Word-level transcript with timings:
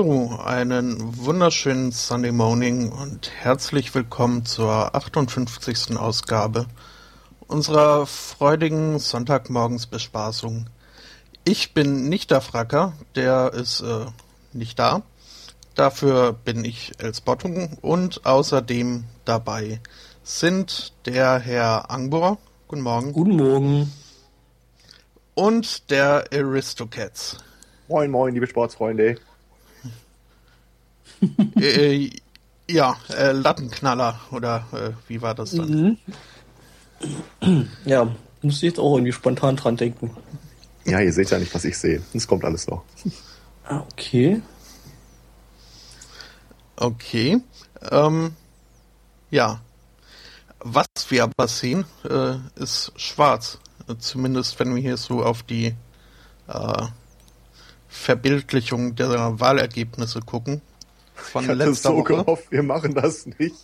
So, 0.00 0.38
einen 0.44 1.24
wunderschönen 1.24 1.90
Sunday 1.90 2.30
Morning 2.30 2.92
und 2.92 3.32
herzlich 3.36 3.92
willkommen 3.96 4.46
zur 4.46 4.94
58. 4.94 5.96
Ausgabe 5.96 6.66
unserer 7.48 8.06
freudigen 8.06 9.00
Sonntagmorgensbespaßung. 9.00 10.66
Ich 11.42 11.74
bin 11.74 12.08
nicht 12.08 12.30
der 12.30 12.42
Fracker, 12.42 12.92
der 13.16 13.52
ist 13.54 13.80
äh, 13.80 14.06
nicht 14.52 14.78
da. 14.78 15.02
Dafür 15.74 16.32
bin 16.32 16.64
ich 16.64 16.92
Els 16.98 17.20
Bottung 17.20 17.76
und 17.80 18.24
außerdem 18.24 19.02
dabei 19.24 19.80
sind 20.22 20.92
der 21.06 21.40
Herr 21.40 21.90
Angbor. 21.90 22.38
Guten 22.68 22.82
Morgen. 22.82 23.12
Guten 23.12 23.34
Morgen. 23.34 23.92
Und 25.34 25.90
der 25.90 26.26
Aristocats. 26.32 27.38
Moin, 27.88 28.12
moin, 28.12 28.32
liebe 28.32 28.46
Sportsfreunde. 28.46 29.16
äh, 31.60 32.10
ja, 32.70 32.96
äh, 33.10 33.32
Lattenknaller 33.32 34.20
oder 34.30 34.66
äh, 34.72 34.90
wie 35.08 35.22
war 35.22 35.34
das 35.34 35.52
dann? 35.52 35.98
Mhm. 37.40 37.68
Ja, 37.84 38.04
muss 38.42 38.56
ich 38.56 38.62
jetzt 38.62 38.78
auch 38.78 38.94
irgendwie 38.94 39.12
spontan 39.12 39.56
dran 39.56 39.76
denken. 39.76 40.10
Ja, 40.84 41.00
ihr 41.00 41.12
seht 41.12 41.30
ja 41.30 41.38
nicht, 41.38 41.54
was 41.54 41.64
ich 41.64 41.76
sehe. 41.78 42.02
Es 42.14 42.26
kommt 42.26 42.44
alles 42.44 42.66
noch. 42.66 42.82
Ah, 43.64 43.84
okay. 43.92 44.40
Okay. 46.76 47.40
Ähm, 47.90 48.34
ja. 49.30 49.60
Was 50.60 50.86
wir 51.08 51.24
aber 51.24 51.46
sehen, 51.48 51.84
äh, 52.08 52.36
ist 52.56 52.92
schwarz. 52.96 53.58
Zumindest 53.98 54.58
wenn 54.58 54.74
wir 54.74 54.82
hier 54.82 54.96
so 54.96 55.22
auf 55.22 55.42
die 55.42 55.74
äh, 56.48 56.86
Verbildlichung 57.88 58.94
der 58.96 59.38
Wahlergebnisse 59.40 60.20
gucken 60.20 60.62
von 61.18 61.44
ich 61.44 61.50
hatte 61.50 61.64
letzter 61.64 61.90
so 61.90 61.96
Woche. 61.98 62.14
gehofft, 62.14 62.50
wir 62.50 62.62
machen 62.62 62.94
das 62.94 63.26
nicht. 63.38 63.56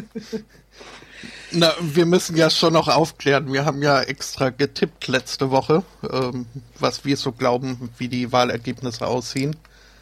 Na, 1.53 1.73
wir 1.81 2.07
müssen 2.07 2.37
ja 2.37 2.49
schon 2.49 2.73
noch 2.73 2.87
aufklären. 2.89 3.53
Wir 3.53 3.65
haben 3.65 3.83
ja 3.83 4.01
extra 4.03 4.51
getippt 4.51 5.09
letzte 5.09 5.51
Woche, 5.51 5.83
ähm, 6.09 6.47
was 6.79 7.05
wir 7.05 7.17
so 7.17 7.33
glauben, 7.33 7.91
wie 7.99 8.09
die 8.09 8.31
Wahlergebnisse 8.31 9.07
aussehen. 9.07 9.57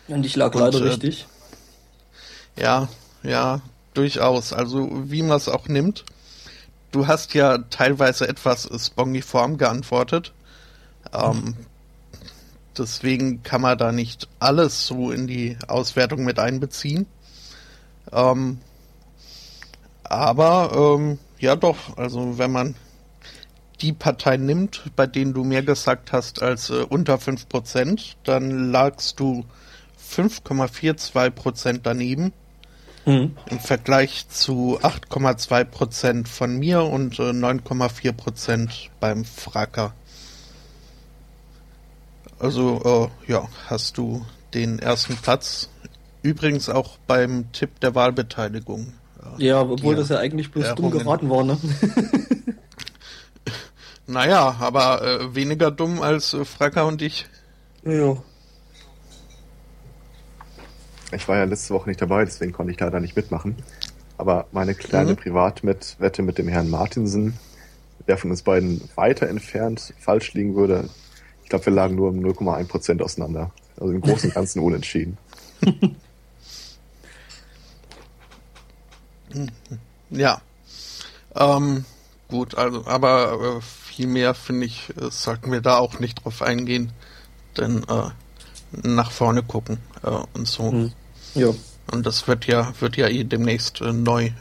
Und 0.08 0.26
ich 0.26 0.36
lag 0.36 0.54
Und, 0.54 0.60
leider 0.60 0.80
äh, 0.80 0.88
richtig. 0.88 1.26
Ja, 2.56 2.88
ja, 3.22 3.60
durchaus. 3.94 4.52
Also 4.52 4.90
wie 5.10 5.22
man 5.22 5.38
es 5.38 5.48
auch 5.48 5.68
nimmt. 5.68 6.04
Du 6.90 7.06
hast 7.06 7.34
ja 7.34 7.58
teilweise 7.58 8.28
etwas 8.28 8.68
spongiform 8.78 9.56
geantwortet. 9.58 10.32
Ähm, 11.12 11.54
Deswegen 12.78 13.42
kann 13.42 13.62
man 13.62 13.76
da 13.78 13.92
nicht 13.92 14.28
alles 14.38 14.86
so 14.86 15.10
in 15.10 15.26
die 15.26 15.56
Auswertung 15.66 16.24
mit 16.24 16.38
einbeziehen. 16.38 17.06
Ähm, 18.12 18.58
aber 20.04 20.96
ähm, 20.96 21.18
ja 21.38 21.56
doch, 21.56 21.96
also 21.96 22.38
wenn 22.38 22.52
man 22.52 22.74
die 23.80 23.92
Parteien 23.92 24.46
nimmt, 24.46 24.90
bei 24.96 25.06
denen 25.06 25.34
du 25.34 25.44
mehr 25.44 25.62
gesagt 25.62 26.12
hast 26.12 26.42
als 26.42 26.70
äh, 26.70 26.84
unter 26.88 27.16
5%, 27.16 28.14
dann 28.24 28.70
lagst 28.72 29.20
du 29.20 29.44
5,42% 30.10 31.80
daneben. 31.82 32.32
Mhm. 33.06 33.36
Im 33.48 33.60
Vergleich 33.60 34.28
zu 34.28 34.78
8,2% 34.82 36.26
von 36.26 36.58
mir 36.58 36.82
und 36.82 37.18
äh, 37.18 37.30
9,4% 37.30 38.88
beim 39.00 39.24
Fracker. 39.24 39.94
Also, 42.38 43.10
äh, 43.26 43.32
ja, 43.32 43.48
hast 43.66 43.98
du 43.98 44.24
den 44.54 44.78
ersten 44.78 45.16
Platz. 45.16 45.68
Übrigens 46.22 46.68
auch 46.68 46.98
beim 47.06 47.50
Tipp 47.52 47.80
der 47.80 47.94
Wahlbeteiligung. 47.94 48.92
Äh, 49.38 49.46
ja, 49.46 49.60
obwohl 49.60 49.96
das 49.96 50.08
ja 50.08 50.18
eigentlich 50.18 50.50
bloß 50.50 50.74
dumm 50.74 50.90
geraten 50.90 51.30
war, 51.30 51.44
ne? 51.44 51.58
naja, 54.06 54.56
aber 54.60 55.02
äh, 55.02 55.34
weniger 55.34 55.70
dumm 55.70 56.00
als 56.02 56.34
äh, 56.34 56.44
Fracker 56.44 56.86
und 56.86 57.02
ich. 57.02 57.26
Ja. 57.84 58.16
Ich 61.12 61.26
war 61.26 61.36
ja 61.36 61.44
letzte 61.44 61.72
Woche 61.74 61.88
nicht 61.88 62.02
dabei, 62.02 62.24
deswegen 62.24 62.52
konnte 62.52 62.72
ich 62.72 62.80
leider 62.80 63.00
nicht 63.00 63.16
mitmachen. 63.16 63.56
Aber 64.16 64.46
meine 64.52 64.74
kleine 64.74 65.12
mhm. 65.12 65.16
Privatwette 65.16 66.22
mit 66.22 66.38
dem 66.38 66.48
Herrn 66.48 66.68
Martinsen, 66.68 67.38
der 68.06 68.18
von 68.18 68.30
uns 68.30 68.42
beiden 68.42 68.82
weiter 68.96 69.28
entfernt 69.28 69.94
falsch 69.98 70.34
liegen 70.34 70.54
würde, 70.56 70.88
ich 71.48 71.50
glaube, 71.50 71.64
wir 71.64 71.72
lagen 71.72 71.94
nur 71.94 72.10
um 72.10 72.18
0,1 72.18 72.66
Prozent 72.66 73.00
auseinander. 73.00 73.50
Also 73.80 73.94
im 73.94 74.02
Großen 74.02 74.28
und 74.28 74.34
Ganzen 74.34 74.60
unentschieden. 74.62 75.16
ja. 80.10 80.42
Ähm, 81.34 81.86
gut, 82.28 82.54
also, 82.54 82.86
aber 82.86 83.56
äh, 83.56 83.62
viel 83.62 84.08
mehr 84.08 84.34
finde 84.34 84.66
ich, 84.66 84.90
äh, 85.00 85.10
sollten 85.10 85.50
wir 85.50 85.62
da 85.62 85.78
auch 85.78 86.00
nicht 86.00 86.22
drauf 86.22 86.42
eingehen. 86.42 86.92
Denn 87.56 87.82
äh, 87.84 88.10
nach 88.86 89.10
vorne 89.10 89.42
gucken 89.42 89.78
äh, 90.02 90.10
und 90.34 90.46
so. 90.46 90.70
Mhm. 90.70 90.92
Ja. 91.34 91.54
Und 91.90 92.04
das 92.04 92.28
wird 92.28 92.46
ja, 92.46 92.74
wird 92.78 92.98
ja 92.98 93.08
eh 93.08 93.24
demnächst 93.24 93.80
äh, 93.80 93.94
neu. 93.94 94.32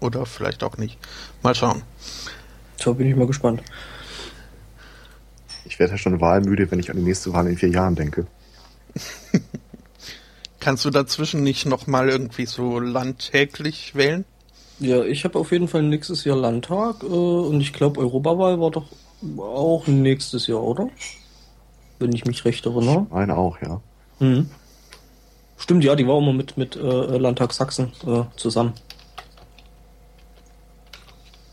Oder 0.00 0.26
vielleicht 0.26 0.64
auch 0.64 0.76
nicht. 0.76 0.98
Mal 1.44 1.54
schauen. 1.54 1.82
So 2.80 2.94
bin 2.94 3.08
ich 3.08 3.14
mal 3.14 3.28
gespannt. 3.28 3.62
Ich 5.76 5.80
werde 5.80 5.92
ja 5.92 5.98
schon 5.98 6.22
wahlmüde, 6.22 6.70
wenn 6.70 6.78
ich 6.78 6.88
an 6.88 6.96
die 6.96 7.02
nächste 7.02 7.34
Wahl 7.34 7.46
in 7.48 7.58
vier 7.58 7.68
Jahren 7.68 7.96
denke. 7.96 8.26
Kannst 10.58 10.86
du 10.86 10.90
dazwischen 10.90 11.42
nicht 11.42 11.66
nochmal 11.66 12.08
irgendwie 12.08 12.46
so 12.46 12.80
landtäglich 12.80 13.94
wählen? 13.94 14.24
Ja, 14.78 15.04
ich 15.04 15.24
habe 15.24 15.38
auf 15.38 15.52
jeden 15.52 15.68
Fall 15.68 15.82
nächstes 15.82 16.24
Jahr 16.24 16.38
Landtag 16.38 17.02
äh, 17.02 17.06
und 17.06 17.60
ich 17.60 17.74
glaube, 17.74 18.00
Europawahl 18.00 18.58
war 18.58 18.70
doch 18.70 18.86
auch 19.36 19.86
nächstes 19.86 20.46
Jahr, 20.46 20.62
oder? 20.62 20.88
Wenn 21.98 22.14
ich 22.14 22.24
mich 22.24 22.46
recht 22.46 22.64
erinnere. 22.64 23.02
Ich 23.08 23.12
meine 23.12 23.36
auch, 23.36 23.60
ja. 23.60 23.82
Mhm. 24.18 24.48
Stimmt, 25.58 25.84
ja, 25.84 25.94
die 25.94 26.06
war 26.06 26.16
immer 26.16 26.32
mit, 26.32 26.56
mit 26.56 26.74
äh, 26.74 27.18
Landtag 27.18 27.52
Sachsen 27.52 27.92
äh, 28.06 28.22
zusammen. 28.38 28.72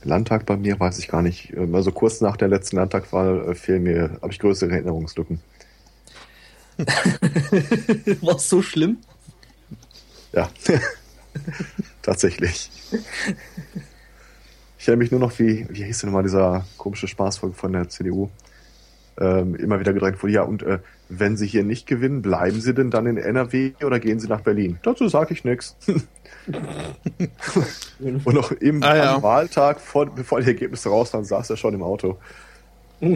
Landtag 0.04 0.46
bei 0.46 0.58
mir 0.58 0.80
weiß 0.80 1.00
ich 1.00 1.08
gar 1.08 1.22
nicht. 1.22 1.54
Also 1.74 1.92
kurz 1.92 2.22
nach 2.22 2.38
der 2.38 2.48
letzten 2.48 2.78
Landtagwahl 2.78 3.50
äh, 3.50 3.56
fehlen 3.56 3.84
mir, 3.84 4.18
habe 4.22 4.32
ich 4.32 4.40
größere 4.40 4.72
Erinnerungslücken. 4.72 5.40
War 8.22 8.36
es 8.36 8.50
so 8.50 8.62
schlimm? 8.62 8.98
Ja, 10.32 10.50
tatsächlich. 12.02 12.72
Ich 14.78 14.88
erinnere 14.88 15.04
mich 15.04 15.12
nur 15.12 15.20
noch, 15.20 15.38
wie, 15.40 15.68
wie 15.70 15.84
hieß 15.84 16.00
denn 16.00 16.10
nochmal 16.10 16.24
dieser 16.24 16.66
komische 16.78 17.08
Spaßfolge 17.08 17.56
von 17.56 17.74
der 17.74 17.90
CDU? 17.90 18.30
Ähm, 19.20 19.54
immer 19.56 19.80
wieder 19.80 19.94
gedrängt 19.94 20.22
wurde, 20.24 20.34
ja, 20.34 20.42
und 20.42 20.64
äh, 20.64 20.80
wenn 21.08 21.38
Sie 21.38 21.46
hier 21.46 21.64
nicht 21.64 21.86
gewinnen, 21.86 22.24
bleiben 22.24 22.60
Sie 22.60 22.74
denn 22.74 22.90
dann 22.90 23.06
in 23.06 23.18
NRW 23.18 23.74
oder 23.84 24.00
gehen 24.00 24.20
Sie 24.20 24.28
nach 24.28 24.42
Berlin? 24.42 24.80
Dazu 24.82 25.08
sage 25.08 25.34
ich 25.34 25.44
nichts. 25.44 25.76
Und 28.00 28.26
noch 28.34 28.52
im 28.52 28.82
Ah, 28.84 28.96
ja. 28.96 29.22
Wahltag, 29.24 29.80
vor, 29.80 30.08
bevor 30.08 30.42
die 30.42 30.48
Ergebnisse 30.48 30.90
raus 30.90 31.14
waren, 31.14 31.24
saß 31.24 31.50
er 31.52 31.58
schon 31.58 31.74
im 31.74 31.84
Auto. 31.84 32.18
Ja, 33.00 33.16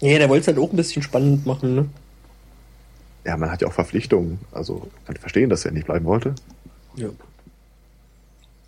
der 0.00 0.28
wollte 0.28 0.42
es 0.42 0.46
halt 0.46 0.58
auch 0.58 0.70
ein 0.72 0.76
bisschen 0.76 1.02
spannend 1.02 1.44
machen, 1.44 1.74
ne? 1.74 1.88
Ja, 3.24 3.36
man 3.36 3.50
hat 3.50 3.60
ja 3.62 3.68
auch 3.68 3.72
Verpflichtungen. 3.72 4.38
Also 4.52 4.88
kann 5.04 5.16
ich 5.16 5.20
verstehen, 5.20 5.50
dass 5.50 5.64
er 5.64 5.72
nicht 5.72 5.86
bleiben 5.86 6.04
wollte. 6.04 6.34
Ja. 6.94 7.08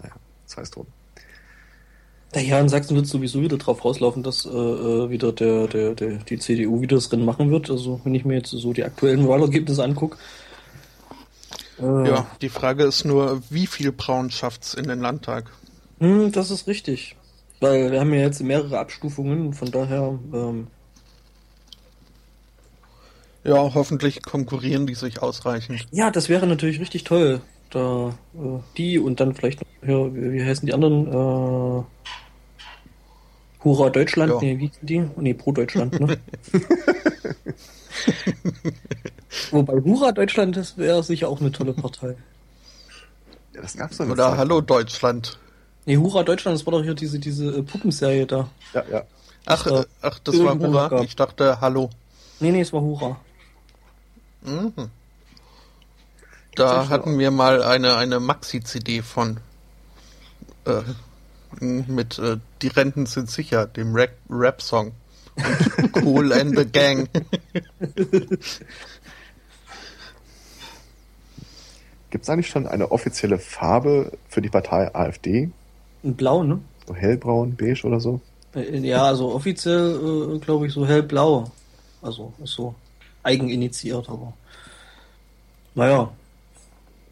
Naja, 0.03 0.15
das 0.47 0.57
heißt 0.57 0.75
drum. 0.77 0.87
Naja, 2.35 2.61
in 2.61 2.69
Sachsen 2.69 2.95
wird 2.95 3.07
es 3.07 3.11
sowieso 3.11 3.41
wieder 3.41 3.57
drauf 3.57 3.85
rauslaufen, 3.85 4.23
dass 4.23 4.45
äh, 4.45 4.49
äh, 4.51 5.11
wieder 5.11 5.33
der, 5.33 5.67
der, 5.67 5.95
der, 5.95 6.19
die 6.19 6.39
CDU 6.39 6.81
wieder 6.83 6.97
das 6.97 7.11
Rennen 7.11 7.25
machen 7.25 7.51
wird. 7.51 7.71
Also 7.71 8.01
wenn 8.05 8.15
ich 8.15 8.25
mir 8.25 8.35
jetzt 8.37 8.51
so 8.51 8.73
die 8.73 8.85
aktuellen 8.85 9.27
Wahlergebnisse 9.27 9.83
angucke. 9.83 10.19
Äh, 11.79 12.09
Ja, 12.09 12.27
die 12.43 12.51
Frage 12.51 12.85
ist 12.85 13.05
nur, 13.05 13.41
wie 13.51 13.67
viel 13.67 13.93
Braun 13.93 14.31
schafft's 14.31 14.75
in 14.75 14.89
den 14.89 15.01
Landtag? 15.01 15.51
Hm, 16.01 16.31
das 16.33 16.51
ist 16.51 16.67
richtig. 16.67 17.17
Weil 17.61 17.91
wir 17.91 18.01
haben 18.01 18.13
ja 18.13 18.21
jetzt 18.21 18.41
mehrere 18.43 18.79
Abstufungen, 18.79 19.53
von 19.55 19.71
daher, 19.71 20.19
ähm, 20.33 20.69
Ja, 23.45 23.73
hoffentlich 23.75 24.23
konkurrieren 24.23 24.87
die 24.87 24.95
sich 24.95 25.23
ausreichend. 25.23 25.87
ja, 25.91 26.11
das 26.11 26.29
wäre 26.29 26.47
natürlich 26.47 26.81
richtig 26.81 27.05
toll. 27.05 27.41
Da, 27.71 28.15
äh, 28.35 28.59
die 28.77 28.99
und 28.99 29.21
dann 29.21 29.35
vielleicht 29.35 29.61
noch, 29.61 29.89
ja, 29.89 30.15
wie, 30.15 30.33
wie 30.33 30.45
heißen 30.45 30.67
die 30.67 30.73
anderen? 30.73 31.07
Äh, 31.09 31.85
Hurra 33.65 33.91
Deutschland? 33.91 34.33
Ja. 34.33 34.39
Nee, 34.41 34.59
wie 34.59 34.71
sind 34.73 34.89
die? 34.89 35.11
Nee, 35.17 35.35
Pro 35.35 35.53
Deutschland, 35.53 35.99
ne? 36.01 36.19
Wobei 39.51 39.75
Hurra 39.75 40.13
Deutschland, 40.13 40.57
das 40.57 40.79
wäre 40.79 41.03
sicher 41.03 41.29
auch 41.29 41.41
eine 41.41 41.53
tolle 41.53 41.73
Partei. 41.73 42.17
Ja, 43.55 43.63
das 43.63 43.77
gab's 43.77 43.99
doch 43.99 44.09
Oder 44.09 44.31
Zeit. 44.31 44.39
Hallo 44.39 44.61
Deutschland. 44.61 45.39
Nee, 45.87 45.97
Hurra 45.97 46.23
Deutschland, 46.23 46.59
das 46.59 46.67
war 46.67 46.73
doch 46.73 46.83
hier 46.83 46.95
diese, 46.95 47.19
diese 47.19 47.47
äh, 47.59 47.63
Puppenserie 47.63 48.27
da. 48.27 48.49
Ja, 48.75 48.85
ja. 48.91 49.05
Ach, 49.47 49.67
war 49.67 49.81
äh, 49.81 49.87
ach 50.03 50.19
das 50.21 50.39
war 50.39 50.59
Hurra. 50.59 50.89
gab. 50.89 51.05
Ich 51.05 51.17
dachte 51.17 51.61
Hallo. 51.61 51.91
Nee, 52.41 52.53
nee, 52.53 52.61
es 52.61 52.73
war 52.73 52.81
Hurra. 52.81 53.19
Mhm. 54.43 54.73
Da 56.59 56.89
hatten 56.89 57.19
wir 57.19 57.31
mal 57.31 57.63
eine, 57.63 57.97
eine 57.97 58.21
Maxi-CD 58.21 59.03
von 59.03 59.39
äh, 60.67 60.83
mit 61.61 62.19
äh, 62.19 62.39
Die 62.63 62.69
Renten 62.69 63.07
sind 63.07 63.31
sicher, 63.31 63.67
dem 63.67 63.95
Rap- 63.95 64.17
Rap-Song. 64.29 64.93
Und 65.37 65.97
cool 66.05 66.33
and 66.33 66.59
the 66.59 66.65
Gang. 66.67 67.09
Gibt 72.11 72.25
es 72.25 72.31
eigentlich 72.31 72.49
schon 72.49 72.67
eine 72.67 72.91
offizielle 72.91 73.39
Farbe 73.39 74.13
für 74.29 74.41
die 74.43 74.49
Partei 74.49 74.93
AfD? 74.95 75.51
In 76.03 76.15
Blau, 76.17 76.43
ne? 76.43 76.61
So 76.87 76.95
hellbraun, 76.95 77.55
beige 77.55 77.85
oder 77.85 78.01
so? 78.01 78.21
Äh, 78.55 78.79
Ja, 78.79 79.05
also 79.05 79.33
offiziell, 79.35 80.37
äh, 80.37 80.39
glaube 80.39 80.67
ich, 80.67 80.73
so 80.73 80.87
hellblau. 80.87 81.51
Also 82.01 82.33
ist 82.43 82.53
so 82.55 82.75
eigeninitiiert, 83.23 84.09
aber 84.09 84.33
naja, 85.75 86.11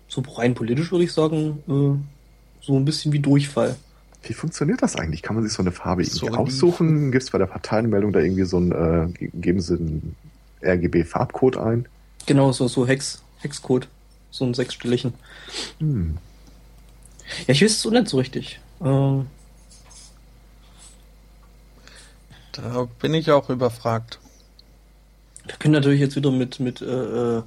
so 0.09 0.23
rein 0.37 0.55
politisch 0.55 0.91
würde 0.93 1.05
ich 1.05 1.13
sagen, 1.13 1.63
äh, 1.69 2.65
so 2.65 2.77
ein 2.77 2.85
bisschen 2.85 3.13
wie 3.13 3.21
Durchfall. 3.21 3.77
Wie 4.23 4.33
funktioniert 4.33 4.83
das 4.83 4.97
eigentlich? 4.97 5.23
Kann 5.23 5.37
man 5.37 5.45
sich 5.45 5.53
so 5.53 5.63
eine 5.63 5.73
Farbe 5.73 6.03
irgendwie 6.03 6.19
So 6.19 6.29
aussuchen? 6.29 7.13
Gibt 7.13 7.23
es 7.25 7.31
bei 7.31 7.39
der 7.39 7.47
Parteienmeldung 7.47 8.13
da 8.13 8.21
irgendwie 8.21 8.45
so 8.45 8.59
ein, 8.59 8.73
äh, 8.73 9.09
ge- 9.13 9.31
geben 9.35 9.61
Sie 9.61 9.75
einen 9.75 10.17
RGB-Farbcode 10.63 11.59
ein? 11.59 11.87
Genau, 12.27 12.51
so, 12.53 12.67
so 12.67 12.87
Hex, 12.87 13.23
Hexcode. 13.39 13.89
So 14.31 14.45
ein 14.45 14.55
sechsstelligen. 14.55 15.15
Hm. 15.79 16.19
Ja, 17.47 17.55
ich 17.55 17.63
weiß 17.63 17.71
es 17.73 17.87
auch 17.87 17.91
nicht 17.91 18.09
so 18.09 18.19
richtig. 18.19 18.61
Ähm, 18.83 19.27
Da 22.53 22.89
bin 23.01 23.15
ich 23.15 23.31
auch 23.31 23.51
überfragt. 23.51 24.19
Da 25.47 25.57
können 25.57 25.75
natürlich 25.75 26.01
jetzt 26.01 26.17
wieder 26.17 26.31
mit, 26.31 26.59
mit 26.59 26.81
äh, 26.83 26.87
äh, 27.39 27.43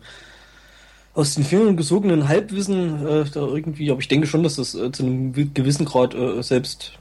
aus 1.19 1.35
den 1.35 1.43
Fingern 1.43 1.75
gesogenen 1.75 2.27
Halbwissen 2.29 3.05
äh, 3.05 3.25
da 3.25 3.41
irgendwie, 3.41 3.91
aber 3.91 3.99
ich 3.99 4.07
denke 4.07 4.25
schon, 4.25 4.41
dass 4.41 4.55
das 4.55 4.73
äh, 4.73 4.89
zu 4.91 5.03
einem 5.03 5.35
wi- 5.35 5.49
gewissen 5.53 5.85
Grad 5.85 6.15
äh, 6.15 6.41
selbst 6.41 6.93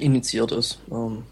initiiert 0.00 0.50
ist. 0.50 0.80
Ähm, 0.90 1.22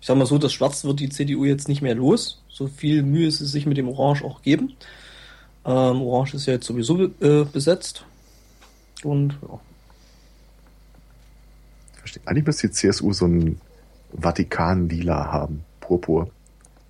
ich 0.00 0.06
sag 0.06 0.16
mal 0.16 0.26
so, 0.26 0.36
das 0.38 0.52
Schwarz 0.52 0.84
wird 0.84 0.98
die 0.98 1.10
CDU 1.10 1.44
jetzt 1.44 1.68
nicht 1.68 1.80
mehr 1.80 1.94
los. 1.94 2.42
So 2.48 2.66
viel 2.66 3.02
Mühe 3.04 3.30
sie 3.30 3.46
sich 3.46 3.66
mit 3.66 3.76
dem 3.76 3.88
Orange 3.88 4.24
auch 4.24 4.42
geben. 4.42 4.72
Ähm, 5.64 6.02
Orange 6.02 6.34
ist 6.34 6.46
ja 6.46 6.54
jetzt 6.54 6.66
sowieso 6.66 7.04
äh, 7.20 7.44
besetzt. 7.44 8.04
Und 9.04 9.38
ja. 9.42 9.60
Verstehe. 11.98 12.22
Eigentlich 12.26 12.46
müsste 12.46 12.66
die 12.66 12.72
CSU 12.72 13.12
so 13.12 13.26
einen 13.26 13.60
Vatikan-Lila 14.20 15.30
haben. 15.30 15.62
Purpur. 15.80 16.30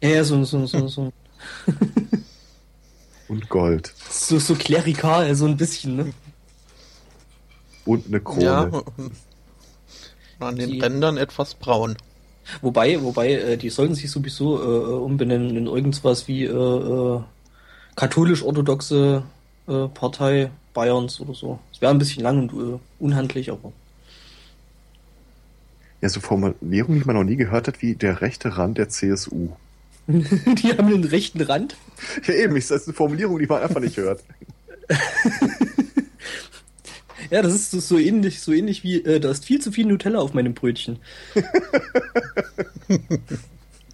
Ja, 0.03 0.09
ja, 0.11 0.25
so, 0.25 0.45
so, 0.45 0.67
so, 0.67 0.87
so, 0.89 1.12
Und 3.29 3.49
Gold. 3.49 3.93
so, 4.09 4.39
so 4.39 4.55
klerikal, 4.55 5.35
so 5.35 5.45
ein 5.47 5.56
bisschen, 5.56 5.97
ne? 5.97 6.12
Und 7.85 8.06
eine 8.06 8.21
Krone. 8.21 8.43
Ja. 8.45 8.83
An 10.41 10.56
den 10.56 10.71
Die- 10.71 10.81
Rändern 10.81 11.17
etwas 11.17 11.55
braun. 11.55 11.97
Wobei, 12.62 13.03
wobei, 13.03 13.33
äh, 13.33 13.56
die 13.59 13.69
sollten 13.71 13.95
sich 13.95 14.11
sowieso 14.11 14.56
äh, 14.62 14.95
umbenennen 14.99 15.56
in 15.56 15.67
irgendwas 15.67 16.29
wie 16.29 16.45
äh, 16.45 16.50
äh, 16.50 17.21
katholisch-orthodoxe 17.97 19.23
äh, 19.67 19.89
Partei 19.89 20.50
Bayerns 20.73 21.21
oder 21.21 21.35
so. 21.35 21.59
Es 21.73 21.81
wäre 21.83 21.91
ein 21.93 21.99
bisschen 21.99 22.23
lang 22.23 22.49
und 22.49 22.75
äh, 22.77 22.79
unhandlich, 23.00 23.50
aber 23.50 23.73
Ja, 26.00 26.09
so 26.09 26.21
Formulierungen, 26.21 27.00
die 27.00 27.06
man 27.06 27.17
noch 27.17 27.25
nie 27.25 27.37
gehört 27.37 27.67
hat, 27.69 27.83
wie 27.83 27.95
der 27.97 28.23
rechte 28.23 28.56
Rand 28.56 28.79
der 28.79 28.89
CSU. 28.89 29.50
die 30.62 30.72
haben 30.72 30.88
den 30.88 31.05
rechten 31.05 31.40
Rand. 31.43 31.76
Ja, 32.26 32.34
eben, 32.34 32.55
das 32.55 32.70
ist 32.70 32.88
eine 32.88 32.94
Formulierung, 32.94 33.38
die 33.38 33.46
man 33.46 33.62
einfach 33.62 33.81
nicht 33.81 33.96
hört. 33.96 34.22
Ja, 37.31 37.43
das 37.43 37.52
ist 37.52 37.70
so, 37.72 37.99
ähnlich, 37.99 38.40
so 38.40 38.52
ähnlich 38.52 38.82
wie, 38.84 39.02
äh, 39.04 39.21
da 39.21 39.30
ist 39.30 39.44
viel 39.44 39.61
zu 39.61 39.71
viel 39.71 39.85
Nutella 39.85 40.18
auf 40.18 40.33
meinem 40.33 40.54
Brötchen. 40.54 40.99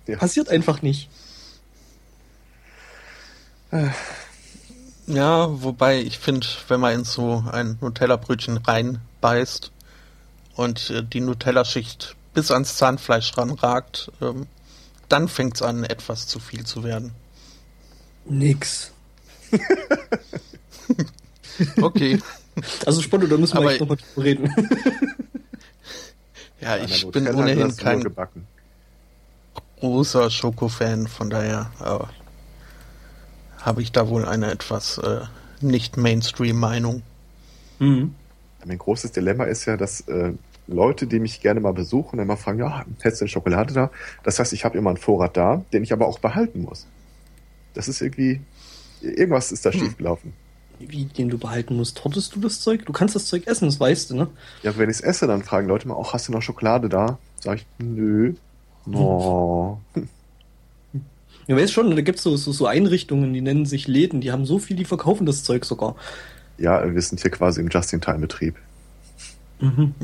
Ja. 0.06 0.18
Passiert 0.18 0.50
einfach 0.50 0.82
nicht. 0.82 1.08
Ja, 5.06 5.62
wobei 5.62 6.00
ich 6.00 6.18
finde, 6.18 6.46
wenn 6.68 6.80
man 6.80 6.94
in 6.94 7.04
so 7.04 7.42
ein 7.50 7.78
Nutella-Brötchen 7.80 8.58
reinbeißt 8.58 9.72
und 10.56 10.90
äh, 10.90 11.02
die 11.02 11.20
Nutella-Schicht 11.20 12.16
bis 12.34 12.50
ans 12.50 12.76
Zahnfleisch 12.76 13.36
ranragt, 13.36 14.10
ähm, 14.20 14.46
dann 15.14 15.28
fängt's 15.28 15.62
an, 15.62 15.85
etwas 15.85 16.26
zu 16.26 16.40
viel 16.40 16.66
zu 16.66 16.83
werden. 16.83 17.12
Nix. 18.26 18.90
Okay. 21.80 22.21
Also 22.85 23.00
Spotto, 23.00 23.28
da 23.28 23.37
müssen 23.37 23.56
wir 23.61 23.71
echt 23.71 23.80
nochmal 23.80 23.97
drüber 23.97 24.25
reden. 24.25 24.52
Ja, 26.61 26.76
ich 26.78 27.04
der 27.04 27.21
bin 27.21 27.33
ohnehin 27.33 27.76
kein 27.76 28.00
gebacken. 28.00 28.49
großer 29.78 30.30
Schoko-Fan, 30.30 31.06
von 31.06 31.30
daher 31.30 31.71
äh, 31.80 33.62
habe 33.62 33.83
ich 33.83 33.92
da 33.92 34.09
wohl 34.09 34.25
eine 34.25 34.50
etwas 34.50 34.99
äh, 34.99 35.21
nicht 35.61 35.97
Mainstream-Meinung. 35.97 37.02
mhm. 37.78 38.16
Mein 38.64 38.78
großes 38.78 39.12
Dilemma 39.12 39.44
ist 39.44 39.64
ja, 39.66 39.76
dass 39.76 40.00
äh, 40.09 40.33
Leute, 40.66 41.06
die 41.06 41.21
mich 41.21 41.40
gerne 41.40 41.61
mal 41.61 41.73
besuchen, 41.75 42.18
immer 42.18 42.37
fragen, 42.37 42.59
ja, 42.59 42.85
hättest 43.00 43.21
du 43.21 43.25
denn 43.25 43.30
Schokolade 43.30 43.75
da? 43.75 43.90
Das 44.23 44.38
heißt, 44.38 44.52
ich 44.52 44.64
habe 44.64 44.78
immer 44.78 44.90
einen 44.90 44.97
Vorrat 44.97 45.37
da, 45.37 45.62
den 45.73 45.83
ich 45.83 45.92
aber 45.92 46.06
auch 46.09 46.18
behalten 46.18 46.62
muss. 46.62 46.87
Das 47.75 47.88
ist 47.88 48.00
irgendwie, 48.00 48.40
irgendwas 49.02 49.52
ist 49.52 49.66
da 49.66 49.73
Hm. 49.73 49.80
schiefgelaufen. 49.80 50.33
Wie, 50.78 51.04
den 51.04 51.28
du 51.28 51.38
behalten 51.38 51.76
musst. 51.76 51.99
Tortest 51.99 52.35
du 52.35 52.40
das 52.40 52.61
Zeug? 52.61 52.85
Du 52.85 52.92
kannst 52.92 53.14
das 53.14 53.26
Zeug 53.26 53.47
essen, 53.47 53.66
das 53.66 53.78
weißt 53.78 54.11
du, 54.11 54.16
ne? 54.16 54.28
Ja, 54.62 54.76
wenn 54.76 54.90
ich 54.90 54.97
es 54.97 55.00
esse, 55.02 55.26
dann 55.26 55.42
fragen 55.42 55.68
Leute 55.68 55.87
mal, 55.87 55.94
auch 55.94 56.12
hast 56.12 56.28
du 56.28 56.33
noch 56.33 56.42
Schokolade 56.42 56.88
da? 56.88 57.18
Sag 57.40 57.59
ich, 57.59 57.66
nö. 57.78 58.35
No. 58.87 59.80
Du 61.47 61.56
weißt 61.56 61.73
schon, 61.73 61.94
da 61.94 62.02
gibt's 62.02 62.23
so, 62.23 62.37
so, 62.37 62.52
so 62.52 62.66
Einrichtungen, 62.66 63.33
die 63.33 63.40
nennen 63.40 63.64
sich 63.64 63.87
Läden, 63.88 64.21
die 64.21 64.30
haben 64.30 64.44
so 64.44 64.59
viel, 64.59 64.76
die 64.76 64.85
verkaufen 64.85 65.25
das 65.25 65.42
Zeug 65.42 65.64
sogar. 65.64 65.97
Ja, 66.59 66.83
wir 66.94 67.00
sind 67.00 67.23
hier 67.23 67.30
quasi 67.30 67.61
im 67.62 67.68
Just-in-Time-Betrieb. 67.68 68.56
Mhm. 69.61 69.94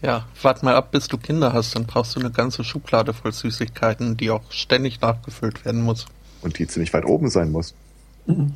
Ja, 0.00 0.26
wart 0.42 0.62
mal 0.62 0.76
ab, 0.76 0.92
bis 0.92 1.08
du 1.08 1.18
Kinder 1.18 1.52
hast, 1.52 1.74
dann 1.74 1.86
brauchst 1.86 2.14
du 2.14 2.20
eine 2.20 2.30
ganze 2.30 2.62
Schublade 2.62 3.12
voll 3.12 3.32
Süßigkeiten, 3.32 4.16
die 4.16 4.30
auch 4.30 4.50
ständig 4.50 5.00
nachgefüllt 5.00 5.64
werden 5.64 5.82
muss. 5.82 6.06
Und 6.40 6.58
die 6.58 6.68
ziemlich 6.68 6.92
weit 6.92 7.04
oben 7.04 7.30
sein 7.30 7.50
muss. 7.50 7.74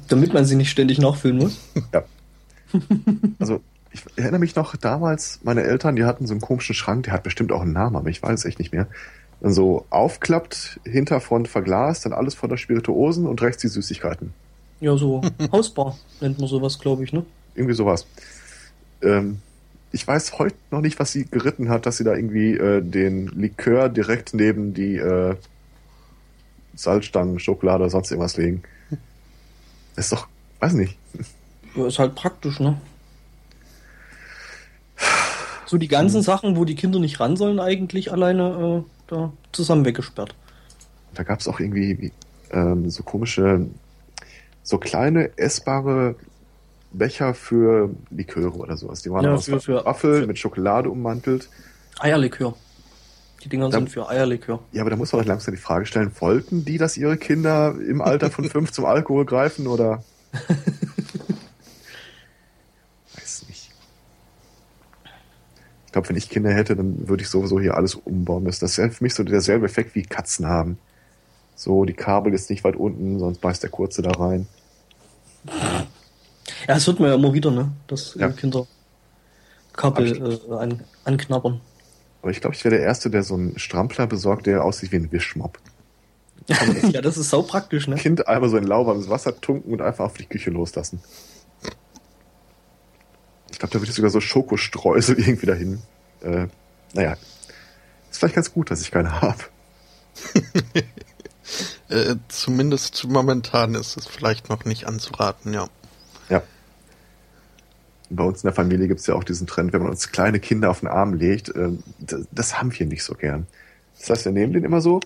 Damit 0.08 0.34
man 0.34 0.44
sie 0.44 0.54
nicht 0.54 0.70
ständig 0.70 0.98
nachfüllen 0.98 1.38
muss. 1.38 1.58
Ja. 1.92 2.04
also 3.38 3.60
ich 3.90 4.02
erinnere 4.16 4.38
mich 4.38 4.54
noch 4.54 4.76
damals, 4.76 5.40
meine 5.42 5.62
Eltern, 5.62 5.96
die 5.96 6.04
hatten 6.04 6.26
so 6.26 6.32
einen 6.32 6.40
komischen 6.40 6.74
Schrank, 6.74 7.04
der 7.04 7.12
hat 7.12 7.22
bestimmt 7.22 7.52
auch 7.52 7.62
einen 7.62 7.72
Namen, 7.72 7.96
aber 7.96 8.08
ich 8.08 8.22
weiß 8.22 8.40
es 8.40 8.44
echt 8.44 8.58
nicht 8.58 8.72
mehr. 8.72 8.86
Dann 9.40 9.52
so 9.52 9.86
aufklappt, 9.90 10.80
Hinterfront 10.84 11.48
verglast, 11.48 12.06
dann 12.06 12.12
alles 12.12 12.34
von 12.34 12.48
der 12.48 12.56
Spirituosen 12.56 13.26
und 13.26 13.42
rechts 13.42 13.62
die 13.62 13.68
Süßigkeiten. 13.68 14.32
Ja, 14.80 14.96
so 14.96 15.22
Hausbar 15.50 15.98
nennt 16.20 16.38
man 16.38 16.48
sowas, 16.48 16.78
glaube 16.78 17.04
ich, 17.04 17.12
ne? 17.12 17.24
Irgendwie 17.54 17.74
sowas. 17.74 18.06
Ähm, 19.02 19.40
ich 19.92 20.06
weiß 20.06 20.38
heute 20.38 20.56
noch 20.70 20.80
nicht, 20.80 20.98
was 20.98 21.12
sie 21.12 21.26
geritten 21.26 21.68
hat, 21.68 21.84
dass 21.86 21.98
sie 21.98 22.04
da 22.04 22.14
irgendwie 22.14 22.56
äh, 22.56 22.80
den 22.82 23.28
Likör 23.28 23.88
direkt 23.90 24.32
neben 24.32 24.72
die 24.72 24.96
äh, 24.96 25.36
Salzstangen, 26.74 27.38
Schokolade 27.38 27.84
oder 27.84 27.90
sonst 27.90 28.10
irgendwas 28.10 28.38
legen. 28.38 28.62
ist 29.96 30.10
doch, 30.10 30.26
weiß 30.60 30.72
nicht. 30.72 30.96
Ja, 31.74 31.86
ist 31.86 31.98
halt 31.98 32.14
praktisch, 32.14 32.58
ne? 32.58 32.80
So 35.64 35.78
die 35.78 35.88
ganzen 35.88 36.18
hm. 36.18 36.22
Sachen, 36.22 36.56
wo 36.56 36.66
die 36.66 36.74
Kinder 36.74 36.98
nicht 36.98 37.18
ran 37.18 37.34
sollen, 37.34 37.58
eigentlich 37.58 38.12
alleine 38.12 38.84
äh, 38.84 38.90
da 39.06 39.32
zusammen 39.52 39.86
weggesperrt. 39.86 40.34
Da 41.14 41.22
gab 41.22 41.40
es 41.40 41.48
auch 41.48 41.60
irgendwie 41.60 41.98
wie, 41.98 42.12
ähm, 42.50 42.90
so 42.90 43.02
komische, 43.02 43.66
so 44.62 44.76
kleine 44.76 45.30
essbare 45.38 46.16
Becher 46.92 47.34
für 47.34 47.90
Liköre 48.10 48.56
oder 48.56 48.76
sowas. 48.76 49.02
Die 49.02 49.10
waren 49.10 49.24
ja, 49.24 49.34
aus 49.34 49.46
für, 49.46 49.60
für, 49.60 49.84
Waffel 49.84 50.20
für, 50.20 50.26
mit 50.26 50.38
Schokolade 50.38 50.90
ummantelt. 50.90 51.48
Eierlikör. 51.98 52.54
Die 53.42 53.48
Dinger 53.48 53.70
da, 53.70 53.78
sind 53.78 53.90
für 53.90 54.08
Eierlikör. 54.08 54.60
Ja, 54.72 54.82
aber 54.82 54.90
da 54.90 54.96
muss 54.96 55.12
man 55.12 55.22
doch 55.22 55.28
langsam 55.28 55.54
die 55.54 55.60
Frage 55.60 55.86
stellen, 55.86 56.12
wollten 56.20 56.64
die, 56.64 56.78
dass 56.78 56.96
ihre 56.96 57.16
Kinder 57.16 57.74
im 57.86 58.00
Alter 58.00 58.30
von 58.30 58.44
fünf 58.44 58.72
zum 58.72 58.84
Alkohol 58.84 59.24
greifen 59.24 59.66
oder? 59.66 60.02
Ich 65.92 65.94
glaube, 65.94 66.08
wenn 66.08 66.16
ich 66.16 66.30
Kinder 66.30 66.50
hätte, 66.50 66.74
dann 66.74 67.06
würde 67.06 67.22
ich 67.22 67.28
sowieso 67.28 67.60
hier 67.60 67.76
alles 67.76 67.96
umbauen 67.96 68.44
müssen. 68.44 68.64
Das 68.64 68.78
ist 68.78 68.96
für 68.96 69.04
mich 69.04 69.12
so 69.12 69.24
derselbe 69.24 69.66
Effekt 69.66 69.94
wie 69.94 70.00
Katzen 70.00 70.46
haben. 70.46 70.78
So, 71.54 71.84
die 71.84 71.92
Kabel 71.92 72.32
ist 72.32 72.48
nicht 72.48 72.64
weit 72.64 72.76
unten, 72.76 73.18
sonst 73.18 73.42
beißt 73.42 73.62
der 73.62 73.68
Kurze 73.68 74.00
da 74.00 74.12
rein. 74.12 74.46
Ja, 76.68 76.74
das 76.74 76.86
hört 76.86 77.00
man 77.00 77.08
ja 77.08 77.14
immer 77.14 77.32
wieder, 77.32 77.50
ne? 77.50 77.72
Dass 77.86 78.14
ja. 78.14 78.28
Kinder 78.30 78.66
Kabel 79.72 80.40
äh, 80.50 80.54
an, 80.54 80.84
anknabbern. 81.04 81.60
Aber 82.20 82.30
ich 82.30 82.40
glaube, 82.40 82.54
ich 82.54 82.64
wäre 82.64 82.76
der 82.76 82.84
Erste, 82.84 83.10
der 83.10 83.22
so 83.22 83.34
einen 83.34 83.58
Strampler 83.58 84.06
besorgt, 84.06 84.46
der 84.46 84.64
aussieht 84.64 84.92
wie 84.92 84.96
ein 84.96 85.10
Wischmopp. 85.10 85.58
ja, 86.92 87.00
das 87.00 87.16
ist 87.16 87.30
sau 87.30 87.42
praktisch, 87.42 87.88
ne? 87.88 87.96
Kind 87.96 88.26
einmal 88.26 88.50
so 88.50 88.56
in 88.56 88.64
lauwarmes 88.64 89.08
Wasser 89.08 89.40
tunken 89.40 89.72
und 89.72 89.80
einfach 89.80 90.04
auf 90.06 90.16
die 90.16 90.26
Küche 90.26 90.50
loslassen. 90.50 91.00
Ich 93.50 93.58
glaube, 93.58 93.72
da 93.72 93.80
würde 93.80 93.90
ich 93.90 93.94
sogar 93.94 94.10
so 94.10 94.20
Schokostreusel 94.20 95.18
irgendwie 95.18 95.46
dahin. 95.46 95.82
Äh, 96.22 96.46
naja, 96.94 97.16
ist 98.10 98.18
vielleicht 98.18 98.34
ganz 98.34 98.52
gut, 98.52 98.70
dass 98.70 98.80
ich 98.80 98.90
keine 98.90 99.20
habe. 99.20 99.42
äh, 101.88 102.16
zumindest 102.28 103.06
momentan 103.08 103.74
ist 103.74 103.96
es 103.96 104.06
vielleicht 104.06 104.48
noch 104.48 104.64
nicht 104.64 104.86
anzuraten, 104.86 105.54
ja. 105.54 105.68
Ja. 106.28 106.42
Bei 108.10 108.24
uns 108.24 108.42
in 108.42 108.48
der 108.48 108.54
Familie 108.54 108.88
gibt 108.88 109.00
es 109.00 109.06
ja 109.06 109.14
auch 109.14 109.24
diesen 109.24 109.46
Trend, 109.46 109.72
wenn 109.72 109.82
man 109.82 109.90
uns 109.90 110.12
kleine 110.12 110.38
Kinder 110.38 110.70
auf 110.70 110.80
den 110.80 110.88
Arm 110.88 111.14
legt, 111.14 111.48
äh, 111.50 111.70
das, 112.30 112.60
haben 112.60 112.78
wir 112.78 112.86
nicht 112.86 113.04
so 113.04 113.14
gern. 113.14 113.46
Das 113.98 114.10
heißt, 114.10 114.24
wir 114.26 114.32
nehmen 114.32 114.52
den 114.52 114.64
immer 114.64 114.80
so 114.80 115.00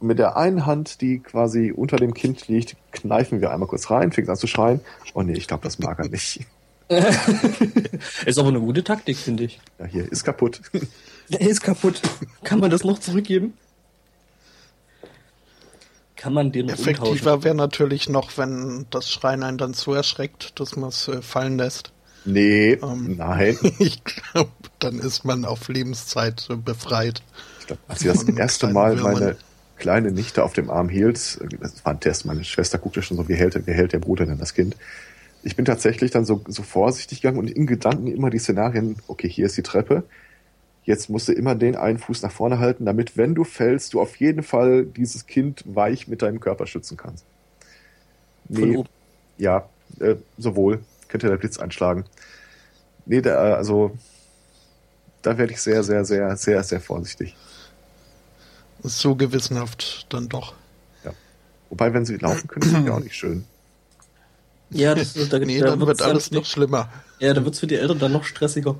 mit 0.00 0.18
der 0.18 0.36
einen 0.36 0.66
Hand, 0.66 1.00
die 1.00 1.18
quasi 1.20 1.72
unter 1.74 1.96
dem 1.96 2.14
Kind 2.14 2.48
liegt, 2.48 2.76
kneifen 2.92 3.40
wir 3.40 3.50
einmal 3.50 3.68
kurz 3.68 3.90
rein, 3.90 4.12
fängt 4.12 4.28
an 4.28 4.36
zu 4.36 4.46
schreien. 4.46 4.80
Oh 5.14 5.22
nee, 5.22 5.32
ich 5.32 5.46
glaube, 5.46 5.64
das 5.64 5.78
mag 5.78 5.98
er 5.98 6.08
nicht. 6.08 6.46
ist 8.26 8.38
aber 8.38 8.48
eine 8.48 8.60
gute 8.60 8.84
Taktik, 8.84 9.16
finde 9.16 9.44
ich. 9.44 9.60
Ja, 9.78 9.86
hier 9.86 10.10
ist 10.10 10.24
kaputt. 10.24 10.60
Ist 11.28 11.60
kaputt. 11.60 12.00
Kann 12.44 12.60
man 12.60 12.70
das 12.70 12.84
noch 12.84 13.00
zurückgeben? 13.00 13.54
Kann 16.16 16.32
man 16.32 16.50
den 16.50 16.68
Effektiver 16.68 17.44
wäre 17.44 17.54
natürlich 17.54 18.08
noch, 18.08 18.38
wenn 18.38 18.86
das 18.90 19.10
Schreien 19.10 19.42
einen 19.42 19.58
dann 19.58 19.74
zu 19.74 19.92
erschreckt, 19.92 20.58
dass 20.58 20.76
man 20.76 20.88
es 20.88 21.08
äh, 21.08 21.20
fallen 21.20 21.58
lässt. 21.58 21.92
Nee, 22.24 22.72
ähm, 22.72 23.16
nein. 23.16 23.58
ich 23.78 24.02
glaube, 24.02 24.50
dann 24.78 24.98
ist 24.98 25.24
man 25.24 25.44
auf 25.44 25.68
Lebenszeit 25.68 26.48
äh, 26.50 26.56
befreit. 26.56 27.22
Ich 27.60 27.66
glaube, 27.66 27.82
als 27.88 28.00
sie 28.00 28.08
das 28.08 28.24
erste 28.24 28.68
Mal 28.68 28.96
meine 28.96 29.36
kleine 29.76 30.10
Nichte 30.10 30.42
auf 30.42 30.54
dem 30.54 30.70
Arm 30.70 30.88
hielt, 30.88 31.38
das 31.60 31.84
war 31.84 31.92
ein 31.92 32.00
Test, 32.00 32.24
meine 32.24 32.44
Schwester 32.44 32.78
guckte 32.78 33.02
schon 33.02 33.18
so, 33.18 33.28
wie 33.28 33.34
hält, 33.34 33.66
wie 33.66 33.72
hält 33.72 33.92
der 33.92 33.98
Bruder 33.98 34.24
denn 34.24 34.38
das 34.38 34.54
Kind? 34.54 34.74
ich 35.46 35.54
bin 35.54 35.64
tatsächlich 35.64 36.10
dann 36.10 36.24
so, 36.24 36.42
so 36.48 36.64
vorsichtig 36.64 37.22
gegangen 37.22 37.38
und 37.38 37.48
in 37.48 37.66
Gedanken 37.66 38.08
immer 38.08 38.30
die 38.30 38.40
Szenarien, 38.40 38.96
okay, 39.06 39.28
hier 39.28 39.46
ist 39.46 39.56
die 39.56 39.62
Treppe, 39.62 40.02
jetzt 40.86 41.10
musst 41.10 41.28
du 41.28 41.32
immer 41.32 41.54
den 41.54 41.76
einen 41.76 41.98
Fuß 41.98 42.22
nach 42.22 42.32
vorne 42.32 42.58
halten, 42.58 42.86
damit, 42.86 43.16
wenn 43.16 43.34
du 43.34 43.44
fällst, 43.44 43.92
du 43.92 44.00
auf 44.00 44.16
jeden 44.16 44.42
Fall 44.42 44.86
dieses 44.86 45.26
Kind 45.26 45.62
weich 45.66 46.08
mit 46.08 46.22
deinem 46.22 46.40
Körper 46.40 46.66
schützen 46.66 46.96
kannst. 46.96 47.24
Nee, 48.48 48.84
ja, 49.36 49.68
äh, 50.00 50.14
sowohl. 50.38 50.80
Könnte 51.08 51.28
der 51.28 51.36
Blitz 51.36 51.58
einschlagen. 51.58 52.04
Nee, 53.04 53.20
da, 53.20 53.54
also, 53.54 53.96
da 55.22 55.36
werde 55.36 55.52
ich 55.52 55.60
sehr, 55.60 55.82
sehr, 55.82 56.04
sehr, 56.04 56.36
sehr, 56.36 56.62
sehr 56.62 56.80
vorsichtig. 56.80 57.36
So 58.82 59.16
gewissenhaft 59.16 60.06
dann 60.08 60.28
doch. 60.28 60.54
Ja. 61.04 61.12
Wobei, 61.70 61.92
wenn 61.92 62.04
sie 62.04 62.16
laufen 62.16 62.46
können, 62.46 62.66
ist 62.66 62.86
ja 62.86 62.94
auch 62.94 63.00
nicht 63.00 63.16
schön. 63.16 63.44
Ja, 64.70 64.94
das, 64.94 65.14
da, 65.14 65.38
nee, 65.38 65.60
da 65.60 65.70
dann 65.70 65.80
wird 65.80 66.02
alles 66.02 66.30
noch 66.30 66.44
schlimmer. 66.44 66.88
Ja, 67.18 67.34
da 67.34 67.44
wird 67.44 67.54
es 67.54 67.60
für 67.60 67.66
die 67.66 67.76
Eltern 67.76 67.98
dann 67.98 68.12
noch 68.12 68.24
stressiger. 68.24 68.76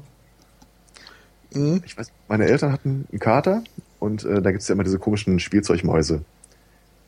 Mhm. 1.55 1.83
Ich 1.85 1.97
weiß, 1.97 2.11
meine 2.29 2.47
Eltern 2.47 2.73
hatten 2.73 3.07
einen 3.11 3.21
Kater 3.21 3.63
und 3.99 4.25
äh, 4.25 4.43
da 4.43 4.51
es 4.51 4.69
ja 4.69 4.75
immer 4.75 4.85
diese 4.85 4.99
komischen 4.99 5.39
Spielzeugmäuse. 5.39 6.23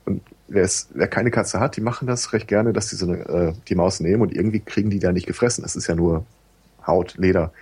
Und 0.04 0.23
wer, 0.47 0.64
es, 0.64 0.88
wer 0.95 1.09
keine 1.09 1.30
Katze 1.30 1.61
hat, 1.61 1.76
die 1.76 1.80
machen 1.80 2.07
das 2.07 2.33
recht 2.33 2.49
gerne, 2.49 2.73
dass 2.73 2.88
die 2.88 2.97
so 2.97 3.07
eine, 3.07 3.18
äh, 3.28 3.52
die 3.68 3.75
Maus 3.75 4.00
nehmen 4.00 4.23
und 4.23 4.35
irgendwie 4.35 4.61
kriegen 4.61 4.90
die 4.90 4.99
da 4.99 5.12
nicht 5.12 5.26
gefressen. 5.26 5.62
Das 5.62 5.76
ist 5.76 5.87
ja 5.87 5.95
nur 5.95 6.25
Haut, 6.87 7.16
Leder. 7.18 7.52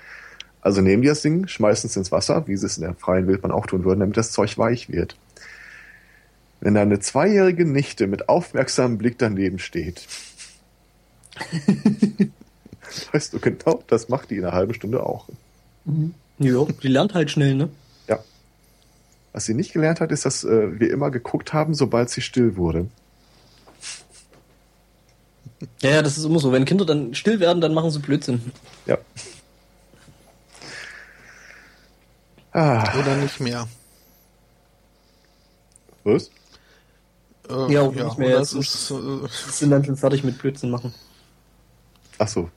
Also 0.60 0.80
nehmen 0.80 1.02
die 1.02 1.08
das 1.08 1.22
Ding, 1.22 1.48
schmeißen 1.48 1.88
es 1.88 1.96
ins 1.96 2.12
Wasser, 2.12 2.46
wie 2.46 2.56
sie 2.56 2.66
es 2.66 2.76
in 2.76 2.84
der 2.84 2.94
freien 2.94 3.26
Wildbahn 3.26 3.52
auch 3.52 3.66
tun 3.66 3.84
würden, 3.84 4.00
damit 4.00 4.16
das 4.16 4.32
Zeug 4.32 4.58
weich 4.58 4.90
wird. 4.90 5.16
Wenn 6.60 6.74
da 6.74 6.82
eine 6.82 7.00
zweijährige 7.00 7.64
Nichte 7.64 8.06
mit 8.06 8.28
aufmerksamem 8.28 8.98
Blick 8.98 9.18
daneben 9.18 9.58
steht 9.58 10.06
weißt 13.12 13.32
du 13.32 13.40
genau, 13.40 13.82
das 13.86 14.08
macht 14.08 14.30
die 14.30 14.36
in 14.36 14.44
einer 14.44 14.54
halben 14.54 14.74
Stunde 14.74 15.04
auch. 15.04 15.28
Mhm. 15.84 16.14
Ja, 16.38 16.64
die 16.64 16.88
lernt 16.88 17.14
halt 17.14 17.30
schnell, 17.30 17.54
ne? 17.54 17.68
Ja. 18.08 18.18
Was 19.32 19.44
sie 19.46 19.54
nicht 19.54 19.72
gelernt 19.72 20.00
hat, 20.00 20.12
ist, 20.12 20.26
dass 20.26 20.44
äh, 20.44 20.78
wir 20.78 20.90
immer 20.90 21.10
geguckt 21.10 21.52
haben, 21.52 21.74
sobald 21.74 22.10
sie 22.10 22.20
still 22.20 22.56
wurde. 22.56 22.88
Ja, 25.80 25.90
ja, 25.90 26.02
das 26.02 26.18
ist 26.18 26.24
immer 26.24 26.38
so. 26.38 26.52
Wenn 26.52 26.64
Kinder 26.64 26.84
dann 26.84 27.14
still 27.14 27.40
werden, 27.40 27.60
dann 27.60 27.72
machen 27.72 27.90
sie 27.90 27.98
Blödsinn. 27.98 28.52
Ja. 28.86 28.98
Ah. 32.52 32.98
Oder 32.98 33.16
nicht 33.16 33.40
mehr. 33.40 33.66
Was? 36.04 36.30
Äh, 37.48 37.72
ja, 37.72 37.90
ja, 37.90 38.04
nicht 38.04 38.18
mehr. 38.18 38.38
Jetzt 38.38 38.54
ist, 38.54 38.90
äh, 38.90 38.94
sind 39.50 39.70
dann 39.70 39.84
schon 39.84 39.96
fertig 39.96 40.24
mit 40.24 40.38
Blödsinn 40.38 40.70
machen. 40.70 40.94
Ach 42.18 42.28
so. 42.28 42.50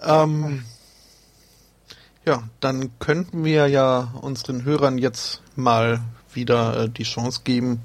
Ähm, 0.00 0.64
ja, 2.24 2.42
dann 2.60 2.90
könnten 2.98 3.44
wir 3.44 3.68
ja 3.68 4.12
unseren 4.20 4.64
Hörern 4.64 4.98
jetzt 4.98 5.42
mal 5.56 6.00
wieder 6.32 6.84
äh, 6.84 6.88
die 6.88 7.04
Chance 7.04 7.40
geben, 7.44 7.80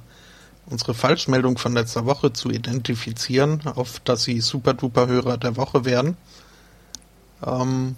unsere 0.65 0.93
Falschmeldung 0.93 1.57
von 1.57 1.73
letzter 1.73 2.05
Woche 2.05 2.33
zu 2.33 2.49
identifizieren, 2.49 3.65
auf 3.65 3.99
dass 3.99 4.23
sie 4.23 4.41
Super 4.41 4.73
Duper 4.73 5.07
Hörer 5.07 5.37
der 5.37 5.55
Woche 5.55 5.85
werden. 5.85 6.17
Ähm, 7.45 7.95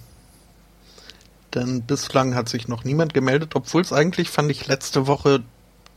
denn 1.54 1.84
bislang 1.84 2.36
hat 2.36 2.50
sich 2.50 2.68
noch 2.68 2.84
niemand 2.84 3.14
gemeldet, 3.14 3.56
obwohl 3.56 3.82
es 3.82 3.94
eigentlich 3.94 4.30
fand 4.30 4.52
ich 4.52 4.68
letzte 4.68 5.08
Woche 5.08 5.44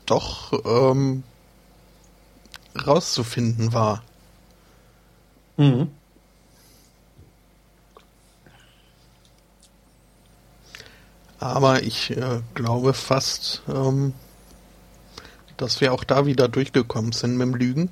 doch 0.07 0.53
ähm, 0.65 1.25
rauszufinden 2.87 3.73
war. 3.73 4.03
Mhm. 5.57 5.91
Aber 11.39 11.83
ich 11.83 12.11
äh, 12.11 12.41
glaube 12.55 12.95
fast, 12.95 13.63
ähm, 13.69 14.13
dass 15.57 15.81
wir 15.81 15.93
auch 15.93 16.05
da 16.05 16.27
wieder 16.27 16.49
durchgekommen 16.49 17.13
sind 17.13 17.37
mit 17.37 17.47
dem 17.47 17.55
Lügen. 17.55 17.91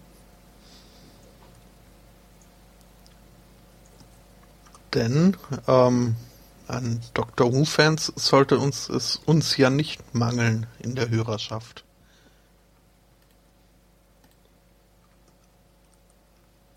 Denn 4.95 5.37
ähm, 5.69 6.17
an 6.69 7.01
Dr. 7.15 7.53
Who-Fans 7.53 8.13
sollte 8.17 8.59
uns 8.59 8.89
es 8.89 9.21
uns 9.27 9.57
ja 9.57 9.71
nicht 9.71 10.15
mangeln 10.15 10.67
in 10.81 10.95
der 10.95 11.11
Hörerschaft. 11.11 11.85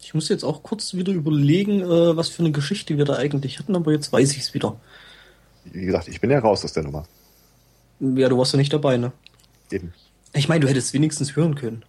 Ich 0.02 0.14
muss 0.14 0.28
jetzt 0.30 0.44
auch 0.44 0.64
kurz 0.64 0.96
wieder 0.96 1.14
überlegen, 1.14 1.82
äh, 1.82 2.18
was 2.18 2.30
für 2.30 2.42
eine 2.42 2.52
Geschichte 2.52 2.98
wir 2.98 3.06
da 3.06 3.16
eigentlich 3.16 3.60
hatten, 3.60 3.76
aber 3.76 3.92
jetzt 3.92 4.12
weiß 4.12 4.32
ich 4.32 4.40
es 4.40 4.54
wieder. 4.54 4.76
Wie 5.66 5.86
gesagt, 5.86 6.08
ich 6.08 6.20
bin 6.22 6.32
ja 6.32 6.40
raus 6.40 6.64
aus 6.66 6.74
der 6.74 6.84
Nummer. 6.84 7.06
Ja, 8.00 8.30
du 8.30 8.38
warst 8.38 8.54
ja 8.54 8.58
nicht 8.58 8.72
dabei, 8.74 8.98
ne? 8.98 9.12
Eben. 9.72 9.94
Ich 10.34 10.48
meine, 10.48 10.62
du 10.62 10.68
hättest 10.70 10.94
wenigstens 10.94 11.36
hören 11.36 11.56
können. 11.56 11.84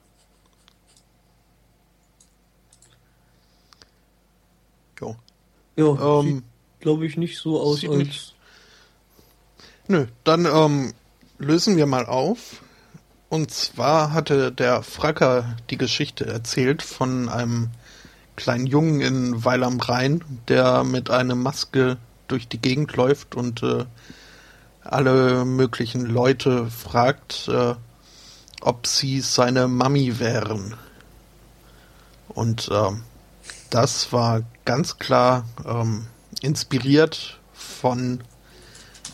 Jo. 5.00 5.17
Ja, 5.77 6.21
Ähm, 6.21 6.43
glaube 6.81 7.07
ich 7.07 7.17
nicht 7.17 7.39
so 7.39 7.61
aus 7.61 7.83
als. 7.85 7.97
nicht- 7.97 8.35
Nö, 9.89 10.07
dann 10.25 10.45
ähm, 10.47 10.93
lösen 11.39 11.77
wir 11.77 11.87
mal 11.87 12.07
auf. 12.07 12.62
Und 13.29 13.50
zwar 13.53 14.12
hatte 14.12 14.50
der 14.53 14.83
Fracker 14.83 15.57
die 15.71 15.79
Geschichte 15.79 16.27
erzählt 16.27 16.83
von 16.83 17.29
einem 17.29 17.71
kleinen 18.37 18.67
Jungen 18.67 19.00
in 19.00 19.45
Weil 19.45 19.62
am 19.62 19.79
Rhein, 19.81 20.25
der 20.49 20.85
mit 20.85 21.11
einer 21.11 21.35
Maske 21.37 21.97
durch 22.30 22.49
die 22.49 22.60
Gegend 22.60 22.96
läuft 22.96 23.34
und 23.34 23.62
äh, 23.62 23.84
alle 24.82 25.44
möglichen 25.44 26.06
Leute 26.06 26.66
fragt, 26.70 27.49
äh, 27.49 27.75
ob 28.60 28.87
sie 28.87 29.20
seine 29.20 29.68
Mami 29.68 30.18
wären. 30.18 30.75
Und 32.28 32.70
ähm, 32.72 33.02
das 33.70 34.12
war 34.12 34.42
ganz 34.64 34.99
klar 34.99 35.44
ähm, 35.66 36.06
inspiriert 36.42 37.38
von 37.52 38.20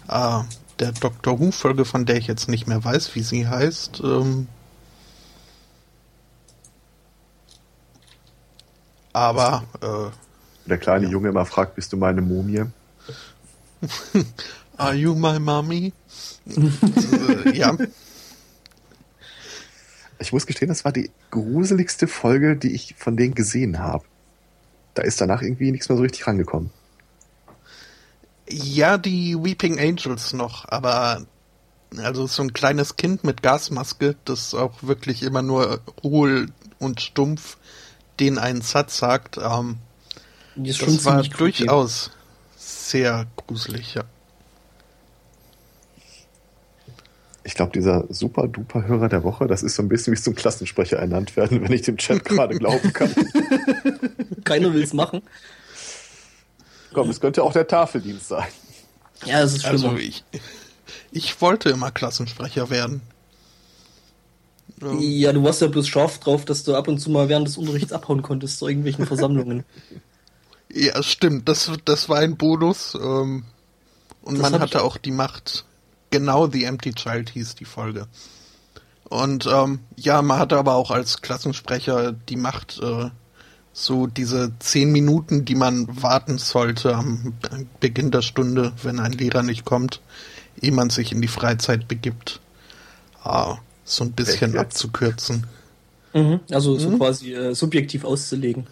äh, 0.08 0.40
der 0.78 0.92
Doctor 0.92 1.40
Who-Folge, 1.40 1.84
von 1.84 2.06
der 2.06 2.16
ich 2.16 2.26
jetzt 2.26 2.48
nicht 2.48 2.66
mehr 2.66 2.84
weiß, 2.84 3.14
wie 3.14 3.22
sie 3.22 3.48
heißt. 3.48 4.00
Ähm, 4.04 4.48
aber 9.12 9.64
äh, 9.80 10.68
Der 10.68 10.78
kleine 10.78 11.06
Junge 11.06 11.28
immer 11.28 11.46
fragt, 11.46 11.74
bist 11.74 11.92
du 11.92 11.96
meine 11.96 12.20
Mumie? 12.20 12.64
Are 14.76 14.94
you 14.94 15.14
my 15.14 15.38
mommy? 15.38 15.92
äh, 16.46 17.56
ja, 17.56 17.76
Ich 20.18 20.32
muss 20.32 20.46
gestehen, 20.46 20.68
das 20.68 20.84
war 20.84 20.92
die 20.92 21.10
gruseligste 21.30 22.08
Folge, 22.08 22.56
die 22.56 22.72
ich 22.72 22.94
von 22.96 23.16
denen 23.16 23.34
gesehen 23.34 23.78
habe. 23.78 24.04
Da 24.94 25.02
ist 25.02 25.20
danach 25.20 25.42
irgendwie 25.42 25.70
nichts 25.70 25.88
mehr 25.88 25.96
so 25.96 26.02
richtig 26.02 26.26
rangekommen. 26.26 26.70
ja, 28.48 28.96
die 28.96 29.36
Weeping 29.36 29.78
Angels 29.78 30.32
noch, 30.32 30.66
aber 30.68 31.26
also 31.98 32.26
so 32.26 32.42
ein 32.42 32.52
kleines 32.52 32.96
Kind 32.96 33.24
mit 33.24 33.42
Gasmaske, 33.42 34.16
das 34.24 34.54
auch 34.54 34.82
wirklich 34.82 35.22
immer 35.22 35.42
nur 35.42 35.80
hohl 36.02 36.48
und 36.78 37.00
stumpf 37.00 37.56
den 38.20 38.38
einen 38.38 38.62
Satz 38.62 38.98
sagt, 38.98 39.38
ähm, 39.38 39.78
Die 40.54 40.70
ist 40.70 40.80
das 40.80 41.04
war 41.04 41.22
durchaus 41.22 42.10
sehr 42.66 43.26
gruselig, 43.36 43.94
ja. 43.94 44.04
Ich 47.44 47.54
glaube, 47.54 47.70
dieser 47.72 48.04
super 48.08 48.48
duper 48.48 48.86
Hörer 48.86 49.08
der 49.08 49.22
Woche, 49.22 49.46
das 49.46 49.62
ist 49.62 49.76
so 49.76 49.82
ein 49.82 49.88
bisschen 49.88 50.12
wie 50.12 50.20
zum 50.20 50.34
Klassensprecher 50.34 50.96
ernannt 50.96 51.36
werden, 51.36 51.62
wenn 51.62 51.72
ich 51.72 51.82
dem 51.82 51.96
Chat 51.96 52.24
gerade 52.24 52.56
glauben 52.58 52.92
kann. 52.92 53.14
Keiner 54.44 54.74
will 54.74 54.82
es 54.82 54.92
machen. 54.92 55.22
Komm, 56.92 57.08
es 57.08 57.20
könnte 57.20 57.44
auch 57.44 57.52
der 57.52 57.68
Tafeldienst 57.68 58.28
sein. 58.28 58.48
Ja, 59.24 59.42
es 59.42 59.54
ist 59.54 59.62
schlimmer. 59.62 59.90
Also 59.90 59.96
ich, 59.98 60.24
ich 61.12 61.40
wollte 61.40 61.70
immer 61.70 61.92
Klassensprecher 61.92 62.68
werden. 62.68 63.00
Ja, 64.98 65.32
du 65.32 65.42
warst 65.44 65.60
ja 65.62 65.68
bloß 65.68 65.86
scharf 65.86 66.18
drauf, 66.18 66.44
dass 66.44 66.64
du 66.64 66.74
ab 66.74 66.88
und 66.88 66.98
zu 66.98 67.10
mal 67.10 67.28
während 67.28 67.46
des 67.46 67.56
Unterrichts 67.58 67.92
abhauen 67.92 68.22
konntest 68.22 68.58
zu 68.58 68.66
irgendwelchen 68.66 69.06
Versammlungen. 69.06 69.64
Ja, 70.72 71.02
stimmt, 71.02 71.48
das, 71.48 71.70
das 71.84 72.08
war 72.08 72.18
ein 72.18 72.36
Bonus. 72.36 72.94
Ähm, 72.94 73.44
und 74.22 74.38
Das 74.38 74.50
man 74.50 74.60
hatte 74.60 74.82
auch 74.82 74.96
die 74.96 75.12
Macht. 75.12 75.64
Genau, 76.10 76.48
The 76.48 76.64
Empty 76.64 76.94
Child 76.94 77.30
hieß 77.30 77.54
die 77.54 77.64
Folge. 77.64 78.06
Und 79.04 79.46
ähm, 79.46 79.80
ja, 79.96 80.20
man 80.22 80.38
hatte 80.38 80.56
aber 80.56 80.74
auch 80.74 80.90
als 80.90 81.20
Klassensprecher 81.22 82.12
die 82.12 82.36
Macht, 82.36 82.80
äh, 82.82 83.10
so 83.72 84.06
diese 84.06 84.52
zehn 84.58 84.90
Minuten, 84.90 85.44
die 85.44 85.54
man 85.54 86.02
warten 86.02 86.38
sollte 86.38 86.94
am 86.94 87.34
Beginn 87.78 88.10
der 88.10 88.22
Stunde, 88.22 88.72
wenn 88.82 88.98
ein 88.98 89.12
Lehrer 89.12 89.42
nicht 89.42 89.64
kommt, 89.64 90.00
ehe 90.60 90.72
man 90.72 90.90
sich 90.90 91.12
in 91.12 91.20
die 91.20 91.28
Freizeit 91.28 91.86
begibt, 91.86 92.40
ah, 93.22 93.58
so 93.84 94.02
ein 94.04 94.12
bisschen 94.12 94.56
abzukürzen. 94.56 95.46
Mhm. 96.14 96.40
Also 96.50 96.78
so 96.78 96.90
Mhm. 96.90 96.98
quasi 96.98 97.34
äh, 97.34 97.54
subjektiv 97.54 98.04
auszulegen. 98.04 98.66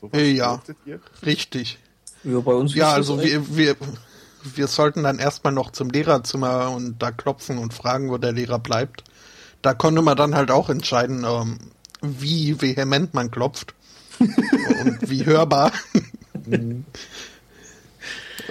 So 0.00 0.10
Äh, 0.12 0.30
ja. 0.32 0.60
Richtig. 1.24 1.78
Ja, 2.24 2.40
bei 2.40 2.52
uns 2.52 2.74
Ja, 2.74 2.92
also 2.92 3.20
wir, 3.22 3.56
wir, 3.56 3.76
wir 4.42 4.66
sollten 4.66 5.02
dann 5.02 5.18
erstmal 5.18 5.52
noch 5.52 5.70
zum 5.70 5.90
Lehrerzimmer 5.90 6.70
und 6.70 7.00
da 7.02 7.10
klopfen 7.10 7.58
und 7.58 7.74
fragen, 7.74 8.10
wo 8.10 8.18
der 8.18 8.32
Lehrer 8.32 8.58
bleibt. 8.58 9.04
Da 9.62 9.74
konnte 9.74 10.02
man 10.02 10.16
dann 10.16 10.34
halt 10.34 10.50
auch 10.50 10.68
entscheiden, 10.68 11.24
ähm, 11.24 11.58
wie 12.00 12.60
vehement 12.60 13.14
man 13.14 13.30
klopft 13.30 13.74
und 14.18 15.10
wie 15.10 15.24
hörbar. 15.26 15.72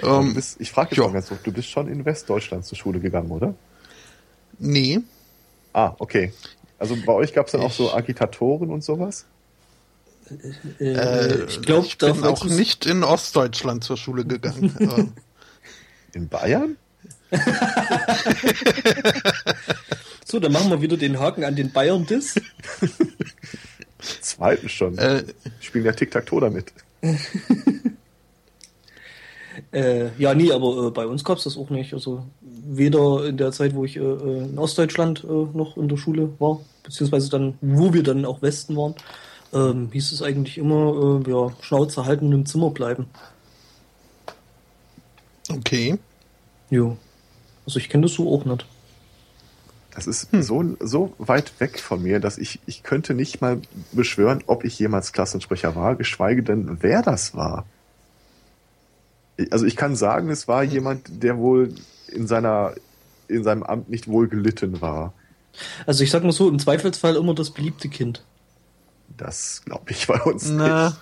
Du 0.00 0.06
ähm, 0.06 0.34
bist, 0.34 0.60
ich 0.60 0.70
frage 0.70 0.90
jetzt 0.90 0.98
ja. 0.98 1.06
mal 1.06 1.12
ganz 1.14 1.28
so, 1.28 1.38
du 1.42 1.52
bist 1.52 1.68
schon 1.68 1.88
in 1.88 2.04
Westdeutschland 2.04 2.64
zur 2.64 2.76
Schule 2.78 3.00
gegangen, 3.00 3.30
oder? 3.30 3.54
nee, 4.58 5.00
Ah, 5.74 5.94
okay. 5.98 6.32
Also 6.78 6.96
bei 7.04 7.12
euch 7.12 7.32
gab 7.34 7.46
es 7.46 7.52
dann 7.52 7.60
auch 7.60 7.70
so 7.70 7.86
Ich- 7.88 7.94
Agitatoren 7.94 8.70
und 8.70 8.82
sowas? 8.82 9.26
Äh, 10.80 10.84
äh, 10.84 11.44
ich 11.46 11.62
glaube, 11.62 11.86
ich 11.86 11.98
bin 11.98 12.24
auch 12.24 12.44
nicht 12.44 12.86
in 12.86 13.04
Ostdeutschland 13.04 13.84
zur 13.84 13.96
Schule 13.96 14.24
gegangen. 14.24 15.14
In 16.14 16.28
Bayern? 16.28 16.76
So, 20.24 20.40
dann 20.40 20.52
machen 20.52 20.70
wir 20.70 20.80
wieder 20.80 20.96
den 20.96 21.18
Haken 21.18 21.44
an 21.44 21.54
den 21.54 21.70
Bayern-Diss. 21.70 22.40
Zweiten 24.20 24.68
schon. 24.68 24.96
äh, 24.98 25.24
Spielen 25.60 25.84
ja 25.84 25.92
Tic-Tac-Toe 25.92 26.40
damit. 26.40 26.72
Äh, 29.72 30.10
ja, 30.18 30.34
nee, 30.34 30.52
aber 30.52 30.86
äh, 30.86 30.90
bei 30.90 31.06
uns 31.06 31.24
gab's 31.24 31.44
das 31.44 31.56
auch 31.56 31.70
nicht. 31.70 31.92
Also 31.92 32.24
weder 32.40 33.26
in 33.26 33.36
der 33.36 33.52
Zeit, 33.52 33.74
wo 33.74 33.84
ich 33.84 33.96
äh, 33.96 34.00
äh, 34.00 34.44
in 34.44 34.58
Ostdeutschland 34.58 35.24
äh, 35.24 35.26
noch 35.26 35.76
in 35.76 35.88
der 35.88 35.96
Schule 35.96 36.30
war, 36.38 36.60
beziehungsweise 36.82 37.28
dann, 37.30 37.58
wo 37.60 37.92
wir 37.92 38.02
dann 38.02 38.24
auch 38.24 38.40
Westen 38.40 38.76
waren, 38.76 38.94
ähm, 39.52 39.90
hieß 39.92 40.12
es 40.12 40.22
eigentlich 40.22 40.58
immer, 40.58 41.22
äh, 41.26 41.30
ja, 41.30 41.50
Schnauze 41.60 42.04
halten 42.04 42.26
und 42.26 42.32
im 42.32 42.46
Zimmer 42.46 42.70
bleiben. 42.70 43.06
okay. 45.50 45.98
Jo. 46.70 46.96
Also 47.64 47.78
ich 47.78 47.88
kenne 47.88 48.04
das 48.04 48.14
so 48.14 48.32
auch 48.32 48.44
nicht. 48.44 48.66
Das 49.94 50.06
ist 50.06 50.28
so, 50.30 50.76
so 50.80 51.12
weit 51.18 51.58
weg 51.60 51.80
von 51.80 52.02
mir, 52.02 52.20
dass 52.20 52.38
ich, 52.38 52.60
ich 52.66 52.82
könnte 52.82 53.14
nicht 53.14 53.40
mal 53.40 53.60
beschwören, 53.92 54.44
ob 54.46 54.64
ich 54.64 54.78
jemals 54.78 55.12
Klassensprecher 55.12 55.74
war, 55.74 55.96
geschweige 55.96 56.42
denn, 56.42 56.78
wer 56.82 57.02
das 57.02 57.34
war. 57.34 57.66
Also 59.50 59.66
ich 59.66 59.76
kann 59.76 59.96
sagen, 59.96 60.30
es 60.30 60.46
war 60.46 60.62
jemand, 60.62 61.22
der 61.22 61.38
wohl 61.38 61.74
in 62.12 62.26
seiner, 62.26 62.74
in 63.28 63.42
seinem 63.42 63.62
Amt 63.62 63.88
nicht 63.88 64.08
wohl 64.08 64.28
gelitten 64.28 64.80
war. 64.80 65.14
Also 65.86 66.04
ich 66.04 66.10
sag 66.10 66.22
mal 66.22 66.32
so, 66.32 66.48
im 66.48 66.58
Zweifelsfall 66.58 67.16
immer 67.16 67.34
das 67.34 67.50
beliebte 67.50 67.88
Kind. 67.88 68.22
Das 69.16 69.62
glaube 69.64 69.90
ich 69.90 70.06
bei 70.06 70.20
uns 70.22 70.48
Na, 70.48 70.86
nicht. 70.90 70.96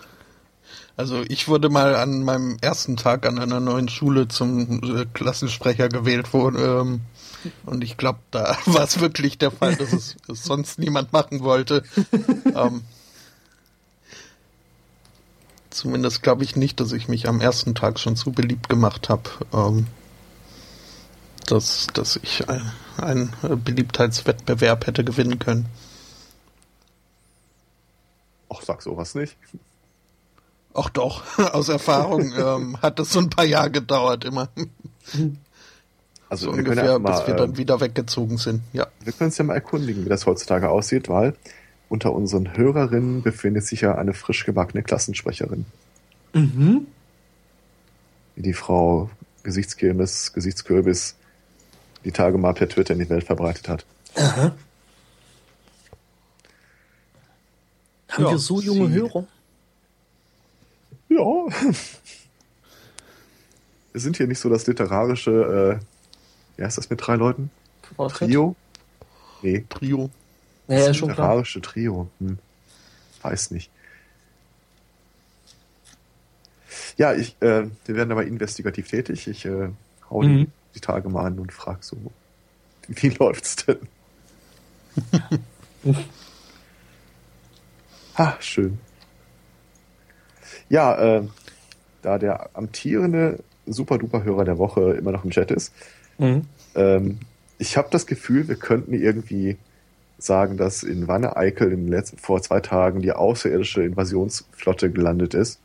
also 0.97 1.23
ich 1.29 1.49
wurde 1.49 1.69
mal 1.69 1.95
an 1.97 2.23
meinem 2.23 2.57
ersten 2.61 2.97
Tag 2.97 3.27
an 3.27 3.39
einer 3.39 3.61
neuen 3.61 3.89
Schule 3.89 4.29
zum 4.29 4.83
äh, 4.83 5.07
Klassensprecher 5.13 5.89
gewählt 5.89 6.33
worden. 6.33 6.59
Ähm, 6.59 7.01
und 7.65 7.85
ich 7.85 7.97
glaube, 7.97 8.21
da 8.31 8.57
war 8.67 8.85
es 8.85 9.01
wirklich 9.01 9.39
der 9.39 9.51
Fall, 9.51 9.77
dass 9.77 9.93
es, 9.93 10.17
es 10.29 10.45
sonst 10.45 10.79
niemand 10.79 11.13
machen 11.13 11.41
wollte. 11.41 11.83
ähm, 12.55 12.83
zumindest 15.71 16.23
glaube 16.23 16.45
ich 16.45 16.57
nicht, 16.57 16.81
dass 16.81 16.93
ich 16.93 17.09
mich 17.09 17.29
am 17.29 17.41
ersten 17.41 17.75
Tag 17.75 17.99
schon 18.01 18.17
so 18.17 18.31
beliebt 18.31 18.69
gemacht 18.69 19.09
habe, 19.09 19.31
ähm, 19.53 19.87
dass, 21.47 21.87
dass 21.93 22.17
ich 22.23 22.49
äh, 22.49 22.61
einen 22.97 23.33
äh, 23.43 23.57
Beliebtheitswettbewerb 23.57 24.87
hätte 24.87 25.05
gewinnen 25.05 25.39
können. 25.39 25.67
Ach, 28.57 28.63
sag 28.63 28.83
sowas 28.83 29.15
nicht. 29.15 29.37
Ach 30.75 30.89
doch, 30.91 31.23
aus 31.53 31.69
Erfahrung 31.69 32.33
ähm, 32.37 32.81
hat 32.83 32.99
das 32.99 33.11
so 33.11 33.19
ein 33.21 33.31
paar 33.31 33.45
Jahre 33.45 33.71
gedauert 33.71 34.25
immer. 34.25 34.49
Also 36.29 36.51
So 36.51 36.57
wir 36.57 36.65
können, 36.65 36.69
ungefähr, 36.79 36.93
ja 36.93 36.99
mal, 36.99 37.19
bis 37.19 37.27
wir 37.29 37.35
dann 37.35 37.57
wieder 37.57 37.81
weggezogen 37.81 38.37
sind. 38.39 38.63
Ja. 38.73 38.87
wir 39.01 39.13
können 39.13 39.29
uns 39.29 39.39
ja 39.39 39.45
mal 39.45 39.55
erkundigen, 39.55 40.05
wie 40.05 40.09
das 40.09 40.27
heutzutage 40.27 40.69
aussieht, 40.69 41.09
weil 41.09 41.35
unter 41.89 42.13
unseren 42.13 42.57
Hörerinnen 42.57 43.23
befindet 43.23 43.65
sich 43.65 43.83
ja 43.83 43.95
eine 43.95 44.13
frisch 44.13 44.45
gebackene 44.45 44.83
Klassensprecherin, 44.83 45.65
Mhm. 46.33 46.87
wie 48.35 48.43
die 48.43 48.53
Frau 48.55 49.09
Gesichtskirmes, 49.45 50.33
Gesichtskürbis 50.33 51.15
die 52.05 52.11
Tage 52.13 52.37
mal 52.39 52.53
per 52.55 52.69
Twitter 52.69 52.93
in 52.95 53.01
die 53.01 53.09
Welt 53.09 53.25
verbreitet 53.25 53.69
hat. 53.69 53.87
Aha. 54.17 54.55
Haben 58.09 58.25
Ja, 58.25 58.31
wir 58.31 58.39
so 58.39 58.61
junge 58.61 58.89
Sie- 58.89 58.95
Hörer? 58.95 59.27
Ja. 61.09 61.19
Wir 63.93 64.01
sind 64.03 64.17
hier 64.19 64.27
nicht 64.27 64.39
so 64.41 64.51
das 64.51 64.67
literarische, 64.67 65.81
äh, 65.81 66.59
wie 66.59 66.65
heißt 66.65 66.77
das 66.77 66.91
mit 66.91 67.01
drei 67.07 67.15
Leuten? 67.17 67.51
Trio? 68.11 68.55
Nee, 69.41 69.65
Trio. 69.71 70.11
Ja, 70.69 70.79
ja, 70.81 70.87
das 70.89 70.97
schon 70.99 71.09
klar. 71.11 71.29
literarische 71.29 71.63
Trio. 71.63 72.11
Hm. 72.19 72.39
Weiß 73.23 73.53
nicht. 73.53 73.71
Ja, 76.99 77.15
ich, 77.15 77.37
äh, 77.41 77.69
wir 77.87 77.95
werden 77.97 78.13
aber 78.13 78.27
investigativ 78.27 78.89
tätig. 78.89 79.27
Ich 79.29 79.47
äh, 79.47 79.71
hau 80.11 80.23
die, 80.23 80.29
Mhm. 80.29 80.53
die 80.75 80.81
Tage 80.81 81.09
mal 81.09 81.25
an 81.25 81.39
und 81.39 81.51
frag 81.53 81.83
so, 81.83 81.97
wie 82.89 83.09
läuft's 83.19 83.57
denn? 83.65 83.79
ha, 88.17 88.37
schön. 88.41 88.79
Ja, 90.69 91.17
äh, 91.19 91.23
da 92.03 92.19
der 92.19 92.51
amtierende 92.55 93.41
Super-Duper-Hörer 93.67 94.45
der 94.45 94.59
Woche 94.59 94.93
immer 94.93 95.13
noch 95.13 95.25
im 95.25 95.31
Chat 95.31 95.51
ist, 95.51 95.73
Mhm. 96.19 96.43
ähm, 96.75 97.19
ich 97.59 97.77
habe 97.77 97.89
das 97.91 98.07
Gefühl, 98.07 98.49
wir 98.49 98.57
könnten 98.57 98.95
irgendwie 98.95 99.57
sagen, 100.19 100.57
dass 100.57 100.83
in 100.83 101.09
Wanne-Eickel 101.09 101.73
in 101.73 101.85
den 101.85 101.89
letzten, 101.89 102.17
vor 102.19 102.41
zwei 102.41 102.61
Tagen 102.61 103.03
die 103.03 103.13
außerirdische 103.13 103.83
Invasionsflotte 103.83 104.91
gelandet 104.91 105.35
ist. 105.35 105.61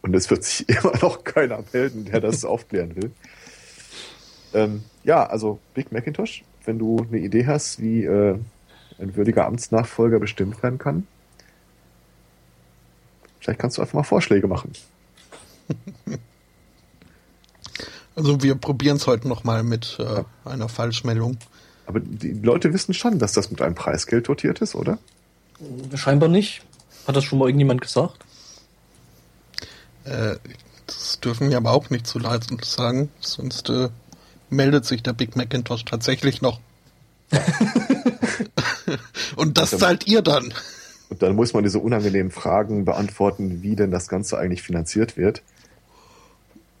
Und 0.00 0.14
es 0.14 0.30
wird 0.30 0.44
sich 0.44 0.66
immer 0.84 0.96
noch 1.02 1.24
keiner 1.24 1.62
melden, 1.72 2.06
der 2.06 2.20
das 2.20 2.44
aufklären 2.44 2.96
will. 2.96 3.10
Ähm, 4.54 4.82
ja, 5.04 5.26
also 5.26 5.58
Big 5.74 5.92
Macintosh, 5.92 6.44
wenn 6.64 6.78
du 6.78 7.04
eine 7.08 7.18
Idee 7.18 7.46
hast, 7.46 7.80
wie 7.82 8.04
äh, 8.04 8.38
ein 8.98 9.16
würdiger 9.16 9.44
Amtsnachfolger 9.46 10.18
bestimmt 10.18 10.62
werden 10.62 10.78
kann, 10.78 11.06
vielleicht 13.48 13.60
kannst 13.60 13.78
du 13.78 13.82
einfach 13.82 13.94
mal 13.94 14.02
Vorschläge 14.02 14.46
machen. 14.46 14.72
Also 18.14 18.42
wir 18.42 18.56
probieren 18.56 18.96
es 18.96 19.06
heute 19.06 19.28
nochmal 19.28 19.62
mit 19.62 19.96
äh, 20.00 20.24
einer 20.44 20.68
Falschmeldung. 20.68 21.38
Aber 21.86 22.00
die 22.00 22.32
Leute 22.32 22.72
wissen 22.72 22.92
schon, 22.92 23.20
dass 23.20 23.32
das 23.32 23.52
mit 23.52 23.62
einem 23.62 23.76
Preisgeld 23.76 24.26
dotiert 24.26 24.60
ist, 24.60 24.74
oder? 24.74 24.98
Scheinbar 25.94 26.28
nicht. 26.28 26.62
Hat 27.06 27.14
das 27.14 27.22
schon 27.22 27.38
mal 27.38 27.46
irgendjemand 27.46 27.80
gesagt? 27.80 28.24
Äh, 30.02 30.34
das 30.88 31.20
dürfen 31.20 31.48
wir 31.48 31.58
aber 31.58 31.70
auch 31.70 31.90
nicht 31.90 32.08
zu 32.08 32.18
leise 32.18 32.56
sagen, 32.64 33.08
sonst 33.20 33.70
äh, 33.70 33.88
meldet 34.50 34.84
sich 34.84 35.04
der 35.04 35.12
Big 35.12 35.36
Macintosh 35.36 35.84
tatsächlich 35.84 36.42
noch. 36.42 36.58
Und 39.36 39.58
das 39.58 39.70
zahlt 39.70 40.08
ihr 40.08 40.22
dann. 40.22 40.52
Und 41.10 41.22
dann 41.22 41.34
muss 41.34 41.54
man 41.54 41.62
diese 41.64 41.78
unangenehmen 41.78 42.30
Fragen 42.30 42.84
beantworten, 42.84 43.62
wie 43.62 43.76
denn 43.76 43.90
das 43.90 44.08
Ganze 44.08 44.38
eigentlich 44.38 44.62
finanziert 44.62 45.16
wird. 45.16 45.42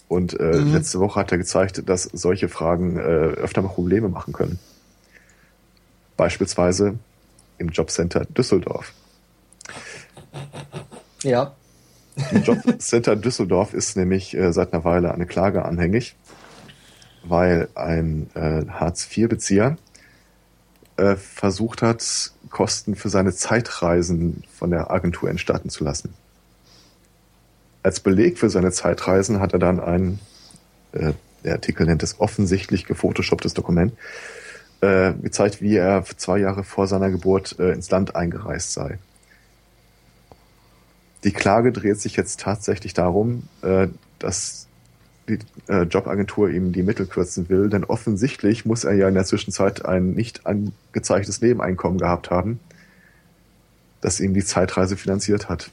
Und 0.08 0.38
äh, 0.38 0.56
Mhm. 0.56 0.72
letzte 0.72 1.00
Woche 1.00 1.20
hat 1.20 1.32
er 1.32 1.38
gezeigt, 1.38 1.88
dass 1.88 2.04
solche 2.04 2.48
Fragen 2.48 2.96
äh, 2.96 3.00
öfter 3.00 3.62
mal 3.62 3.68
Probleme 3.68 4.08
machen 4.08 4.32
können. 4.32 4.58
Beispielsweise 6.16 6.98
im 7.58 7.68
Jobcenter 7.68 8.24
Düsseldorf. 8.26 8.92
Ja. 11.22 11.54
Im 12.32 12.42
Jobcenter 12.42 13.16
Düsseldorf 13.16 13.74
ist 13.74 13.96
nämlich 13.96 14.36
äh, 14.36 14.52
seit 14.52 14.72
einer 14.72 14.84
Weile 14.84 15.12
eine 15.12 15.26
Klage 15.26 15.64
anhängig, 15.64 16.16
weil 17.22 17.68
ein 17.74 18.30
äh, 18.34 18.64
Hartz-IV-Bezieher 18.68 19.76
äh, 20.96 21.16
versucht 21.16 21.82
hat, 21.82 22.32
Kosten 22.50 22.94
für 22.94 23.08
seine 23.08 23.32
Zeitreisen 23.32 24.44
von 24.52 24.70
der 24.70 24.90
Agentur 24.90 25.30
entstatten 25.30 25.70
zu 25.70 25.84
lassen. 25.84 26.14
Als 27.82 28.00
Beleg 28.00 28.38
für 28.38 28.50
seine 28.50 28.72
Zeitreisen 28.72 29.40
hat 29.40 29.52
er 29.52 29.58
dann 29.58 29.80
ein, 29.80 30.18
äh, 30.92 31.12
der 31.44 31.54
Artikel 31.54 31.86
nennt 31.86 32.02
es 32.02 32.20
offensichtlich 32.20 32.84
gefotoshopptes 32.84 33.54
Dokument, 33.54 33.92
äh, 34.80 35.12
gezeigt, 35.14 35.60
wie 35.60 35.76
er 35.76 36.04
zwei 36.04 36.38
Jahre 36.38 36.64
vor 36.64 36.86
seiner 36.86 37.10
Geburt 37.10 37.58
äh, 37.58 37.72
ins 37.72 37.90
Land 37.90 38.14
eingereist 38.14 38.72
sei. 38.72 38.98
Die 41.24 41.32
Klage 41.32 41.72
dreht 41.72 42.00
sich 42.00 42.16
jetzt 42.16 42.40
tatsächlich 42.40 42.94
darum, 42.94 43.48
äh, 43.62 43.88
dass 44.18 44.67
die 45.28 45.38
äh, 45.68 45.82
Jobagentur 45.82 46.50
ihm 46.50 46.72
die 46.72 46.82
Mittel 46.82 47.06
kürzen 47.06 47.48
will, 47.48 47.68
denn 47.68 47.84
offensichtlich 47.84 48.64
muss 48.64 48.84
er 48.84 48.94
ja 48.94 49.08
in 49.08 49.14
der 49.14 49.24
Zwischenzeit 49.24 49.84
ein 49.84 50.12
nicht 50.12 50.46
angezeigtes 50.46 51.40
Nebeneinkommen 51.40 51.98
gehabt 51.98 52.30
haben, 52.30 52.60
das 54.00 54.20
ihm 54.20 54.34
die 54.34 54.44
Zeitreise 54.44 54.96
finanziert 54.96 55.48
hat. 55.48 55.70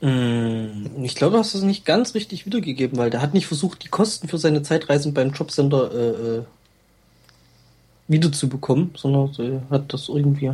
Mm, 0.00 1.02
Ich 1.02 1.14
glaube, 1.14 1.32
du 1.34 1.38
hast 1.38 1.54
das 1.54 1.62
nicht 1.62 1.84
ganz 1.84 2.14
richtig 2.14 2.46
wiedergegeben, 2.46 2.98
weil 2.98 3.10
der 3.10 3.22
hat 3.22 3.34
nicht 3.34 3.46
versucht, 3.46 3.84
die 3.84 3.88
Kosten 3.88 4.28
für 4.28 4.38
seine 4.38 4.62
Zeitreisen 4.62 5.14
beim 5.14 5.30
Jobcenter 5.30 5.92
äh, 5.92 6.38
äh, 6.38 6.42
wiederzubekommen, 8.08 8.92
sondern 8.96 9.32
er 9.38 9.70
hat 9.70 9.92
das 9.92 10.08
irgendwie, 10.08 10.52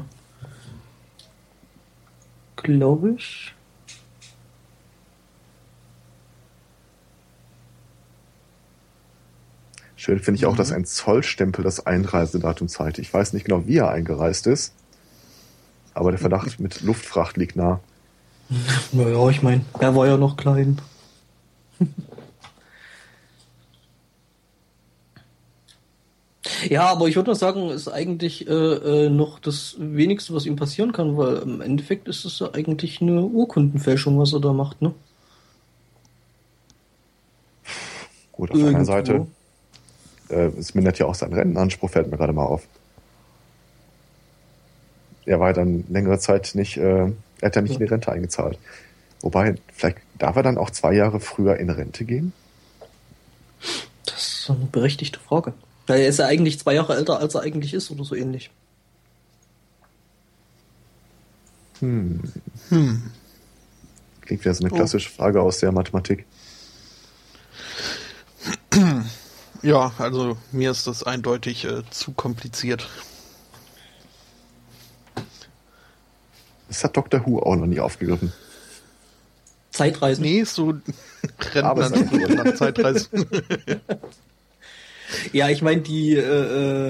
glaube 2.56 3.16
ich. 3.18 3.53
Schön 10.04 10.18
finde 10.18 10.36
ich 10.36 10.44
auch, 10.44 10.52
Mhm. 10.52 10.58
dass 10.58 10.70
ein 10.70 10.84
Zollstempel 10.84 11.64
das 11.64 11.86
Einreisedatum 11.86 12.68
zeigt. 12.68 12.98
Ich 12.98 13.14
weiß 13.14 13.32
nicht 13.32 13.46
genau, 13.46 13.66
wie 13.66 13.78
er 13.78 13.88
eingereist 13.88 14.46
ist, 14.46 14.74
aber 15.94 16.10
der 16.10 16.20
Verdacht 16.20 16.60
mit 16.60 16.82
Luftfracht 16.82 17.38
liegt 17.38 17.56
nah. 17.56 17.80
Naja, 18.92 19.30
ich 19.30 19.42
meine, 19.42 19.64
er 19.80 19.96
war 19.96 20.06
ja 20.06 20.18
noch 20.18 20.36
klein. 20.36 20.78
Ja, 26.68 26.86
aber 26.90 27.08
ich 27.08 27.16
würde 27.16 27.30
mal 27.30 27.34
sagen, 27.34 27.70
ist 27.70 27.88
eigentlich 27.88 28.46
äh, 28.46 28.52
äh, 29.06 29.08
noch 29.10 29.38
das 29.38 29.76
Wenigste, 29.78 30.34
was 30.34 30.44
ihm 30.44 30.56
passieren 30.56 30.92
kann, 30.92 31.16
weil 31.16 31.36
im 31.38 31.60
Endeffekt 31.62 32.06
ist 32.06 32.24
es 32.26 32.38
ja 32.38 32.52
eigentlich 32.52 33.00
eine 33.00 33.22
Urkundenfälschung, 33.22 34.18
was 34.18 34.32
er 34.34 34.40
da 34.40 34.52
macht, 34.52 34.82
ne? 34.82 34.92
Gut, 38.32 38.50
auf 38.50 38.56
einer 38.56 38.66
Irgendwo. 38.66 38.84
Seite, 38.84 39.26
äh, 40.28 40.46
es 40.58 40.74
mindert 40.74 40.98
ja 40.98 41.06
auch 41.06 41.14
seinen 41.14 41.32
Rentenanspruch, 41.34 41.90
fällt 41.90 42.10
mir 42.10 42.16
gerade 42.16 42.32
mal 42.32 42.44
auf. 42.46 42.66
Er 45.26 45.40
war 45.40 45.48
ja 45.48 45.52
dann 45.54 45.84
längere 45.88 46.18
Zeit 46.18 46.54
nicht, 46.54 46.76
äh, 46.76 47.06
er 47.06 47.12
hat 47.42 47.56
ja 47.56 47.62
nicht 47.62 47.72
Ja. 47.72 47.80
in 47.80 47.86
die 47.86 47.90
Rente 47.92 48.12
eingezahlt. 48.12 48.58
Wobei, 49.22 49.54
vielleicht 49.72 49.98
darf 50.18 50.36
er 50.36 50.42
dann 50.42 50.58
auch 50.58 50.70
zwei 50.70 50.92
Jahre 50.92 51.18
früher 51.20 51.56
in 51.56 51.70
Rente 51.70 52.04
gehen? 52.04 52.32
Das 54.04 54.40
ist 54.40 54.50
eine 54.50 54.66
berechtigte 54.66 55.18
Frage. 55.18 55.54
Weil 55.86 56.00
er 56.02 56.08
ist 56.08 56.18
ja 56.18 56.26
eigentlich 56.26 56.58
zwei 56.58 56.74
Jahre 56.74 56.94
älter, 56.96 57.18
als 57.18 57.34
er 57.34 57.42
eigentlich 57.42 57.72
ist, 57.74 57.90
oder 57.90 58.04
so 58.04 58.14
ähnlich. 58.14 58.50
Hm, 61.80 62.20
Hm. 62.68 63.02
klingt 64.20 64.42
wieder 64.44 64.54
so 64.54 64.64
eine 64.64 64.72
Oh. 64.72 64.76
klassische 64.76 65.10
Frage 65.10 65.40
aus 65.42 65.58
der 65.58 65.72
Mathematik. 65.72 66.24
Ja, 69.64 69.92
also 69.96 70.36
mir 70.52 70.70
ist 70.70 70.86
das 70.86 71.02
eindeutig 71.04 71.64
äh, 71.64 71.82
zu 71.88 72.12
kompliziert. 72.12 72.86
Das 76.68 76.84
hat 76.84 76.94
Dr. 76.96 77.24
Who 77.24 77.38
auch 77.40 77.56
noch 77.56 77.64
nie 77.66 77.80
aufgegriffen. 77.80 78.30
Zeitreisen. 79.70 80.22
Nee, 80.22 80.44
so 80.44 80.72
es 80.72 81.54
Rentner 81.54 82.44
nach 82.44 82.54
Zeitreisen. 82.54 83.26
Ja, 85.32 85.48
ich 85.48 85.62
meine, 85.62 85.80
die 85.82 86.14
äh, 86.14 86.88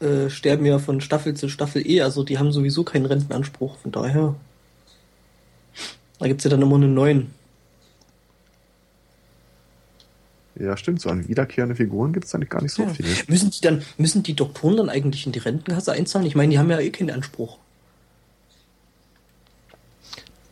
äh, 0.00 0.04
äh, 0.04 0.30
sterben 0.30 0.64
ja 0.64 0.78
von 0.78 1.00
Staffel 1.00 1.34
zu 1.34 1.48
Staffel 1.48 1.84
eh, 1.84 2.02
also 2.02 2.22
die 2.22 2.38
haben 2.38 2.52
sowieso 2.52 2.84
keinen 2.84 3.06
Rentenanspruch, 3.06 3.78
von 3.78 3.90
daher. 3.90 4.36
Da 6.20 6.28
gibt's 6.28 6.44
ja 6.44 6.50
dann 6.50 6.62
immer 6.62 6.76
einen 6.76 6.94
neuen. 6.94 7.34
Ja, 10.58 10.76
stimmt, 10.76 11.00
so 11.02 11.10
an 11.10 11.28
wiederkehrende 11.28 11.74
Figuren 11.74 12.12
gibt 12.12 12.24
es 12.24 12.30
da 12.30 12.38
nicht 12.38 12.50
gar 12.50 12.62
nicht 12.62 12.72
so 12.72 12.82
Ja. 12.84 12.88
viele. 12.88 13.08
Müssen 13.28 13.50
die 13.50 13.60
dann, 13.60 13.82
müssen 13.98 14.22
die 14.22 14.34
Doktoren 14.34 14.76
dann 14.78 14.88
eigentlich 14.88 15.26
in 15.26 15.32
die 15.32 15.38
Rentenkasse 15.38 15.92
einzahlen? 15.92 16.26
Ich 16.26 16.34
meine, 16.34 16.50
die 16.50 16.58
haben 16.58 16.70
ja 16.70 16.78
eh 16.80 16.90
keinen 16.90 17.10
Anspruch. 17.10 17.58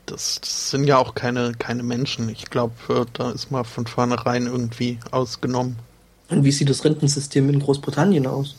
Das, 0.07 0.39
das 0.43 0.71
sind 0.71 0.85
ja 0.85 0.99
auch 0.99 1.15
keine, 1.15 1.53
keine 1.59 1.83
Menschen. 1.83 2.29
Ich 2.29 2.51
glaube, 2.51 2.75
äh, 2.91 3.07
da 3.15 3.31
ist 3.31 3.51
mal 3.51 3.65
von 3.65 3.87
vornherein 3.87 4.47
irgendwie 4.47 4.99
ausgenommen. 5.11 5.77
Und 6.29 6.45
wie 6.45 6.53
sieht 6.53 6.69
das 6.69 6.85
Rentensystem 6.85 7.49
in 7.49 7.61
Großbritannien 7.61 8.27
aus? 8.27 8.55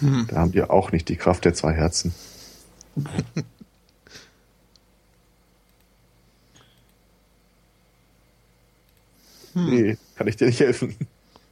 Hm. 0.00 0.26
Da 0.30 0.36
haben 0.36 0.52
die 0.52 0.62
auch 0.62 0.92
nicht 0.92 1.08
die 1.10 1.16
Kraft 1.16 1.44
der 1.44 1.52
zwei 1.54 1.74
Herzen. 1.74 2.14
Nee, 9.66 9.96
kann 10.16 10.28
ich 10.28 10.36
dir 10.36 10.46
nicht 10.46 10.60
helfen. 10.60 10.94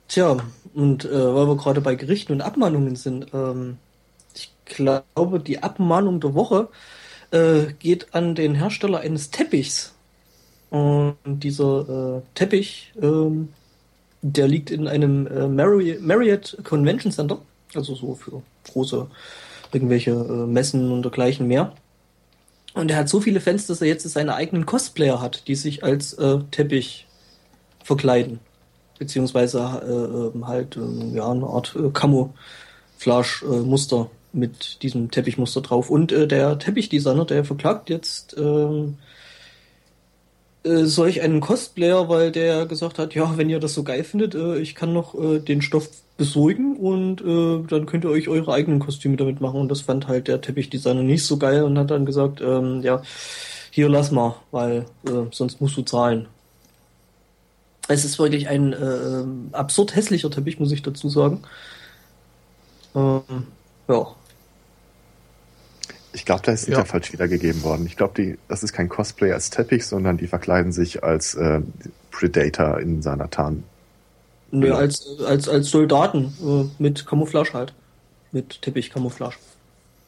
Tja, 0.09 0.37
und 0.75 1.05
äh, 1.05 1.35
weil 1.35 1.49
wir 1.49 1.57
gerade 1.57 1.81
bei 1.81 1.95
Gerichten 1.95 2.33
und 2.33 2.41
Abmahnungen 2.41 2.97
sind, 2.97 3.27
ähm, 3.35 3.79
ich 4.35 4.53
glaube, 4.65 5.41
die 5.41 5.63
Abmahnung 5.63 6.21
der 6.21 6.35
Woche 6.35 6.69
äh, 7.31 7.73
geht 7.79 8.15
an 8.15 8.35
den 8.35 8.55
Hersteller 8.55 9.01
eines 9.01 9.31
Teppichs. 9.31 9.95
Und 10.71 11.17
dieser 11.25 12.19
äh, 12.19 12.23
Teppich, 12.35 12.93
ähm, 13.01 13.49
der 14.23 14.49
liegt 14.49 14.71
in 14.71 14.89
einem 14.89 15.27
äh, 15.27 15.49
Marriott, 15.49 16.03
Marriott 16.03 16.57
Convention 16.65 17.13
Center, 17.13 17.41
also 17.75 17.95
so 17.95 18.15
für 18.15 18.43
große 18.65 19.07
irgendwelche 19.73 20.11
äh, 20.11 20.47
Messen 20.47 20.91
und 20.93 21.03
dergleichen 21.03 21.47
mehr. 21.47 21.73
Und 22.75 22.91
er 22.91 22.99
hat 22.99 23.09
so 23.09 23.21
viele 23.21 23.41
Fans, 23.41 23.67
dass 23.67 23.81
er 23.81 23.89
jetzt 23.89 24.09
seine 24.09 24.35
eigenen 24.35 24.67
Cosplayer 24.67 25.21
hat, 25.21 25.49
die 25.49 25.55
sich 25.55 25.83
als 25.83 26.13
äh, 26.15 26.41
Teppich 26.51 27.06
verkleiden. 27.87 28.41
Beziehungsweise 28.99 29.81
äh, 29.83 30.37
ähm, 30.37 30.47
halt 30.47 30.77
äh, 30.77 31.15
ja, 31.15 31.31
eine 31.31 31.47
Art 31.47 31.77
äh, 31.77 31.91
Camouflage-Muster 31.91 34.11
mit 34.33 34.83
diesem 34.83 35.11
Teppichmuster 35.11 35.61
drauf. 35.61 35.91
Und 35.91 36.13
äh, 36.13 36.27
der 36.27 36.59
Teppichdesigner, 36.59 37.25
der 37.25 37.45
verklagt 37.45 37.91
jetzt 37.91 38.37
ähm, 38.39 38.97
äh, 40.65 40.85
solch 40.85 41.23
einen 41.23 41.41
Cosplayer, 41.41 42.09
weil 42.09 42.33
der 42.33 42.67
gesagt 42.67 42.99
hat, 42.99 43.15
ja, 43.15 43.37
wenn 43.37 43.51
ihr 43.51 43.61
das 43.61 43.75
so 43.75 43.83
geil 43.83 44.05
findet, 44.05 44.35
äh, 44.35 44.59
ich 44.59 44.75
kann 44.75 44.93
noch 44.93 45.15
äh, 45.15 45.39
den 45.39 45.63
Stoff 45.63 45.89
besorgen 46.17 46.77
und 46.77 47.21
äh, 47.21 47.67
dann 47.69 47.87
könnt 47.87 48.05
ihr 48.05 48.11
euch 48.11 48.29
eure 48.29 48.53
eigenen 48.53 48.81
Kostüme 48.81 49.17
damit 49.17 49.41
machen. 49.41 49.61
Und 49.61 49.71
das 49.71 49.83
fand 49.83 50.09
halt 50.09 50.29
der 50.29 50.41
Teppichdesigner 50.41 51.03
nicht 51.03 51.25
so 51.25 51.37
geil 51.37 51.63
und 51.63 51.79
hat 51.79 51.91
dann 51.91 52.07
gesagt, 52.07 52.41
ähm, 52.41 52.83
ja, 52.83 53.03
hier 53.71 53.89
lass 53.89 54.11
mal, 54.11 54.37
weil 54.51 54.87
äh, 55.07 55.27
sonst 55.31 55.61
musst 55.61 55.77
du 55.77 55.83
zahlen. 55.83 56.27
Es 57.89 58.05
ist 58.05 58.19
wirklich 58.19 58.49
ein 58.49 58.73
äh, 58.73 59.57
absurd 59.57 59.95
hässlicher 59.95 60.31
Teppich, 60.31 60.59
muss 60.59 60.73
ich 60.73 60.83
dazu 60.83 61.09
sagen. 61.09 61.43
Ähm, 62.95 63.23
ja. 63.89 64.07
Ich 66.13 66.25
glaube, 66.25 66.43
da 66.45 66.53
ist 66.53 66.67
ja. 66.67 66.85
falsch 66.85 67.13
wiedergegeben 67.13 67.63
worden. 67.63 67.87
Ich 67.87 67.97
glaube, 67.97 68.39
das 68.49 68.63
ist 68.63 68.73
kein 68.73 68.89
Cosplay 68.89 69.33
als 69.33 69.51
Teppich, 69.51 69.87
sondern 69.87 70.17
die 70.17 70.27
verkleiden 70.27 70.73
sich 70.73 71.05
als 71.05 71.35
äh, 71.35 71.61
Predator 72.11 72.81
in 72.81 73.03
seiner 73.03 73.29
Tarn. 73.29 73.65
Nö, 74.51 74.69
ja. 74.69 74.77
als, 74.77 75.07
als, 75.21 75.49
als 75.49 75.71
Soldaten 75.71 76.35
äh, 76.43 76.83
mit 76.83 77.07
Camouflage 77.07 77.53
halt. 77.53 77.75
Mit 78.33 78.63
Teppich-Camouflage. 78.63 79.37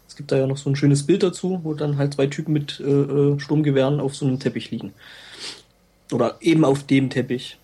Es 0.09 0.17
gibt 0.17 0.33
da 0.33 0.39
ja 0.39 0.47
noch 0.47 0.57
so 0.57 0.71
ein 0.71 0.77
schönes 0.77 1.05
Bild 1.05 1.23
dazu, 1.23 1.61
wo 1.63 1.75
dann 1.75 1.99
halt 1.99 2.15
zwei 2.15 2.27
Typen 2.27 2.53
mit 2.53 2.81
äh, 2.81 2.85
äh 2.85 3.39
Sturmgewehren 3.39 4.01
auf 4.01 4.17
so 4.17 4.27
einem 4.27 4.41
Teppich 4.41 4.71
liegen. 4.71 4.93
Oder 6.11 6.37
eben 6.41 6.65
auf 6.65 6.85
dem 6.85 7.11
Teppich. 7.11 7.59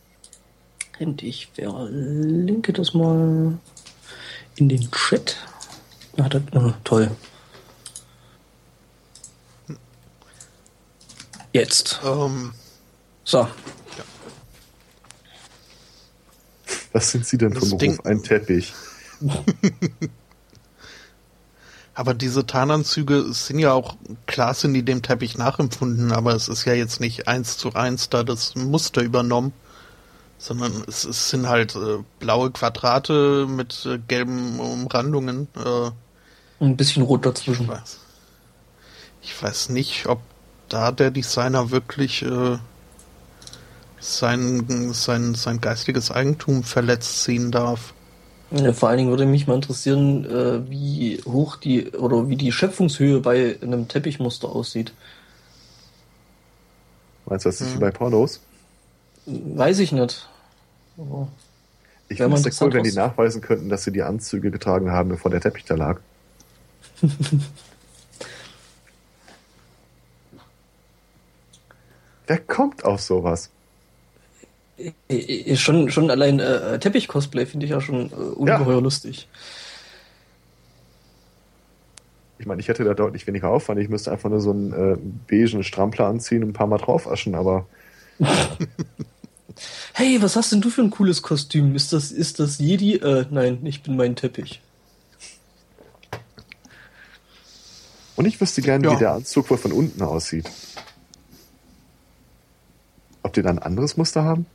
Und 1.01 1.23
ich 1.23 1.49
verlinke 1.49 2.73
das 2.73 2.95
mal 2.95 3.59
in 4.57 4.69
den 4.69 4.91
Chat. 4.91 5.37
Ah, 6.17 6.29
das, 6.29 6.43
oh, 6.55 6.73
toll. 6.85 7.11
Jetzt. 11.53 12.03
Um, 12.03 12.11
ähm, 12.11 12.53
so. 13.25 13.49
Was 16.93 17.11
sind 17.11 17.27
Sie 17.27 17.39
denn 17.39 17.53
das 17.53 17.69
vom 17.69 17.79
Beruf? 17.79 18.05
Ein 18.05 18.23
Teppich. 18.23 18.73
aber 21.95 22.15
diese 22.15 22.47
Tarnanzüge 22.47 23.33
sind 23.33 23.59
ja 23.59 23.73
auch, 23.73 23.97
klar 24.27 24.55
sind 24.55 24.75
die 24.75 24.85
dem 24.85 25.03
Teppich 25.03 25.39
nachempfunden, 25.39 26.13
aber 26.13 26.35
es 26.35 26.49
ist 26.49 26.65
ja 26.65 26.75
jetzt 26.75 27.01
nicht 27.01 27.27
eins 27.27 27.57
zu 27.57 27.75
eins 27.75 28.11
da 28.11 28.23
das 28.23 28.55
Muster 28.55 29.03
übernommen, 29.03 29.53
sondern 30.45 30.85
es, 30.87 31.05
es 31.05 31.31
sind 31.31 31.49
halt 31.49 31.75
äh, 31.75 32.03
blaue 32.19 32.51
Quadrate 32.51 33.47
mit 33.49 33.87
äh, 33.87 33.99
gelben 33.99 34.61
Umrandungen. 34.61 35.49
Äh, 35.57 35.91
Ein 36.63 36.77
bisschen 36.77 37.03
rot 37.03 37.25
dazwischen. 37.25 37.63
Ich 37.63 37.69
weiß, 37.71 37.99
ich 39.23 39.43
weiß 39.43 39.69
nicht, 39.71 40.07
ob 40.07 40.21
da 40.69 40.93
der 40.93 41.11
Designer 41.11 41.71
wirklich 41.71 42.23
äh, 42.23 42.59
sein, 44.01 44.93
sein, 44.93 45.35
sein 45.35 45.63
geistiges 45.63 46.11
Eigentum 46.11 46.63
verletzt 46.63 47.25
sehen 47.25 47.51
darf. 47.51 47.95
Ja, 48.51 48.75
vor 48.75 48.91
allen 48.91 48.99
Dingen 48.99 49.11
würde 49.11 49.25
mich 49.25 49.47
mal 49.47 49.55
interessieren, 49.55 50.27
äh, 50.27 50.71
wie 50.71 51.23
hoch 51.25 51.57
die 51.57 51.91
oder 51.93 52.29
wie 52.29 52.37
die 52.37 52.53
Schöpfungshöhe 52.53 53.21
bei 53.21 53.59
einem 53.63 53.89
Teppichmuster 53.89 54.51
aussieht. 54.51 54.93
Meinst 57.25 57.47
du, 57.47 57.49
das 57.49 57.63
ist 57.63 57.69
hm. 57.69 57.77
wie 57.77 57.81
bei 57.81 57.91
Pornos? 57.91 58.41
Weiß 59.25 59.79
ich 59.79 59.91
nicht. 59.91 60.29
Aber 60.97 61.29
ich 62.09 62.19
finde 62.19 62.37
es 62.37 62.61
cool, 62.61 62.73
wenn 62.73 62.85
die 62.85 62.93
nachweisen 62.93 63.41
könnten, 63.41 63.69
dass 63.69 63.85
sie 63.85 63.93
die 63.93 64.03
Anzüge 64.03 64.51
getragen 64.51 64.91
haben, 64.91 65.09
bevor 65.09 65.31
der 65.31 65.41
Teppich 65.41 65.65
da 65.65 65.75
lag. 65.75 66.01
Wer 72.27 72.39
kommt 72.39 72.85
auf 72.85 73.01
sowas? 73.01 73.51
Schon, 75.55 75.91
schon 75.91 76.11
allein 76.11 76.41
äh, 76.41 76.79
Teppich-Cosplay 76.79 77.47
finde 77.47 77.67
ich 77.67 77.71
ja 77.71 77.81
schon 77.81 78.11
äh, 78.11 78.15
ungeheuer 78.15 78.77
ja. 78.77 78.81
lustig. 78.81 79.29
Ich 82.39 82.47
meine, 82.47 82.61
ich 82.61 82.69
hätte 82.69 82.85
da 82.85 82.95
deutlich 82.95 83.27
weniger 83.27 83.51
Aufwand. 83.51 83.81
Ich 83.81 83.89
müsste 83.89 84.11
einfach 84.11 84.31
nur 84.31 84.41
so 84.41 84.51
einen 84.51 84.73
äh, 84.73 84.97
beigen 85.31 85.63
Strampler 85.63 86.07
anziehen 86.07 86.43
und 86.43 86.51
ein 86.51 86.55
paar 86.55 86.67
Mal 86.67 86.79
drauf 86.79 87.09
aschen, 87.09 87.35
aber. 87.35 87.67
hey, 89.95 90.21
was 90.21 90.37
hast 90.37 90.53
denn 90.53 90.61
du 90.61 90.69
für 90.71 90.83
ein 90.83 90.91
cooles 90.91 91.23
Kostüm? 91.23 91.75
Ist 91.75 91.93
das, 91.93 92.13
ist 92.13 92.41
das 92.41 92.59
Jedi? 92.59 92.97
Äh, 92.97 93.27
nein, 93.31 93.65
ich 93.65 93.83
bin 93.83 93.97
mein 93.97 94.17
Teppich. 94.17 94.61
Und 98.17 98.27
ich 98.27 98.41
wüsste 98.41 98.61
gerne, 98.61 98.87
ja. 98.87 98.95
wie 98.95 98.99
der 98.99 99.13
Anzug 99.13 99.51
wohl 99.51 99.59
von 99.59 99.73
unten 99.73 100.03
aussieht. 100.03 100.51
Ob 103.23 103.33
die 103.33 103.43
da 103.43 103.51
ein 103.51 103.61
anderes 103.61 103.97
Muster 103.97 104.25
haben? 104.25 104.47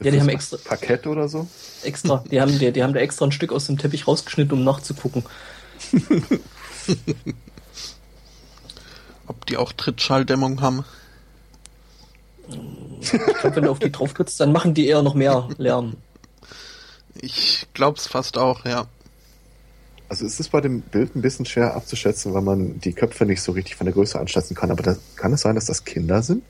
Ja, 0.00 0.10
die 0.10 0.20
haben 0.20 0.28
extra. 0.28 0.56
Parkett 0.56 1.06
oder 1.06 1.28
so? 1.28 1.48
Extra. 1.82 2.22
Die 2.30 2.40
haben, 2.40 2.58
die, 2.58 2.72
die 2.72 2.82
haben 2.82 2.92
da 2.94 3.00
extra 3.00 3.24
ein 3.26 3.32
Stück 3.32 3.52
aus 3.52 3.66
dem 3.66 3.78
Teppich 3.78 4.06
rausgeschnitten, 4.06 4.56
um 4.58 4.64
nachzugucken. 4.64 5.24
Ob 9.26 9.46
die 9.46 9.56
auch 9.56 9.72
Trittschalldämmung 9.72 10.60
haben? 10.60 10.84
Ich 13.00 13.10
glaube, 13.10 13.56
wenn 13.56 13.64
du 13.64 13.70
auf 13.70 13.78
die 13.78 13.92
drauf 13.92 14.14
trittst, 14.14 14.40
dann 14.40 14.52
machen 14.52 14.74
die 14.74 14.86
eher 14.86 15.02
noch 15.02 15.14
mehr 15.14 15.48
Lärm. 15.58 15.96
Ich 17.20 17.66
glaub's 17.74 18.06
fast 18.06 18.38
auch, 18.38 18.64
ja. 18.64 18.86
Also 20.08 20.24
ist 20.24 20.38
es 20.38 20.48
bei 20.48 20.60
dem 20.60 20.82
Bild 20.82 21.16
ein 21.16 21.22
bisschen 21.22 21.46
schwer 21.46 21.74
abzuschätzen, 21.74 22.32
weil 22.32 22.42
man 22.42 22.78
die 22.80 22.92
Köpfe 22.92 23.26
nicht 23.26 23.42
so 23.42 23.52
richtig 23.52 23.74
von 23.74 23.86
der 23.86 23.94
Größe 23.94 24.18
anschätzen 24.18 24.54
kann. 24.54 24.70
Aber 24.70 24.82
da, 24.82 24.96
kann 25.16 25.32
es 25.32 25.40
sein, 25.40 25.56
dass 25.56 25.66
das 25.66 25.84
Kinder 25.84 26.22
sind? 26.22 26.44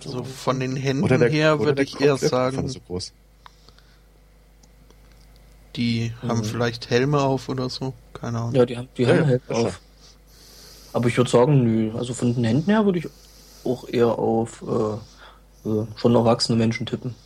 So 0.00 0.24
von 0.24 0.60
den 0.60 0.76
Händen 0.76 1.06
der, 1.08 1.28
her 1.28 1.58
würde 1.60 1.82
ich 1.82 2.00
eher 2.00 2.16
sagen. 2.16 2.68
So 2.68 2.80
die 5.76 6.12
mhm. 6.22 6.28
haben 6.28 6.44
vielleicht 6.44 6.90
Helme 6.90 7.20
auf 7.20 7.48
oder 7.48 7.68
so. 7.68 7.92
Keine 8.12 8.38
Ahnung. 8.38 8.54
Ja, 8.54 8.64
die 8.64 8.76
haben, 8.76 8.88
die 8.96 9.02
ja, 9.02 9.08
Helme 9.08 9.40
ja. 9.48 9.54
auf. 9.54 9.80
Aber 10.94 11.08
ich 11.08 11.16
würde 11.16 11.30
sagen, 11.30 11.64
nö. 11.64 11.90
Also 11.98 12.14
von 12.14 12.34
den 12.34 12.44
Händen 12.44 12.70
her 12.70 12.84
würde 12.86 13.00
ich 13.00 13.08
auch 13.64 13.88
eher 13.88 14.16
auf 14.16 14.62
äh, 14.62 15.68
äh, 15.68 15.86
schon 15.96 16.14
erwachsene 16.14 16.56
Menschen 16.56 16.86
tippen. 16.86 17.16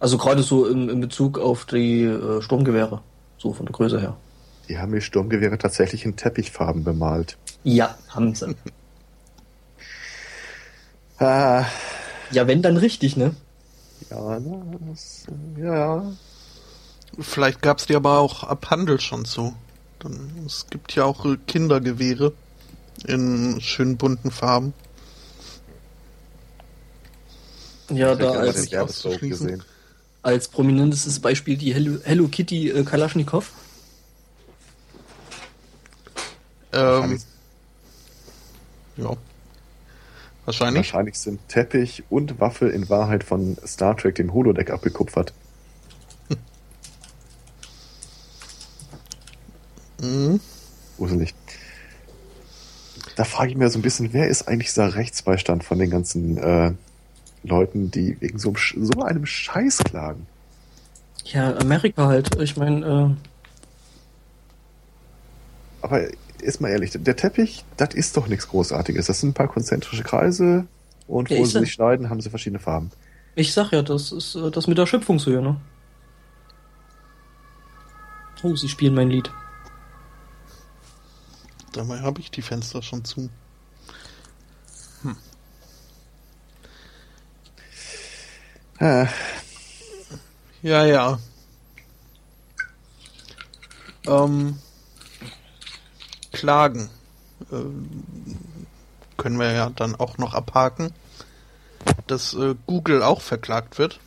Also 0.00 0.18
gerade 0.18 0.42
so 0.42 0.66
im, 0.66 0.90
in 0.90 1.00
Bezug 1.00 1.38
auf 1.38 1.64
die 1.64 2.02
äh, 2.02 2.42
Sturmgewehre. 2.42 3.00
So 3.38 3.52
von 3.52 3.64
der 3.64 3.72
Größe 3.72 4.00
her. 4.00 4.16
Die 4.68 4.76
haben 4.76 4.92
die 4.92 5.00
Sturmgewehre 5.00 5.56
tatsächlich 5.56 6.04
in 6.04 6.16
Teppichfarben 6.16 6.82
bemalt. 6.82 7.38
Ja, 7.62 7.96
haben 8.08 8.34
sie. 8.34 8.56
ah, 11.18 11.64
ja, 12.32 12.46
wenn 12.48 12.60
dann 12.60 12.76
richtig, 12.76 13.16
ne? 13.16 13.36
Ja, 14.10 14.40
das, 14.90 15.26
ja. 15.56 16.12
Vielleicht 17.20 17.62
gab's 17.62 17.86
die 17.86 17.94
aber 17.94 18.18
auch 18.18 18.42
ab 18.42 18.68
Handel 18.70 19.00
schon 19.00 19.24
so. 19.26 19.52
Dann, 20.00 20.42
es 20.44 20.66
gibt 20.70 20.96
ja 20.96 21.04
auch 21.04 21.24
Kindergewehre 21.46 22.32
in 23.06 23.60
schön 23.60 23.96
bunten 23.96 24.30
Farben. 24.30 24.74
Ja, 27.90 28.14
da 28.14 28.30
als, 28.32 28.70
als 30.22 30.48
prominentestes 30.48 31.20
Beispiel 31.20 31.56
die 31.56 31.74
Hello, 31.74 31.98
Hello 32.04 32.28
Kitty 32.28 32.70
äh, 32.70 32.84
Kalaschnikow. 32.84 33.50
Ähm, 36.72 37.20
ja. 38.96 39.16
Wahrscheinlich. 40.44 40.92
Wahrscheinlich 40.92 41.18
sind 41.18 41.46
Teppich 41.48 42.04
und 42.10 42.40
Waffel 42.40 42.70
in 42.70 42.88
Wahrheit 42.88 43.24
von 43.24 43.56
Star 43.66 43.96
Trek 43.96 44.16
dem 44.16 44.32
Holodeck 44.32 44.70
abgekupfert. 44.70 45.32
Mhm. 50.00 50.40
Gruselig. 50.96 51.32
Da 53.16 53.24
frage 53.24 53.50
ich 53.50 53.56
mir 53.56 53.68
so 53.68 53.78
ein 53.78 53.82
bisschen, 53.82 54.12
wer 54.12 54.28
ist 54.28 54.48
eigentlich 54.48 54.68
dieser 54.68 54.94
Rechtsbeistand 54.94 55.64
von 55.64 55.78
den 55.78 55.90
ganzen 55.90 56.38
äh, 56.38 56.72
Leuten, 57.42 57.90
die 57.90 58.20
wegen 58.20 58.38
so, 58.38 58.54
so, 58.76 59.02
einem 59.02 59.26
Scheiß 59.26 59.78
klagen? 59.78 60.26
Ja, 61.24 61.54
Amerika 61.56 62.06
halt. 62.06 62.40
Ich 62.40 62.56
meine, 62.56 63.16
aber 65.82 66.02
ist 66.40 66.60
mal 66.60 66.68
ehrlich, 66.68 66.92
der 66.94 67.16
Teppich, 67.16 67.64
das 67.76 67.94
ist 67.94 68.16
doch 68.16 68.28
nichts 68.28 68.48
Großartiges. 68.48 69.06
Das 69.06 69.20
sind 69.20 69.30
ein 69.30 69.34
paar 69.34 69.48
konzentrische 69.48 70.02
Kreise 70.02 70.66
und 71.06 71.30
Ja, 71.30 71.38
wo 71.38 71.44
sie 71.44 71.60
sich 71.60 71.72
schneiden, 71.72 72.08
haben 72.08 72.20
sie 72.20 72.30
verschiedene 72.30 72.58
Farben. 72.58 72.90
Ich 73.34 73.52
sag 73.52 73.72
ja, 73.72 73.82
das 73.82 74.12
ist 74.12 74.34
äh, 74.34 74.50
das 74.50 74.66
mit 74.66 74.78
der 74.78 74.86
Schöpfungshöhe, 74.86 75.42
ne? 75.42 75.56
Oh, 78.42 78.56
sie 78.56 78.68
spielen 78.68 78.94
mein 78.94 79.08
Lied. 79.08 79.30
Dabei 81.72 82.00
habe 82.00 82.20
ich 82.20 82.30
die 82.30 82.42
Fenster 82.42 82.82
schon 82.82 83.04
zu. 83.04 83.30
Äh, 88.78 89.06
Ja, 90.62 90.84
ja. 90.84 91.18
Ähm, 94.06 94.58
Klagen. 96.32 96.90
Ähm, 97.50 98.06
können 99.16 99.38
wir 99.38 99.52
ja 99.52 99.70
dann 99.70 99.94
auch 99.94 100.18
noch 100.18 100.34
abhaken, 100.34 100.92
dass 102.08 102.34
äh, 102.34 102.54
Google 102.66 103.02
auch 103.02 103.20
verklagt 103.20 103.78
wird. 103.78 104.00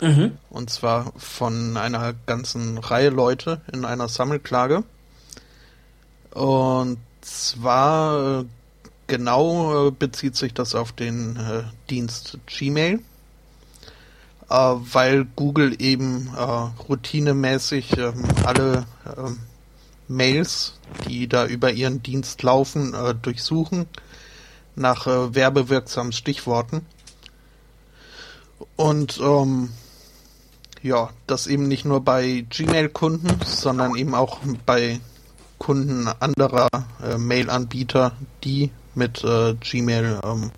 Mhm. 0.00 0.38
Und 0.48 0.70
zwar 0.70 1.12
von 1.16 1.76
einer 1.76 2.14
ganzen 2.26 2.78
Reihe 2.78 3.10
Leute 3.10 3.60
in 3.72 3.84
einer 3.84 4.08
Sammelklage. 4.08 4.82
Und 6.32 6.98
zwar 7.20 8.40
äh, 8.40 8.44
genau 9.06 9.88
äh, 9.88 9.90
bezieht 9.90 10.36
sich 10.36 10.54
das 10.54 10.74
auf 10.74 10.92
den 10.92 11.36
äh, 11.36 11.62
Dienst 11.90 12.38
Gmail, 12.46 13.00
äh, 14.48 14.54
weil 14.54 15.24
Google 15.36 15.74
eben 15.80 16.30
äh, 16.36 16.40
routinemäßig 16.40 17.98
ähm, 17.98 18.24
alle 18.44 18.86
ähm, 19.16 19.40
Mails, 20.06 20.74
die 21.08 21.28
da 21.28 21.46
über 21.46 21.72
ihren 21.72 22.02
Dienst 22.02 22.42
laufen, 22.42 22.94
äh, 22.94 23.14
durchsuchen 23.14 23.86
nach 24.76 25.06
werbewirksamen 25.06 26.12
Stichworten. 26.12 26.86
Und 28.76 29.20
ähm, 29.20 29.70
ja, 30.80 31.10
das 31.26 31.46
eben 31.48 31.68
nicht 31.68 31.84
nur 31.84 32.00
bei 32.00 32.46
Gmail-Kunden, 32.48 33.28
sondern 33.44 33.94
eben 33.96 34.14
auch 34.14 34.38
bei 34.64 35.00
Kunden 35.60 36.08
anderer 36.08 36.68
äh, 37.04 37.18
Mail-Anbieter, 37.18 38.12
die 38.42 38.70
mit 38.94 39.22
äh, 39.22 39.54
Gmail 39.54 40.18
ähm, 40.24 40.50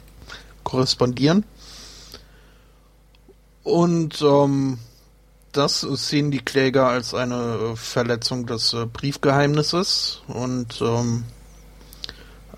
korrespondieren. 0.63 1.45
Und 3.65 4.23
ähm, 4.23 4.79
das 5.51 5.81
sehen 5.81 6.31
die 6.31 6.39
Kläger 6.39 6.87
als 6.87 7.15
eine 7.15 7.35
äh, 7.35 7.77
Verletzung 7.77 8.47
des 8.47 8.73
äh, 8.73 8.87
Briefgeheimnisses 8.87 10.23
und 10.29 10.81
ähm, 10.81 11.25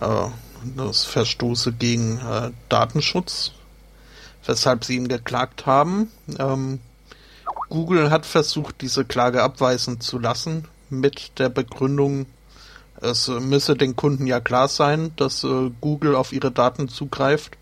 äh, 0.00 0.28
das 0.76 1.04
Verstoße 1.04 1.72
gegen 1.72 2.18
äh, 2.18 2.50
Datenschutz, 2.68 3.52
weshalb 4.44 4.84
sie 4.84 4.96
ihn 4.96 5.08
geklagt 5.08 5.64
haben. 5.64 6.10
Ähm, 6.38 6.80
Google 7.70 8.10
hat 8.10 8.26
versucht, 8.26 8.82
diese 8.82 9.04
Klage 9.06 9.42
abweisen 9.42 10.00
zu 10.00 10.18
lassen, 10.18 10.68
mit 10.90 11.38
der 11.38 11.48
Begründung, 11.48 12.26
es 13.04 13.28
müsse 13.28 13.76
den 13.76 13.96
Kunden 13.96 14.26
ja 14.26 14.40
klar 14.40 14.68
sein, 14.68 15.12
dass 15.16 15.44
äh, 15.44 15.70
Google 15.80 16.14
auf 16.14 16.32
ihre 16.32 16.50
Daten 16.50 16.88
zugreift. 16.88 17.56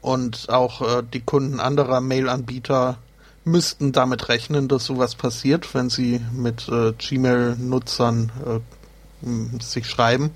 Und 0.00 0.48
auch 0.48 0.80
äh, 0.80 1.02
die 1.02 1.20
Kunden 1.20 1.60
anderer 1.60 2.00
Mail-Anbieter 2.00 2.98
müssten 3.44 3.92
damit 3.92 4.28
rechnen, 4.28 4.68
dass 4.68 4.84
sowas 4.84 5.14
passiert, 5.14 5.74
wenn 5.74 5.90
sie 5.90 6.20
mit 6.32 6.68
äh, 6.68 6.92
Gmail-Nutzern 6.92 8.32
äh, 8.46 9.62
sich 9.62 9.88
schreiben. 9.88 10.30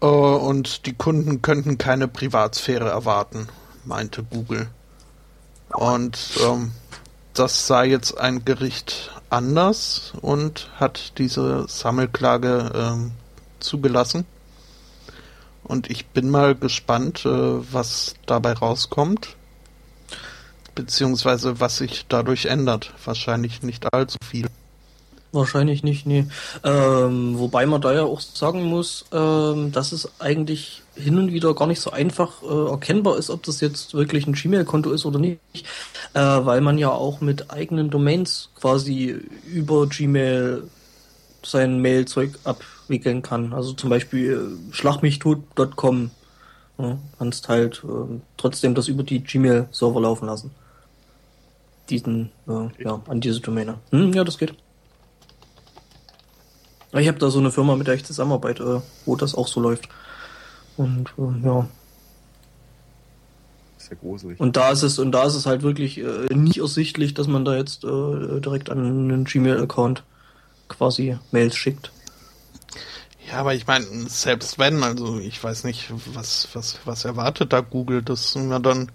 Äh, 0.00 0.06
und 0.06 0.86
die 0.86 0.94
Kunden 0.94 1.42
könnten 1.42 1.78
keine 1.78 2.08
Privatsphäre 2.08 2.88
erwarten, 2.88 3.48
meinte 3.84 4.22
Google. 4.22 4.68
Und 5.72 6.18
ähm, 6.44 6.72
das 7.34 7.66
sah 7.66 7.82
jetzt 7.82 8.18
ein 8.18 8.44
Gericht 8.44 9.10
anders 9.36 10.14
und 10.22 10.70
hat 10.76 11.18
diese 11.18 11.68
Sammelklage 11.68 12.72
ähm, 12.74 13.12
zugelassen. 13.60 14.24
Und 15.62 15.90
ich 15.90 16.06
bin 16.06 16.30
mal 16.30 16.54
gespannt, 16.54 17.26
äh, 17.26 17.28
was 17.28 18.14
dabei 18.24 18.54
rauskommt. 18.54 19.36
Beziehungsweise 20.74 21.60
was 21.60 21.78
sich 21.78 22.06
dadurch 22.08 22.46
ändert. 22.46 22.94
Wahrscheinlich 23.04 23.62
nicht 23.62 23.92
allzu 23.92 24.18
viel. 24.24 24.48
Wahrscheinlich 25.36 25.82
nicht, 25.82 26.06
nee. 26.06 26.26
Ähm, 26.64 27.38
wobei 27.38 27.66
man 27.66 27.82
da 27.82 27.92
ja 27.92 28.04
auch 28.04 28.20
sagen 28.22 28.64
muss, 28.64 29.04
ähm, 29.12 29.70
dass 29.70 29.92
es 29.92 30.08
eigentlich 30.18 30.82
hin 30.94 31.18
und 31.18 31.30
wieder 31.30 31.54
gar 31.54 31.66
nicht 31.66 31.82
so 31.82 31.90
einfach 31.90 32.42
äh, 32.42 32.70
erkennbar 32.70 33.18
ist, 33.18 33.28
ob 33.28 33.42
das 33.42 33.60
jetzt 33.60 33.92
wirklich 33.92 34.26
ein 34.26 34.32
Gmail-Konto 34.32 34.90
ist 34.92 35.04
oder 35.04 35.18
nicht, 35.18 35.38
äh, 36.14 36.20
weil 36.20 36.62
man 36.62 36.78
ja 36.78 36.90
auch 36.90 37.20
mit 37.20 37.50
eigenen 37.50 37.90
Domains 37.90 38.48
quasi 38.58 39.20
über 39.46 39.86
Gmail 39.86 40.62
sein 41.44 41.80
Mail-Zeug 41.82 42.38
abwickeln 42.44 43.20
kann. 43.20 43.52
Also 43.52 43.74
zum 43.74 43.90
Beispiel 43.90 44.32
äh, 44.32 44.72
schlachmichtot.com. 44.72 46.10
Ja, 46.78 46.98
kannst 47.18 47.48
halt 47.50 47.82
äh, 47.84 48.20
trotzdem 48.38 48.74
das 48.74 48.88
über 48.88 49.02
die 49.02 49.22
Gmail-Server 49.22 50.00
laufen 50.00 50.26
lassen. 50.26 50.50
Diesen, 51.90 52.30
äh, 52.48 52.82
ja, 52.82 53.02
an 53.06 53.20
diese 53.20 53.40
Domäne. 53.40 53.74
Hm, 53.90 54.14
ja, 54.14 54.24
das 54.24 54.38
geht. 54.38 54.54
Ich 56.98 57.08
habe 57.08 57.18
da 57.18 57.30
so 57.30 57.38
eine 57.38 57.50
Firma, 57.50 57.76
mit 57.76 57.86
der 57.86 57.94
ich 57.94 58.04
zusammenarbeite, 58.04 58.82
wo 59.04 59.16
das 59.16 59.34
auch 59.34 59.48
so 59.48 59.60
läuft. 59.60 59.88
Und 60.76 61.12
äh, 61.18 61.46
ja. 61.46 61.68
ist 63.78 63.90
ja 63.90 63.96
gruselig. 64.00 64.40
Und 64.40 64.56
da 64.56 64.70
ist 64.70 64.82
es, 64.82 64.98
und 64.98 65.12
da 65.12 65.24
ist 65.24 65.34
es 65.34 65.46
halt 65.46 65.62
wirklich 65.62 65.98
äh, 65.98 66.34
nicht 66.34 66.58
ersichtlich, 66.58 67.14
dass 67.14 67.26
man 67.26 67.44
da 67.44 67.56
jetzt 67.56 67.84
äh, 67.84 68.40
direkt 68.40 68.70
an 68.70 68.78
einen 68.78 69.24
Gmail-Account 69.24 70.02
quasi 70.68 71.16
Mails 71.30 71.56
schickt. 71.56 71.92
Ja, 73.28 73.38
aber 73.40 73.54
ich 73.54 73.66
meine, 73.66 73.86
selbst 74.08 74.58
wenn, 74.58 74.82
also 74.84 75.18
ich 75.18 75.42
weiß 75.42 75.64
nicht, 75.64 75.92
was, 76.14 76.48
was, 76.52 76.78
was 76.84 77.04
erwartet 77.04 77.52
da 77.52 77.60
Google, 77.60 78.02
dass 78.02 78.34
man 78.36 78.62
dann 78.62 78.92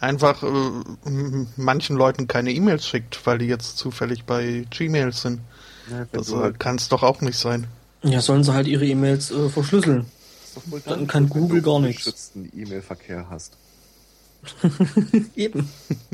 einfach 0.00 0.42
äh, 0.42 1.46
manchen 1.56 1.96
Leuten 1.96 2.28
keine 2.28 2.52
E-Mails 2.52 2.86
schickt, 2.86 3.26
weil 3.26 3.38
die 3.38 3.46
jetzt 3.46 3.78
zufällig 3.78 4.24
bei 4.24 4.66
Gmail 4.70 5.12
sind. 5.12 5.40
Ja, 5.90 5.98
wenn 6.00 6.06
Das 6.12 6.26
du 6.28 6.42
äh, 6.42 6.52
kann 6.58 6.76
es 6.76 6.88
doch 6.88 7.02
auch 7.02 7.20
nicht 7.20 7.38
sein. 7.38 7.66
Ja, 8.02 8.20
sollen 8.20 8.44
sie 8.44 8.52
halt 8.52 8.66
ihre 8.66 8.86
E-Mails 8.86 9.30
äh, 9.30 9.48
verschlüsseln. 9.48 10.06
dann 10.84 11.06
kann 11.06 11.24
wenn 11.24 11.30
Google 11.30 11.62
du 11.62 11.70
gar 11.70 11.80
nichts. 11.80 12.04
geschützten 12.04 12.50
E-Mail-Verkehr 12.54 13.28
hast. 13.30 13.56
Eben. 15.36 15.68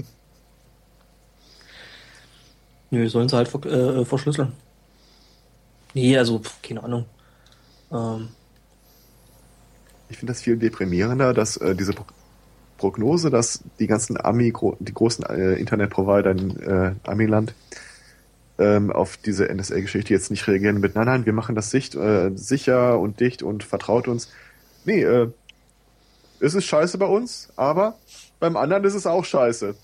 Nö, 2.91 3.09
sollen 3.09 3.29
sie 3.29 3.37
halt 3.37 3.49
ver 3.49 3.65
äh, 3.67 4.05
verschlüsseln. 4.05 4.53
Nee, 5.95 6.17
also, 6.17 6.39
pf, 6.41 6.63
keine 6.63 6.83
Ahnung. 6.85 7.05
Ähm, 7.93 8.29
Ich 10.09 10.19
finde 10.19 10.33
das 10.33 10.43
viel 10.43 10.57
deprimierender, 10.57 11.35
dass 11.35 11.57
äh, 11.57 11.75
diese 11.75 11.93
Pro 11.93 12.05
Prognose, 12.77 13.31
dass 13.31 13.61
die 13.79 13.87
ganzen 13.87 14.21
Ami, 14.21 14.51
gro 14.51 14.77
die 14.81 14.93
großen 14.93 15.25
äh, 15.27 15.55
Internetprovider 15.55 16.33
in 16.33 16.61
äh, 16.61 16.95
Amiland 17.05 17.55
ähm, 18.59 18.93
auf 18.93 19.17
diese 19.17 19.53
NSA-Geschichte 19.53 20.13
jetzt 20.13 20.31
nicht 20.31 20.47
reagieren 20.47 20.81
mit, 20.81 20.95
nein, 20.95 21.07
nein, 21.07 21.27
wir 21.27 21.33
machen 21.33 21.55
das 21.55 21.71
sicht, 21.71 21.95
äh, 21.95 22.31
sicher 22.35 22.99
und 22.99 23.21
dicht 23.21 23.43
und 23.43 23.65
vertraut 23.65 24.09
uns. 24.09 24.31
Nee, 24.85 25.03
äh, 25.03 25.29
es 26.41 26.55
ist 26.55 26.65
scheiße 26.65 26.99
bei 26.99 27.07
uns, 27.07 27.49
aber 27.57 27.97
beim 28.39 28.57
anderen 28.57 28.85
ist 28.85 28.95
es 28.95 29.07
auch 29.07 29.25
scheiße. 29.25 29.75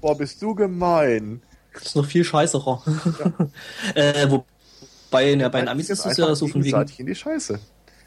Boah, 0.00 0.16
bist 0.16 0.40
du 0.40 0.54
gemein. 0.54 1.42
das 1.74 1.86
ist 1.86 1.96
noch 1.96 2.06
viel 2.06 2.24
scheißerer. 2.24 2.82
äh, 3.94 4.30
wobei, 4.30 5.34
ja, 5.34 5.48
bei 5.48 5.60
den 5.60 5.68
Amis 5.68 5.90
ist 5.90 6.06
es 6.06 6.16
ja 6.16 6.26
einfach 6.26 6.36
so 6.36 6.46
von 6.46 6.64
wegen. 6.64 6.86
in 6.98 7.06
die 7.06 7.14
Scheiße. 7.14 7.58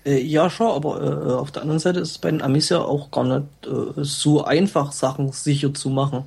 Äh, 0.06 0.22
ja, 0.22 0.50
schon, 0.50 0.68
aber 0.68 1.02
äh, 1.02 1.34
auf 1.34 1.52
der 1.52 1.62
anderen 1.62 1.80
Seite 1.80 2.00
ist 2.00 2.12
es 2.12 2.18
bei 2.18 2.32
den 2.32 2.42
Amis 2.42 2.70
ja 2.70 2.80
auch 2.80 3.12
gar 3.12 3.24
nicht 3.24 3.48
äh, 3.66 4.04
so 4.04 4.44
einfach, 4.44 4.92
Sachen 4.92 5.32
sicher 5.32 5.74
zu 5.74 5.90
machen. 5.90 6.26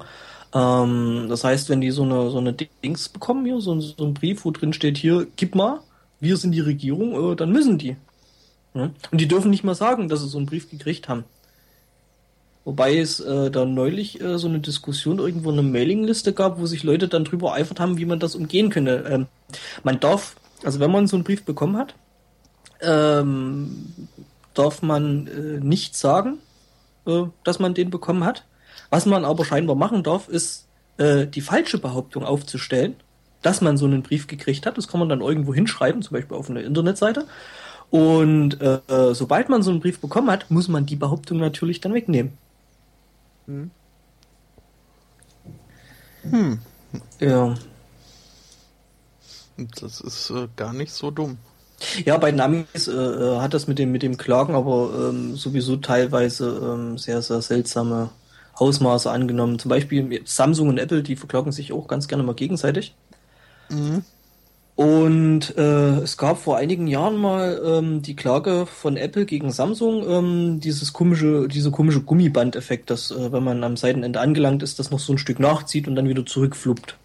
Ähm, 0.56 1.26
das 1.28 1.44
heißt, 1.44 1.68
wenn 1.68 1.82
die 1.82 1.90
so 1.90 2.02
eine, 2.02 2.30
so 2.30 2.38
eine 2.38 2.54
Dings 2.54 3.10
bekommen 3.10 3.44
hier, 3.44 3.60
so, 3.60 3.78
so 3.78 4.04
ein 4.04 4.14
Brief, 4.14 4.44
wo 4.44 4.50
drin 4.50 4.72
steht, 4.72 4.96
hier, 4.96 5.26
gib 5.36 5.54
mal, 5.54 5.80
wir 6.18 6.38
sind 6.38 6.52
die 6.52 6.60
Regierung, 6.60 7.32
äh, 7.32 7.36
dann 7.36 7.52
müssen 7.52 7.76
die. 7.76 7.96
Ja? 8.72 8.90
Und 9.10 9.20
die 9.20 9.28
dürfen 9.28 9.50
nicht 9.50 9.64
mal 9.64 9.74
sagen, 9.74 10.08
dass 10.08 10.22
sie 10.22 10.28
so 10.28 10.38
einen 10.38 10.46
Brief 10.46 10.70
gekriegt 10.70 11.08
haben. 11.08 11.24
Wobei 12.64 12.96
es 12.96 13.20
äh, 13.20 13.50
da 13.50 13.64
neulich 13.66 14.20
äh, 14.20 14.38
so 14.38 14.48
eine 14.48 14.60
Diskussion 14.60 15.18
irgendwo 15.18 15.50
in 15.50 15.58
einer 15.58 15.68
Mailingliste 15.68 16.32
gab, 16.32 16.58
wo 16.58 16.66
sich 16.66 16.82
Leute 16.82 17.06
dann 17.06 17.24
drüber 17.24 17.52
eifert 17.52 17.78
haben, 17.78 17.98
wie 17.98 18.06
man 18.06 18.18
das 18.18 18.34
umgehen 18.34 18.70
könnte. 18.70 19.04
Ähm, 19.08 19.26
man 19.84 20.00
darf, 20.00 20.36
also 20.64 20.80
wenn 20.80 20.90
man 20.90 21.06
so 21.06 21.16
einen 21.16 21.24
Brief 21.24 21.44
bekommen 21.44 21.76
hat, 21.76 21.94
ähm, 22.80 24.08
darf 24.54 24.82
man 24.82 25.26
äh, 25.26 25.64
nicht 25.64 25.94
sagen, 25.96 26.38
äh, 27.06 27.24
dass 27.44 27.58
man 27.58 27.74
den 27.74 27.90
bekommen 27.90 28.24
hat. 28.24 28.44
Was 28.90 29.06
man 29.06 29.24
aber 29.24 29.44
scheinbar 29.44 29.76
machen 29.76 30.02
darf, 30.02 30.28
ist 30.28 30.66
äh, 30.98 31.26
die 31.26 31.40
falsche 31.40 31.78
Behauptung 31.78 32.24
aufzustellen 32.24 32.96
dass 33.46 33.60
man 33.60 33.76
so 33.76 33.86
einen 33.86 34.02
Brief 34.02 34.26
gekriegt 34.26 34.66
hat. 34.66 34.76
Das 34.76 34.88
kann 34.88 34.98
man 34.98 35.08
dann 35.08 35.20
irgendwo 35.20 35.54
hinschreiben, 35.54 36.02
zum 36.02 36.14
Beispiel 36.14 36.36
auf 36.36 36.50
einer 36.50 36.64
Internetseite. 36.64 37.26
Und 37.90 38.60
äh, 38.60 38.80
sobald 39.14 39.48
man 39.48 39.62
so 39.62 39.70
einen 39.70 39.78
Brief 39.78 40.00
bekommen 40.00 40.30
hat, 40.30 40.50
muss 40.50 40.66
man 40.66 40.84
die 40.84 40.96
Behauptung 40.96 41.38
natürlich 41.38 41.80
dann 41.80 41.94
wegnehmen. 41.94 42.32
Hm. 43.46 43.70
Hm. 46.28 46.58
Ja. 47.20 47.54
Das 49.80 50.00
ist 50.00 50.30
äh, 50.30 50.48
gar 50.56 50.72
nicht 50.72 50.92
so 50.92 51.12
dumm. 51.12 51.38
Ja, 52.04 52.16
bei 52.16 52.32
den 52.32 52.40
Amis 52.40 52.88
äh, 52.88 52.92
äh, 52.92 53.38
hat 53.38 53.54
das 53.54 53.68
mit 53.68 53.78
dem, 53.78 53.92
mit 53.92 54.02
dem 54.02 54.16
Klagen 54.16 54.54
aber 54.56 55.10
ähm, 55.10 55.36
sowieso 55.36 55.76
teilweise 55.76 56.74
ähm, 56.74 56.98
sehr, 56.98 57.22
sehr 57.22 57.42
seltsame 57.42 58.10
Ausmaße 58.56 59.10
angenommen. 59.10 59.58
Zum 59.58 59.68
Beispiel 59.68 60.22
Samsung 60.24 60.68
und 60.68 60.78
Apple, 60.78 61.02
die 61.02 61.16
verklagen 61.16 61.52
sich 61.52 61.72
auch 61.72 61.86
ganz 61.88 62.08
gerne 62.08 62.22
mal 62.22 62.34
gegenseitig. 62.34 62.94
Mhm. 63.68 64.04
Und 64.76 65.56
äh, 65.56 66.00
es 66.00 66.18
gab 66.18 66.36
vor 66.36 66.58
einigen 66.58 66.86
Jahren 66.86 67.16
mal 67.16 67.60
ähm, 67.64 68.02
die 68.02 68.14
Klage 68.14 68.66
von 68.66 68.98
Apple 68.98 69.24
gegen 69.24 69.50
Samsung, 69.50 70.06
ähm, 70.06 70.60
dieses 70.60 70.92
komische, 70.92 71.48
diese 71.48 71.70
komische 71.70 72.02
Gummibandeffekt, 72.02 72.90
dass 72.90 73.10
äh, 73.10 73.32
wenn 73.32 73.42
man 73.42 73.64
am 73.64 73.78
Seitenende 73.78 74.20
angelangt 74.20 74.62
ist, 74.62 74.78
das 74.78 74.90
noch 74.90 74.98
so 74.98 75.14
ein 75.14 75.18
Stück 75.18 75.40
nachzieht 75.40 75.88
und 75.88 75.96
dann 75.96 76.10
wieder 76.10 76.26
zurückfluppt. 76.26 76.98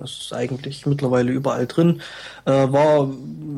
Das 0.00 0.10
ist 0.10 0.32
eigentlich 0.34 0.84
mittlerweile 0.84 1.32
überall 1.32 1.66
drin. 1.66 2.02
Äh, 2.44 2.50
war, 2.50 3.08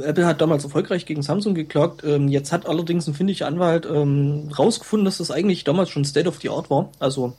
Apple 0.02 0.26
hat 0.26 0.40
damals 0.40 0.62
erfolgreich 0.62 1.06
gegen 1.06 1.22
Samsung 1.22 1.54
geklagt. 1.54 2.04
Ähm, 2.04 2.28
jetzt 2.28 2.52
hat 2.52 2.66
allerdings 2.66 3.08
ein 3.08 3.14
findiger 3.14 3.46
Anwalt 3.46 3.84
ähm, 3.84 4.50
rausgefunden, 4.56 5.04
dass 5.04 5.18
das 5.18 5.30
eigentlich 5.30 5.64
damals 5.64 5.90
schon 5.90 6.04
State 6.04 6.28
of 6.28 6.38
the 6.40 6.50
Art 6.50 6.70
war. 6.70 6.90
Also 7.00 7.34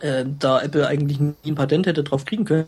äh, 0.00 0.24
da 0.38 0.60
Apple 0.60 0.86
eigentlich 0.86 1.18
nie 1.18 1.34
ein 1.46 1.54
Patent 1.54 1.86
hätte 1.86 2.04
drauf 2.04 2.26
kriegen 2.26 2.44
können. 2.44 2.66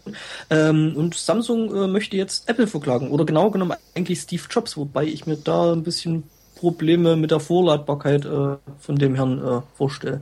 Ähm, 0.49 0.95
und 0.97 1.15
Samsung 1.15 1.75
äh, 1.75 1.87
möchte 1.87 2.17
jetzt 2.17 2.49
Apple 2.49 2.67
verklagen. 2.67 3.11
Oder 3.11 3.27
genau 3.27 3.51
genommen 3.51 3.77
eigentlich 3.95 4.21
Steve 4.21 4.45
Jobs, 4.49 4.77
wobei 4.77 5.05
ich 5.05 5.27
mir 5.27 5.37
da 5.37 5.73
ein 5.73 5.83
bisschen 5.83 6.25
Probleme 6.55 7.17
mit 7.17 7.31
der 7.31 7.41
Vorladbarkeit 7.41 8.25
äh, 8.25 8.57
von 8.79 8.97
dem 8.97 9.17
Herrn 9.17 9.39
äh, 9.45 9.61
vorstelle. 9.77 10.21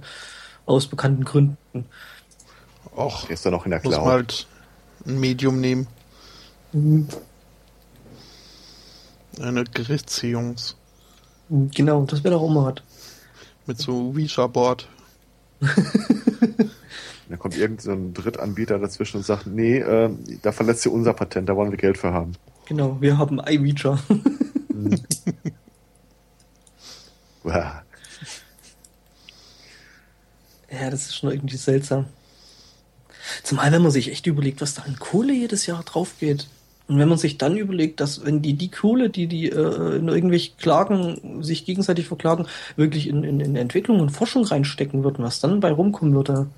Aus 0.66 0.87
bekannten 0.87 1.24
Gründen. 1.24 1.87
Och, 2.97 3.30
ist 3.30 3.45
er 3.45 3.53
noch 3.53 3.64
in 3.64 3.70
der 3.70 3.80
Cloud? 3.80 4.05
Halt 4.05 4.47
ein 5.07 5.20
Medium 5.20 5.61
nehmen. 5.61 5.86
Mhm. 6.72 7.09
Eine 9.40 9.64
Gerichtsjungs. 9.64 10.76
Genau, 11.48 12.05
das 12.05 12.22
wäre 12.24 12.34
doch 12.34 12.42
auch 12.42 12.50
mal 12.50 12.72
was. 12.72 12.82
Mit 13.66 13.78
so 13.78 14.12
Ouija-Board. 14.14 14.88
da 17.28 17.36
kommt 17.36 17.57
irgendein 17.57 18.14
so 18.14 18.22
Drittanbieter 18.22 18.78
dazwischen 18.78 19.18
und 19.18 19.26
sagt, 19.26 19.46
nee, 19.46 19.78
äh, 19.78 20.11
da 20.42 20.53
verletzt 20.53 20.84
ihr 20.86 20.92
unser 20.92 21.12
Patent, 21.14 21.48
da 21.48 21.57
wollen 21.57 21.70
wir 21.70 21.78
Geld 21.78 21.98
für 21.98 22.12
haben. 22.12 22.32
Genau, 22.66 22.96
wir 23.00 23.18
haben 23.18 23.40
iWeecher. 23.40 23.98
mhm. 24.68 24.96
ja, 27.44 27.82
das 30.90 31.07
ist 31.07 31.16
schon 31.16 31.30
irgendwie 31.30 31.57
seltsam. 31.57 32.07
Zumal, 33.43 33.72
wenn 33.72 33.83
man 33.83 33.91
sich 33.91 34.11
echt 34.11 34.26
überlegt, 34.26 34.61
was 34.61 34.74
da 34.74 34.83
an 34.83 34.99
Kohle 34.99 35.33
jedes 35.33 35.66
Jahr 35.66 35.83
drauf 35.83 36.14
geht. 36.20 36.49
Und 36.89 36.99
wenn 36.99 37.09
man 37.09 37.18
sich 37.18 37.39
dann 37.39 37.57
überlegt, 37.57 38.01
dass 38.01 38.24
wenn 38.24 38.43
die 38.43 38.55
die 38.55 38.70
Kohle, 38.70 39.09
die 39.09 39.26
die 39.26 39.49
äh, 39.49 39.97
in 39.97 40.09
irgendwelche 40.09 40.53
Klagen 40.57 41.43
sich 41.43 41.64
gegenseitig 41.64 42.07
verklagen, 42.07 42.47
wirklich 42.76 43.09
in, 43.09 43.24
in, 43.24 43.41
in 43.41 43.57
Entwicklung 43.57 44.01
und 44.01 44.11
Forschung 44.11 44.45
reinstecken 44.45 45.05
würden, 45.05 45.24
was 45.24 45.41
dann 45.41 45.61
bei 45.61 45.70
rumkommen 45.70 46.14
würde. 46.14 46.49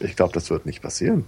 Ich 0.00 0.16
glaube, 0.16 0.32
das 0.32 0.50
wird 0.50 0.66
nicht 0.66 0.82
passieren. 0.82 1.24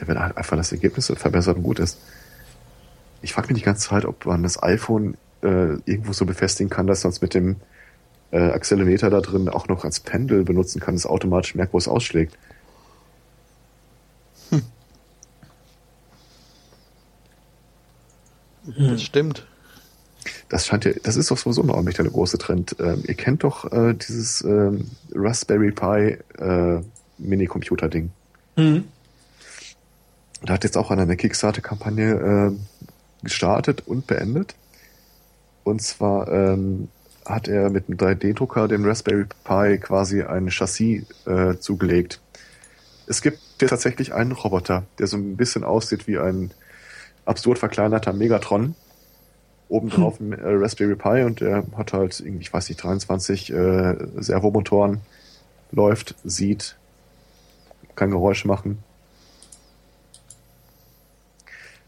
Der 0.00 0.08
wird 0.08 0.18
halt 0.18 0.36
einfach 0.36 0.56
das 0.56 0.72
Ergebnis 0.72 1.06
verbessert 1.06 1.56
und 1.56 1.62
gut 1.62 1.78
ist. 1.78 1.98
Ich 3.22 3.32
frage 3.32 3.48
mich 3.48 3.58
die 3.58 3.64
ganze 3.64 3.88
Zeit, 3.88 4.04
ob 4.04 4.26
man 4.26 4.42
das 4.42 4.62
iPhone 4.62 5.16
äh, 5.42 5.78
irgendwo 5.86 6.12
so 6.12 6.26
befestigen 6.26 6.68
kann, 6.68 6.86
dass 6.86 7.04
es 7.04 7.20
mit 7.20 7.32
dem 7.34 7.56
äh, 8.34 8.50
Accelerometer 8.50 9.10
da 9.10 9.20
drin 9.20 9.48
auch 9.48 9.68
noch 9.68 9.84
als 9.84 10.00
Pendel 10.00 10.42
benutzen 10.42 10.80
kann, 10.80 10.96
das 10.96 11.06
automatisch 11.06 11.54
merkt, 11.54 11.72
wo 11.72 11.78
es 11.78 11.86
ausschlägt. 11.86 12.36
Hm. 14.50 14.62
Das 18.76 19.02
stimmt. 19.02 19.46
Das 20.48 20.66
scheint 20.66 20.84
ja, 20.84 20.92
das 21.02 21.16
ist 21.16 21.30
doch 21.30 21.38
sowieso 21.38 21.62
noch 21.62 21.74
ordentlich 21.74 21.96
der 21.96 22.06
große 22.06 22.38
Trend. 22.38 22.74
Ähm, 22.80 23.04
ihr 23.06 23.14
kennt 23.14 23.44
doch 23.44 23.70
äh, 23.70 23.94
dieses 23.94 24.42
ähm, 24.42 24.90
Raspberry 25.14 25.70
Pi 25.70 26.18
äh, 26.42 26.80
Mini-Computer-Ding. 27.18 28.10
Mhm. 28.56 28.84
Da 30.42 30.54
hat 30.54 30.64
jetzt 30.64 30.76
auch 30.76 30.90
eine 30.90 31.16
Kickstarter-Kampagne 31.16 32.52
äh, 32.52 33.22
gestartet 33.22 33.84
und 33.86 34.06
beendet. 34.06 34.56
Und 35.62 35.82
zwar 35.82 36.28
ähm, 36.28 36.88
hat 37.24 37.48
er 37.48 37.70
mit 37.70 37.88
einem 37.88 37.98
3D-Drucker 37.98 38.68
dem 38.68 38.84
Raspberry 38.84 39.26
Pi 39.44 39.78
quasi 39.78 40.22
ein 40.22 40.50
Chassis 40.50 41.04
äh, 41.26 41.56
zugelegt. 41.58 42.20
Es 43.06 43.22
gibt 43.22 43.38
hier 43.58 43.68
tatsächlich 43.68 44.14
einen 44.14 44.32
Roboter, 44.32 44.84
der 44.98 45.06
so 45.06 45.16
ein 45.16 45.36
bisschen 45.36 45.64
aussieht 45.64 46.06
wie 46.06 46.18
ein 46.18 46.52
absurd 47.24 47.58
verkleinerter 47.58 48.12
Megatron. 48.12 48.74
Obendrauf 49.68 50.18
hm. 50.18 50.32
ein 50.32 50.38
äh, 50.38 50.42
Raspberry 50.44 50.96
Pi 50.96 51.22
und 51.22 51.40
der 51.40 51.64
hat 51.76 51.92
halt 51.92 52.20
irgendwie, 52.20 52.42
ich 52.42 52.52
weiß 52.52 52.68
nicht, 52.68 52.82
23 52.82 53.52
äh, 53.52 53.96
Servomotoren, 54.16 55.00
läuft, 55.72 56.14
sieht, 56.24 56.76
kann 57.96 58.10
Geräusche 58.10 58.46
machen. 58.46 58.78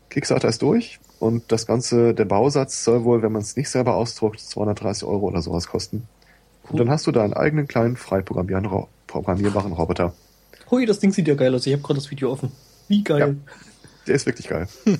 Kickstarter 0.08 0.48
ist 0.48 0.62
durch. 0.62 0.98
Und 1.18 1.50
das 1.50 1.66
Ganze, 1.66 2.12
der 2.14 2.26
Bausatz 2.26 2.84
soll 2.84 3.04
wohl, 3.04 3.22
wenn 3.22 3.32
man 3.32 3.42
es 3.42 3.56
nicht 3.56 3.70
selber 3.70 3.94
ausdruckt, 3.94 4.40
230 4.40 5.04
Euro 5.04 5.26
oder 5.26 5.40
sowas 5.40 5.66
kosten. 5.66 6.06
Cool. 6.64 6.72
Und 6.72 6.78
dann 6.78 6.90
hast 6.90 7.06
du 7.06 7.12
da 7.12 7.22
einen 7.22 7.32
eigenen 7.32 7.66
kleinen 7.66 7.96
frei 7.96 8.20
programmierbaren 8.20 9.72
Roboter. 9.72 10.12
Hui, 10.70 10.84
das 10.84 10.98
Ding 10.98 11.12
sieht 11.12 11.28
ja 11.28 11.34
geil 11.34 11.54
aus. 11.54 11.66
Ich 11.66 11.72
habe 11.72 11.82
gerade 11.82 12.00
das 12.00 12.10
Video 12.10 12.32
offen. 12.32 12.52
Wie 12.88 13.02
geil. 13.02 13.20
Ja, 13.20 13.34
der 14.06 14.14
ist 14.14 14.26
wirklich 14.26 14.48
geil. 14.48 14.68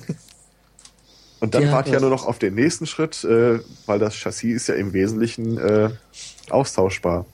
Und 1.39 1.53
dann 1.53 1.63
ja, 1.63 1.71
warte 1.71 1.89
ich 1.89 1.93
ja 1.93 1.99
nur 1.99 2.09
noch 2.09 2.25
auf 2.25 2.39
den 2.39 2.55
nächsten 2.55 2.87
Schritt, 2.87 3.23
äh, 3.23 3.59
weil 3.85 3.99
das 3.99 4.15
Chassis 4.15 4.55
ist 4.55 4.67
ja 4.69 4.75
im 4.75 4.93
Wesentlichen 4.93 5.57
äh, 5.59 5.89
austauschbar. 6.49 7.25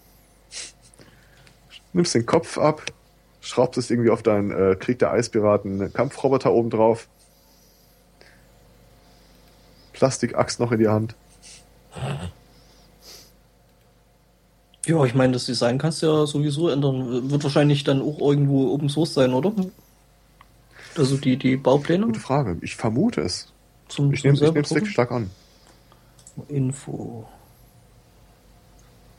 Nimmst 1.94 2.14
den 2.14 2.26
Kopf 2.26 2.58
ab, 2.58 2.84
schraubst 3.40 3.78
es 3.78 3.90
irgendwie 3.90 4.10
auf 4.10 4.22
deinen 4.22 4.52
äh, 4.52 4.76
Krieg 4.76 5.00
der 5.00 5.12
Eispiraten 5.12 5.94
Kampfroboter 5.94 6.52
oben 6.52 6.70
drauf 6.70 7.08
Plastikaxt 9.94 10.60
noch 10.60 10.72
in 10.72 10.80
die 10.80 10.88
Hand. 10.88 11.16
Ja, 14.86 15.04
ich 15.06 15.16
meine, 15.16 15.34
das 15.34 15.46
Design 15.46 15.78
kannst 15.78 16.02
du 16.02 16.08
ja 16.08 16.26
sowieso 16.26 16.70
ändern. 16.70 17.32
Wird 17.32 17.44
wahrscheinlich 17.44 17.84
dann 17.84 18.02
auch 18.02 18.20
irgendwo 18.20 18.74
Open 18.74 18.90
Source 18.90 19.14
sein, 19.14 19.34
oder? 19.34 19.54
Also 20.98 21.18
die, 21.18 21.38
die 21.38 21.56
Baupläne? 21.56 22.06
Gute 22.06 22.20
Frage. 22.20 22.58
Ich 22.62 22.76
vermute 22.76 23.22
es. 23.22 23.52
Zum, 23.88 24.12
ich 24.12 24.24
nehme 24.24 24.36
es 24.36 24.42
wirklich 24.42 24.90
stark 24.90 25.12
an. 25.12 25.30
Info. 26.50 27.28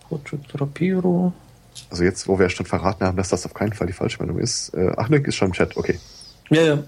Project 0.09 0.61
Rapiro. 0.61 1.33
Also 1.91 2.05
jetzt, 2.05 2.29
wo 2.29 2.39
wir 2.39 2.49
schon 2.51 2.66
verraten 2.66 3.05
haben, 3.05 3.16
dass 3.16 3.31
das 3.31 3.47
auf 3.47 3.55
keinen 3.55 3.72
Fall 3.72 3.87
die 3.87 3.93
Falschmeldung 3.93 4.39
ist. 4.39 4.75
Äh, 4.75 4.93
ach, 4.97 5.09
Link 5.09 5.27
ist 5.27 5.37
schon 5.37 5.49
im 5.49 5.55
Chat, 5.55 5.77
okay. 5.77 5.99
Ja, 6.51 6.62
ja. 6.62 6.85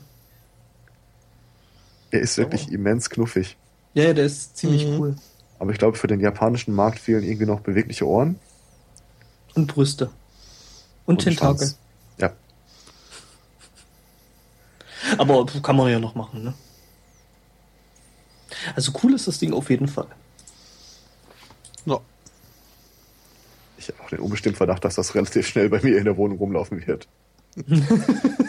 Er 2.11 2.21
ist 2.21 2.39
wirklich 2.39 2.69
oh. 2.69 2.75
immens 2.75 3.11
knuffig. 3.11 3.57
Ja, 3.97 4.13
der 4.13 4.27
ist 4.27 4.59
ziemlich 4.59 4.87
mhm. 4.87 5.01
cool. 5.01 5.17
Aber 5.59 5.73
ich 5.73 5.79
glaube, 5.79 5.97
für 5.97 6.07
den 6.07 6.21
japanischen 6.21 6.75
Markt 6.75 6.99
fehlen 6.99 7.25
irgendwie 7.25 7.47
noch 7.47 7.61
bewegliche 7.61 8.07
Ohren. 8.07 8.39
Und 9.55 9.69
Brüste. 9.69 10.11
Und, 11.07 11.17
und 11.17 11.25
Tentakel. 11.25 11.57
Schwanz. 11.57 11.79
Ja. 12.19 12.33
Aber 15.17 15.47
kann 15.63 15.77
man 15.77 15.91
ja 15.91 15.99
noch 15.99 16.15
machen, 16.15 16.45
ne? 16.45 16.53
Also 18.75 18.93
cool 19.03 19.15
ist 19.15 19.29
das 19.29 19.39
Ding 19.39 19.55
auf 19.55 19.71
jeden 19.71 19.89
Fall. 19.89 20.09
Ja. 21.87 21.99
Ich 23.79 23.89
habe 23.89 24.03
auch 24.03 24.11
den 24.11 24.19
unbestimmten 24.19 24.59
Verdacht, 24.59 24.85
dass 24.85 24.97
das 24.97 25.15
relativ 25.15 25.47
schnell 25.47 25.71
bei 25.71 25.81
mir 25.81 25.97
in 25.97 26.05
der 26.05 26.19
Wohnung 26.19 26.37
rumlaufen 26.37 26.87
wird. 26.87 27.09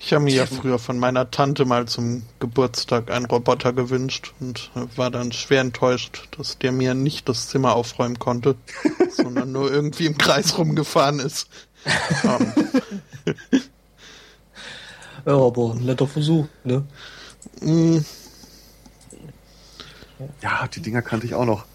Ich 0.00 0.12
habe 0.12 0.24
mir 0.24 0.34
ja 0.34 0.46
früher 0.46 0.78
von 0.78 0.98
meiner 0.98 1.30
Tante 1.30 1.64
mal 1.64 1.86
zum 1.86 2.22
Geburtstag 2.38 3.10
einen 3.10 3.26
Roboter 3.26 3.72
gewünscht 3.72 4.32
und 4.40 4.70
war 4.96 5.10
dann 5.10 5.32
schwer 5.32 5.60
enttäuscht, 5.60 6.28
dass 6.36 6.58
der 6.58 6.72
mir 6.72 6.94
nicht 6.94 7.28
das 7.28 7.48
Zimmer 7.48 7.74
aufräumen 7.74 8.18
konnte, 8.18 8.54
sondern 9.10 9.52
nur 9.52 9.70
irgendwie 9.70 10.06
im 10.06 10.16
Kreis 10.16 10.56
rumgefahren 10.56 11.18
ist. 11.18 11.48
um. 12.24 12.52
Ja, 15.26 15.36
aber 15.36 15.72
ein 15.74 15.84
netter 15.84 16.06
Versuch, 16.06 16.46
ne? 16.64 16.84
Mm. 17.60 17.98
Ja, 20.42 20.66
die 20.68 20.80
Dinger 20.80 21.02
kannte 21.02 21.26
ich 21.26 21.34
auch 21.34 21.44
noch. 21.44 21.66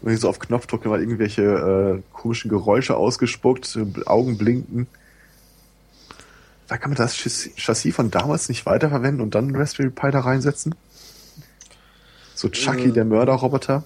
Und 0.00 0.12
ich 0.12 0.20
so 0.20 0.28
auf 0.28 0.38
Knopfdruck 0.38 0.84
mal 0.86 1.00
irgendwelche 1.00 1.42
äh, 1.42 2.02
komischen 2.12 2.48
Geräusche 2.48 2.96
ausgespuckt, 2.96 3.78
Augen 4.06 4.38
blinken. 4.38 4.86
Da 6.68 6.78
kann 6.78 6.90
man 6.90 6.96
das 6.96 7.16
Chassis 7.16 7.94
von 7.94 8.10
damals 8.10 8.48
nicht 8.48 8.64
weiterverwenden 8.66 9.20
und 9.20 9.34
dann 9.34 9.54
Raspberry 9.54 9.90
Pi 9.90 10.10
da 10.10 10.20
reinsetzen? 10.20 10.74
So 12.34 12.48
Chucky, 12.48 12.88
äh. 12.88 12.92
der 12.92 13.04
Mörderroboter. 13.04 13.84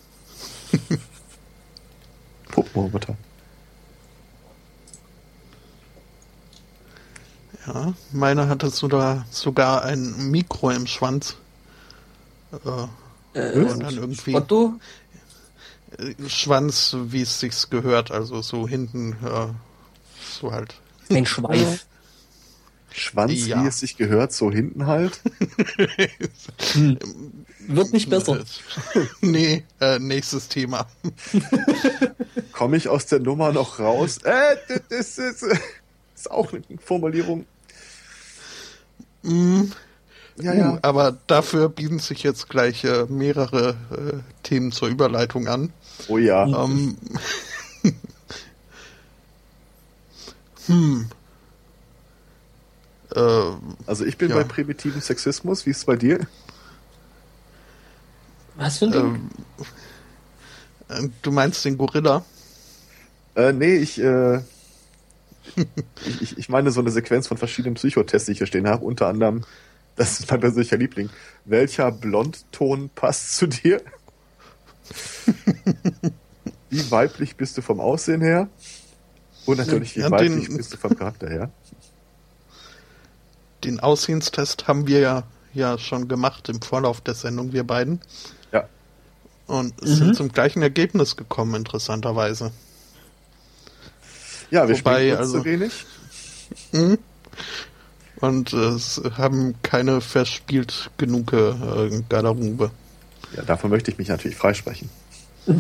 Puppenroboter. 2.53 3.17
Ja, 7.67 7.95
meiner 8.13 8.49
hatte 8.49 8.71
sogar, 8.71 9.27
sogar 9.31 9.85
ein 9.85 10.31
Mikro 10.31 10.71
im 10.71 10.87
Schwanz. 10.87 11.37
Äh, 12.53 13.39
äh, 13.39 13.59
und 13.59 13.83
dann 13.83 13.97
irgendwie. 13.97 14.35
Otto? 14.35 14.75
Äh, 15.99 16.15
Schwanz, 16.29 16.97
wie 17.09 17.23
es 17.23 17.41
sich 17.41 17.69
gehört, 17.71 18.11
also 18.11 18.41
so 18.43 18.69
hinten, 18.69 19.13
äh, 19.13 19.49
so 20.41 20.53
halt. 20.53 20.75
Ein 21.11 21.27
Schweif. 21.27 21.87
Schwanz, 22.99 23.47
ja. 23.47 23.63
wie 23.63 23.67
es 23.69 23.79
sich 23.79 23.97
gehört, 23.97 24.33
so 24.33 24.51
hinten 24.51 24.87
halt. 24.87 25.21
hm. 26.73 26.99
Wird 27.69 27.93
nicht 27.93 28.09
besser. 28.09 28.45
nee, 29.21 29.65
äh, 29.81 29.99
nächstes 29.99 30.49
Thema. 30.49 30.87
Komme 32.53 32.77
ich 32.77 32.89
aus 32.89 33.07
der 33.07 33.21
Nummer 33.21 33.53
noch 33.53 33.79
raus? 33.79 34.19
Äh, 34.19 34.57
das 34.89 35.19
ist, 35.19 35.43
das 35.43 35.59
ist 36.15 36.31
auch 36.31 36.53
eine 36.53 36.63
Formulierung. 36.79 37.45
Mm. 39.23 39.65
Ja, 40.39 40.53
ja. 40.53 40.73
Uh, 40.75 40.79
aber 40.83 41.17
dafür 41.27 41.71
bieten 41.71 41.99
sich 41.99 42.23
jetzt 42.23 42.51
gleich 42.51 42.85
äh, 42.85 43.07
mehrere 43.09 43.71
äh, 43.91 44.19
Themen 44.43 44.71
zur 44.71 44.89
Überleitung 44.89 45.49
an. 45.49 45.73
Oh 46.09 46.19
ja. 46.19 46.47
Ähm, 46.47 46.99
hm. 50.67 51.09
Äh, 53.17 53.53
also 53.87 54.05
ich 54.05 54.19
bin 54.19 54.29
ja. 54.31 54.37
bei 54.37 54.45
primitiven 54.45 55.01
Sexismus. 55.01 55.67
Wie 55.67 55.71
ist 55.71 55.79
es 55.79 55.85
bei 55.85 55.97
dir? 55.97 56.21
Was 58.57 58.79
für 58.79 58.87
ein 58.87 58.93
Ding? 58.93 59.31
Ähm, 60.89 61.07
äh, 61.07 61.09
du 61.23 61.33
meinst 61.33 61.65
den 61.65 61.79
Gorilla? 61.79 62.25
Äh, 63.35 63.53
nee, 63.53 63.77
ich, 63.77 63.99
äh, 64.01 64.41
ich, 66.21 66.39
ich 66.39 66.49
meine 66.49 66.71
so 66.71 66.81
eine 66.81 66.91
Sequenz 66.91 67.27
von 67.27 67.37
verschiedenen 67.37 67.75
Psychotests, 67.75 68.27
die 68.27 68.33
ich 68.33 68.39
hier 68.39 68.47
stehen 68.47 68.69
habe. 68.69 68.85
Unter 68.85 69.09
anderem, 69.09 69.45
das 69.97 70.21
ist 70.21 70.31
mein 70.31 70.41
persönlicher 70.41 70.77
Liebling. 70.77 71.11
Welcher 71.45 71.91
Blondton 71.93 72.91
passt 72.95 73.37
zu 73.37 73.47
dir? 73.47 73.83
wie 76.71 76.91
weiblich 76.91 77.37
bist 77.37 77.57
du 77.59 77.63
vom 77.63 77.81
Aussehen 77.81 78.21
her? 78.21 78.49
Und 79.47 79.59
natürlich, 79.59 79.97
wie 79.97 80.01
ja, 80.01 80.11
weiblich 80.11 80.49
den, 80.49 80.57
bist 80.57 80.73
du 80.73 80.77
vom 80.77 80.97
Charakter 80.97 81.29
her? 81.29 81.51
Den 83.67 83.81
Aussehenstest 83.81 84.69
haben 84.69 84.87
wir 84.87 85.01
ja, 85.01 85.25
ja 85.53 85.77
schon 85.79 86.07
gemacht 86.09 86.49
im 86.49 86.63
Vorlauf 86.63 87.01
der 87.01 87.15
Sendung, 87.15 87.53
wir 87.53 87.65
beiden. 87.65 88.01
Ja. 88.53 88.69
Und 89.47 89.83
mhm. 89.83 89.87
sind 89.87 90.17
zum 90.17 90.33
gleichen 90.33 90.63
Ergebnis 90.63 91.17
gekommen, 91.17 91.55
interessanterweise. 91.57 92.53
Ja, 94.51 94.69
wir 94.69 94.79
Wobei, 94.79 95.17
also, 95.17 95.39
zu 95.39 95.45
wenig. 95.45 95.85
Mh. 96.71 96.99
Und 98.21 98.53
äh, 98.53 98.57
es 98.57 99.03
haben 99.19 99.57
keine 99.63 100.01
verspielt 100.01 100.91
genug 100.97 101.33
äh, 101.33 102.03
Garderobe. 102.09 102.71
Ja, 103.37 103.43
davon 103.43 103.71
möchte 103.71 103.91
ich 103.91 103.99
mich 103.99 104.09
natürlich 104.09 104.37
freisprechen. 104.37 104.89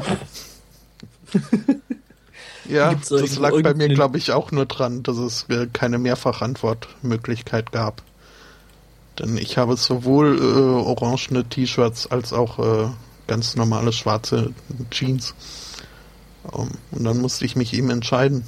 ja, 2.69 2.95
das 2.95 3.37
lag 3.39 3.53
bei 3.62 3.75
mir, 3.75 3.89
glaube 3.89 4.19
ich, 4.19 4.33
auch 4.33 4.53
nur 4.53 4.67
dran, 4.67 5.03
dass 5.03 5.17
es 5.17 5.47
keine 5.73 5.99
Mehrfachantwortmöglichkeit 5.99 7.73
gab. 7.73 8.03
Denn 9.19 9.37
ich 9.37 9.57
habe 9.57 9.77
sowohl 9.77 10.39
äh, 10.39 10.43
orangene 10.43 11.45
T-Shirts 11.45 12.11
als 12.11 12.33
auch 12.33 12.59
äh, 12.59 12.89
ganz 13.27 13.57
normale 13.57 13.93
schwarze 13.93 14.53
Jeans. 14.91 15.35
Um, 16.43 16.71
und 16.93 17.05
dann 17.05 17.19
musste 17.19 17.45
ich 17.45 17.57
mich 17.57 17.73
eben 17.75 17.91
entscheiden. 17.91 18.45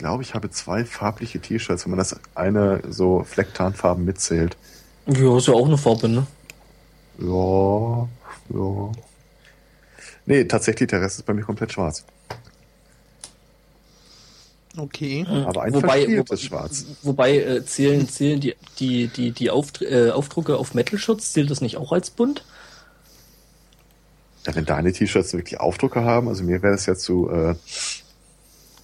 glaube, 0.00 0.22
ich 0.22 0.34
habe 0.34 0.50
zwei 0.50 0.84
farbliche 0.84 1.40
T-Shirts, 1.40 1.84
wenn 1.84 1.90
man 1.90 1.98
das 1.98 2.18
eine 2.34 2.80
so 2.88 3.22
Flecktarnfarben 3.22 4.04
mitzählt. 4.04 4.56
Ja, 5.06 5.36
ist 5.36 5.46
ja 5.46 5.54
auch 5.54 5.66
eine 5.66 5.76
Farbe, 5.76 6.08
ne? 6.08 6.26
Ja, 7.18 8.08
ja. 8.52 8.92
Nee, 10.26 10.44
tatsächlich, 10.44 10.88
der 10.88 11.00
Rest 11.00 11.18
ist 11.18 11.26
bei 11.26 11.34
mir 11.34 11.42
komplett 11.42 11.72
schwarz. 11.72 12.04
Okay. 14.76 15.26
Aber 15.46 15.62
ein 15.62 15.74
wobei, 15.74 16.04
ist 16.04 16.42
schwarz. 16.42 16.84
Wobei 17.02 17.38
äh, 17.38 17.64
zählen, 17.64 18.08
zählen 18.08 18.40
die, 18.40 18.54
die, 18.78 19.08
die, 19.08 19.32
die 19.32 19.50
Auft 19.50 19.82
äh, 19.82 20.10
Aufdrucke 20.10 20.56
auf 20.56 20.74
Metal-Shirts, 20.74 21.32
zählt 21.32 21.50
das 21.50 21.60
nicht 21.60 21.76
auch 21.76 21.92
als 21.92 22.10
bunt? 22.10 22.44
Ja, 24.46 24.54
wenn 24.54 24.64
deine 24.64 24.92
T-Shirts 24.92 25.32
wirklich 25.34 25.60
Aufdrucke 25.60 26.02
haben, 26.02 26.28
also 26.28 26.44
mir 26.44 26.62
wäre 26.62 26.72
das 26.72 26.86
ja 26.86 26.94
zu 26.94 27.28
äh, 27.30 27.54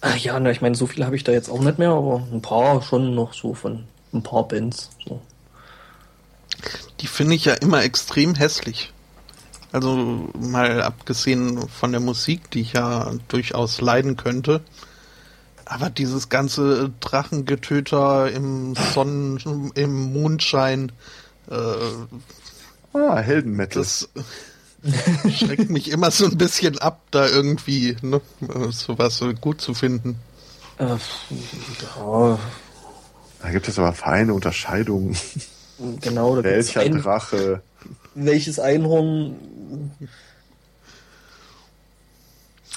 Ach 0.01 0.17
ja, 0.17 0.39
na, 0.39 0.51
ich 0.51 0.61
meine, 0.61 0.75
so 0.75 0.85
viel 0.85 1.05
habe 1.05 1.15
ich 1.15 1.23
da 1.23 1.31
jetzt 1.31 1.49
auch 1.49 1.61
nicht 1.61 1.79
mehr, 1.79 1.89
aber 1.89 2.27
ein 2.31 2.41
paar 2.41 2.81
schon 2.83 3.15
noch 3.15 3.33
so 3.33 3.53
von 3.53 3.85
ein 4.13 4.21
paar 4.21 4.47
Bands. 4.47 4.91
So. 5.07 5.21
Die 6.99 7.07
finde 7.07 7.35
ich 7.35 7.45
ja 7.45 7.53
immer 7.53 7.83
extrem 7.83 8.35
hässlich. 8.35 8.93
Also 9.71 10.29
mal 10.39 10.81
abgesehen 10.81 11.67
von 11.67 11.91
der 11.91 12.01
Musik, 12.01 12.49
die 12.51 12.61
ich 12.61 12.73
ja 12.73 13.11
durchaus 13.27 13.81
leiden 13.81 14.15
könnte. 14.15 14.61
Aber 15.65 15.89
dieses 15.89 16.29
ganze 16.29 16.91
Drachengetöter 17.01 18.31
im 18.31 18.75
Sonnen, 18.75 19.71
im 19.75 20.13
Mondschein. 20.13 20.93
Äh, 21.49 22.97
ah, 22.97 23.17
Heldenmetal. 23.17 23.81
Das, 23.81 24.09
schreckt 25.29 25.69
mich 25.69 25.91
immer 25.91 26.11
so 26.11 26.25
ein 26.25 26.37
bisschen 26.37 26.77
ab, 26.77 27.01
da 27.11 27.27
irgendwie 27.27 27.97
ne, 28.01 28.21
sowas 28.69 29.23
gut 29.41 29.59
zu 29.59 29.73
finden. 29.73 30.19
Äh. 30.77 30.95
Da 33.41 33.51
gibt 33.51 33.67
es 33.67 33.77
aber 33.77 33.93
feine 33.93 34.33
Unterscheidungen. 34.33 35.17
Genau, 36.01 36.35
da 36.35 36.43
Welcher 36.43 36.81
ein, 36.81 37.01
Drache? 37.01 37.61
Welches 38.15 38.59
Einhorn? 38.59 39.35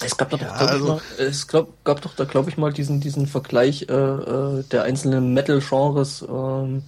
Es 0.02 0.16
gab 0.16 0.30
doch, 0.30 0.40
ja, 0.40 0.56
glaub 0.56 0.70
also, 0.70 0.86
mal, 0.86 1.00
es 1.18 1.46
glaub, 1.46 1.84
gab 1.84 2.00
doch 2.00 2.14
da, 2.14 2.24
glaube 2.24 2.48
ich, 2.48 2.56
mal 2.56 2.72
diesen, 2.72 3.00
diesen 3.00 3.26
Vergleich 3.26 3.86
äh, 3.88 3.92
äh, 3.92 4.62
der 4.64 4.84
einzelnen 4.84 5.34
Metal-Genres 5.34 6.22
ähm, 6.22 6.84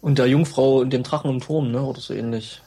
und 0.00 0.18
der 0.18 0.26
Jungfrau 0.26 0.78
und 0.78 0.90
dem 0.90 1.02
Drachen 1.02 1.30
im 1.30 1.40
Turm, 1.40 1.72
ne? 1.72 1.82
Oder 1.82 2.00
so 2.00 2.14
ähnlich. 2.14 2.62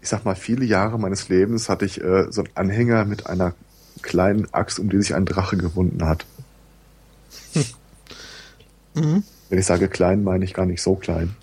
ich 0.00 0.08
sag 0.08 0.24
mal, 0.24 0.34
viele 0.34 0.64
Jahre 0.64 0.98
meines 0.98 1.28
Lebens 1.28 1.68
hatte 1.68 1.84
ich 1.84 2.00
äh, 2.02 2.30
so 2.30 2.42
einen 2.42 2.50
Anhänger 2.56 3.04
mit 3.04 3.26
einer 3.26 3.54
kleinen 4.02 4.52
Axt, 4.52 4.78
um 4.78 4.88
die 4.88 5.00
sich 5.00 5.14
ein 5.14 5.26
Drache 5.26 5.56
gewunden 5.56 6.06
hat. 6.06 6.24
Mhm. 8.94 9.22
Wenn 9.48 9.58
ich 9.58 9.66
sage 9.66 9.88
klein, 9.88 10.24
meine 10.24 10.44
ich 10.44 10.54
gar 10.54 10.66
nicht 10.66 10.82
so 10.82 10.96
klein. 10.96 11.36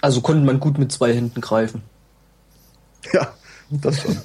Also 0.00 0.20
konnte 0.20 0.44
man 0.44 0.60
gut 0.60 0.78
mit 0.78 0.90
zwei 0.92 1.14
Händen 1.14 1.40
greifen. 1.40 1.82
Ja, 3.12 3.34
das 3.70 4.02
schon. 4.02 4.16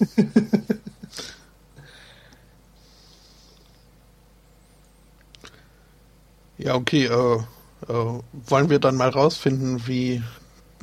ja, 6.57 6.75
okay. 6.75 7.05
Äh, 7.05 7.39
äh, 7.87 8.19
wollen 8.47 8.69
wir 8.69 8.79
dann 8.79 8.95
mal 8.95 9.09
rausfinden, 9.09 9.87
wie 9.87 10.23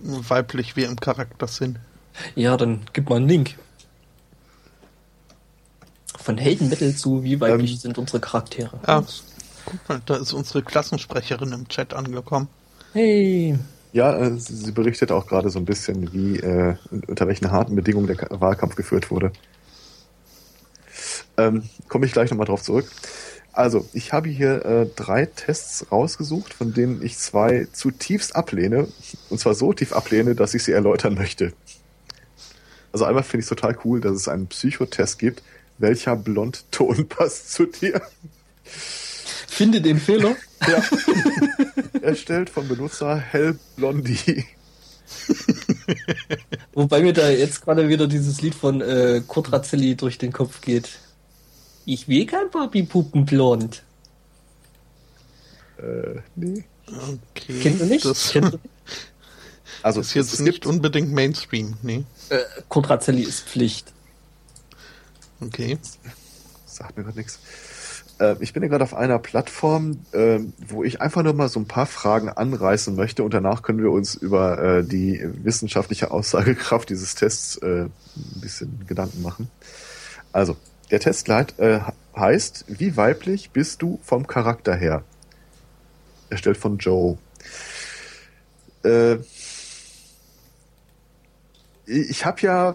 weiblich 0.03 0.77
wir 0.77 0.89
im 0.89 0.97
Charakter 0.97 1.47
sind. 1.47 1.79
Ja, 2.35 2.57
dann 2.57 2.83
gib 2.93 3.09
mal 3.09 3.17
einen 3.17 3.29
Link. 3.29 3.59
Von 6.19 6.39
Heldenmittel 6.39 6.95
zu 6.95 7.25
wie 7.25 7.41
weiblich 7.41 7.73
ähm, 7.73 7.79
sind 7.79 7.99
unsere 7.99 8.21
Charaktere. 8.21 8.79
Ja, 8.87 9.03
guck 9.65 9.89
mal, 9.89 10.03
da 10.07 10.17
ist 10.17 10.33
unsere 10.33 10.63
Klassensprecherin 10.63 11.53
im 11.53 11.69
Chat 11.69 11.95
angekommen. 11.95 12.49
Hey. 12.93 13.59
Ja, 13.93 14.17
äh, 14.17 14.39
sie 14.39 14.73
berichtet 14.73 15.13
auch 15.13 15.27
gerade 15.27 15.51
so 15.51 15.59
ein 15.59 15.65
bisschen, 15.65 16.13
wie 16.13 16.39
äh, 16.39 16.77
unter 17.07 17.27
welchen 17.29 17.51
harten 17.51 17.77
Bedingungen 17.77 18.07
der 18.07 18.27
Wahlkampf 18.31 18.75
geführt 18.75 19.11
wurde. 19.11 19.33
Ähm, 21.37 21.65
Komme 21.89 22.07
ich 22.07 22.13
gleich 22.13 22.31
nochmal 22.31 22.47
drauf 22.47 22.63
zurück. 22.63 22.91
Also, 23.53 23.87
ich 23.93 24.15
habe 24.15 24.31
hier 24.31 24.65
äh, 24.65 24.87
drei 24.97 25.27
Tests 25.27 25.87
rausgesucht, 25.93 26.55
von 26.55 26.73
denen 26.73 27.03
ich 27.03 27.19
zwei 27.19 27.67
zutiefst 27.71 28.35
ablehne. 28.35 28.89
Und 29.29 29.39
zwar 29.39 29.55
so 29.55 29.75
tief 29.75 29.93
ablehne, 29.93 30.35
dass 30.35 30.55
ich 30.55 30.65
sie 30.65 30.73
erläutern 30.73 31.15
möchte. 31.15 31.53
Also 32.93 33.07
einmal 33.07 33.23
finde 33.23 33.39
ich 33.39 33.45
es 33.45 33.49
total 33.49 33.77
cool, 33.85 34.01
dass 34.01 34.13
es 34.13 34.29
einen 34.29 34.47
Psychotest 34.47 35.19
gibt. 35.19 35.43
Welcher 35.79 36.17
Blondton 36.17 37.09
passt 37.09 37.53
zu 37.53 37.67
dir? 37.67 38.01
Finde 38.65 39.81
den 39.81 39.99
Fehler. 39.99 40.37
Ja. 40.69 40.83
Erstellt 42.03 42.51
vom 42.51 42.69
Benutzer 42.69 43.17
Hellblondie. 43.17 44.45
Wobei 46.73 47.03
mir 47.03 47.13
da 47.13 47.29
jetzt 47.29 47.63
gerade 47.63 47.89
wieder 47.89 48.07
dieses 48.07 48.41
Lied 48.41 48.55
von 48.55 48.81
äh, 48.81 49.23
Kurt 49.27 49.53
Razzelli 49.53 49.97
durch 49.97 50.19
den 50.19 50.33
Kopf 50.33 50.61
geht. 50.61 50.99
Ich 51.85 52.09
will 52.09 52.27
kein 52.27 52.51
Barbie-Puppenblond. 52.51 53.83
Äh, 55.79 56.21
nee. 56.37 56.65
Okay. 56.87 57.61
Kennst 57.61 57.81
du 57.81 57.87
nicht? 57.87 58.05
Das, 58.05 58.31
Kennst 58.31 58.55
du? 58.55 58.59
Also 59.83 60.01
ist 60.01 60.15
jetzt 60.15 60.33
es 60.33 60.39
nicht 60.39 60.63
gibt, 60.63 60.67
unbedingt 60.67 61.11
Mainstream, 61.11 61.75
nee. 61.83 62.05
Äh, 62.29 62.39
Kurt 62.69 62.89
Razzelli 62.89 63.23
ist 63.23 63.41
Pflicht. 63.49 63.93
Okay. 65.41 65.77
sagt 66.67 66.97
mir 66.97 67.03
gerade 67.03 67.19
nichts. 67.19 67.41
Äh, 68.23 68.37
ich 68.41 68.53
bin 68.53 68.63
ja 68.63 68.69
gerade 68.69 68.85
auf 68.85 68.95
einer 68.95 69.19
Plattform, 69.19 69.99
äh, 70.13 70.39
wo 70.69 70.85
ich 70.85 71.01
einfach 71.01 71.23
nur 71.23 71.35
mal 71.35 71.49
so 71.49 71.59
ein 71.61 71.67
paar 71.67 71.87
Fragen 71.87 72.29
anreißen 72.29 72.95
möchte 72.95 73.25
und 73.25 73.35
danach 73.35 73.63
können 73.63 73.83
wir 73.83 73.91
uns 73.91 74.15
über 74.15 74.59
äh, 74.63 74.85
die 74.85 75.21
wissenschaftliche 75.43 76.11
Aussagekraft 76.11 76.89
dieses 76.89 77.15
Tests 77.15 77.57
äh, 77.59 77.87
ein 77.87 78.41
bisschen 78.41 78.85
Gedanken 78.87 79.23
machen. 79.23 79.51
Also, 80.33 80.57
der 80.91 81.01
Testleit 81.01 81.59
äh, 81.59 81.81
heißt, 82.17 82.67
wie 82.69 82.97
weiblich 82.97 83.51
bist 83.51 83.83
du 83.83 83.99
vom 84.03 84.27
Charakter 84.27 84.75
her? 84.75 85.03
Erstellt 86.31 86.57
von 86.57 86.79
Joe. 86.79 87.19
Äh, 88.85 89.17
ich 91.87 92.25
habe 92.25 92.41
ja 92.43 92.75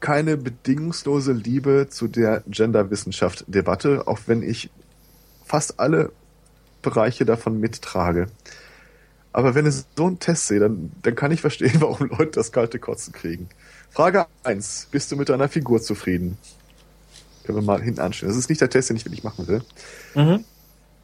keine 0.00 0.36
bedingungslose 0.36 1.32
Liebe 1.32 1.86
zu 1.88 2.08
der 2.08 2.42
Genderwissenschaft-Debatte, 2.46 4.06
auch 4.06 4.20
wenn 4.26 4.42
ich 4.42 4.70
fast 5.44 5.80
alle 5.80 6.12
Bereiche 6.82 7.24
davon 7.24 7.58
mittrage. 7.58 8.26
Aber 9.32 9.54
wenn 9.54 9.66
ich 9.66 9.84
so 9.96 10.06
einen 10.06 10.18
Test 10.18 10.46
sehe, 10.46 10.60
dann, 10.60 10.92
dann 11.02 11.14
kann 11.14 11.30
ich 11.30 11.40
verstehen, 11.40 11.76
warum 11.80 12.08
Leute 12.08 12.32
das 12.32 12.52
kalte 12.52 12.78
Kotzen 12.78 13.12
kriegen. 13.12 13.48
Frage 13.90 14.26
1. 14.44 14.88
Bist 14.90 15.12
du 15.12 15.16
mit 15.16 15.28
deiner 15.28 15.48
Figur 15.48 15.82
zufrieden? 15.82 16.38
Können 17.44 17.58
wir 17.58 17.62
mal 17.62 17.82
hinten 17.82 18.00
anstellen. 18.00 18.30
Das 18.30 18.38
ist 18.38 18.48
nicht 18.48 18.60
der 18.60 18.70
Test, 18.70 18.90
den 18.90 18.96
ich 18.96 19.04
wirklich 19.04 19.24
machen 19.24 19.46
will. 19.46 19.62
Mhm. 20.14 20.44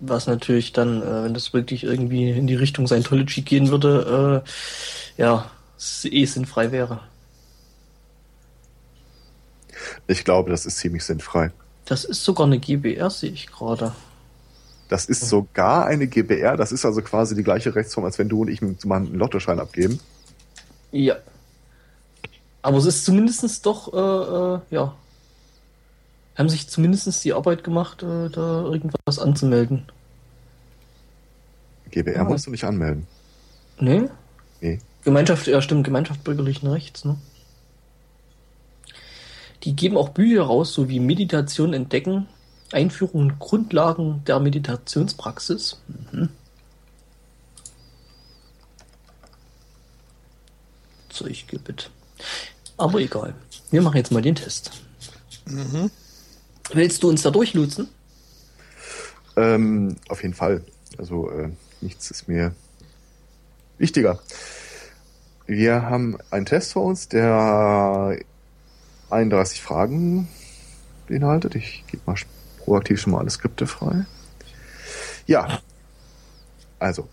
Was 0.00 0.26
natürlich 0.26 0.72
dann, 0.72 1.02
äh, 1.02 1.24
wenn 1.24 1.34
das 1.34 1.54
wirklich 1.54 1.84
irgendwie 1.84 2.30
in 2.30 2.46
die 2.46 2.56
Richtung 2.56 2.86
Scientology 2.86 3.42
gehen 3.42 3.70
würde, 3.70 4.42
äh, 4.44 5.20
ja, 5.20 5.50
eh 6.04 6.24
sinnfrei 6.24 6.72
wäre. 6.72 7.00
Ich 10.06 10.24
glaube, 10.24 10.50
das 10.50 10.66
ist 10.66 10.78
ziemlich 10.78 11.04
sinnfrei. 11.04 11.52
Das 11.84 12.04
ist 12.04 12.24
sogar 12.24 12.46
eine 12.46 12.58
GBR, 12.58 13.10
sehe 13.10 13.30
ich 13.30 13.46
gerade. 13.46 13.94
Das 14.94 15.06
ist 15.06 15.28
sogar 15.28 15.86
eine 15.86 16.06
GBR, 16.06 16.56
das 16.56 16.70
ist 16.70 16.84
also 16.84 17.02
quasi 17.02 17.34
die 17.34 17.42
gleiche 17.42 17.74
Rechtsform, 17.74 18.04
als 18.04 18.16
wenn 18.20 18.28
du 18.28 18.42
und 18.42 18.48
ich 18.48 18.62
mal 18.84 18.98
einen 18.98 19.16
Lottoschein 19.16 19.58
abgeben. 19.58 19.98
Ja. 20.92 21.16
Aber 22.62 22.76
es 22.76 22.86
ist 22.86 23.04
zumindestens 23.04 23.60
doch, 23.60 23.92
äh, 23.92 23.96
äh, 23.96 24.60
ja. 24.70 24.94
Haben 26.38 26.48
sich 26.48 26.68
zumindestens 26.68 27.22
die 27.22 27.32
Arbeit 27.32 27.64
gemacht, 27.64 28.04
äh, 28.04 28.28
da 28.30 28.62
irgendwas 28.62 29.18
anzumelden. 29.18 29.82
GBR 31.90 32.20
Ah. 32.20 32.24
musst 32.24 32.46
du 32.46 32.52
nicht 32.52 32.62
anmelden. 32.62 33.08
Ne? 33.80 34.10
Nee. 34.60 34.78
Gemeinschaft, 35.02 35.48
ja 35.48 35.60
stimmt, 35.60 35.82
Gemeinschaft 35.82 36.22
bürgerlichen 36.22 36.68
Rechts, 36.68 37.04
ne? 37.04 37.18
Die 39.64 39.74
geben 39.74 39.96
auch 39.96 40.10
Bücher 40.10 40.42
raus, 40.42 40.72
so 40.72 40.88
wie 40.88 41.00
Meditation 41.00 41.74
entdecken, 41.74 42.28
Einführung 42.74 43.22
und 43.22 43.38
Grundlagen 43.38 44.22
der 44.26 44.40
Meditationspraxis. 44.40 45.80
Mhm. 46.12 46.28
Zeug 51.08 51.46
gibt. 51.46 51.90
Aber 52.76 52.98
egal. 52.98 53.34
Wir 53.70 53.82
machen 53.82 53.96
jetzt 53.96 54.10
mal 54.10 54.22
den 54.22 54.34
Test. 54.34 54.72
Willst 56.72 57.02
du 57.02 57.08
uns 57.08 57.22
da 57.22 57.30
durchlutsen? 57.30 57.88
Ähm, 59.36 59.96
auf 60.08 60.22
jeden 60.22 60.34
Fall. 60.34 60.64
Also 60.98 61.30
äh, 61.30 61.50
nichts 61.80 62.10
ist 62.10 62.28
mir 62.28 62.54
wichtiger. 63.78 64.20
Wir 65.46 65.82
haben 65.82 66.18
einen 66.30 66.46
Test 66.46 66.72
vor 66.72 66.84
uns, 66.84 67.08
der 67.08 68.18
31 69.10 69.60
Fragen 69.60 70.28
beinhaltet. 71.06 71.54
Ich 71.54 71.84
gebe 71.86 72.02
mal 72.06 72.16
proaktiv 72.64 73.00
schon 73.00 73.12
mal 73.12 73.20
alle 73.20 73.30
Skripte 73.30 73.66
frei. 73.66 74.06
Ja. 75.26 75.60
Also, 76.78 77.08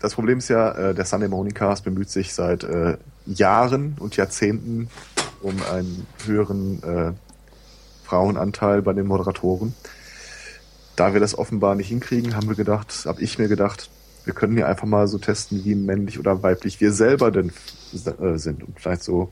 das 0.00 0.14
Problem 0.14 0.38
ist 0.38 0.48
ja, 0.48 0.70
äh, 0.72 0.94
der 0.94 1.04
Sunday 1.04 1.28
Morning 1.28 1.54
Cast 1.54 1.84
bemüht 1.84 2.10
sich 2.10 2.32
seit 2.34 2.64
äh, 2.64 2.96
Jahren 3.26 3.96
und 3.98 4.16
Jahrzehnten 4.16 4.88
um 5.42 5.54
einen 5.70 6.06
höheren 6.24 6.82
äh, 6.82 7.12
Frauenanteil 8.04 8.82
bei 8.82 8.92
den 8.92 9.06
Moderatoren. 9.06 9.74
Da 10.96 11.12
wir 11.12 11.20
das 11.20 11.36
offenbar 11.36 11.74
nicht 11.74 11.88
hinkriegen, 11.88 12.36
haben 12.36 12.48
wir 12.48 12.56
gedacht, 12.56 13.04
habe 13.06 13.20
ich 13.20 13.38
mir 13.38 13.48
gedacht, 13.48 13.90
wir 14.24 14.34
können 14.34 14.54
hier 14.54 14.66
einfach 14.66 14.86
mal 14.86 15.06
so 15.06 15.18
testen, 15.18 15.64
wie 15.64 15.74
männlich 15.74 16.18
oder 16.18 16.42
weiblich 16.42 16.80
wir 16.80 16.92
selber 16.92 17.30
denn 17.30 17.52
äh, 17.92 18.38
sind 18.38 18.64
und 18.64 18.80
vielleicht 18.80 19.02
so 19.02 19.28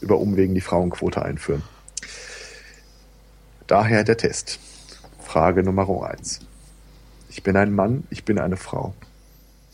über 0.00 0.18
Umwegen 0.18 0.54
die 0.54 0.60
Frauenquote 0.60 1.22
einführen. 1.22 1.62
Daher 3.68 4.02
der 4.02 4.16
Test. 4.16 4.58
Frage 5.20 5.62
Nummer 5.62 5.86
eins. 6.10 6.40
Ich 7.28 7.42
bin 7.42 7.54
ein 7.54 7.72
Mann, 7.72 8.04
ich 8.10 8.24
bin 8.24 8.38
eine 8.38 8.56
Frau. 8.56 8.94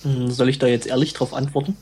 Hm, 0.02 0.30
Soll 0.30 0.48
ich 0.48 0.58
da 0.58 0.66
jetzt 0.66 0.88
ehrlich 0.88 1.12
drauf 1.12 1.32
antworten? 1.32 1.76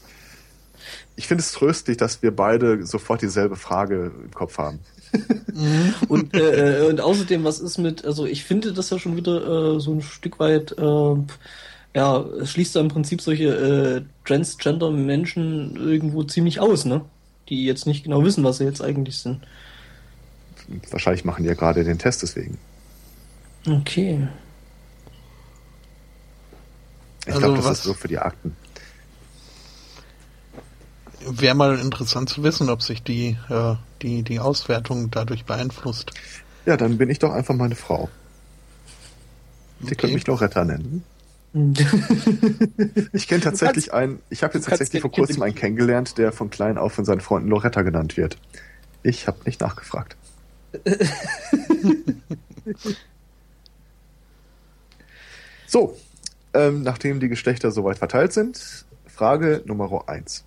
Ich 1.17 1.27
finde 1.27 1.43
es 1.43 1.53
tröstlich, 1.53 1.97
dass 1.97 2.23
wir 2.23 2.37
beide 2.37 2.85
sofort 2.85 3.23
dieselbe 3.23 3.57
Frage 3.57 4.13
im 4.25 4.31
Kopf 4.31 4.59
haben. 4.59 4.81
und, 6.09 6.35
äh, 6.35 6.87
und 6.89 7.01
außerdem, 7.01 7.45
was 7.45 7.61
ist 7.61 7.79
mit, 7.79 8.05
also 8.05 8.27
ich 8.27 8.45
finde 8.45 8.75
das 8.75 8.91
ja 8.91 8.99
schon 8.99 9.17
wieder 9.17 9.77
äh, 9.77 9.81
so 9.81 9.93
ein 9.95 10.03
Stück 10.03 10.39
weit, 10.39 10.73
äh, 10.79 11.17
ja, 11.95 12.21
es 12.41 12.51
schließt 12.51 12.77
da 12.77 12.81
im 12.81 12.89
Prinzip 12.89 13.23
solche 13.23 13.49
äh, 13.49 14.03
Transgender-Menschen 14.27 15.77
irgendwo 15.77 16.25
ziemlich 16.25 16.61
aus, 16.61 16.85
ne? 16.85 17.03
Die 17.49 17.65
jetzt 17.65 17.87
nicht 17.87 18.05
genau 18.05 18.23
wissen, 18.23 18.45
was 18.45 18.59
sie 18.59 18.65
jetzt 18.65 18.83
eigentlich 18.83 19.19
sind. 19.19 19.41
Wahrscheinlich 20.91 21.25
machen 21.25 21.43
die 21.43 21.49
ja 21.49 21.55
gerade 21.55 21.85
den 21.85 21.99
Test 21.99 22.23
deswegen. 22.23 22.59
Okay. 23.67 24.29
Ich 27.27 27.35
also 27.35 27.41
glaube, 27.41 27.63
das 27.63 27.79
ist 27.79 27.83
so 27.85 27.95
für 27.95 28.09
die 28.09 28.19
Akten. 28.19 28.57
Wäre 31.25 31.55
mal 31.55 31.79
interessant 31.79 32.29
zu 32.29 32.43
wissen, 32.43 32.69
ob 32.69 32.83
sich 32.83 33.03
die, 33.03 33.37
äh, 33.49 33.75
die, 34.03 34.23
die 34.23 34.41
Auswertung 34.41 35.11
dadurch 35.11 35.45
beeinflusst. 35.45 36.11
Ja, 36.67 36.77
dann 36.77 36.99
bin 36.99 37.11
ich 37.11 37.21
doch 37.21 37.33
einfach 37.33 37.55
meine 37.55 37.77
Frau. 37.77 38.09
Sie 39.81 39.87
okay. 39.87 39.95
können 39.97 40.15
mich 40.15 40.27
Loretta 40.27 40.65
nennen. 40.65 41.05
ich 43.13 43.29
kenne 43.29 43.43
tatsächlich 43.43 43.91
kannst, 43.91 43.95
einen, 43.95 44.21
ich 44.31 44.43
habe 44.43 44.55
jetzt 44.55 44.69
tatsächlich 44.69 45.03
vor 45.03 45.13
kurzem 45.13 45.43
einen 45.43 45.55
kennengelernt, 45.55 46.17
der 46.17 46.33
von 46.33 46.49
klein 46.49 46.79
auf 46.79 46.95
von 46.95 47.05
seinen 47.05 47.21
Freunden 47.21 47.49
Loretta 47.49 47.83
genannt 47.83 48.17
wird. 48.17 48.39
Ich 49.03 49.27
habe 49.27 49.39
nicht 49.45 49.61
nachgefragt. 49.61 50.17
So, 55.67 55.97
ähm, 56.55 56.83
nachdem 56.83 57.21
die 57.21 57.29
Geschlechter 57.29 57.71
soweit 57.71 57.99
verteilt 57.99 58.33
sind, 58.33 58.85
Frage 59.07 59.63
Nummer 59.67 60.09
eins. 60.09 60.45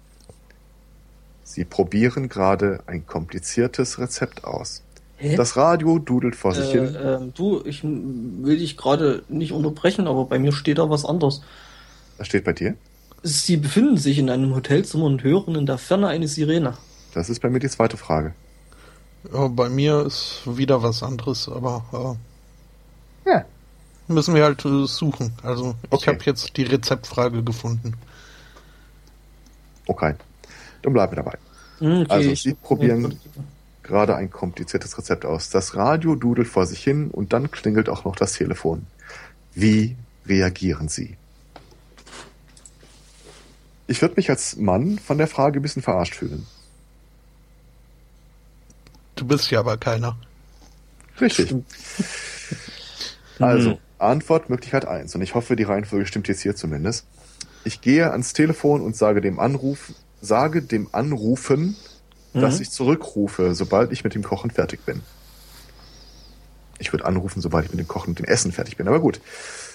Sie 1.44 1.64
probieren 1.64 2.28
gerade 2.28 2.82
ein 2.88 3.06
kompliziertes 3.06 4.00
Rezept 4.00 4.44
aus. 4.44 4.84
Hä? 5.18 5.36
Das 5.36 5.56
Radio 5.56 6.00
dudelt 6.00 6.36
vor 6.36 6.54
sich 6.54 6.74
äh, 6.74 6.86
hin. 6.86 6.96
Äh, 6.96 7.20
du, 7.34 7.62
ich 7.64 7.84
will 7.84 8.58
dich 8.58 8.76
gerade 8.76 9.24
nicht 9.30 9.54
unterbrechen, 9.54 10.08
aber 10.08 10.26
bei 10.26 10.40
mir 10.40 10.52
steht 10.52 10.78
da 10.78 10.90
was 10.90 11.06
anderes. 11.06 11.42
Was 12.18 12.28
steht 12.28 12.44
bei 12.44 12.54
dir? 12.54 12.76
Sie 13.24 13.58
befinden 13.58 13.98
sich 13.98 14.20
in 14.20 14.30
einem 14.30 14.54
Hotelzimmer 14.54 15.06
und 15.06 15.24
hören 15.24 15.56
in 15.56 15.66
der 15.66 15.78
Ferne 15.78 16.08
eine 16.08 16.28
Sirene. 16.28 16.74
Das 17.14 17.30
ist 17.30 17.40
bei 17.40 17.50
mir 17.50 17.60
die 17.60 17.70
zweite 17.70 17.98
Frage. 17.98 18.34
Ja, 19.34 19.48
bei 19.48 19.70
mir 19.70 20.06
ist 20.06 20.42
wieder 20.46 20.84
was 20.84 21.04
anderes, 21.04 21.50
aber 21.50 22.18
äh, 23.26 23.30
ja. 23.30 23.46
müssen 24.08 24.36
wir 24.36 24.44
halt 24.44 24.64
äh, 24.66 24.86
suchen. 24.86 25.34
Also 25.44 25.76
okay. 25.90 25.98
ich 26.02 26.08
habe 26.08 26.20
jetzt 26.26 26.58
die 26.58 26.64
Rezeptfrage 26.64 27.44
gefunden. 27.44 27.94
Okay, 29.88 30.16
dann 30.82 30.94
bleiben 30.94 31.12
wir 31.12 31.24
dabei. 31.24 31.38
Hm, 31.80 32.02
okay, 32.02 32.12
also 32.12 32.36
Sie 32.36 32.54
probieren 32.54 33.20
gerade 33.84 34.16
ein 34.16 34.32
kompliziertes 34.32 34.98
Rezept 34.98 35.26
aus. 35.26 35.50
Das 35.50 35.76
Radio 35.76 36.16
dudelt 36.16 36.48
vor 36.48 36.66
sich 36.66 36.84
hin 36.84 37.12
und 37.12 37.34
dann 37.34 37.52
klingelt 37.52 37.90
auch 37.90 38.06
noch 38.06 38.16
das 38.16 38.34
Telefon. 38.34 38.88
Wie 39.54 39.96
reagieren 40.26 40.90
Sie? 40.90 41.18
Ich 43.88 44.02
würde 44.02 44.16
mich 44.18 44.30
als 44.30 44.56
Mann 44.56 44.98
von 44.98 45.18
der 45.18 45.28
Frage 45.28 45.60
ein 45.60 45.62
bisschen 45.62 45.84
verarscht 45.84 46.16
fühlen. 46.16 46.48
Du 49.16 49.26
bist 49.26 49.50
ja 49.52 49.60
aber 49.60 49.78
keiner. 49.78 50.18
Richtig. 51.20 51.56
also, 53.40 53.80
Antwortmöglichkeit 53.98 54.86
1. 54.86 55.16
Und 55.16 55.22
ich 55.22 55.36
hoffe, 55.36 55.56
die 55.56 55.64
Reihenfolge 55.64 56.06
stimmt 56.06 56.28
jetzt 56.28 56.42
hier 56.42 56.56
zumindest. 56.56 57.06
Ich 57.64 57.82
gehe 57.82 58.12
ans 58.12 58.34
Telefon 58.34 58.82
und 58.82 58.96
sage 58.96 59.22
dem 59.22 59.40
Anruf, 59.40 59.94
sage 60.22 60.62
dem 60.62 60.90
Anrufen, 60.92 61.76
mhm. 62.34 62.42
dass 62.42 62.60
ich 62.60 62.70
zurückrufe, 62.70 63.56
sobald 63.56 63.92
ich 63.92 64.04
mit 64.04 64.14
dem 64.16 64.24
Kochen 64.24 64.52
fertig 64.52 64.86
bin. 64.86 65.02
Ich 66.78 66.92
würde 66.92 67.06
anrufen, 67.06 67.42
sobald 67.42 67.66
ich 67.66 67.72
mit 67.72 67.80
dem 67.80 67.88
Kochen 67.88 68.10
und 68.10 68.20
dem 68.20 68.26
Essen 68.26 68.52
fertig 68.52 68.76
bin, 68.76 68.88
aber 68.88 69.00
gut. 69.00 69.22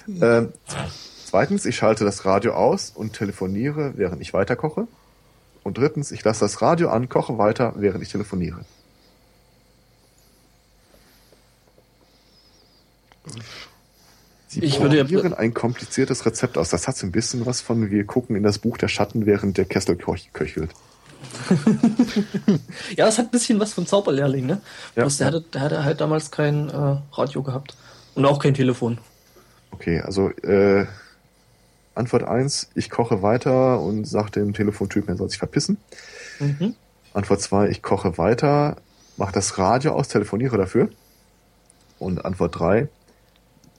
Mhm. 0.07 0.23
Ähm, 0.23 0.53
zweitens, 1.25 1.65
ich 1.65 1.77
schalte 1.77 2.05
das 2.05 2.27
Radio 2.27 2.53
aus 2.53 2.93
und 2.95 3.15
telefoniere, 3.15 3.95
während 3.97 4.21
ich 4.21 4.35
weiterkoche. 4.35 4.87
Und 5.63 5.79
drittens, 5.79 6.13
ich 6.13 6.23
lasse 6.25 6.41
das 6.41 6.63
Radio 6.63 6.91
an, 6.91 7.09
koche 7.09 7.39
weiter, 7.39 7.75
während 7.77 8.03
ich 8.03 8.11
telefoniere. 8.11 8.65
Sie 14.49 14.61
ich 14.65 14.81
würde 14.81 14.97
ja 14.97 15.33
ein 15.37 15.55
kompliziertes 15.55 16.27
Rezept 16.27 16.59
aus. 16.59 16.71
Das 16.71 16.89
hat 16.89 16.97
so 16.97 17.07
ein 17.07 17.13
bisschen 17.13 17.47
was 17.47 17.61
von, 17.61 17.91
wir 17.91 18.05
gucken 18.05 18.35
in 18.35 18.43
das 18.43 18.59
Buch 18.59 18.79
der 18.79 18.89
Schatten, 18.89 19.25
während 19.25 19.57
der 19.59 19.65
Kessel 19.65 19.97
köchelt. 19.97 20.71
ja, 22.97 23.07
das 23.07 23.19
hat 23.19 23.27
ein 23.27 23.31
bisschen 23.31 23.61
was 23.61 23.75
vom 23.75 23.87
Zauberlehrling, 23.87 24.47
ne? 24.47 24.61
Ja. 24.97 25.07
der, 25.07 25.27
hatte, 25.27 25.41
der 25.53 25.61
hatte 25.61 25.85
halt 25.85 26.01
damals 26.01 26.31
kein 26.33 26.69
äh, 26.69 26.97
Radio 27.13 27.43
gehabt. 27.43 27.77
Und 28.15 28.25
auch 28.25 28.41
kein 28.41 28.55
Telefon. 28.55 28.99
Okay, 29.71 30.01
also 30.01 30.31
äh, 30.31 30.87
Antwort 31.95 32.25
1, 32.25 32.71
ich 32.75 32.91
koche 32.91 33.23
weiter 33.23 33.81
und 33.81 34.05
sage 34.05 34.33
dem 34.33 34.53
Telefontypen, 34.53 35.15
er 35.15 35.17
soll 35.17 35.29
sich 35.29 35.39
verpissen. 35.39 35.77
Mhm. 36.39 36.75
Antwort 37.13 37.41
2, 37.41 37.69
ich 37.69 37.83
koche 37.83 38.19
weiter, 38.19 38.77
mache 39.17 39.33
das 39.33 39.59
Radio 39.59 39.93
aus, 39.93 40.09
telefoniere 40.09 40.57
dafür. 40.57 40.89
Und 41.99 42.25
Antwort 42.25 42.59
3, 42.59 42.89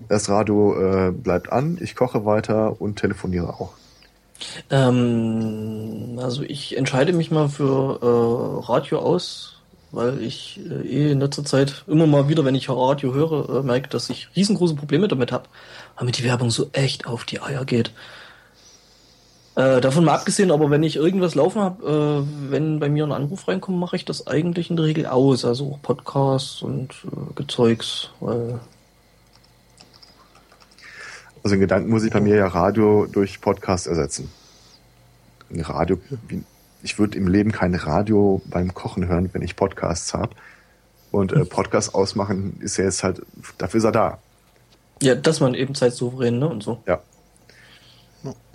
das 0.08 0.30
Radio 0.30 1.08
äh, 1.08 1.12
bleibt 1.12 1.52
an, 1.52 1.78
ich 1.82 1.96
koche 1.96 2.26
weiter 2.26 2.82
und 2.82 2.98
telefoniere 2.98 3.50
auch. 3.50 3.74
Ähm, 4.70 6.20
also 6.22 6.44
ich 6.44 6.78
entscheide 6.78 7.14
mich 7.14 7.32
mal 7.32 7.50
für 7.50 8.00
äh, 8.02 8.66
Radio 8.66 9.00
aus, 9.00 9.58
weil 9.92 10.22
ich 10.22 10.60
äh, 10.70 10.88
eh 10.88 11.12
in 11.12 11.20
letzter 11.20 11.46
Zeit 11.46 11.84
immer 11.88 12.08
mal 12.08 12.28
wieder, 12.30 12.46
wenn 12.46 12.56
ich 12.56 12.70
Radio 12.70 13.14
höre, 13.14 13.60
äh, 13.60 13.64
merke, 13.64 13.90
dass 13.90 14.10
ich 14.10 14.30
riesengroße 14.36 14.76
Probleme 14.76 15.08
damit 15.08 15.32
habe, 15.32 15.46
mir 16.02 16.12
die 16.12 16.24
Werbung 16.24 16.50
so 16.50 16.70
echt 16.74 17.06
auf 17.06 17.26
die 17.26 17.42
Eier 17.42 17.66
geht. 17.66 17.92
Äh, 19.56 19.82
davon 19.82 20.06
mal 20.06 20.16
abgesehen, 20.16 20.50
aber 20.50 20.70
wenn 20.70 20.82
ich 20.82 20.96
irgendwas 20.96 21.36
laufen 21.36 21.62
habe, 21.62 22.26
äh, 22.26 22.52
wenn 22.52 22.80
bei 22.80 22.90
mir 22.90 23.04
ein 23.04 23.12
Anruf 23.12 23.48
reinkommt, 23.50 23.78
mache 23.78 23.98
ich 23.98 24.06
das 24.06 24.26
eigentlich 24.26 24.70
in 24.70 24.78
der 24.78 24.86
Regel 24.86 25.06
aus, 25.06 25.44
also 25.44 25.74
auch 25.74 25.82
Podcasts 25.82 26.62
und 26.62 26.94
äh, 27.06 27.34
Gezeugs, 27.36 28.10
weil 28.22 28.62
also 31.44 31.56
in 31.56 31.60
Gedanken 31.62 31.90
muss 31.90 32.04
ich 32.04 32.12
bei 32.12 32.22
mir 32.22 32.36
ja 32.36 32.48
Radio 32.48 33.06
durch 33.06 33.42
Podcast 33.42 33.88
ersetzen. 33.88 34.32
Ein 35.50 35.62
Radio, 35.62 36.00
ich 36.84 36.98
würde 36.98 37.18
im 37.18 37.28
Leben 37.28 37.52
kein 37.52 37.76
Radio 37.76 38.42
beim 38.46 38.74
Kochen 38.74 39.08
hören, 39.08 39.30
wenn 39.34 39.42
ich 39.42 39.56
Podcasts 39.56 40.14
habe. 40.14 40.36
Und 41.12 41.34
äh, 41.34 41.44
Podcast 41.44 41.94
ausmachen 41.94 42.58
ist 42.62 42.78
ja 42.78 42.86
jetzt 42.86 43.04
halt, 43.04 43.22
dafür 43.58 43.80
ist 43.80 43.84
er 43.84 43.92
da. 43.92 44.20
Ja, 45.02 45.16
dass 45.16 45.40
man 45.40 45.56
eben 45.56 45.76
zeitsouverän, 45.76 46.40
ne? 46.40 46.48
Und 46.48 46.64
so. 46.64 46.82
Ja. 46.88 47.02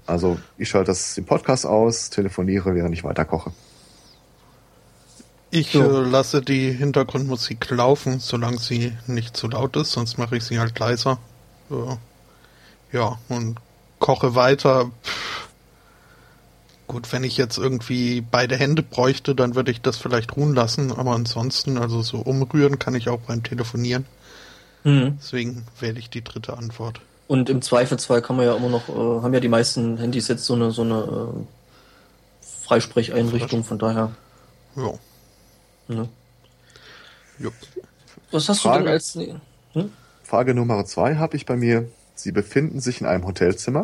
Also 0.07 0.39
ich 0.57 0.69
schalte 0.69 0.93
das 0.93 1.17
den 1.17 1.25
Podcast 1.25 1.67
aus, 1.67 2.11
telefoniere, 2.11 2.75
während 2.75 2.95
ich 2.95 3.03
weiter 3.03 3.25
koche. 3.25 3.51
Ich 5.51 5.73
so. 5.73 5.83
äh, 5.83 6.09
lasse 6.09 6.43
die 6.43 6.73
Hintergrundmusik 6.73 7.69
laufen, 7.71 8.21
solange 8.21 8.59
sie 8.59 8.93
nicht 9.07 9.37
zu 9.37 9.49
laut 9.49 9.77
ist, 9.77 9.93
sonst 9.93 10.19
mache 10.19 10.37
ich 10.37 10.45
sie 10.45 10.59
halt 10.59 10.79
leiser. 10.79 11.19
Ja. 11.71 11.99
Ja, 12.93 13.19
und 13.29 13.59
koche 13.99 14.35
weiter. 14.35 14.91
Gut, 16.87 17.13
wenn 17.13 17.25
ich 17.25 17.37
jetzt 17.37 17.59
irgendwie 17.59 18.21
beide 18.21 18.57
Hände 18.57 18.83
bräuchte, 18.83 19.35
dann 19.35 19.57
würde 19.57 19.73
ich 19.73 19.81
das 19.81 19.97
vielleicht 19.97 20.37
ruhen 20.37 20.55
lassen, 20.55 20.93
aber 20.93 21.13
ansonsten, 21.13 21.79
also 21.79 22.03
so 22.03 22.19
umrühren 22.19 22.79
kann 22.79 22.95
ich 22.95 23.09
auch 23.09 23.19
beim 23.21 23.43
Telefonieren. 23.43 24.07
Mhm. 24.85 25.19
Deswegen 25.21 25.67
wähle 25.81 25.99
ich 25.99 26.11
die 26.11 26.23
dritte 26.23 26.57
Antwort. 26.57 27.01
Und 27.27 27.51
im 27.51 27.61
Zweifelsfall 27.61 28.23
kann 28.23 28.37
man 28.37 28.47
ja 28.47 28.55
immer 28.55 28.69
noch, 28.69 28.89
äh, 28.89 29.23
haben 29.23 29.35
ja 29.35 29.41
die 29.41 29.49
meisten 29.49 29.99
Handys 29.99 30.29
jetzt 30.29 30.45
so 30.45 30.55
eine, 30.55 30.71
so 30.71 30.83
eine 30.83 31.01
äh, 31.01 32.47
Freisprecheinrichtung, 32.67 33.65
von 33.65 33.81
daher. 33.81 34.13
Ja. 34.77 34.93
Ne? 35.89 36.09
Jupp. 37.39 37.55
Was 38.31 38.49
hast 38.49 38.61
Frage, 38.61 38.79
du 38.79 38.85
denn 38.85 38.93
als. 38.93 39.15
Hm? 39.73 39.93
Frage 40.23 40.55
Nummer 40.55 40.85
zwei 40.85 41.17
habe 41.17 41.37
ich 41.37 41.47
bei 41.47 41.57
mir. 41.57 41.89
Sie 42.17 42.33
befinden 42.33 42.81
sich 42.81 43.01
in 43.01 43.07
einem 43.07 43.27
Hotelzimmer 43.27 43.83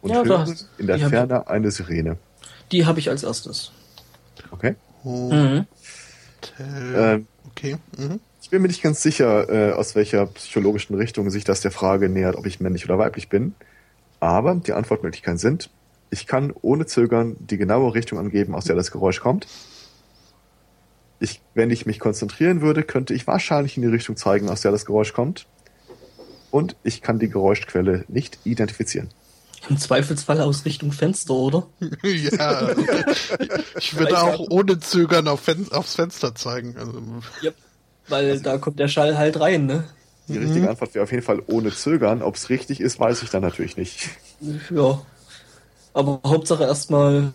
und 0.00 0.10
ja, 0.10 0.24
hören 0.24 0.56
in 0.78 0.86
der 0.86 0.98
Ferne 0.98 1.48
eine 1.48 1.70
Sirene. 1.70 2.16
Die 2.70 2.86
habe 2.86 3.00
ich 3.00 3.10
als 3.10 3.24
erstes. 3.24 3.72
Okay. 4.50 4.76
Mhm. 5.04 5.66
Ähm, 6.58 7.26
okay. 7.50 7.76
Mhm. 7.98 8.20
Ich 8.40 8.50
bin 8.50 8.62
mir 8.62 8.68
nicht 8.68 8.82
ganz 8.82 9.02
sicher, 9.02 9.48
äh, 9.48 9.72
aus 9.72 9.94
welcher 9.94 10.26
psychologischen 10.26 10.94
Richtung 10.94 11.28
sich 11.30 11.44
das 11.44 11.60
der 11.60 11.70
Frage 11.70 12.08
nähert, 12.08 12.36
ob 12.36 12.46
ich 12.46 12.60
männlich 12.60 12.84
oder 12.84 12.98
weiblich 12.98 13.28
bin. 13.28 13.54
Aber 14.20 14.54
die 14.54 14.72
Antwortmöglichkeiten 14.72 15.38
sind, 15.38 15.70
ich 16.10 16.26
kann 16.26 16.52
ohne 16.62 16.86
Zögern 16.86 17.36
die 17.40 17.56
genaue 17.56 17.94
Richtung 17.94 18.18
angeben, 18.18 18.54
aus 18.54 18.64
der 18.64 18.76
das 18.76 18.92
Geräusch 18.92 19.20
kommt. 19.20 19.48
Ich, 21.18 21.40
wenn 21.54 21.70
ich 21.70 21.86
mich 21.86 21.98
konzentrieren 21.98 22.60
würde, 22.60 22.82
könnte 22.82 23.14
ich 23.14 23.26
wahrscheinlich 23.26 23.76
in 23.76 23.82
die 23.82 23.88
Richtung 23.88 24.16
zeigen, 24.16 24.48
aus 24.48 24.60
der 24.60 24.70
das 24.70 24.84
Geräusch 24.84 25.12
kommt 25.12 25.46
und 26.52 26.76
ich 26.84 27.02
kann 27.02 27.18
die 27.18 27.28
Geräuschquelle 27.28 28.04
nicht 28.06 28.38
identifizieren. 28.44 29.08
Im 29.68 29.78
Zweifelsfall 29.78 30.40
aus 30.40 30.64
Richtung 30.64 30.92
Fenster, 30.92 31.34
oder? 31.34 31.66
ja, 32.02 32.70
ich 33.78 33.96
würde 33.96 34.20
auch 34.20 34.38
ohne 34.50 34.78
Zögern 34.80 35.28
auf 35.28 35.40
Fen 35.40 35.70
aufs 35.72 35.94
Fenster 35.96 36.34
zeigen. 36.34 36.76
Also, 36.78 37.00
Yep. 37.42 37.54
Weil 38.08 38.30
Also- 38.30 38.42
da 38.42 38.58
kommt 38.58 38.78
der 38.78 38.88
Schall 38.88 39.16
halt 39.16 39.38
rein, 39.40 39.66
ne? 39.66 39.84
Die 40.28 40.38
richtige 40.38 40.68
Antwort 40.70 40.94
wäre 40.94 41.02
auf 41.02 41.10
jeden 41.10 41.22
Fall 41.24 41.42
ohne 41.48 41.72
Zögern. 41.72 42.22
Ob 42.22 42.36
es 42.36 42.48
richtig 42.48 42.80
ist, 42.80 42.98
weiß 43.00 43.22
ich 43.22 43.30
dann 43.30 43.42
natürlich 43.42 43.76
nicht. 43.76 44.08
Ja. 44.70 45.00
Aber 45.94 46.20
Hauptsache 46.24 46.62
erstmal. 46.64 47.32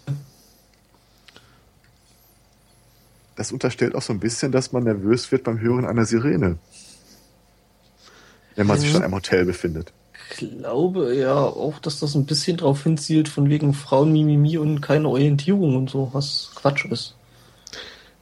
Das 3.35 3.51
unterstellt 3.51 3.93
auch 3.93 4.01
so 4.01 4.13
ein 4.13 4.19
bisschen, 4.19 4.51
dass 4.51 4.71
man 4.71 4.83
nervös 4.83 5.31
wird 5.31 5.43
beim 5.43 5.59
Hören 5.59 5.85
einer 5.85 6.05
Sirene. 6.05 6.57
Wenn 8.57 8.67
man 8.67 8.77
sich 8.77 8.89
Mhm. 8.89 8.91
schon 8.91 9.03
im 9.03 9.13
Hotel 9.15 9.45
befindet. 9.45 9.93
glaube 10.29 11.13
ja 11.15 11.35
auch, 11.35 11.79
dass 11.79 11.99
das 11.99 12.15
ein 12.15 12.25
bisschen 12.25 12.55
drauf 12.57 12.83
hinzielt, 12.83 13.27
von 13.29 13.49
wegen 13.49 13.73
Frauenmimimi 13.73 14.57
und 14.57 14.79
keine 14.81 15.07
Orientierung 15.09 15.75
und 15.75 15.89
so, 15.89 16.09
was 16.13 16.51
Quatsch 16.55 16.85
ist. 16.85 17.15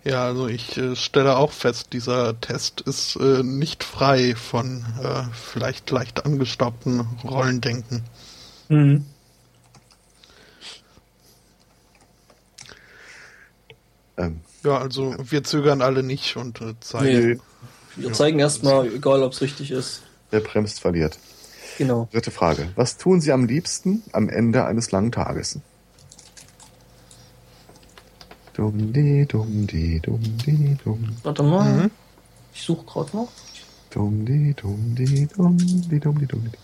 ja, 0.03 0.23
also 0.25 0.47
ich 0.47 0.77
äh, 0.77 0.95
stelle 0.95 1.37
auch 1.37 1.51
fest, 1.51 1.93
dieser 1.93 2.39
Test 2.39 2.81
ist 2.81 3.15
äh, 3.15 3.41
nicht 3.43 3.83
frei 3.83 4.35
von 4.35 4.85
äh, 5.01 5.23
vielleicht 5.33 5.89
leicht 5.91 6.25
angestaubten 6.25 7.01
Rollendenken. 7.23 8.03
Mhm. 8.69 9.05
Ähm, 14.17 14.41
Ja, 14.63 14.77
also 14.79 15.15
wir 15.19 15.43
zögern 15.43 15.81
alle 15.81 16.03
nicht 16.03 16.37
und 16.37 16.61
äh, 16.61 16.79
zeigen. 16.79 17.29
Nee. 17.29 17.39
Wir 17.95 18.09
Ja, 18.09 18.13
zeigen 18.13 18.39
erstmal, 18.39 18.87
egal 18.93 19.23
ob 19.23 19.33
es 19.33 19.41
richtig 19.41 19.71
ist. 19.71 20.04
Wer 20.35 20.41
bremst, 20.41 20.81
verliert. 20.81 21.17
Genau. 21.77 22.07
Dritte 22.11 22.29
Frage. 22.31 22.69
Was 22.75 22.97
tun 22.97 23.21
Sie 23.21 23.31
am 23.31 23.45
liebsten 23.45 24.03
am 24.11 24.27
Ende 24.29 24.65
eines 24.65 24.91
langen 24.91 25.11
Tages? 25.11 25.59
Dum 28.53 28.93
di 28.93 29.25
dum 29.25 29.67
di 29.67 29.99
dum 29.99 30.21
di 30.45 30.77
dum 30.83 31.15
Warte 31.23 31.43
mal. 31.43 31.73
Mhm. 31.73 31.91
Ich 32.53 32.61
suche 32.61 32.85
gerade 32.85 33.15
noch. 33.17 33.29
dum 33.89 34.25
di 34.25 34.53
dum 34.53 34.95
di 34.95 35.27
dum 35.27 35.57
di 35.57 35.99
dum 35.99 36.17
di 36.19 36.25
dum 36.25 36.43
di. 36.45 36.57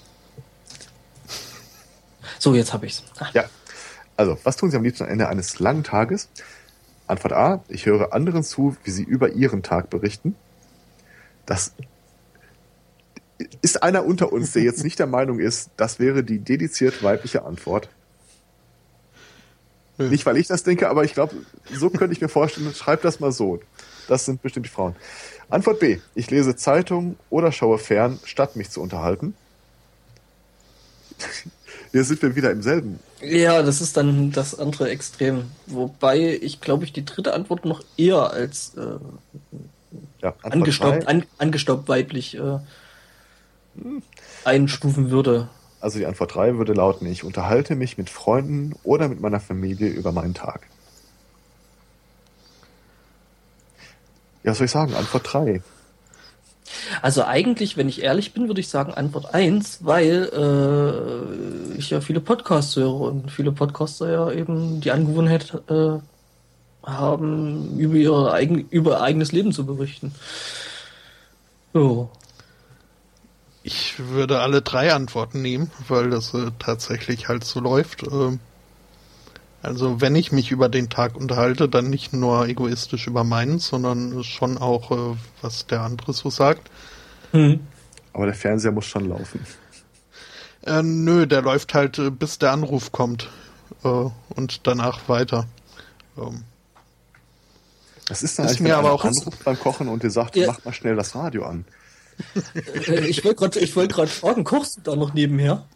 So, 2.39 2.55
jetzt 2.55 2.73
habe 2.73 2.85
ich's. 2.85 3.03
Ah, 3.19 3.29
Ja. 3.33 3.43
Also, 4.17 4.37
was 4.43 4.55
tun 4.57 4.69
Sie 4.71 4.77
am 4.77 4.83
liebsten 4.83 5.03
am 5.05 5.09
Ende 5.09 5.27
eines 5.27 5.59
langen 5.59 5.83
Tages? 5.83 6.29
Antwort 7.07 7.33
A. 7.33 7.63
Ich 7.67 7.85
höre 7.85 8.13
anderen 8.13 8.43
zu, 8.43 8.75
wie 8.83 8.91
sie 8.91 9.03
über 9.03 9.29
ihren 9.33 9.63
Tag 9.63 9.89
berichten. 9.89 10.35
Das 11.45 11.73
ist 13.61 13.83
einer 13.83 14.05
unter 14.05 14.31
uns, 14.31 14.53
der 14.53 14.63
jetzt 14.63 14.83
nicht 14.83 14.99
der 14.99 15.07
Meinung 15.07 15.39
ist, 15.39 15.69
das 15.77 15.99
wäre 15.99 16.23
die 16.23 16.39
dediziert 16.39 17.03
weibliche 17.03 17.43
Antwort. 17.43 17.89
Nö. 19.97 20.09
Nicht, 20.09 20.25
weil 20.25 20.37
ich 20.37 20.47
das 20.47 20.63
denke, 20.63 20.89
aber 20.89 21.03
ich 21.03 21.13
glaube, 21.13 21.35
so 21.73 21.89
könnte 21.89 22.13
ich 22.13 22.21
mir 22.21 22.29
vorstellen, 22.29 22.73
schreib 22.73 23.01
das 23.01 23.19
mal 23.19 23.31
so. 23.31 23.59
Das 24.07 24.25
sind 24.25 24.41
bestimmt 24.41 24.65
die 24.65 24.69
Frauen. 24.69 24.95
Antwort 25.49 25.79
B. 25.79 25.99
Ich 26.15 26.31
lese 26.31 26.55
Zeitungen 26.55 27.17
oder 27.29 27.51
schaue 27.51 27.77
fern, 27.77 28.19
statt 28.23 28.55
mich 28.55 28.69
zu 28.69 28.81
unterhalten. 28.81 29.35
Hier 31.91 32.03
sind 32.05 32.21
wir 32.21 32.35
wieder 32.35 32.51
im 32.51 32.61
selben. 32.61 32.99
Ja, 33.21 33.61
das 33.63 33.81
ist 33.81 33.97
dann 33.97 34.31
das 34.31 34.57
andere 34.57 34.89
Extrem. 34.89 35.51
Wobei 35.67 36.39
ich, 36.41 36.61
glaube 36.61 36.85
ich, 36.85 36.93
die 36.93 37.03
dritte 37.03 37.33
Antwort 37.33 37.65
noch 37.65 37.83
eher 37.97 38.31
als 38.31 38.73
äh, 38.75 38.97
Ja, 40.21 40.33
angestaubt, 40.41 41.07
an, 41.07 41.25
weiblich 41.87 42.37
äh, 42.37 42.59
einstufen 44.43 45.11
würde. 45.11 45.49
Also 45.79 45.97
die 45.97 46.05
Antwort 46.05 46.35
3 46.35 46.57
würde 46.57 46.73
lauten, 46.73 47.07
ich 47.07 47.23
unterhalte 47.23 47.75
mich 47.75 47.97
mit 47.97 48.09
Freunden 48.09 48.73
oder 48.83 49.07
mit 49.07 49.19
meiner 49.19 49.39
Familie 49.39 49.89
über 49.89 50.11
meinen 50.11 50.33
Tag. 50.33 50.67
Ja, 54.43 54.51
was 54.51 54.57
soll 54.57 54.65
ich 54.65 54.71
sagen? 54.71 54.93
Antwort 54.95 55.33
3. 55.33 55.61
Also 57.01 57.23
eigentlich, 57.23 57.77
wenn 57.77 57.89
ich 57.89 58.01
ehrlich 58.01 58.33
bin, 58.33 58.47
würde 58.47 58.61
ich 58.61 58.69
sagen 58.69 58.93
Antwort 58.93 59.33
1, 59.33 59.79
weil 59.81 60.29
äh, 60.33 61.77
ich 61.77 61.89
ja 61.89 62.01
viele 62.01 62.21
Podcasts 62.21 62.75
höre 62.75 62.93
und 62.93 63.31
viele 63.31 63.51
Podcaster 63.51 64.09
ja 64.09 64.31
eben 64.31 64.81
die 64.81 64.91
Angewohnheit 64.91 65.61
äh, 65.69 65.99
haben, 66.83 67.77
über 67.77 67.95
ihr 67.95 68.33
eigen, 68.33 68.67
über 68.69 68.91
ihr 68.91 69.01
eigenes 69.01 69.31
Leben 69.31 69.51
zu 69.51 69.65
berichten. 69.65 70.13
So. 71.73 72.09
Ich 73.63 73.99
würde 73.99 74.39
alle 74.41 74.61
drei 74.61 74.93
Antworten 74.93 75.41
nehmen, 75.41 75.71
weil 75.87 76.09
das 76.09 76.33
äh, 76.33 76.51
tatsächlich 76.57 77.27
halt 77.27 77.43
so 77.43 77.59
läuft. 77.59 78.03
Ähm, 78.03 78.39
also 79.61 80.01
wenn 80.01 80.15
ich 80.15 80.31
mich 80.31 80.49
über 80.49 80.67
den 80.69 80.89
Tag 80.89 81.15
unterhalte, 81.15 81.69
dann 81.69 81.89
nicht 81.91 82.11
nur 82.13 82.47
egoistisch 82.47 83.05
über 83.05 83.23
meinen, 83.23 83.59
sondern 83.59 84.23
schon 84.23 84.57
auch, 84.57 84.89
äh, 85.13 85.15
was 85.43 85.67
der 85.67 85.81
andere 85.81 86.13
so 86.13 86.31
sagt. 86.31 86.71
Hm. 87.31 87.59
Aber 88.13 88.25
der 88.25 88.33
Fernseher 88.35 88.71
muss 88.71 88.85
schon 88.87 89.07
laufen. 89.07 89.45
Äh, 90.65 90.81
nö, 90.83 91.27
der 91.27 91.43
läuft 91.43 91.73
halt, 91.75 91.99
äh, 91.99 92.09
bis 92.09 92.39
der 92.39 92.51
Anruf 92.51 92.91
kommt. 92.91 93.29
Äh, 93.83 93.87
und 94.35 94.65
danach 94.65 95.07
weiter. 95.07 95.45
Ähm, 96.17 96.43
Das 98.07 98.23
ist 98.23 98.37
dann 98.39 98.47
Ist 98.47 98.59
mir 98.59 98.69
wenn 98.69 98.75
aber 98.75 98.91
auch- 98.91 99.05
anruft 99.05 99.43
beim 99.45 99.57
Kochen 99.59 99.87
und 99.87 100.01
dir 100.03 100.09
sagt, 100.09 100.35
Ja. 100.35 100.47
mach 100.47 100.65
mal 100.65 100.73
schnell 100.73 100.95
das 100.95 101.15
Radio 101.15 101.45
an. 101.45 101.65
Äh, 102.87 103.07
ich 103.07 103.23
wollte 103.23 103.39
gerade 103.39 103.59
ich 103.59 103.75
wollte 103.75 103.95
gerade 103.95 104.11
fragen, 104.11 104.43
kochst 104.43 104.77
du 104.77 104.81
da 104.81 104.95
noch 104.95 105.13
nebenher? 105.13 105.67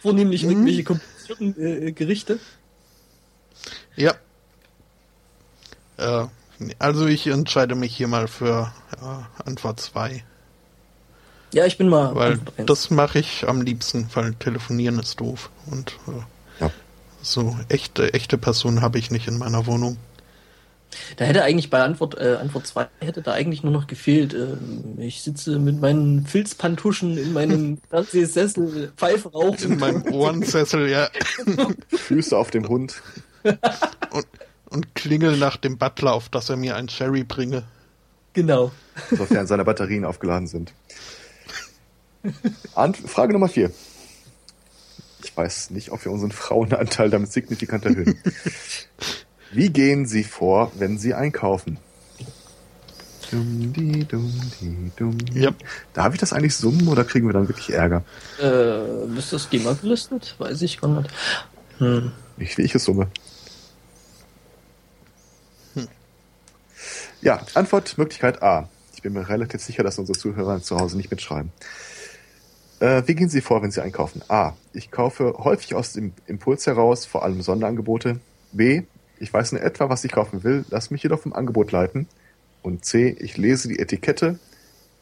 Vornehmlich 0.00 0.44
irgendwelche 0.44 0.84
komplizierten 0.84 1.54
äh, 1.60 1.92
Gerichte? 1.92 2.40
ja. 3.96 4.14
Äh, 5.98 6.26
also 6.78 7.06
ich 7.06 7.26
entscheide 7.26 7.74
mich 7.74 7.96
hier 7.96 8.08
mal 8.08 8.28
für 8.28 8.72
ja, 9.00 9.28
Antwort 9.44 9.80
2. 9.80 10.24
Ja, 11.52 11.66
ich 11.66 11.76
bin 11.76 11.88
mal 11.88 12.14
Weil 12.14 12.40
das 12.66 12.90
mache 12.90 13.18
ich 13.18 13.46
am 13.48 13.60
liebsten, 13.62 14.08
weil 14.14 14.34
telefonieren 14.34 14.98
ist 14.98 15.20
doof. 15.20 15.50
Und 15.66 15.98
äh, 16.08 16.62
Ja. 16.64 16.70
so 17.20 17.56
echte, 17.68 18.14
echte 18.14 18.38
Personen 18.38 18.80
habe 18.80 18.98
ich 18.98 19.10
nicht 19.10 19.28
in 19.28 19.38
meiner 19.38 19.66
Wohnung. 19.66 19.98
Da 21.16 21.24
hätte 21.24 21.42
eigentlich 21.42 21.70
bei 21.70 21.82
Antwort 21.82 22.18
äh, 22.18 22.36
Antwort 22.40 22.66
2 22.66 22.88
hätte 23.00 23.22
da 23.22 23.32
eigentlich 23.32 23.62
nur 23.62 23.72
noch 23.72 23.86
gefehlt. 23.86 24.34
Ähm, 24.34 24.98
ich 24.98 25.22
sitze 25.22 25.58
mit 25.58 25.80
meinen 25.80 26.26
Filzpantuschen 26.26 27.16
in 27.16 27.32
meinem 27.32 27.78
Fernsehsessel, 27.90 28.92
Pfeife 28.96 29.30
rauchen. 29.30 29.72
In 29.72 29.78
meinem 29.78 30.02
Ohrensessel, 30.12 30.88
ja. 30.88 31.08
Füße 31.88 32.36
auf 32.36 32.50
dem 32.50 32.68
Hund. 32.68 33.02
Und, 34.10 34.26
und 34.68 34.94
klingel 34.94 35.36
nach 35.36 35.56
dem 35.56 35.78
Butler, 35.78 36.12
auf 36.12 36.28
dass 36.28 36.48
er 36.48 36.56
mir 36.56 36.76
ein 36.76 36.88
Sherry 36.88 37.24
bringe. 37.24 37.64
Genau. 38.34 38.70
sofern 39.10 39.46
seine 39.46 39.64
Batterien 39.64 40.04
aufgeladen 40.04 40.46
sind. 40.46 40.72
Ant 42.74 42.96
Frage 42.96 43.32
Nummer 43.32 43.48
vier. 43.48 43.72
Ich 45.24 45.36
weiß 45.36 45.70
nicht, 45.70 45.90
ob 45.90 46.04
wir 46.04 46.12
unseren 46.12 46.32
Frauenanteil 46.32 47.10
damit 47.10 47.32
signifikant 47.32 47.84
erhöhen. 47.84 48.18
Wie 49.52 49.70
gehen 49.70 50.06
Sie 50.06 50.24
vor, 50.24 50.72
wenn 50.76 50.98
Sie 50.98 51.14
einkaufen? 51.14 51.78
Dum, 53.30 53.72
di, 53.72 54.04
dum, 54.04 54.32
di, 54.60 54.90
dum. 54.96 55.16
Yep. 55.34 55.54
Darf 55.94 56.12
ich 56.12 56.20
das 56.20 56.32
eigentlich 56.32 56.54
summen 56.56 56.88
oder 56.88 57.04
kriegen 57.04 57.26
wir 57.26 57.32
dann 57.32 57.48
wirklich 57.48 57.72
Ärger? 57.72 58.02
Äh, 58.40 59.06
ist 59.16 59.32
das 59.32 59.48
GEMA 59.48 59.72
gelistet? 59.74 60.34
Weiß 60.38 60.60
ich 60.62 60.80
gar 60.80 60.88
nicht. 60.88 61.10
Hm. 61.78 62.12
Nicht 62.36 62.58
wie 62.58 62.62
ich 62.62 62.74
es 62.74 62.84
summe. 62.84 63.08
Ja, 67.22 67.40
Antwortmöglichkeit 67.54 68.42
A. 68.42 68.68
Ich 68.94 69.02
bin 69.02 69.12
mir 69.12 69.28
relativ 69.28 69.62
sicher, 69.62 69.84
dass 69.84 69.96
unsere 69.98 70.18
Zuhörer 70.18 70.60
zu 70.60 70.76
Hause 70.78 70.96
nicht 70.96 71.10
mitschreiben. 71.10 71.52
Äh, 72.80 73.04
wie 73.06 73.14
gehen 73.14 73.28
Sie 73.28 73.40
vor, 73.40 73.62
wenn 73.62 73.70
Sie 73.70 73.80
einkaufen? 73.80 74.22
A. 74.28 74.54
Ich 74.72 74.90
kaufe 74.90 75.34
häufig 75.38 75.76
aus 75.76 75.92
dem 75.92 76.14
Impuls 76.26 76.66
heraus, 76.66 77.06
vor 77.06 77.22
allem 77.22 77.40
Sonderangebote. 77.40 78.18
B. 78.50 78.82
Ich 79.22 79.32
weiß 79.32 79.52
in 79.52 79.58
etwa, 79.58 79.88
was 79.88 80.02
ich 80.04 80.10
kaufen 80.10 80.42
will, 80.42 80.64
lass 80.68 80.90
mich 80.90 81.04
jedoch 81.04 81.20
vom 81.20 81.32
Angebot 81.32 81.70
leiten. 81.70 82.08
Und 82.60 82.84
C. 82.84 83.16
Ich 83.20 83.36
lese 83.36 83.68
die 83.68 83.78
Etikette 83.78 84.40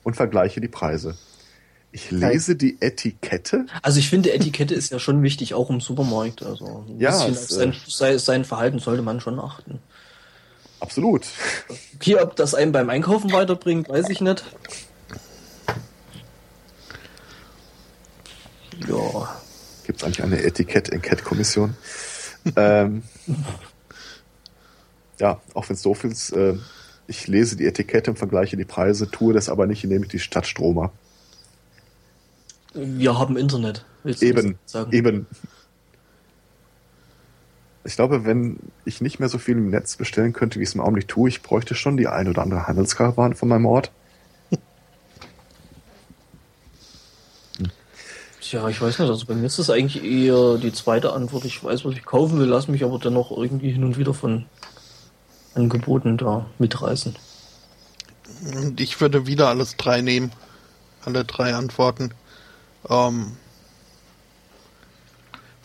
und 0.03 0.15
vergleiche 0.15 0.61
die 0.61 0.69
Preise. 0.69 1.17
Ich 1.91 2.11
lese 2.11 2.55
die 2.55 2.77
Etikette? 2.81 3.65
Also 3.81 3.99
ich 3.99 4.11
finde, 4.11 4.33
Etikette 4.35 4.75
ist 4.75 4.93
ja 4.93 4.99
schon 4.99 5.23
wichtig, 5.23 5.55
auch 5.55 5.71
im 5.71 5.81
Supermarkt. 5.81 6.43
Also 6.43 6.85
ein 6.87 7.01
Ja, 7.01 7.11
bisschen 7.13 7.33
auf 7.35 7.49
sein, 7.49 7.71
äh, 7.71 7.75
sein, 7.89 8.19
sein 8.19 8.45
Verhalten 8.45 8.79
sollte 8.79 9.03
man 9.03 9.21
schon 9.21 9.41
achten. 9.41 9.79
Absolut. 10.81 11.27
Okay, 11.95 12.17
ob 12.17 12.37
das 12.37 12.55
einen 12.55 12.73
beim 12.73 12.91
Einkaufen 12.91 13.33
weiterbringt, 13.33 13.89
weiß 13.89 14.11
ich 14.11 14.21
nicht. 14.21 14.45
Ja. 18.87 19.41
Gibt 19.87 19.99
es 19.99 20.05
eigentlich 20.05 20.23
eine 20.23 20.43
Etikett-Enquete-Kommission? 20.43 21.75
ähm, 22.57 23.03
ja, 25.21 25.41
auch 25.55 25.69
wenn 25.69 25.77
es 25.77 25.83
doof 25.83 26.05
ist, 26.05 26.33
äh, 26.33 26.57
ich 27.07 27.29
lese 27.29 27.57
die 27.57 27.67
Etikette 27.67 28.11
und 28.11 28.17
vergleiche 28.17 28.57
die 28.57 28.65
Preise, 28.65 29.11
tue 29.11 29.35
das 29.35 29.49
aber 29.49 29.67
nicht, 29.67 29.85
indem 29.85 30.03
ich 30.03 30.09
die 30.09 30.19
Stadt 30.19 30.47
strome. 30.47 30.91
Wir 32.73 33.19
haben 33.19 33.37
Internet. 33.37 33.85
Eben, 34.21 34.59
eben. 34.93 35.27
Ich 37.85 37.97
glaube, 37.97 38.25
wenn 38.25 38.59
ich 38.85 39.01
nicht 39.01 39.19
mehr 39.19 39.29
so 39.29 39.39
viel 39.39 39.57
im 39.57 39.71
Netz 39.71 39.97
bestellen 39.97 40.33
könnte, 40.33 40.61
wie 40.61 40.63
ich 40.63 40.69
es 40.69 40.75
im 40.75 40.81
Augenblick 40.81 41.09
tue, 41.09 41.29
ich 41.29 41.43
bräuchte 41.43 41.75
schon 41.75 41.97
die 41.97 42.07
ein 42.07 42.29
oder 42.29 42.43
andere 42.43 42.69
Handelskarawane 42.69 43.35
von 43.35 43.49
meinem 43.49 43.67
Ort. 43.67 43.91
Tja, 48.41 48.69
ich 48.69 48.81
weiß 48.81 49.01
nicht, 49.01 49.11
also 49.11 49.27
bei 49.27 49.35
mir 49.35 49.47
ist 49.47 49.59
das 49.59 49.71
eigentlich 49.71 50.05
eher 50.05 50.59
die 50.59 50.73
zweite 50.73 51.13
Antwort. 51.13 51.45
Ich 51.45 51.65
weiß, 51.65 51.85
was 51.85 51.95
ich 51.95 52.05
kaufen 52.05 52.39
will, 52.39 52.47
lass 52.47 52.69
mich 52.69 52.85
aber 52.85 52.99
dennoch 52.99 53.37
irgendwie 53.37 53.73
hin 53.73 53.83
und 53.83 53.99
wieder 53.99 54.15
von 54.15 54.47
Angeboten 55.55 56.17
da 56.17 56.47
mitreißen. 56.59 57.17
Und 58.55 58.81
ich 58.81 59.01
würde 59.01 59.27
wieder 59.27 59.49
alles 59.49 59.77
drei 59.77 60.01
nehmen. 60.01 60.33
Alle 61.05 61.25
drei 61.25 61.55
Antworten. 61.55 62.13
Ähm, 62.89 63.37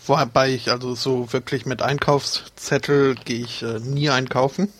wobei 0.05 0.53
ich 0.53 0.71
also 0.71 0.95
so 0.95 1.31
wirklich 1.33 1.65
mit 1.65 1.81
Einkaufszettel 1.81 3.15
gehe 3.15 3.41
ich 3.41 3.63
äh, 3.63 3.79
nie 3.79 4.09
einkaufen. 4.09 4.71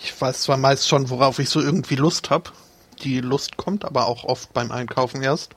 Ich 0.00 0.20
weiß 0.20 0.42
zwar 0.42 0.56
meist 0.56 0.88
schon, 0.88 1.10
worauf 1.10 1.38
ich 1.38 1.48
so 1.48 1.60
irgendwie 1.60 1.96
Lust 1.96 2.30
habe. 2.30 2.50
Die 3.02 3.20
Lust 3.20 3.56
kommt 3.56 3.84
aber 3.84 4.06
auch 4.06 4.24
oft 4.24 4.52
beim 4.52 4.72
Einkaufen 4.72 5.22
erst. 5.22 5.54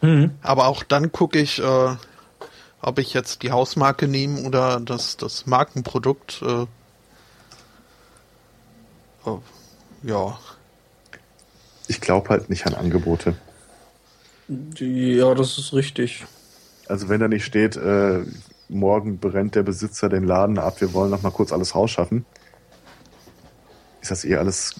Mhm. 0.00 0.32
Aber 0.42 0.66
auch 0.66 0.82
dann 0.84 1.10
gucke 1.12 1.40
ich, 1.40 1.58
äh, 1.58 1.96
ob 2.82 2.98
ich 2.98 3.14
jetzt 3.14 3.42
die 3.42 3.50
Hausmarke 3.50 4.06
nehme 4.06 4.42
oder 4.42 4.80
das, 4.80 5.16
das 5.16 5.46
Markenprodukt. 5.46 6.42
Äh, 6.42 6.66
ja. 10.02 10.38
Ich 11.88 12.00
glaube 12.00 12.28
halt 12.30 12.50
nicht 12.50 12.66
an 12.66 12.74
Angebote. 12.74 13.36
Ja, 14.78 15.34
das 15.34 15.58
ist 15.58 15.72
richtig. 15.72 16.24
Also 16.88 17.08
wenn 17.08 17.20
da 17.20 17.28
nicht 17.28 17.44
steht, 17.44 17.76
äh, 17.76 18.24
morgen 18.68 19.18
brennt 19.18 19.54
der 19.54 19.62
Besitzer 19.62 20.08
den 20.08 20.24
Laden 20.24 20.58
ab, 20.58 20.80
wir 20.80 20.92
wollen 20.92 21.10
noch 21.10 21.22
mal 21.22 21.30
kurz 21.30 21.52
alles 21.52 21.74
rausschaffen, 21.74 22.24
ist 24.00 24.10
das 24.10 24.24
eh 24.24 24.36
alles. 24.36 24.74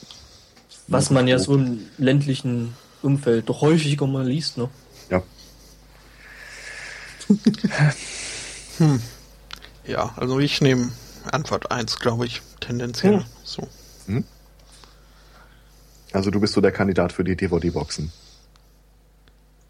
Was 0.89 1.11
man 1.11 1.27
ja 1.27 1.39
so 1.39 1.57
im 1.57 1.81
ländlichen 1.99 2.75
Umfeld 3.03 3.49
doch 3.49 3.61
häufiger 3.61 4.07
mal 4.07 4.27
liest, 4.27 4.57
ne? 4.57 4.69
Ja. 5.11 5.23
hm. 8.79 9.01
Ja, 9.85 10.13
also 10.17 10.39
ich 10.39 10.61
nehme 10.61 10.91
Antwort 11.33 11.73
1, 11.73 11.99
glaube 11.99 12.27
ich, 12.27 12.43
tendenziell. 12.61 13.19
Hm. 13.19 13.25
So. 13.43 13.69
Hm? 14.07 14.25
Also 16.17 16.31
du 16.31 16.41
bist 16.41 16.55
so 16.55 16.61
der 16.61 16.73
Kandidat 16.73 17.13
für 17.13 17.25
die 17.25 17.37
DVD-Boxen. 17.37 18.11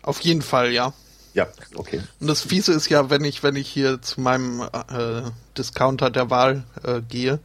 Auf 0.03 0.21
jeden 0.21 0.43
Fall, 0.43 0.73
ja. 0.73 0.93
Ja, 1.35 1.49
okay. 1.75 2.01
Und 2.21 2.29
das 2.29 2.41
Fiese 2.41 2.73
ist 2.73 2.89
ja, 2.89 3.11
wenn 3.11 3.25
ich, 3.25 3.43
wenn 3.43 3.57
ich 3.57 3.69
hier 3.69 4.01
zu 4.01 4.21
meinem 4.21 4.63
äh, 4.63 5.23
Discounter 5.59 6.09
der 6.09 6.31
Wahl 6.31 6.65
äh, 6.83 7.03
gehe, 7.03 7.41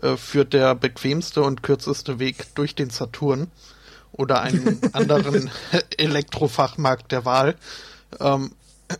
äh, 0.00 0.16
führt 0.16 0.52
der 0.52 0.74
bequemste 0.74 1.42
und 1.42 1.62
kürzeste 1.62 2.18
Weg 2.18 2.54
durch 2.54 2.74
den 2.74 2.90
Saturn 2.90 3.50
oder 4.12 4.42
einen 4.42 4.78
anderen 4.92 5.50
Elektrofachmarkt 5.96 7.10
der 7.10 7.24
Wahl, 7.24 7.56
ähm, 8.20 8.52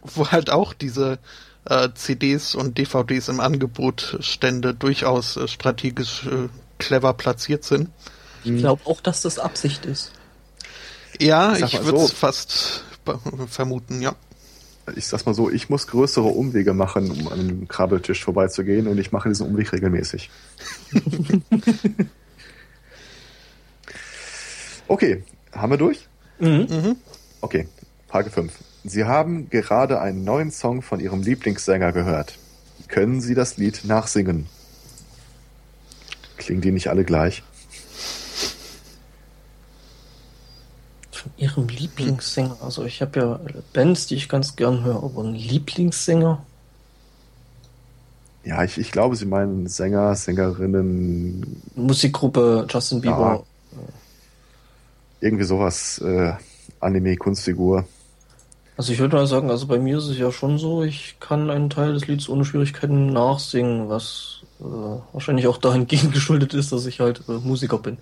wo 0.02 0.30
halt 0.30 0.50
auch 0.50 0.72
diese 0.72 1.18
äh, 1.66 1.90
CDs 1.94 2.54
und 2.54 2.78
DVDs 2.78 3.28
im 3.28 3.40
Angebot 3.40 4.16
Stände 4.20 4.74
durchaus 4.74 5.36
äh, 5.36 5.46
strategisch 5.46 6.26
äh, 6.26 6.48
clever 6.78 7.12
platziert 7.12 7.62
sind. 7.62 7.90
Ich 8.44 8.58
glaube 8.58 8.82
auch, 8.86 9.00
dass 9.00 9.22
das 9.22 9.38
Absicht 9.38 9.86
ist. 9.86 10.12
Ja, 11.20 11.56
ich, 11.56 11.62
ich 11.62 11.84
würde 11.84 11.98
es 11.98 12.08
so. 12.08 12.14
fast 12.14 12.84
vermuten, 13.48 14.00
ja. 14.00 14.14
Ich 14.96 15.06
sag's 15.06 15.26
mal 15.26 15.34
so, 15.34 15.48
ich 15.48 15.70
muss 15.70 15.86
größere 15.86 16.26
Umwege 16.26 16.74
machen, 16.74 17.10
um 17.10 17.28
an 17.28 17.38
einem 17.38 17.68
Krabbeltisch 17.68 18.24
vorbeizugehen 18.24 18.88
und 18.88 18.98
ich 18.98 19.12
mache 19.12 19.28
diesen 19.28 19.46
Umweg 19.46 19.72
regelmäßig. 19.72 20.28
okay, 24.88 25.22
haben 25.52 25.72
wir 25.72 25.76
durch? 25.76 26.08
Mhm. 26.40 26.66
mhm. 26.68 26.96
Okay, 27.40 27.68
Frage 28.08 28.30
5. 28.30 28.52
Sie 28.84 29.04
haben 29.04 29.48
gerade 29.50 30.00
einen 30.00 30.24
neuen 30.24 30.50
Song 30.50 30.82
von 30.82 30.98
Ihrem 30.98 31.22
Lieblingssänger 31.22 31.92
gehört. 31.92 32.36
Können 32.88 33.20
Sie 33.20 33.34
das 33.34 33.56
Lied 33.56 33.84
nachsingen? 33.84 34.46
Klingen 36.36 36.60
die 36.60 36.72
nicht 36.72 36.88
alle 36.88 37.04
gleich? 37.04 37.44
Von 41.22 41.32
Ihrem 41.36 41.68
Lieblingssänger? 41.68 42.56
Also 42.60 42.84
ich 42.84 43.00
habe 43.00 43.20
ja 43.20 43.40
Bands, 43.72 44.06
die 44.06 44.16
ich 44.16 44.28
ganz 44.28 44.56
gern 44.56 44.82
höre, 44.82 45.02
aber 45.02 45.22
ein 45.22 45.34
Lieblingssänger? 45.34 46.44
Ja, 48.44 48.64
ich, 48.64 48.76
ich 48.78 48.90
glaube, 48.90 49.14
Sie 49.14 49.26
meinen 49.26 49.68
Sänger, 49.68 50.14
Sängerinnen. 50.16 51.62
Musikgruppe 51.76 52.66
Justin 52.68 53.00
Bieber. 53.00 53.44
Ja, 53.72 53.78
irgendwie 55.20 55.44
sowas, 55.44 55.98
äh, 55.98 56.32
Anime, 56.80 57.16
Kunstfigur. 57.16 57.86
Also 58.76 58.92
ich 58.92 58.98
würde 58.98 59.16
mal 59.16 59.26
sagen, 59.26 59.50
also 59.50 59.66
bei 59.66 59.78
mir 59.78 59.98
ist 59.98 60.08
es 60.08 60.18
ja 60.18 60.32
schon 60.32 60.58
so, 60.58 60.82
ich 60.82 61.16
kann 61.20 61.50
einen 61.50 61.70
Teil 61.70 61.92
des 61.92 62.08
Lieds 62.08 62.28
ohne 62.28 62.44
Schwierigkeiten 62.44 63.12
nachsingen, 63.12 63.88
was 63.88 64.40
äh, 64.60 64.64
wahrscheinlich 65.12 65.46
auch 65.46 65.58
dahingehend 65.58 66.12
geschuldet 66.14 66.54
ist, 66.54 66.72
dass 66.72 66.86
ich 66.86 66.98
halt 66.98 67.22
äh, 67.28 67.32
Musiker 67.32 67.78
bin. 67.78 67.98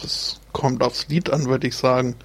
Das 0.00 0.40
kommt 0.52 0.82
aufs 0.82 1.08
Lied 1.08 1.30
an, 1.30 1.46
würde 1.46 1.66
ich 1.66 1.76
sagen. 1.76 2.16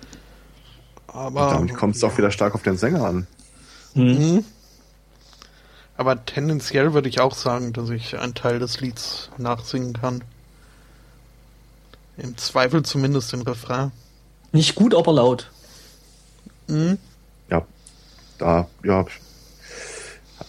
Aber. 1.07 1.47
Und 1.47 1.53
damit 1.53 1.76
kommt 1.76 1.95
es 1.95 2.01
ja. 2.01 2.07
auch 2.07 2.17
wieder 2.17 2.32
stark 2.32 2.55
auf 2.55 2.63
den 2.63 2.78
Sänger 2.78 3.05
an. 3.05 3.28
Mhm. 3.93 4.45
Aber 5.95 6.26
tendenziell 6.26 6.93
würde 6.93 7.09
ich 7.09 7.19
auch 7.19 7.36
sagen, 7.36 7.74
dass 7.74 7.89
ich 7.89 8.17
einen 8.17 8.34
Teil 8.34 8.59
des 8.59 8.82
Lieds 8.82 9.30
nachsingen 9.38 9.93
kann. 9.93 10.24
Im 12.17 12.38
Zweifel 12.38 12.84
zumindest 12.84 13.32
den 13.32 13.41
Refrain. 13.41 13.91
Nicht 14.51 14.76
gut, 14.76 14.95
aber 14.95 15.13
laut. 15.13 15.51
Mhm. 16.67 16.97
Ja, 17.49 17.65
da, 18.38 18.67
ja, 18.84 19.05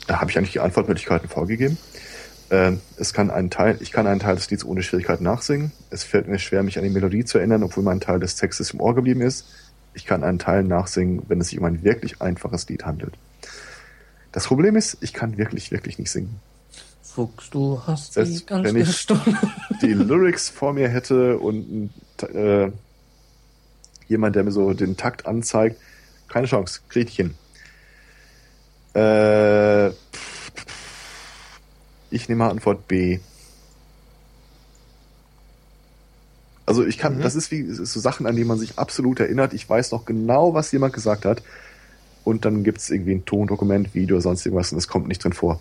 da 0.07 0.21
habe 0.21 0.31
ich 0.31 0.39
eigentlich 0.39 0.53
die 0.53 0.61
Antwortmöglichkeiten 0.61 1.29
vorgegeben. 1.29 1.79
Äh, 2.55 2.77
es 2.97 3.13
kann 3.13 3.31
einen 3.31 3.51
Teil, 3.51 3.79
ich 3.81 3.91
kann 3.91 4.07
einen 4.07 4.21
Teil 4.21 4.37
des 4.37 4.51
Lieds 4.51 4.65
ohne 4.65 4.83
Schwierigkeiten 4.83 5.25
nachsingen. 5.25 5.73
Es 5.91 6.05
fällt 6.05 6.29
mir 6.29 6.39
schwer, 6.39 6.63
mich 6.63 6.79
an 6.79 6.85
die 6.85 6.91
Melodie 6.91 7.25
zu 7.25 7.39
erinnern, 7.39 7.63
obwohl 7.63 7.83
mein 7.83 8.01
Teil 8.01 8.21
des 8.21 8.37
Textes 8.37 8.71
im 8.71 8.81
Ohr 8.81 8.95
geblieben 8.95 9.21
ist. 9.21 9.47
Ich 9.95 10.07
kann 10.07 10.23
einen 10.25 10.39
Teil 10.39 10.63
nachsingen, 10.65 11.23
wenn 11.29 11.41
es 11.41 11.49
sich 11.49 11.59
um 11.59 11.65
ein 11.65 11.83
wirklich 11.83 12.21
einfaches 12.21 12.69
Lied 12.69 12.85
handelt. 12.85 13.15
Das 14.33 14.47
Problem 14.47 14.77
ist, 14.77 14.99
ich 15.01 15.13
kann 15.13 15.37
wirklich, 15.37 15.71
wirklich 15.71 15.99
nicht 15.99 16.11
singen. 16.11 16.41
Fuchs, 17.03 17.51
du 17.51 17.81
hast 17.87 18.15
Selbst 18.15 18.41
die 18.41 18.47
ganze 18.47 18.75
wenn 18.75 18.81
ich 18.81 18.97
Stunde. 18.97 19.37
die 19.83 19.93
Lyrics 19.93 20.49
vor 20.49 20.73
mir 20.73 20.89
hätte 20.89 21.39
und 21.39 21.91
äh, 22.33 22.71
jemand, 24.09 24.37
der 24.37 24.45
mir 24.45 24.53
so 24.53 24.73
den 24.75 24.97
Takt 24.97 25.27
anzeigt, 25.27 25.81
keine 26.29 26.47
Chance, 26.47 26.81
krieg 26.89 27.09
ich 27.09 27.17
hin. 27.17 27.35
Äh, 28.95 29.93
ich 32.15 32.29
nehme 32.29 32.49
Antwort 32.49 32.87
B. 32.87 33.19
Also 36.65 36.87
ich 36.87 36.97
kann, 36.97 37.17
mhm. 37.17 37.23
das 37.23 37.35
ist 37.35 37.51
wie 37.51 37.65
so 37.65 38.01
Sachen, 38.01 38.27
an 38.27 38.37
die 38.37 38.45
man 38.45 38.59
sich 38.59 38.79
absolut 38.79 39.21
erinnert. 39.21 39.53
Ich 39.53 39.69
weiß 39.69 39.91
noch 39.91 40.05
genau, 40.05 40.55
was 40.55 40.73
jemand 40.73 40.95
gesagt 40.95 41.25
hat. 41.25 41.43
Und 42.23 42.45
dann 42.45 42.65
gibt 42.65 42.79
es 42.79 42.89
irgendwie 42.89 43.17
ein 43.17 43.25
Tondokument, 43.25 43.95
Video, 43.95 44.19
sonst 44.21 44.47
irgendwas 44.47 44.73
und 44.73 44.79
es 44.79 44.89
kommt 44.89 45.09
nicht 45.09 45.23
drin 45.23 45.35
vor. 45.35 45.61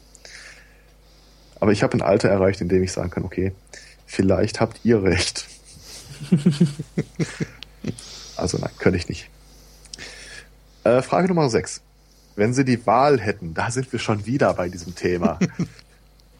Aber 1.59 1.71
ich 1.71 1.83
habe 1.83 1.97
ein 1.97 2.01
Alter 2.01 2.29
erreicht, 2.29 2.61
in 2.61 2.69
dem 2.69 2.83
ich 2.83 2.91
sagen 2.91 3.09
kann, 3.09 3.25
okay, 3.25 3.51
vielleicht 4.05 4.61
habt 4.61 4.79
ihr 4.83 5.03
recht. 5.03 5.47
also 8.37 8.59
nein, 8.59 8.71
könnte 8.77 8.97
ich 8.97 9.09
nicht. 9.09 9.29
Äh, 10.83 11.01
Frage 11.01 11.27
Nummer 11.27 11.49
6. 11.49 11.81
Wenn 12.35 12.53
Sie 12.53 12.63
die 12.63 12.85
Wahl 12.85 13.19
hätten, 13.19 13.53
da 13.53 13.71
sind 13.71 13.91
wir 13.91 13.99
schon 13.99 14.25
wieder 14.25 14.53
bei 14.53 14.69
diesem 14.69 14.95
Thema. 14.95 15.39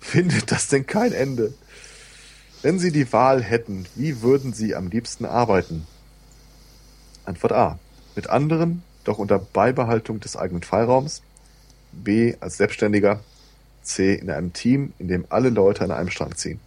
findet 0.03 0.51
das 0.51 0.67
denn 0.67 0.85
kein 0.85 1.13
Ende? 1.13 1.53
Wenn 2.61 2.79
Sie 2.79 2.91
die 2.91 3.11
Wahl 3.11 3.41
hätten, 3.41 3.85
wie 3.95 4.21
würden 4.21 4.53
Sie 4.53 4.75
am 4.75 4.87
liebsten 4.87 5.25
arbeiten? 5.25 5.87
Antwort 7.25 7.53
A. 7.53 7.79
Mit 8.15 8.29
anderen, 8.29 8.83
doch 9.03 9.17
unter 9.17 9.39
Beibehaltung 9.39 10.19
des 10.19 10.35
eigenen 10.35 10.63
Freiraums. 10.63 11.21
B. 11.91 12.35
Als 12.39 12.57
Selbstständiger. 12.57 13.21
C. 13.81 14.13
In 14.15 14.29
einem 14.29 14.53
Team, 14.53 14.93
in 14.99 15.07
dem 15.07 15.25
alle 15.29 15.49
Leute 15.49 15.83
an 15.83 15.91
einem 15.91 16.09
Strang 16.09 16.35
ziehen. 16.35 16.59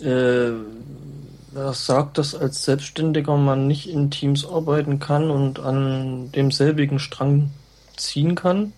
Äh, 0.00 0.52
wer 1.52 1.72
sagt, 1.72 2.18
dass 2.18 2.34
als 2.34 2.64
Selbstständiger 2.64 3.36
man 3.36 3.66
nicht 3.68 3.88
in 3.88 4.10
Teams 4.10 4.44
arbeiten 4.44 4.98
kann 4.98 5.30
und 5.30 5.60
an 5.60 6.32
demselbigen 6.32 6.98
Strang 6.98 7.50
ziehen 7.96 8.34
kann? 8.34 8.72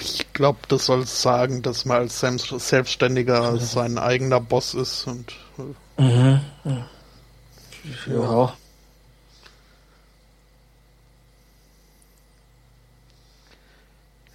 Ich 0.00 0.32
glaube, 0.32 0.58
das 0.68 0.86
soll 0.86 1.06
sagen, 1.06 1.62
dass 1.62 1.84
man 1.84 1.98
als 1.98 2.20
Selbstständiger 2.20 3.54
ja. 3.54 3.56
sein 3.56 3.98
eigener 3.98 4.40
Boss 4.40 4.74
ist 4.74 5.06
und. 5.06 5.34
Äh, 5.98 6.02
mhm. 6.02 6.40
Ja. 6.64 6.86
ja. 8.06 8.56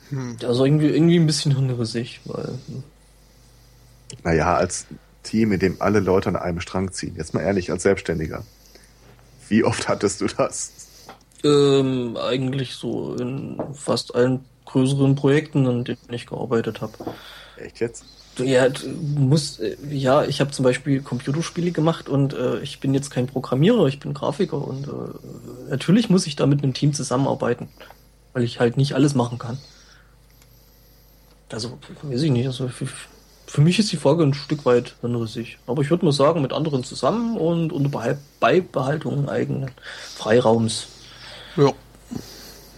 Hm. 0.10 0.38
Also 0.44 0.66
irgendwie, 0.66 0.88
irgendwie 0.88 1.20
ein 1.20 1.28
bisschen 1.28 1.56
hirnrissig, 1.56 2.22
weil. 2.26 2.60
Hm. 2.68 2.84
Naja, 4.24 4.56
als 4.56 4.86
Team, 5.24 5.52
in 5.54 5.60
dem 5.60 5.82
alle 5.82 6.00
Leute 6.00 6.30
an 6.30 6.36
einem 6.36 6.60
Strang 6.60 6.92
ziehen. 6.92 7.16
Jetzt 7.18 7.34
mal 7.34 7.42
ehrlich, 7.42 7.72
als 7.72 7.84
Selbstständiger. 7.84 8.44
Wie 9.50 9.64
oft 9.64 9.88
hattest 9.88 10.22
du 10.22 10.28
das? 10.28 10.72
Ähm, 11.44 12.18
eigentlich 12.18 12.76
so 12.76 13.16
in 13.16 13.58
fast 13.74 14.16
allen 14.16 14.46
größeren 14.74 15.16
Projekten, 15.16 15.66
an 15.68 15.84
denen 15.84 15.98
ich 16.12 16.28
gearbeitet 16.28 16.82
habe. 16.82 16.94
Echt 17.58 17.80
jetzt? 17.80 18.04
Ja, 18.40 18.68
muss, 19.16 19.62
ja, 19.90 20.24
ich 20.24 20.42
habe 20.42 20.50
zum 20.50 20.64
Beispiel 20.64 21.02
Computerspiele 21.02 21.72
gemacht 21.72 22.10
und 22.10 22.34
äh, 22.34 22.60
ich 22.62 22.80
bin 22.80 22.96
jetzt 22.96 23.12
kein 23.12 23.28
Programmierer, 23.28 23.86
ich 23.86 24.00
bin 24.00 24.16
Grafiker 24.16 24.58
und 24.58 24.88
äh, 24.88 25.70
natürlich 25.70 26.10
muss 26.10 26.26
ich 26.26 26.36
da 26.36 26.48
mit 26.48 26.64
einem 26.64 26.74
Team 26.74 26.94
zusammenarbeiten, 26.94 27.70
weil 28.34 28.44
ich 28.44 28.60
halt 28.60 28.76
nicht 28.76 28.96
alles 28.96 29.14
machen 29.14 29.38
kann. 29.38 29.60
Also, 31.52 31.78
weiß 32.02 32.24
ich 32.24 32.32
nicht, 32.32 32.48
also 32.48 32.68
für, 32.70 32.88
für 33.46 33.62
mich 33.62 33.78
ist 33.78 33.92
die 33.92 33.98
Frage 33.98 34.24
ein 34.24 34.34
Stück 34.34 34.66
weit 34.66 34.96
hirnrissig. 35.02 35.60
Aber 35.68 35.84
ich 35.84 35.92
würde 35.92 36.06
mal 36.06 36.12
sagen, 36.12 36.42
mit 36.42 36.54
anderen 36.54 36.84
zusammen 36.84 37.38
und 37.38 37.72
unter 37.72 38.18
Beibehaltung 38.40 39.30
eigenen 39.30 39.70
Freiraums. 40.16 40.88
Ja, 41.56 41.72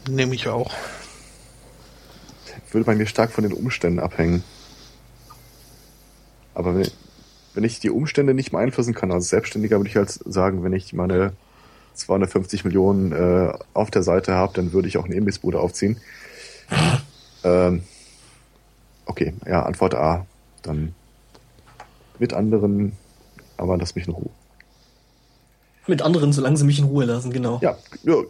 nehme 0.09 0.35
ich 0.35 0.49
auch. 0.49 0.69
Würde 2.76 2.84
bei 2.84 2.95
mir 2.95 3.05
stark 3.05 3.32
von 3.32 3.45
den 3.45 3.53
Umständen 3.53 3.99
abhängen. 3.99 4.43
Aber 6.53 6.76
wenn, 6.76 6.89
wenn 7.53 7.63
ich 7.63 7.80
die 7.80 7.89
Umstände 7.89 8.34
nicht 8.34 8.51
beeinflussen 8.51 8.93
kann, 8.93 9.13
als 9.13 9.30
Selbstständiger 9.30 9.78
würde 9.78 9.89
ich 9.89 9.95
halt 9.95 10.09
sagen, 10.09 10.61
wenn 10.61 10.73
ich 10.73 10.91
meine 10.91 11.32
250 11.93 12.65
Millionen 12.65 13.13
äh, 13.13 13.53
auf 13.73 13.91
der 13.91 14.03
Seite 14.03 14.34
habe, 14.34 14.51
dann 14.55 14.73
würde 14.73 14.89
ich 14.89 14.97
auch 14.97 15.05
eine 15.05 15.15
Imbissbude 15.15 15.57
aufziehen. 15.57 16.01
ähm, 17.45 17.84
okay, 19.05 19.34
ja, 19.45 19.63
Antwort 19.63 19.95
A 19.95 20.26
dann 20.61 20.93
mit 22.19 22.34
anderen, 22.34 22.91
aber 23.55 23.78
lass 23.78 23.95
mich 23.95 24.05
in 24.05 24.13
Ruhe. 24.15 24.32
Mit 25.88 26.01
anderen, 26.01 26.34
solange 26.34 26.57
sie 26.57 26.65
mich 26.65 26.80
in 26.80 26.86
Ruhe 26.86 27.05
lassen, 27.05 27.32
genau. 27.32 27.57
Ja, 27.61 27.78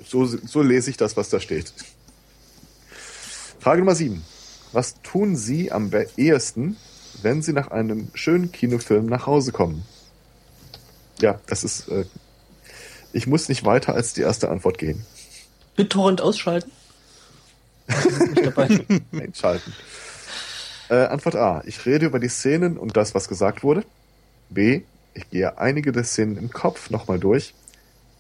so, 0.07 0.25
so 0.27 0.61
lese 0.61 0.91
ich 0.91 0.97
das, 0.97 1.17
was 1.17 1.29
da 1.29 1.39
steht. 1.39 1.73
Frage 3.59 3.79
Nummer 3.79 3.95
7. 3.95 4.23
Was 4.75 5.01
tun 5.03 5.37
Sie 5.37 5.71
am 5.71 5.89
ehesten, 6.17 6.75
wenn 7.21 7.41
Sie 7.41 7.53
nach 7.53 7.71
einem 7.71 8.09
schönen 8.13 8.51
Kinofilm 8.51 9.05
nach 9.05 9.25
Hause 9.25 9.53
kommen? 9.53 9.85
Ja, 11.21 11.39
das 11.47 11.63
ist. 11.63 11.87
Äh, 11.87 12.03
ich 13.13 13.25
muss 13.25 13.47
nicht 13.47 13.63
weiter 13.63 13.93
als 13.93 14.11
die 14.11 14.19
erste 14.19 14.49
Antwort 14.49 14.77
gehen. 14.77 15.05
BitTorrent 15.77 16.19
ausschalten? 16.19 16.71
nicht 17.87 18.45
dabei. 18.45 18.85
Entschalten. 19.13 19.73
Äh, 20.89 21.05
Antwort 21.05 21.37
A. 21.37 21.63
Ich 21.65 21.85
rede 21.85 22.07
über 22.07 22.19
die 22.19 22.27
Szenen 22.27 22.77
und 22.77 22.97
das, 22.97 23.15
was 23.15 23.29
gesagt 23.29 23.63
wurde. 23.63 23.85
B. 24.49 24.81
Ich 25.13 25.29
gehe 25.29 25.57
einige 25.57 25.93
der 25.93 26.03
Szenen 26.03 26.35
im 26.35 26.49
Kopf 26.51 26.89
nochmal 26.89 27.17
durch. 27.17 27.53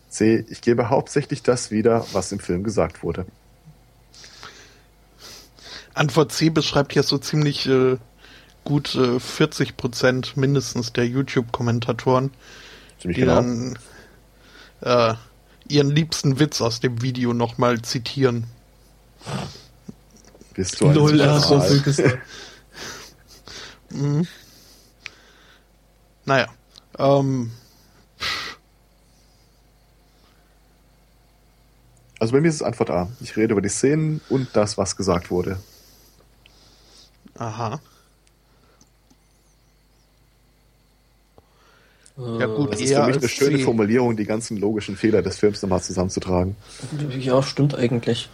C. 0.07 0.45
Ich 0.47 0.61
gebe 0.61 0.87
hauptsächlich 0.89 1.43
das 1.43 1.69
wieder, 1.69 2.05
was 2.13 2.31
im 2.31 2.39
Film 2.39 2.63
gesagt 2.63 3.03
wurde. 3.03 3.25
Antwort 5.95 6.31
C 6.31 6.49
beschreibt 6.49 6.93
ja 6.93 7.03
so 7.03 7.17
ziemlich 7.17 7.67
äh, 7.67 7.97
gut 8.65 8.95
äh, 8.95 9.19
40 9.19 9.77
Prozent 9.77 10.35
mindestens 10.35 10.91
der 10.91 11.07
YouTube-Kommentatoren, 11.07 12.31
die 13.03 13.13
genau. 13.13 13.35
dann 13.35 13.79
äh, 14.81 15.13
ihren 15.67 15.89
liebsten 15.89 16.39
Witz 16.39 16.61
aus 16.61 16.81
dem 16.81 17.01
Video 17.01 17.33
nochmal 17.33 17.81
zitieren. 17.81 18.45
Bist 20.53 20.81
du 20.81 20.87
ein 20.87 20.93
Null, 20.93 21.39
so 21.39 21.59
gesagt. 21.81 22.19
Mhm. 23.91 24.27
Naja. 26.25 26.47
Ähm. 26.97 27.51
Also 32.19 32.33
bei 32.33 32.41
mir 32.41 32.49
ist 32.49 32.55
es 32.55 32.61
Antwort 32.61 32.89
A. 32.89 33.09
Ich 33.21 33.37
rede 33.37 33.53
über 33.53 33.61
die 33.61 33.69
Szenen 33.69 34.19
und 34.27 34.49
das, 34.53 34.77
was 34.77 34.97
gesagt 34.97 35.31
wurde. 35.31 35.59
Aha. 37.37 37.79
Ja 42.17 42.45
gut, 42.47 42.71
das 42.71 42.79
ist 42.79 42.93
für 42.93 43.03
mich 43.03 43.17
eine 43.17 43.27
schöne. 43.27 43.59
Formulierung, 43.59 44.15
die 44.15 44.23
ganzen 44.23 44.55
logischen 44.55 44.95
Fehler 44.95 45.21
des 45.21 45.37
Films 45.37 45.61
nochmal 45.61 45.81
zusammenzutragen. 45.81 46.55
Ja, 47.19 47.43
stimmt 47.43 47.75
eigentlich. 47.75 48.29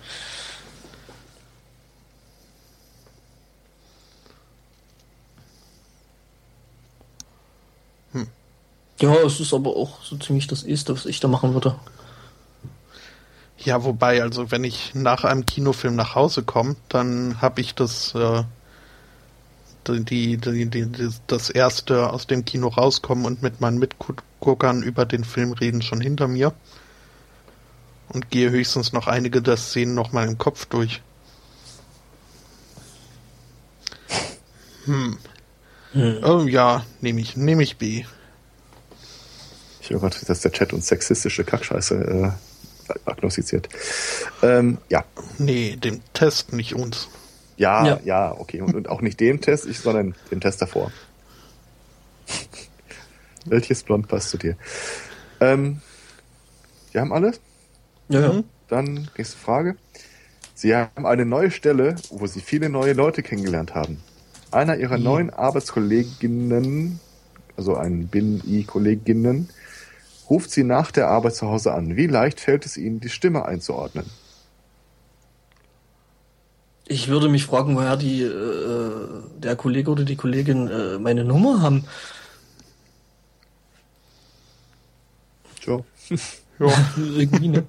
Ja, 9.01 9.15
es 9.25 9.39
ist 9.39 9.51
aber 9.51 9.75
auch 9.75 10.03
so 10.03 10.15
ziemlich 10.17 10.45
das 10.45 10.61
Erste, 10.61 10.93
was 10.93 11.07
ich 11.07 11.19
da 11.19 11.27
machen 11.27 11.53
würde. 11.53 11.75
Ja, 13.57 13.83
wobei, 13.83 14.21
also 14.21 14.51
wenn 14.51 14.63
ich 14.63 14.93
nach 14.93 15.23
einem 15.23 15.47
Kinofilm 15.47 15.95
nach 15.95 16.13
Hause 16.13 16.43
komme, 16.43 16.75
dann 16.87 17.41
habe 17.41 17.61
ich 17.61 17.73
das, 17.73 18.13
äh, 18.13 18.43
die, 19.87 20.37
die, 20.37 20.65
die, 20.65 21.09
das 21.27 21.49
erste 21.49 22.11
aus 22.11 22.27
dem 22.27 22.45
Kino 22.45 22.67
rauskommen 22.67 23.25
und 23.25 23.41
mit 23.41 23.61
meinen 23.61 23.79
Mitguckern 23.79 24.83
über 24.83 25.05
den 25.05 25.23
Film 25.23 25.53
reden 25.53 25.81
schon 25.81 26.01
hinter 26.01 26.27
mir. 26.27 26.53
Und 28.09 28.29
gehe 28.29 28.49
höchstens 28.49 28.91
noch 28.91 29.07
einige 29.07 29.41
der 29.41 29.57
Szenen 29.57 29.95
nochmal 29.95 30.27
im 30.27 30.37
Kopf 30.37 30.65
durch. 30.65 31.01
Hm. 34.85 35.17
hm. 35.93 36.23
Oh 36.23 36.45
ja, 36.45 36.85
nehme 36.99 37.21
ich, 37.21 37.37
nehme 37.37 37.63
ich 37.63 37.77
B. 37.77 38.03
Ich 39.79 39.89
höre 39.89 39.99
gerade, 39.99 40.17
dass 40.25 40.41
der 40.41 40.51
Chat 40.51 40.73
uns 40.73 40.87
sexistische 40.87 41.43
Kackscheiße 41.43 41.95
äh, 41.95 42.31
agnostiziert. 43.05 43.69
Ähm, 44.41 44.77
ja. 44.89 45.05
Nee, 45.37 45.77
dem 45.77 46.01
Test, 46.13 46.53
nicht 46.53 46.75
uns. 46.75 47.07
Ja, 47.61 47.85
ja, 47.85 47.99
ja 48.03 48.35
okay. 48.39 48.61
Und, 48.61 48.73
und, 48.73 48.89
auch 48.89 49.01
nicht 49.01 49.19
dem 49.19 49.39
Test, 49.39 49.67
ich, 49.67 49.79
sondern 49.79 50.15
dem 50.31 50.41
Test 50.41 50.63
davor. 50.63 50.91
Welches 53.45 53.83
Blond 53.83 54.07
passt 54.07 54.31
zu 54.31 54.37
dir? 54.37 54.57
Ähm, 55.39 55.79
wir 56.91 57.01
haben 57.01 57.13
alles? 57.13 57.39
Ja. 58.09 58.33
Mhm. 58.33 58.43
Dann 58.67 59.09
nächste 59.15 59.37
Frage. 59.37 59.75
Sie 60.55 60.75
haben 60.75 61.05
eine 61.05 61.25
neue 61.25 61.51
Stelle, 61.51 61.95
wo 62.09 62.25
Sie 62.25 62.41
viele 62.41 62.69
neue 62.69 62.93
Leute 62.93 63.21
kennengelernt 63.21 63.75
haben. 63.75 64.01
Einer 64.49 64.77
Ihrer 64.77 64.97
mhm. 64.97 65.03
neuen 65.03 65.29
Arbeitskolleginnen, 65.29 66.99
also 67.57 67.75
ein 67.75 68.07
Bin-I-Kolleginnen, 68.07 69.49
ruft 70.31 70.49
sie 70.49 70.63
nach 70.63 70.91
der 70.91 71.09
Arbeit 71.09 71.35
zu 71.35 71.47
Hause 71.47 71.73
an. 71.73 71.95
Wie 71.95 72.07
leicht 72.07 72.39
fällt 72.39 72.65
es 72.65 72.75
Ihnen, 72.77 72.99
die 72.99 73.09
Stimme 73.09 73.45
einzuordnen? 73.45 74.05
Ich 76.91 77.07
würde 77.07 77.29
mich 77.29 77.45
fragen, 77.45 77.77
woher 77.77 77.95
die 77.95 78.21
äh, 78.21 78.91
der 79.37 79.55
Kollege 79.55 79.91
oder 79.91 80.03
die 80.03 80.17
Kollegin 80.17 80.67
äh, 80.67 80.99
meine 80.99 81.23
Nummer 81.23 81.61
haben. 81.61 81.85
Ja. 85.65 85.79
Irgendwie, 86.97 87.47
ne? 87.47 87.63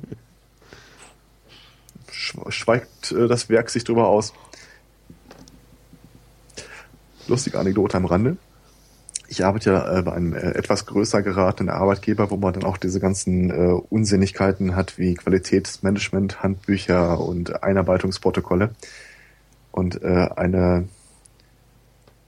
Schweigt 2.11 3.13
äh, 3.13 3.29
das 3.29 3.49
Werk 3.49 3.71
sich 3.71 3.85
drüber 3.85 4.09
aus. 4.09 4.33
Lustige 7.29 7.61
Anekdote 7.61 7.99
am 7.99 8.07
Rande 8.07 8.37
ich 9.33 9.47
arbeite 9.47 9.71
ja 9.71 9.99
äh, 9.99 10.03
bei 10.03 10.13
einem 10.13 10.35
äh, 10.35 10.51
etwas 10.51 10.85
größer 10.85 11.23
geratenen 11.23 11.75
Arbeitgeber, 11.75 12.31
wo 12.31 12.37
man 12.37 12.53
dann 12.53 12.65
auch 12.65 12.77
diese 12.77 13.01
ganzen 13.01 13.49
äh, 13.49 13.73
Unsinnigkeiten 13.89 14.77
hat 14.77 14.99
wie 14.99 15.15
Qualitätsmanagement, 15.15 16.43
Handbücher 16.43 17.19
und 17.19 17.63
Einarbeitungsprotokolle. 17.63 18.75
Und 19.73 20.03
äh, 20.03 20.29
eine 20.37 20.89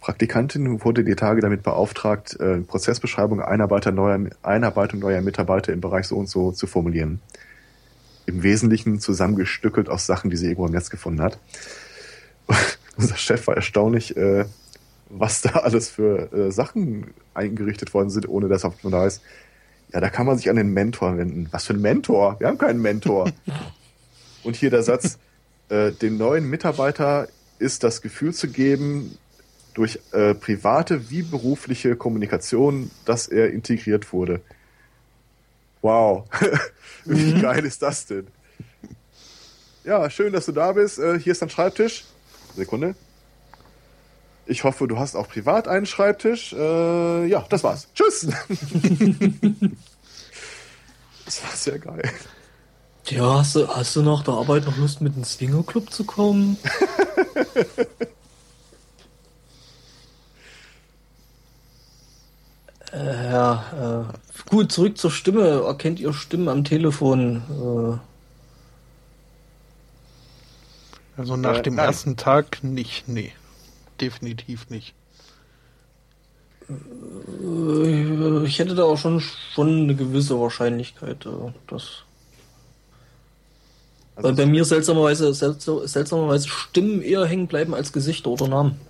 Praktikantin 0.01 0.85
wurde 0.85 1.05
die 1.05 1.15
Tage 1.15 1.41
damit 1.41 1.63
beauftragt, 1.63 2.39
äh, 2.41 2.59
Prozessbeschreibung 2.59 3.41
Einarbeiter 3.41 3.93
neuer, 3.93 4.19
Einarbeitung 4.43 5.01
neuer 5.01 5.21
Mitarbeiter 5.21 5.73
im 5.73 5.81
Bereich 5.81 6.09
so 6.09 6.17
und 6.17 6.29
so 6.29 6.51
zu 6.51 6.67
formulieren. 6.67 7.21
Im 8.27 8.43
Wesentlichen 8.43 8.99
zusammengestückelt 8.99 9.89
aus 9.89 10.07
Sachen, 10.07 10.31
die 10.31 10.37
sie 10.37 10.47
irgendwo 10.47 10.67
im 10.67 10.73
Netz 10.73 10.91
gefunden 10.91 11.23
hat. 11.23 11.39
Unser 12.97 13.17
Chef 13.17 13.47
war 13.47 13.55
erstaunlich 13.55 14.17
äh, 14.17 14.47
was 15.09 15.43
da 15.43 15.51
alles 15.51 15.91
für 15.91 16.33
äh, 16.33 16.51
Sachen 16.51 17.15
eingerichtet 17.35 17.95
worden 17.95 18.11
sind, 18.11 18.29
ohne 18.29 18.49
dass 18.49 18.65
man 18.65 18.93
da 18.93 19.07
ist. 19.07 19.23
Ja, 19.93 20.01
da 20.01 20.11
kann 20.11 20.27
man 20.27 20.37
sich 20.37 20.51
an 20.51 20.57
den 20.57 20.73
Mentor 20.73 21.17
wenden. 21.17 21.49
Was 21.51 21.67
für 21.67 21.75
ein 21.75 21.81
Mentor? 21.81 22.41
Wir 22.41 22.49
haben 22.49 22.59
keinen 22.59 22.83
Mentor. 22.83 23.31
Und 24.43 24.57
hier 24.57 24.71
der 24.71 24.83
Satz, 24.83 25.19
äh, 25.69 25.93
den 25.93 26.19
neuen 26.19 26.49
Mitarbeiter 26.49 27.29
ist 27.59 27.85
das 27.85 28.03
Gefühl 28.03 28.35
zu 28.35 28.49
geben, 28.49 29.19
durch 29.75 29.99
äh, 30.13 30.35
private 30.35 31.11
wie 31.11 31.23
berufliche 31.23 31.97
Kommunikation, 31.97 32.91
dass 33.05 33.27
er 33.27 33.51
integriert 33.51 34.13
wurde. 34.13 34.41
Wow, 35.83 36.25
wie 37.05 37.35
mhm. 37.35 37.43
geil 37.43 37.65
ist 37.65 37.83
das 37.83 38.07
denn? 38.07 38.29
Ja, 39.85 40.09
schön, 40.09 40.33
dass 40.33 40.47
du 40.47 40.53
da 40.53 40.73
bist. 40.73 40.99
Äh, 40.99 41.19
hier 41.19 41.33
ist 41.33 41.43
dein 41.43 41.51
Schreibtisch. 41.51 42.05
Sekunde. 42.57 42.95
Ich 44.47 44.65
hoffe, 44.65 44.87
du 44.87 44.99
hast 44.99 45.15
auch 45.15 45.29
privat 45.29 45.69
einen 45.69 45.85
Schreibtisch. 45.87 46.53
Äh, 46.53 47.27
ja, 47.27 47.45
das 47.49 47.65
war's. 47.65 47.89
Tschüss. 47.95 48.21
das 51.25 51.43
war 51.43 51.51
sehr 51.55 51.79
geil. 51.79 52.11
Ja, 53.07 53.39
hast 53.39 53.57
du, 53.57 53.69
hast 53.69 53.95
du 53.97 54.03
nach 54.03 54.25
der 54.25 54.33
Arbeit 54.35 54.65
noch 54.65 54.79
Lust, 54.79 55.03
mit 55.03 55.17
ins 55.17 55.35
Swingerclub 55.35 55.93
zu 55.93 56.05
kommen? 56.05 56.57
äh, 62.93 63.31
ja, 63.31 64.07
äh, 64.09 64.13
gut, 64.49 64.73
zurück 64.73 64.97
zur 64.97 65.11
Stimme. 65.11 65.65
Erkennt 65.67 66.01
ihr 66.01 66.15
Stimmen 66.15 66.49
am 66.49 66.65
Telefon? 66.65 67.43
Äh, 67.51 67.99
also 71.21 71.37
nach 71.37 71.59
äh, 71.59 71.63
dem 71.63 71.75
nein. 71.75 71.85
ersten 71.87 72.17
Tag 72.17 72.65
nicht, 72.65 73.07
nee. 73.07 73.33
Definitiv 74.01 74.71
nicht. 74.71 74.95
Äh, 76.71 78.47
ich 78.47 78.59
hätte 78.59 78.75
da 78.75 78.85
auch 78.85 78.97
schon, 78.97 79.21
schon 79.21 79.83
eine 79.83 79.95
gewisse 79.95 80.41
Wahrscheinlichkeit, 80.41 81.27
äh, 81.27 81.53
dass 81.67 82.04
also 84.17 84.29
Weil 84.29 84.35
bei 84.37 84.47
mir 84.47 84.65
seltsamerweise, 84.65 85.35
seltsamerweise 85.35 86.49
Stimmen 86.49 87.03
eher 87.03 87.27
hängen 87.27 87.49
bleiben 87.49 87.75
als 87.75 87.93
Gesichter 87.93 88.31
oder 88.31 88.49
Namen. 88.49 88.81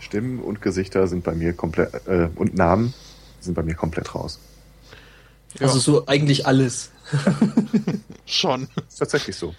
Stimmen 0.00 0.40
und 0.40 0.60
Gesichter 0.60 1.06
sind 1.06 1.24
bei 1.24 1.34
mir 1.34 1.52
komplett, 1.52 2.06
äh, 2.06 2.28
und 2.34 2.54
Namen 2.54 2.94
sind 3.40 3.54
bei 3.54 3.62
mir 3.62 3.74
komplett 3.74 4.14
raus. 4.14 4.38
Ja. 5.58 5.66
Also 5.66 5.78
so 5.78 6.06
eigentlich 6.06 6.46
alles. 6.46 6.90
Schon. 8.26 8.68
Ist 8.88 8.98
tatsächlich 8.98 9.36
so. 9.36 9.54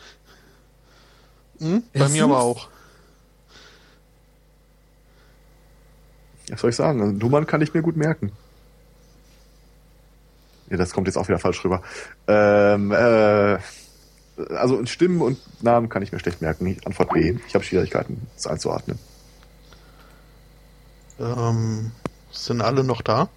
Hm? 1.60 1.84
Bei 1.94 2.06
es 2.06 2.12
mir 2.12 2.24
aber 2.24 2.40
auch. 2.40 2.68
Was 6.50 6.62
soll 6.62 6.70
ich 6.70 6.76
sagen? 6.76 7.02
Also, 7.02 7.14
Nummern 7.14 7.46
kann 7.46 7.62
ich 7.62 7.74
mir 7.74 7.82
gut 7.82 7.98
merken. 7.98 8.32
Ja, 10.70 10.78
das 10.78 10.94
kommt 10.94 11.08
jetzt 11.08 11.18
auch 11.18 11.28
wieder 11.28 11.40
falsch 11.40 11.64
rüber. 11.64 11.82
Ähm, 12.28 12.92
äh, 12.92 13.58
also 14.56 14.86
Stimmen 14.86 15.22
und 15.22 15.64
Namen 15.64 15.90
kann 15.90 16.02
ich 16.02 16.12
mir 16.12 16.20
schlecht 16.20 16.42
merken. 16.42 16.78
Antwort 16.86 17.12
B. 17.14 17.36
Ich 17.48 17.56
habe 17.56 17.64
Schwierigkeiten, 17.64 18.28
das 18.36 18.48
einzuordnen. 18.48 19.00
Ähm, 21.20 21.92
sind 22.32 22.62
alle 22.62 22.84
noch 22.84 23.02
da? 23.02 23.30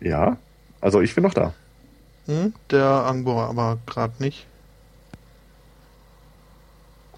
Ja, 0.00 0.36
also 0.80 1.00
ich 1.00 1.14
bin 1.14 1.24
noch 1.24 1.34
da. 1.34 1.54
Hm, 2.26 2.52
der 2.70 2.86
Angbo 2.86 3.40
aber 3.40 3.78
gerade 3.86 4.14
nicht. 4.18 4.46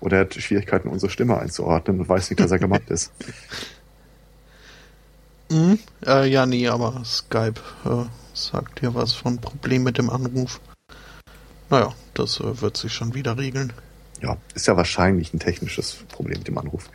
Oder 0.00 0.18
er 0.18 0.24
hat 0.24 0.34
Schwierigkeiten, 0.34 0.88
unsere 0.88 1.10
Stimme 1.10 1.38
einzuordnen 1.38 2.00
und 2.00 2.08
weiß 2.08 2.30
nicht, 2.30 2.40
dass 2.40 2.50
er 2.50 2.58
gemeint 2.58 2.88
ist. 2.90 3.12
Mhm. 5.50 5.78
Äh, 6.06 6.28
ja, 6.28 6.46
nee, 6.46 6.68
aber 6.68 7.02
Skype 7.04 7.60
äh, 7.84 8.04
sagt 8.34 8.80
hier 8.80 8.94
was 8.94 9.12
von 9.12 9.38
Problem 9.38 9.82
mit 9.82 9.98
dem 9.98 10.08
Anruf. 10.08 10.60
Naja, 11.68 11.92
das 12.14 12.40
äh, 12.40 12.60
wird 12.60 12.76
sich 12.76 12.92
schon 12.92 13.14
wieder 13.14 13.36
regeln. 13.36 13.72
Ja, 14.22 14.36
ist 14.54 14.66
ja 14.66 14.76
wahrscheinlich 14.76 15.34
ein 15.34 15.40
technisches 15.40 16.04
Problem 16.08 16.38
mit 16.38 16.48
dem 16.48 16.58
Anruf. 16.58 16.88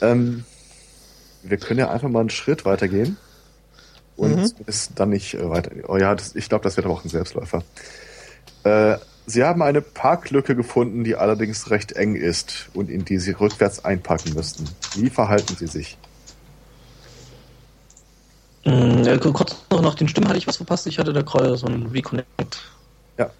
Ähm, 0.00 0.44
wir 1.42 1.58
können 1.58 1.80
ja 1.80 1.90
einfach 1.90 2.08
mal 2.08 2.20
einen 2.20 2.30
Schritt 2.30 2.64
weitergehen 2.64 3.16
und 4.16 4.36
mhm. 4.36 4.64
ist 4.66 4.92
dann 4.96 5.10
nicht 5.10 5.34
äh, 5.34 5.48
weiter. 5.48 5.70
Oh 5.88 5.96
ja, 5.96 6.14
das, 6.14 6.34
ich 6.34 6.48
glaube, 6.48 6.64
das 6.64 6.76
wird 6.76 6.86
aber 6.86 6.94
auch 6.94 7.04
ein 7.04 7.10
Selbstläufer. 7.10 7.62
Äh, 8.64 8.96
Sie 9.28 9.42
haben 9.42 9.60
eine 9.60 9.82
Parklücke 9.82 10.54
gefunden, 10.54 11.02
die 11.02 11.16
allerdings 11.16 11.70
recht 11.70 11.92
eng 11.92 12.14
ist 12.14 12.68
und 12.74 12.88
in 12.88 13.04
die 13.04 13.18
Sie 13.18 13.32
rückwärts 13.32 13.84
einpacken 13.84 14.34
müssten. 14.34 14.64
Wie 14.94 15.10
verhalten 15.10 15.56
Sie 15.56 15.66
sich? 15.66 15.98
Äh, 18.66 19.18
kurz 19.18 19.64
noch 19.70 19.80
nach 19.80 19.94
den 19.94 20.08
Stimmen 20.08 20.26
hatte 20.26 20.38
ich 20.38 20.48
was 20.48 20.56
verpasst. 20.56 20.88
Ich 20.88 20.98
hatte 20.98 21.12
da 21.12 21.22
gerade 21.22 21.56
so 21.56 21.68
ein 21.68 21.86
Reconnect. 21.86 22.64
Ja. 23.16 23.30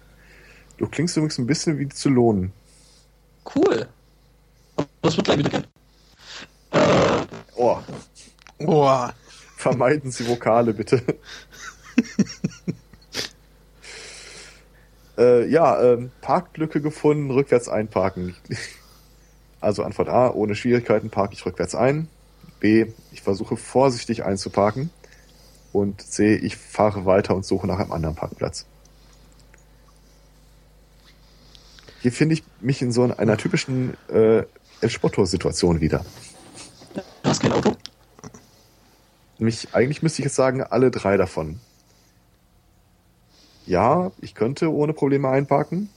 Du 0.77 0.87
klingst 0.87 1.17
übrigens 1.17 1.37
ein 1.37 1.45
bisschen 1.45 1.77
wie 1.79 1.89
zu 1.89 2.09
lohnen. 2.09 2.53
Cool. 3.53 3.87
Das 5.01 5.17
wird 5.17 5.25
gleich 5.25 5.37
wieder 5.37 5.49
gehen. 5.49 5.67
Äh, 6.71 7.25
oh. 7.57 7.77
Oh. 8.59 9.07
Vermeiden 9.57 10.11
Sie 10.11 10.25
Vokale, 10.29 10.73
bitte. 10.73 11.03
äh, 15.17 15.45
ja, 15.49 15.81
ähm, 15.81 16.11
Parklücke 16.21 16.79
gefunden, 16.79 17.31
rückwärts 17.31 17.67
einparken. 17.67 18.33
Also 19.59 19.83
Antwort 19.83 20.07
A, 20.07 20.29
ohne 20.29 20.55
Schwierigkeiten 20.55 21.09
parke 21.09 21.33
ich 21.33 21.45
rückwärts 21.45 21.75
ein. 21.75 22.07
B, 22.61 22.85
ich 23.11 23.21
versuche 23.23 23.57
vorsichtig 23.57 24.23
einzuparken 24.23 24.89
und 25.73 26.01
sehe, 26.01 26.37
ich 26.37 26.57
fahre 26.57 27.05
weiter 27.05 27.35
und 27.35 27.45
suche 27.45 27.67
nach 27.67 27.79
einem 27.79 27.91
anderen 27.91 28.15
Parkplatz. 28.15 28.65
Hier 32.01 32.11
finde 32.11 32.35
ich 32.35 32.43
mich 32.61 32.81
in 32.81 32.91
so 32.91 33.03
einer 33.03 33.37
typischen 33.37 33.97
äh, 34.09 34.43
El 34.81 34.89
Spotto-Situation 34.89 35.81
wieder. 35.81 36.05
Du 36.93 37.29
hast 37.29 37.41
kein 37.41 37.51
Auto? 37.51 37.75
Nämlich, 39.39 39.73
eigentlich 39.73 40.01
müsste 40.01 40.21
ich 40.21 40.25
jetzt 40.25 40.35
sagen, 40.35 40.63
alle 40.63 40.91
drei 40.91 41.17
davon. 41.17 41.59
Ja, 43.65 44.11
ich 44.21 44.33
könnte 44.33 44.71
ohne 44.71 44.93
Probleme 44.93 45.29
einparken. 45.29 45.89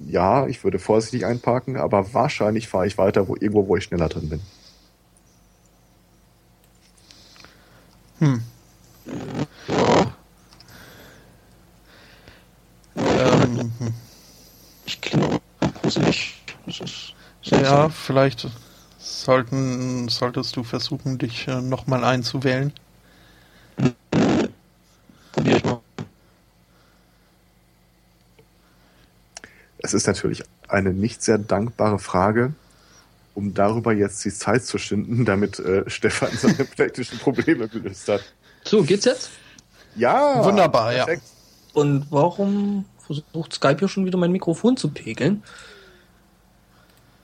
Ja, 0.00 0.46
ich 0.46 0.64
würde 0.64 0.78
vorsichtig 0.78 1.24
einparken, 1.24 1.76
aber 1.76 2.12
wahrscheinlich 2.12 2.68
fahre 2.68 2.86
ich 2.86 2.98
weiter 2.98 3.28
wo, 3.28 3.36
irgendwo, 3.36 3.68
wo 3.68 3.76
ich 3.76 3.84
schneller 3.84 4.08
drin 4.08 4.28
bin. 4.28 4.40
Hm. 8.18 8.42
Ähm, 12.96 13.72
ich. 16.08 16.42
Das 16.66 16.80
ist 16.80 17.14
ja, 17.44 17.88
vielleicht 17.88 18.48
sollten, 18.98 20.08
solltest 20.08 20.56
du 20.56 20.62
versuchen, 20.62 21.18
dich 21.18 21.48
äh, 21.48 21.60
nochmal 21.60 22.04
einzuwählen. 22.04 22.72
Probier 25.32 25.56
ich 25.56 25.64
mal. 25.64 25.80
Es 29.78 29.94
ist 29.94 30.06
natürlich 30.06 30.44
eine 30.68 30.92
nicht 30.92 31.22
sehr 31.22 31.38
dankbare 31.38 31.98
Frage, 31.98 32.54
um 33.34 33.52
darüber 33.54 33.92
jetzt 33.92 34.24
die 34.24 34.30
Zeit 34.32 34.64
zu 34.64 34.78
schinden, 34.78 35.24
damit 35.24 35.58
äh, 35.58 35.82
Stefan 35.90 36.30
seine 36.36 36.66
technischen 36.76 37.18
Probleme 37.18 37.68
gelöst 37.68 38.08
hat. 38.08 38.22
So, 38.64 38.82
geht's 38.82 39.04
jetzt? 39.04 39.30
Ja. 39.96 40.44
Wunderbar, 40.44 40.92
perfekt. 40.92 41.22
ja. 41.24 41.80
Und 41.80 42.06
warum 42.10 42.84
versucht 42.98 43.54
Skype 43.54 43.78
hier 43.78 43.88
schon 43.88 44.06
wieder 44.06 44.18
mein 44.18 44.32
Mikrofon 44.32 44.76
zu 44.76 44.88
pegeln? 44.88 45.42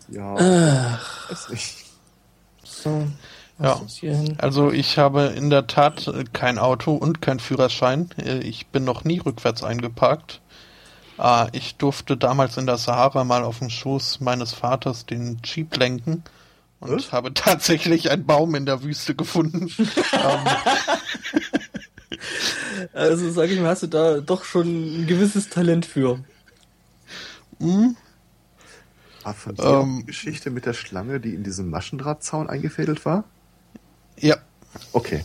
Ja. 0.08 0.34
Ach. 0.38 1.30
Weiß 1.30 1.48
nicht. 1.50 1.84
So. 2.64 3.06
Ja, 3.60 3.80
also 4.38 4.70
ich 4.70 4.98
habe 4.98 5.24
in 5.36 5.50
der 5.50 5.66
Tat 5.66 6.06
äh, 6.06 6.24
kein 6.32 6.58
Auto 6.58 6.94
und 6.94 7.20
kein 7.20 7.40
Führerschein. 7.40 8.08
Äh, 8.16 8.38
ich 8.38 8.68
bin 8.68 8.84
noch 8.84 9.02
nie 9.02 9.18
rückwärts 9.18 9.64
eingeparkt. 9.64 10.40
Ah, 11.16 11.48
ich 11.50 11.74
durfte 11.74 12.16
damals 12.16 12.56
in 12.56 12.66
der 12.66 12.76
Sahara 12.76 13.24
mal 13.24 13.42
auf 13.42 13.58
dem 13.58 13.70
Schoß 13.70 14.20
meines 14.20 14.52
Vaters 14.52 15.06
den 15.06 15.40
Jeep 15.42 15.76
lenken 15.76 16.22
und 16.80 16.90
Was? 16.90 17.12
habe 17.12 17.34
tatsächlich 17.34 18.10
einen 18.10 18.26
Baum 18.26 18.54
in 18.54 18.66
der 18.66 18.82
Wüste 18.82 19.14
gefunden. 19.14 19.70
Ähm, 20.12 20.46
also 22.92 23.30
sag 23.30 23.50
ich 23.50 23.60
mal, 23.60 23.68
hast 23.68 23.82
du 23.82 23.86
da 23.86 24.20
doch 24.20 24.44
schon 24.44 25.02
ein 25.02 25.06
gewisses 25.06 25.48
Talent 25.48 25.84
für. 25.84 26.20
Mhm. 27.58 27.96
War 29.22 29.34
von 29.34 29.54
dir 29.54 29.64
ähm, 29.64 29.98
die 30.00 30.06
Geschichte 30.06 30.50
mit 30.50 30.64
der 30.64 30.72
Schlange, 30.72 31.20
die 31.20 31.34
in 31.34 31.42
diesem 31.42 31.70
Maschendrahtzaun 31.70 32.48
eingefädelt 32.48 33.04
war? 33.04 33.24
Ja. 34.16 34.36
Okay. 34.92 35.24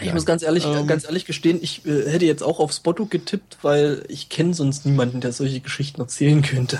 Ich 0.00 0.06
ja. 0.06 0.14
muss 0.14 0.24
ganz 0.24 0.42
ehrlich, 0.42 0.64
ähm, 0.64 0.86
ganz 0.86 1.04
ehrlich 1.04 1.26
gestehen, 1.26 1.58
ich 1.60 1.86
äh, 1.86 2.10
hätte 2.10 2.24
jetzt 2.24 2.42
auch 2.42 2.58
auf 2.58 2.72
Spotto 2.72 3.06
getippt, 3.06 3.58
weil 3.62 4.04
ich 4.08 4.28
kenne 4.30 4.54
sonst 4.54 4.86
niemanden, 4.86 5.20
der 5.20 5.32
solche 5.32 5.60
Geschichten 5.60 6.00
erzählen 6.00 6.42
könnte. 6.42 6.78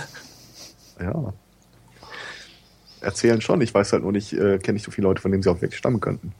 Ja. 0.98 1.34
Erzählen 3.00 3.40
schon, 3.40 3.60
ich 3.60 3.72
weiß 3.72 3.92
halt 3.92 4.02
nur 4.02 4.12
nicht, 4.12 4.32
äh, 4.32 4.58
kenne 4.58 4.74
nicht 4.74 4.84
so 4.84 4.90
viele 4.90 5.08
Leute, 5.08 5.22
von 5.22 5.30
denen 5.30 5.42
sie 5.42 5.50
auch 5.50 5.60
wirklich 5.60 5.78
stammen 5.78 6.00
könnten. 6.00 6.32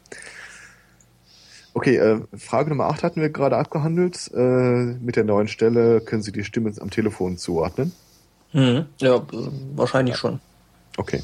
Okay, 1.72 1.96
äh, 1.96 2.20
Frage 2.36 2.70
Nummer 2.70 2.86
8 2.86 3.02
hatten 3.02 3.20
wir 3.20 3.30
gerade 3.30 3.56
abgehandelt. 3.56 4.30
Äh, 4.34 4.38
mit 4.38 5.16
der 5.16 5.24
neuen 5.24 5.48
Stelle 5.48 6.00
können 6.00 6.22
Sie 6.22 6.32
die 6.32 6.44
Stimme 6.44 6.72
am 6.80 6.90
Telefon 6.90 7.38
zuordnen? 7.38 7.92
Hm. 8.52 8.86
Ja, 8.98 9.24
wahrscheinlich 9.76 10.16
schon. 10.16 10.40
Okay. 10.96 11.22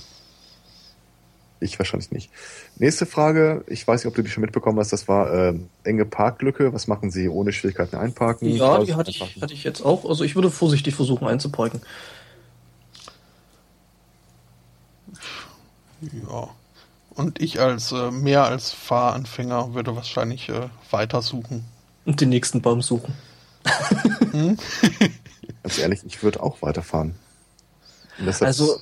Ich 1.59 1.79
wahrscheinlich 1.79 2.13
nicht. 2.13 2.31
Nächste 2.79 3.07
Frage. 3.07 3.65
Ich 3.67 3.89
weiß 3.89 4.05
nicht, 4.05 4.09
ob 4.09 4.15
du 4.15 4.23
die 4.23 4.29
schon 4.29 4.43
mitbekommen 4.43 4.79
hast. 4.79 4.93
Das 4.93 5.09
war 5.09 5.33
äh, 5.33 5.55
enge 5.85 6.05
Parklücke. 6.05 6.73
Was 6.73 6.87
machen 6.87 7.11
Sie 7.11 7.29
ohne 7.29 7.51
Schwierigkeiten 7.53 7.97
einparken? 7.97 8.49
Ja, 8.49 8.85
die 8.85 8.95
hatte 8.95 9.11
ich, 9.11 9.21
hatte 9.41 9.55
ich 9.55 9.65
jetzt 9.65 9.85
auch. 9.85 10.05
Also 10.05 10.23
ich 10.23 10.35
würde 10.35 10.51
vorsichtig 10.51 10.95
versuchen 10.95 11.27
einzuparken. 11.27 11.81
Ja. 16.01 16.49
Und 17.11 17.41
ich 17.41 17.61
als 17.61 17.93
äh, 17.93 18.11
mehr 18.11 18.45
als 18.45 18.73
Fahranfänger 18.73 19.75
würde 19.75 19.97
wahrscheinlich 19.97 20.49
äh, 20.49 20.69
weitersuchen. 20.91 21.65
Und 22.05 22.21
den 22.21 22.29
nächsten 22.29 22.61
Baum 22.63 22.83
suchen. 22.83 23.15
hm? 24.33 24.59
Ganz 25.63 25.79
ehrlich, 25.79 26.01
ich 26.05 26.23
würde 26.23 26.43
auch 26.43 26.63
weiterfahren. 26.63 27.15
Also 28.41 28.79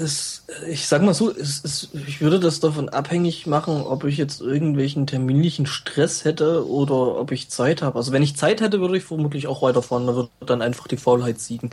es, 0.00 0.44
ich 0.68 0.86
sag 0.86 1.02
mal 1.02 1.14
so, 1.14 1.30
es, 1.30 1.62
es, 1.64 1.88
ich 2.06 2.20
würde 2.20 2.40
das 2.40 2.60
davon 2.60 2.88
abhängig 2.88 3.46
machen, 3.46 3.82
ob 3.82 4.04
ich 4.04 4.16
jetzt 4.16 4.40
irgendwelchen 4.40 5.06
terminlichen 5.06 5.66
Stress 5.66 6.24
hätte 6.24 6.66
oder 6.68 7.18
ob 7.18 7.30
ich 7.30 7.50
Zeit 7.50 7.82
habe. 7.82 7.96
Also 7.96 8.12
wenn 8.12 8.22
ich 8.22 8.36
Zeit 8.36 8.60
hätte, 8.60 8.80
würde 8.80 8.96
ich 8.96 9.04
vermutlich 9.04 9.46
auch 9.46 9.62
weiterfahren. 9.62 10.06
Da 10.06 10.14
würde 10.14 10.30
dann 10.40 10.62
einfach 10.62 10.88
die 10.88 10.96
Faulheit 10.96 11.40
siegen. 11.40 11.70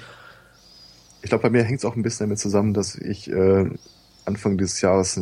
Ich 1.21 1.29
glaube, 1.29 1.43
bei 1.43 1.49
mir 1.49 1.63
hängt 1.63 1.79
es 1.79 1.85
auch 1.85 1.95
ein 1.95 2.03
bisschen 2.03 2.27
damit 2.27 2.39
zusammen, 2.39 2.73
dass 2.73 2.95
ich 2.95 3.29
äh, 3.29 3.69
Anfang 4.25 4.57
dieses 4.57 4.81
Jahres, 4.81 5.19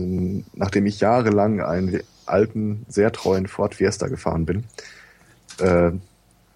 nachdem 0.53 0.85
ich 0.85 0.99
jahrelang 0.99 1.61
einen 1.61 2.01
alten, 2.25 2.85
sehr 2.87 3.11
treuen 3.11 3.47
Ford 3.47 3.75
Fiesta 3.75 4.07
gefahren 4.07 4.45
bin, 4.45 4.63
äh, 5.59 5.91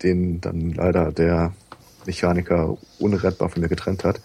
den 0.04 0.42
dann 0.42 0.74
leider 0.74 1.12
der 1.12 1.54
Mechaniker 2.06 2.78
unrettbar 3.00 3.50
von 3.50 3.62
mir 3.62 3.68
getrennt 3.68 4.04
hat, 4.04 4.22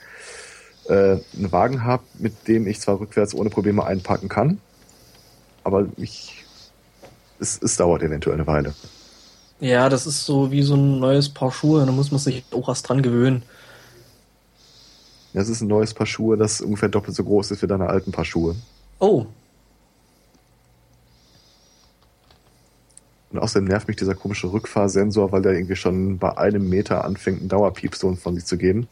äh, 0.89 1.19
einen 1.37 1.53
Wagen 1.53 1.85
habe, 1.85 2.03
mit 2.19 2.49
dem 2.49 2.67
ich 2.67 2.81
zwar 2.81 3.01
rückwärts 3.01 3.35
ohne 3.35 3.51
Probleme 3.51 3.85
einpacken 3.85 4.29
kann, 4.29 4.61
aber 5.65 5.87
ich, 5.97 6.45
es, 7.39 7.61
es 7.63 7.77
dauert 7.77 8.03
eventuell 8.03 8.35
eine 8.35 8.47
Weile. 8.47 8.75
Ja, 9.61 9.89
das 9.89 10.07
ist 10.07 10.25
so 10.25 10.51
wie 10.51 10.63
so 10.63 10.75
ein 10.75 11.01
neues 11.01 11.29
Paar 11.29 11.53
Schuhe, 11.53 11.85
da 11.85 11.93
muss 11.93 12.11
man 12.11 12.19
sich 12.19 12.45
auch 12.51 12.69
erst 12.69 12.89
dran 12.89 13.03
gewöhnen. 13.03 13.43
Das 15.32 15.48
ist 15.48 15.61
ein 15.61 15.69
neues 15.69 15.94
Paar 15.94 16.07
Schuhe, 16.07 16.36
das 16.36 16.61
ungefähr 16.61 16.89
doppelt 16.89 17.16
so 17.16 17.24
groß 17.24 17.52
ist 17.52 17.62
wie 17.62 17.66
deine 17.66 17.89
alten 17.89 18.11
Paar 18.11 18.24
Schuhe. 18.24 18.57
Oh. 18.98 19.27
Und 23.31 23.39
außerdem 23.39 23.69
nervt 23.69 23.86
mich 23.86 23.97
dieser 23.97 24.16
komische 24.16 24.52
Rückfahrsensor, 24.52 25.31
weil 25.31 25.43
der 25.43 25.52
irgendwie 25.52 25.77
schon 25.77 26.19
bei 26.19 26.36
einem 26.36 26.69
Meter 26.69 27.05
anfängt, 27.05 27.40
einen 27.40 27.48
Dauerpiepston 27.48 28.16
von 28.16 28.35
sich 28.35 28.44
zu 28.44 28.59
geben. 28.59 28.89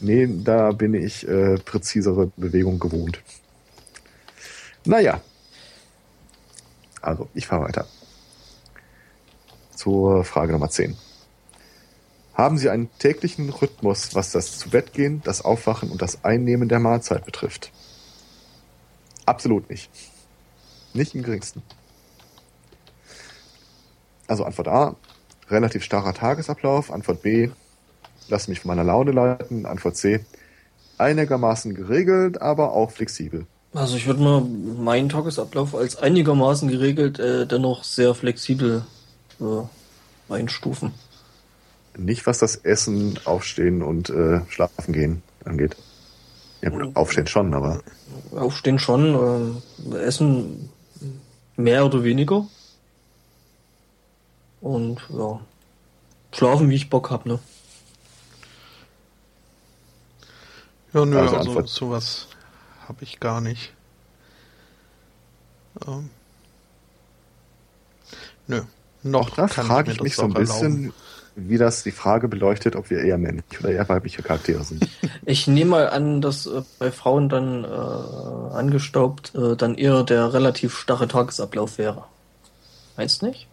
Nee, 0.00 0.28
da 0.44 0.70
bin 0.72 0.92
ich 0.94 1.26
äh, 1.26 1.56
präzisere 1.56 2.30
Bewegung 2.36 2.78
gewohnt. 2.78 3.22
Naja. 4.84 5.20
Also, 7.00 7.28
ich 7.34 7.46
fahre 7.46 7.64
weiter. 7.64 7.86
Zur 9.74 10.24
Frage 10.24 10.52
Nummer 10.52 10.68
10. 10.68 10.96
Haben 12.38 12.56
Sie 12.56 12.70
einen 12.70 12.88
täglichen 13.00 13.50
Rhythmus, 13.50 14.14
was 14.14 14.30
das 14.30 14.58
Zubettgehen, 14.58 15.20
das 15.24 15.44
Aufwachen 15.44 15.90
und 15.90 16.00
das 16.00 16.24
Einnehmen 16.24 16.68
der 16.68 16.78
Mahlzeit 16.78 17.24
betrifft? 17.26 17.72
Absolut 19.26 19.68
nicht. 19.68 19.90
Nicht 20.94 21.16
im 21.16 21.24
geringsten. 21.24 21.62
Also 24.28 24.44
Antwort 24.44 24.68
A, 24.68 24.94
relativ 25.50 25.82
starrer 25.82 26.14
Tagesablauf. 26.14 26.92
Antwort 26.92 27.22
B, 27.22 27.50
lass 28.28 28.46
mich 28.46 28.60
von 28.60 28.68
meiner 28.68 28.84
Laune 28.84 29.10
leiten. 29.10 29.66
Antwort 29.66 29.96
C, 29.96 30.24
einigermaßen 30.96 31.74
geregelt, 31.74 32.40
aber 32.40 32.72
auch 32.72 32.92
flexibel. 32.92 33.46
Also 33.74 33.96
ich 33.96 34.06
würde 34.06 34.22
mal 34.22 34.42
meinen 34.42 35.08
Tagesablauf 35.08 35.74
als 35.74 35.96
einigermaßen 35.96 36.68
geregelt, 36.68 37.18
äh, 37.18 37.48
dennoch 37.48 37.82
sehr 37.82 38.14
flexibel 38.14 38.86
äh, 39.40 40.32
einstufen. 40.32 40.92
Nicht 41.98 42.26
was 42.26 42.38
das 42.38 42.56
Essen, 42.56 43.18
Aufstehen 43.24 43.82
und 43.82 44.08
äh, 44.08 44.40
Schlafen 44.48 44.92
gehen 44.92 45.22
angeht. 45.44 45.76
Ja 46.62 46.70
gut, 46.70 46.94
Aufstehen 46.96 47.26
schon, 47.26 47.52
aber. 47.54 47.82
Aufstehen 48.32 48.78
schon, 48.78 49.60
äh, 49.92 49.96
Essen 49.96 50.70
mehr 51.56 51.84
oder 51.84 52.04
weniger. 52.04 52.46
Und 54.60 55.00
ja, 55.10 55.40
schlafen, 56.32 56.70
wie 56.70 56.76
ich 56.76 56.88
Bock 56.88 57.10
hab, 57.10 57.26
ne? 57.26 57.38
Ja, 60.92 61.04
nö, 61.04 61.18
also, 61.18 61.36
also 61.36 61.66
sowas 61.66 62.28
habe 62.86 63.02
ich 63.02 63.20
gar 63.20 63.40
nicht. 63.40 63.72
Ähm, 65.86 66.10
nö, 68.46 68.62
noch 69.02 69.30
da 69.30 69.48
frage 69.48 69.90
ich, 69.90 69.98
ich 69.98 70.02
mich 70.02 70.16
so 70.16 70.22
ein 70.22 70.34
bisschen, 70.34 70.92
wie 71.46 71.58
das 71.58 71.84
die 71.84 71.92
Frage 71.92 72.28
beleuchtet, 72.28 72.74
ob 72.74 72.90
wir 72.90 73.00
eher 73.00 73.18
männliche 73.18 73.60
oder 73.60 73.70
eher 73.70 73.88
weibliche 73.88 74.22
Charaktere 74.22 74.64
sind. 74.64 74.88
Ich 75.24 75.46
nehme 75.46 75.72
mal 75.72 75.90
an, 75.90 76.22
dass 76.22 76.46
äh, 76.46 76.62
bei 76.78 76.90
Frauen 76.90 77.28
dann 77.28 77.62
äh, 77.64 77.66
angestaubt 77.68 79.34
äh, 79.34 79.56
dann 79.56 79.74
eher 79.74 80.02
der 80.02 80.32
relativ 80.32 80.74
starre 80.78 81.06
Tagesablauf 81.06 81.76
wäre. 81.76 82.04
Meinst 82.96 83.20
du 83.20 83.26
nicht? 83.26 83.46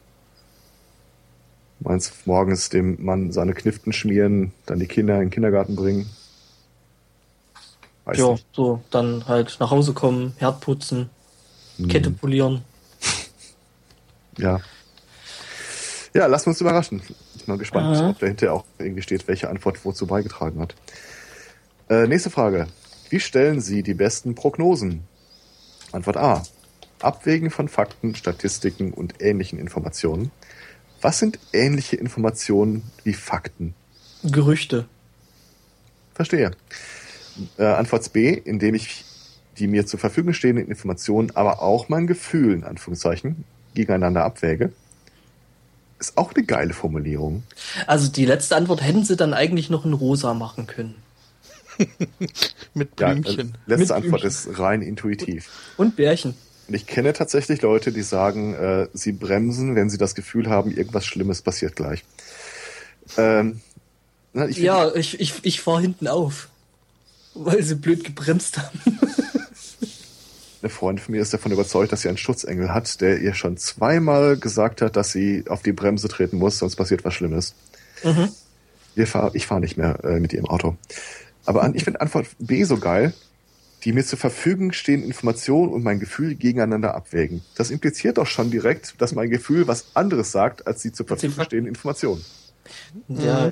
Meinst 1.81 2.25
morgens 2.25 2.69
dem 2.69 3.03
Mann 3.03 3.33
seine 3.33 3.53
Kniften 3.53 3.91
schmieren, 3.91 4.53
dann 4.65 4.79
die 4.79 4.87
Kinder 4.87 5.15
in 5.15 5.23
den 5.23 5.29
Kindergarten 5.31 5.75
bringen? 5.75 6.09
Weiß 8.05 8.17
ja, 8.17 8.31
nicht. 8.31 8.45
so, 8.53 8.81
dann 8.89 9.27
halt 9.27 9.57
nach 9.59 9.71
Hause 9.71 9.93
kommen, 9.93 10.33
Herd 10.37 10.61
putzen, 10.61 11.09
hm. 11.77 11.87
Kette 11.87 12.11
polieren. 12.11 12.63
Ja. 14.37 14.59
Ja, 16.13 16.27
wir 16.45 16.51
uns 16.51 16.59
überraschen. 16.59 17.01
Bin 17.45 17.53
mal 17.53 17.59
gespannt, 17.59 17.95
Aha. 17.95 18.09
ob 18.09 18.19
dahinter 18.19 18.53
auch 18.53 18.65
irgendwie 18.79 19.03
steht, 19.03 19.27
welche 19.27 19.49
Antwort 19.49 19.85
wozu 19.85 20.07
beigetragen 20.07 20.59
hat. 20.59 20.75
Äh, 21.89 22.07
nächste 22.07 22.31
Frage. 22.31 22.67
Wie 23.09 23.19
stellen 23.19 23.61
Sie 23.61 23.83
die 23.83 23.93
besten 23.93 24.33
Prognosen? 24.33 25.03
Antwort 25.91 26.17
A. 26.17 26.43
Abwägen 27.01 27.51
von 27.51 27.67
Fakten, 27.67 28.15
Statistiken 28.15 28.93
und 28.93 29.21
ähnlichen 29.21 29.59
Informationen. 29.59 30.31
Was 31.01 31.19
sind 31.19 31.37
ähnliche 31.53 31.97
Informationen 31.97 32.83
wie 33.03 33.13
Fakten? 33.13 33.75
Gerüchte. 34.23 34.85
Verstehe. 36.15 36.51
Äh, 37.57 37.65
Antwort 37.65 38.11
B, 38.11 38.31
indem 38.33 38.73
ich 38.73 39.05
die 39.59 39.67
mir 39.67 39.85
zur 39.85 39.99
Verfügung 39.99 40.33
stehenden 40.33 40.67
Informationen, 40.67 41.31
aber 41.35 41.61
auch 41.61 41.89
mein 41.89 42.07
Gefühl, 42.07 42.53
in 42.53 42.63
Anführungszeichen, 42.63 43.45
gegeneinander 43.75 44.23
abwäge. 44.23 44.71
Ist 45.99 46.17
auch 46.17 46.33
eine 46.33 46.43
geile 46.45 46.73
Formulierung. 46.73 47.43
Also 47.87 48.09
die 48.09 48.25
letzte 48.25 48.55
Antwort 48.55 48.81
hätten 48.83 49.05
sie 49.05 49.15
dann 49.15 49.33
eigentlich 49.33 49.69
noch 49.69 49.85
in 49.85 49.93
rosa 49.93 50.33
machen 50.33 50.67
können. 50.67 50.95
Mit 52.73 52.95
Blümchen. 52.95 53.53
Ja, 53.67 53.75
äh, 53.75 53.77
letzte 53.77 53.77
Mit 53.77 53.91
Antwort 53.91 54.21
Blümchen. 54.21 54.51
ist 54.51 54.59
rein 54.59 54.81
intuitiv. 54.81 55.49
Und 55.77 55.95
Bärchen. 55.95 56.35
Und 56.67 56.73
ich 56.73 56.85
kenne 56.87 57.13
tatsächlich 57.13 57.61
Leute, 57.61 57.91
die 57.91 58.01
sagen, 58.01 58.55
äh, 58.55 58.87
sie 58.93 59.11
bremsen, 59.11 59.75
wenn 59.75 59.89
sie 59.89 59.97
das 59.97 60.15
Gefühl 60.15 60.49
haben, 60.49 60.71
irgendwas 60.71 61.05
Schlimmes 61.05 61.41
passiert 61.41 61.75
gleich. 61.75 62.03
Ähm, 63.17 63.61
na, 64.33 64.47
ich 64.47 64.57
ja, 64.57 64.93
ich, 64.95 65.19
ich, 65.19 65.33
ich 65.43 65.61
fahre 65.61 65.81
hinten 65.81 66.07
auf. 66.07 66.49
Weil 67.35 67.63
sie 67.63 67.75
blöd 67.75 68.03
gebremst 68.03 68.57
haben. 68.57 68.79
Eine 70.65 70.71
Freundin 70.71 71.05
von 71.05 71.11
mir 71.11 71.21
ist 71.21 71.31
davon 71.31 71.51
überzeugt, 71.51 71.91
dass 71.91 72.01
sie 72.01 72.07
einen 72.07 72.17
Schutzengel 72.17 72.73
hat, 72.73 72.99
der 72.99 73.21
ihr 73.21 73.35
schon 73.35 73.55
zweimal 73.55 74.35
gesagt 74.35 74.81
hat, 74.81 74.95
dass 74.95 75.11
sie 75.11 75.43
auf 75.47 75.61
die 75.61 75.73
Bremse 75.73 76.07
treten 76.07 76.39
muss, 76.39 76.57
sonst 76.57 76.75
passiert 76.75 77.05
was 77.05 77.13
Schlimmes. 77.13 77.53
Mhm. 78.03 78.29
Wir 78.95 79.05
fahr, 79.05 79.29
ich 79.35 79.45
fahre 79.45 79.61
nicht 79.61 79.77
mehr 79.77 80.03
äh, 80.03 80.19
mit 80.19 80.33
ihrem 80.33 80.47
Auto. 80.47 80.75
Aber 81.45 81.61
an, 81.61 81.75
ich 81.75 81.83
finde 81.83 82.01
Antwort 82.01 82.25
B 82.39 82.63
so 82.63 82.77
geil, 82.77 83.13
die 83.83 83.93
mir 83.93 84.03
zur 84.03 84.17
Verfügung 84.17 84.71
stehenden 84.71 85.05
Informationen 85.07 85.71
und 85.71 85.83
mein 85.83 85.99
Gefühl 85.99 86.33
gegeneinander 86.33 86.95
abwägen. 86.95 87.43
Das 87.55 87.69
impliziert 87.69 88.17
doch 88.17 88.25
schon 88.25 88.49
direkt, 88.49 88.99
dass 88.99 89.13
mein 89.13 89.29
Gefühl 89.29 89.67
was 89.67 89.85
anderes 89.93 90.31
sagt, 90.31 90.65
als 90.65 90.81
die 90.81 90.91
zur 90.91 91.05
Verfügung 91.05 91.45
stehenden 91.45 91.67
Informationen. 91.67 92.25
Ja, 93.07 93.45
mhm. 93.45 93.51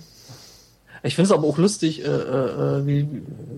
Ich 1.06 1.16
finde 1.16 1.26
es 1.26 1.32
aber 1.34 1.46
auch 1.46 1.58
lustig, 1.58 2.04
äh, 2.04 2.08
äh, 2.08 2.88
wie, 2.88 3.08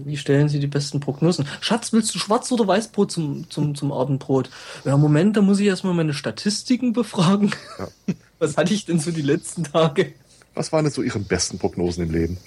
wie 0.03 0.17
stellen 0.17 0.49
sie 0.49 0.59
die 0.59 0.67
besten 0.67 0.99
Prognosen. 0.99 1.47
Schatz, 1.61 1.93
willst 1.93 2.13
du 2.15 2.19
Schwarz- 2.19 2.51
oder 2.51 2.67
Weißbrot 2.67 3.11
zum, 3.11 3.49
zum, 3.51 3.75
zum 3.75 3.91
Abendbrot? 3.91 4.49
Ja, 4.83 4.97
Moment, 4.97 5.37
da 5.37 5.41
muss 5.41 5.59
ich 5.59 5.67
erstmal 5.67 5.93
meine 5.93 6.15
Statistiken 6.15 6.93
befragen. 6.93 7.53
Ja. 7.77 7.87
Was 8.39 8.57
hatte 8.57 8.73
ich 8.73 8.85
denn 8.85 8.99
so 8.99 9.11
die 9.11 9.21
letzten 9.21 9.63
Tage? 9.63 10.13
Was 10.55 10.73
waren 10.73 10.85
denn 10.85 10.93
so 10.93 11.03
Ihre 11.03 11.19
besten 11.19 11.59
Prognosen 11.59 12.03
im 12.05 12.11
Leben? 12.11 12.37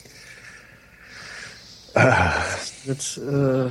Mit, 2.84 3.20
äh, 3.26 3.70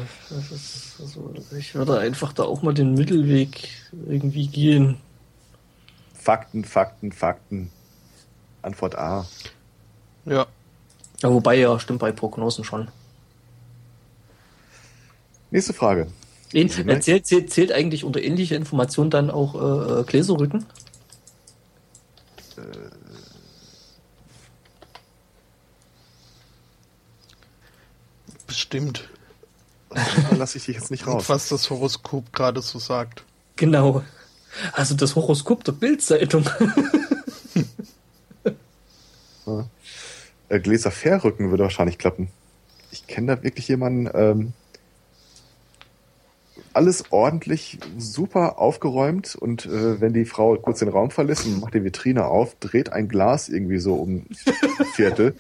also 1.00 1.34
ich 1.58 1.76
würde 1.76 2.00
einfach 2.00 2.34
da 2.34 2.44
auch 2.44 2.62
mal 2.62 2.74
den 2.74 2.94
Mittelweg 2.94 3.70
irgendwie 4.08 4.48
gehen. 4.48 4.98
Fakten, 6.14 6.66
Fakten, 6.66 7.12
Fakten. 7.12 7.70
Antwort 8.62 8.96
A. 8.96 9.28
Ja. 10.26 10.48
Ja, 11.22 11.32
wobei 11.34 11.56
ja, 11.56 11.80
stimmt 11.80 12.00
bei 12.00 12.12
Prognosen 12.12 12.64
schon. 12.64 12.90
Nächste 15.50 15.74
Frage. 15.74 16.08
Den, 16.54 16.68
äh, 16.88 17.00
zählt, 17.00 17.26
zählt, 17.26 17.52
zählt 17.52 17.72
eigentlich 17.72 18.04
unter 18.04 18.22
ähnliche 18.22 18.56
Informationen 18.56 19.10
dann 19.10 19.30
auch 19.30 20.00
äh, 20.00 20.04
Gläserrücken? 20.04 20.66
Bestimmt. 28.46 29.10
Da 29.90 30.36
lasse 30.36 30.58
ich 30.58 30.66
dich 30.66 30.76
jetzt 30.76 30.92
nicht 30.92 31.06
Und 31.08 31.14
raus. 31.14 31.30
was 31.30 31.50
das 31.50 31.70
Horoskop 31.70 32.32
gerade 32.34 32.62
so 32.62 32.80
sagt. 32.80 33.24
Genau. 33.56 34.04
Also 34.74 34.96
das 34.96 35.16
Horoskop 35.16 35.64
der 35.64 35.74
Bildzeitung. 35.74 36.50
Äh, 40.50 40.60
Gläser 40.60 40.92
Fährrücken 40.92 41.50
würde 41.52 41.64
wahrscheinlich 41.64 41.98
klappen. 41.98 42.30
Ich 42.92 43.08
kenne 43.08 43.36
da 43.36 43.44
wirklich 43.44 43.68
jemanden, 43.68 44.10
ähm, 44.14 44.54
alles 46.74 47.06
ordentlich, 47.10 47.80
super 47.98 48.60
aufgeräumt 48.60 49.36
und 49.36 49.66
äh, 49.66 50.00
wenn 50.00 50.14
die 50.14 50.26
Frau 50.26 50.56
kurz 50.58 50.80
den 50.80 50.90
Raum 50.90 51.10
verlässt 51.10 51.46
und 51.46 51.60
macht 51.60 51.74
die 51.74 51.84
Vitrine 51.84 52.26
auf, 52.26 52.56
dreht 52.60 52.94
ein 52.94 53.08
Glas 53.08 53.50
irgendwie 53.50 53.80
so 53.80 53.96
um 53.96 54.28
Viertel, 54.94 55.36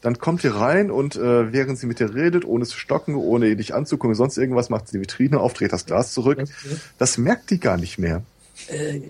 dann 0.00 0.18
kommt 0.18 0.44
ihr 0.44 0.54
rein 0.54 0.92
und 0.92 1.16
äh, 1.16 1.52
während 1.52 1.78
sie 1.78 1.86
mit 1.86 1.98
dir 1.98 2.14
redet, 2.14 2.44
ohne 2.44 2.64
zu 2.66 2.78
stocken, 2.78 3.16
ohne 3.16 3.56
dich 3.56 3.74
anzugucken, 3.74 4.14
sonst 4.14 4.38
irgendwas, 4.38 4.70
macht 4.70 4.88
sie 4.88 4.98
die 4.98 5.02
Vitrine 5.02 5.40
auf, 5.40 5.54
dreht 5.54 5.72
das 5.72 5.86
Glas 5.86 6.12
zurück. 6.12 6.44
Das 6.98 7.18
merkt 7.18 7.50
die 7.50 7.58
gar 7.58 7.76
nicht 7.76 7.98
mehr. 7.98 8.22
Äh, 8.68 9.00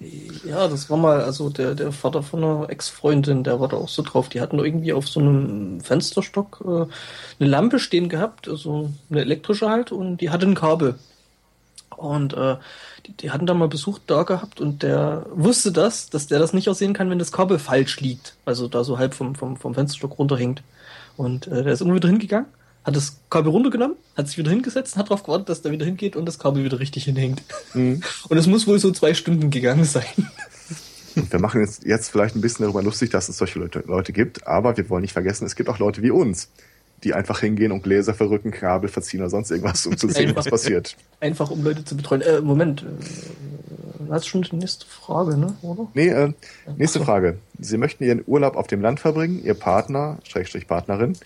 ja, 0.44 0.68
das 0.68 0.88
war 0.88 0.96
mal, 0.96 1.20
also 1.22 1.50
der, 1.50 1.74
der 1.74 1.92
Vater 1.92 2.22
von 2.22 2.42
einer 2.42 2.70
Ex-Freundin, 2.70 3.44
der 3.44 3.60
war 3.60 3.68
da 3.68 3.76
auch 3.76 3.88
so 3.88 4.02
drauf. 4.02 4.28
Die 4.28 4.40
hatten 4.40 4.58
irgendwie 4.58 4.92
auf 4.92 5.06
so 5.06 5.20
einem 5.20 5.80
Fensterstock 5.80 6.62
äh, 6.64 6.86
eine 7.40 7.50
Lampe 7.50 7.78
stehen 7.78 8.08
gehabt, 8.08 8.48
also 8.48 8.90
eine 9.10 9.20
elektrische 9.20 9.68
halt, 9.68 9.92
und 9.92 10.18
die 10.18 10.30
hatte 10.30 10.46
ein 10.46 10.54
Kabel. 10.54 10.98
Und 11.96 12.34
äh, 12.34 12.56
die, 13.06 13.12
die 13.12 13.30
hatten 13.30 13.46
da 13.46 13.54
mal 13.54 13.68
Besuch 13.68 13.98
da 14.06 14.22
gehabt 14.24 14.60
und 14.60 14.82
der 14.82 15.26
wusste 15.32 15.72
das, 15.72 16.10
dass 16.10 16.26
der 16.26 16.38
das 16.38 16.52
nicht 16.52 16.68
aussehen 16.68 16.92
kann, 16.94 17.10
wenn 17.10 17.18
das 17.18 17.32
Kabel 17.32 17.58
falsch 17.58 18.00
liegt. 18.00 18.34
Also 18.44 18.66
da 18.68 18.82
so 18.82 18.98
halb 18.98 19.14
vom, 19.14 19.34
vom, 19.34 19.56
vom 19.56 19.74
Fensterstock 19.74 20.18
runterhängt. 20.18 20.62
Und 21.16 21.46
äh, 21.46 21.62
der 21.62 21.72
ist 21.72 21.80
irgendwie 21.80 21.98
wieder 21.98 22.08
hingegangen, 22.08 22.48
hat 22.84 22.94
das 22.94 23.20
Kabel 23.30 23.50
runtergenommen, 23.50 23.96
hat 24.16 24.28
sich 24.28 24.38
wieder 24.38 24.50
hingesetzt, 24.50 24.96
hat 24.96 25.06
darauf 25.06 25.22
gewartet, 25.22 25.48
dass 25.48 25.62
der 25.62 25.72
wieder 25.72 25.86
hingeht 25.86 26.16
und 26.16 26.26
das 26.26 26.38
Kabel 26.38 26.64
wieder 26.64 26.78
richtig 26.78 27.04
hinhängt. 27.04 27.42
Mhm. 27.72 28.02
Und 28.28 28.36
es 28.36 28.46
muss 28.46 28.66
wohl 28.66 28.78
so 28.78 28.90
zwei 28.90 29.14
Stunden 29.14 29.50
gegangen 29.50 29.84
sein. 29.84 30.04
Und 31.16 31.32
wir 31.32 31.38
machen 31.38 31.60
jetzt, 31.60 31.84
jetzt 31.84 32.10
vielleicht 32.10 32.36
ein 32.36 32.40
bisschen 32.40 32.64
darüber 32.64 32.82
lustig, 32.82 33.10
dass 33.10 33.28
es 33.28 33.38
solche 33.38 33.58
Leute, 33.58 33.84
Leute 33.86 34.12
gibt, 34.12 34.46
aber 34.46 34.76
wir 34.76 34.88
wollen 34.90 35.02
nicht 35.02 35.12
vergessen, 35.12 35.46
es 35.46 35.56
gibt 35.56 35.68
auch 35.68 35.78
Leute 35.78 36.02
wie 36.02 36.10
uns, 36.10 36.48
die 37.04 37.14
einfach 37.14 37.40
hingehen 37.40 37.72
und 37.72 37.82
Gläser 37.82 38.14
verrücken, 38.14 38.50
Kabel 38.50 38.88
verziehen 38.88 39.20
oder 39.20 39.30
sonst 39.30 39.50
irgendwas, 39.50 39.86
um 39.86 39.96
zu 39.96 40.08
sehen, 40.08 40.34
was 40.34 40.46
passiert. 40.46 40.96
Einfach 41.20 41.50
um 41.50 41.62
Leute 41.62 41.84
zu 41.84 41.96
betreuen. 41.96 42.20
Äh, 42.22 42.40
Moment, 42.40 42.82
äh, 42.82 44.10
hast 44.10 44.26
schon 44.26 44.42
die 44.42 44.56
nächste 44.56 44.86
Frage, 44.86 45.36
ne? 45.36 45.54
Oder? 45.62 45.86
Nee, 45.94 46.08
äh, 46.08 46.32
nächste. 46.76 47.00
Frage. 47.00 47.38
Sie 47.58 47.78
möchten 47.78 48.04
Ihren 48.04 48.22
Urlaub 48.26 48.56
auf 48.56 48.66
dem 48.66 48.80
Land 48.80 49.00
verbringen, 49.00 49.42
Ihr 49.44 49.54
Partner, 49.54 50.18
Schrägstrich 50.24 50.66
Partnerin, 50.66 51.16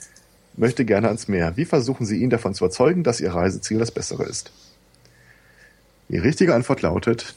möchte 0.59 0.85
gerne 0.85 1.09
ans 1.09 1.29
Meer. 1.29 1.57
Wie 1.57 1.65
versuchen 1.65 2.05
Sie 2.07 2.19
ihn 2.19 2.31
davon 2.31 2.55
zu 2.55 2.65
überzeugen, 2.65 3.05
dass 3.05 3.21
Ihr 3.21 3.33
Reiseziel 3.33 3.79
das 3.79 3.91
bessere 3.91 4.25
ist? 4.25 4.53
Die 6.09 6.19
richtige 6.19 6.55
Antwort 6.55 6.83
lautet, 6.83 7.35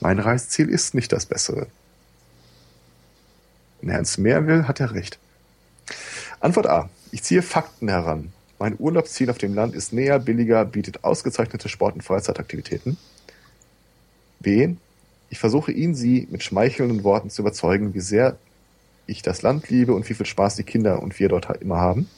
mein 0.00 0.18
Reiseziel 0.18 0.68
ist 0.68 0.94
nicht 0.94 1.12
das 1.12 1.26
bessere. 1.26 1.66
Wenn 3.80 3.90
er 3.90 3.98
ins 3.98 4.18
Meer 4.18 4.46
will, 4.46 4.68
hat 4.68 4.80
er 4.80 4.94
recht. 4.94 5.18
Antwort 6.40 6.66
A. 6.66 6.88
Ich 7.10 7.22
ziehe 7.22 7.42
Fakten 7.42 7.88
heran. 7.88 8.32
Mein 8.58 8.76
Urlaubsziel 8.78 9.30
auf 9.30 9.38
dem 9.38 9.54
Land 9.54 9.74
ist 9.74 9.92
näher, 9.92 10.18
billiger, 10.18 10.64
bietet 10.64 11.04
ausgezeichnete 11.04 11.68
Sport- 11.68 11.94
und 11.94 12.02
Freizeitaktivitäten. 12.02 12.96
B. 14.40 14.74
Ich 15.30 15.38
versuche 15.38 15.72
ihn, 15.72 15.94
sie 15.94 16.26
mit 16.30 16.42
schmeichelnden 16.42 17.04
Worten 17.04 17.30
zu 17.30 17.42
überzeugen, 17.42 17.94
wie 17.94 18.00
sehr 18.00 18.36
ich 19.06 19.22
das 19.22 19.42
Land 19.42 19.68
liebe 19.70 19.94
und 19.94 20.08
wie 20.08 20.14
viel 20.14 20.26
Spaß 20.26 20.56
die 20.56 20.64
Kinder 20.64 21.02
und 21.02 21.18
wir 21.18 21.28
dort 21.28 21.48
immer 21.60 21.78
haben. 21.78 22.08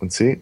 Und 0.00 0.12
C. 0.12 0.40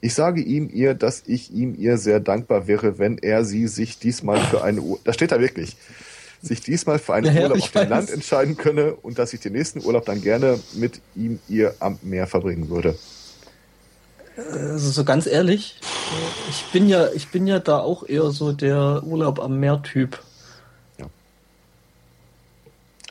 Ich 0.00 0.14
sage 0.14 0.40
ihm, 0.40 0.70
ihr, 0.72 0.94
dass 0.94 1.22
ich 1.26 1.52
ihm 1.52 1.74
ihr 1.78 1.98
sehr 1.98 2.20
dankbar 2.20 2.66
wäre, 2.66 2.98
wenn 2.98 3.18
er 3.18 3.44
sie 3.44 3.68
sich 3.68 3.98
diesmal 3.98 4.40
für 4.40 4.64
eine 4.64 4.80
Ur 4.80 4.98
da 5.04 5.12
steht 5.12 5.30
da 5.32 5.40
wirklich, 5.40 5.76
sich 6.42 6.62
diesmal 6.62 6.98
für 6.98 7.14
einen 7.14 7.26
Ja, 7.26 7.32
ja, 7.32 7.42
Urlaub 7.42 7.62
auf 7.62 7.70
dem 7.70 7.82
weiß. 7.82 7.88
Land 7.90 8.10
entscheiden 8.10 8.56
könne 8.56 8.94
und 8.94 9.18
dass 9.18 9.34
ich 9.34 9.40
den 9.40 9.52
nächsten 9.52 9.84
Urlaub 9.84 10.06
dann 10.06 10.22
gerne 10.22 10.58
mit 10.74 11.00
ihm 11.14 11.38
ihr 11.48 11.74
am 11.80 11.98
Meer 12.02 12.26
verbringen 12.26 12.70
würde. 12.70 12.96
Also 14.36 14.90
so 14.90 15.04
ganz 15.04 15.26
ehrlich, 15.26 15.76
ich 16.48 16.64
bin 16.72 16.88
ja, 16.88 17.12
ich 17.12 17.28
bin 17.28 17.46
ja 17.46 17.58
da 17.58 17.78
auch 17.78 18.08
eher 18.08 18.30
so 18.30 18.52
der 18.52 19.02
Urlaub 19.04 19.38
am 19.38 19.60
Meer-Typ. 19.60 20.18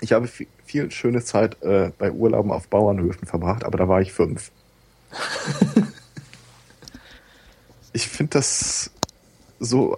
Ich 0.01 0.13
habe 0.13 0.27
viel, 0.27 0.47
viel 0.65 0.89
schöne 0.91 1.23
Zeit 1.23 1.61
äh, 1.61 1.91
bei 1.97 2.11
Urlauben 2.11 2.51
auf 2.51 2.67
Bauernhöfen 2.67 3.27
verbracht, 3.27 3.63
aber 3.63 3.77
da 3.77 3.87
war 3.87 4.01
ich 4.01 4.13
fünf. 4.13 4.49
ich 7.93 8.07
finde 8.07 8.37
das 8.37 8.91
so 9.59 9.97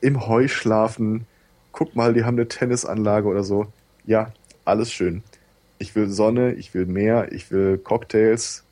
im 0.00 0.26
Heu 0.26 0.48
schlafen. 0.48 1.26
Guck 1.72 1.94
mal, 1.94 2.14
die 2.14 2.24
haben 2.24 2.36
eine 2.36 2.48
Tennisanlage 2.48 3.28
oder 3.28 3.44
so. 3.44 3.66
Ja, 4.04 4.32
alles 4.64 4.92
schön. 4.92 5.22
Ich 5.78 5.94
will 5.94 6.08
Sonne, 6.08 6.52
ich 6.54 6.74
will 6.74 6.86
Meer, 6.86 7.32
ich 7.32 7.50
will 7.50 7.78
Cocktails. 7.78 8.64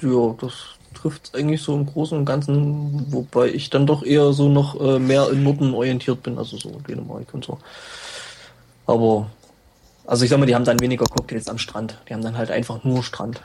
Ja, 0.00 0.34
das 0.40 0.78
trifft 0.94 1.34
eigentlich 1.34 1.62
so 1.62 1.74
im 1.74 1.86
Großen 1.86 2.18
und 2.18 2.24
Ganzen, 2.24 3.12
wobei 3.12 3.48
ich 3.48 3.70
dann 3.70 3.86
doch 3.86 4.02
eher 4.02 4.32
so 4.32 4.48
noch 4.48 4.80
äh, 4.80 4.98
mehr 4.98 5.28
im 5.30 5.44
Norden 5.44 5.74
orientiert 5.74 6.22
bin, 6.22 6.38
also 6.38 6.56
so 6.56 6.70
Dänemark 6.88 7.32
und 7.32 7.44
so. 7.44 7.58
Aber, 8.86 9.30
also 10.08 10.24
ich 10.24 10.30
sag 10.30 10.38
mal, 10.38 10.46
die 10.46 10.54
haben 10.54 10.64
dann 10.64 10.80
weniger 10.80 11.04
Cocktails 11.04 11.48
am 11.48 11.58
Strand. 11.58 12.00
Die 12.08 12.14
haben 12.14 12.22
dann 12.22 12.38
halt 12.38 12.50
einfach 12.50 12.82
nur 12.82 13.02
Strand. 13.02 13.42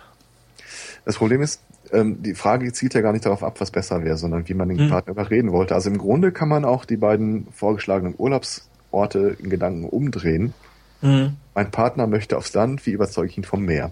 Das 1.03 1.17
Problem 1.17 1.41
ist, 1.41 1.59
ähm, 1.91 2.23
die 2.23 2.35
Frage 2.35 2.71
zielt 2.71 2.93
ja 2.93 3.01
gar 3.01 3.11
nicht 3.11 3.25
darauf 3.25 3.43
ab, 3.43 3.59
was 3.59 3.69
besser 3.69 4.05
wäre, 4.05 4.15
sondern 4.15 4.47
wie 4.47 4.53
man 4.53 4.69
den 4.69 4.79
Hm. 4.79 4.89
Partner 4.89 5.11
überreden 5.11 5.51
wollte. 5.51 5.75
Also 5.75 5.89
im 5.89 5.97
Grunde 5.97 6.31
kann 6.31 6.47
man 6.47 6.63
auch 6.63 6.85
die 6.85 6.95
beiden 6.95 7.47
vorgeschlagenen 7.51 8.15
Urlaubsorte 8.17 9.35
in 9.39 9.49
Gedanken 9.49 9.83
umdrehen. 9.89 10.53
Mhm. 11.01 11.35
Mein 11.53 11.69
Partner 11.69 12.07
möchte 12.07 12.37
aufs 12.37 12.53
Land, 12.53 12.85
wie 12.85 12.91
überzeuge 12.91 13.27
ich 13.27 13.37
ihn 13.37 13.43
vom 13.43 13.65
Meer? 13.65 13.91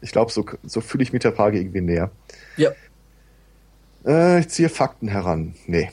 Ich 0.00 0.12
glaube, 0.12 0.30
so, 0.30 0.46
so 0.62 0.80
fühle 0.80 1.02
ich 1.02 1.12
mit 1.12 1.24
der 1.24 1.32
Frage 1.32 1.58
irgendwie 1.58 1.80
näher. 1.80 2.12
Ja. 2.56 2.70
Äh, 4.06 4.38
ich 4.38 4.48
ziehe 4.48 4.68
Fakten 4.68 5.08
heran. 5.08 5.54
Nee. 5.66 5.90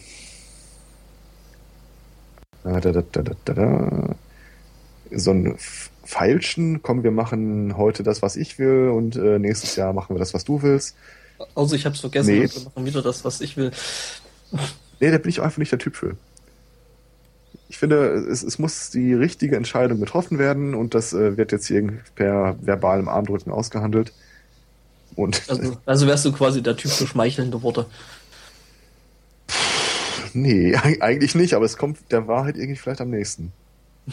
Äh, 2.63 2.79
da, 2.79 2.91
da, 2.91 3.01
da, 3.01 3.21
da, 3.23 3.33
da, 3.45 3.53
da. 3.53 4.15
So 5.09 5.31
ein 5.31 5.57
Feilschen, 6.03 6.81
komm, 6.81 7.03
wir 7.03 7.11
machen 7.11 7.77
heute 7.77 8.03
das, 8.03 8.21
was 8.21 8.35
ich 8.35 8.59
will 8.59 8.89
und 8.89 9.15
äh, 9.15 9.39
nächstes 9.39 9.75
Jahr 9.75 9.93
machen 9.93 10.15
wir 10.15 10.19
das, 10.19 10.33
was 10.33 10.43
du 10.43 10.61
willst. 10.61 10.95
Also 11.55 11.75
ich 11.75 11.85
hab's 11.85 11.99
vergessen, 12.01 12.33
Nee. 12.33 12.49
wir 12.51 12.63
machen 12.65 12.85
wieder 12.85 13.01
das, 13.01 13.23
was 13.25 13.41
ich 13.41 13.57
will. 13.57 13.71
Nee, 14.99 15.11
da 15.11 15.17
bin 15.17 15.29
ich 15.29 15.41
einfach 15.41 15.57
nicht 15.57 15.71
der 15.71 15.79
Typ 15.79 15.95
für. 15.95 16.15
Ich 17.69 17.77
finde, 17.79 18.13
es, 18.29 18.43
es 18.43 18.59
muss 18.59 18.91
die 18.91 19.13
richtige 19.13 19.55
Entscheidung 19.55 19.99
getroffen 19.99 20.37
werden 20.39 20.75
und 20.75 20.93
das 20.93 21.11
äh, 21.13 21.37
wird 21.37 21.51
jetzt 21.51 21.67
hier 21.67 21.91
per 22.15 22.55
verbalem 22.61 23.07
Armdrücken 23.09 23.51
ausgehandelt. 23.51 24.13
Und 25.15 25.41
Also, 25.47 25.77
also 25.85 26.07
wärst 26.07 26.25
du 26.25 26.31
quasi 26.31 26.61
der 26.61 26.75
Typ 26.77 26.91
für 26.91 27.07
schmeichelnde 27.07 27.61
Worte. 27.63 27.85
nee, 30.33 30.75
eig- 30.75 31.01
eigentlich 31.01 31.35
nicht, 31.35 31.53
aber 31.55 31.65
es 31.65 31.77
kommt 31.77 31.97
der 32.11 32.27
Wahrheit 32.27 32.57
irgendwie 32.57 32.75
vielleicht 32.79 33.01
am 33.01 33.09
nächsten. 33.09 33.51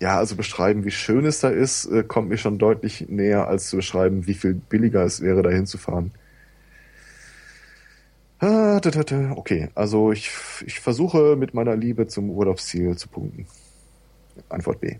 ja, 0.00 0.16
also 0.16 0.34
beschreiben, 0.34 0.84
wie 0.84 0.90
schön 0.90 1.26
es 1.26 1.40
da 1.40 1.48
ist, 1.50 1.84
äh, 1.86 2.02
kommt 2.02 2.30
mir 2.30 2.38
schon 2.38 2.58
deutlich 2.58 3.08
näher, 3.08 3.48
als 3.48 3.68
zu 3.68 3.76
beschreiben, 3.76 4.26
wie 4.26 4.34
viel 4.34 4.54
billiger 4.54 5.04
es 5.04 5.20
wäre, 5.20 5.42
da 5.42 5.50
hinzufahren. 5.50 6.12
Ah, 8.38 8.80
da, 8.80 8.90
da. 8.90 9.32
Okay, 9.36 9.68
also 9.74 10.12
ich, 10.12 10.30
ich 10.64 10.80
versuche 10.80 11.36
mit 11.36 11.52
meiner 11.52 11.76
Liebe 11.76 12.06
zum 12.06 12.30
Urlaubsziel 12.30 12.96
zu 12.96 13.08
punkten. 13.08 13.46
Antwort 14.48 14.80
B. 14.80 14.96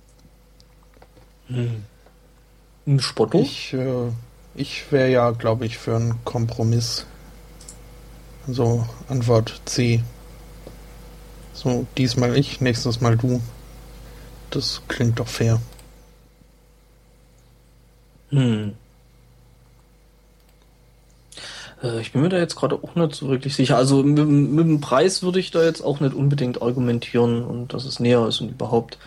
Ein 2.86 3.00
Spotto? 3.00 3.40
Ich, 3.40 3.72
äh, 3.72 4.10
ich 4.54 4.92
wäre 4.92 5.10
ja, 5.10 5.30
glaube 5.30 5.64
ich, 5.64 5.78
für 5.78 5.96
einen 5.96 6.22
Kompromiss. 6.24 7.06
Also 8.46 8.86
Antwort 9.08 9.62
C. 9.64 10.02
So, 11.54 11.86
diesmal 11.96 12.36
ich, 12.36 12.60
nächstes 12.60 13.00
Mal 13.00 13.16
du. 13.16 13.40
Das 14.50 14.82
klingt 14.88 15.18
doch 15.20 15.28
fair. 15.28 15.60
Hm. 18.30 18.74
Äh, 21.82 22.00
ich 22.00 22.12
bin 22.12 22.22
mir 22.22 22.28
da 22.28 22.38
jetzt 22.38 22.56
gerade 22.56 22.76
auch 22.76 22.94
nicht 22.94 23.14
so 23.14 23.28
wirklich 23.28 23.54
sicher. 23.54 23.76
Also 23.76 24.02
mit, 24.02 24.26
mit, 24.26 24.66
dem 24.66 24.80
Preis 24.80 25.22
würde 25.22 25.40
ich 25.40 25.50
da 25.50 25.64
jetzt 25.64 25.82
auch 25.82 26.00
nicht 26.00 26.14
unbedingt 26.14 26.62
argumentieren 26.62 27.44
und 27.44 27.72
dass 27.74 27.84
es 27.84 28.00
näher 28.00 28.26
ist 28.26 28.40
und 28.40 28.50
überhaupt. 28.50 28.98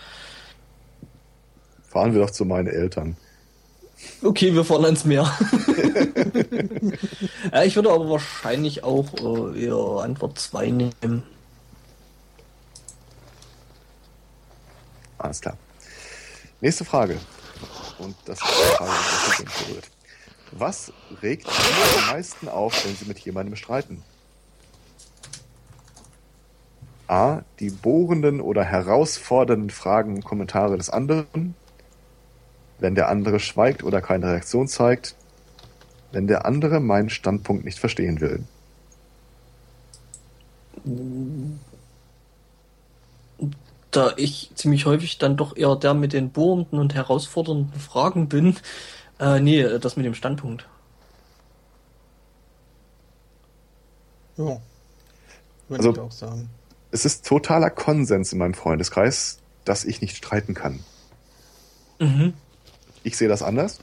Fahren 1.89 2.13
wir 2.13 2.21
doch 2.21 2.31
zu 2.31 2.45
meinen 2.45 2.67
Eltern. 2.67 3.17
Okay, 4.21 4.53
wir 4.53 4.65
fahren 4.65 4.85
ans 4.85 5.05
Meer. 5.05 5.31
ja, 7.53 7.63
ich 7.63 7.75
würde 7.75 7.91
aber 7.91 8.09
wahrscheinlich 8.09 8.83
auch 8.83 9.07
äh, 9.53 9.65
eher 9.65 10.03
Antwort 10.03 10.39
2 10.39 10.71
nehmen. 10.71 11.23
Alles 15.23 15.39
klar. 15.39 15.57
Nächste 16.59 16.83
Frage. 16.83 17.17
Und 17.97 18.15
das 18.25 18.39
ist 18.41 18.47
die 18.47 18.75
Frage, 18.75 18.91
die 19.37 19.43
mich 19.43 19.67
berührt. 19.67 19.91
Was 20.51 20.91
regt 21.21 21.47
Sie 21.47 21.99
am 21.99 22.15
meisten 22.15 22.49
auf, 22.49 22.85
wenn 22.85 22.95
Sie 22.95 23.05
mit 23.05 23.19
jemandem 23.19 23.55
streiten? 23.55 24.03
A. 27.07 27.41
Die 27.59 27.69
bohrenden 27.69 28.41
oder 28.41 28.63
herausfordernden 28.65 29.69
Fragen 29.69 30.15
und 30.15 30.25
Kommentare 30.25 30.77
des 30.77 30.89
anderen. 30.89 31.55
Wenn 32.79 32.95
der 32.95 33.07
andere 33.07 33.39
schweigt 33.39 33.83
oder 33.83 34.01
keine 34.01 34.27
Reaktion 34.27 34.67
zeigt. 34.67 35.15
Wenn 36.11 36.27
der 36.27 36.45
andere 36.45 36.81
meinen 36.81 37.09
Standpunkt 37.09 37.63
nicht 37.63 37.79
verstehen 37.79 38.19
will. 38.19 38.43
Da 43.93 44.13
ich 44.17 44.49
ziemlich 44.55 44.85
häufig 44.85 45.19
dann 45.19 45.37
doch 45.37 45.55
eher 45.55 45.75
der 45.75 45.93
mit 45.93 46.13
den 46.13 46.31
bohrenden 46.31 46.79
und 46.79 46.95
herausfordernden 46.95 47.79
Fragen 47.79 48.27
bin, 48.27 48.57
äh, 49.19 49.39
nee, 49.39 49.63
das 49.79 49.95
mit 49.95 50.05
dem 50.05 50.15
Standpunkt. 50.15 50.67
Ja, 54.35 54.43
würde 54.45 54.59
also, 55.69 55.91
ich 55.91 55.99
auch 55.99 56.11
sagen. 56.11 56.49
Es 56.89 57.05
ist 57.05 57.25
totaler 57.25 57.69
Konsens 57.69 58.33
in 58.33 58.39
meinem 58.39 58.55
Freundeskreis, 58.55 59.37
dass 59.63 59.85
ich 59.85 60.01
nicht 60.01 60.17
streiten 60.17 60.55
kann. 60.55 60.79
Mhm. 61.99 62.33
Ich 63.03 63.15
sehe 63.15 63.27
das 63.27 63.43
anders. 63.43 63.79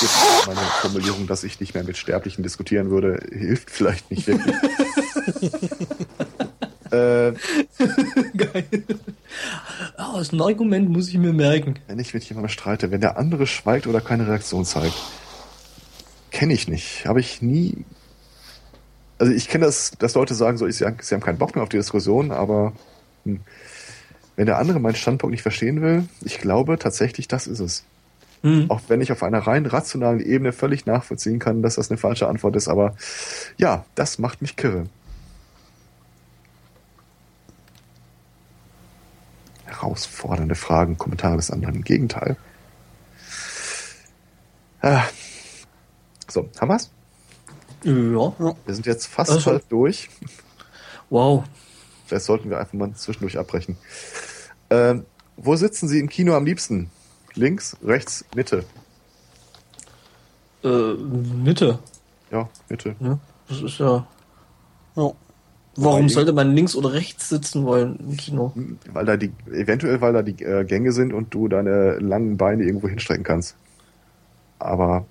Jetzt 0.00 0.46
meine 0.46 0.60
Formulierung, 0.80 1.26
dass 1.26 1.42
ich 1.42 1.58
nicht 1.58 1.74
mehr 1.74 1.82
mit 1.84 1.96
Sterblichen 1.96 2.42
diskutieren 2.42 2.90
würde, 2.90 3.20
hilft 3.32 3.70
vielleicht 3.70 4.10
nicht 4.10 4.26
wirklich. 4.26 4.54
äh, 6.96 7.32
Geil. 8.36 8.64
Oh, 9.98 10.14
das 10.14 10.28
ist 10.28 10.32
ein 10.32 10.40
Argument, 10.40 10.88
muss 10.88 11.08
ich 11.08 11.18
mir 11.18 11.32
merken. 11.32 11.76
Wenn 11.86 11.98
ich 11.98 12.14
mit 12.14 12.24
jemandem 12.24 12.50
streite, 12.50 12.90
wenn 12.90 13.00
der 13.00 13.18
andere 13.18 13.46
schweigt 13.46 13.86
oder 13.86 14.00
keine 14.00 14.26
Reaktion 14.26 14.64
zeigt, 14.64 14.94
kenne 16.30 16.52
ich 16.52 16.68
nicht. 16.68 17.06
Habe 17.06 17.20
ich 17.20 17.42
nie. 17.42 17.84
Also 19.18 19.32
ich 19.32 19.48
kenne 19.48 19.64
das, 19.64 19.92
dass 19.98 20.14
Leute 20.14 20.34
sagen, 20.34 20.58
so, 20.58 20.68
sie 20.68 20.84
haben 20.84 20.96
keinen 20.98 21.38
Bock 21.38 21.54
mehr 21.54 21.62
auf 21.62 21.70
die 21.70 21.78
Diskussion, 21.78 22.30
aber 22.30 22.72
hm, 23.24 23.40
wenn 24.36 24.46
der 24.46 24.58
andere 24.58 24.78
meinen 24.78 24.94
Standpunkt 24.94 25.32
nicht 25.32 25.42
verstehen 25.42 25.80
will, 25.80 26.04
ich 26.22 26.38
glaube 26.38 26.78
tatsächlich, 26.78 27.26
das 27.26 27.46
ist 27.46 27.60
es. 27.60 27.84
Hm. 28.42 28.70
Auch 28.70 28.82
wenn 28.88 29.00
ich 29.00 29.12
auf 29.12 29.22
einer 29.22 29.38
rein 29.38 29.64
rationalen 29.64 30.20
Ebene 30.20 30.52
völlig 30.52 30.84
nachvollziehen 30.84 31.38
kann, 31.38 31.62
dass 31.62 31.76
das 31.76 31.90
eine 31.90 31.96
falsche 31.98 32.28
Antwort 32.28 32.54
ist, 32.56 32.68
aber 32.68 32.94
ja, 33.56 33.86
das 33.94 34.18
macht 34.18 34.42
mich 34.42 34.56
kirre. 34.56 34.86
Herausfordernde 39.76 40.54
Fragen, 40.54 40.98
Kommentare 40.98 41.36
des 41.36 41.50
anderen. 41.50 41.76
Im 41.76 41.84
Gegenteil. 41.84 42.36
Ah. 44.82 45.04
So, 46.28 46.48
haben 46.60 46.68
wir's? 46.68 46.90
Ja. 47.84 48.54
Wir 48.64 48.74
sind 48.74 48.86
jetzt 48.86 49.06
fast 49.06 49.30
also. 49.30 49.52
halb 49.52 49.68
durch. 49.68 50.08
Wow. 51.10 51.44
Vielleicht 52.06 52.24
sollten 52.24 52.50
wir 52.50 52.58
einfach 52.58 52.72
mal 52.74 52.92
zwischendurch 52.94 53.38
abbrechen. 53.38 53.76
Ähm, 54.70 55.04
wo 55.36 55.56
sitzen 55.56 55.88
Sie 55.88 56.00
im 56.00 56.08
Kino 56.08 56.34
am 56.34 56.44
liebsten? 56.44 56.90
Links, 57.34 57.76
rechts, 57.84 58.24
Mitte? 58.34 58.64
Äh, 60.64 60.94
Mitte. 60.94 61.78
Ja, 62.30 62.48
Mitte. 62.68 62.96
Ja, 63.00 63.18
das 63.48 63.60
ist 63.62 63.78
ja. 63.78 64.06
Ja. 64.96 65.12
Warum 65.76 66.08
sollte 66.08 66.32
man 66.32 66.54
links 66.54 66.74
oder 66.74 66.92
rechts 66.92 67.28
sitzen 67.28 67.64
wollen 67.64 67.98
im 68.00 68.16
Kino? 68.16 68.52
Weil 68.92 69.04
da 69.04 69.16
die, 69.16 69.32
eventuell 69.52 70.00
weil 70.00 70.12
da 70.12 70.22
die 70.22 70.42
äh, 70.42 70.64
Gänge 70.64 70.92
sind 70.92 71.12
und 71.12 71.34
du 71.34 71.48
deine 71.48 71.98
langen 71.98 72.36
Beine 72.36 72.64
irgendwo 72.64 72.88
hinstrecken 72.88 73.24
kannst. 73.24 73.56
Aber 74.58 75.04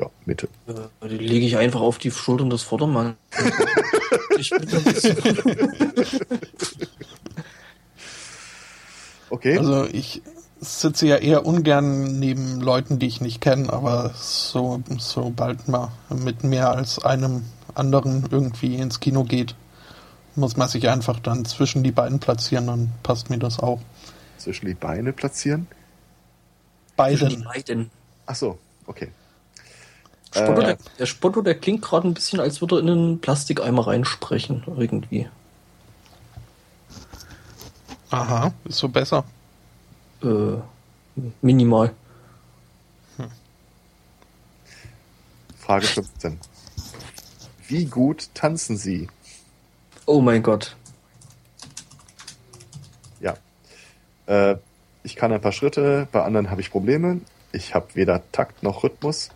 ja, 0.00 0.06
Mitte. 0.24 0.48
Äh, 0.66 1.08
die 1.08 1.18
lege 1.18 1.44
ich 1.44 1.56
einfach 1.58 1.80
auf 1.80 1.98
die 1.98 2.10
Schultern 2.10 2.50
des 2.50 2.62
Vordermanns. 2.62 3.16
ich 4.38 4.50
bin 4.50 4.68
Okay. 9.32 9.56
Also 9.56 9.86
ich 9.86 10.20
sitze 10.60 11.06
ja 11.06 11.16
eher 11.16 11.46
ungern 11.46 12.18
neben 12.18 12.60
Leuten, 12.60 12.98
die 12.98 13.06
ich 13.06 13.22
nicht 13.22 13.40
kenne, 13.40 13.72
aber 13.72 14.12
so 14.14 14.82
sobald 14.98 15.68
man 15.68 15.88
mit 16.14 16.44
mehr 16.44 16.70
als 16.70 17.02
einem 17.02 17.44
anderen 17.74 18.26
irgendwie 18.30 18.76
ins 18.76 19.00
Kino 19.00 19.24
geht, 19.24 19.54
muss 20.34 20.56
man 20.56 20.68
sich 20.68 20.88
einfach 20.88 21.20
dann 21.20 21.44
zwischen 21.44 21.82
die 21.82 21.92
Beine 21.92 22.18
platzieren, 22.18 22.66
dann 22.66 22.92
passt 23.02 23.30
mir 23.30 23.38
das 23.38 23.58
auch. 23.58 23.80
Zwischen 24.38 24.66
die 24.66 24.74
Beine 24.74 25.12
platzieren? 25.12 25.66
Beiden. 26.96 27.28
die 27.28 27.36
beiden. 27.36 27.90
Ach 28.26 28.34
so, 28.34 28.58
okay. 28.86 29.10
Spotto, 30.34 30.62
äh, 30.62 30.64
der, 30.64 30.78
der 30.98 31.06
Spotto, 31.06 31.42
der 31.42 31.54
klingt 31.56 31.82
gerade 31.82 32.08
ein 32.08 32.14
bisschen, 32.14 32.40
als 32.40 32.60
würde 32.60 32.76
er 32.76 32.80
in 32.80 32.88
einen 32.88 33.20
Plastikeimer 33.20 33.86
reinsprechen, 33.86 34.64
irgendwie. 34.66 35.28
Aha, 38.10 38.52
ist 38.64 38.78
so 38.78 38.88
besser. 38.88 39.24
Äh, 40.22 40.56
minimal. 41.40 41.94
Hm. 43.16 43.28
Frage 45.58 45.86
15. 45.86 46.38
Wie 47.68 47.86
gut 47.86 48.28
tanzen 48.34 48.76
Sie? 48.76 49.08
Oh 50.06 50.20
mein 50.20 50.42
Gott. 50.42 50.76
Ja. 53.20 53.34
Äh, 54.26 54.56
ich 55.04 55.16
kann 55.16 55.32
ein 55.32 55.40
paar 55.40 55.52
Schritte, 55.52 56.08
bei 56.12 56.22
anderen 56.22 56.50
habe 56.50 56.60
ich 56.60 56.70
Probleme. 56.70 57.20
Ich 57.52 57.74
habe 57.74 57.94
weder 57.94 58.22
Takt 58.32 58.62
noch 58.62 58.82
Rhythmus. 58.82 59.30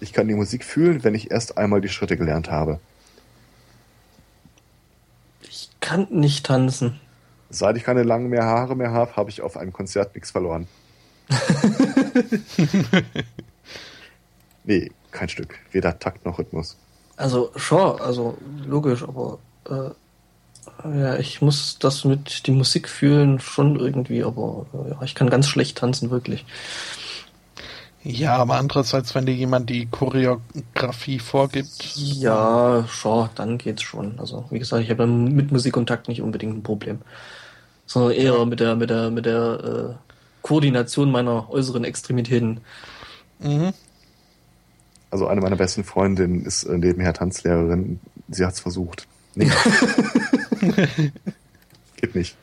Ich 0.00 0.12
kann 0.12 0.28
die 0.28 0.34
Musik 0.34 0.64
fühlen, 0.64 1.04
wenn 1.04 1.14
ich 1.14 1.30
erst 1.30 1.56
einmal 1.56 1.80
die 1.80 1.88
Schritte 1.88 2.16
gelernt 2.16 2.50
habe. 2.50 2.80
Ich 5.42 5.70
kann 5.80 6.06
nicht 6.10 6.46
tanzen. 6.46 7.00
Seit 7.50 7.76
ich 7.76 7.84
keine 7.84 8.02
langen 8.02 8.28
mehr 8.28 8.44
Haare 8.44 8.74
mehr 8.74 8.90
habe, 8.90 9.16
habe 9.16 9.30
ich 9.30 9.40
auf 9.40 9.56
einem 9.56 9.72
Konzert 9.72 10.14
nichts 10.14 10.30
verloren. 10.30 10.66
nee, 14.64 14.90
kein 15.10 15.28
Stück. 15.28 15.58
Weder 15.70 15.98
Takt 15.98 16.24
noch 16.24 16.38
Rhythmus. 16.38 16.76
Also, 17.16 17.52
schon, 17.56 18.00
also 18.00 18.36
logisch, 18.66 19.04
aber 19.04 19.38
äh, 19.68 19.90
ja, 20.84 21.16
ich 21.16 21.40
muss 21.42 21.78
das 21.78 22.04
mit 22.04 22.46
die 22.46 22.52
Musik 22.52 22.88
fühlen 22.88 23.40
schon 23.40 23.78
irgendwie, 23.78 24.22
aber 24.22 24.66
äh, 24.72 24.90
ja, 24.90 25.02
ich 25.02 25.14
kann 25.14 25.30
ganz 25.30 25.48
schlecht 25.48 25.78
tanzen, 25.78 26.10
wirklich. 26.10 26.44
Ja, 28.02 28.36
aber 28.36 28.56
andererseits, 28.56 29.14
wenn 29.14 29.24
dir 29.24 29.34
jemand 29.34 29.70
die 29.70 29.86
Choreografie 29.86 31.18
vorgibt. 31.18 31.96
Ja, 31.96 32.84
schon, 32.86 33.30
dann 33.34 33.56
geht's 33.56 33.82
schon. 33.82 34.18
Also, 34.18 34.44
wie 34.50 34.58
gesagt, 34.58 34.82
ich 34.82 34.90
habe 34.90 35.06
mit 35.06 35.50
Musik 35.50 35.78
und 35.78 35.86
Takt 35.86 36.08
nicht 36.08 36.20
unbedingt 36.20 36.54
ein 36.54 36.62
Problem. 36.62 36.98
Sondern 37.86 38.12
eher 38.12 38.44
mit 38.44 38.60
der, 38.60 38.76
mit 38.76 38.90
der, 38.90 39.10
mit 39.10 39.24
der 39.24 39.94
äh, 39.94 39.94
Koordination 40.42 41.10
meiner 41.10 41.48
äußeren 41.48 41.84
Extremitäten. 41.84 42.60
Mhm. 43.38 43.72
Also 45.10 45.26
eine 45.26 45.40
meiner 45.40 45.56
besten 45.56 45.82
Freundinnen 45.82 46.44
ist 46.44 46.64
äh, 46.64 46.76
nebenher 46.76 47.14
Tanzlehrerin. 47.14 48.00
Sie 48.28 48.44
hat's 48.44 48.60
versucht. 48.60 49.06
Nee. 49.34 49.50
Geht 51.96 52.14
nicht. 52.14 52.36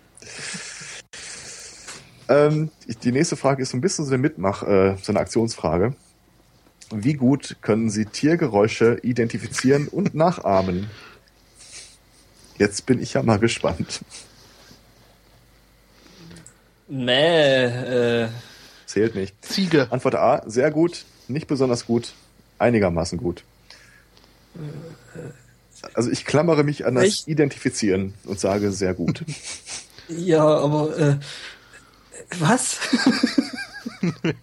Ähm, 2.29 2.69
die 3.03 3.11
nächste 3.11 3.35
Frage 3.35 3.61
ist 3.61 3.71
so 3.71 3.77
ein 3.77 3.81
bisschen 3.81 4.05
so 4.05 4.13
eine 4.13 4.21
Mitmach, 4.21 4.63
äh, 4.63 4.95
so 5.01 5.11
eine 5.11 5.19
Aktionsfrage. 5.19 5.95
Wie 6.93 7.13
gut 7.13 7.57
können 7.61 7.89
Sie 7.89 8.05
Tiergeräusche 8.05 8.99
identifizieren 9.03 9.87
und 9.87 10.13
nachahmen? 10.15 10.89
Jetzt 12.57 12.85
bin 12.85 13.01
ich 13.01 13.13
ja 13.13 13.23
mal 13.23 13.39
gespannt. 13.39 14.01
Mäh, 16.87 18.23
äh. 18.23 18.29
Zählt 18.85 19.15
nicht. 19.15 19.33
Ziege. 19.43 19.87
Antwort 19.91 20.15
A, 20.15 20.43
sehr 20.49 20.71
gut, 20.71 21.05
nicht 21.27 21.47
besonders 21.47 21.85
gut, 21.85 22.13
einigermaßen 22.59 23.17
gut. 23.17 23.43
Also 25.93 26.11
ich 26.11 26.25
klammere 26.25 26.63
mich 26.63 26.85
an 26.85 26.95
das 26.95 27.05
Echt? 27.05 27.27
Identifizieren 27.27 28.13
und 28.25 28.39
sage 28.39 28.71
sehr 28.71 28.93
gut. 28.93 29.23
Ja, 30.17 30.43
aber 30.43 30.97
äh, 30.97 31.15
was? 32.37 32.79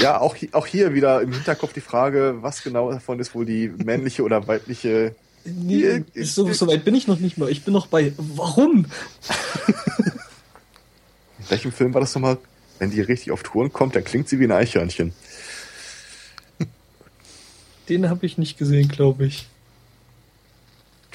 Ja, 0.00 0.20
auch, 0.20 0.36
auch 0.52 0.66
hier 0.66 0.94
wieder 0.94 1.20
im 1.22 1.32
Hinterkopf 1.32 1.72
die 1.72 1.80
Frage, 1.80 2.36
was 2.40 2.62
genau 2.62 2.92
davon 2.92 3.18
ist 3.18 3.34
wohl 3.34 3.44
die 3.44 3.68
männliche 3.68 4.22
oder 4.22 4.46
weibliche. 4.46 5.14
Nee, 5.44 6.04
so, 6.14 6.52
so 6.52 6.66
weit 6.68 6.84
bin 6.84 6.94
ich 6.94 7.08
noch 7.08 7.18
nicht 7.18 7.38
mal. 7.38 7.50
Ich 7.50 7.64
bin 7.64 7.72
noch 7.74 7.86
bei 7.88 8.12
Warum? 8.16 8.86
In 11.38 11.50
welchem 11.50 11.72
Film 11.72 11.94
war 11.94 12.00
das 12.00 12.14
nochmal? 12.14 12.38
Wenn 12.78 12.90
die 12.90 13.00
richtig 13.00 13.32
auf 13.32 13.42
Touren 13.42 13.72
kommt, 13.72 13.96
dann 13.96 14.04
klingt 14.04 14.28
sie 14.28 14.38
wie 14.38 14.44
ein 14.44 14.52
Eichhörnchen. 14.52 15.12
Den 17.88 18.08
habe 18.08 18.24
ich 18.24 18.38
nicht 18.38 18.56
gesehen, 18.56 18.88
glaube 18.88 19.26
ich. 19.26 19.48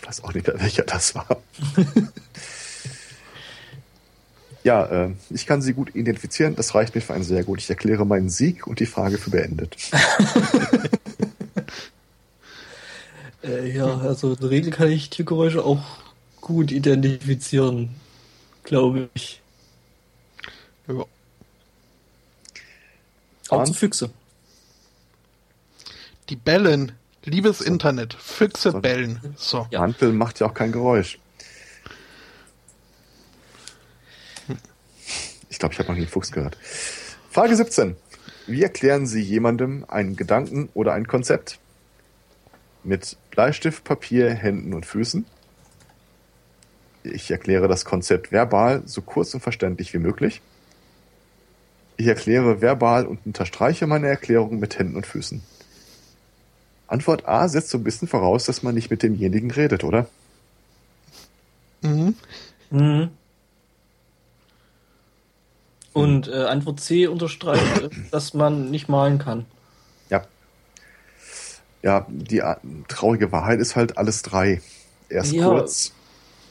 Ich 0.04 0.10
weiß 0.10 0.24
auch 0.26 0.34
nicht, 0.34 0.48
welcher 0.48 0.84
das 0.84 1.16
war. 1.16 1.42
ja, 4.64 4.86
äh, 5.06 5.12
ich 5.30 5.46
kann 5.46 5.62
sie 5.62 5.74
gut 5.74 5.96
identifizieren. 5.96 6.56
Das 6.56 6.76
reicht 6.76 6.94
mir 6.94 7.00
für 7.00 7.14
einen 7.14 7.24
sehr 7.24 7.46
gut. 7.46 7.62
Ich 7.62 7.70
erkläre 7.70 8.06
meinen 8.06 8.30
Sieg 8.30 8.68
und 8.68 8.82
die 8.82 8.86
Frage 8.86 9.18
für 9.18 9.30
beendet. 9.30 9.78
äh, 13.44 13.72
ja, 13.72 13.98
also 14.00 14.34
in 14.34 14.40
der 14.42 14.50
Regel 14.50 14.72
kann 14.72 14.92
ich 14.92 15.10
Tiergeräusche 15.10 15.64
auch 15.64 15.82
gut 16.42 16.74
identifizieren, 16.74 17.96
glaube 18.66 19.10
ich. 19.14 19.42
Ja. 20.90 21.06
Auch 23.48 23.64
zu 23.64 23.74
Füchse. 23.74 24.10
Die 26.28 26.36
bellen. 26.36 26.92
Liebes 27.26 27.60
so. 27.60 27.66
Internet, 27.66 28.14
Füchse 28.14 28.72
so. 28.72 28.80
bellen. 28.82 29.36
So. 29.38 29.68
Ja. 29.72 29.80
Mantel 29.80 30.14
macht 30.14 30.40
ja 30.40 30.48
auch 30.48 30.54
kein 30.54 30.72
Geräusch. 30.72 31.20
Ich 35.50 35.60
glaube, 35.60 35.74
ich 35.74 35.80
habe 35.80 35.90
noch 35.90 35.96
nie 35.96 36.02
einen 36.02 36.10
Fuchs 36.10 36.32
gehört. 36.32 36.58
Frage 37.30 37.56
17. 37.56 37.96
Wie 38.48 38.64
erklären 38.64 39.08
Sie 39.08 39.22
jemandem 39.22 39.86
einen 39.88 40.16
Gedanken 40.16 40.70
oder 40.74 40.94
ein 40.94 41.08
Konzept? 41.08 41.60
Mit 42.84 43.18
Bleistift, 43.32 43.84
Papier, 43.84 44.32
Händen 44.32 44.74
und 44.74 44.86
Füßen. 44.86 45.26
Ich 47.04 47.32
erkläre 47.32 47.68
das 47.68 47.86
Konzept 47.86 48.32
verbal 48.32 48.82
so 48.86 49.02
kurz 49.02 49.34
und 49.34 49.42
verständlich 49.42 49.94
wie 49.94 50.00
möglich. 50.00 50.42
Ich 51.98 52.08
erkläre 52.08 52.62
verbal 52.62 53.06
und 53.06 53.26
unterstreiche 53.26 53.88
meine 53.88 54.08
Erklärung 54.08 54.60
mit 54.60 54.80
Händen 54.80 54.96
und 54.96 55.06
Füßen. 55.06 55.44
Antwort 56.94 57.28
A 57.28 57.48
setzt 57.50 57.72
so 57.72 57.80
ein 57.80 57.84
bisschen 57.84 58.08
voraus, 58.08 58.46
dass 58.46 58.62
man 58.62 58.76
nicht 58.76 58.92
mit 58.92 59.02
demjenigen 59.02 59.50
redet, 59.50 59.84
oder? 59.84 60.08
Mhm. 61.82 62.16
mhm. 62.70 63.10
Und 65.92 66.28
äh, 66.28 66.46
Antwort 66.46 66.80
C 66.80 67.08
unterstreicht, 67.08 67.90
dass 68.12 68.36
man 68.36 68.70
nicht 68.72 68.90
malen 68.90 69.18
kann. 69.18 69.46
Ja. 70.10 70.26
Ja, 71.82 72.06
die 72.10 72.44
traurige 72.88 73.32
Wahrheit 73.32 73.60
ist 73.60 73.76
halt 73.76 73.98
alles 73.98 74.22
drei. 74.22 74.62
Erst 75.10 75.34
ja. 75.34 75.48
kurz, 75.48 75.94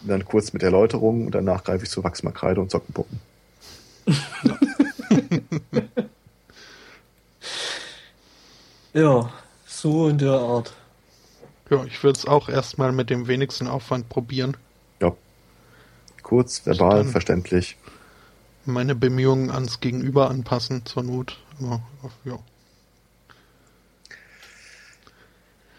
dann 0.03 0.25
kurz 0.25 0.53
mit 0.53 0.65
Erläuterung 0.65 1.27
und 1.27 1.35
danach 1.35 1.63
greife 1.65 1.85
ich 1.85 1.91
zu 1.91 2.03
Wachsmalkreide 2.03 2.61
und 2.61 2.71
Sockenpuppen. 2.71 3.21
ja, 8.93 9.31
so 9.83 10.09
in 10.09 10.19
der 10.19 10.33
Art. 10.33 10.73
Ja, 11.69 11.85
ich 11.85 12.03
würde 12.05 12.17
es 12.17 12.27
auch 12.27 12.49
erstmal 12.49 12.93
mit 12.93 13.11
dem 13.11 13.27
wenigsten 13.27 13.67
Aufwand 13.67 14.09
probieren. 14.09 14.57
Ja. 15.01 15.13
Kurz, 16.23 16.65
verbal, 16.65 17.05
verständlich. 17.05 17.77
Meine 18.65 18.95
Bemühungen 18.95 19.51
ans 19.51 19.81
Gegenüber 19.81 20.31
anpassen, 20.31 20.87
zur 20.87 21.03
Not. 21.03 21.37
Aber, 21.61 21.83
ja. 22.25 22.39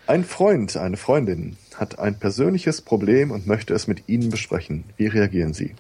Ein 0.06 0.26
Freund, 0.26 0.76
eine 0.76 0.98
Freundin 0.98 1.56
hat 1.76 1.98
ein 1.98 2.20
persönliches 2.20 2.82
Problem 2.82 3.32
und 3.32 3.48
möchte 3.48 3.74
es 3.74 3.88
mit 3.88 4.10
Ihnen 4.10 4.30
besprechen. 4.30 4.84
Wie 4.98 5.08
reagieren 5.08 5.54
Sie? 5.54 5.76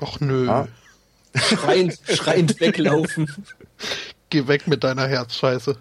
Ach 0.00 0.20
nö. 0.20 0.48
Ah. 0.48 0.68
Schreiend, 1.34 1.98
schreiend 2.08 2.60
weglaufen. 2.60 3.28
Geh 4.30 4.46
weg 4.46 4.68
mit 4.68 4.84
deiner 4.84 5.08
Herzscheiße. 5.08 5.76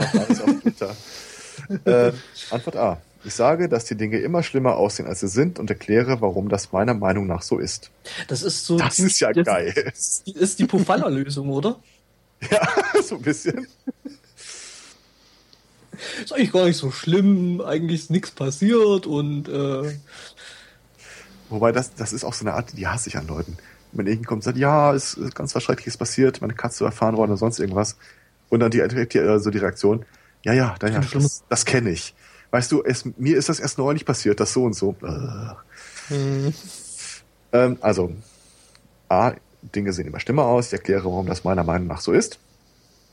äh, 1.84 2.12
Antwort 2.50 2.76
A. 2.76 3.00
Ich 3.22 3.34
sage, 3.34 3.68
dass 3.68 3.84
die 3.84 3.96
Dinge 3.96 4.18
immer 4.18 4.42
schlimmer 4.42 4.76
aussehen, 4.76 5.06
als 5.06 5.20
sie 5.20 5.28
sind 5.28 5.58
und 5.58 5.68
erkläre, 5.68 6.22
warum 6.22 6.48
das 6.48 6.72
meiner 6.72 6.94
Meinung 6.94 7.26
nach 7.26 7.42
so 7.42 7.58
ist. 7.58 7.90
Das 8.28 8.42
ist 8.42 8.64
so. 8.64 8.78
Das 8.78 8.98
ist 8.98 9.20
ja 9.20 9.32
das 9.32 9.44
geil. 9.44 9.92
Ist, 9.92 10.26
ist 10.28 10.58
die 10.58 10.66
Pofalla-Lösung, 10.66 11.48
oder? 11.50 11.78
Ja, 12.50 12.66
so 13.02 13.16
ein 13.16 13.22
bisschen. 13.22 13.66
Ist 16.24 16.32
eigentlich 16.32 16.52
gar 16.52 16.64
nicht 16.64 16.78
so 16.78 16.90
schlimm, 16.90 17.60
eigentlich 17.60 18.02
ist 18.02 18.10
nichts 18.10 18.30
passiert 18.30 19.06
und. 19.06 19.48
Äh 19.48 19.94
Wobei, 21.50 21.72
das, 21.72 21.94
das 21.94 22.14
ist 22.14 22.24
auch 22.24 22.32
so 22.32 22.44
eine 22.44 22.54
Art, 22.54 22.76
die 22.78 22.86
hasse 22.86 23.10
ich 23.10 23.18
an 23.18 23.26
Leuten. 23.26 23.58
Wenn 23.92 24.06
irgendjemand 24.06 24.26
kommt 24.26 24.38
und 24.38 24.44
sagt, 24.44 24.56
ja, 24.56 24.94
ist 24.94 25.18
ganz 25.34 25.54
was 25.54 25.62
Schreckliches 25.62 25.96
passiert, 25.96 26.40
meine 26.40 26.54
Katze 26.54 26.84
erfahren 26.84 27.16
worden 27.16 27.32
oder 27.32 27.38
sonst 27.38 27.58
irgendwas. 27.58 27.96
Und 28.50 28.60
dann 28.60 28.70
die, 28.70 28.86
die, 28.86 29.18
also 29.20 29.50
die 29.50 29.58
Reaktion, 29.58 30.04
ja, 30.42 30.52
ja, 30.52 30.74
da, 30.78 30.88
ja 30.88 31.00
das, 31.00 31.44
das 31.48 31.64
kenne 31.64 31.90
ich. 31.90 32.14
Weißt 32.50 32.70
du, 32.72 32.82
es, 32.82 33.04
mir 33.16 33.36
ist 33.36 33.48
das 33.48 33.60
erst 33.60 33.78
neulich 33.78 34.04
passiert, 34.04 34.40
das 34.40 34.52
so 34.52 34.64
und 34.64 34.74
so. 34.74 34.96
Mhm. 36.08 36.52
Ähm, 37.52 37.78
also, 37.80 38.12
A, 39.08 39.32
Dinge 39.74 39.92
sehen 39.92 40.06
immer 40.06 40.20
schlimmer 40.20 40.44
aus. 40.44 40.66
Ich 40.66 40.72
erkläre, 40.72 41.04
warum 41.04 41.26
das 41.26 41.44
meiner 41.44 41.64
Meinung 41.64 41.88
nach 41.88 42.00
so 42.00 42.12
ist. 42.12 42.38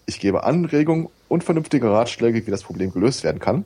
Ich 0.06 0.20
gebe 0.20 0.44
Anregungen 0.44 1.10
und 1.28 1.44
vernünftige 1.44 1.90
Ratschläge, 1.92 2.46
wie 2.46 2.52
das 2.52 2.64
Problem 2.64 2.92
gelöst 2.92 3.24
werden 3.24 3.40
kann. 3.40 3.66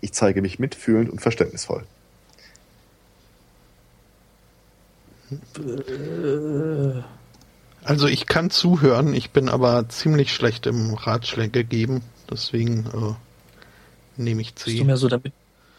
Ich 0.00 0.12
zeige 0.12 0.40
mich 0.40 0.58
mitfühlend 0.58 1.10
und 1.10 1.20
verständnisvoll. 1.20 1.84
Äh. 7.90 7.92
Also 7.92 8.06
ich 8.06 8.26
kann 8.26 8.50
zuhören, 8.50 9.14
ich 9.14 9.30
bin 9.30 9.48
aber 9.48 9.88
ziemlich 9.88 10.32
schlecht 10.32 10.66
im 10.66 10.94
Ratschläge 10.94 11.64
geben, 11.64 12.02
deswegen 12.30 12.86
äh, 12.86 14.20
nehme 14.20 14.42
ich 14.42 14.54
C. 14.54 14.70
Bist 14.70 14.80
du 14.80 14.84
mehr 14.84 14.96
so 14.96 15.08
der, 15.08 15.20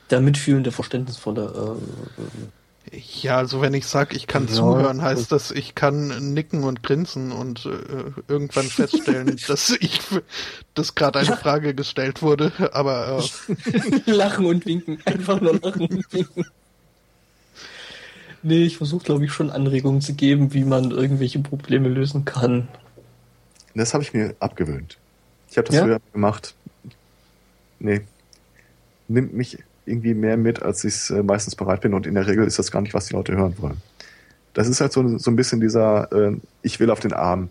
der 0.09 0.21
mitfühlende, 0.21 0.71
verständnisvolle. 0.71 1.77
Äh, 1.79 2.97
ja, 3.21 3.37
also 3.37 3.61
wenn 3.61 3.73
ich 3.73 3.85
sage, 3.85 4.17
ich 4.17 4.27
kann 4.27 4.47
ja, 4.47 4.53
zuhören, 4.53 5.01
heißt 5.01 5.31
das, 5.31 5.51
ich 5.51 5.75
kann 5.75 6.33
nicken 6.33 6.63
und 6.63 6.83
grinsen 6.83 7.31
und 7.31 7.65
äh, 7.65 8.11
irgendwann 8.27 8.65
feststellen, 8.67 9.39
dass 9.47 9.69
ich, 9.69 10.01
dass 10.73 10.95
gerade 10.95 11.19
eine 11.19 11.37
Frage 11.37 11.73
gestellt 11.73 12.21
wurde, 12.21 12.51
aber 12.73 13.23
äh, 13.47 14.11
lachen 14.11 14.45
und 14.45 14.65
winken, 14.65 14.99
einfach 15.05 15.39
nur 15.39 15.53
lachen 15.59 15.81
und 15.87 16.13
winken. 16.13 16.45
Nee, 18.43 18.63
ich 18.63 18.77
versuche, 18.77 19.03
glaube 19.03 19.25
ich, 19.25 19.31
schon 19.31 19.51
Anregungen 19.51 20.01
zu 20.01 20.13
geben, 20.13 20.53
wie 20.53 20.63
man 20.63 20.91
irgendwelche 20.91 21.39
Probleme 21.39 21.89
lösen 21.89 22.25
kann. 22.25 22.67
Das 23.75 23.93
habe 23.93 24.03
ich 24.03 24.13
mir 24.13 24.35
abgewöhnt. 24.39 24.97
Ich 25.49 25.57
habe 25.57 25.67
das 25.67 25.75
ja? 25.75 25.83
früher 25.83 26.01
gemacht. 26.13 26.55
Nee. 27.79 28.01
Nimmt 29.07 29.33
mich 29.33 29.59
irgendwie 29.85 30.13
mehr 30.13 30.37
mit, 30.37 30.61
als 30.61 30.83
ich 30.83 31.09
äh, 31.09 31.23
meistens 31.23 31.55
bereit 31.55 31.81
bin 31.81 31.93
und 31.93 32.07
in 32.07 32.15
der 32.15 32.27
Regel 32.27 32.45
ist 32.45 32.59
das 32.59 32.71
gar 32.71 32.81
nicht, 32.81 32.93
was 32.93 33.07
die 33.07 33.13
Leute 33.13 33.33
hören 33.33 33.55
wollen. 33.59 33.81
Das 34.53 34.67
ist 34.67 34.81
halt 34.81 34.91
so, 34.91 35.17
so 35.17 35.31
ein 35.31 35.35
bisschen 35.35 35.61
dieser 35.61 36.11
äh, 36.11 36.37
Ich 36.61 36.79
will 36.79 36.89
auf 36.89 36.99
den 36.99 37.13
Arm 37.13 37.49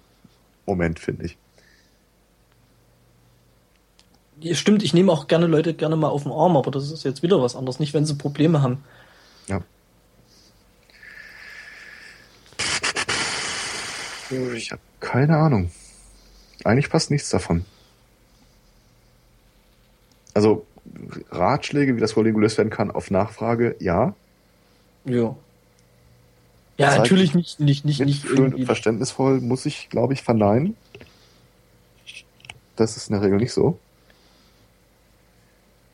Moment, 0.66 0.98
finde 0.98 1.26
ich. 1.26 1.36
Ja, 4.40 4.54
stimmt, 4.54 4.82
ich 4.82 4.94
nehme 4.94 5.12
auch 5.12 5.26
gerne 5.26 5.46
Leute 5.46 5.74
gerne 5.74 5.96
mal 5.96 6.08
auf 6.08 6.22
den 6.22 6.32
Arm, 6.32 6.56
aber 6.56 6.70
das 6.70 6.90
ist 6.90 7.04
jetzt 7.04 7.22
wieder 7.22 7.42
was 7.42 7.56
anderes, 7.56 7.78
nicht 7.78 7.92
wenn 7.92 8.06
sie 8.06 8.14
Probleme 8.14 8.62
haben. 8.62 8.82
Ja. 9.48 9.60
Ich 14.30 14.70
habe 14.70 14.82
keine 15.00 15.36
Ahnung. 15.36 15.70
Eigentlich 16.64 16.90
passt 16.90 17.10
nichts 17.10 17.30
davon. 17.30 17.64
Also 20.34 20.66
Ratschläge, 21.30 21.96
wie 21.96 22.00
das 22.00 22.12
Problem 22.12 22.34
gelöst 22.34 22.58
werden 22.58 22.70
kann, 22.70 22.90
auf 22.90 23.10
Nachfrage, 23.10 23.76
ja. 23.80 24.14
Ja. 25.04 25.36
Ja, 26.78 26.96
natürlich 26.96 27.34
nicht, 27.34 27.60
nicht, 27.60 27.84
nicht, 27.84 28.00
nicht 28.00 28.24
irgendwie. 28.24 28.60
und 28.60 28.66
verständnisvoll 28.66 29.40
muss 29.40 29.66
ich, 29.66 29.90
glaube 29.90 30.14
ich, 30.14 30.22
verneinen. 30.22 30.76
Das 32.76 32.96
ist 32.96 33.10
in 33.10 33.14
der 33.14 33.22
Regel 33.22 33.38
nicht 33.38 33.52
so. 33.52 33.78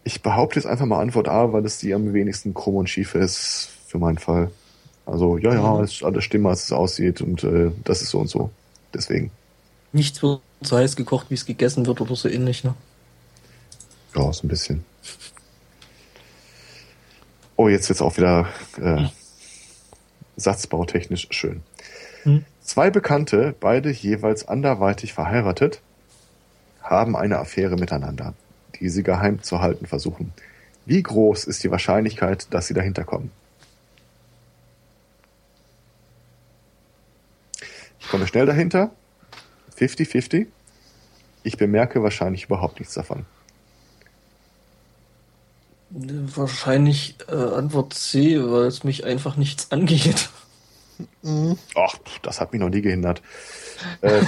Ich 0.04 0.22
behaupte 0.22 0.60
jetzt 0.60 0.66
einfach 0.66 0.86
mal 0.86 1.00
Antwort 1.00 1.28
A, 1.28 1.52
weil 1.52 1.64
es 1.64 1.78
die 1.78 1.92
am 1.92 2.12
wenigsten 2.12 2.54
krumm 2.54 2.76
und 2.76 2.88
schief 2.88 3.16
ist 3.16 3.70
für 3.88 3.98
meinen 3.98 4.18
Fall. 4.18 4.52
Also, 5.06 5.38
ja, 5.38 5.54
ja, 5.54 5.74
mhm. 5.74 5.84
es 5.84 5.94
ist 5.94 6.04
alles 6.04 6.24
stimmt, 6.24 6.46
als 6.46 6.64
es 6.64 6.72
aussieht 6.72 7.20
und 7.20 7.44
äh, 7.44 7.70
das 7.84 8.02
ist 8.02 8.10
so 8.10 8.18
und 8.18 8.28
so. 8.28 8.50
Deswegen. 8.92 9.30
Nichts 9.92 10.22
wird 10.22 10.40
so 10.60 10.76
heiß 10.76 10.96
gekocht, 10.96 11.30
wie 11.30 11.34
es 11.34 11.46
gegessen 11.46 11.86
wird 11.86 12.00
oder 12.00 12.16
so 12.16 12.28
ähnlich, 12.28 12.64
ne? 12.64 12.74
Ja, 14.14 14.32
so 14.32 14.46
ein 14.46 14.48
bisschen. 14.48 14.84
Oh, 17.54 17.68
jetzt 17.68 17.88
wird's 17.88 18.02
auch 18.02 18.16
wieder 18.16 18.48
äh, 18.80 19.06
satzbautechnisch 20.36 21.28
schön. 21.30 21.62
Hm. 22.24 22.44
Zwei 22.60 22.90
Bekannte, 22.90 23.54
beide 23.60 23.90
jeweils 23.90 24.48
anderweitig 24.48 25.12
verheiratet, 25.12 25.80
haben 26.82 27.16
eine 27.16 27.38
Affäre 27.38 27.76
miteinander, 27.76 28.34
die 28.80 28.88
sie 28.88 29.02
geheim 29.02 29.42
zu 29.42 29.60
halten 29.60 29.86
versuchen. 29.86 30.32
Wie 30.84 31.02
groß 31.02 31.44
ist 31.44 31.62
die 31.62 31.70
Wahrscheinlichkeit, 31.70 32.48
dass 32.50 32.66
sie 32.66 32.74
dahinter 32.74 33.04
kommen? 33.04 33.30
Komme 38.08 38.26
schnell 38.26 38.46
dahinter. 38.46 38.90
50-50. 39.78 40.46
Ich 41.42 41.56
bemerke 41.56 42.02
wahrscheinlich 42.02 42.44
überhaupt 42.44 42.80
nichts 42.80 42.94
davon. 42.94 43.24
Wahrscheinlich 45.90 47.16
äh, 47.28 47.34
Antwort 47.34 47.94
C, 47.94 48.40
weil 48.40 48.64
es 48.64 48.82
mich 48.82 49.04
einfach 49.04 49.36
nichts 49.36 49.70
angeht. 49.70 50.30
Ach, 51.74 51.94
das 52.22 52.40
hat 52.40 52.52
mich 52.52 52.60
noch 52.60 52.70
nie 52.70 52.80
gehindert. 52.80 53.22
Äh, 54.00 54.22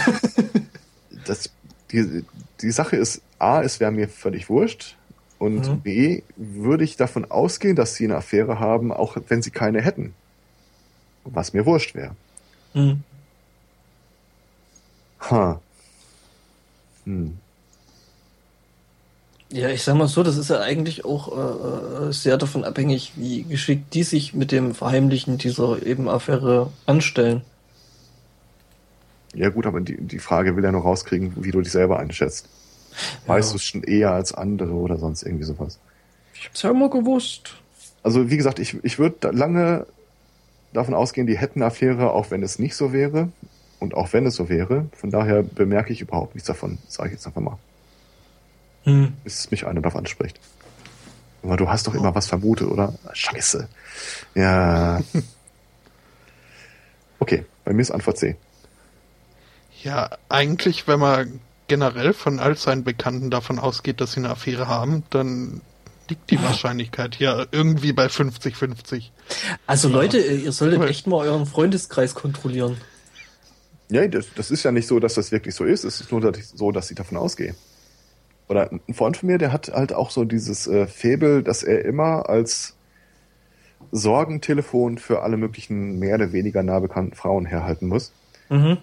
das, 1.24 1.50
die, 1.90 2.24
die 2.60 2.70
Sache 2.70 2.96
ist, 2.96 3.22
A, 3.38 3.62
es 3.62 3.80
wäre 3.80 3.90
mir 3.90 4.08
völlig 4.08 4.48
wurscht. 4.48 4.96
Und 5.38 5.68
mhm. 5.68 5.80
B, 5.80 6.22
würde 6.36 6.84
ich 6.84 6.96
davon 6.96 7.30
ausgehen, 7.30 7.76
dass 7.76 7.94
sie 7.94 8.04
eine 8.04 8.16
Affäre 8.16 8.58
haben, 8.58 8.92
auch 8.92 9.16
wenn 9.28 9.40
sie 9.40 9.50
keine 9.50 9.80
hätten. 9.80 10.14
Was 11.24 11.52
mir 11.52 11.64
wurscht 11.64 11.94
wäre. 11.94 12.16
Mhm. 12.74 13.02
Ha. 15.20 15.60
Hm. 17.04 17.38
Ja, 19.50 19.70
ich 19.70 19.82
sag 19.82 19.96
mal 19.96 20.08
so, 20.08 20.22
das 20.22 20.36
ist 20.36 20.50
ja 20.50 20.60
eigentlich 20.60 21.06
auch 21.06 21.32
äh, 21.32 22.08
äh, 22.08 22.12
sehr 22.12 22.36
davon 22.36 22.64
abhängig, 22.64 23.12
wie 23.16 23.44
geschickt 23.44 23.94
die 23.94 24.02
sich 24.02 24.34
mit 24.34 24.52
dem 24.52 24.74
Verheimlichen 24.74 25.38
dieser 25.38 25.84
eben 25.86 26.06
Affäre 26.08 26.70
anstellen. 26.84 27.40
Ja 29.34 29.48
gut, 29.48 29.66
aber 29.66 29.80
die, 29.80 29.96
die 29.96 30.18
Frage 30.18 30.56
will 30.56 30.64
ja 30.64 30.72
noch 30.72 30.84
rauskriegen, 30.84 31.32
wie 31.36 31.50
du 31.50 31.62
dich 31.62 31.72
selber 31.72 31.98
einschätzt. 31.98 32.48
Ja. 33.24 33.34
Weißt 33.34 33.52
du 33.52 33.56
es 33.56 33.64
schon 33.64 33.82
eher 33.84 34.12
als 34.12 34.34
andere 34.34 34.72
oder 34.72 34.98
sonst 34.98 35.22
irgendwie 35.22 35.44
sowas? 35.44 35.78
Ich 36.34 36.46
hab's 36.46 36.62
ja 36.62 36.70
immer 36.70 36.90
gewusst. 36.90 37.54
Also 38.02 38.30
wie 38.30 38.36
gesagt, 38.36 38.58
ich, 38.58 38.76
ich 38.84 38.98
würde 38.98 39.30
lange 39.30 39.86
davon 40.72 40.94
ausgehen, 40.94 41.26
die 41.26 41.38
hätten 41.38 41.62
Affäre, 41.62 42.12
auch 42.12 42.30
wenn 42.30 42.42
es 42.42 42.58
nicht 42.58 42.76
so 42.76 42.92
wäre. 42.92 43.30
Und 43.80 43.94
auch 43.94 44.12
wenn 44.12 44.26
es 44.26 44.34
so 44.34 44.48
wäre, 44.48 44.86
von 44.92 45.10
daher 45.10 45.42
bemerke 45.42 45.92
ich 45.92 46.00
überhaupt 46.00 46.34
nichts 46.34 46.48
davon, 46.48 46.78
sage 46.88 47.10
ich 47.10 47.14
jetzt 47.14 47.26
einfach 47.26 47.40
mal. 47.40 47.58
Hm. 48.84 49.12
Bis 49.24 49.50
mich 49.50 49.66
einer 49.66 49.80
darauf 49.80 49.96
anspricht. 49.96 50.40
Aber 51.42 51.56
du 51.56 51.68
hast 51.68 51.86
doch 51.86 51.94
immer 51.94 52.14
was 52.14 52.26
vermutet, 52.26 52.68
oder? 52.68 52.94
Scheiße. 53.12 53.68
Ja. 54.34 55.00
Okay, 57.20 57.44
bei 57.64 57.72
mir 57.72 57.82
ist 57.82 57.90
Antwort 57.90 58.16
C. 58.16 58.36
Ja, 59.82 60.10
eigentlich, 60.28 60.86
wenn 60.86 61.00
man 61.00 61.40
generell 61.66 62.12
von 62.12 62.38
all 62.38 62.56
seinen 62.56 62.84
Bekannten 62.84 63.28
davon 63.28 63.58
ausgeht, 63.58 64.00
dass 64.00 64.12
sie 64.12 64.20
eine 64.20 64.30
Affäre 64.30 64.68
haben, 64.68 65.02
dann 65.10 65.60
liegt 66.08 66.30
die 66.30 66.42
Wahrscheinlichkeit 66.42 67.16
ja 67.16 67.44
irgendwie 67.50 67.92
bei 67.92 68.06
50-50. 68.06 69.10
Also 69.66 69.88
Leute, 69.88 70.18
ihr 70.18 70.52
solltet 70.52 70.82
echt 70.84 71.06
mal 71.06 71.26
euren 71.26 71.44
Freundeskreis 71.44 72.14
kontrollieren. 72.14 72.78
Ja, 73.90 74.06
das, 74.06 74.26
das 74.34 74.50
ist 74.50 74.64
ja 74.64 74.72
nicht 74.72 74.86
so, 74.86 75.00
dass 75.00 75.14
das 75.14 75.32
wirklich 75.32 75.54
so 75.54 75.64
ist. 75.64 75.84
Es 75.84 76.00
ist 76.00 76.12
nur 76.12 76.32
so, 76.42 76.72
dass 76.72 76.90
ich 76.90 76.96
davon 76.96 77.16
ausgehe. 77.16 77.54
Oder 78.48 78.70
ein 78.70 78.94
Freund 78.94 79.16
von 79.16 79.28
mir, 79.28 79.38
der 79.38 79.52
hat 79.52 79.68
halt 79.68 79.92
auch 79.92 80.10
so 80.10 80.24
dieses 80.24 80.66
äh, 80.66 80.86
Faible, 80.86 81.42
dass 81.42 81.62
er 81.62 81.84
immer 81.84 82.28
als 82.28 82.74
Sorgentelefon 83.92 84.98
für 84.98 85.22
alle 85.22 85.36
möglichen 85.36 85.98
mehr 85.98 86.16
oder 86.16 86.32
weniger 86.32 86.62
nah 86.62 86.80
bekannten 86.80 87.14
Frauen 87.14 87.46
herhalten 87.46 87.88
muss. 87.88 88.12
Mhm. 88.48 88.78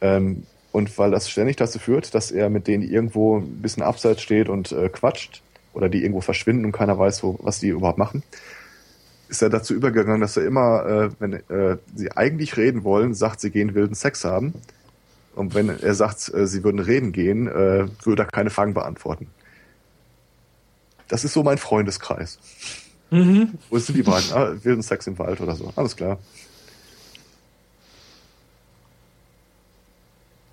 Ähm, 0.00 0.42
und 0.72 0.96
weil 0.98 1.12
das 1.12 1.30
ständig 1.30 1.56
dazu 1.56 1.78
führt, 1.78 2.14
dass 2.14 2.32
er 2.32 2.50
mit 2.50 2.66
denen 2.66 2.82
irgendwo 2.82 3.38
ein 3.38 3.62
bisschen 3.62 3.82
abseits 3.82 4.22
steht 4.22 4.48
und 4.48 4.72
äh, 4.72 4.88
quatscht 4.88 5.42
oder 5.72 5.88
die 5.88 6.02
irgendwo 6.02 6.20
verschwinden 6.20 6.64
und 6.64 6.72
keiner 6.72 6.98
weiß, 6.98 7.22
wo, 7.22 7.38
was 7.42 7.60
die 7.60 7.68
überhaupt 7.68 7.98
machen, 7.98 8.22
ist 9.28 9.42
er 9.42 9.50
dazu 9.50 9.74
übergegangen, 9.74 10.20
dass 10.20 10.36
er 10.36 10.44
immer, 10.44 10.86
äh, 10.86 11.10
wenn 11.18 11.32
äh, 11.32 11.78
sie 11.94 12.12
eigentlich 12.12 12.56
reden 12.56 12.84
wollen, 12.84 13.14
sagt, 13.14 13.40
sie 13.40 13.50
gehen 13.50 13.74
wilden 13.74 13.94
Sex 13.94 14.24
haben. 14.24 14.54
Und 15.34 15.54
wenn 15.54 15.68
er 15.68 15.94
sagt, 15.94 16.32
äh, 16.32 16.46
sie 16.46 16.62
würden 16.62 16.80
reden 16.80 17.12
gehen, 17.12 17.48
äh, 17.48 17.86
würde 18.04 18.22
er 18.22 18.26
keine 18.26 18.50
Fragen 18.50 18.74
beantworten. 18.74 19.28
Das 21.08 21.24
ist 21.24 21.32
so 21.32 21.42
mein 21.42 21.58
Freundeskreis. 21.58 22.38
Mhm. 23.10 23.58
Wo 23.70 23.78
sind 23.78 23.96
die 23.96 24.02
beiden? 24.02 24.32
Ah, 24.32 24.54
wilden 24.62 24.82
Sex 24.82 25.06
im 25.06 25.18
Wald 25.18 25.40
oder 25.40 25.54
so. 25.54 25.72
Alles 25.76 25.96
klar. 25.96 26.18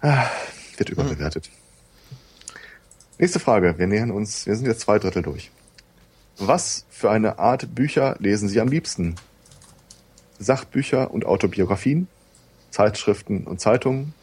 Ah, 0.02 0.28
wird 0.78 0.90
überbewertet. 0.90 1.50
Nächste 3.20 3.40
Frage. 3.40 3.78
Wir 3.78 3.88
nähern 3.88 4.12
uns, 4.12 4.48
wir 4.48 4.56
sind 4.56 4.66
jetzt 4.66 4.82
zwei 4.82 4.98
Drittel 4.98 5.22
durch. 5.22 5.52
Was 6.38 6.86
für 6.90 7.12
eine 7.12 7.40
Art 7.40 7.76
Bücher 7.76 8.16
lesen 8.20 8.50
Sie 8.50 8.60
am 8.60 8.68
liebsten? 8.68 9.16
Sachbücher 10.40 11.12
und 11.12 11.26
Autobiografien, 11.26 12.08
Zeitschriften 12.72 13.46
und 13.46 13.62
Zeitungen, 13.62 14.14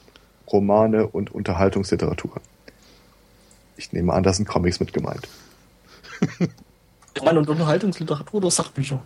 Romane 0.50 1.06
und 1.06 1.30
Unterhaltungsliteratur. 1.30 2.40
Ich 3.76 3.92
nehme 3.92 4.12
an, 4.12 4.24
da 4.24 4.32
sind 4.32 4.48
Comics 4.48 4.80
mit 4.80 4.92
gemeint. 4.92 5.28
Roman 7.18 7.38
und 7.38 7.48
Unterhaltungsliteratur 7.48 8.38
oder 8.38 8.50
Sachbücher? 8.50 9.02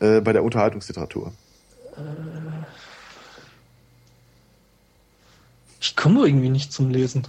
Äh, 0.00 0.20
bei 0.20 0.32
der 0.32 0.42
Unterhaltungsliteratur. 0.42 1.32
Äh, 1.96 2.00
ich 5.80 5.94
komme 5.94 6.26
irgendwie 6.26 6.48
nicht 6.48 6.72
zum 6.72 6.90
Lesen. 6.90 7.26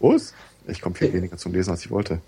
Was? 0.00 0.32
Ich 0.66 0.80
komme 0.80 0.94
viel 0.94 1.12
weniger 1.12 1.36
zum 1.36 1.52
Lesen, 1.52 1.70
als 1.70 1.84
ich 1.84 1.90
wollte. 1.90 2.20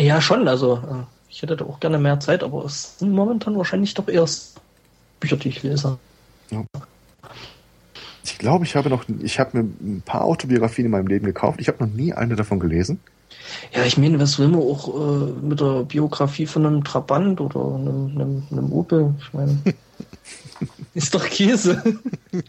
Ja, 0.00 0.20
schon. 0.22 0.48
Also, 0.48 0.76
äh, 0.76 1.04
ich 1.28 1.42
hätte 1.42 1.56
da 1.56 1.66
auch 1.66 1.78
gerne 1.78 1.98
mehr 1.98 2.18
Zeit, 2.20 2.42
aber 2.42 2.64
es 2.64 2.98
sind 2.98 3.12
momentan 3.12 3.56
wahrscheinlich 3.56 3.92
doch 3.94 4.08
erst 4.08 4.58
Bücher, 5.20 5.36
die 5.36 5.50
ich 5.50 5.62
lese. 5.62 5.98
Ja. 6.50 6.64
Ich 8.24 8.38
glaube, 8.38 8.64
ich 8.64 8.76
habe 8.76 8.88
noch, 8.88 9.04
ich 9.22 9.38
habe 9.38 9.58
mir 9.58 9.64
ein 9.64 10.02
paar 10.02 10.24
Autobiografien 10.24 10.86
in 10.86 10.90
meinem 10.90 11.06
Leben 11.06 11.26
gekauft. 11.26 11.60
Ich 11.60 11.68
habe 11.68 11.84
noch 11.84 11.92
nie 11.92 12.14
eine 12.14 12.34
davon 12.34 12.58
gelesen. 12.60 13.00
Ja, 13.74 13.84
ich 13.84 13.98
meine, 13.98 14.18
was 14.18 14.38
will 14.38 14.48
man 14.48 14.60
auch 14.60 14.88
äh, 14.88 15.32
mit 15.42 15.60
der 15.60 15.84
Biografie 15.84 16.46
von 16.46 16.64
einem 16.66 16.82
Trabant 16.82 17.40
oder 17.40 17.60
einem, 17.60 18.10
einem, 18.14 18.42
einem 18.50 18.72
Opel? 18.72 19.14
Ich 19.18 19.32
meine, 19.34 19.58
ist 20.94 21.14
doch 21.14 21.26
Käse. 21.26 21.82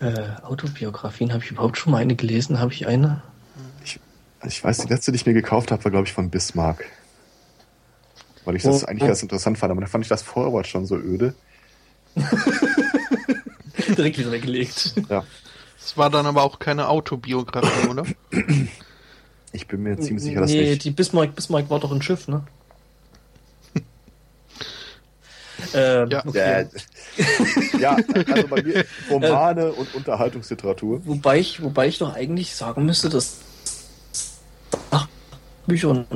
äh, 0.00 0.42
Autobiografien, 0.42 1.32
habe 1.32 1.44
ich 1.44 1.52
überhaupt 1.52 1.78
schon 1.78 1.92
mal 1.92 1.98
eine 1.98 2.16
gelesen? 2.16 2.58
Habe 2.58 2.72
ich 2.72 2.88
eine? 2.88 3.22
Ich 4.46 4.62
weiß, 4.62 4.78
die 4.78 4.88
letzte, 4.88 5.12
die 5.12 5.16
ich 5.16 5.26
mir 5.26 5.34
gekauft 5.34 5.70
habe, 5.70 5.82
war, 5.84 5.90
glaube 5.90 6.06
ich, 6.06 6.12
von 6.12 6.30
Bismarck. 6.30 6.84
Weil 8.44 8.56
ich 8.56 8.62
das 8.62 8.82
oh, 8.82 8.86
eigentlich 8.86 9.04
oh. 9.04 9.06
ganz 9.06 9.22
interessant 9.22 9.58
fand, 9.58 9.70
aber 9.70 9.80
dann 9.80 9.90
fand 9.90 10.04
ich 10.04 10.08
das 10.08 10.22
Vorwort 10.22 10.66
schon 10.66 10.86
so 10.86 10.96
öde. 10.96 11.34
Direkt 13.96 14.18
wieder 14.18 14.32
weggelegt. 14.32 14.94
Ja. 15.08 15.24
Es 15.78 15.96
war 15.96 16.10
dann 16.10 16.26
aber 16.26 16.42
auch 16.42 16.58
keine 16.58 16.88
Autobiografie, 16.88 17.88
oder? 17.88 18.04
Ich 19.52 19.68
bin 19.68 19.84
mir 19.84 19.96
ziemlich 20.00 20.24
sicher, 20.24 20.40
dass 20.40 20.50
nee, 20.50 20.70
nicht. 20.70 20.82
die 20.82 20.90
Bismarck, 20.90 21.36
Bismarck 21.36 21.70
war 21.70 21.78
doch 21.78 21.92
ein 21.92 22.02
Schiff, 22.02 22.26
ne? 22.26 22.42
ähm, 25.74 26.10
ja. 26.10 26.26
Okay. 26.26 26.66
ja, 27.78 27.96
also 28.32 28.48
bei 28.48 28.62
mir 28.64 28.84
Romane 29.08 29.70
und 29.70 29.94
Unterhaltungsliteratur. 29.94 31.06
Wobei 31.06 31.38
ich, 31.38 31.62
wobei 31.62 31.86
ich 31.86 31.98
doch 31.98 32.16
eigentlich 32.16 32.56
sagen 32.56 32.84
müsste, 32.84 33.08
dass 33.08 33.36
Bücher 35.66 35.90
und 35.90 36.06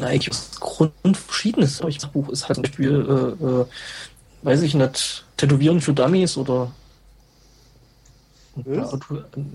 eigentlich 0.00 0.30
aus 0.30 0.50
Grund 0.60 1.16
verschiedenes. 1.16 1.78
Das 1.78 2.06
Buch 2.06 2.28
ist 2.28 2.48
halt 2.48 2.58
ein 2.58 2.64
Spiel, 2.66 3.36
äh, 3.40 3.44
äh, 3.44 3.66
weiß 4.42 4.62
ich 4.62 4.74
nicht, 4.74 5.24
Tätowieren 5.36 5.80
für 5.80 5.92
Dummies 5.92 6.36
oder 6.36 6.72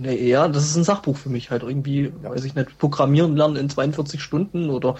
ja, 0.01 0.47
das 0.47 0.65
ist 0.65 0.75
ein 0.75 0.83
Sachbuch 0.83 1.17
für 1.17 1.29
mich 1.29 1.51
halt 1.51 1.61
irgendwie, 1.61 2.11
ja. 2.23 2.31
weiß 2.31 2.43
ich 2.45 2.55
nicht, 2.55 2.79
Programmieren 2.79 3.37
lernen 3.37 3.55
in 3.55 3.69
42 3.69 4.21
Stunden 4.21 4.71
oder 4.71 4.95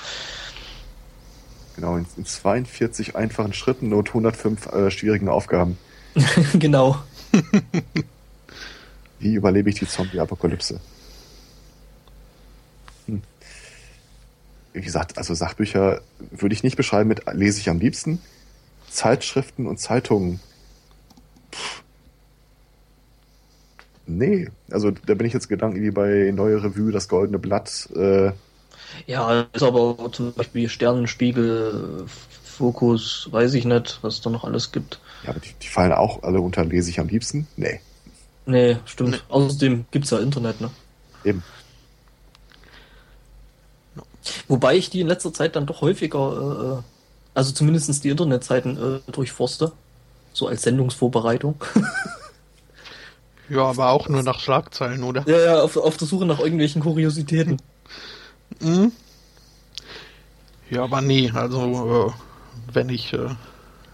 Genau, 1.77 1.95
in, 1.95 2.07
in 2.17 2.25
42 2.25 3.15
einfachen 3.15 3.53
Schritten 3.53 3.93
und 3.93 4.07
105 4.07 4.65
äh, 4.65 4.91
schwierigen 4.91 5.29
Aufgaben. 5.29 5.77
genau. 6.53 6.97
Wie 9.19 9.35
überlebe 9.35 9.69
ich 9.69 9.75
die 9.75 9.87
Zombie-Apokalypse? 9.87 10.79
Wie 14.77 14.81
gesagt, 14.81 15.17
also 15.17 15.33
Sachbücher 15.33 16.01
würde 16.31 16.53
ich 16.53 16.63
nicht 16.63 16.77
beschreiben 16.77 17.09
mit 17.09 17.23
lese 17.33 17.59
ich 17.59 17.69
am 17.69 17.79
liebsten. 17.79 18.21
Zeitschriften 18.89 19.67
und 19.67 19.79
Zeitungen. 19.79 20.39
Pff. 21.51 21.83
Nee, 24.05 24.49
also 24.71 24.91
da 24.91 25.15
bin 25.15 25.27
ich 25.27 25.33
jetzt 25.33 25.49
Gedanken 25.49 25.81
wie 25.81 25.91
bei 25.91 26.31
Neue 26.33 26.63
Revue, 26.63 26.91
das 26.91 27.09
Goldene 27.09 27.39
Blatt. 27.39 27.89
Äh, 27.93 28.31
ja, 29.05 29.47
ist 29.51 29.63
aber 29.63 30.11
zum 30.13 30.33
Beispiel 30.33 30.69
Sternenspiegel, 30.69 32.05
Fokus, 32.43 33.27
weiß 33.31 33.53
ich 33.55 33.65
nicht, 33.65 33.99
was 34.03 34.21
da 34.21 34.29
noch 34.29 34.45
alles 34.45 34.71
gibt. 34.71 35.01
Ja, 35.23 35.31
aber 35.31 35.39
die, 35.39 35.53
die 35.61 35.67
fallen 35.67 35.91
auch 35.91 36.23
alle 36.23 36.39
unter 36.39 36.63
lese 36.63 36.89
ich 36.89 36.99
am 36.99 37.07
liebsten? 37.07 37.47
Nee. 37.57 37.81
Nee, 38.45 38.77
stimmt. 38.85 39.11
Nee. 39.11 39.17
Außerdem 39.27 39.85
gibt's 39.91 40.11
ja 40.11 40.19
Internet, 40.19 40.61
ne? 40.61 40.69
Eben. 41.25 41.43
Wobei 44.47 44.77
ich 44.77 44.89
die 44.89 45.01
in 45.01 45.07
letzter 45.07 45.33
Zeit 45.33 45.55
dann 45.55 45.65
doch 45.65 45.81
häufiger, 45.81 46.79
äh, 46.79 46.83
also 47.33 47.51
zumindest 47.53 48.03
die 48.03 48.09
Internetseiten 48.09 49.01
äh, 49.07 49.11
durchforste. 49.11 49.71
So 50.33 50.47
als 50.47 50.61
Sendungsvorbereitung. 50.61 51.55
ja, 53.49 53.63
aber 53.63 53.89
auch 53.89 54.07
nur 54.07 54.23
nach 54.23 54.39
Schlagzeilen, 54.39 55.03
oder? 55.03 55.23
Ja, 55.27 55.39
ja, 55.39 55.61
auf, 55.61 55.77
auf 55.77 55.97
der 55.97 56.07
Suche 56.07 56.25
nach 56.25 56.39
irgendwelchen 56.39 56.81
Kuriositäten. 56.81 57.59
Mhm. 58.59 58.91
Ja, 60.69 60.83
aber 60.83 61.01
nee, 61.01 61.31
also 61.33 62.07
äh, 62.07 62.73
wenn 62.73 62.89
ich 62.89 63.13
äh, 63.13 63.29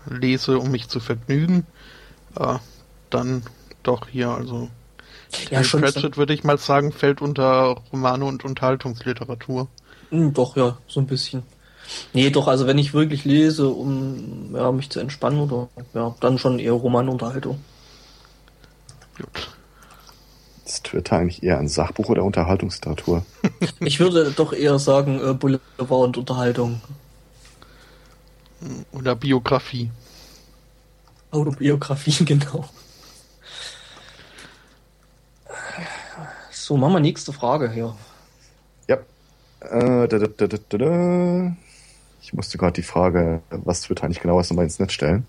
lese, 0.10 0.58
um 0.58 0.72
mich 0.72 0.90
zu 0.90 1.00
vergnügen, 1.00 1.66
äh, 2.38 2.58
dann 3.10 3.44
doch 3.84 4.08
hier, 4.08 4.30
also 4.30 4.70
ja, 5.50 5.64
schon 5.64 5.82
Pratchett 5.82 6.18
würde 6.18 6.34
ich 6.34 6.44
mal 6.44 6.58
sagen, 6.58 6.92
fällt 6.92 7.22
unter 7.22 7.78
Romane 7.92 8.26
und 8.26 8.46
Unterhaltungsliteratur. 8.46 9.68
Hm, 10.14 10.32
doch, 10.32 10.56
ja, 10.56 10.78
so 10.88 11.00
ein 11.00 11.08
bisschen. 11.08 11.42
Nee, 12.14 12.30
doch, 12.30 12.48
also 12.48 12.68
wenn 12.68 12.78
ich 12.78 12.94
wirklich 12.94 13.26
lese, 13.26 13.68
um 13.68 14.54
ja, 14.54 14.72
mich 14.72 14.92
zu 14.92 15.00
entspannen 15.00 15.40
oder 15.40 15.70
ja, 15.96 16.16
dann 16.20 16.38
schon 16.38 16.60
eher 16.60 16.74
Romanunterhaltung. 16.74 17.60
Gut. 19.18 19.50
Ist 20.66 20.84
Twitter 20.84 21.18
eigentlich 21.18 21.42
eher 21.42 21.58
ein 21.58 21.68
Sachbuch 21.68 22.10
oder 22.10 22.24
Unterhaltungsliteratur? 22.24 23.26
ich 23.80 24.00
würde 24.00 24.32
doch 24.32 24.54
eher 24.54 24.78
sagen 24.78 25.20
äh, 25.20 25.34
Boulevard 25.34 25.90
und 25.90 26.18
Unterhaltung. 26.18 26.80
Oder 28.92 29.16
Biografie. 29.16 29.90
Autobiografie, 31.32 32.24
genau. 32.26 32.70
So, 36.52 36.78
machen 36.78 36.94
wir 36.94 37.00
nächste 37.00 37.34
Frage 37.34 37.72
hier. 37.72 37.96
Äh, 39.70 40.08
da, 40.08 40.20
da, 40.20 40.48
da, 40.48 41.56
ich 42.22 42.34
musste 42.34 42.58
gerade 42.58 42.74
die 42.74 42.84
Frage, 42.84 43.42
was 43.50 43.82
Twitter 43.82 44.06
eigentlich 44.06 44.22
genau 44.22 44.40
ist, 44.40 44.50
nochmal 44.50 44.66
ins 44.66 44.80
Netz 44.80 44.94
stellen. 44.94 45.28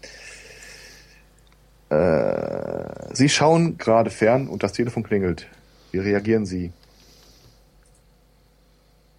Äh, 1.91 3.15
Sie 3.15 3.29
schauen 3.29 3.79
gerade 3.79 4.11
fern 4.11 4.49
und 4.49 4.63
das 4.63 4.73
Telefon 4.73 5.03
klingelt. 5.03 5.47
Wie 5.93 5.99
reagieren 5.99 6.47
Sie? 6.47 6.73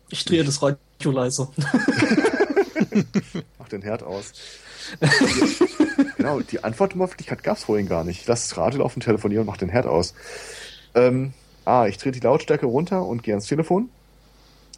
Ich 0.10 0.26
drehe 0.26 0.44
das 0.44 0.62
Radio 0.62 1.12
leiser. 1.12 1.52
Mach 3.60 3.70
den 3.70 3.82
Herd 3.82 4.04
aus. 4.04 4.34
genau, 6.18 6.42
die 6.42 6.64
Antwortmöglichkeit 6.64 7.44
gab 7.44 7.58
es 7.58 7.64
vorhin 7.64 7.88
gar 7.88 8.04
nicht. 8.04 8.28
Lass 8.28 8.50
das 8.50 8.58
Radio 8.58 8.80
laufen, 8.80 9.00
telefonieren 9.00 9.42
und 9.42 9.48
mach 9.48 9.58
den 9.58 9.70
Herd 9.70 9.88
aus. 9.88 10.14
Ähm, 10.94 11.34
ah, 11.66 11.88
ich 11.88 11.98
drehe 11.98 12.12
die 12.12 12.20
Lautstärke 12.20 12.66
runter 12.66 13.04
und 13.04 13.24
gehe 13.24 13.34
ans 13.34 13.48
Telefon. 13.48 13.90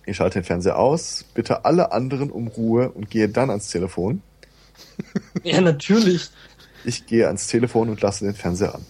Ich 0.08 0.16
schalte 0.16 0.40
den 0.40 0.46
Fernseher 0.46 0.80
aus, 0.80 1.26
bitte 1.34 1.66
alle 1.66 1.92
anderen 1.92 2.32
um 2.32 2.48
Ruhe 2.48 2.90
und 2.90 3.10
gehe 3.10 3.28
dann 3.28 3.50
ans 3.50 3.70
Telefon. 3.70 4.22
Ja, 5.44 5.62
natürlich. 5.62 6.30
Ich 6.86 7.06
gehe 7.06 7.28
ans 7.28 7.48
Telefon 7.48 7.90
und 7.90 8.02
lasse 8.02 8.26
den 8.26 8.34
Fernseher 8.34 8.76
an. 8.76 8.86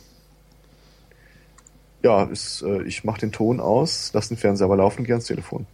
Ja, 2.03 2.23
ist, 2.23 2.61
äh, 2.61 2.83
ich 2.83 3.03
mache 3.03 3.21
den 3.21 3.31
Ton 3.31 3.59
aus, 3.59 4.11
lasse 4.13 4.29
den 4.29 4.37
Fernseher 4.37 4.65
aber 4.65 4.77
laufen 4.77 4.99
und 4.99 5.05
gehe 5.05 5.15
ans 5.15 5.25
Telefon. 5.25 5.65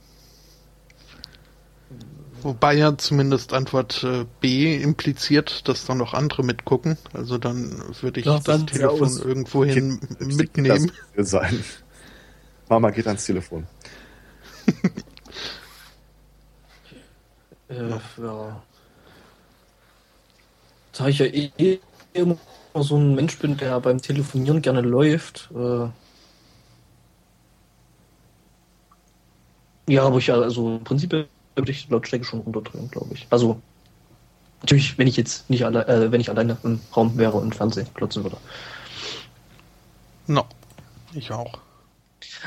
Wobei 2.41 2.73
ja 2.75 2.97
zumindest 2.97 3.53
Antwort 3.53 4.03
äh, 4.03 4.25
B 4.39 4.75
impliziert, 4.75 5.67
dass 5.67 5.85
da 5.85 5.95
noch 5.95 6.13
andere 6.13 6.43
mitgucken. 6.43 6.97
Also 7.13 7.37
dann 7.37 7.83
würde 8.01 8.19
ich 8.19 8.25
ja, 8.25 8.39
das 8.39 8.65
Telefon 8.65 9.17
irgendwohin 9.17 9.99
mitnehmen. 10.19 10.91
Das 11.15 11.29
sein. 11.29 11.63
Mama 12.69 12.91
geht 12.91 13.07
ans 13.07 13.25
Telefon. 13.25 13.67
äh, 17.73 18.23
ja. 18.23 18.63
Da 20.93 21.07
ich 21.07 21.19
ja 21.19 21.25
eh 21.25 21.79
immer 22.13 22.37
so 22.75 22.97
ein 22.97 23.15
Mensch 23.15 23.37
bin, 23.39 23.57
der 23.57 23.79
beim 23.79 24.01
Telefonieren 24.01 24.61
gerne 24.61 24.81
läuft. 24.81 25.49
Äh 25.55 25.87
ja, 29.87 30.03
aber 30.03 30.17
ich 30.17 30.27
ja, 30.27 30.35
also 30.35 30.77
im 30.77 30.83
Prinzip 30.83 31.11
würde 31.11 31.71
ich 31.71 31.89
Lautstärke 31.89 32.25
schon 32.25 32.41
runterdrehen, 32.41 32.89
glaube 32.89 33.13
ich. 33.13 33.27
Also 33.29 33.61
natürlich, 34.61 34.97
wenn 34.97 35.07
ich 35.07 35.17
jetzt 35.17 35.49
nicht 35.49 35.65
alle, 35.65 35.87
äh, 35.87 36.11
wenn 36.11 36.21
ich 36.21 36.29
alleine 36.29 36.57
im 36.63 36.79
Raum 36.95 37.17
wäre 37.17 37.37
und 37.37 37.55
Fernsehen 37.55 37.87
klotzen 37.93 38.23
würde. 38.23 38.37
No, 40.27 40.45
ich 41.13 41.31
auch. 41.31 41.59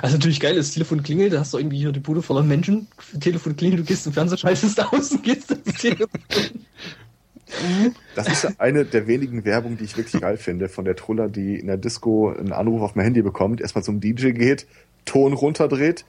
Also 0.02 0.16
natürlich 0.16 0.40
geil, 0.40 0.56
das 0.56 0.72
Telefon 0.72 1.02
klingelt, 1.02 1.32
da 1.32 1.40
hast 1.40 1.54
du 1.54 1.58
irgendwie 1.58 1.78
hier 1.78 1.92
die 1.92 2.00
Bude 2.00 2.22
voller 2.22 2.42
Menschen. 2.42 2.88
Telefon 3.20 3.56
klingelt, 3.56 3.80
du 3.80 3.84
gehst 3.84 4.04
zum 4.04 4.12
Fernseher, 4.12 4.38
schaltest 4.38 4.80
aus 4.92 5.12
und 5.12 5.22
gehst 5.22 5.50
ins 5.50 5.74
Telefon. 5.74 6.08
Das 8.14 8.28
ist 8.28 8.60
eine 8.60 8.84
der 8.84 9.06
wenigen 9.06 9.44
Werbungen, 9.44 9.78
die 9.78 9.84
ich 9.84 9.96
wirklich 9.96 10.20
geil 10.20 10.36
finde, 10.36 10.68
von 10.68 10.84
der 10.84 10.96
Truller, 10.96 11.28
die 11.28 11.58
in 11.58 11.68
der 11.68 11.76
Disco 11.76 12.30
einen 12.30 12.52
Anruf 12.52 12.82
auf 12.82 12.94
mein 12.96 13.04
Handy 13.04 13.22
bekommt, 13.22 13.60
erstmal 13.60 13.84
zum 13.84 14.00
DJ 14.00 14.30
geht, 14.30 14.66
Ton 15.04 15.32
runterdreht 15.32 16.04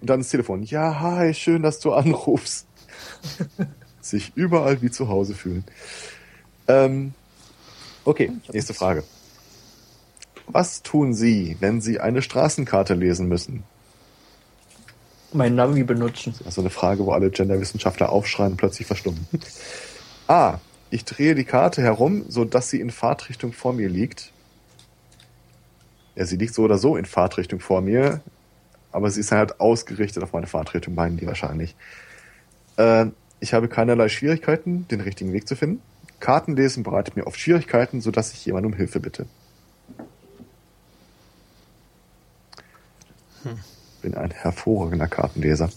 und 0.00 0.10
dann 0.10 0.20
ins 0.20 0.28
Telefon. 0.28 0.62
Ja, 0.62 1.00
hi, 1.00 1.32
schön, 1.32 1.62
dass 1.62 1.80
du 1.80 1.92
anrufst. 1.92 2.66
Sich 4.00 4.32
überall 4.34 4.82
wie 4.82 4.90
zu 4.90 5.08
Hause 5.08 5.34
fühlen. 5.34 5.64
Ähm, 6.68 7.14
okay, 8.04 8.30
nächste 8.52 8.74
Frage. 8.74 9.04
Was 10.46 10.82
tun 10.82 11.14
Sie, 11.14 11.56
wenn 11.60 11.80
Sie 11.80 12.00
eine 12.00 12.22
Straßenkarte 12.22 12.94
lesen 12.94 13.28
müssen? 13.28 13.64
Mein 15.32 15.54
Navi 15.54 15.82
benutzen. 15.82 16.34
Also 16.44 16.60
eine 16.60 16.70
Frage, 16.70 17.04
wo 17.06 17.12
alle 17.12 17.30
Genderwissenschaftler 17.30 18.10
aufschreien 18.10 18.52
und 18.52 18.56
plötzlich 18.56 18.86
verstummen. 18.86 19.26
A. 20.28 20.58
Ich 20.90 21.04
drehe 21.04 21.34
die 21.34 21.44
Karte 21.44 21.82
herum, 21.82 22.24
so 22.28 22.44
dass 22.44 22.70
sie 22.70 22.80
in 22.80 22.90
Fahrtrichtung 22.90 23.52
vor 23.52 23.72
mir 23.72 23.88
liegt. 23.88 24.32
Ja, 26.14 26.24
sie 26.24 26.36
liegt 26.36 26.54
so 26.54 26.62
oder 26.62 26.78
so 26.78 26.96
in 26.96 27.04
Fahrtrichtung 27.04 27.58
vor 27.58 27.80
mir, 27.80 28.20
aber 28.92 29.10
sie 29.10 29.18
ist 29.18 29.32
halt 29.32 29.58
ausgerichtet 29.58 30.22
auf 30.22 30.32
meine 30.32 30.46
Fahrtrichtung, 30.46 30.94
meinen 30.94 31.16
die 31.16 31.26
wahrscheinlich. 31.26 31.74
Äh, 32.76 33.06
ich 33.40 33.54
habe 33.54 33.66
keinerlei 33.66 34.08
Schwierigkeiten, 34.08 34.86
den 34.88 35.00
richtigen 35.00 35.32
Weg 35.32 35.48
zu 35.48 35.56
finden. 35.56 35.82
Kartenlesen 36.20 36.84
bereitet 36.84 37.16
mir 37.16 37.26
oft 37.26 37.40
Schwierigkeiten, 37.40 38.00
so 38.00 38.12
dass 38.12 38.32
ich 38.32 38.46
jemand 38.46 38.64
um 38.64 38.72
Hilfe 38.72 39.00
bitte. 39.00 39.26
Hm. 43.44 43.58
Bin 44.02 44.14
ein 44.14 44.30
hervorragender 44.30 45.06
Kartenleser. 45.06 45.70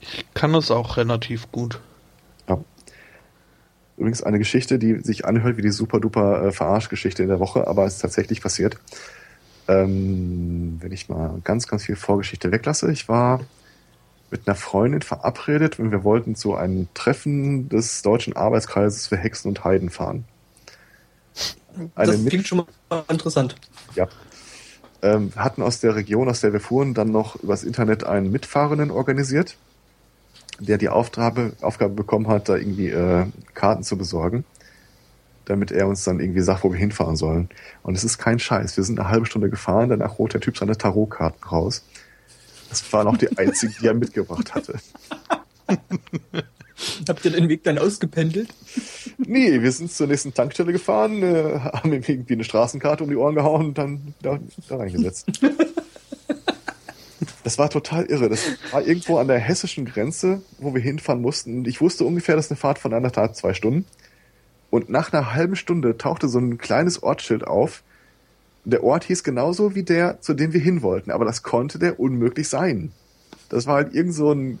Ich 0.00 0.26
kann 0.34 0.54
es 0.54 0.70
auch 0.70 0.96
relativ 0.96 1.50
gut. 1.52 1.80
Übrigens 4.00 4.22
eine 4.22 4.38
Geschichte, 4.38 4.78
die 4.78 5.00
sich 5.00 5.26
anhört 5.26 5.58
wie 5.58 5.62
die 5.62 5.70
super 5.70 6.00
duper 6.00 6.46
äh, 6.46 6.52
Verarschgeschichte 6.52 7.22
in 7.22 7.28
der 7.28 7.38
Woche, 7.38 7.68
aber 7.68 7.84
es 7.84 7.96
ist 7.96 8.00
tatsächlich 8.00 8.40
passiert. 8.40 8.78
Ähm, 9.68 10.78
wenn 10.80 10.90
ich 10.90 11.10
mal 11.10 11.38
ganz, 11.44 11.66
ganz 11.66 11.84
viel 11.84 11.96
Vorgeschichte 11.96 12.50
weglasse. 12.50 12.90
Ich 12.90 13.10
war 13.10 13.40
mit 14.30 14.48
einer 14.48 14.54
Freundin 14.54 15.02
verabredet 15.02 15.78
und 15.78 15.90
wir 15.90 16.02
wollten 16.02 16.34
zu 16.34 16.54
einem 16.54 16.88
Treffen 16.94 17.68
des 17.68 18.00
Deutschen 18.00 18.34
Arbeitskreises 18.34 19.06
für 19.06 19.18
Hexen 19.18 19.50
und 19.50 19.64
Heiden 19.64 19.90
fahren. 19.90 20.24
Eine 21.94 22.12
das 22.12 22.24
klingt 22.24 22.48
schon 22.48 22.64
mal 22.88 23.04
interessant. 23.10 23.56
Ja. 23.96 24.08
Ähm, 25.02 25.32
hatten 25.36 25.62
aus 25.62 25.80
der 25.80 25.94
Region, 25.94 26.28
aus 26.28 26.40
der 26.40 26.52
wir 26.52 26.60
fuhren, 26.60 26.94
dann 26.94 27.10
noch 27.10 27.36
übers 27.36 27.64
Internet 27.64 28.04
einen 28.04 28.30
Mitfahrenden 28.30 28.90
organisiert 28.90 29.56
der 30.60 30.78
die 30.78 30.88
Aufgabe, 30.88 31.52
Aufgabe 31.60 31.94
bekommen 31.94 32.28
hat, 32.28 32.48
da 32.48 32.56
irgendwie 32.56 32.90
äh, 32.90 33.26
Karten 33.54 33.82
zu 33.82 33.96
besorgen, 33.96 34.44
damit 35.46 35.72
er 35.72 35.88
uns 35.88 36.04
dann 36.04 36.20
irgendwie 36.20 36.42
sagt, 36.42 36.62
wo 36.64 36.72
wir 36.72 36.78
hinfahren 36.78 37.16
sollen. 37.16 37.48
Und 37.82 37.96
es 37.96 38.04
ist 38.04 38.18
kein 38.18 38.38
Scheiß. 38.38 38.76
Wir 38.76 38.84
sind 38.84 39.00
eine 39.00 39.08
halbe 39.08 39.26
Stunde 39.26 39.50
gefahren, 39.50 39.88
danach 39.88 40.18
holt 40.18 40.34
der 40.34 40.40
Typ 40.40 40.56
seine 40.56 40.76
Tarotkarten 40.76 41.42
raus. 41.44 41.84
Das 42.68 42.92
waren 42.92 43.08
auch 43.08 43.16
die 43.16 43.36
einzigen, 43.36 43.74
die 43.80 43.86
er 43.86 43.94
mitgebracht 43.94 44.54
hatte. 44.54 44.78
Habt 47.08 47.24
ihr 47.24 47.30
den 47.30 47.48
Weg 47.48 47.64
dann 47.64 47.78
ausgependelt? 47.78 48.48
Nee, 49.18 49.60
wir 49.60 49.72
sind 49.72 49.92
zur 49.92 50.06
nächsten 50.06 50.32
Tankstelle 50.34 50.72
gefahren, 50.72 51.22
äh, 51.22 51.58
haben 51.60 51.92
ihm 51.92 52.02
irgendwie 52.06 52.34
eine 52.34 52.44
Straßenkarte 52.44 53.04
um 53.04 53.10
die 53.10 53.16
Ohren 53.16 53.34
gehauen 53.34 53.66
und 53.66 53.78
dann 53.78 54.14
da, 54.22 54.38
da 54.68 54.76
reingesetzt. 54.76 55.26
Das 57.42 57.58
war 57.58 57.70
total 57.70 58.04
irre. 58.06 58.28
Das 58.28 58.44
war 58.70 58.86
irgendwo 58.86 59.18
an 59.18 59.28
der 59.28 59.38
hessischen 59.38 59.84
Grenze, 59.84 60.42
wo 60.58 60.74
wir 60.74 60.80
hinfahren 60.80 61.20
mussten. 61.20 61.58
Und 61.58 61.68
ich 61.68 61.80
wusste 61.80 62.04
ungefähr, 62.04 62.36
das 62.36 62.46
ist 62.46 62.52
eine 62.52 62.58
Fahrt 62.58 62.78
von 62.78 62.92
anderthalb, 62.92 63.34
zwei 63.34 63.54
Stunden. 63.54 63.86
Und 64.70 64.88
nach 64.88 65.12
einer 65.12 65.34
halben 65.34 65.56
Stunde 65.56 65.96
tauchte 65.96 66.28
so 66.28 66.38
ein 66.38 66.58
kleines 66.58 67.02
Ortsschild 67.02 67.46
auf. 67.46 67.82
Der 68.64 68.84
Ort 68.84 69.04
hieß 69.04 69.24
genauso 69.24 69.74
wie 69.74 69.82
der, 69.82 70.20
zu 70.20 70.34
dem 70.34 70.52
wir 70.52 70.60
hin 70.60 70.82
wollten. 70.82 71.10
Aber 71.10 71.24
das 71.24 71.42
konnte 71.42 71.78
der 71.78 71.98
unmöglich 71.98 72.48
sein. 72.48 72.92
Das 73.48 73.66
war 73.66 73.76
halt 73.76 73.94
irgend 73.94 74.14
so 74.14 74.32
ein 74.32 74.58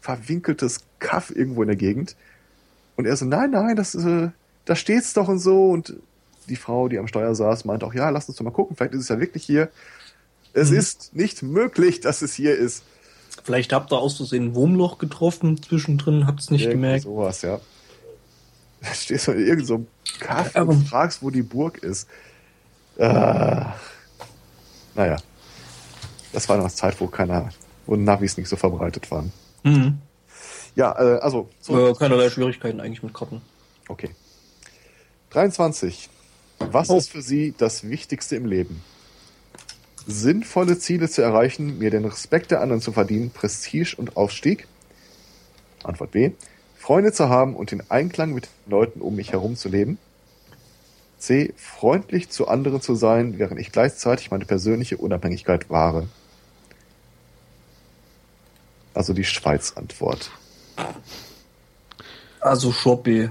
verwinkeltes 0.00 0.80
Kaff 0.98 1.30
irgendwo 1.34 1.62
in 1.62 1.68
der 1.68 1.76
Gegend. 1.76 2.16
Und 2.96 3.06
er 3.06 3.16
so, 3.16 3.24
nein, 3.24 3.50
nein, 3.52 3.76
das, 3.76 3.94
äh, 3.94 4.30
da 4.64 4.76
steht's 4.76 5.12
doch 5.14 5.28
und 5.28 5.38
so. 5.38 5.70
Und 5.70 5.94
die 6.48 6.56
Frau, 6.56 6.88
die 6.88 6.98
am 6.98 7.06
Steuer 7.08 7.34
saß, 7.34 7.64
meinte 7.64 7.86
auch, 7.86 7.94
ja, 7.94 8.10
lass 8.10 8.28
uns 8.28 8.38
doch 8.38 8.44
mal 8.44 8.50
gucken, 8.50 8.76
vielleicht 8.76 8.94
ist 8.94 9.02
es 9.02 9.08
ja 9.08 9.20
wirklich 9.20 9.44
hier. 9.44 9.70
Es 10.54 10.70
Mhm. 10.70 10.76
ist 10.78 11.14
nicht 11.14 11.42
möglich, 11.42 12.00
dass 12.00 12.22
es 12.22 12.34
hier 12.34 12.56
ist. 12.56 12.82
Vielleicht 13.44 13.72
habt 13.72 13.92
ihr 13.92 13.98
aus 13.98 14.16
Versehen 14.16 14.46
ein 14.46 14.54
Wurmloch 14.54 14.98
getroffen 14.98 15.62
zwischendrin, 15.62 16.26
habt 16.26 16.40
es 16.40 16.50
nicht 16.50 16.62
Irgendwie 16.62 16.74
gemerkt. 16.76 17.04
Sowas, 17.04 17.42
ja. 17.42 17.60
Da 18.80 18.94
stehst 18.94 19.26
du 19.28 19.32
in 19.32 19.40
irgendeinem 19.40 19.66
so 19.66 19.86
Kaff 20.20 20.54
Aber- 20.56 20.70
und 20.72 20.88
fragst, 20.88 21.22
wo 21.22 21.30
die 21.30 21.42
Burg 21.42 21.78
ist. 21.78 22.08
Ah. 22.98 23.74
Naja. 24.94 25.16
Das 26.32 26.48
war 26.48 26.56
noch 26.56 26.64
eine 26.64 26.72
Zeit, 26.74 27.00
wo 27.00 27.06
keiner, 27.06 27.50
wo 27.86 27.96
Navis 27.96 28.36
nicht 28.36 28.48
so 28.48 28.56
verbreitet 28.56 29.10
waren. 29.10 29.32
Mhm. 29.68 29.98
Ja, 30.74 30.92
äh, 30.98 31.18
also, 31.20 31.48
so, 31.60 31.90
Äh, 31.90 31.94
keinerlei 31.94 32.30
Schwierigkeiten 32.30 32.80
eigentlich 32.80 33.02
mit 33.02 33.14
Karten. 33.14 33.42
okay. 33.88 34.10
23. 35.30 36.08
Was 36.58 36.88
Oh. 36.90 36.96
ist 36.96 37.10
für 37.10 37.22
Sie 37.22 37.54
das 37.56 37.88
Wichtigste 37.88 38.36
im 38.36 38.46
Leben? 38.46 38.82
Sinnvolle 40.06 40.78
Ziele 40.78 41.08
zu 41.08 41.20
erreichen, 41.22 41.78
mir 41.78 41.90
den 41.90 42.04
Respekt 42.04 42.50
der 42.50 42.62
anderen 42.62 42.80
zu 42.80 42.92
verdienen, 42.92 43.30
Prestige 43.30 43.94
und 43.96 44.16
Aufstieg? 44.16 44.66
Antwort 45.84 46.12
B. 46.12 46.30
Freunde 46.76 47.12
zu 47.12 47.28
haben 47.28 47.54
und 47.54 47.72
in 47.72 47.82
Einklang 47.90 48.32
mit 48.32 48.46
den 48.46 48.70
Leuten 48.70 49.00
um 49.02 49.16
mich 49.16 49.32
herum 49.32 49.54
zu 49.56 49.68
leben? 49.68 49.98
C. 51.18 51.52
Freundlich 51.56 52.30
zu 52.30 52.48
anderen 52.48 52.80
zu 52.80 52.94
sein, 52.94 53.38
während 53.38 53.60
ich 53.60 53.70
gleichzeitig 53.72 54.30
meine 54.30 54.46
persönliche 54.46 54.96
Unabhängigkeit 54.96 55.68
wahre. 55.68 56.08
Also 58.98 59.12
die 59.12 59.22
Schweiz-Antwort. 59.22 60.32
Also 62.40 62.72
Shopee. 62.72 63.30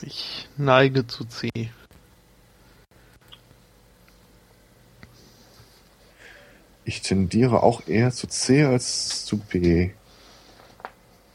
Ich 0.00 0.48
neige 0.56 1.06
zu 1.06 1.26
C. 1.26 1.50
Ich 6.86 7.02
tendiere 7.02 7.62
auch 7.62 7.86
eher 7.86 8.12
zu 8.12 8.28
C 8.28 8.64
als 8.64 9.26
zu 9.26 9.36
B. 9.36 9.90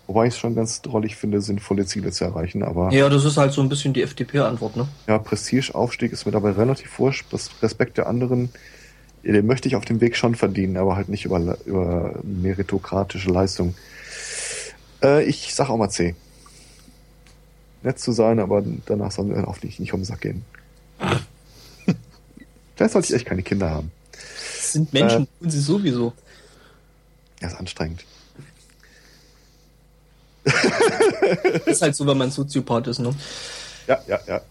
Wobei 0.08 0.28
ich 0.28 0.34
es 0.34 0.40
schon 0.40 0.54
ganz 0.54 0.82
drollig 0.82 1.16
finde, 1.16 1.40
sinnvolle 1.40 1.86
Ziele 1.86 2.12
zu 2.12 2.26
erreichen. 2.26 2.62
Aber 2.64 2.92
ja, 2.92 3.00
Ja, 3.00 3.10
das 3.10 3.24
ist 3.24 3.38
halt 3.38 3.54
so 3.54 3.62
ein 3.62 3.70
bisschen 3.70 3.94
die 3.94 4.02
FDP-Antwort, 4.02 4.76
ne? 4.76 4.88
Prestigeaufstieg 5.20 6.12
ist 6.12 6.26
mir 6.26 6.34
dabei 6.34 6.52
relativ 6.52 7.00
wurscht. 7.00 7.26
Das 7.32 7.50
Respekt 7.62 7.98
der 7.98 8.08
anderen, 8.08 8.50
den 9.24 9.46
möchte 9.46 9.70
ich 9.70 9.78
auf 9.78 9.86
dem 9.86 10.02
Weg 10.02 10.18
schon 10.18 10.36
verdienen, 10.36 10.76
aber 10.76 10.98
halt 10.98 11.08
nicht 11.08 11.24
über, 11.24 11.58
über 11.66 12.20
meritokratische 12.24 13.30
Leistung. 13.30 13.76
Äh, 15.02 15.24
ich 15.24 15.56
sag 15.56 15.70
auch 15.70 15.78
mal 15.78 15.90
C. 15.90 16.16
Nett 17.82 18.00
zu 18.00 18.12
sein, 18.12 18.40
aber 18.40 18.64
danach 18.86 19.12
soll 19.12 19.26
mir 19.26 19.48
auch 19.48 19.62
nicht, 19.62 19.80
nicht 19.80 19.94
um 19.94 20.02
den 20.02 20.06
Sack 20.06 20.22
gehen. 20.22 20.44
Vielleicht 22.76 22.94
sollte 22.94 23.08
ich 23.08 23.14
echt 23.14 23.26
keine 23.26 23.44
Kinder 23.44 23.70
haben. 23.70 23.92
Das 24.12 24.74
sind 24.74 24.92
Menschen, 24.94 25.28
tun 25.40 25.50
sie 25.50 25.60
sowieso. 25.60 26.14
Ja, 27.42 27.48
ist 27.48 27.56
anstrengend. 27.56 28.06
ist 31.65 31.82
halt 31.82 31.95
so, 31.95 32.06
wenn 32.06 32.18
man 32.18 32.32
Soziopath 32.32 32.88
ist, 32.88 32.99
ne? 32.99 33.14
Ja, 33.88 33.99
ja, 34.07 34.20
ja. 34.28 34.41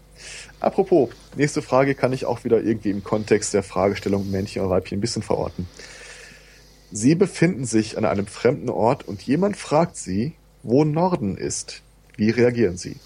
Apropos, 0.59 1.09
nächste 1.35 1.61
Frage 1.61 1.93
kann 1.93 2.13
ich 2.13 2.25
auch 2.25 2.43
wieder 2.45 2.61
irgendwie 2.61 2.89
im 2.91 3.03
Kontext 3.03 3.53
der 3.53 3.63
Fragestellung 3.63 4.31
Männchen 4.31 4.63
und 4.63 4.69
Weibchen 4.69 4.97
ein 4.97 5.01
bisschen 5.01 5.21
verorten. 5.23 5.67
Sie 6.91 7.15
befinden 7.15 7.65
sich 7.65 7.97
an 7.97 8.05
einem 8.05 8.27
fremden 8.27 8.69
Ort 8.69 9.07
und 9.07 9.21
jemand 9.23 9.57
fragt 9.57 9.97
Sie, 9.97 10.33
wo 10.61 10.83
Norden 10.85 11.37
ist. 11.37 11.81
Wie 12.15 12.29
reagieren 12.29 12.77
Sie? 12.77 12.97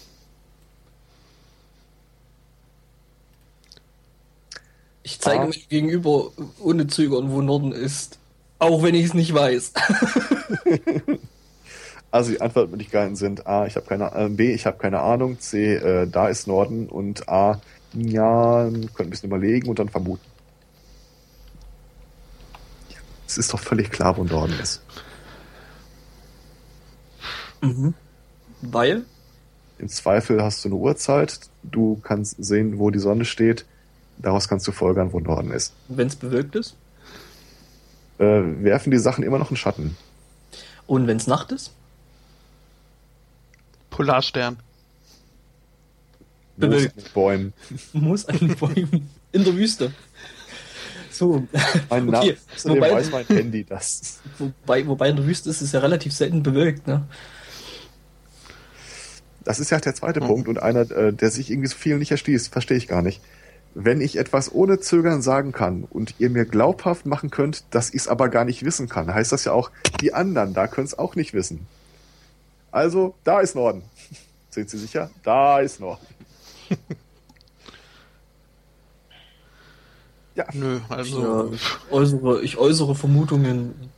Ich 5.02 5.20
zeige 5.20 5.42
Ah. 5.42 5.46
mir 5.46 5.54
gegenüber 5.68 6.30
ohne 6.60 6.86
Zögern, 6.86 7.30
wo 7.30 7.40
Norden 7.40 7.72
ist. 7.72 8.18
Auch 8.58 8.82
wenn 8.82 8.94
ich 8.94 9.06
es 9.06 9.14
nicht 9.14 9.32
weiß. 9.32 9.72
Also 12.10 12.30
die 12.30 12.40
Antwortmöglichkeiten 12.40 13.16
sind 13.16 13.46
A, 13.46 13.66
ich 13.66 13.76
habe 13.76 13.86
keine 13.86 14.12
äh, 14.14 14.28
B, 14.30 14.54
ich 14.54 14.64
habe 14.64 14.78
keine 14.78 15.00
Ahnung, 15.00 15.38
C, 15.40 15.74
äh, 15.74 16.06
da 16.06 16.28
ist 16.28 16.46
Norden 16.46 16.88
und 16.88 17.28
A, 17.28 17.60
ja, 17.92 18.64
könnt 18.94 19.00
ein 19.00 19.10
bisschen 19.10 19.28
überlegen 19.28 19.68
und 19.68 19.78
dann 19.78 19.90
vermuten. 19.90 20.24
Ja, 22.88 22.96
es 23.26 23.36
ist 23.36 23.52
doch 23.52 23.60
völlig 23.60 23.90
klar, 23.90 24.16
wo 24.16 24.24
Norden 24.24 24.58
ist. 24.58 24.82
Mhm. 27.60 27.92
Weil? 28.62 29.04
Im 29.78 29.88
Zweifel 29.88 30.42
hast 30.42 30.64
du 30.64 30.68
eine 30.68 30.76
Uhrzeit, 30.76 31.40
du 31.62 32.00
kannst 32.02 32.36
sehen, 32.42 32.78
wo 32.78 32.90
die 32.90 32.98
Sonne 32.98 33.26
steht, 33.26 33.66
daraus 34.16 34.48
kannst 34.48 34.66
du 34.66 34.72
folgern, 34.72 35.12
wo 35.12 35.20
Norden 35.20 35.50
ist. 35.50 35.74
Wenn 35.88 36.06
es 36.06 36.16
bewölkt 36.16 36.56
ist? 36.56 36.74
Äh, 38.18 38.42
werfen 38.62 38.90
die 38.90 38.98
Sachen 38.98 39.22
immer 39.24 39.38
noch 39.38 39.50
einen 39.50 39.56
Schatten? 39.56 39.96
Und 40.86 41.06
wenn 41.06 41.18
es 41.18 41.26
Nacht 41.26 41.52
ist? 41.52 41.72
Polarstern. 43.98 44.56
Moos 46.56 46.68
Bewölkt. 46.70 46.96
mit 46.96 47.12
Bäumen. 47.14 47.52
Muss 47.92 48.26
ein 48.26 48.54
Bäumen 48.56 49.10
in 49.32 49.42
der 49.44 49.54
Wüste. 49.56 49.92
So. 51.10 51.48
Mein 51.90 52.08
Okay, 52.14 52.36
Name, 52.64 52.76
wobei- 52.76 52.92
weiß 52.92 53.10
mein 53.10 53.26
Handy 53.26 53.64
das. 53.64 54.20
Wobei, 54.38 54.86
wobei 54.86 55.08
in 55.10 55.16
der 55.16 55.26
Wüste 55.26 55.50
ist 55.50 55.62
es 55.62 55.72
ja 55.72 55.80
relativ 55.80 56.12
selten 56.12 56.44
bewölkt, 56.44 56.86
ne? 56.86 57.04
Das 59.42 59.58
ist 59.58 59.70
ja 59.70 59.80
der 59.80 59.94
zweite 59.96 60.20
Mhm. 60.20 60.26
Punkt 60.26 60.48
und 60.48 60.62
einer, 60.62 60.88
äh, 60.92 61.12
der 61.12 61.30
sich 61.32 61.50
irgendwie 61.50 61.68
so 61.68 61.76
viel 61.76 61.98
nicht 61.98 62.12
erschließt, 62.12 62.52
verstehe 62.52 62.76
ich 62.76 62.86
gar 62.86 63.02
nicht. 63.02 63.20
Wenn 63.74 64.00
ich 64.00 64.16
etwas 64.16 64.52
ohne 64.52 64.78
Zögern 64.78 65.22
sagen 65.22 65.50
kann 65.50 65.84
und 65.90 66.14
ihr 66.18 66.30
mir 66.30 66.44
glaubhaft 66.44 67.04
machen 67.06 67.30
könnt, 67.30 67.64
dass 67.70 67.88
ich 67.90 68.02
es 68.02 68.08
aber 68.08 68.28
gar 68.28 68.44
nicht 68.44 68.64
wissen 68.64 68.88
kann, 68.88 69.12
heißt 69.12 69.32
das 69.32 69.44
ja 69.44 69.52
auch, 69.52 69.70
die 70.00 70.14
anderen 70.14 70.54
da 70.54 70.68
können 70.68 70.86
es 70.86 70.96
auch 70.98 71.16
nicht 71.16 71.34
wissen. 71.34 71.66
Also, 72.70 73.14
da 73.24 73.40
ist 73.40 73.54
Norden. 73.54 73.82
Sind 74.50 74.68
Sie 74.70 74.78
sicher? 74.78 75.10
Da 75.22 75.60
ist 75.60 75.80
Norden. 75.80 76.06
ja, 80.34 80.44
Nö, 80.52 80.80
also. 80.88 81.22
ja, 81.22 81.52
ich, 81.54 81.62
äußere, 81.92 82.42
ich 82.42 82.56
äußere 82.58 82.94
Vermutungen. 82.94 83.90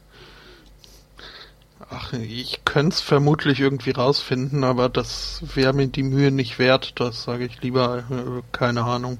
Ach, 1.93 2.13
ich 2.13 2.65
könnte 2.65 2.95
es 2.95 3.01
vermutlich 3.01 3.59
irgendwie 3.59 3.91
rausfinden, 3.91 4.63
aber 4.63 4.89
das 4.89 5.43
wäre 5.55 5.73
mir 5.73 5.89
die 5.89 6.05
Mühe 6.05 6.31
nicht 6.31 6.59
wert. 6.61 6.93
Das 7.01 7.25
sage 7.25 7.45
ich 7.47 7.61
lieber, 7.63 8.05
äh, 8.11 8.43
keine 8.53 8.85
Ahnung. 8.85 9.19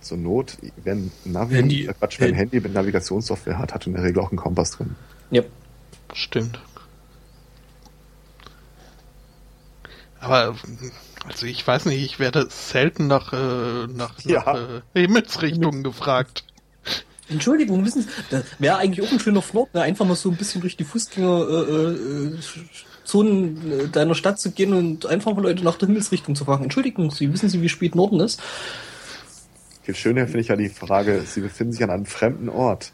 zur 0.00 0.16
Not, 0.18 0.56
wenn 0.82 1.10
Navi, 1.24 1.54
Handy- 1.54 1.86
äh, 1.86 1.92
Quatsch, 1.92 2.18
wenn 2.20 2.28
ein 2.28 2.34
Handy- 2.34 2.56
Handy 2.56 2.68
mit 2.68 2.74
Navigationssoftware 2.74 3.58
hat, 3.58 3.74
hat 3.74 3.86
in 3.86 3.92
der 3.94 4.02
Regel 4.04 4.22
auch 4.22 4.30
einen 4.30 4.38
Kompass 4.38 4.72
drin. 4.72 4.96
Ja. 5.30 5.42
Stimmt. 6.14 6.58
Aber, 10.24 10.56
also 11.26 11.46
ich 11.46 11.66
weiß 11.66 11.86
nicht, 11.86 12.02
ich 12.02 12.18
werde 12.18 12.46
selten 12.50 13.06
nach, 13.06 13.32
äh, 13.32 13.86
nach, 13.88 14.18
Ja. 14.24 14.42
nach 14.44 14.54
äh, 14.94 15.00
Himmelsrichtungen 15.00 15.82
gefragt. 15.82 16.44
Entschuldigung, 17.28 17.84
wissen 17.84 18.02
Sie, 18.02 18.08
das 18.30 18.44
wäre 18.58 18.76
eigentlich 18.76 19.06
auch 19.06 19.12
ein 19.12 19.18
schöner 19.20 19.40
Flop, 19.42 19.72
ne? 19.74 19.80
einfach 19.82 20.04
mal 20.04 20.14
so 20.14 20.30
ein 20.30 20.36
bisschen 20.36 20.60
durch 20.60 20.76
die 20.76 20.84
Fußgängerzonen 20.84 22.38
äh, 22.38 22.42
Zonen, 23.04 23.70
äh, 23.80 23.88
deiner 23.88 24.14
Stadt 24.14 24.38
zu 24.38 24.50
gehen 24.50 24.72
und 24.74 25.06
einfach 25.06 25.34
mal 25.34 25.42
Leute 25.42 25.64
nach 25.64 25.76
der 25.76 25.88
Himmelsrichtung 25.88 26.34
zu 26.34 26.44
fragen. 26.44 26.64
Entschuldigen 26.64 27.10
Sie, 27.10 27.32
wissen 27.32 27.48
Sie, 27.48 27.62
wie 27.62 27.68
spät 27.68 27.94
Norden 27.94 28.20
ist? 28.20 28.42
Viel 29.82 29.94
schöner 29.94 30.26
finde 30.26 30.40
ich 30.40 30.48
ja 30.48 30.56
die 30.56 30.68
Frage, 30.70 31.22
Sie 31.26 31.40
befinden 31.40 31.72
sich 31.72 31.82
an 31.82 31.90
einem 31.90 32.06
fremden 32.06 32.48
Ort. 32.48 32.92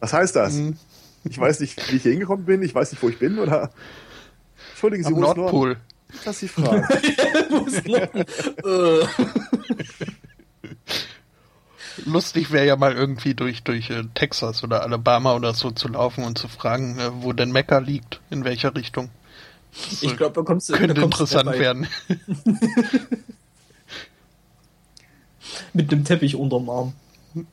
Was 0.00 0.12
heißt 0.12 0.34
das? 0.36 0.54
Mhm. 0.54 0.76
Ich 1.24 1.38
weiß 1.38 1.58
nicht, 1.60 1.90
wie 1.90 1.96
ich 1.96 2.02
hier 2.02 2.12
hingekommen 2.12 2.44
bin, 2.46 2.62
ich 2.62 2.74
weiß 2.74 2.92
nicht, 2.92 3.02
wo 3.02 3.08
ich 3.08 3.18
bin, 3.18 3.38
oder? 3.40 3.70
Entschuldigen 4.70 5.02
Sie, 5.02 5.08
Am 5.08 5.16
wo 5.16 5.24
ist 5.24 5.36
Norden? 5.36 5.76
Das 6.24 6.42
ist 6.42 6.42
die 6.42 6.48
Frage. 6.62 6.86
Lustig 12.04 12.52
wäre 12.52 12.66
ja 12.66 12.76
mal 12.76 12.92
irgendwie 12.92 13.34
durch, 13.34 13.62
durch 13.62 13.90
äh, 13.90 14.04
Texas 14.14 14.62
oder 14.62 14.82
Alabama 14.82 15.34
oder 15.34 15.54
so 15.54 15.70
zu 15.70 15.88
laufen 15.88 16.24
und 16.24 16.36
zu 16.36 16.46
fragen, 16.46 16.98
äh, 16.98 17.10
wo 17.22 17.32
denn 17.32 17.52
Mekka 17.52 17.78
liegt, 17.78 18.20
in 18.30 18.44
welcher 18.44 18.74
Richtung. 18.74 19.08
Das, 19.90 20.02
ich 20.02 20.16
glaube, 20.16 20.34
da 20.34 20.42
kommst 20.42 20.68
du 20.68 20.74
da 20.74 20.78
könnte 20.78 21.00
kommst 21.00 21.20
interessant 21.20 21.48
weit. 21.48 21.58
werden. 21.58 21.86
Mit 25.72 25.92
einem 25.92 26.04
Teppich 26.04 26.36
unterm 26.36 26.68
Arm. 26.68 26.92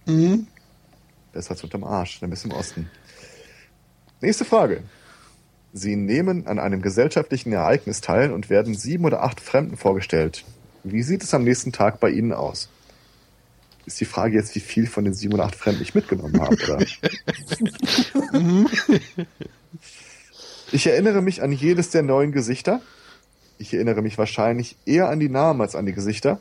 Mhm. 0.06 0.48
Besser 1.32 1.52
als 1.52 1.64
unterm 1.64 1.84
Arsch, 1.84 2.20
dann 2.20 2.30
bist 2.30 2.44
du 2.44 2.50
im 2.50 2.56
Osten. 2.56 2.90
Nächste 4.22 4.46
Frage. 4.46 4.84
Sie 5.74 5.96
nehmen 5.96 6.48
an 6.48 6.60
einem 6.60 6.82
gesellschaftlichen 6.82 7.52
Ereignis 7.52 8.02
teil 8.02 8.32
und 8.32 8.50
werden 8.50 8.76
sieben 8.76 9.06
oder 9.06 9.24
acht 9.24 9.42
Fremden 9.42 9.76
vorgestellt. 9.76 10.46
Wie 10.84 11.02
sieht 11.02 11.24
es 11.24 11.34
am 11.34 11.44
nächsten 11.44 11.72
Tag 11.72 12.00
bei 12.00 12.10
Ihnen 12.12 12.32
aus? 12.32 12.70
ist 13.86 14.00
die 14.00 14.06
Frage 14.06 14.36
jetzt, 14.36 14.56
wie 14.56 14.60
viel 14.60 14.88
von 14.88 15.04
den 15.04 15.14
7 15.14 15.34
und 15.34 15.42
8 15.42 15.56
Fremden 15.56 15.82
ich 15.82 15.94
mitgenommen 15.96 16.40
habe, 16.40 16.56
oder? 16.56 16.80
ich 20.72 20.88
erinnere 20.88 21.22
mich 21.22 21.42
an 21.42 21.52
jedes 21.52 21.90
der 21.90 22.04
neuen 22.04 22.32
Gesichter. 22.32 22.82
Ich 23.58 23.74
erinnere 23.74 24.02
mich 24.02 24.18
wahrscheinlich 24.18 24.78
eher 24.86 25.10
an 25.10 25.20
die 25.20 25.30
Namen 25.30 25.62
als 25.62 25.76
an 25.76 25.86
die 25.86 25.94
Gesichter. 25.94 26.40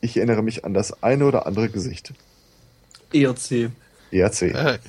Ich 0.00 0.16
erinnere 0.16 0.42
mich 0.42 0.64
an 0.64 0.74
das 0.74 1.02
eine 1.02 1.24
oder 1.24 1.46
andere 1.46 1.68
Gesicht. 1.68 2.12
ERC. 3.12 3.70
ERC. 4.10 4.80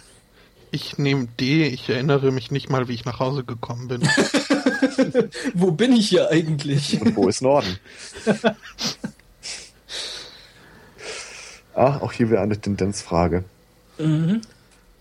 Ich 0.72 0.98
nehme 0.98 1.28
D, 1.40 1.68
ich 1.68 1.90
erinnere 1.90 2.32
mich 2.32 2.50
nicht 2.50 2.70
mal, 2.70 2.88
wie 2.88 2.94
ich 2.94 3.04
nach 3.06 3.20
Hause 3.20 3.44
gekommen 3.44 3.88
bin. 3.90 4.02
Wo 5.54 5.72
bin 5.72 5.92
ich 5.92 6.08
hier 6.10 6.30
eigentlich? 6.30 7.00
Und 7.02 7.16
wo 7.16 7.28
ist 7.28 7.42
Norden? 7.42 7.78
Ah, 11.74 11.98
auch 11.98 12.12
hier 12.12 12.30
wieder 12.30 12.42
eine 12.42 12.60
Tendenzfrage. 12.60 13.44
Mhm. 13.98 14.42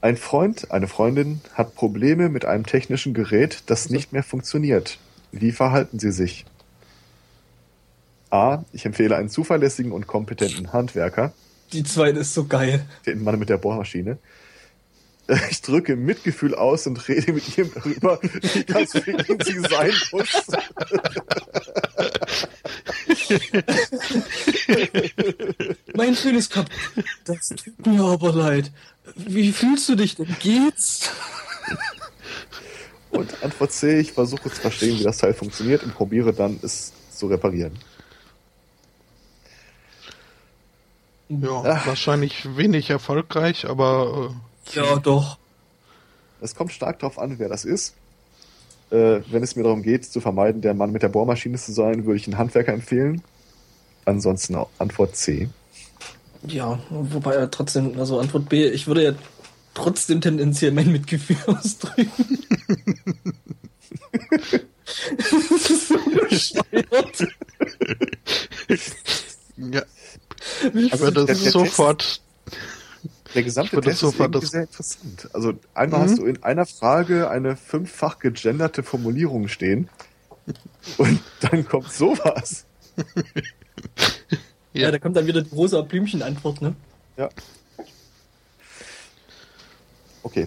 Ein 0.01 0.17
Freund, 0.17 0.71
eine 0.71 0.89
Freundin 0.89 1.41
hat 1.55 1.75
Probleme 1.75 2.29
mit 2.29 2.45
einem 2.45 2.65
technischen 2.65 3.13
Gerät, 3.13 3.63
das 3.67 3.91
nicht 3.91 4.13
mehr 4.13 4.23
funktioniert. 4.23 4.99
Wie 5.33 5.53
verhalten 5.53 5.99
Sie 5.99 6.13
sich? 6.13 6.47
A. 8.31 8.65
Ich 8.73 8.87
empfehle 8.87 9.17
einen 9.17 9.29
zuverlässigen 9.29 9.93
und 9.93 10.07
kompetenten 10.07 10.73
Handwerker, 10.73 11.33
Die 11.73 11.83
zweite 11.85 12.21
ist 12.21 12.33
so 12.35 12.47
geil. 12.47 12.87
den 13.07 13.23
Mann 13.23 13.39
mit 13.39 13.49
der 13.49 13.59
Bohrmaschine. 13.59 14.19
Ich 15.51 15.63
drücke 15.63 15.97
Mitgefühl 15.97 16.55
aus 16.55 16.87
und 16.87 17.09
rede 17.09 17.33
mit 17.33 17.59
ihm 17.59 17.73
darüber, 17.75 18.21
wie 18.23 18.63
ganz 18.65 18.93
für 18.93 19.11
ihn 19.11 19.41
sie 19.45 19.59
sein 19.61 19.93
muss. 20.13 20.29
Mein 25.95 26.13
ist 26.15 26.53
kaputt. 26.53 26.71
Das 27.25 27.49
tut 27.49 27.87
mir 27.87 28.05
aber 28.05 28.33
leid. 28.33 28.71
Wie 29.17 29.51
fühlst 29.53 29.89
du 29.89 29.97
dich 29.97 30.15
denn? 30.17 30.37
Geht's? 30.41 31.11
Und 33.11 33.43
Antwort 33.43 33.73
C, 33.73 34.01
ich 34.01 34.13
versuche 34.13 34.51
zu 34.51 34.61
verstehen, 34.61 34.99
wie 34.99 35.03
das 35.03 35.19
Teil 35.19 35.35
funktioniert 35.35 35.83
und 35.83 35.95
probiere 35.95 36.33
dann, 36.33 36.59
es 36.63 36.93
zu 37.13 37.27
reparieren. 37.27 37.77
Ja, 41.29 41.63
Ach. 41.65 41.87
wahrscheinlich 41.87 42.57
wenig 42.57 42.91
erfolgreich, 42.91 43.69
aber 43.69 44.35
Ja, 44.73 44.97
doch. 44.99 45.39
Es 46.41 46.55
kommt 46.55 46.73
stark 46.73 46.99
darauf 47.01 47.19
an, 47.19 47.39
wer 47.39 47.49
das 47.49 47.65
ist. 47.65 47.95
Äh, 48.91 49.21
wenn 49.31 49.43
es 49.43 49.57
mir 49.57 49.63
darum 49.63 49.83
geht, 49.83 50.05
zu 50.07 50.21
vermeiden, 50.21 50.63
der 50.63 50.75
Mann 50.75 50.91
mit 50.93 51.03
der 51.03 51.09
Bohrmaschine 51.09 51.59
zu 51.59 51.73
sein, 51.73 52.07
würde 52.07 52.17
ich 52.19 52.27
einen 52.27 52.39
Handwerker 52.39 52.73
empfehlen. 52.73 53.23
Ansonsten 54.05 54.55
auch 54.57 54.71
Antwort 54.79 55.17
C. 55.17 55.49
Ja, 56.47 56.81
wobei 56.89 57.35
ja 57.35 57.47
trotzdem, 57.49 57.99
also 58.01 58.19
Antwort 58.19 58.49
B, 58.49 58.67
ich 58.67 58.87
würde 58.87 59.05
ja 59.05 59.13
trotzdem 59.75 60.21
tendenziell 60.21 60.73
mein 60.73 60.91
Mitgefühl 60.91 61.37
ausdrücken. 61.47 62.11
das 65.19 65.71
ist 65.71 65.89
so 65.89 65.95
bescheuert. 66.29 67.27
ja, 69.57 69.83
Wie- 70.73 70.87
ich 70.87 70.99
würde 70.99 71.35
sofort. 71.35 72.21
Der 73.35 73.43
gesamte 73.43 73.81
Test 73.81 74.03
ist 74.03 74.19
irgendwie 74.19 74.41
das- 74.41 74.51
sehr 74.51 74.63
interessant. 74.63 75.29
Also 75.33 75.53
einmal 75.75 76.01
Mhm. 76.01 76.05
hast 76.05 76.19
du 76.19 76.25
in 76.27 76.43
einer 76.43 76.67
Frage 76.67 77.31
eine 77.31 77.57
fünffach 77.57 78.19
gegenderte 78.19 78.83
Formulierung 78.83 79.49
stehen 79.49 79.89
und 80.99 81.21
dann 81.41 81.67
kommt 81.67 81.93
sowas. 81.93 82.65
Ja, 84.73 84.93
da 84.93 85.01
kommt 85.01 85.17
dann 85.17 85.27
wieder 85.27 85.43
die 85.43 85.53
rosa 85.53 85.81
Blümchen-Antwort, 85.83 86.63
ne? 86.63 86.77
Ja. 87.17 87.29
Okay. 90.23 90.47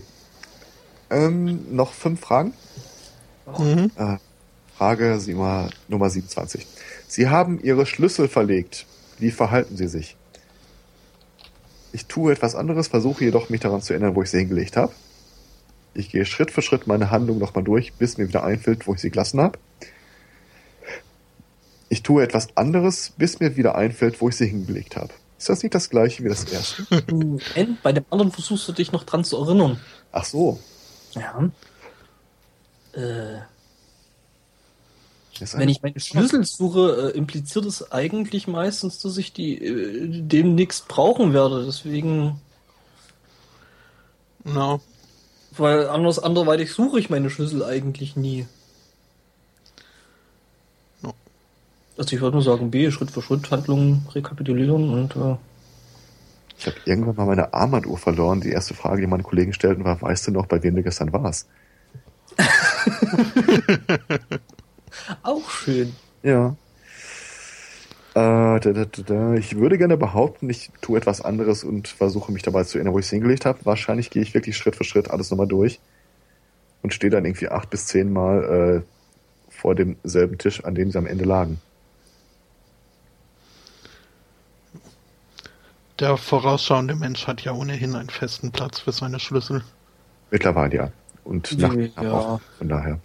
Ähm, 1.10 1.76
noch 1.76 1.92
fünf 1.92 2.22
Fragen. 2.22 2.54
Mhm. 3.58 3.92
Äh, 3.98 4.18
Frage 4.78 5.20
Nummer, 5.28 5.70
Nummer 5.90 6.10
27. 6.10 6.66
Sie 7.08 7.28
haben 7.28 7.60
Ihre 7.62 7.86
Schlüssel 7.86 8.30
verlegt. 8.30 8.86
Wie 9.20 9.32
verhalten 9.32 9.76
Sie 9.76 9.88
sich? 9.90 10.16
Ich 11.94 12.08
tue 12.08 12.34
etwas 12.34 12.56
anderes, 12.56 12.88
versuche 12.88 13.24
jedoch 13.24 13.50
mich 13.50 13.62
daran 13.62 13.82
zu 13.82 13.94
erinnern, 13.94 14.16
wo 14.16 14.24
ich 14.24 14.32
sie 14.32 14.40
hingelegt 14.40 14.76
habe. 14.76 14.92
Ich 15.94 16.10
gehe 16.10 16.26
Schritt 16.26 16.50
für 16.50 16.64
Schritt 16.64 16.88
meine 16.88 17.12
Handlung 17.12 17.38
nochmal 17.38 17.64
durch, 17.64 17.94
bis 17.94 18.18
mir 18.18 18.28
wieder 18.28 18.44
einfällt, 18.44 18.88
wo 18.88 18.96
ich 18.96 19.00
sie 19.00 19.12
gelassen 19.12 19.40
habe. 19.40 19.60
Ich 21.90 22.02
tue 22.02 22.24
etwas 22.24 22.58
anderes, 22.58 23.14
bis 23.16 23.40
mir 23.40 23.56
wieder 23.56 23.76
einfällt, 23.76 24.20
wo 24.20 24.30
ich 24.30 24.36
sie 24.36 24.48
hingelegt 24.48 24.96
habe. 24.96 25.14
Ist 25.38 25.50
das 25.50 25.62
nicht 25.62 25.76
das 25.76 25.92
gleiche 25.92 26.24
wie 26.24 26.30
das 26.30 26.46
erste? 26.46 26.88
N, 27.56 27.78
bei 27.84 27.92
dem 27.92 28.06
anderen 28.10 28.32
versuchst 28.32 28.68
du 28.68 28.72
dich 28.72 28.92
noch 28.92 29.04
dran 29.04 29.24
zu 29.24 29.38
erinnern. 29.38 29.80
Ach 30.12 30.26
so. 30.26 30.60
Ja. 31.14 31.52
Äh, 32.94 33.42
Ist 35.44 35.58
wenn 35.58 35.70
ich 35.70 35.82
meine 35.82 36.00
Schlüssel 36.00 36.44
suche, 36.46 37.12
äh, 37.14 37.18
impliziert 37.18 37.66
es 37.66 37.92
eigentlich 37.92 38.48
meistens, 38.48 39.00
dass 39.00 39.18
ich 39.18 39.34
die 39.34 39.58
äh, 39.64 40.08
demnächst 40.10 40.88
brauchen 40.88 41.34
werde. 41.34 41.66
Deswegen, 41.66 42.40
No. 44.46 44.82
weil 45.58 45.88
anders 45.90 46.20
anderweitig 46.20 46.72
suche 46.74 47.00
ich 47.00 47.10
meine 47.10 47.30
Schlüssel 47.30 47.64
eigentlich 47.64 48.16
nie. 48.16 48.48
No. 51.02 51.14
Also 51.98 52.16
ich 52.16 52.22
würde 52.22 52.36
nur 52.38 52.44
sagen, 52.44 52.72
B, 52.72 52.92
Schritt 52.92 53.12
für 53.12 53.22
Schritt 53.22 53.50
Handlungen 53.52 54.06
rekapitulieren 54.14 54.90
und 54.94 55.16
äh, 55.16 55.38
Ich 56.58 56.68
habe 56.68 56.78
irgendwann 56.86 57.16
mal 57.16 57.26
meine 57.26 57.54
Armbanduhr 57.54 57.98
verloren. 57.98 58.42
Die 58.42 58.50
erste 58.52 58.74
Frage, 58.74 59.02
die 59.02 59.08
meine 59.08 59.24
Kollegen 59.24 59.54
stellten, 59.54 59.84
war, 59.86 60.02
weißt 60.02 60.28
du 60.28 60.32
noch, 60.32 60.46
bei 60.48 60.62
wem 60.64 60.76
du 60.76 60.84
gestern 60.84 61.14
warst? 61.14 61.48
auch 65.24 65.50
schön. 65.50 65.96
Ja. 66.24 66.56
Äh, 68.16 68.60
da, 68.60 68.60
da, 68.60 68.86
da, 68.86 69.02
da. 69.02 69.34
Ich 69.34 69.56
würde 69.58 69.78
gerne 69.78 69.98
behaupten, 69.98 70.50
ich 70.50 70.70
tue 70.82 70.98
etwas 70.98 71.22
anderes 71.22 71.64
und 71.64 71.88
versuche 71.88 72.32
mich 72.32 72.44
dabei 72.44 72.64
zu 72.64 72.78
erinnern, 72.78 72.94
wo 72.94 73.00
ich 73.00 73.06
es 73.06 73.12
hingelegt 73.12 73.46
habe. 73.46 73.60
Wahrscheinlich 73.64 74.10
gehe 74.12 74.22
ich 74.22 74.34
wirklich 74.34 74.56
Schritt 74.56 74.76
für 74.76 74.84
Schritt 74.84 75.10
alles 75.10 75.32
nochmal 75.32 75.48
durch 75.48 75.80
und 76.84 76.94
stehe 76.94 77.10
dann 77.10 77.26
irgendwie 77.26 77.50
acht 77.50 77.70
bis 77.70 77.88
zehn 77.88 78.14
Mal 78.14 78.84
äh, 78.84 79.52
vor 79.52 79.74
demselben 79.76 80.38
Tisch, 80.38 80.64
an 80.64 80.76
dem 80.76 80.92
sie 80.92 80.98
am 80.98 81.08
Ende 81.08 81.24
lagen. 81.24 81.60
Der 86.00 86.18
vorausschauende 86.18 86.96
Mensch 86.96 87.28
hat 87.28 87.42
ja 87.42 87.54
ohnehin 87.54 87.96
einen 87.96 88.10
festen 88.10 88.52
Platz 88.52 88.80
für 88.80 88.92
seine 88.92 89.20
Schlüssel. 89.20 89.64
Mittlerweile 90.32 90.76
ja. 90.76 90.92
Und 91.24 91.58
nach 91.60 91.74
Ja. 92.04 92.12
auch. 92.12 92.42
Von 92.58 92.70
daher. 92.70 93.00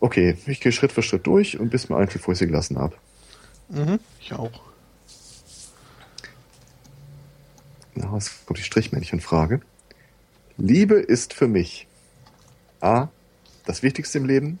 Okay, 0.00 0.36
ich 0.46 0.60
gehe 0.60 0.72
Schritt 0.72 0.92
für 0.92 1.02
Schritt 1.02 1.26
durch 1.26 1.58
und 1.58 1.70
bis 1.70 1.88
mir 1.88 1.96
ich 2.32 2.38
sie 2.38 2.46
gelassen 2.46 2.78
habe. 2.78 2.96
Mhm, 3.68 3.98
ich 4.20 4.32
auch. 4.32 4.60
Na, 7.94 8.12
was 8.12 8.44
kommt 8.44 8.58
die 8.58 8.62
Strichmännchenfrage? 8.62 9.60
Liebe 10.58 10.96
ist 10.96 11.32
für 11.32 11.48
mich 11.48 11.86
A. 12.80 13.08
Das 13.64 13.82
Wichtigste 13.82 14.18
im 14.18 14.26
Leben. 14.26 14.58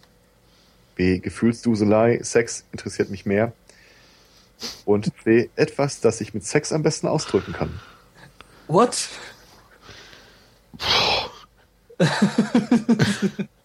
B. 0.94 1.18
Gefühlsduselei. 1.18 2.20
Sex 2.22 2.64
interessiert 2.72 3.10
mich 3.10 3.26
mehr. 3.26 3.52
Und 4.86 5.12
C. 5.22 5.50
Etwas, 5.54 6.00
das 6.00 6.22
ich 6.22 6.32
mit 6.32 6.44
Sex 6.44 6.72
am 6.72 6.82
besten 6.82 7.06
ausdrücken 7.06 7.52
kann. 7.52 7.78
What? 8.68 9.10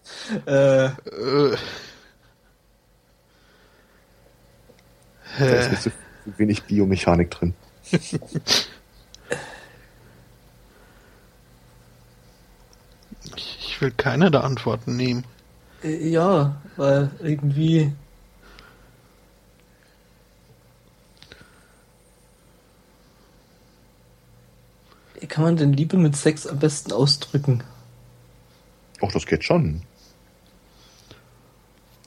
äh, 0.46 0.86
Äh, 5.38 5.38
Da 5.38 5.46
ist 5.72 5.82
so 5.84 5.90
wenig 6.36 6.62
Biomechanik 6.64 7.30
drin. 7.30 7.54
Ich, 13.34 13.80
will 13.80 13.90
keine 13.92 14.30
der 14.30 14.44
Antworten 14.44 14.96
nehmen. 14.96 15.24
äh, 15.82 16.08
ja, 16.08 16.60
weil 16.76 17.10
irgendwie. 17.20 17.92
Wie 25.18 25.26
kann 25.26 25.44
man 25.44 25.56
denn 25.56 25.72
Liebe 25.72 25.96
mit 25.96 26.16
Sex 26.16 26.46
am 26.46 26.58
besten 26.58 26.92
ausdrücken? 26.92 27.62
Och, 29.00 29.12
das 29.12 29.26
geht 29.26 29.44
schon. 29.44 29.82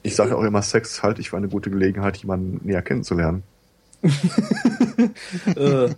Ich 0.06 0.14
sage 0.16 0.36
auch 0.36 0.42
immer, 0.42 0.62
Sex 0.62 1.02
halte 1.02 1.20
ich 1.20 1.30
für 1.30 1.36
eine 1.36 1.48
gute 1.48 1.70
Gelegenheit, 1.70 2.16
jemanden 2.18 2.64
näher 2.66 2.82
kennenzulernen. 2.82 3.42
äh, 5.56 5.88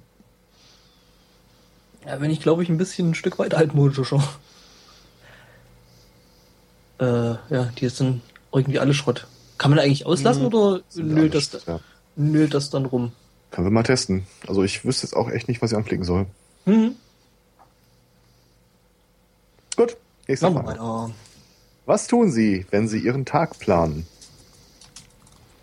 ja, 2.07 2.21
wenn 2.21 2.31
ich 2.31 2.41
glaube 2.41 2.63
ich 2.63 2.69
ein 2.71 2.79
bisschen 2.79 3.11
ein 3.11 3.15
Stück 3.15 3.39
weit 3.39 3.55
altmodischer. 3.55 4.23
Äh, 7.01 7.05
ja, 7.05 7.65
die 7.79 7.89
sind 7.89 8.23
irgendwie 8.53 8.79
alle 8.79 8.95
Schrott. 8.95 9.27
Kann 9.59 9.71
man 9.71 9.79
eigentlich 9.79 10.07
auslassen 10.07 10.43
Mhm. 10.45 10.49
oder 10.55 10.81
nölt 10.95 11.35
das, 11.35 11.51
ja. 11.67 11.81
nölt 12.17 12.55
das 12.55 12.71
dann 12.71 12.87
rum? 12.87 13.13
Können 13.51 13.67
wir 13.67 13.71
mal 13.71 13.83
testen. 13.83 14.27
Also 14.47 14.63
ich 14.63 14.85
wüsste 14.85 15.07
jetzt 15.07 15.15
auch 15.15 15.29
echt 15.31 15.49
nicht, 15.49 15.61
was 15.63 15.73
ich 15.73 15.77
anklicken 15.77 16.05
soll. 16.05 16.27
Mhm. 16.65 16.97
Gut, 19.77 19.97
nächste 20.27 20.47
Machen 20.51 20.67
wir 20.67 20.75
Frage. 20.77 20.81
weiter. 20.81 21.11
Was 21.89 22.07
tun 22.07 22.31
Sie, 22.31 22.67
wenn 22.71 22.87
Sie 22.87 22.99
Ihren 22.99 23.25
Tag 23.25 23.59
planen? 23.61 24.07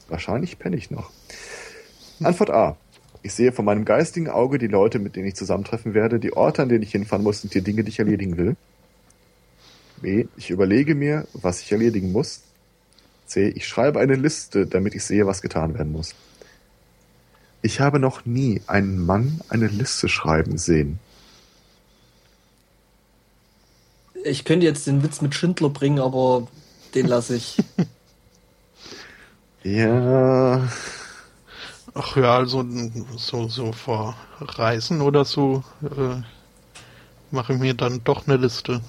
Wahrscheinlich 0.08 0.58
penne 0.58 0.76
ich 0.76 0.90
noch. 0.90 1.12
Antwort 2.20 2.50
A. 2.50 2.78
Ich 3.22 3.36
sehe 3.36 3.52
vor 3.52 3.64
meinem 3.64 3.86
geistigen 3.86 4.28
Auge 4.28 4.58
die 4.58 4.66
Leute, 4.66 4.98
mit 4.98 5.16
denen 5.16 5.28
ich 5.28 5.36
zusammentreffen 5.36 5.94
werde, 5.94 6.20
die 6.20 6.34
Orte, 6.34 6.64
an 6.64 6.70
denen 6.70 6.82
ich 6.82 6.94
hinfahren 6.94 7.22
muss 7.22 7.44
und 7.44 7.54
die 7.54 7.62
Dinge, 7.62 7.84
die 7.84 7.90
ich 7.90 8.00
erledigen 8.00 8.38
will. 8.38 8.56
B. 10.02 10.26
Ich 10.36 10.50
überlege 10.50 10.96
mir, 10.96 11.28
was 11.34 11.62
ich 11.62 11.72
erledigen 11.72 12.12
muss. 12.12 12.42
C. 13.28 13.50
Ich 13.50 13.68
schreibe 13.68 14.00
eine 14.00 14.16
Liste, 14.16 14.66
damit 14.66 14.96
ich 14.96 15.04
sehe, 15.04 15.28
was 15.28 15.44
getan 15.44 15.76
werden 15.76 15.92
muss. 15.92 16.16
Ich 17.62 17.82
habe 17.82 18.00
noch 18.00 18.26
nie 18.26 18.64
einen 18.66 18.98
Mann 19.06 19.42
eine 19.50 19.68
Liste 19.68 20.10
schreiben 20.10 20.58
sehen. 20.58 20.98
Ich 24.26 24.44
könnte 24.44 24.66
jetzt 24.66 24.88
den 24.88 25.04
Witz 25.04 25.22
mit 25.22 25.36
Schindler 25.36 25.70
bringen, 25.70 26.00
aber 26.00 26.48
den 26.94 27.08
lasse 27.08 27.36
ich. 27.36 27.58
Ja, 29.64 30.62
Ach 31.98 32.18
ja, 32.18 32.36
also 32.36 32.66
so, 33.16 33.48
so 33.48 33.72
vor 33.72 34.18
Reisen 34.42 35.00
oder 35.00 35.24
so 35.24 35.64
äh, 35.82 36.22
mache 37.32 37.54
ich 37.54 37.60
mir 37.60 37.74
dann 37.74 38.04
doch 38.04 38.28
eine 38.28 38.36
Liste, 38.36 38.82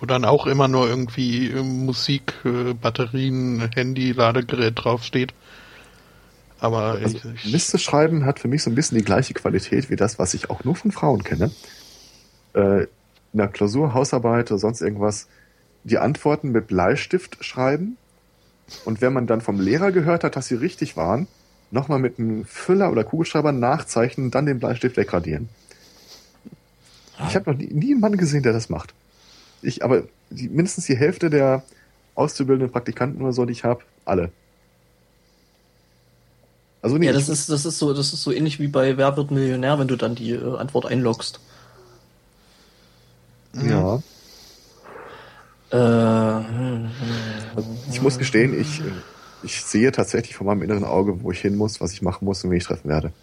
wo 0.00 0.06
dann 0.06 0.24
auch 0.24 0.48
immer 0.48 0.66
nur 0.66 0.88
irgendwie 0.88 1.50
äh, 1.50 1.62
Musik, 1.62 2.34
äh, 2.44 2.74
Batterien, 2.74 3.70
Handy, 3.76 4.10
Ladegerät 4.10 4.74
draufsteht. 4.76 5.32
Aber 6.58 6.98
Also, 7.00 7.18
ich, 7.18 7.24
ich, 7.24 7.44
Liste 7.44 7.78
schreiben 7.78 8.24
hat 8.26 8.40
für 8.40 8.48
mich 8.48 8.64
so 8.64 8.70
ein 8.70 8.74
bisschen 8.74 8.98
die 8.98 9.04
gleiche 9.04 9.34
Qualität 9.34 9.88
wie 9.88 9.96
das, 9.96 10.18
was 10.18 10.34
ich 10.34 10.50
auch 10.50 10.64
nur 10.64 10.74
von 10.74 10.90
Frauen 10.90 11.22
kenne. 11.22 11.52
Äh, 12.54 12.88
in 13.32 13.38
der 13.38 13.48
Klausur, 13.48 13.94
Hausarbeit 13.94 14.50
oder 14.50 14.58
sonst 14.58 14.80
irgendwas, 14.80 15.28
die 15.84 15.98
Antworten 15.98 16.52
mit 16.52 16.66
Bleistift 16.66 17.44
schreiben. 17.44 17.96
Und 18.84 19.00
wenn 19.00 19.12
man 19.12 19.26
dann 19.26 19.40
vom 19.40 19.60
Lehrer 19.60 19.92
gehört 19.92 20.24
hat, 20.24 20.36
dass 20.36 20.46
sie 20.46 20.54
richtig 20.54 20.96
waren, 20.96 21.26
nochmal 21.70 21.98
mit 21.98 22.18
einem 22.18 22.44
Füller 22.44 22.90
oder 22.92 23.04
Kugelschreiber 23.04 23.52
nachzeichnen, 23.52 24.30
dann 24.30 24.46
den 24.46 24.60
Bleistift 24.60 24.96
wegradieren. 24.96 25.48
Ich 27.28 27.34
habe 27.34 27.50
noch 27.50 27.58
nie, 27.58 27.66
nie 27.66 27.92
einen 27.92 28.00
Mann 28.00 28.16
gesehen, 28.16 28.42
der 28.42 28.52
das 28.52 28.68
macht. 28.68 28.94
Ich, 29.62 29.84
aber 29.84 30.04
die, 30.30 30.48
mindestens 30.48 30.86
die 30.86 30.96
Hälfte 30.96 31.30
der 31.30 31.62
auszubildenden 32.14 32.70
Praktikanten 32.70 33.22
oder 33.22 33.32
so, 33.32 33.44
die 33.44 33.52
ich 33.52 33.64
habe, 33.64 33.82
alle. 34.04 34.30
Also 36.82 36.98
nee, 36.98 37.06
Ja, 37.06 37.12
das 37.12 37.28
ist, 37.28 37.48
das 37.48 37.64
ist 37.64 37.78
so, 37.78 37.94
das 37.94 38.12
ist 38.12 38.22
so 38.22 38.32
ähnlich 38.32 38.58
wie 38.58 38.66
bei 38.66 38.96
Wer 38.96 39.16
wird 39.16 39.30
Millionär, 39.30 39.78
wenn 39.78 39.88
du 39.88 39.96
dann 39.96 40.14
die 40.14 40.32
äh, 40.32 40.56
Antwort 40.56 40.86
einloggst. 40.86 41.40
Ja. 43.54 44.02
Äh, 45.70 45.76
hm, 45.78 46.90
Ich 47.86 48.00
muss 48.00 48.18
gestehen, 48.18 48.54
ich, 48.54 48.82
ich 49.40 49.62
sehe 49.64 49.92
tatsächlich 49.92 50.36
vor 50.36 50.46
meinem 50.46 50.62
inneren 50.62 50.84
Auge, 50.84 51.22
wo 51.22 51.30
ich 51.32 51.40
hin 51.40 51.56
muss, 51.56 51.80
was 51.80 51.92
ich 51.92 52.02
machen 52.02 52.24
muss 52.24 52.42
und 52.44 52.50
wen 52.50 52.58
ich 52.58 52.64
treffen 52.64 52.88
werde. 52.88 53.14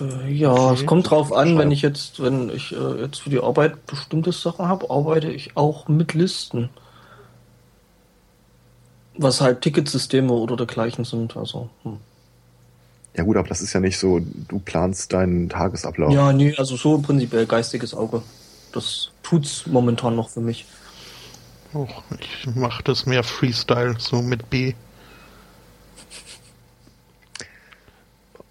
äh, 0.00 0.30
ja, 0.32 0.72
Okay. 0.72 0.72
es 0.72 0.86
kommt 0.86 1.10
drauf 1.10 1.32
an, 1.32 1.58
wenn 1.58 1.70
ich 1.70 1.82
jetzt, 1.82 2.20
wenn 2.22 2.48
ich 2.50 2.72
äh, 2.72 3.00
jetzt 3.02 3.20
für 3.20 3.30
die 3.30 3.40
Arbeit 3.40 3.86
bestimmte 3.86 4.32
Sachen 4.32 4.66
habe, 4.68 4.90
arbeite 4.90 5.30
ich 5.30 5.56
auch 5.56 5.88
mit 5.88 6.14
Listen. 6.14 6.70
Was 9.18 9.40
halt 9.40 9.62
Ticketsysteme 9.62 10.32
oder 10.32 10.56
dergleichen 10.56 11.04
sind. 11.04 11.36
Also, 11.36 11.70
hm. 11.82 11.98
Ja 13.16 13.24
gut, 13.24 13.36
aber 13.36 13.48
das 13.48 13.62
ist 13.62 13.72
ja 13.72 13.80
nicht 13.80 13.98
so, 13.98 14.20
du 14.20 14.60
planst 14.60 15.12
deinen 15.12 15.48
Tagesablauf. 15.48 16.14
Ja, 16.14 16.32
nee, 16.32 16.54
also 16.56 16.76
so 16.76 16.98
prinzipiell 17.02 17.46
geistiges 17.46 17.92
Auge. 17.94 18.22
Das 18.76 19.10
tut's 19.22 19.66
momentan 19.66 20.16
noch 20.16 20.28
für 20.28 20.42
mich. 20.42 20.66
auch, 21.72 22.02
ich 22.20 22.54
mache 22.54 22.82
das 22.82 23.06
mehr 23.06 23.24
Freestyle, 23.24 23.94
so 23.98 24.20
mit 24.20 24.50
B. 24.50 24.74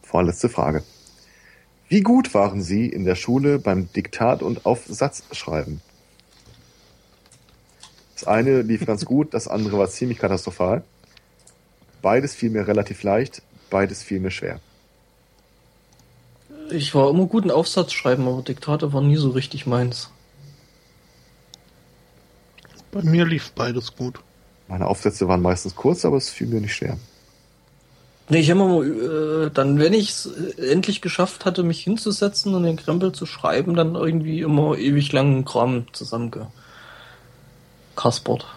Vorletzte 0.01 0.49
Frage. 0.49 0.83
Wie 1.89 2.01
gut 2.01 2.33
waren 2.33 2.63
Sie 2.63 2.87
in 2.87 3.05
der 3.05 3.13
Schule 3.13 3.59
beim 3.59 3.93
Diktat 3.93 4.41
und 4.41 4.65
Aufsatzschreiben? 4.65 5.81
Das 8.15 8.23
eine 8.23 8.63
lief 8.63 8.83
ganz 8.83 9.05
gut, 9.13 9.31
das 9.35 9.47
andere 9.47 9.77
war 9.77 9.89
ziemlich 9.89 10.17
katastrophal. 10.17 10.83
Beides 12.01 12.33
fiel 12.33 12.49
mir 12.49 12.67
relativ 12.67 13.03
leicht, 13.03 13.43
beides 13.69 14.01
fiel 14.01 14.19
mir 14.19 14.31
schwer. 14.31 14.59
Ich 16.71 16.95
war 16.95 17.11
immer 17.11 17.27
gut 17.27 17.43
in 17.43 17.51
Aufsatz 17.51 17.93
schreiben, 17.93 18.27
aber 18.27 18.41
Diktate 18.41 18.91
war 18.91 19.03
nie 19.03 19.17
so 19.17 19.29
richtig 19.29 19.67
meins. 19.67 20.09
Bei 22.95 23.03
mir 23.03 23.25
lief 23.25 23.51
beides 23.51 23.95
gut. 23.97 24.19
Meine 24.69 24.87
Aufsätze 24.87 25.27
waren 25.27 25.41
meistens 25.41 25.75
kurz, 25.75 26.05
aber 26.05 26.15
es 26.15 26.29
fiel 26.29 26.47
mir 26.47 26.61
nicht 26.61 26.75
schwer. 26.75 26.97
Nee, 28.29 28.39
ich 28.39 28.49
habe 28.49 28.61
immer, 28.61 28.85
äh, 28.85 29.51
dann, 29.53 29.79
wenn 29.79 29.91
ich 29.91 30.11
es 30.11 30.27
endlich 30.57 31.01
geschafft 31.01 31.43
hatte, 31.43 31.63
mich 31.63 31.83
hinzusetzen 31.83 32.55
und 32.55 32.63
den 32.63 32.77
Krempel 32.77 33.11
zu 33.11 33.25
schreiben, 33.25 33.75
dann 33.75 33.95
irgendwie 33.95 34.39
immer 34.39 34.77
ewig 34.77 35.11
langen 35.11 35.43
Kram 35.43 35.87
zusammengekaspert. 35.91 38.47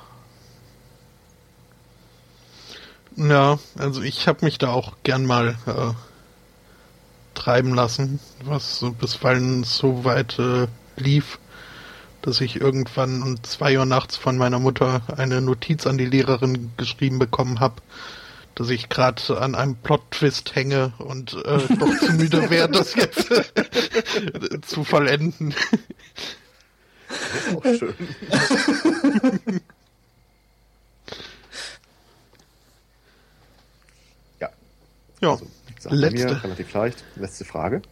Ja, 3.17 3.59
also 3.77 4.03
ich 4.03 4.29
habe 4.29 4.45
mich 4.45 4.59
da 4.59 4.71
auch 4.71 4.93
gern 5.03 5.27
mal 5.27 5.57
äh, 5.67 5.91
treiben 7.35 7.75
lassen, 7.75 8.21
was 8.45 8.79
so 8.79 8.93
bisweilen 8.93 9.65
so 9.65 10.05
weit 10.05 10.39
äh, 10.39 10.69
lief, 10.97 11.41
dass 12.23 12.41
ich 12.41 12.61
irgendwann 12.61 13.23
um 13.23 13.43
zwei 13.43 13.79
Uhr 13.79 13.87
nachts 13.87 14.17
von 14.17 14.37
meiner 14.37 14.59
Mutter 14.59 15.03
eine 15.17 15.41
Notiz 15.41 15.87
an 15.87 15.99
die 15.99 16.07
Lehrerin 16.07 16.73
geschrieben 16.77 17.19
bekommen 17.19 17.61
habe, 17.61 17.77
dass 18.55 18.71
ich 18.71 18.89
gerade 18.89 19.41
an 19.41 19.55
einem 19.55 19.77
Plot-Twist 19.77 20.55
hänge 20.55 20.93
und 20.99 21.35
äh, 21.35 21.61
doch 21.77 21.99
zu 21.99 22.13
müde 22.13 22.51
wäre, 22.51 22.69
das 22.69 22.95
jetzt 22.95 23.31
zu 24.67 24.85
vollenden. 24.85 25.55
Das 27.09 27.47
ist 27.47 27.57
auch 27.57 27.65
schön. 27.79 27.95
ja, 34.41 34.51
Ja, 35.21 35.31
also, 35.31 35.47
gesagt, 35.75 35.95
letzte. 35.95 36.27
mir 36.27 36.45
relativ 36.45 36.73
leicht. 36.73 37.05
Letzte 37.17 37.45
Frage. 37.45 37.83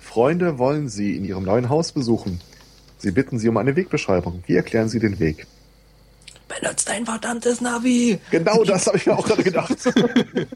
Freunde 0.00 0.58
wollen 0.58 0.88
Sie 0.88 1.16
in 1.16 1.24
Ihrem 1.24 1.44
neuen 1.44 1.68
Haus 1.68 1.92
besuchen. 1.92 2.40
Sie 3.00 3.10
bitten 3.10 3.38
Sie 3.38 3.48
um 3.48 3.56
eine 3.56 3.76
Wegbeschreibung. 3.76 4.44
Wie 4.46 4.56
erklären 4.56 4.88
Sie 4.88 4.98
den 4.98 5.18
Weg? 5.18 5.46
Benutzt 6.48 6.88
dein 6.88 7.06
verdammtes 7.06 7.60
Navi! 7.60 8.18
Genau 8.30 8.62
das 8.64 8.86
habe 8.86 8.98
ich 8.98 9.06
mir 9.06 9.16
auch 9.18 9.26
gerade 9.26 9.42
gedacht. 9.42 9.76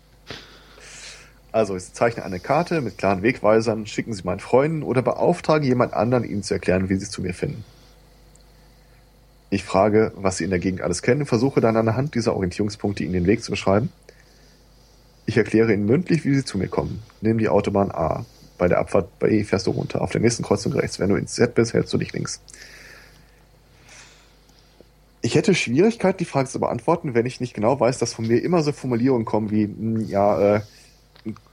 Also, 1.54 1.78
Sie 1.78 1.92
zeichnen 1.92 2.24
eine 2.24 2.40
Karte 2.40 2.80
mit 2.80 2.98
klaren 2.98 3.22
Wegweisern, 3.22 3.86
schicken 3.86 4.12
Sie 4.12 4.24
meinen 4.24 4.40
Freunden 4.40 4.82
oder 4.82 5.02
beauftragen 5.02 5.64
jemand 5.64 5.94
anderen, 5.94 6.24
Ihnen 6.24 6.42
zu 6.42 6.52
erklären, 6.52 6.88
wie 6.88 6.96
Sie 6.96 7.04
es 7.04 7.12
zu 7.12 7.22
mir 7.22 7.32
finden. 7.32 7.64
Ich 9.50 9.62
frage, 9.62 10.10
was 10.16 10.38
Sie 10.38 10.42
in 10.42 10.50
der 10.50 10.58
Gegend 10.58 10.80
alles 10.80 11.00
kennen 11.00 11.20
und 11.20 11.26
versuche 11.28 11.60
dann 11.60 11.76
anhand 11.76 12.16
dieser 12.16 12.34
Orientierungspunkte 12.34 13.04
Ihnen 13.04 13.12
den 13.12 13.26
Weg 13.26 13.44
zu 13.44 13.52
beschreiben. 13.52 13.92
Ich 15.26 15.36
erkläre 15.36 15.72
Ihnen 15.72 15.86
mündlich, 15.86 16.24
wie 16.24 16.34
Sie 16.34 16.44
zu 16.44 16.58
mir 16.58 16.66
kommen. 16.66 17.04
Nimm 17.20 17.38
die 17.38 17.48
Autobahn 17.48 17.92
A. 17.92 18.26
Bei 18.58 18.68
der 18.68 18.78
Abfahrt 18.78 19.18
bei 19.18 19.30
E 19.30 19.44
fährst 19.44 19.66
du 19.66 19.72
runter. 19.72 20.00
Auf 20.00 20.12
der 20.12 20.20
nächsten 20.20 20.42
Kreuzung 20.42 20.72
rechts. 20.72 20.98
Wenn 20.98 21.10
du 21.10 21.16
ins 21.16 21.34
Z 21.34 21.54
bist, 21.54 21.74
hältst 21.74 21.92
du 21.92 21.98
dich 21.98 22.12
links. 22.12 22.40
Ich 25.22 25.34
hätte 25.34 25.54
Schwierigkeiten, 25.54 26.18
die 26.18 26.24
Frage 26.26 26.48
zu 26.48 26.60
beantworten, 26.60 27.14
wenn 27.14 27.26
ich 27.26 27.40
nicht 27.40 27.54
genau 27.54 27.80
weiß, 27.80 27.98
dass 27.98 28.12
von 28.12 28.26
mir 28.26 28.42
immer 28.42 28.62
so 28.62 28.72
Formulierungen 28.72 29.24
kommen 29.24 29.50
wie, 29.50 29.64
hm, 29.64 30.06
ja, 30.06 30.56
äh, 30.56 30.60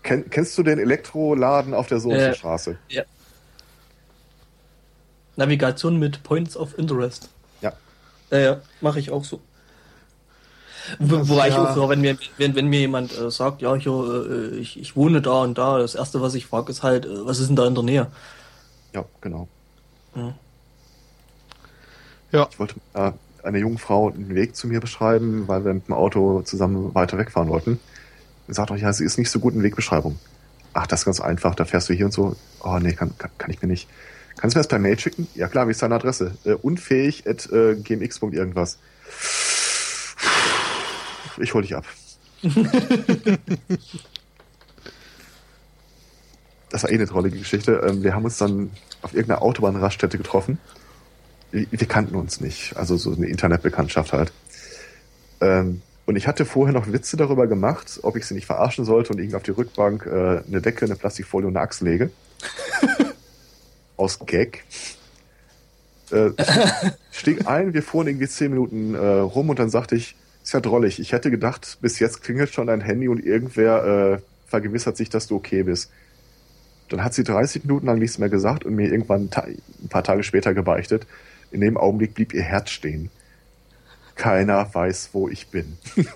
kenn, 0.04 0.30
kennst 0.30 0.58
du 0.58 0.64
den 0.64 0.78
Elektroladen 0.78 1.74
auf 1.74 1.88
der 1.88 2.00
so 2.00 2.12
Äh. 2.12 2.36
Ja. 2.90 3.04
Navigation 5.38 5.98
mit 5.98 6.24
Points 6.24 6.58
of 6.58 6.78
Interest. 6.78 7.30
Ja. 7.62 7.74
Ja, 8.30 8.38
ja, 8.40 8.62
mache 8.82 9.00
ich 9.00 9.10
auch 9.10 9.24
so. 9.24 9.40
Wo, 11.00 11.28
wobei 11.30 11.48
ich 11.50 11.54
ja- 11.56 11.72
auch, 11.72 11.78
ja, 11.78 11.90
wenn 11.90 12.02
mir, 12.02 12.18
wenn, 12.38 12.56
wenn 12.56 12.68
mir 12.68 12.80
jemand 12.82 13.18
äh, 13.18 13.30
sagt, 13.32 13.62
ja, 13.62 13.76
hier, 13.76 13.92
äh, 14.30 14.58
ich, 14.58 14.80
ich 14.80 14.96
wohne 14.96 15.22
da 15.22 15.42
und 15.44 15.58
da, 15.58 15.78
das 15.80 15.96
erste, 15.96 16.22
was 16.22 16.34
ich 16.36 16.46
frage, 16.46 16.72
ist 16.72 16.84
halt, 16.84 17.06
äh, 17.06 17.26
was 17.26 17.40
ist 17.40 17.48
denn 17.48 17.56
da 17.56 17.66
in 17.68 17.76
der 17.76 17.84
Nähe? 17.84 18.08
Ja, 18.94 19.06
genau. 19.22 19.48
Ja. 20.16 20.34
Ja, 22.32 22.48
Ich 22.52 22.60
wollte 22.60 22.76
äh, 22.94 23.12
einer 23.44 23.58
jungen 23.58 23.78
Frau 23.78 24.10
den 24.10 24.34
Weg 24.36 24.56
zu 24.56 24.68
mir 24.68 24.80
beschreiben, 24.80 25.48
weil 25.48 25.66
wir 25.66 25.74
mit 25.74 25.88
dem 25.88 25.94
Auto 25.96 26.42
zusammen 26.44 26.94
weiter 26.96 27.18
wegfahren 27.18 27.50
wollten. 27.50 27.80
Und 28.48 28.54
sagt 28.54 28.72
auch, 28.72 28.78
ja, 28.78 28.92
sie 28.94 29.04
ist 29.06 29.18
nicht 29.18 29.30
so 29.30 29.40
gut 29.40 29.54
in 29.54 29.64
Wegbeschreibung. 29.64 30.18
Ach, 30.74 30.88
das 30.88 31.02
ist 31.02 31.06
ganz 31.06 31.20
einfach, 31.20 31.56
da 31.56 31.66
fährst 31.66 31.90
du 31.90 31.94
hier 31.94 32.06
und 32.06 32.12
so. 32.14 32.36
Oh, 32.64 32.78
nee, 32.82 32.94
kann, 32.94 33.18
kann, 33.18 33.32
kann 33.38 33.52
ich 33.52 33.62
mir 33.62 33.68
nicht. 33.68 33.88
Kannst 34.38 34.56
du 34.56 34.60
mir 34.60 34.62
das 34.62 34.68
per 34.70 34.80
Mail 34.80 34.98
schicken? 34.98 35.28
Ja 35.36 35.48
klar, 35.48 35.68
wie 35.68 35.72
ist 35.72 35.82
deine 35.82 35.96
Adresse? 35.96 36.38
Äh, 36.46 36.54
unfähig 36.54 37.28
at 37.28 37.52
äh, 37.52 37.76
gmx. 37.76 38.22
irgendwas. 38.22 38.80
Ich 41.40 41.54
hol 41.54 41.62
dich 41.62 41.76
ab. 41.76 41.86
das 46.70 46.84
war 46.84 46.90
eh 46.90 46.96
eine 46.96 47.06
drollige 47.06 47.38
Geschichte. 47.38 47.84
Ähm, 47.88 48.04
wir 48.04 48.16
haben 48.16 48.26
uns 48.26 48.38
dann 48.38 48.72
auf 49.02 49.14
irgendeiner 49.14 49.42
Autobahnraststätte 49.42 50.18
getroffen. 50.18 50.58
Wir, 51.52 51.68
wir 51.70 51.88
kannten 51.88 52.16
uns 52.16 52.42
nicht, 52.42 52.76
also 52.78 52.98
so 52.98 53.14
eine 53.14 53.28
Internetbekanntschaft 53.28 54.14
halt. 54.14 54.32
Ähm, 55.42 55.82
und 56.06 56.16
ich 56.16 56.28
hatte 56.28 56.46
vorher 56.46 56.74
noch 56.74 56.92
Witze 56.92 57.16
darüber 57.16 57.48
gemacht, 57.48 58.00
ob 58.04 58.16
ich 58.16 58.26
sie 58.26 58.34
nicht 58.34 58.46
verarschen 58.46 58.86
sollte 58.86 59.14
und 59.14 59.20
irgendwie 59.20 59.36
auf 59.36 59.44
die 59.44 59.52
Rückbank 59.52 60.06
äh, 60.06 60.42
eine 60.48 60.62
Decke, 60.62 60.86
eine 60.86 60.96
Plastikfolie 60.96 61.48
und 61.48 61.56
eine 61.56 61.64
Axt 61.64 61.82
lege. 61.82 62.10
Aus 63.98 64.20
Gag. 64.26 64.64
Äh, 66.10 66.32
stieg 67.12 67.48
ein, 67.48 67.74
wir 67.74 67.84
fuhren 67.84 68.08
irgendwie 68.08 68.28
zehn 68.28 68.52
Minuten 68.52 68.96
äh, 68.96 69.00
rum 69.00 69.50
und 69.50 69.60
dann 69.60 69.70
sagte 69.70 69.96
ich, 69.96 70.16
ist 70.44 70.54
ja 70.54 70.60
drollig, 70.60 71.00
ich 71.00 71.12
hätte 71.12 71.32
gedacht, 71.32 71.78
bis 71.82 72.00
jetzt 72.00 72.24
klingelt 72.24 72.54
schon 72.54 72.68
dein 72.68 72.82
Handy 72.82 73.08
und 73.08 73.24
irgendwer 73.24 73.86
äh, 73.86 74.20
vergewissert 74.48 74.98
sich, 74.98 75.10
dass 75.10 75.28
du 75.28 75.36
okay 75.36 75.64
bist. 75.64 75.92
Dann 76.90 77.04
hat 77.04 77.14
sie 77.14 77.24
30 77.24 77.64
Minuten 77.64 77.86
lang 77.86 78.00
nichts 78.00 78.18
mehr 78.18 78.30
gesagt 78.30 78.66
und 78.66 78.76
mir 78.76 78.92
irgendwann 78.92 79.30
ein 79.34 79.90
paar 79.90 80.04
Tage 80.04 80.24
später 80.24 80.54
gebeichtet. 80.54 81.08
In 81.52 81.62
dem 81.62 81.78
Augenblick 81.78 82.14
blieb 82.14 82.34
ihr 82.34 82.42
Herz 82.42 82.70
stehen. 82.70 83.10
Keiner 84.16 84.74
weiß, 84.74 85.10
wo 85.14 85.30
ich 85.30 85.48
bin. 85.48 85.78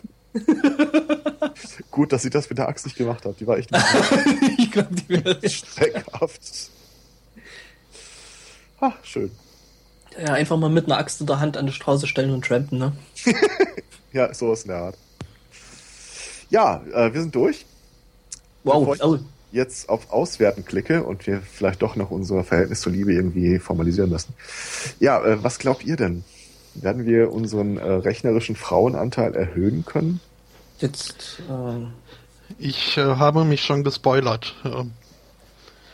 Gut, 1.91 2.11
dass 2.11 2.23
sie 2.23 2.29
das 2.29 2.49
mit 2.49 2.57
der 2.57 2.67
Axt 2.67 2.85
nicht 2.85 2.97
gemacht 2.97 3.25
hat. 3.25 3.39
Die 3.39 3.47
war 3.47 3.57
echt 3.57 3.69
ich 4.57 4.71
glaube, 4.71 4.93
die 4.95 5.09
wäre 5.09 5.39
schreckhaft. 5.49 6.71
Ha, 8.81 8.93
schön. 9.03 9.31
Ja, 10.19 10.33
einfach 10.33 10.57
mal 10.57 10.69
mit 10.69 10.85
einer 10.85 10.97
Axt 10.97 11.21
in 11.21 11.27
der 11.27 11.39
Hand 11.39 11.55
an 11.57 11.67
die 11.67 11.73
Straße 11.73 12.07
stellen 12.07 12.31
und 12.31 12.45
trampen, 12.45 12.79
ne? 12.79 12.93
Ja, 14.15 14.33
sowas 14.33 14.63
in 14.63 14.69
der 14.69 14.77
Art. 14.77 14.97
Ja, 16.49 16.81
äh, 16.93 17.13
wir 17.13 17.21
sind 17.21 17.35
durch. 17.35 17.65
Wow. 18.63 18.87
Bevor 18.87 19.15
ich 19.15 19.21
jetzt 19.51 19.89
auf 19.89 20.11
Auswerten 20.11 20.65
klicke 20.65 21.03
und 21.03 21.27
wir 21.27 21.41
vielleicht 21.41 21.81
doch 21.81 21.95
noch 21.95 22.11
unser 22.11 22.43
Verhältnis 22.43 22.81
zur 22.81 22.93
Liebe 22.93 23.13
irgendwie 23.13 23.59
formalisieren 23.59 24.09
müssen. 24.09 24.33
Ja, 24.99 25.23
äh, 25.23 25.43
was 25.43 25.59
glaubt 25.59 25.83
ihr 25.83 25.97
denn? 25.97 26.23
Werden 26.75 27.05
wir 27.05 27.31
unseren 27.31 27.77
äh, 27.77 27.83
rechnerischen 27.83 28.55
Frauenanteil 28.55 29.35
erhöhen 29.35 29.85
können? 29.85 30.19
Jetzt. 30.79 31.41
Äh, 31.49 31.85
ich 32.57 32.97
äh, 32.97 33.01
habe 33.01 33.43
mich 33.43 33.63
schon 33.63 33.83
gespoilert. 33.83 34.55
Ähm, 34.63 34.91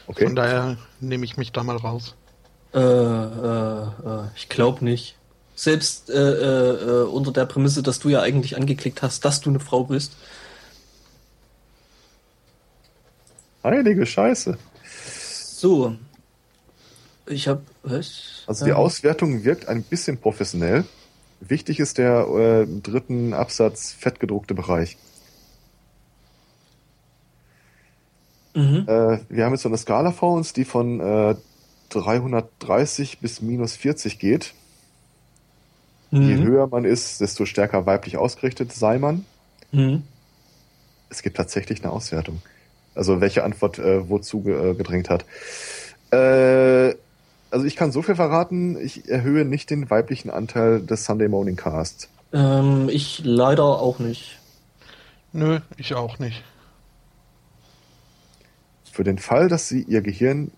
okay. 0.07 0.25
Von 0.25 0.35
daher 0.35 0.77
nehme 0.99 1.25
ich 1.25 1.37
mich 1.37 1.51
da 1.51 1.63
mal 1.63 1.77
raus. 1.77 2.15
Äh, 2.73 2.79
äh, 2.79 3.83
äh, 3.83 4.27
ich 4.35 4.47
glaube 4.49 4.83
nicht. 4.83 5.15
Selbst 5.61 6.09
äh, 6.09 6.13
äh, 6.15 7.03
äh, 7.03 7.03
unter 7.03 7.31
der 7.31 7.45
Prämisse, 7.45 7.83
dass 7.83 7.99
du 7.99 8.09
ja 8.09 8.19
eigentlich 8.19 8.57
angeklickt 8.57 9.03
hast, 9.03 9.23
dass 9.25 9.41
du 9.41 9.51
eine 9.51 9.59
Frau 9.59 9.83
bist. 9.83 10.13
Heilige 13.63 14.07
Scheiße. 14.07 14.57
So. 14.83 15.95
Ich 17.27 17.47
habe 17.47 17.61
was? 17.83 18.41
Also 18.47 18.65
die 18.65 18.73
Auswertung 18.73 19.43
wirkt 19.43 19.67
ein 19.67 19.83
bisschen 19.83 20.17
professionell. 20.17 20.83
Wichtig 21.41 21.79
ist 21.79 21.99
der 21.99 22.27
äh, 22.27 22.81
dritten 22.81 23.35
Absatz 23.35 23.93
fettgedruckte 23.93 24.55
Bereich. 24.55 24.97
Mhm. 28.55 28.85
Äh, 28.87 29.19
wir 29.29 29.45
haben 29.45 29.53
jetzt 29.53 29.61
so 29.61 29.69
eine 29.69 29.77
Skala 29.77 30.11
vor 30.11 30.33
uns, 30.33 30.53
die 30.53 30.65
von 30.65 30.99
äh, 30.99 31.35
330 31.89 33.19
bis 33.19 33.43
minus 33.43 33.75
40 33.75 34.17
geht. 34.17 34.55
Mhm. 36.11 36.21
Je 36.21 36.35
höher 36.43 36.67
man 36.67 36.85
ist, 36.85 37.21
desto 37.21 37.45
stärker 37.45 37.85
weiblich 37.85 38.17
ausgerichtet 38.17 38.73
sei 38.73 38.99
man. 38.99 39.25
Mhm. 39.71 40.03
Es 41.09 41.23
gibt 41.23 41.37
tatsächlich 41.37 41.83
eine 41.83 41.91
Auswertung. 41.91 42.41
Also 42.95 43.21
welche 43.21 43.43
Antwort 43.43 43.79
äh, 43.79 44.09
wozu 44.09 44.41
ge 44.41 44.71
äh, 44.71 44.75
gedrängt 44.75 45.09
hat. 45.09 45.25
Äh, 46.11 46.95
also 47.49 47.65
ich 47.65 47.75
kann 47.75 47.91
so 47.91 48.01
viel 48.01 48.15
verraten, 48.15 48.77
ich 48.77 49.09
erhöhe 49.09 49.45
nicht 49.45 49.69
den 49.69 49.89
weiblichen 49.89 50.29
Anteil 50.29 50.81
des 50.81 51.05
Sunday 51.05 51.27
Morning 51.27 51.55
Cast. 51.55 52.09
Ähm, 52.33 52.89
ich 52.89 53.21
leider 53.23 53.63
auch 53.63 53.99
nicht. 53.99 54.39
Nö, 55.33 55.59
ich 55.77 55.93
auch 55.95 56.19
nicht. 56.19 56.43
Für 58.91 59.05
den 59.05 59.17
Fall, 59.17 59.47
dass 59.47 59.69
sie 59.69 59.81
ihr 59.83 60.01
Gehirn 60.01 60.51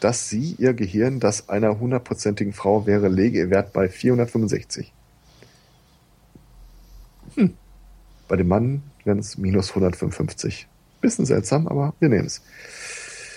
dass 0.00 0.28
sie 0.28 0.56
ihr 0.58 0.72
Gehirn 0.74 1.20
das 1.20 1.48
einer 1.48 1.78
hundertprozentigen 1.78 2.52
Frau 2.52 2.86
wäre, 2.86 3.08
lege 3.08 3.38
ihr 3.38 3.50
Wert 3.50 3.72
bei 3.72 3.88
465. 3.88 4.92
Hm. 7.36 7.54
Bei 8.28 8.36
dem 8.36 8.48
Mann 8.48 8.82
wären 9.04 9.18
es 9.18 9.38
minus 9.38 9.70
155. 9.70 10.66
Bisschen 11.00 11.26
seltsam, 11.26 11.66
aber 11.66 11.94
wir 11.98 12.08
nehmen 12.08 12.26
es. 12.26 12.42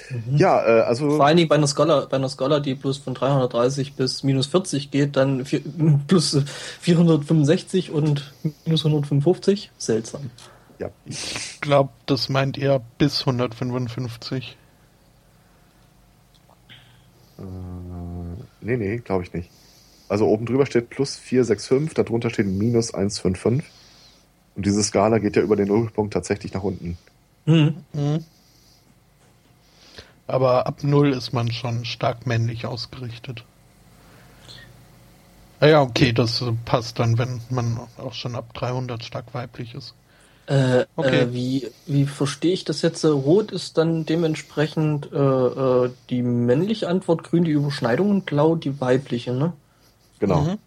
Mhm. 0.10 0.38
Ja, 0.38 0.62
äh, 0.66 0.82
also. 0.82 1.10
Vor 1.16 1.26
allen 1.26 1.38
Dingen 1.38 1.50
bei 1.50 1.56
einer 1.56 1.68
Scholar, 1.68 2.08
bei 2.08 2.18
einer 2.18 2.30
Scholar, 2.30 2.60
die 2.60 2.76
bloß 2.76 3.00
von 3.00 3.14
330 3.14 3.94
bis 3.94 4.24
minus 4.24 4.48
40 4.48 4.92
geht, 4.92 5.16
dann 5.16 5.46
vier, 5.46 5.62
plus 6.08 6.38
465 6.82 7.92
und 7.92 8.34
minus 8.66 8.86
155. 8.86 9.72
Seltsam. 9.78 10.30
Ja. 10.80 10.90
Ich 11.06 11.60
glaube, 11.62 11.92
das 12.06 12.30
meint 12.30 12.58
eher 12.58 12.82
bis 12.98 13.22
155. 13.22 14.58
Äh, 17.38 17.42
nee, 18.62 18.78
nee, 18.78 18.98
glaube 18.98 19.24
ich 19.24 19.34
nicht. 19.34 19.50
Also 20.10 20.28
oben 20.28 20.46
drüber 20.46 20.66
steht 20.66 20.90
plus 20.90 21.16
465, 21.16 21.94
darunter 21.96 22.30
steht 22.30 22.48
minus 22.48 22.94
155. 22.94 23.64
Und 24.56 24.66
diese 24.66 24.84
Skala 24.84 25.18
geht 25.18 25.36
ja 25.36 25.42
über 25.42 25.56
den 25.56 25.68
Nullpunkt 25.68 26.14
tatsächlich 26.14 26.54
nach 26.54 26.64
unten. 26.64 26.98
Mhm. 27.46 27.76
Mhm. 27.94 28.24
Aber 30.28 30.68
ab 30.68 30.84
Null 30.84 31.12
ist 31.14 31.34
man 31.34 31.52
schon 31.52 31.86
stark 31.86 32.26
männlich 32.26 32.66
ausgerichtet. 32.66 33.44
Ah 35.60 35.68
ja, 35.68 35.82
okay, 35.82 36.12
das 36.12 36.44
passt 36.66 37.00
dann, 37.00 37.18
wenn 37.18 37.42
man 37.50 37.80
auch 37.98 38.14
schon 38.14 38.36
ab 38.36 38.54
300 38.54 39.04
stark 39.04 39.34
weiblich 39.34 39.76
ist. 39.76 39.94
Äh, 40.46 40.86
okay. 40.98 41.22
Äh, 41.22 41.34
wie, 41.34 41.72
wie 41.86 42.06
verstehe 42.06 42.52
ich 42.52 42.66
das 42.66 42.82
jetzt? 42.82 43.06
Rot 43.06 43.52
ist 43.52 43.78
dann 43.78 44.06
dementsprechend 44.06 45.10
äh, 45.14 45.18
äh, 45.18 45.90
die 46.10 46.22
männliche 46.22 46.90
Antwort, 46.90 47.24
grün 47.24 47.46
die 47.46 47.52
Überschneidung 47.52 48.10
und 48.10 48.26
blau 48.26 48.56
die 48.56 48.82
weibliche, 48.82 49.34
ne? 49.34 49.54
Genau. 50.20 50.42
Mhm. 50.42 50.58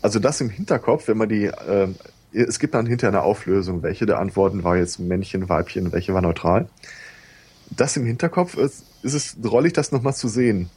Also 0.00 0.18
das 0.18 0.40
im 0.40 0.50
Hinterkopf, 0.50 1.08
wenn 1.08 1.18
man 1.18 1.28
die, 1.28 1.44
äh, 1.44 1.88
es 2.32 2.58
gibt 2.58 2.74
dann 2.74 2.86
hinterher 2.86 3.18
eine 3.18 3.22
Auflösung, 3.22 3.82
welche 3.82 4.06
der 4.06 4.18
Antworten 4.18 4.64
war 4.64 4.76
jetzt 4.76 4.98
Männchen, 4.98 5.48
Weibchen, 5.48 5.92
welche 5.92 6.14
war 6.14 6.22
neutral. 6.22 6.68
Das 7.70 7.96
im 7.96 8.06
Hinterkopf 8.06 8.56
ist, 8.56 8.84
ist 9.02 9.14
es 9.14 9.40
drollig, 9.40 9.72
das 9.72 9.92
nochmal 9.92 10.14
zu 10.14 10.28
sehen. 10.28 10.70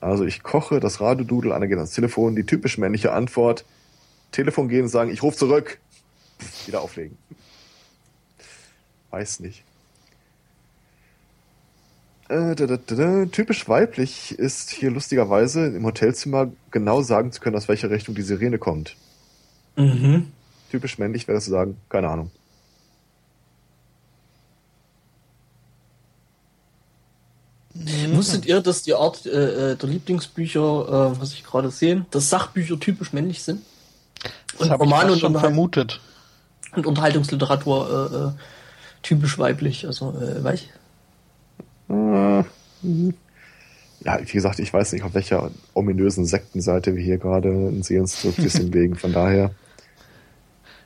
Also 0.00 0.24
ich 0.24 0.42
koche, 0.42 0.80
das 0.80 1.00
Radiodudel, 1.00 1.52
einer 1.52 1.68
geht 1.68 1.78
ans 1.78 1.92
Telefon, 1.92 2.34
die 2.34 2.44
typisch 2.44 2.78
männliche 2.78 3.12
Antwort, 3.12 3.64
Telefon 4.32 4.68
gehen 4.68 4.82
und 4.82 4.88
sagen, 4.88 5.10
ich 5.10 5.22
rufe 5.22 5.36
zurück. 5.36 5.78
Wieder 6.66 6.80
auflegen. 6.80 7.16
Weiß 9.10 9.40
nicht. 9.40 9.62
Äh, 12.32 12.54
da, 12.54 12.66
da, 12.66 12.78
da, 12.78 13.26
typisch 13.26 13.68
weiblich 13.68 14.38
ist 14.38 14.70
hier 14.70 14.90
lustigerweise 14.90 15.66
im 15.66 15.84
Hotelzimmer 15.84 16.50
genau 16.70 17.02
sagen 17.02 17.30
zu 17.30 17.42
können, 17.42 17.56
aus 17.56 17.68
welcher 17.68 17.90
Richtung 17.90 18.14
die 18.14 18.22
Sirene 18.22 18.58
kommt. 18.58 18.96
Mhm. 19.76 20.28
Typisch 20.70 20.98
männlich 20.98 21.28
wäre 21.28 21.36
es 21.36 21.44
zu 21.44 21.50
sagen, 21.50 21.76
keine 21.90 22.08
Ahnung. 22.08 22.30
Wusstet 28.14 28.46
ihr, 28.46 28.60
dass 28.62 28.82
die 28.82 28.94
Art 28.94 29.26
äh, 29.26 29.72
äh 29.72 29.76
der 29.76 29.88
Lieblingsbücher, 29.88 30.60
äh, 30.60 31.20
was 31.20 31.34
ich 31.34 31.44
gerade 31.44 31.70
sehe, 31.70 32.06
dass 32.10 32.30
Sachbücher 32.30 32.80
typisch 32.80 33.12
männlich 33.12 33.42
sind? 33.42 33.60
Das 34.58 34.68
und 34.68 34.72
Romane 34.72 35.12
und 35.12 35.18
schon 35.18 35.38
vermutet. 35.38 36.00
Und 36.74 36.86
Unterhaltungsliteratur 36.86 38.10
äh, 38.12 38.16
äh, 38.16 38.30
typisch 39.02 39.38
weiblich, 39.38 39.86
also 39.86 40.14
äh, 40.18 40.42
weich. 40.42 40.70
Äh, 41.92 42.44
ja, 44.04 44.18
wie 44.20 44.32
gesagt, 44.32 44.58
ich 44.58 44.72
weiß 44.72 44.92
nicht, 44.92 45.04
auf 45.04 45.14
welcher 45.14 45.50
ominösen 45.74 46.24
Sektenseite 46.24 46.96
wir 46.96 47.02
hier 47.02 47.18
gerade 47.18 47.50
ein 47.50 47.82
Sehensdruck 47.82 48.36
legen, 48.38 48.94
von 48.96 49.12
daher. 49.12 49.52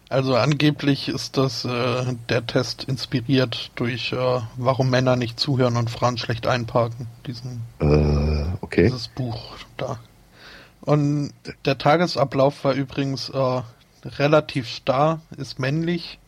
Also 0.09 0.37
angeblich 0.37 1.09
ist 1.09 1.37
das 1.37 1.65
äh, 1.65 2.15
der 2.29 2.47
Test 2.47 2.85
inspiriert 2.85 3.73
durch 3.75 4.13
äh, 4.13 4.41
Warum 4.57 4.89
Männer 4.89 5.17
nicht 5.17 5.41
zuhören 5.41 5.77
und 5.77 5.91
Frauen 5.91 6.17
schlecht 6.17 6.47
einparken. 6.47 7.09
Diesen, 7.27 7.63
äh, 7.81 8.45
okay. 8.61 8.85
Dieses 8.85 9.09
Buch 9.09 9.57
da. 9.77 9.99
Und 10.81 11.33
der 11.65 11.79
Tagesablauf 11.79 12.63
war 12.63 12.75
übrigens 12.75 13.31
äh, 13.31 13.63
relativ 14.05 14.69
starr, 14.69 15.21
ist 15.37 15.59
männlich, 15.59 16.21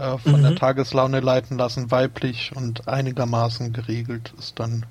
äh, 0.00 0.18
von 0.18 0.40
mhm. 0.40 0.42
der 0.42 0.54
Tageslaune 0.56 1.20
leiten 1.20 1.58
lassen, 1.58 1.90
weiblich 1.90 2.52
und 2.56 2.88
einigermaßen 2.88 3.72
geregelt 3.72 4.32
ist 4.38 4.58
dann 4.58 4.86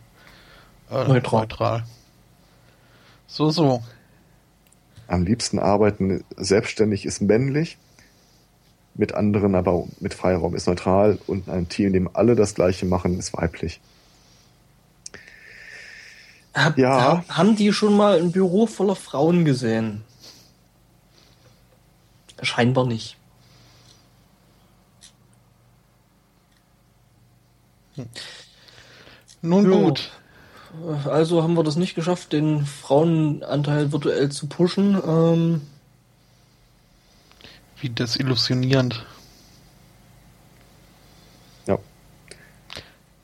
äh, 0.92 1.08
neutral. 1.08 1.42
neutral. 1.42 1.84
So, 3.28 3.50
so. 3.50 3.84
Am 5.08 5.26
liebsten 5.26 5.58
arbeiten 5.58 6.24
selbstständig 6.38 7.06
ist 7.06 7.22
männlich. 7.22 7.78
mit 8.96 9.14
anderen, 9.14 9.56
aber 9.56 9.86
mit 10.02 10.14
Freiraum 10.14 10.56
ist 10.56 10.68
neutral 10.68 11.18
und 11.26 11.48
ein 11.48 11.70
Team, 11.70 11.88
in 11.88 11.94
dem 11.94 12.10
alle 12.14 12.36
das 12.36 12.54
Gleiche 12.54 12.86
machen, 12.86 13.18
ist 13.18 13.34
weiblich. 13.34 13.80
Hab, 16.54 16.78
ja. 16.78 17.24
Haben 17.30 17.56
die 17.56 17.72
schon 17.72 17.96
mal 17.96 18.20
ein 18.20 18.32
Büro 18.32 18.68
voller 18.68 18.96
Frauen 18.96 19.46
gesehen? 19.46 20.04
Scheinbar 22.42 22.86
nicht. 22.86 23.19
Nun 29.42 29.66
jo. 29.66 29.82
gut. 29.84 30.12
Also 31.06 31.42
haben 31.42 31.56
wir 31.56 31.64
das 31.64 31.78
nicht 31.78 31.96
geschafft, 31.96 32.34
den 32.34 32.66
Frauenanteil 32.66 33.92
virtuell 33.92 34.30
zu 34.30 34.48
pushen. 34.48 35.02
Ähm 35.06 35.62
Wie 37.80 37.90
desillusionierend. 37.90 39.06
Ja. 41.66 41.80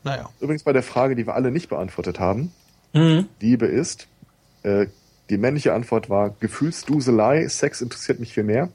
Naja. 0.02 0.28
Übrigens 0.40 0.64
bei 0.64 0.72
der 0.72 0.82
Frage, 0.82 1.14
die 1.14 1.26
wir 1.26 1.34
alle 1.34 1.50
nicht 1.50 1.68
beantwortet 1.68 2.18
haben. 2.18 2.52
Mhm. 2.92 3.28
Liebe 3.40 3.66
ist, 3.66 4.08
äh, 4.62 4.86
die 5.30 5.38
männliche 5.38 5.74
Antwort 5.74 6.08
war 6.08 6.34
Gefühlsduselei, 6.40 7.46
Sex 7.48 7.80
interessiert 7.80 8.20
mich 8.20 8.32
viel 8.32 8.44
mehr. 8.44 8.70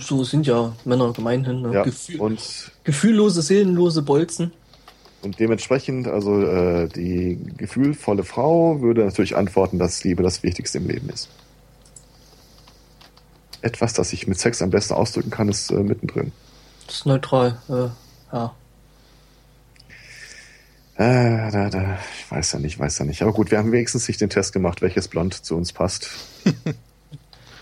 So 0.00 0.24
sind 0.24 0.46
ja 0.46 0.74
Männer 0.84 1.12
gemeinhin. 1.12 1.62
Ne? 1.62 1.74
Ja, 1.74 1.82
Gefühl, 1.82 2.20
und 2.20 2.72
gefühllose, 2.84 3.42
seelenlose 3.42 4.02
Bolzen. 4.02 4.52
Und 5.26 5.40
dementsprechend, 5.40 6.06
also 6.06 6.40
äh, 6.40 6.86
die 6.86 7.36
gefühlvolle 7.56 8.22
Frau 8.22 8.80
würde 8.80 9.04
natürlich 9.04 9.36
antworten, 9.36 9.76
dass 9.76 10.04
Liebe 10.04 10.22
das 10.22 10.44
Wichtigste 10.44 10.78
im 10.78 10.86
Leben 10.86 11.08
ist. 11.08 11.28
Etwas, 13.60 13.92
das 13.92 14.12
ich 14.12 14.28
mit 14.28 14.38
Sex 14.38 14.62
am 14.62 14.70
besten 14.70 14.94
ausdrücken 14.94 15.30
kann, 15.30 15.48
ist 15.48 15.72
äh, 15.72 15.82
mittendrin. 15.82 16.30
Das 16.86 16.98
ist 16.98 17.06
neutral, 17.06 17.58
äh, 17.68 17.88
ja. 18.32 18.54
Äh, 20.94 21.50
da, 21.50 21.70
da, 21.70 21.98
ich 22.20 22.30
weiß 22.30 22.52
ja 22.52 22.58
nicht, 22.60 22.78
weiß 22.78 23.00
ja 23.00 23.04
nicht. 23.04 23.20
Aber 23.22 23.32
gut, 23.32 23.50
wir 23.50 23.58
haben 23.58 23.72
wenigstens 23.72 24.06
nicht 24.06 24.20
den 24.20 24.30
Test 24.30 24.52
gemacht, 24.52 24.80
welches 24.80 25.08
Blond 25.08 25.34
zu 25.34 25.56
uns 25.56 25.72
passt. 25.72 26.08
das 26.44 26.52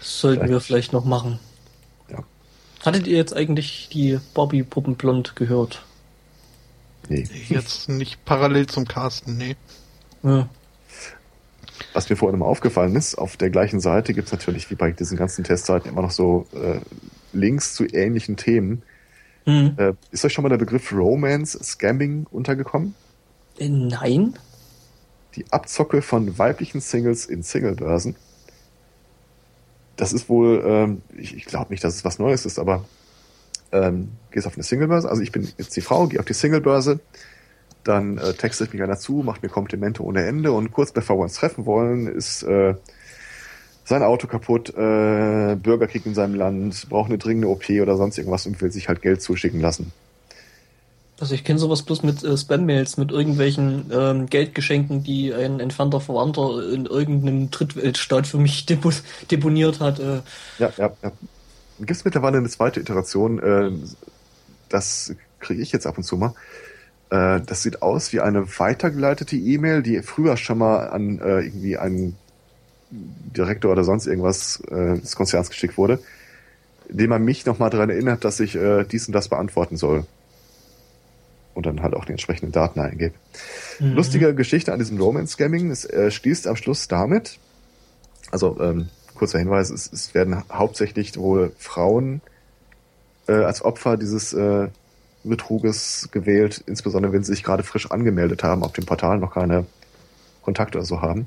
sollten 0.03 0.41
vielleicht. 0.41 0.53
wir 0.53 0.61
vielleicht 0.61 0.93
noch 0.93 1.07
machen. 1.07 1.39
Ja. 2.11 2.24
Hattet 2.85 3.07
ihr 3.07 3.16
jetzt 3.16 3.35
eigentlich 3.35 3.89
die 3.91 4.19
Bobby-Puppen 4.35 4.97
blond 4.97 5.35
gehört? 5.35 5.82
Nee. 7.09 7.27
Jetzt 7.49 7.89
nicht 7.89 8.25
parallel 8.25 8.67
zum 8.67 8.87
Casten, 8.87 9.37
nee. 9.37 9.57
Ja. 10.23 10.49
Was 11.93 12.09
mir 12.09 12.17
vorhin 12.17 12.37
immer 12.37 12.47
aufgefallen 12.47 12.95
ist, 12.97 13.17
auf 13.17 13.37
der 13.37 13.51
gleichen 13.51 13.81
Seite 13.81 14.15
gibt 14.15 14.27
es 14.27 14.33
natürlich 14.33 14.71
wie 14.71 14.75
bei 14.75 14.93
diesen 14.93 15.17
ganzen 15.17 15.45
Testseiten 15.45 15.91
immer 15.91 16.03
noch 16.03 16.11
so 16.11 16.47
äh, 16.55 16.81
Links 17.33 17.75
zu 17.75 17.85
ähnlichen 17.87 18.37
Themen. 18.37 18.83
Mhm. 19.45 19.75
Äh, 19.77 19.93
ist 20.11 20.25
euch 20.25 20.33
schon 20.33 20.43
mal 20.43 20.49
der 20.49 20.57
Begriff 20.57 20.93
Romance 20.93 21.59
Scamming 21.63 22.27
untergekommen? 22.31 22.95
Äh, 23.59 23.69
nein. 23.69 24.39
Die 25.37 25.45
Abzocke 25.53 26.01
von 26.01 26.39
weiblichen 26.39 26.81
Singles 26.81 27.27
in 27.27 27.43
Singlebörsen. 27.43 28.17
Das 29.97 30.13
ist 30.13 30.29
wohl, 30.29 30.63
ähm, 30.67 31.03
ich, 31.17 31.37
ich 31.37 31.45
glaube 31.45 31.73
nicht, 31.73 31.85
dass 31.85 31.95
es 31.95 32.05
was 32.05 32.19
Neues 32.19 32.47
ist, 32.47 32.59
aber 32.59 32.85
ähm, 33.73 34.11
gehst 34.35 34.47
auf 34.47 34.55
eine 34.55 34.62
Singlebörse. 34.62 35.09
Also 35.09 35.23
ich 35.23 35.32
bin 35.32 35.48
jetzt 35.56 35.74
die 35.77 35.81
Frau, 35.81 36.06
gehe 36.06 36.20
auf 36.20 36.27
die 36.27 36.35
Singlebörse, 36.35 37.01
dann 37.85 38.19
äh, 38.19 38.35
textet 38.35 38.74
mich 38.74 38.82
einer 38.82 38.98
zu, 38.98 39.23
macht 39.24 39.43
mir 39.43 39.48
Komplimente 39.48 40.02
ohne 40.02 40.27
Ende 40.27 40.52
und 40.52 40.73
kurz 40.73 40.93
bevor 40.93 41.16
wir 41.16 41.23
uns 41.23 41.35
treffen 41.35 41.65
wollen, 41.65 42.06
ist 42.06 42.43
äh, 42.43 42.74
sein 43.85 44.02
Auto 44.02 44.27
kaputt, 44.27 44.70
äh, 44.70 45.56
Bürgerkrieg 45.56 46.05
in 46.06 46.15
seinem 46.15 46.35
Land, 46.35 46.89
braucht 46.89 47.09
eine 47.09 47.19
dringende 47.19 47.48
OP 47.48 47.69
oder 47.70 47.97
sonst 47.97 48.19
irgendwas 48.19 48.47
und 48.47 48.61
will 48.61 48.73
sich 48.73 48.89
halt 48.89 49.02
Geld 49.02 49.23
zuschicken 49.23 49.61
lassen. 49.61 49.93
Also 51.20 51.35
ich 51.35 51.44
kenne 51.44 51.61
sowas 51.61 51.82
bloß 51.82 52.02
mit 52.02 52.24
äh, 52.24 52.36
Spam-Mails, 52.36 52.97
mit 52.97 53.12
irgendwelchen 53.12 53.90
ähm, 53.93 54.27
Geldgeschenken, 54.27 55.05
die 55.05 55.32
ein 55.32 55.61
entfernter 55.61 56.01
Verwandter 56.01 56.69
in 56.73 56.86
irgendeinem 56.86 57.51
Drittweltstaat 57.52 58.27
für 58.27 58.39
mich 58.39 58.66
depo 58.66 58.90
deponiert 59.31 59.78
hat. 59.78 60.01
Äh. 60.01 60.23
Ja, 60.59 60.73
ja, 60.77 60.90
ja 61.02 61.12
gibt 61.78 61.90
es 61.90 62.05
mittlerweile 62.05 62.39
eine 62.39 62.48
zweite 62.48 62.81
Iteration, 62.81 63.39
äh, 63.39 63.70
das 64.75 65.15
kriege 65.39 65.63
ich 65.63 65.73
jetzt 65.73 65.87
ab 65.87 65.97
und 65.97 66.05
zu 66.05 66.17
mal. 66.17 66.35
Äh, 67.11 67.41
das 67.47 67.63
sieht 67.63 67.81
aus 67.81 68.13
wie 68.13 68.21
eine 68.21 68.59
weitergeleitete 68.59 69.37
E-Mail, 69.37 69.83
die 69.83 70.03
früher 70.03 70.37
schon 70.37 70.59
mal 70.59 70.89
an 70.89 71.21
äh, 71.21 71.41
irgendwie 71.41 71.79
einen 71.79 72.17
Direktor 72.91 73.73
oder 73.73 73.85
sonst 73.85 74.07
irgendwas 74.07 74.61
äh, 74.71 74.99
des 74.99 75.17
Konzerns 75.17 75.49
geschickt 75.49 75.79
wurde, 75.79 76.01
indem 76.89 77.11
man 77.11 77.25
mich 77.25 77.47
nochmal 77.47 77.71
daran 77.71 77.91
erinnert, 77.91 78.25
dass 78.25 78.41
ich 78.41 78.57
äh, 78.57 78.85
dies 78.85 79.07
und 79.07 79.13
das 79.13 79.29
beantworten 79.29 79.77
soll. 79.77 80.07
Und 81.55 81.67
dann 81.67 81.83
halt 81.83 81.95
auch 81.95 82.05
die 82.05 82.13
entsprechenden 82.13 82.51
Daten 82.51 82.81
eingebe. 82.81 83.15
Mhm. 83.79 83.93
Lustige 83.93 84.35
Geschichte 84.35 84.73
an 84.73 84.81
diesem 84.81 84.99
Romance-Scamming, 85.01 85.71
es 85.71 85.85
äh, 85.85 86.11
schließt 86.11 86.49
am 86.49 86.57
Schluss 86.57 86.89
damit, 86.89 87.39
also 88.33 88.59
ähm, 88.61 88.89
kurzer 89.15 89.39
Hinweis, 89.39 89.71
es, 89.71 89.91
es 89.93 90.15
werden 90.15 90.43
hauptsächlich 90.53 91.17
wohl 91.17 91.53
Frauen 91.59 92.21
äh, 93.29 93.33
als 93.33 93.65
Opfer 93.65 93.97
dieses 93.97 94.33
äh, 94.33 94.69
Betruges 95.23 96.09
gewählt, 96.13 96.63
insbesondere 96.67 97.13
wenn 97.13 97.25
sie 97.25 97.33
sich 97.33 97.43
gerade 97.43 97.63
frisch 97.63 97.91
angemeldet 97.91 98.43
haben, 98.43 98.63
auf 98.63 98.73
dem 98.73 98.85
Portal 98.85 99.19
noch 99.19 99.35
keine 99.35 99.67
Kontakte 100.43 100.79
oder 100.79 100.87
so 100.87 101.01
haben, 101.01 101.27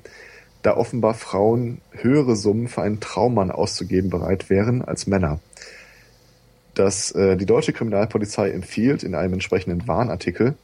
da 0.62 0.78
offenbar 0.78 1.14
Frauen 1.14 1.82
höhere 1.92 2.36
Summen 2.36 2.68
für 2.68 2.82
einen 2.82 3.00
Traummann 3.00 3.52
auszugeben 3.52 4.10
bereit 4.10 4.50
wären 4.50 4.84
als 4.84 5.08
Männer. 5.08 5.40
Dass 6.74 7.12
äh, 7.12 7.38
die 7.38 7.46
deutsche 7.46 7.74
Kriminalpolizei 7.74 8.52
empfiehlt, 8.52 9.04
in 9.04 9.16
einem 9.16 9.34
entsprechenden 9.34 9.88
Warnartikel, 9.88 10.56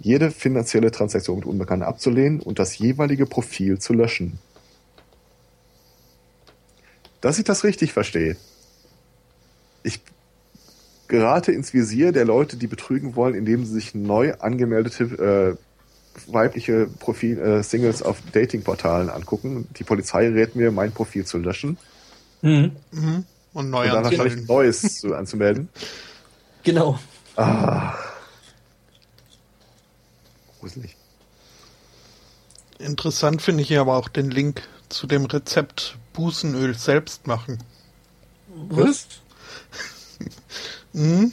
jede 0.00 0.30
finanzielle 0.30 0.90
Transaktion 0.90 1.36
mit 1.36 1.46
Unbekannten 1.46 1.84
abzulehnen 1.84 2.40
und 2.40 2.58
das 2.58 2.78
jeweilige 2.78 3.26
Profil 3.26 3.78
zu 3.78 3.92
löschen 3.92 4.38
dass 7.20 7.38
ich 7.38 7.44
das 7.44 7.64
richtig 7.64 7.92
verstehe. 7.92 8.36
Ich 9.82 10.00
gerate 11.10 11.52
ins 11.52 11.74
Visier 11.74 12.12
der 12.12 12.24
Leute, 12.24 12.56
die 12.56 12.68
betrügen 12.68 13.16
wollen, 13.16 13.34
indem 13.34 13.66
sie 13.66 13.72
sich 13.72 13.94
neu 13.94 14.32
angemeldete 14.38 15.58
äh, 15.58 16.32
weibliche 16.32 16.86
Profil, 16.86 17.38
äh, 17.38 17.62
Singles 17.62 18.02
auf 18.02 18.18
Datingportalen 18.32 19.10
angucken. 19.10 19.68
Die 19.76 19.84
Polizei 19.84 20.28
rät 20.28 20.56
mir, 20.56 20.70
mein 20.70 20.92
Profil 20.92 21.26
zu 21.26 21.38
löschen. 21.38 21.76
Mhm. 22.42 22.76
Mhm. 22.92 23.24
Und 23.52 23.70
neu 23.70 23.86
Und 23.86 23.94
dann 23.94 24.04
wahrscheinlich 24.04 24.46
Neues 24.46 25.00
zu, 25.00 25.14
anzumelden. 25.14 25.68
Genau. 26.62 26.98
Ah. 27.36 27.94
Gruselig. 30.60 30.96
Interessant 32.78 33.42
finde 33.42 33.62
ich 33.62 33.68
hier 33.68 33.80
aber 33.80 33.96
auch 33.96 34.08
den 34.08 34.30
Link 34.30 34.62
zu 34.88 35.06
dem 35.06 35.24
Rezept 35.24 35.98
Busenöl 36.12 36.74
selbst 36.74 37.26
machen. 37.26 37.58
Was? 38.68 39.08
hm? 40.92 41.32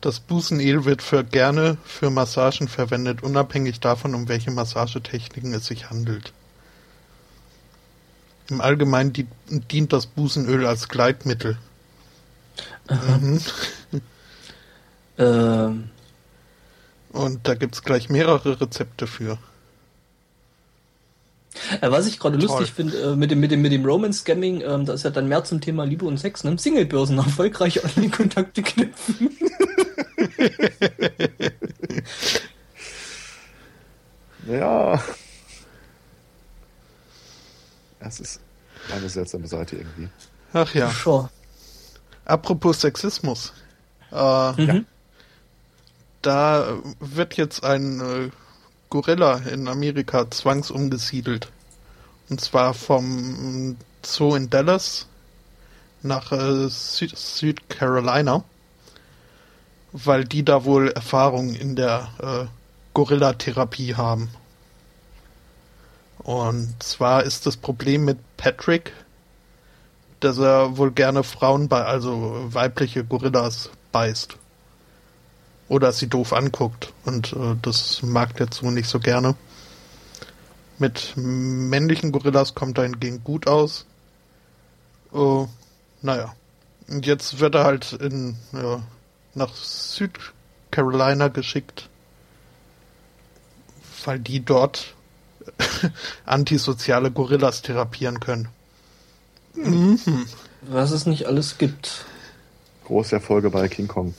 Das 0.00 0.18
Busenöl 0.18 0.84
wird 0.84 1.00
für 1.00 1.22
gerne 1.22 1.76
für 1.84 2.10
Massagen 2.10 2.66
verwendet, 2.66 3.22
unabhängig 3.22 3.78
davon, 3.78 4.16
um 4.16 4.28
welche 4.28 4.50
Massagetechniken 4.50 5.54
es 5.54 5.66
sich 5.66 5.90
handelt. 5.90 6.32
Im 8.48 8.60
Allgemeinen 8.60 9.12
dient 9.48 9.92
das 9.92 10.06
Busenöl 10.06 10.66
als 10.66 10.88
Gleitmittel. 10.88 11.56
Mhm. 12.90 13.40
ähm. 15.18 15.90
Und 17.12 17.46
da 17.46 17.54
gibt 17.54 17.74
es 17.74 17.82
gleich 17.82 18.08
mehrere 18.08 18.60
Rezepte 18.60 19.06
für. 19.06 19.38
Äh, 21.80 21.90
was 21.90 22.06
ich 22.06 22.18
gerade 22.18 22.38
lustig 22.38 22.72
finde, 22.72 22.98
äh, 22.98 23.16
mit 23.16 23.30
dem, 23.30 23.40
mit 23.40 23.50
dem, 23.50 23.62
mit 23.62 23.72
dem 23.72 23.84
Romance-Scamming, 23.84 24.62
ähm, 24.62 24.86
da 24.86 24.94
ist 24.94 25.04
ja 25.04 25.10
dann 25.10 25.28
mehr 25.28 25.44
zum 25.44 25.60
Thema 25.60 25.84
Liebe 25.84 26.06
und 26.06 26.16
Sex, 26.18 26.44
ne? 26.44 26.56
Singlebörsen 26.58 27.18
erfolgreich 27.24 27.84
Online-Kontakte 27.84 28.62
knüpfen. 28.62 29.36
ja. 34.48 35.02
Es 38.00 38.20
ist 38.20 38.40
eine 38.92 39.08
seltsame 39.08 39.46
Seite 39.46 39.76
irgendwie. 39.76 40.08
Ach 40.52 40.74
ja. 40.74 40.90
Sure. 40.90 41.30
Apropos 42.24 42.80
Sexismus. 42.80 43.52
Äh, 44.10 44.52
mhm. 44.52 44.68
ja. 44.68 44.80
Da 46.22 46.78
wird 47.00 47.36
jetzt 47.36 47.64
ein 47.64 48.00
äh, 48.00 48.30
Gorilla 48.92 49.36
in 49.50 49.68
Amerika 49.68 50.30
zwangsumgesiedelt. 50.30 51.50
Und 52.28 52.42
zwar 52.42 52.74
vom 52.74 53.78
Zoo 54.04 54.34
in 54.34 54.50
Dallas 54.50 55.06
nach 56.02 56.30
äh, 56.30 56.68
Süd 56.68 57.16
Südcarolina, 57.16 58.44
weil 59.92 60.24
die 60.24 60.44
da 60.44 60.66
wohl 60.66 60.88
Erfahrung 60.88 61.54
in 61.54 61.74
der 61.74 62.08
äh, 62.20 62.46
Gorilla-Therapie 62.92 63.94
haben. 63.94 64.28
Und 66.18 66.82
zwar 66.82 67.22
ist 67.22 67.46
das 67.46 67.56
Problem 67.56 68.04
mit 68.04 68.18
Patrick, 68.36 68.92
dass 70.20 70.36
er 70.36 70.76
wohl 70.76 70.90
gerne 70.90 71.22
Frauen 71.22 71.70
bei, 71.70 71.82
also 71.82 72.46
weibliche 72.52 73.04
Gorillas 73.04 73.70
beißt. 73.90 74.36
Oder 75.72 75.92
sie 75.92 76.06
doof 76.06 76.34
anguckt. 76.34 76.92
Und 77.06 77.32
äh, 77.32 77.56
das 77.62 78.02
mag 78.02 78.36
der 78.36 78.48
Zoo 78.52 78.70
nicht 78.70 78.90
so 78.90 79.00
gerne. 79.00 79.34
Mit 80.78 81.14
männlichen 81.16 82.12
Gorillas 82.12 82.54
kommt 82.54 82.76
er 82.76 82.84
hingegen 82.84 83.24
gut 83.24 83.46
aus. 83.46 83.86
Oh, 85.12 85.48
naja. 86.02 86.34
Und 86.88 87.06
jetzt 87.06 87.40
wird 87.40 87.54
er 87.54 87.64
halt 87.64 87.94
in, 87.94 88.36
ja, 88.52 88.82
nach 89.32 89.54
Südcarolina 89.54 91.28
geschickt, 91.28 91.88
weil 94.04 94.18
die 94.18 94.44
dort 94.44 94.94
antisoziale 96.26 97.10
Gorillas 97.10 97.62
therapieren 97.62 98.20
können. 98.20 98.48
Mhm. 99.54 99.98
Was 100.60 100.90
es 100.90 101.06
nicht 101.06 101.24
alles 101.28 101.56
gibt. 101.56 102.04
Große 102.84 103.14
Erfolge 103.14 103.48
bei 103.48 103.68
King 103.68 103.88
Kong. 103.88 104.12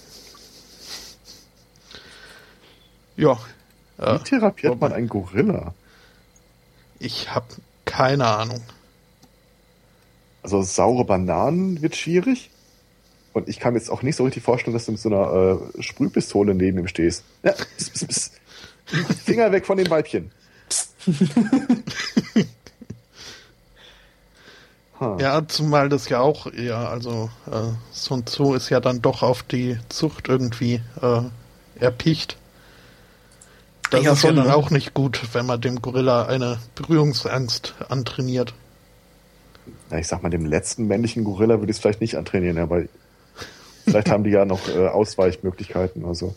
Ja. 3.15 3.38
Wie 3.98 4.23
therapiert 4.23 4.80
man 4.80 4.91
einen 4.91 5.07
Gorilla? 5.07 5.73
Ich 6.99 7.34
habe 7.34 7.45
keine 7.85 8.26
Ahnung. 8.27 8.61
Also 10.41 10.61
saure 10.61 11.06
Bananen 11.06 11.81
wird 11.81 11.95
schwierig. 11.95 12.49
Und 13.34 13.48
ich 13.49 13.60
kann 13.60 13.73
mir 13.73 13.80
jetzt 13.80 13.90
auch 13.90 14.03
nicht 14.03 14.15
so 14.15 14.26
richtig 14.26 14.44
vorstellen, 14.44 14.73
dass 14.73 14.85
du 14.85 14.91
mit 14.91 15.02
so 15.02 15.10
einer 15.10 15.60
äh, 15.77 15.81
Sprühpistole 15.81 16.53
neben 16.53 16.77
ihm 16.80 16.88
stehst. 16.88 17.23
Ja, 17.44 17.53
pss, 17.53 17.90
pss, 17.90 18.06
pss. 18.06 18.31
Finger 19.26 19.52
weg 19.52 19.65
von 19.65 19.77
den 19.77 19.90
Weibchen. 19.90 20.31
Ja, 25.19 25.45
zumal 25.48 25.90
das 25.90 26.07
ja 26.07 26.22
auch 26.22 26.48
eher, 26.48 26.77
also 26.77 27.30
äh, 27.48 27.73
so 27.91 28.15
ein 28.15 28.23
Zoo 28.26 28.53
ist 28.53 28.69
ja 28.69 28.80
dann 28.80 29.02
doch 29.02 29.22
auf 29.22 29.44
die 29.44 29.77
Zucht 29.90 30.30
irgendwie 30.30 30.81
äh, 31.02 31.22
erpicht. 31.80 32.38
Das 33.89 34.03
ja, 34.03 34.14
ist 34.14 34.22
schon, 34.22 34.35
ja 34.35 34.43
dann 34.43 34.51
ne? 34.51 34.55
auch 34.55 34.69
nicht 34.69 34.93
gut, 34.93 35.22
wenn 35.34 35.45
man 35.45 35.61
dem 35.61 35.81
Gorilla 35.81 36.26
eine 36.26 36.60
Berührungsangst 36.76 37.76
antrainiert. 37.89 38.53
Ja, 39.91 39.97
ich 39.99 40.07
sag 40.07 40.23
mal, 40.23 40.30
dem 40.30 40.45
letzten 40.45 40.88
männlichen 40.88 41.23
Gorilla 41.23 41.60
würde 41.60 41.72
ich 41.72 41.77
es 41.77 41.81
vielleicht 41.81 42.01
nicht 42.01 42.18
antrainieren, 42.18 42.57
aber 42.57 42.84
vielleicht 43.85 44.10
haben 44.10 44.23
die 44.23 44.31
ja 44.31 44.45
noch 44.45 44.68
äh, 44.68 44.88
Ausweichmöglichkeiten. 44.88 46.05
Also 46.05 46.35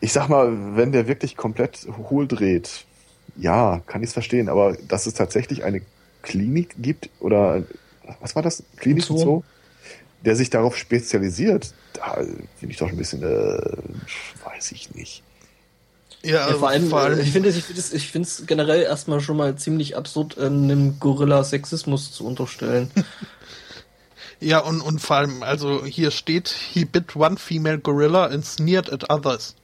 ich 0.00 0.12
sag 0.12 0.28
mal, 0.28 0.76
wenn 0.76 0.92
der 0.92 1.06
wirklich 1.06 1.36
komplett 1.36 1.86
hohl 2.10 2.26
dreht, 2.26 2.84
ja, 3.36 3.80
kann 3.86 4.02
ich 4.02 4.08
es 4.08 4.12
verstehen, 4.12 4.48
aber 4.48 4.76
dass 4.88 5.06
es 5.06 5.14
tatsächlich 5.14 5.64
eine 5.64 5.82
Klinik 6.22 6.76
gibt 6.78 7.10
oder 7.20 7.62
was 8.20 8.34
war 8.36 8.42
das? 8.42 8.62
Klinik 8.76 9.04
so. 9.04 9.16
so 9.16 9.44
der 10.24 10.36
sich 10.36 10.50
darauf 10.50 10.76
spezialisiert, 10.76 11.72
da 11.92 12.14
finde 12.14 12.72
ich 12.72 12.78
doch 12.78 12.88
ein 12.88 12.96
bisschen, 12.96 13.22
äh, 13.22 13.76
weiß 14.44 14.72
ich 14.72 14.94
nicht. 14.94 15.22
Ja, 16.22 16.48
ja 16.48 16.54
vor, 16.54 16.68
allem, 16.70 16.88
vor 16.88 17.00
allem, 17.00 17.20
ich 17.20 17.32
finde 17.32 17.50
es 17.50 17.92
ich 17.92 18.10
finde 18.10 18.26
es 18.26 18.46
generell 18.46 18.82
erstmal 18.82 19.20
schon 19.20 19.36
mal 19.36 19.56
ziemlich 19.56 19.96
absurd, 19.96 20.38
einem 20.38 20.98
Gorilla 20.98 21.44
Sexismus 21.44 22.12
zu 22.12 22.26
unterstellen. 22.26 22.90
ja, 24.40 24.60
und, 24.60 24.80
und 24.80 25.00
vor 25.00 25.16
allem, 25.16 25.42
also 25.42 25.84
hier 25.84 26.10
steht, 26.10 26.48
he 26.48 26.86
bit 26.86 27.14
one 27.14 27.36
female 27.36 27.78
gorilla 27.78 28.26
and 28.26 28.44
sneered 28.44 28.90
at 28.90 29.10
others. 29.10 29.54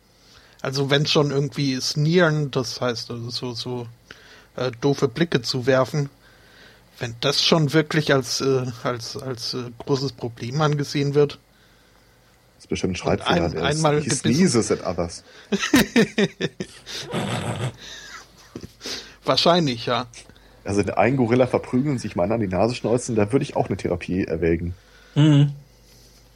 Also 0.61 0.91
wenn 0.91 1.07
schon 1.07 1.31
irgendwie 1.31 1.81
sneeren, 1.81 2.51
das 2.51 2.82
heißt 2.82 3.11
also 3.11 3.31
so, 3.31 3.53
so 3.55 3.87
äh, 4.57 4.70
doofe 4.82 5.09
Blicke 5.09 5.41
zu 5.41 5.65
werfen, 5.65 6.11
wenn 7.01 7.16
das 7.20 7.43
schon 7.43 7.72
wirklich 7.72 8.12
als, 8.12 8.40
äh, 8.40 8.66
als, 8.85 9.16
als 9.16 9.55
äh, 9.55 9.70
großes 9.78 10.12
Problem 10.12 10.60
angesehen 10.60 11.14
wird. 11.14 11.39
Das 12.56 12.64
ist 12.64 12.68
bestimmt 12.68 12.93
ein 12.93 12.97
Schreibfehler. 12.97 13.47
Ein, 13.47 13.59
einmal 13.59 14.02
sneezes 14.02 14.70
at 14.70 14.86
others. 14.86 15.24
Wahrscheinlich, 19.24 19.86
ja. 19.86 20.06
Also 20.62 20.82
ein 20.82 21.16
Gorilla 21.16 21.47
verprügeln, 21.47 21.98
sich 21.98 22.16
mal 22.16 22.31
an 22.31 22.40
die 22.40 22.48
Nase 22.48 22.74
schneuzen, 22.74 23.16
da 23.16 23.32
würde 23.32 23.44
ich 23.44 23.56
auch 23.56 23.68
eine 23.68 23.78
Therapie 23.78 24.24
erwägen. 24.24 24.74
Mhm. 25.14 25.52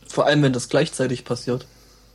Vor 0.08 0.26
allem, 0.26 0.42
wenn 0.42 0.54
das 0.54 0.70
gleichzeitig 0.70 1.26
passiert. 1.26 1.66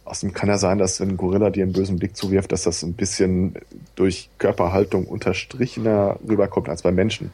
Außerdem 0.06 0.34
kann 0.34 0.50
ja 0.50 0.58
sein, 0.58 0.80
dass 0.80 1.00
wenn 1.00 1.10
ein 1.10 1.18
Gorilla 1.18 1.52
dir 1.52 1.64
einen 1.64 1.74
bösen 1.74 2.00
Blick 2.00 2.18
zuwirft, 2.18 2.52
dass 2.52 2.64
das 2.64 2.82
ein 2.82 2.94
bisschen 2.94 3.54
durch 3.96 4.30
Körperhaltung 4.40 5.06
unterstrichener 5.06 6.18
rüberkommt 6.28 6.68
als 6.68 6.82
bei 6.82 6.92
Menschen. 6.92 7.32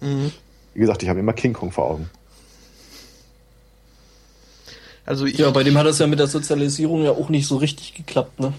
Mhm. 0.00 0.32
Wie 0.74 0.80
gesagt, 0.80 1.02
ich 1.02 1.08
habe 1.08 1.20
immer 1.20 1.32
King 1.32 1.52
Kong 1.52 1.72
vor 1.72 1.90
Augen. 1.90 2.10
Also 5.06 5.24
ich, 5.24 5.38
ja, 5.38 5.50
bei 5.50 5.62
dem 5.62 5.78
hat 5.78 5.86
es 5.86 6.00
ja 6.00 6.06
mit 6.06 6.18
der 6.18 6.26
Sozialisierung 6.26 7.04
ja 7.04 7.12
auch 7.12 7.28
nicht 7.28 7.46
so 7.46 7.56
richtig 7.56 7.94
geklappt, 7.94 8.40
ne? 8.40 8.52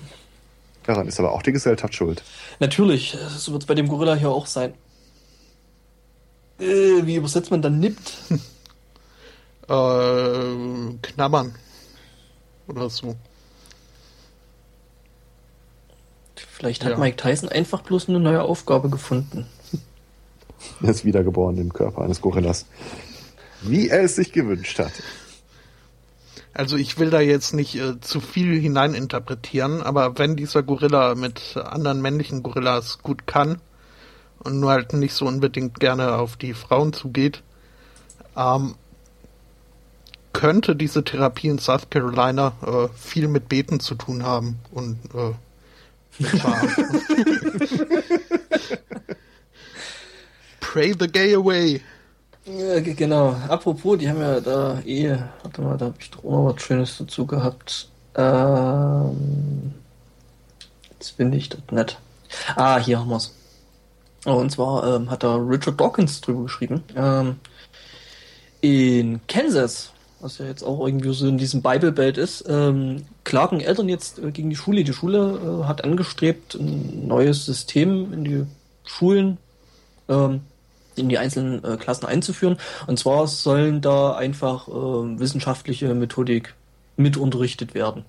Daran 0.83 1.07
ist 1.07 1.19
aber 1.19 1.33
auch 1.33 1.41
die 1.41 1.51
Gesellschaft 1.51 1.93
schuld. 1.93 2.23
Natürlich, 2.59 3.17
so 3.37 3.51
wird 3.51 3.63
es 3.63 3.67
bei 3.67 3.75
dem 3.75 3.89
Gorilla 3.89 4.15
hier 4.15 4.29
auch 4.29 4.45
sein. 4.45 4.73
Äh, 6.59 7.05
wie 7.05 7.15
übersetzt 7.15 7.51
man 7.51 7.61
dann 7.61 7.79
nippt? 7.79 8.13
äh, 9.67 10.93
knabbern. 11.01 11.53
Oder 12.67 12.89
so. 12.89 13.15
Vielleicht 16.35 16.85
hat 16.85 16.93
ja. 16.93 16.97
Mike 16.97 17.17
Tyson 17.17 17.49
einfach 17.49 17.81
bloß 17.81 18.07
eine 18.07 18.19
neue 18.19 18.41
Aufgabe 18.41 18.89
gefunden. 18.89 19.45
Er 20.81 20.89
ist 20.89 21.05
wiedergeboren 21.05 21.57
im 21.57 21.73
Körper 21.73 22.01
eines 22.01 22.21
Gorillas. 22.21 22.65
Wie 23.61 23.89
er 23.89 24.03
es 24.03 24.15
sich 24.15 24.31
gewünscht 24.31 24.79
hat. 24.79 24.93
Also 26.53 26.75
ich 26.75 26.97
will 26.97 27.11
da 27.11 27.19
jetzt 27.19 27.53
nicht 27.53 27.75
äh, 27.75 27.99
zu 28.01 28.19
viel 28.19 28.59
hineininterpretieren, 28.59 29.83
aber 29.83 30.17
wenn 30.17 30.35
dieser 30.35 30.63
Gorilla 30.63 31.13
mit 31.13 31.55
anderen 31.55 32.01
männlichen 32.01 32.41
Gorillas 32.41 32.99
gut 33.03 33.27
kann 33.27 33.61
und 34.39 34.59
nur 34.59 34.71
halt 34.71 34.93
nicht 34.93 35.13
so 35.13 35.27
unbedingt 35.27 35.79
gerne 35.79 36.17
auf 36.17 36.35
die 36.35 36.55
Frauen 36.55 36.93
zugeht, 36.93 37.43
ähm, 38.35 38.73
könnte 40.33 40.75
diese 40.75 41.03
Therapie 41.03 41.47
in 41.47 41.59
South 41.59 41.89
Carolina 41.89 42.53
äh, 42.65 42.87
viel 42.95 43.27
mit 43.27 43.49
Beten 43.49 43.79
zu 43.79 43.95
tun 43.95 44.23
haben 44.23 44.57
und 44.71 44.97
äh, 45.13 45.33
mit 46.19 46.33
Pray 50.67 50.93
the 50.99 51.07
Gay 51.07 51.33
Away. 51.33 51.79
Ja, 52.45 52.81
genau. 52.81 53.37
Apropos, 53.47 53.97
die 53.97 54.09
haben 54.09 54.19
ja 54.19 54.41
da 54.41 54.81
eh, 54.85 55.15
warte 55.41 55.61
mal, 55.61 55.77
da 55.77 55.85
habe 55.85 55.95
ich 55.97 56.11
doch 56.11 56.25
auch 56.25 56.31
noch 56.31 56.55
was 56.55 56.61
Schönes 56.61 56.97
dazu 56.97 57.25
gehabt. 57.25 57.87
Ähm, 58.15 59.73
jetzt 60.91 61.11
finde 61.11 61.37
ich 61.37 61.47
das 61.47 61.61
nicht. 61.71 61.97
Ah, 62.57 62.79
hier 62.79 62.99
haben 62.99 63.09
wir's. 63.09 63.33
Oh, 64.25 64.33
und 64.33 64.51
zwar 64.51 64.95
ähm, 64.95 65.09
hat 65.09 65.23
da 65.23 65.37
Richard 65.37 65.79
Dawkins 65.79 66.19
drüber 66.19 66.43
geschrieben. 66.43 66.83
Ähm, 66.97 67.37
in 68.59 69.21
Kansas, 69.27 69.91
was 70.19 70.37
ja 70.39 70.47
jetzt 70.47 70.63
auch 70.63 70.85
irgendwie 70.85 71.13
so 71.13 71.29
in 71.29 71.37
diesem 71.37 71.61
Bible 71.61 71.93
Belt 71.93 72.17
ist, 72.17 72.43
ähm, 72.49 73.05
klagen 73.23 73.61
Eltern 73.61 73.87
jetzt 73.87 74.19
äh, 74.19 74.31
gegen 74.31 74.49
die 74.49 74.57
Schule. 74.57 74.83
Die 74.83 74.93
Schule 74.93 75.61
äh, 75.63 75.65
hat 75.65 75.85
angestrebt, 75.85 76.55
ein 76.55 77.07
neues 77.07 77.45
System 77.45 78.11
in 78.11 78.23
die 78.25 78.45
Schulen 78.83 79.37
ähm, 80.09 80.41
in 80.97 81.09
die 81.09 81.17
einzelnen 81.17 81.63
äh, 81.63 81.77
Klassen 81.77 82.05
einzuführen. 82.05 82.57
Und 82.87 82.99
zwar 82.99 83.27
sollen 83.27 83.81
da 83.81 84.15
einfach 84.15 84.67
äh, 84.67 84.71
wissenschaftliche 84.71 85.93
Methodik 85.93 86.55
mit 86.95 87.17
unterrichtet 87.17 87.73
werden. 87.73 88.05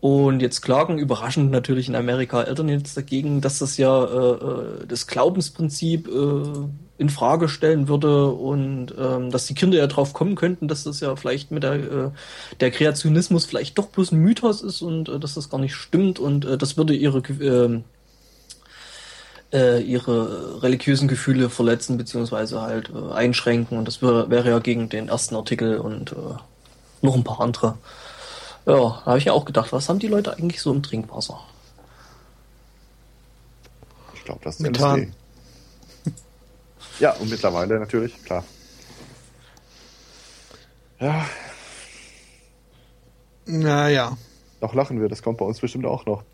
Und 0.00 0.40
jetzt 0.40 0.60
klagen 0.60 0.98
überraschend 0.98 1.50
natürlich 1.50 1.88
in 1.88 1.96
Amerika 1.96 2.42
Eltern 2.42 2.68
jetzt 2.68 2.94
dagegen, 2.94 3.40
dass 3.40 3.58
das 3.60 3.78
ja 3.78 4.04
äh, 4.04 4.32
äh 4.34 4.86
das 4.86 5.06
Glaubensprinzip 5.06 6.08
äh, 6.08 6.42
in 6.98 7.08
Frage 7.08 7.48
stellen 7.48 7.88
würde 7.88 8.26
und 8.26 8.94
ähm, 8.98 9.30
dass 9.30 9.46
die 9.46 9.54
Kinder 9.54 9.78
ja 9.78 9.86
drauf 9.86 10.12
kommen 10.12 10.34
könnten, 10.34 10.68
dass 10.68 10.84
das 10.84 11.00
ja 11.00 11.16
vielleicht 11.16 11.50
mit 11.50 11.62
der 11.62 11.72
äh, 11.72 12.10
der 12.60 12.70
Kreationismus 12.70 13.46
vielleicht 13.46 13.78
doch 13.78 13.86
bloß 13.86 14.12
ein 14.12 14.18
Mythos 14.18 14.60
ist 14.60 14.82
und 14.82 15.08
äh, 15.08 15.18
dass 15.18 15.34
das 15.34 15.48
gar 15.48 15.58
nicht 15.58 15.74
stimmt 15.74 16.18
und 16.18 16.44
äh, 16.44 16.58
das 16.58 16.76
würde 16.76 16.94
ihre 16.94 17.22
äh, 19.54 19.80
ihre 19.80 20.62
religiösen 20.62 21.08
Gefühle 21.08 21.48
verletzen 21.48 21.96
beziehungsweise 21.96 22.60
halt 22.60 22.90
äh, 22.90 23.12
einschränken 23.14 23.78
und 23.78 23.86
das 23.86 24.02
wäre, 24.02 24.28
wäre 24.28 24.50
ja 24.50 24.58
gegen 24.58 24.88
den 24.88 25.08
ersten 25.08 25.36
Artikel 25.36 25.78
und 25.78 26.12
äh, 26.12 26.14
noch 27.00 27.14
ein 27.14 27.24
paar 27.24 27.40
andere. 27.40 27.78
Ja, 28.66 28.74
da 28.74 29.02
habe 29.06 29.18
ich 29.18 29.24
ja 29.24 29.32
auch 29.32 29.44
gedacht, 29.44 29.72
was 29.72 29.88
haben 29.88 29.98
die 30.00 30.08
Leute 30.08 30.36
eigentlich 30.36 30.60
so 30.60 30.72
im 30.72 30.82
Trinkwasser? 30.82 31.40
Ich 34.14 34.24
glaube, 34.24 34.40
das 34.44 34.56
ist 34.56 34.60
Methan. 34.60 35.14
Ja, 37.00 37.10
und 37.14 37.28
mittlerweile 37.28 37.80
natürlich, 37.80 38.22
klar. 38.24 38.44
Ja. 41.00 41.26
Naja. 43.46 44.16
Auch 44.64 44.74
lachen 44.74 45.00
wir, 45.00 45.08
das 45.08 45.22
kommt 45.22 45.38
bei 45.38 45.44
uns 45.44 45.60
bestimmt 45.60 45.86
auch 45.86 46.06
noch. 46.06 46.24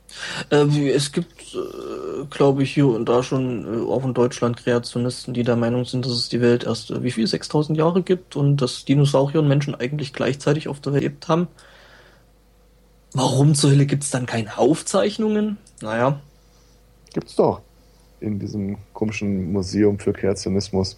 Äh, 0.51 0.89
es 0.89 1.13
gibt, 1.13 1.55
äh, 1.55 2.25
glaube 2.31 2.63
ich, 2.63 2.73
hier 2.73 2.87
und 2.87 3.09
da 3.09 3.23
schon, 3.23 3.65
äh, 3.65 3.91
auch 3.91 4.05
in 4.05 4.15
Deutschland, 4.15 4.57
Kreationisten, 4.57 5.35
die 5.35 5.43
der 5.43 5.57
Meinung 5.57 5.85
sind, 5.85 6.07
dass 6.07 6.13
es 6.13 6.29
die 6.29 6.41
Welt 6.41 6.65
erst, 6.65 6.91
äh, 6.91 7.03
wie 7.03 7.11
viel, 7.11 7.27
6000 7.27 7.77
Jahre 7.77 8.03
gibt 8.03 8.37
und 8.37 8.59
dass 8.59 8.85
Dinosaurier 8.85 9.41
und 9.41 9.49
Menschen 9.49 9.75
eigentlich 9.75 10.13
gleichzeitig 10.13 10.69
auf 10.69 10.81
der 10.81 10.93
Welt 10.93 11.01
gelebt 11.01 11.29
haben. 11.29 11.49
Warum 13.13 13.55
zur 13.55 13.71
Hölle 13.71 13.87
gibt 13.87 14.05
es 14.05 14.11
dann 14.11 14.27
keine 14.27 14.57
Aufzeichnungen? 14.59 15.59
Naja. 15.81 16.21
Gibt's 17.13 17.35
doch. 17.35 17.61
In 18.21 18.39
diesem 18.39 18.77
komischen 18.93 19.53
Museum 19.53 19.99
für 19.99 20.13
Kreationismus. 20.13 20.97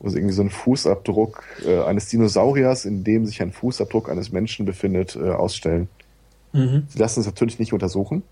Wo 0.00 0.08
sie 0.08 0.16
irgendwie 0.16 0.34
so 0.34 0.40
einen 0.40 0.50
Fußabdruck 0.50 1.42
äh, 1.64 1.82
eines 1.82 2.08
Dinosauriers, 2.08 2.84
in 2.84 3.04
dem 3.04 3.26
sich 3.26 3.42
ein 3.42 3.52
Fußabdruck 3.52 4.08
eines 4.08 4.32
Menschen 4.32 4.64
befindet, 4.66 5.14
äh, 5.14 5.30
ausstellen. 5.30 5.88
Mhm. 6.52 6.86
Sie 6.88 6.98
lassen 6.98 7.20
es 7.20 7.26
natürlich 7.26 7.58
nicht 7.58 7.72
untersuchen. 7.72 8.22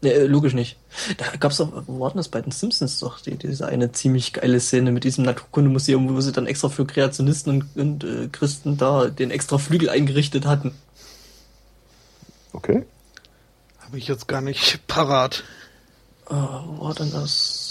Ja, 0.00 0.12
äh, 0.12 0.26
logisch 0.26 0.54
nicht. 0.54 0.76
Da 1.16 1.26
gab 1.38 1.50
es 1.50 1.58
doch, 1.58 1.82
wo 1.86 2.00
war 2.00 2.10
denn 2.10 2.18
das 2.18 2.28
bei 2.28 2.40
den 2.40 2.52
Simpsons 2.52 3.00
doch, 3.00 3.20
die, 3.20 3.36
diese 3.36 3.66
eine 3.66 3.90
ziemlich 3.92 4.32
geile 4.32 4.60
Szene 4.60 4.92
mit 4.92 5.04
diesem 5.04 5.24
Naturkundemuseum, 5.24 6.14
wo 6.14 6.20
sie 6.20 6.32
dann 6.32 6.46
extra 6.46 6.68
für 6.68 6.86
Kreationisten 6.86 7.62
und, 7.74 7.76
und 7.76 8.04
äh, 8.04 8.28
Christen 8.30 8.76
da 8.76 9.08
den 9.08 9.30
extra 9.30 9.58
Flügel 9.58 9.88
eingerichtet 9.90 10.46
hatten. 10.46 10.72
Okay. 12.52 12.84
Habe 13.80 13.98
ich 13.98 14.08
jetzt 14.08 14.28
gar 14.28 14.40
nicht 14.40 14.86
parat. 14.86 15.44
Äh, 16.30 16.34
wo 16.34 16.84
war 16.84 16.94
denn 16.94 17.10
das? 17.10 17.67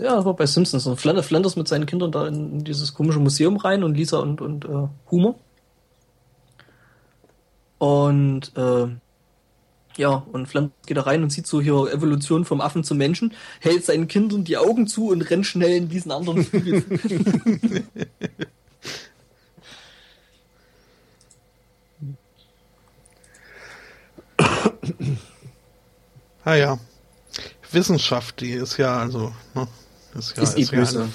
Ja, 0.00 0.16
das 0.16 0.24
war 0.24 0.34
bei 0.34 0.46
Simpsons. 0.46 0.86
Und 0.86 0.98
Flanders, 0.98 1.26
Flanders 1.26 1.56
mit 1.56 1.68
seinen 1.68 1.84
Kindern 1.84 2.10
da 2.10 2.26
in, 2.26 2.52
in 2.52 2.64
dieses 2.64 2.94
komische 2.94 3.20
Museum 3.20 3.56
rein 3.58 3.84
und 3.84 3.94
Lisa 3.94 4.18
und, 4.18 4.40
und 4.40 4.64
äh, 4.64 4.88
Humor. 5.10 5.34
Und 7.78 8.52
äh, 8.56 8.86
ja, 9.96 10.24
und 10.32 10.46
Flanders 10.46 10.72
geht 10.86 10.96
da 10.96 11.02
rein 11.02 11.22
und 11.22 11.30
sieht 11.30 11.46
so 11.46 11.60
hier 11.60 11.92
Evolution 11.92 12.46
vom 12.46 12.62
Affen 12.62 12.82
zum 12.82 12.96
Menschen, 12.96 13.34
hält 13.60 13.84
seinen 13.84 14.08
Kindern 14.08 14.44
die 14.44 14.56
Augen 14.56 14.86
zu 14.86 15.08
und 15.08 15.20
rennt 15.22 15.46
schnell 15.46 15.76
in 15.76 15.88
diesen 15.90 16.12
anderen 16.12 16.44
Flügel. 16.44 16.84
Ah 26.44 26.54
ja. 26.54 26.78
Wissenschaft, 27.70 28.40
die 28.40 28.52
ist 28.52 28.78
ja 28.78 28.96
also, 28.98 29.32
ne, 29.54 29.68
ist 30.14 30.36
ja, 30.36 30.42
Ist 30.42 30.56
ist 30.56 30.72
ja 30.94 31.02
ein, 31.02 31.12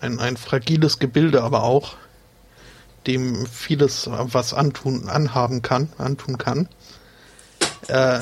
ein, 0.00 0.18
ein 0.20 0.36
fragiles 0.36 0.98
Gebilde, 0.98 1.42
aber 1.42 1.62
auch, 1.62 1.96
dem 3.06 3.46
vieles 3.46 4.06
äh, 4.06 4.10
was 4.12 4.54
antun, 4.54 5.08
anhaben 5.08 5.62
kann, 5.62 5.88
antun 5.98 6.38
kann. 6.38 6.68
Äh, 7.88 8.20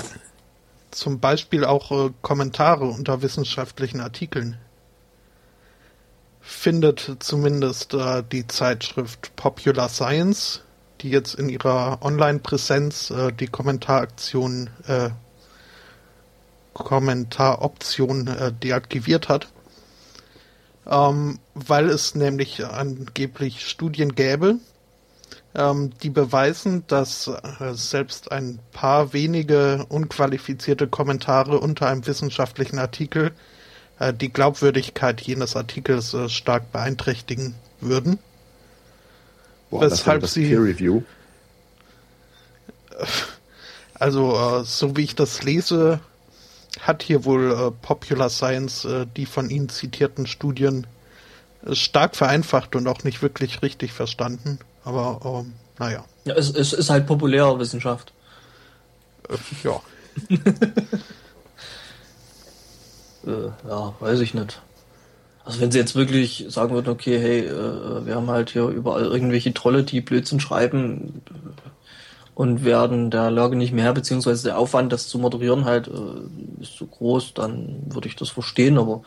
zum 0.90 1.20
Beispiel 1.20 1.64
auch 1.64 1.90
äh, 1.90 2.10
Kommentare 2.22 2.86
unter 2.86 3.22
wissenschaftlichen 3.22 4.00
Artikeln. 4.00 4.56
Findet 6.40 7.16
zumindest 7.20 7.92
äh, 7.94 8.22
die 8.22 8.46
Zeitschrift 8.46 9.36
Popular 9.36 9.88
Science, 9.88 10.62
die 11.00 11.10
jetzt 11.10 11.34
in 11.34 11.48
ihrer 11.48 11.98
Online-Präsenz 12.02 13.10
äh, 13.10 13.32
die 13.32 13.48
Kommentaraktion 13.48 14.70
äh, 14.86 15.10
Kommentaroption 16.72 18.28
äh, 18.28 18.52
deaktiviert 18.52 19.28
hat, 19.28 19.48
ähm, 20.88 21.38
weil 21.54 21.88
es 21.90 22.14
nämlich 22.14 22.64
angeblich 22.64 23.66
Studien 23.68 24.14
gäbe, 24.14 24.56
ähm, 25.54 25.90
die 26.02 26.10
beweisen, 26.10 26.84
dass 26.86 27.26
äh, 27.28 27.72
selbst 27.74 28.32
ein 28.32 28.58
paar 28.72 29.12
wenige 29.12 29.84
unqualifizierte 29.88 30.86
Kommentare 30.86 31.58
unter 31.60 31.88
einem 31.88 32.06
wissenschaftlichen 32.06 32.78
Artikel 32.78 33.32
äh, 33.98 34.12
die 34.14 34.32
Glaubwürdigkeit 34.32 35.20
jenes 35.20 35.56
Artikels 35.56 36.14
äh, 36.14 36.28
stark 36.28 36.72
beeinträchtigen 36.72 37.54
würden. 37.80 38.18
Woanders 39.70 39.92
Weshalb 40.00 40.06
wäre 40.16 40.20
das 40.22 40.34
sie- 40.34 40.48
Peer 40.48 40.62
Review. 40.62 41.02
Also, 43.94 44.34
äh, 44.36 44.64
so 44.64 44.96
wie 44.96 45.04
ich 45.04 45.14
das 45.14 45.42
lese, 45.42 46.00
hat 46.80 47.02
hier 47.02 47.24
wohl 47.24 47.52
äh, 47.52 47.70
Popular 47.70 48.30
Science 48.30 48.84
äh, 48.84 49.06
die 49.16 49.26
von 49.26 49.50
Ihnen 49.50 49.68
zitierten 49.68 50.26
Studien 50.26 50.86
äh, 51.64 51.74
stark 51.74 52.16
vereinfacht 52.16 52.76
und 52.76 52.86
auch 52.88 53.04
nicht 53.04 53.22
wirklich 53.22 53.62
richtig 53.62 53.92
verstanden. 53.92 54.58
Aber, 54.84 55.44
ähm, 55.44 55.54
naja, 55.78 56.04
ja, 56.28 56.34
es, 56.34 56.50
es 56.50 56.72
ist 56.74 56.90
halt 56.90 57.06
populäre 57.06 57.58
Wissenschaft. 57.58 58.12
äh, 59.28 59.36
ja. 59.64 59.80
Äh, 63.26 63.50
ja, 63.68 63.94
weiß 63.98 64.20
ich 64.20 64.32
nicht. 64.32 64.62
Also 65.44 65.60
wenn 65.60 65.72
sie 65.72 65.78
jetzt 65.78 65.96
wirklich 65.96 66.46
sagen 66.48 66.72
würden, 66.72 66.88
okay, 66.88 67.18
hey, 67.18 67.40
äh, 67.40 68.06
wir 68.06 68.14
haben 68.14 68.30
halt 68.30 68.50
hier 68.50 68.68
überall 68.68 69.04
irgendwelche 69.04 69.52
Trolle, 69.52 69.82
die 69.82 70.00
Blödsinn 70.00 70.40
schreiben 70.40 71.20
und 72.38 72.64
werden 72.64 73.10
der 73.10 73.32
Lage 73.32 73.56
nicht 73.56 73.72
mehr, 73.72 73.92
beziehungsweise 73.92 74.44
der 74.44 74.58
Aufwand, 74.58 74.92
das 74.92 75.08
zu 75.08 75.18
moderieren 75.18 75.64
halt 75.64 75.88
äh, 75.88 76.62
ist 76.62 76.76
zu 76.76 76.86
groß, 76.86 77.34
dann 77.34 77.82
würde 77.88 78.06
ich 78.06 78.14
das 78.14 78.28
verstehen, 78.28 78.78
aber 78.78 79.02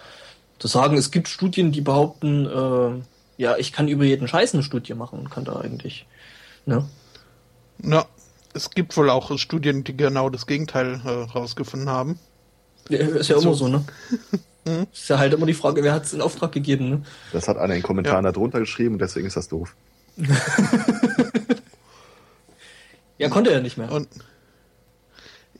zu 0.59 0.67
sagen, 0.67 0.97
es 0.97 1.11
gibt 1.11 1.29
Studien, 1.29 1.71
die 1.71 1.79
behaupten, 1.79 2.45
äh, 2.45 3.41
ja, 3.41 3.55
ich 3.55 3.71
kann 3.71 3.87
über 3.87 4.03
jeden 4.03 4.27
Scheiß 4.27 4.53
eine 4.53 4.63
Studie 4.63 4.95
machen 4.95 5.17
und 5.17 5.31
kann 5.31 5.45
da 5.45 5.55
eigentlich, 5.61 6.05
ne? 6.65 6.85
Na, 7.77 8.05
es 8.53 8.69
gibt 8.69 8.97
wohl 8.97 9.09
auch 9.09 9.37
Studien, 9.37 9.85
die 9.85 9.95
genau 9.95 10.29
das 10.29 10.45
Gegenteil 10.45 10.99
äh, 11.05 11.09
rausgefunden 11.09 11.87
haben. 11.87 12.19
Ja, 12.89 12.99
Ist 12.99 13.29
ja 13.29 13.39
immer 13.39 13.53
so, 13.53 13.69
ne? 13.69 13.85
Ist 14.91 15.07
ja 15.07 15.19
halt 15.19 15.31
immer 15.33 15.45
die 15.45 15.53
Frage, 15.53 15.85
wer 15.85 15.93
hat 15.93 16.03
es 16.03 16.11
in 16.11 16.19
Auftrag 16.19 16.51
gegeben, 16.51 16.89
ne? 16.89 17.01
Das 17.31 17.47
hat 17.47 17.55
einer 17.55 17.75
in 17.75 17.79
den 17.79 17.83
Kommentaren 17.83 18.25
darunter 18.25 18.59
geschrieben 18.59 18.95
und 18.95 18.99
deswegen 18.99 19.27
ist 19.27 19.37
das 19.37 19.47
doof. 19.47 19.73
Ja, 23.21 23.29
konnte 23.29 23.51
er 23.51 23.61
nicht 23.61 23.77
mehr. 23.77 23.91
Und 23.91 24.07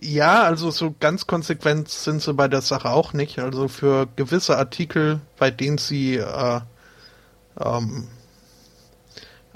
ja, 0.03 0.41
also 0.41 0.71
so 0.71 0.95
ganz 0.99 1.27
konsequent 1.27 1.89
sind 1.89 2.23
sie 2.23 2.33
bei 2.33 2.47
der 2.47 2.61
Sache 2.61 2.89
auch 2.89 3.13
nicht. 3.13 3.37
Also 3.37 3.67
für 3.67 4.07
gewisse 4.15 4.57
Artikel, 4.57 5.21
bei 5.37 5.51
denen 5.51 5.77
sie 5.77 6.15
äh, 6.15 6.61
ähm, 7.59 8.07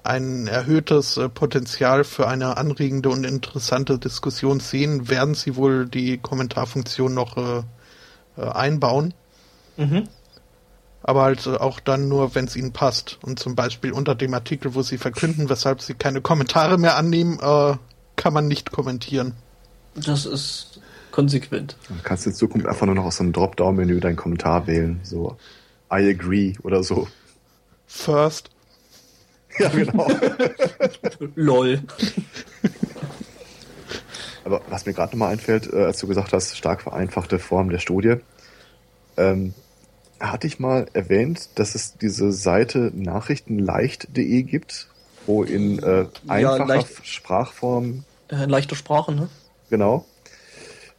ein 0.03 0.45
erhöhtes 0.45 1.17
äh, 1.17 1.30
Potenzial 1.30 2.03
für 2.03 2.27
eine 2.27 2.58
anregende 2.58 3.09
und 3.09 3.24
interessante 3.24 3.98
Diskussion 3.98 4.59
sehen, 4.59 5.09
werden 5.09 5.34
sie 5.34 5.56
wohl 5.56 5.88
die 5.88 6.19
Kommentarfunktion 6.19 7.11
noch 7.11 7.38
äh, 7.38 7.64
äh, 8.38 8.48
einbauen. 8.48 9.16
Mhm. 9.77 10.08
Aber 11.01 11.24
halt 11.24 11.48
äh, 11.48 11.56
auch 11.56 11.80
dann 11.80 12.08
nur, 12.08 12.35
wenn 12.35 12.45
es 12.45 12.56
ihnen 12.56 12.72
passt. 12.72 13.17
Und 13.24 13.40
zum 13.40 13.56
Beispiel 13.56 13.93
unter 13.93 14.14
dem 14.14 14.35
Artikel, 14.35 14.75
wo 14.75 14.84
sie 14.84 15.00
verkünden, 15.00 15.50
weshalb 15.50 15.82
sie 15.82 15.95
keine 15.95 16.22
Kommentare 16.22 16.77
mehr 16.77 16.98
annehmen, 16.98 17.40
äh, 17.42 17.77
kann 18.16 18.34
man 18.34 18.48
nicht 18.48 18.72
kommentieren. 18.72 19.34
Das 19.95 20.26
ist 20.26 20.82
konsequent. 21.11 21.77
Dann 21.88 22.02
kannst 22.03 22.26
du 22.26 22.32
in 22.32 22.35
Zukunft 22.35 22.68
einfach 22.68 22.85
nur 22.85 22.95
noch 22.95 23.06
aus 23.06 23.18
so 23.18 23.24
einem 23.24 23.34
Dropdown-Menü 23.34 24.00
deinen 24.00 24.18
Kommentar 24.18 24.68
wählen. 24.68 25.00
So, 25.03 25.38
I 25.92 26.10
agree 26.10 26.56
oder 26.64 26.84
so. 26.84 27.08
First. 27.88 28.50
Ja, 29.58 29.69
genau. 29.69 30.08
Lol. 31.35 31.82
Aber 34.44 34.61
was 34.69 34.85
mir 34.85 34.94
gerade 34.94 35.14
nochmal 35.14 35.32
einfällt, 35.32 35.72
äh, 35.72 35.85
als 35.85 36.00
du 36.00 36.08
gesagt 36.08 36.34
hast, 36.34 36.58
stark 36.58 36.82
vereinfachte 36.82 37.40
Form 37.40 37.69
der 37.69 37.80
Studie, 37.80 38.18
ähm, 39.18 39.53
hatte 40.19 40.48
ich 40.48 40.60
mal 40.60 40.88
erwähnt, 40.94 41.50
dass 41.56 41.76
es 41.76 41.98
diese 41.98 42.32
Seite 42.32 42.92
nachrichtenleicht.de 42.94 44.44
gibt, 44.44 44.88
wo 45.25 45.43
in 45.43 45.79
äh, 45.79 46.05
einfacher 46.27 46.65
leicht. 46.65 47.05
Sprachform, 47.05 48.03
Äh, 48.29 48.43
in 48.43 48.49
leichter 48.49 48.75
Sprache, 48.75 49.13
ne? 49.13 49.29
genau, 49.69 50.05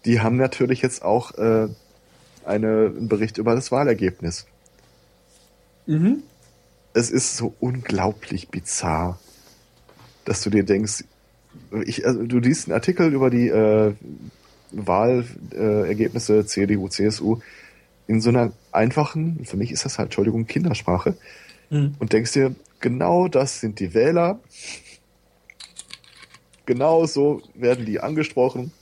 die 0.05 0.21
haben 0.21 0.37
natürlich 0.37 0.83
jetzt 0.83 1.03
auch 1.03 1.33
äh, 1.39 1.69
eine, 2.45 2.93
einen 2.97 3.09
Bericht 3.09 3.39
über 3.39 3.55
das 3.55 3.73
Wahlergebnis. 3.73 4.47
Mhm. 5.89 6.25
es 6.95 7.11
ist 7.11 7.37
so 7.37 7.55
unglaublich 7.61 8.49
bizarr, 8.49 9.21
dass 10.25 10.43
du 10.43 10.51
dir 10.51 10.65
denkst, 10.65 11.05
ich, 11.85 12.05
also 12.05 12.25
du 12.25 12.39
liest 12.41 12.67
einen 12.67 12.75
Artikel 12.75 13.13
über 13.13 13.31
die 13.31 13.49
äh, 13.49 13.95
Wahlergebnisse 14.73 15.87
Ergebnisse 15.87 16.47
CDU, 16.47 16.89
CSU 16.89 17.39
in 18.09 18.21
so 18.21 18.31
einer 18.31 18.53
einfachen, 18.73 19.45
für 19.45 19.57
mich 19.57 19.71
ist 19.73 19.85
das 19.85 19.99
halt, 19.99 20.07
Entschuldigung, 20.07 20.47
Kindersprache 20.47 21.15
Mhm. 21.71 21.95
und 21.99 22.13
denkst 22.13 22.33
dir, 22.33 22.55
genau 22.81 23.29
das 23.29 23.61
sind 23.61 23.81
die 23.81 23.95
Wähler, 23.95 24.41
genau 26.67 27.07
so 27.07 27.43
werden 27.55 27.87
die 27.87 28.01
angesprochen. 28.01 28.73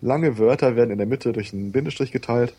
Lange 0.00 0.38
Wörter 0.38 0.76
werden 0.76 0.90
in 0.90 0.98
der 0.98 1.06
Mitte 1.06 1.32
durch 1.32 1.52
einen 1.52 1.72
Bindestrich 1.72 2.12
geteilt. 2.12 2.54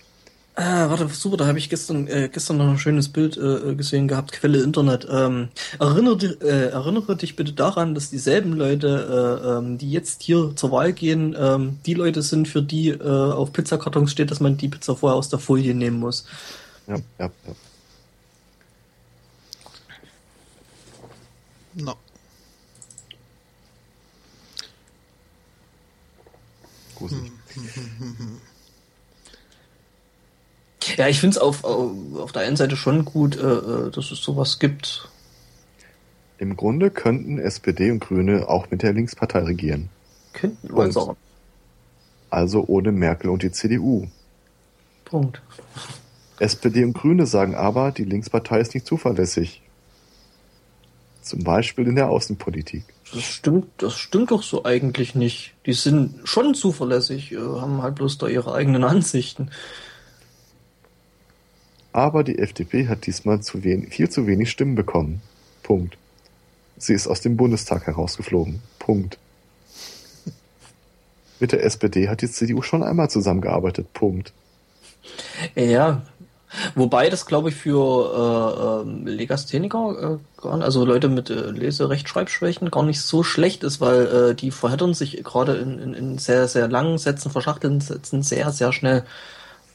Ah, 0.55 0.89
warte, 0.89 1.07
super, 1.07 1.37
da 1.37 1.47
habe 1.47 1.57
ich 1.57 1.69
gestern, 1.69 2.07
äh, 2.07 2.27
gestern 2.29 2.57
noch 2.57 2.67
ein 2.67 2.77
schönes 2.77 3.07
Bild 3.07 3.37
äh, 3.37 3.75
gesehen 3.75 4.09
gehabt, 4.09 4.33
Quelle 4.33 4.61
Internet. 4.61 5.07
Ähm, 5.09 5.47
erinnere, 5.79 6.35
äh, 6.41 6.71
erinnere 6.71 7.15
dich 7.15 7.37
bitte 7.37 7.53
daran, 7.53 7.95
dass 7.95 8.09
dieselben 8.09 8.51
Leute, 8.51 9.41
äh, 9.45 9.57
ähm, 9.57 9.77
die 9.77 9.89
jetzt 9.89 10.21
hier 10.21 10.51
zur 10.57 10.71
Wahl 10.71 10.91
gehen, 10.91 11.33
ähm, 11.39 11.79
die 11.85 11.93
Leute 11.93 12.21
sind, 12.21 12.49
für 12.49 12.61
die 12.61 12.89
äh, 12.89 13.01
auf 13.01 13.53
Pizzakartons 13.53 14.11
steht, 14.11 14.31
dass 14.31 14.41
man 14.41 14.57
die 14.57 14.67
Pizza 14.67 14.97
vorher 14.97 15.15
aus 15.15 15.29
der 15.29 15.39
Folie 15.39 15.73
nehmen 15.73 15.99
muss. 15.99 16.25
Ja, 16.87 16.95
ja, 16.95 17.31
ja. 17.47 17.55
No. 21.79 21.95
Gruselig. 26.95 27.31
Ja, 30.97 31.07
ich 31.07 31.19
finde 31.19 31.37
es 31.37 31.41
auf, 31.41 31.63
auf 31.63 32.31
der 32.31 32.41
einen 32.41 32.57
Seite 32.57 32.75
schon 32.75 33.05
gut, 33.05 33.37
äh, 33.37 33.41
äh, 33.41 33.91
dass 33.91 34.11
es 34.11 34.19
sowas 34.21 34.59
gibt. 34.59 35.09
Im 36.37 36.57
Grunde 36.57 36.89
könnten 36.89 37.37
SPD 37.37 37.91
und 37.91 37.99
Grüne 37.99 38.47
auch 38.47 38.69
mit 38.71 38.81
der 38.81 38.93
Linkspartei 38.93 39.39
regieren. 39.39 39.89
Könnten 40.33 40.67
wir 40.69 40.89
Punkt. 40.89 41.17
Also 42.29 42.63
ohne 42.67 42.91
Merkel 42.91 43.29
und 43.29 43.43
die 43.43 43.51
CDU. 43.51 44.07
Punkt. 45.05 45.41
SPD 46.39 46.83
und 46.83 46.93
Grüne 46.93 47.25
sagen 47.25 47.55
aber, 47.55 47.91
die 47.91 48.05
Linkspartei 48.05 48.59
ist 48.59 48.73
nicht 48.73 48.85
zuverlässig. 48.85 49.61
Zum 51.29 51.43
Beispiel 51.43 51.85
in 51.85 51.93
der 51.93 52.09
Außenpolitik. 52.09 52.85
Das 53.13 53.21
stimmt, 53.21 53.67
das 53.77 53.95
stimmt 53.95 54.31
doch 54.31 54.41
so 54.41 54.65
eigentlich 54.65 55.13
nicht. 55.13 55.53
Die 55.67 55.73
sind 55.73 56.27
schon 56.27 56.55
zuverlässig, 56.55 57.33
äh, 57.33 57.37
haben 57.37 57.83
halt 57.83 57.93
bloß 57.93 58.17
da 58.17 58.27
ihre 58.27 58.51
eigenen 58.51 58.83
Ansichten. 58.95 59.51
Aber 61.93 62.23
die 62.23 62.39
FDP 62.39 62.87
hat 62.87 63.05
diesmal 63.05 63.41
zu 63.41 63.63
wenig, 63.63 63.93
viel 63.93 64.09
zu 64.09 64.25
wenig 64.25 64.49
Stimmen 64.49 64.73
bekommen. 64.73 65.21
Punkt. 65.61 65.99
Sie 66.77 66.93
ist 66.93 67.05
aus 67.05 67.21
dem 67.21 67.37
Bundestag 67.37 67.85
herausgeflogen. 67.85 68.63
Punkt. 68.79 69.19
Mit 71.39 71.51
der 71.51 71.63
SPD 71.63 72.09
hat 72.09 72.23
die 72.23 72.31
CDU 72.31 72.63
schon 72.63 72.81
einmal 72.81 73.11
zusammengearbeitet. 73.11 73.93
Punkt. 73.93 74.33
Ja, 75.53 76.01
wobei 76.75 77.09
das 77.09 77.25
glaube 77.25 77.49
ich 77.49 77.55
für 77.55 78.83
äh, 78.85 79.09
äh, 79.09 79.15
Legastheniker, 79.15 80.19
äh, 80.43 80.47
also 80.47 80.85
Leute 80.85 81.09
mit 81.09 81.29
äh, 81.29 81.51
Lese-Rechtschreibschwächen, 81.51 82.71
gar 82.71 82.83
nicht 82.83 83.01
so 83.01 83.23
schlecht 83.23 83.63
ist, 83.63 83.81
weil 83.81 84.07
äh, 84.31 84.35
die 84.35 84.51
verheddern 84.51 84.93
sich 84.93 85.23
gerade 85.23 85.55
in, 85.55 85.79
in, 85.79 85.93
in 85.93 86.17
sehr, 86.17 86.47
sehr 86.47 86.67
langen 86.67 86.97
Sätzen, 86.97 87.31
verschachtelten 87.31 87.81
Sätzen 87.81 88.23
sehr, 88.23 88.51
sehr 88.51 88.73
schnell. 88.73 89.03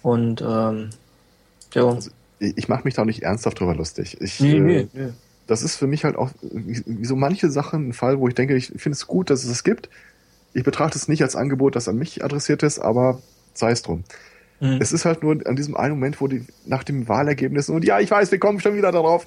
Und 0.02 0.42
ähm, 0.42 0.90
ja. 1.74 1.86
Also, 1.86 2.10
ich, 2.38 2.68
mache 2.68 2.84
mich 2.84 2.94
da 2.94 3.02
auch 3.02 3.06
nicht 3.06 3.22
ernsthaft 3.22 3.60
drüber 3.60 3.74
lustig. 3.74 4.18
Ich, 4.20 4.40
nee, 4.40 4.56
äh, 4.56 4.60
nee, 4.60 4.88
nee. 4.92 5.08
das 5.46 5.62
ist 5.62 5.76
für 5.76 5.86
mich 5.86 6.04
halt 6.04 6.16
auch 6.16 6.30
wie, 6.42 7.04
so 7.04 7.16
manche 7.16 7.50
Sachen 7.50 7.88
ein 7.88 7.92
Fall, 7.92 8.18
wo 8.18 8.28
ich 8.28 8.34
denke, 8.34 8.56
ich 8.56 8.66
finde 8.66 8.96
es 8.96 9.06
gut, 9.06 9.30
dass 9.30 9.44
es 9.44 9.50
es 9.50 9.64
gibt. 9.64 9.88
Ich 10.52 10.62
betrachte 10.62 10.98
es 10.98 11.08
nicht 11.08 11.22
als 11.22 11.36
Angebot, 11.36 11.74
das 11.74 11.88
an 11.88 11.96
mich 11.96 12.22
adressiert 12.24 12.62
ist, 12.62 12.78
aber 12.78 13.20
sei 13.54 13.70
es 13.70 13.82
drum. 13.82 14.04
Mhm. 14.60 14.78
Es 14.80 14.92
ist 14.92 15.04
halt 15.04 15.22
nur 15.22 15.46
an 15.46 15.56
diesem 15.56 15.76
einen 15.76 15.94
Moment, 15.94 16.20
wo 16.20 16.28
die 16.28 16.44
nach 16.66 16.84
dem 16.84 17.08
Wahlergebnis 17.08 17.68
und 17.68 17.84
ja, 17.84 18.00
ich 18.00 18.10
weiß, 18.10 18.30
wir 18.30 18.38
kommen 18.38 18.60
schon 18.60 18.76
wieder 18.76 18.92
darauf, 18.92 19.26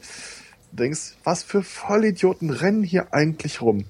denkst, 0.72 1.16
was 1.24 1.44
für 1.44 1.64
Vollidioten 1.64 2.50
rennen 2.50 2.84
hier 2.84 3.14
eigentlich 3.14 3.62
rum? 3.62 3.86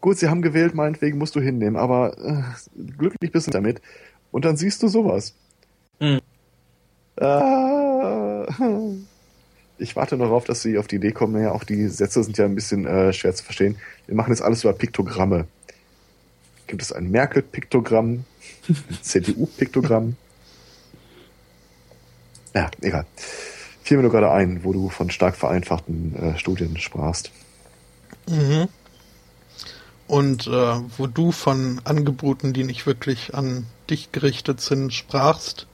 Gut, 0.00 0.18
sie 0.18 0.28
haben 0.28 0.42
gewählt, 0.42 0.74
meinetwegen 0.74 1.18
musst 1.18 1.34
du 1.36 1.40
hinnehmen, 1.40 1.76
aber 1.76 2.16
äh, 2.18 2.42
glücklich 2.96 3.32
bist 3.32 3.46
du 3.46 3.50
damit. 3.50 3.80
Und 4.30 4.44
dann 4.44 4.56
siehst 4.56 4.82
du 4.82 4.88
sowas. 4.88 5.34
Mhm. 6.00 6.20
Ah. 7.18 8.46
Ich 9.78 9.96
warte 9.96 10.16
noch 10.16 10.26
darauf, 10.26 10.44
dass 10.44 10.62
sie 10.62 10.78
auf 10.78 10.86
die 10.86 10.96
Idee 10.96 11.12
kommen. 11.12 11.34
Naja, 11.34 11.52
auch 11.52 11.64
die 11.64 11.88
Sätze 11.88 12.22
sind 12.22 12.38
ja 12.38 12.44
ein 12.44 12.54
bisschen 12.54 12.86
äh, 12.86 13.12
schwer 13.12 13.34
zu 13.34 13.44
verstehen. 13.44 13.76
Wir 14.06 14.14
machen 14.14 14.30
jetzt 14.30 14.42
alles 14.42 14.64
über 14.64 14.72
Piktogramme. 14.72 15.46
Gibt 16.66 16.82
es 16.82 16.92
ein 16.92 17.10
Merkel-Piktogramm, 17.10 18.24
ein 18.68 18.98
CDU-Piktogramm? 19.02 20.16
Ja, 22.56 22.70
egal. 22.80 23.04
Fiel 23.82 23.98
mir 23.98 24.04
nur 24.04 24.12
gerade 24.12 24.30
ein, 24.30 24.64
wo 24.64 24.72
du 24.72 24.88
von 24.88 25.10
stark 25.10 25.36
vereinfachten 25.36 26.16
äh, 26.16 26.38
Studien 26.38 26.78
sprachst. 26.78 27.30
Mhm. 28.26 28.68
Und 30.06 30.46
äh, 30.46 30.80
wo 30.96 31.06
du 31.06 31.32
von 31.32 31.82
Angeboten, 31.84 32.54
die 32.54 32.64
nicht 32.64 32.86
wirklich 32.86 33.34
an 33.34 33.66
dich 33.90 34.10
gerichtet 34.10 34.62
sind, 34.62 34.94
sprachst, 34.94 35.66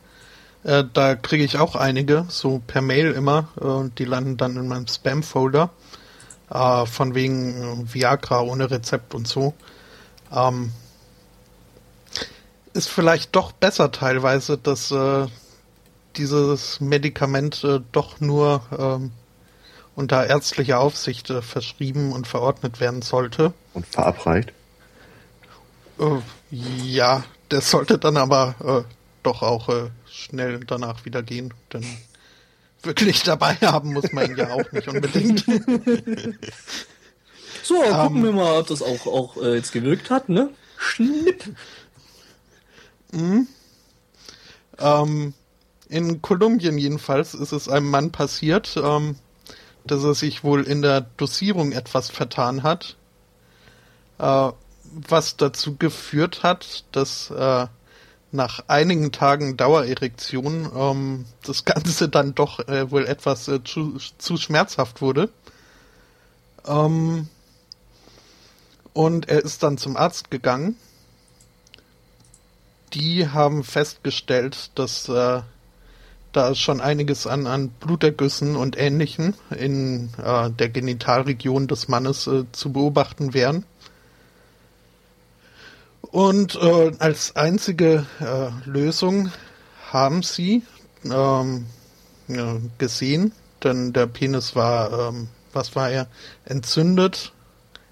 äh, 0.65 0.83
da 0.93 1.15
kriege 1.15 1.45
ich 1.45 1.57
auch 1.59 1.77
einige, 1.77 2.25
so 2.29 2.61
per 2.67 2.83
Mail 2.83 3.13
immer, 3.13 3.49
äh, 3.61 3.65
und 3.65 4.01
die 4.01 4.05
landen 4.05 4.37
dann 4.37 4.57
in 4.57 4.67
meinem 4.67 4.89
Spam-Folder, 4.89 5.71
äh, 6.51 6.85
von 6.87 7.15
wegen 7.15 7.63
äh, 7.63 7.95
Viagra 7.95 8.41
ohne 8.41 8.73
Rezept 8.73 9.15
und 9.15 9.29
so. 9.29 9.55
Ähm, 10.35 10.73
ist 12.73 12.89
vielleicht 12.89 13.37
doch 13.37 13.53
besser 13.53 13.93
teilweise, 13.93 14.59
dass 14.59 14.91
äh, 14.91 15.27
dieses 16.17 16.81
Medikament 16.81 17.65
äh, 17.65 17.81
doch 17.93 18.21
nur 18.21 18.63
ähm, 18.77 19.13
unter 19.95 20.27
ärztlicher 20.27 20.81
Aufsicht 20.81 21.31
äh, 21.31 21.43
verschrieben 21.43 22.13
und 22.13 22.27
verordnet 22.27 22.81
werden 22.81 23.03
sollte. 23.03 23.53
Und 23.75 23.87
verabreicht? 23.87 24.53
Äh, 25.99 26.19
ja, 26.51 27.25
das 27.49 27.71
sollte 27.71 27.99
dann 27.99 28.17
aber 28.17 28.55
äh, 28.87 28.95
doch 29.23 29.43
auch 29.43 29.69
äh, 29.69 29.91
schnell 30.11 30.61
danach 30.61 31.05
wieder 31.05 31.23
gehen, 31.23 31.53
denn 31.73 31.85
wirklich 32.83 33.23
dabei 33.23 33.55
haben 33.57 33.93
muss 33.93 34.13
man 34.13 34.31
ihn 34.31 34.37
ja 34.37 34.51
auch 34.51 34.73
nicht 34.73 34.89
unbedingt. 34.89 35.45
So, 37.65 37.77
gucken 37.77 38.17
Ähm. 38.17 38.25
wir 38.25 38.33
mal, 38.33 38.59
ob 38.59 38.67
das 38.67 38.83
auch, 38.83 39.07
auch 39.07 39.37
äh, 39.37 39.55
jetzt 39.55 39.71
gewirkt 39.73 40.11
hat, 40.11 40.29
ne? 40.29 40.51
Schnipp. 40.77 41.45
Ähm, 43.13 43.47
in 45.93 46.23
Kolumbien 46.23 46.79
jedenfalls 46.79 47.35
ist 47.35 47.53
es 47.53 47.69
einem 47.69 47.91
Mann 47.91 48.13
passiert, 48.13 48.77
ähm, 48.83 49.17
dass 49.85 50.03
er 50.03 50.15
sich 50.15 50.43
wohl 50.43 50.65
in 50.65 50.83
der 50.83 51.03
Dosierung 51.03 51.73
etwas 51.73 52.11
vertan 52.11 52.63
hat, 52.63 52.97
äh, 54.19 54.51
was 54.85 55.37
dazu 55.37 55.77
geführt 55.77 56.43
hat, 56.43 56.85
dass 56.93 57.31
äh, 57.31 57.67
nach 58.31 58.65
einigen 58.69 59.13
Tagen 59.13 59.57
Dauererektion 59.57 60.71
ähm, 60.75 61.27
das 61.45 61.65
Ganze 61.67 62.09
dann 62.09 62.35
doch 62.35 62.61
äh, 62.69 62.91
wohl 62.91 63.07
etwas 63.07 63.49
äh, 63.49 63.63
zu, 63.63 63.99
zu 64.19 64.37
schmerzhaft 64.39 65.03
wurde. 65.03 65.29
Ähm, 66.67 67.29
und 68.95 69.29
er 69.29 69.43
ist 69.43 69.63
dann 69.63 69.79
zum 69.79 69.97
Arzt 69.97 70.31
gegangen 70.31 70.77
die 72.95 73.29
haben 73.29 73.65
festgestellt, 73.65 74.71
dass 74.75 75.11
da 76.33 76.55
schon 76.55 76.81
einiges 76.81 77.27
an, 77.27 77.47
an 77.47 77.69
Blutergüssen 77.69 78.57
und 78.57 78.79
Ähnlichem 78.79 79.35
in 79.51 80.11
äh, 80.23 80.51
der 80.51 80.69
Genitalregion 80.71 81.69
des 81.69 81.89
Mannes 81.89 82.27
äh, 82.27 82.45
zu 82.53 82.73
beobachten 82.73 83.35
wären. 83.35 83.65
Und 86.01 86.57
äh, 86.57 86.93
als 86.99 87.37
einzige 87.37 88.07
äh, 88.21 88.69
Lösung 88.69 89.31
haben 89.91 90.23
sie 90.23 90.63
ähm, 91.05 91.67
gesehen, 92.79 93.33
denn 93.63 93.93
der 93.93 94.07
Penis 94.07 94.55
war, 94.57 95.09
ähm, 95.09 95.29
was 95.53 95.77
war 95.77 95.91
er, 95.91 96.07
entzündet. 96.45 97.33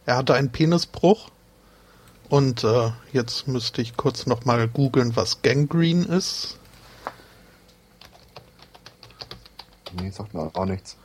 Er 0.07 0.17
hatte 0.17 0.35
einen 0.35 0.51
Penisbruch. 0.51 1.31
Und 2.28 2.62
äh, 2.62 2.91
jetzt 3.12 3.49
müsste 3.49 3.83
ich 3.83 3.97
kurz 3.97 4.27
nochmal 4.27 4.69
googeln, 4.69 5.17
was 5.17 5.43
Gangrene 5.43 6.05
ist. 6.05 6.59
Nee, 9.93 10.10
sagt 10.10 10.35
mir 10.35 10.51
auch 10.55 10.65
nichts. 10.67 10.97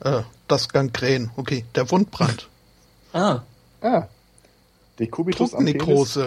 Äh, 0.00 0.22
das 0.48 0.68
Gangrän, 0.68 1.30
okay, 1.36 1.64
der 1.74 1.90
Wundbrand. 1.90 2.48
Ah, 3.12 3.42
Ah. 3.82 4.06
Dekubitus 5.00 5.52
am 5.54 5.64
Penis. 5.64 6.18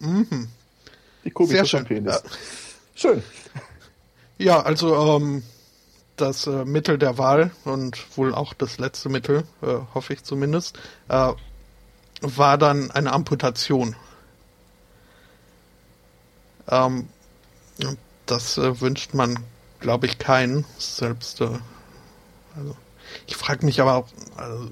Mhm. 0.00 0.48
Dekubitus 1.24 1.50
Sehr 1.50 1.60
am 1.60 1.66
schön. 1.66 1.84
Penis. 1.86 2.14
Ja. 2.22 2.30
Schön. 2.94 3.22
Ja, 4.36 4.60
also 4.60 5.16
ähm, 5.16 5.42
das 6.16 6.46
äh, 6.46 6.64
Mittel 6.66 6.98
der 6.98 7.16
Wahl 7.16 7.52
und 7.64 8.04
wohl 8.18 8.34
auch 8.34 8.52
das 8.52 8.78
letzte 8.78 9.08
Mittel, 9.08 9.44
äh, 9.62 9.78
hoffe 9.94 10.12
ich 10.12 10.24
zumindest, 10.24 10.78
äh, 11.08 11.32
war 12.20 12.58
dann 12.58 12.90
eine 12.90 13.12
Amputation. 13.12 13.96
Ähm, 16.68 17.08
das 18.26 18.58
äh, 18.58 18.80
wünscht 18.80 19.14
man, 19.14 19.38
glaube 19.84 20.06
ich, 20.06 20.18
keinen. 20.18 20.64
Selbst, 20.78 21.42
äh, 21.42 21.48
also, 22.56 22.74
ich 23.26 23.36
frage 23.36 23.66
mich 23.66 23.80
aber 23.82 23.94
auch, 23.96 24.08
also, 24.36 24.70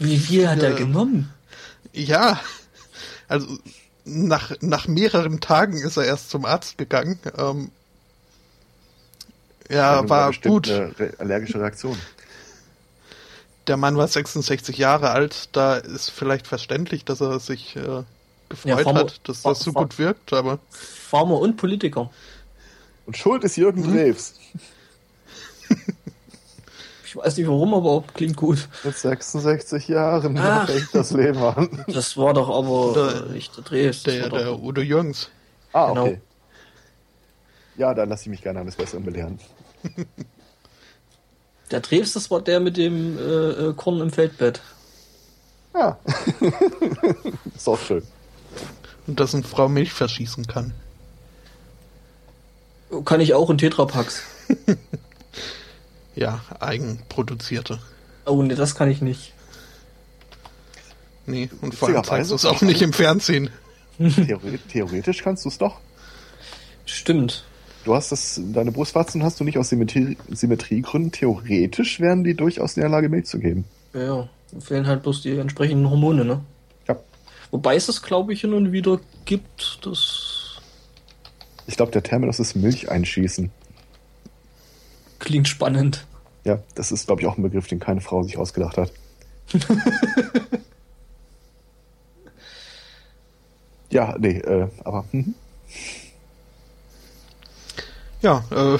wie 0.00 0.18
viel 0.18 0.48
hat 0.48 0.60
er 0.62 0.70
Ja. 0.72 0.76
genommen? 0.76 1.32
ja, 1.92 2.38
also 3.28 3.46
nach, 4.04 4.52
nach 4.60 4.88
mehreren 4.88 5.40
Tagen 5.40 5.76
ist 5.80 5.96
er 5.96 6.04
erst 6.04 6.30
zum 6.30 6.44
Arzt 6.44 6.78
gegangen. 6.78 7.18
Ähm, 7.38 7.70
Ja, 9.70 10.08
war 10.08 10.32
gut. 10.32 10.68
Eine 10.68 10.92
allergische 11.18 11.60
Reaktion. 11.60 11.96
Der 13.68 13.76
Mann 13.76 13.96
war 13.96 14.08
66 14.08 14.78
Jahre 14.78 15.10
alt, 15.10 15.50
da 15.52 15.76
ist 15.76 16.10
vielleicht 16.10 16.48
verständlich, 16.48 17.04
dass 17.04 17.20
er 17.20 17.38
sich 17.38 17.76
äh, 17.76 18.02
gefreut 18.48 18.64
Ja, 18.64 18.78
Farmer- 18.78 19.00
hat, 19.00 19.20
dass 19.28 19.42
das 19.42 19.60
so 19.60 19.70
Far- 19.72 19.84
gut 19.84 19.98
wirkt, 19.98 20.32
aber 20.32 20.58
Farmer 20.70 21.38
und 21.38 21.56
Politiker. 21.56 22.10
Und 23.10 23.16
schuld 23.16 23.42
ist 23.42 23.56
Jürgen 23.56 23.82
Mhm. 23.90 23.92
Drews. 23.96 24.34
Ich 27.04 27.16
weiß 27.16 27.38
nicht 27.38 27.48
warum, 27.48 27.74
aber 27.74 28.04
klingt 28.14 28.36
gut. 28.36 28.68
Mit 28.84 28.96
66 28.96 29.88
Jahren 29.88 30.38
Ach. 30.38 30.66
fängt 30.70 30.90
das 30.94 31.10
Leben 31.10 31.38
an. 31.42 31.84
Das 31.88 32.16
war 32.16 32.32
doch 32.34 32.48
aber 32.48 32.92
Der- 33.24 33.32
nicht 33.32 33.56
der 33.56 33.64
Dres. 33.64 34.04
das 34.04 34.14
der, 34.14 34.22
war 34.22 34.28
doch- 34.30 34.38
der 34.38 34.60
Udo 34.60 34.80
Jürgens. 34.80 35.28
Ah, 35.72 35.88
Genau. 35.88 36.02
okay. 36.04 36.20
Ja, 37.78 37.94
dann 37.94 38.10
lasse 38.10 38.22
ich 38.22 38.28
mich 38.28 38.42
gerne 38.42 38.60
eines 38.60 38.76
Besseren 38.76 39.02
belehren. 39.04 39.40
Der 41.72 41.80
Drews, 41.80 42.12
das 42.12 42.30
war 42.30 42.40
der 42.42 42.60
mit 42.60 42.76
dem 42.76 43.18
äh, 43.18 43.22
äh, 43.22 43.74
Korn 43.74 44.00
im 44.00 44.10
Feldbett. 44.10 44.60
Ja. 45.74 45.98
ist 47.56 47.68
auch 47.68 47.78
schön. 47.80 48.02
Und 49.08 49.18
dass 49.18 49.34
eine 49.34 49.42
Frau 49.44 49.68
Milch 49.68 49.92
verschießen 49.92 50.46
kann. 50.46 50.72
Kann 53.04 53.20
ich 53.20 53.34
auch 53.34 53.50
in 53.50 53.58
Tetrapacks. 53.58 54.22
Ja, 56.16 56.40
eigenproduzierte. 56.58 57.78
Oh 58.26 58.42
ne, 58.42 58.54
das 58.54 58.74
kann 58.74 58.90
ich 58.90 59.00
nicht. 59.00 59.32
Nee, 61.26 61.48
und 61.60 61.74
vor 61.74 61.88
allem 61.88 62.04
zeigst 62.04 62.30
du 62.30 62.34
es 62.34 62.44
auch 62.44 62.60
nicht 62.62 62.82
im 62.82 62.92
Fernsehen. 62.92 63.50
Theore 63.98 64.58
theoretisch 64.70 65.22
kannst 65.22 65.44
du 65.44 65.48
es 65.48 65.58
doch. 65.58 65.78
Stimmt. 66.84 67.44
Du 67.84 67.94
hast 67.94 68.12
das, 68.12 68.40
deine 68.52 68.72
Brustwarzen 68.72 69.22
hast 69.22 69.40
du 69.40 69.44
nicht 69.44 69.56
aus 69.56 69.70
Symmetrie, 69.70 70.18
Symmetriegründen. 70.28 71.12
Theoretisch 71.12 72.00
wären 72.00 72.24
die 72.24 72.34
durchaus 72.34 72.76
in 72.76 72.82
der 72.82 72.90
Lage, 72.90 73.08
Milch 73.08 73.26
zu 73.26 73.38
geben. 73.38 73.64
Ja, 73.94 74.28
fehlen 74.58 74.86
halt 74.86 75.02
bloß 75.02 75.22
die 75.22 75.36
entsprechenden 75.38 75.88
Hormone, 75.88 76.24
ne? 76.24 76.40
Ja. 76.88 76.96
Wobei 77.50 77.76
es 77.76 77.86
das, 77.86 78.02
glaube 78.02 78.32
ich, 78.32 78.42
hin 78.42 78.52
und 78.52 78.72
wieder 78.72 79.00
gibt, 79.24 79.78
das 79.86 80.29
Ich 81.70 81.76
glaube, 81.76 81.92
der 81.92 82.02
Terminus 82.02 82.40
ist 82.40 82.56
Milch 82.56 82.90
einschießen. 82.90 83.52
klingt 85.20 85.46
spannend. 85.46 86.04
Ja, 86.44 86.58
das 86.74 86.90
ist, 86.90 87.06
glaube 87.06 87.22
ich, 87.22 87.28
auch 87.28 87.38
ein 87.38 87.44
Begriff, 87.44 87.68
den 87.68 87.78
keine 87.78 88.00
Frau 88.00 88.24
sich 88.24 88.36
ausgedacht 88.38 88.76
hat. 88.76 88.92
ja, 93.90 94.16
nee, 94.18 94.38
äh, 94.38 94.66
aber 94.82 95.04
hm, 95.12 95.36
Ja, 98.20 98.44
äh. 98.50 98.78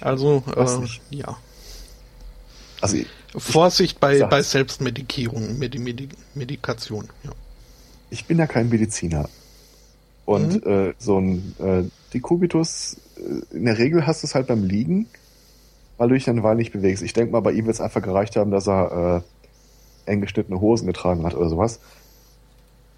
Also, 0.00 0.44
äh, 0.56 1.16
ja. 1.16 1.36
also 2.80 2.96
ich, 2.96 3.08
Vorsicht 3.36 3.98
bei, 3.98 4.18
sag's. 4.18 4.30
bei 4.30 4.42
Selbstmedikierung, 4.42 5.58
Medi 5.58 5.80
Medi 5.80 6.08
Medikation. 6.34 7.08
Ja. 7.24 7.32
ich 8.10 8.26
bin 8.26 8.38
ja 8.38 8.46
kein 8.46 8.68
Mediziner. 8.68 9.28
Und 10.24 10.64
äh, 10.64 10.94
so 10.98 11.18
ein 11.18 11.54
äh, 11.58 11.82
Dekubitus, 12.14 12.96
äh, 13.16 13.56
in 13.56 13.64
der 13.64 13.78
Regel 13.78 14.06
hast 14.06 14.22
du 14.22 14.26
es 14.26 14.34
halt 14.34 14.46
beim 14.46 14.64
Liegen, 14.64 15.06
weil 15.98 16.08
du 16.08 16.14
dich 16.14 16.24
dann 16.24 16.36
eine 16.36 16.44
Weile 16.44 16.56
nicht 16.58 16.72
bewegst. 16.72 17.02
Ich 17.02 17.12
denke 17.12 17.32
mal, 17.32 17.40
bei 17.40 17.52
ihm 17.52 17.66
wird 17.66 17.74
es 17.74 17.80
einfach 17.80 18.02
gereicht 18.02 18.36
haben, 18.36 18.50
dass 18.50 18.68
er 18.68 19.24
äh, 20.06 20.10
eng 20.10 20.20
geschnittene 20.20 20.60
Hosen 20.60 20.86
getragen 20.86 21.24
hat 21.24 21.34
oder 21.34 21.48
sowas. 21.48 21.80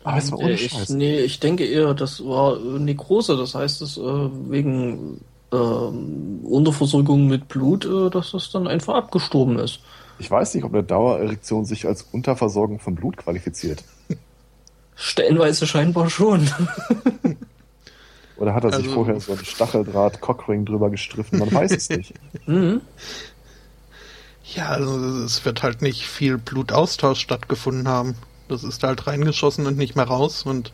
Aber 0.05 0.19
es 0.19 0.31
war 0.31 0.39
ohne 0.39 0.51
Äh, 0.51 0.55
ich, 0.55 0.71
Scheiß. 0.71 0.91
nee, 0.91 1.21
ich 1.21 1.41
denke 1.41 1.65
eher, 1.67 1.95
das 1.95 2.25
war 2.25 2.59
Nekrose. 2.59 3.37
Das 3.37 3.55
heißt, 3.55 3.81
es 3.83 3.97
äh, 3.97 4.03
wegen 4.51 5.21
ähm, 5.53 6.41
Unterversorgung 6.45 7.27
mit 7.27 7.49
Blut, 7.49 7.87
äh, 7.87 8.11
dass 8.11 8.33
das 8.33 8.51
dann 8.51 8.67
einfach 8.67 8.95
abgestorben 8.95 9.59
ist. 9.59 9.81
Ich 10.19 10.31
weiß 10.31 10.55
nicht, 10.55 10.65
ob 10.65 10.73
eine 10.73 10.83
Dauererektion 10.85 11.65
sich 11.65 11.87
als 11.87 12.03
Unterversorgung 12.13 12.79
von 12.79 12.95
Blut 12.95 13.17
qualifiziert. 13.17 13.83
Stellenweise 14.97 15.67
scheinbar 15.67 16.11
schon. 16.11 16.49
Oder 18.37 18.55
hat 18.55 18.65
er 18.65 18.73
sich 18.73 18.85
Also- 18.85 18.95
vorher 18.95 19.21
so 19.21 19.33
einen 19.33 19.45
Stacheldraht 19.45 20.21
Cockring 20.21 20.65
drüber 20.65 20.91
gestriffen? 20.91 21.39
Man 21.39 21.53
weiß 21.53 21.71
es 21.73 21.89
nicht. 21.89 22.15
mhm. 22.47 22.81
Ja, 24.55 24.69
also 24.69 25.25
es 25.25 25.45
wird 25.45 25.63
halt 25.63 25.83
nicht 25.83 26.07
viel 26.07 26.37
Blutaustausch 26.39 27.21
stattgefunden 27.21 27.89
haben. 27.89 28.17
Das 28.49 28.63
ist 28.63 28.83
halt 28.83 29.07
reingeschossen 29.07 29.67
und 29.67 29.77
nicht 29.79 29.97
mehr 29.97 30.05
raus. 30.05 30.43
Und 30.43 30.73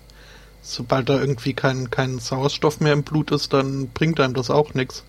sobald 0.63 1.09
da 1.09 1.21
irgendwie 1.21 1.55
kein, 1.55 1.91
kein 1.91 2.19
Sauerstoff 2.19 2.81
mehr 2.81 2.95
im 2.95 3.05
Blut 3.05 3.31
ist, 3.31 3.53
dann 3.53 3.89
bringt 3.89 4.19
einem 4.21 4.35
das 4.35 4.51
auch 4.51 4.75
nichts. 4.75 5.05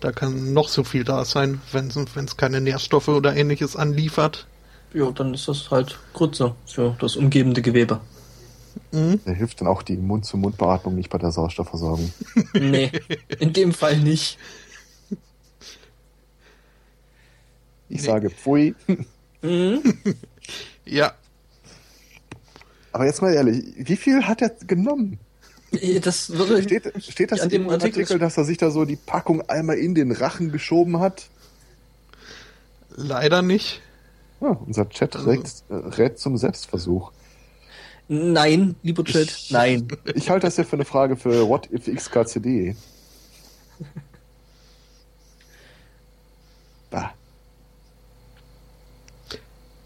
Da 0.00 0.12
kann 0.12 0.52
noch 0.52 0.68
so 0.68 0.84
viel 0.84 1.02
da 1.04 1.24
sein, 1.24 1.60
wenn 1.72 1.88
es 1.88 2.36
keine 2.36 2.60
Nährstoffe 2.60 3.08
oder 3.08 3.34
ähnliches 3.34 3.74
anliefert. 3.74 4.46
Ja, 4.94 5.10
dann 5.10 5.34
ist 5.34 5.46
das 5.48 5.70
halt 5.70 5.98
Grütze 6.14 6.54
für 6.66 6.96
das 7.00 7.16
umgebende 7.16 7.60
Gewebe. 7.62 8.00
Mhm. 8.92 9.20
Da 9.24 9.32
hilft 9.32 9.60
dann 9.60 9.68
auch 9.68 9.82
die 9.82 9.96
Mund-zu-Mund-Beatmung 9.96 10.94
nicht 10.94 11.10
bei 11.10 11.18
der 11.18 11.30
Sauerstoffversorgung. 11.30 12.12
Nee, 12.54 12.90
in 13.38 13.52
dem 13.52 13.72
Fall 13.72 13.98
nicht. 13.98 14.38
Ich 17.90 18.00
Nee. 18.00 18.06
sage 18.06 18.30
pfui. 18.30 18.74
Mhm. 19.42 19.82
Ja, 20.86 21.12
Aber 22.92 23.04
jetzt 23.04 23.20
mal 23.20 23.34
ehrlich, 23.34 23.62
wie 23.76 23.96
viel 23.96 24.22
hat 24.26 24.40
er 24.40 24.48
genommen? 24.66 25.18
Das 26.02 26.30
würde 26.30 26.62
Steht, 26.62 26.90
steht 27.04 27.30
das 27.30 27.40
An 27.40 27.46
in 27.48 27.50
dem 27.50 27.62
dem 27.64 27.70
Artikel 27.70 28.00
Artikel, 28.00 28.18
dass 28.18 28.38
er 28.38 28.44
sich 28.46 28.56
da 28.56 28.70
so 28.70 28.86
die 28.86 28.96
Packung 28.96 29.42
einmal 29.50 29.76
in 29.76 29.94
den 29.94 30.12
Rachen 30.12 30.50
geschoben 30.50 30.98
hat? 31.00 31.28
leider 32.96 33.42
nicht. 33.42 33.82
Ja, 34.40 34.48
unser 34.66 34.88
Chat 34.88 35.16
Also- 35.16 35.30
rät, 35.30 35.46
äh, 35.68 35.74
rät 35.74 36.18
zum 36.18 36.36
Selbstversuch. 36.36 37.12
Nein, 38.08 38.76
lieber 38.82 39.04
Chat, 39.04 39.28
Ich- 39.30 39.50
nein. 39.50 39.88
Ich 40.14 40.30
halte 40.30 40.46
das 40.46 40.56
ja 40.56 40.64
für 40.64 40.76
eine 40.76 40.84
Frage 40.86 41.16
für 41.16 41.46
What 41.48 41.68
if 41.72 41.86
XKCD. 41.88 42.74
Bah. 46.90 47.12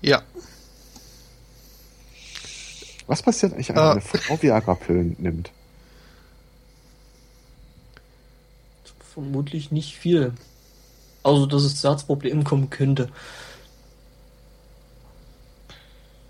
Ja, 0.00 0.22
Was 3.08 3.20
passiert 3.22 3.52
eigentlich, 3.52 3.68
wenn 3.68 3.76
Ah. 3.78 3.92
eine 3.92 4.00
Frau 4.00 4.40
Viagra-Pillen 4.40 5.16
nimmt? 5.18 5.50
Vermutlich 9.12 9.70
nicht 9.70 9.96
viel. 9.96 10.32
Also, 11.22 11.44
dass 11.46 11.62
es 11.64 11.80
zu 11.80 11.88
Herzproblemen 11.90 12.44
kommen 12.44 12.70
könnte. 12.70 13.10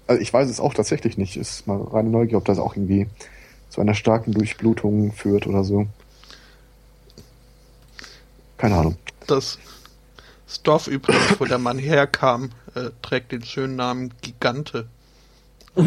Also 0.07 0.21
ich 0.21 0.33
weiß 0.33 0.49
es 0.51 0.61
auch 0.61 0.75
tatsächlich 0.75 1.17
nicht. 1.19 1.37
Ist 1.37 1.67
mal 1.67 1.81
reine 1.81 2.11
Neugier, 2.11 2.39
ob 2.39 2.45
das 2.45 2.59
auch 2.59 2.75
irgendwie 2.77 3.09
zu 3.71 3.81
einer 3.81 3.95
starken 3.95 4.33
Durchblutung 4.33 5.13
führt 5.13 5.47
oder 5.47 5.65
so. 5.65 5.87
Keine 8.57 8.77
Ahnung. 8.77 8.97
das, 9.27 9.59
das 10.47 10.63
Dorf 10.63 10.87
übrigens, 10.87 11.39
wo 11.41 11.45
der 11.45 11.59
Mann 11.59 11.79
herkam, 11.79 12.51
äh, 12.75 12.91
trägt 13.03 13.33
den 13.33 13.45
schönen 13.45 13.77
Namen 13.77 14.13
Gigante. 14.23 14.89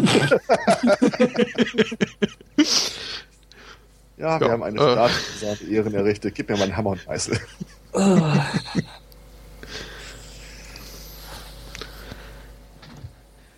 Ja, 4.18 4.40
wir 4.40 4.48
Ja, 4.48 4.52
haben 4.52 4.64
eine 4.64 4.80
äh. 4.80 4.92
Staatsexamen 4.92 5.70
Ehren 5.72 5.94
errichtet. 5.94 6.36
Gib 6.36 6.50
mir 6.50 6.58
mal 6.58 6.64
einen 6.64 6.78
Hammer 6.78 6.92
und 6.92 7.06
Meißel. 7.06 7.40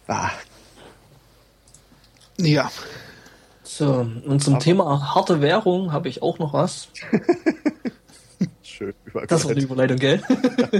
ah, 0.08 0.32
Ja, 2.40 2.72
So, 3.64 4.08
und 4.26 4.44
zum 4.44 4.56
Aber- 4.56 4.64
Thema 4.64 5.14
harte 5.16 5.42
Währung 5.42 5.92
habe 5.92 6.08
ich 6.10 6.22
auch 6.22 6.40
noch 6.40 6.54
was. 6.54 6.88
schön. 8.64 8.94
Überall 9.06 9.28
Das 9.28 9.46
war 9.46 9.56
die 9.56 9.64
Überleitung, 9.64 9.98
gell? 9.98 10.22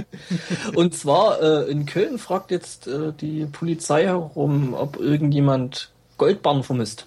und 0.74 0.94
zwar 0.94 1.40
äh, 1.42 1.70
in 1.70 1.84
Köln 1.86 2.18
fragt 2.18 2.50
jetzt 2.50 2.86
äh, 2.86 3.12
die 3.12 3.46
Polizei 3.46 4.04
herum, 4.04 4.74
ob 4.74 4.98
irgendjemand 5.00 5.90
Goldbarren 6.16 6.62
vermisst. 6.62 7.06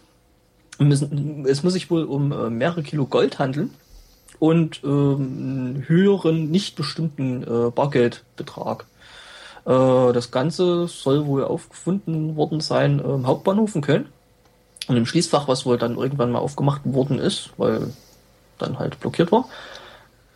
Müssen, 0.79 1.45
es 1.47 1.63
muss 1.63 1.73
sich 1.73 1.89
wohl 1.91 2.03
um 2.03 2.31
äh, 2.31 2.49
mehrere 2.49 2.83
Kilo 2.83 3.05
Gold 3.05 3.39
handeln 3.39 3.71
und 4.39 4.81
ähm, 4.83 4.89
einen 4.89 5.83
höheren, 5.87 6.49
nicht 6.51 6.75
bestimmten 6.75 7.43
äh, 7.43 7.69
Bargeldbetrag. 7.71 8.85
Äh, 9.65 10.13
das 10.13 10.31
Ganze 10.31 10.87
soll 10.87 11.25
wohl 11.27 11.43
aufgefunden 11.43 12.35
worden 12.35 12.59
sein 12.61 12.99
im 12.99 13.27
Hauptbahnhof 13.27 13.75
in 13.75 13.81
Köln. 13.81 14.09
Und 14.91 14.97
im 14.97 15.05
Schließfach, 15.05 15.47
was 15.47 15.65
wohl 15.65 15.77
dann 15.77 15.95
irgendwann 15.95 16.31
mal 16.31 16.39
aufgemacht 16.39 16.81
worden 16.83 17.17
ist, 17.17 17.51
weil 17.55 17.93
dann 18.57 18.77
halt 18.77 18.99
blockiert 18.99 19.31
war. 19.31 19.47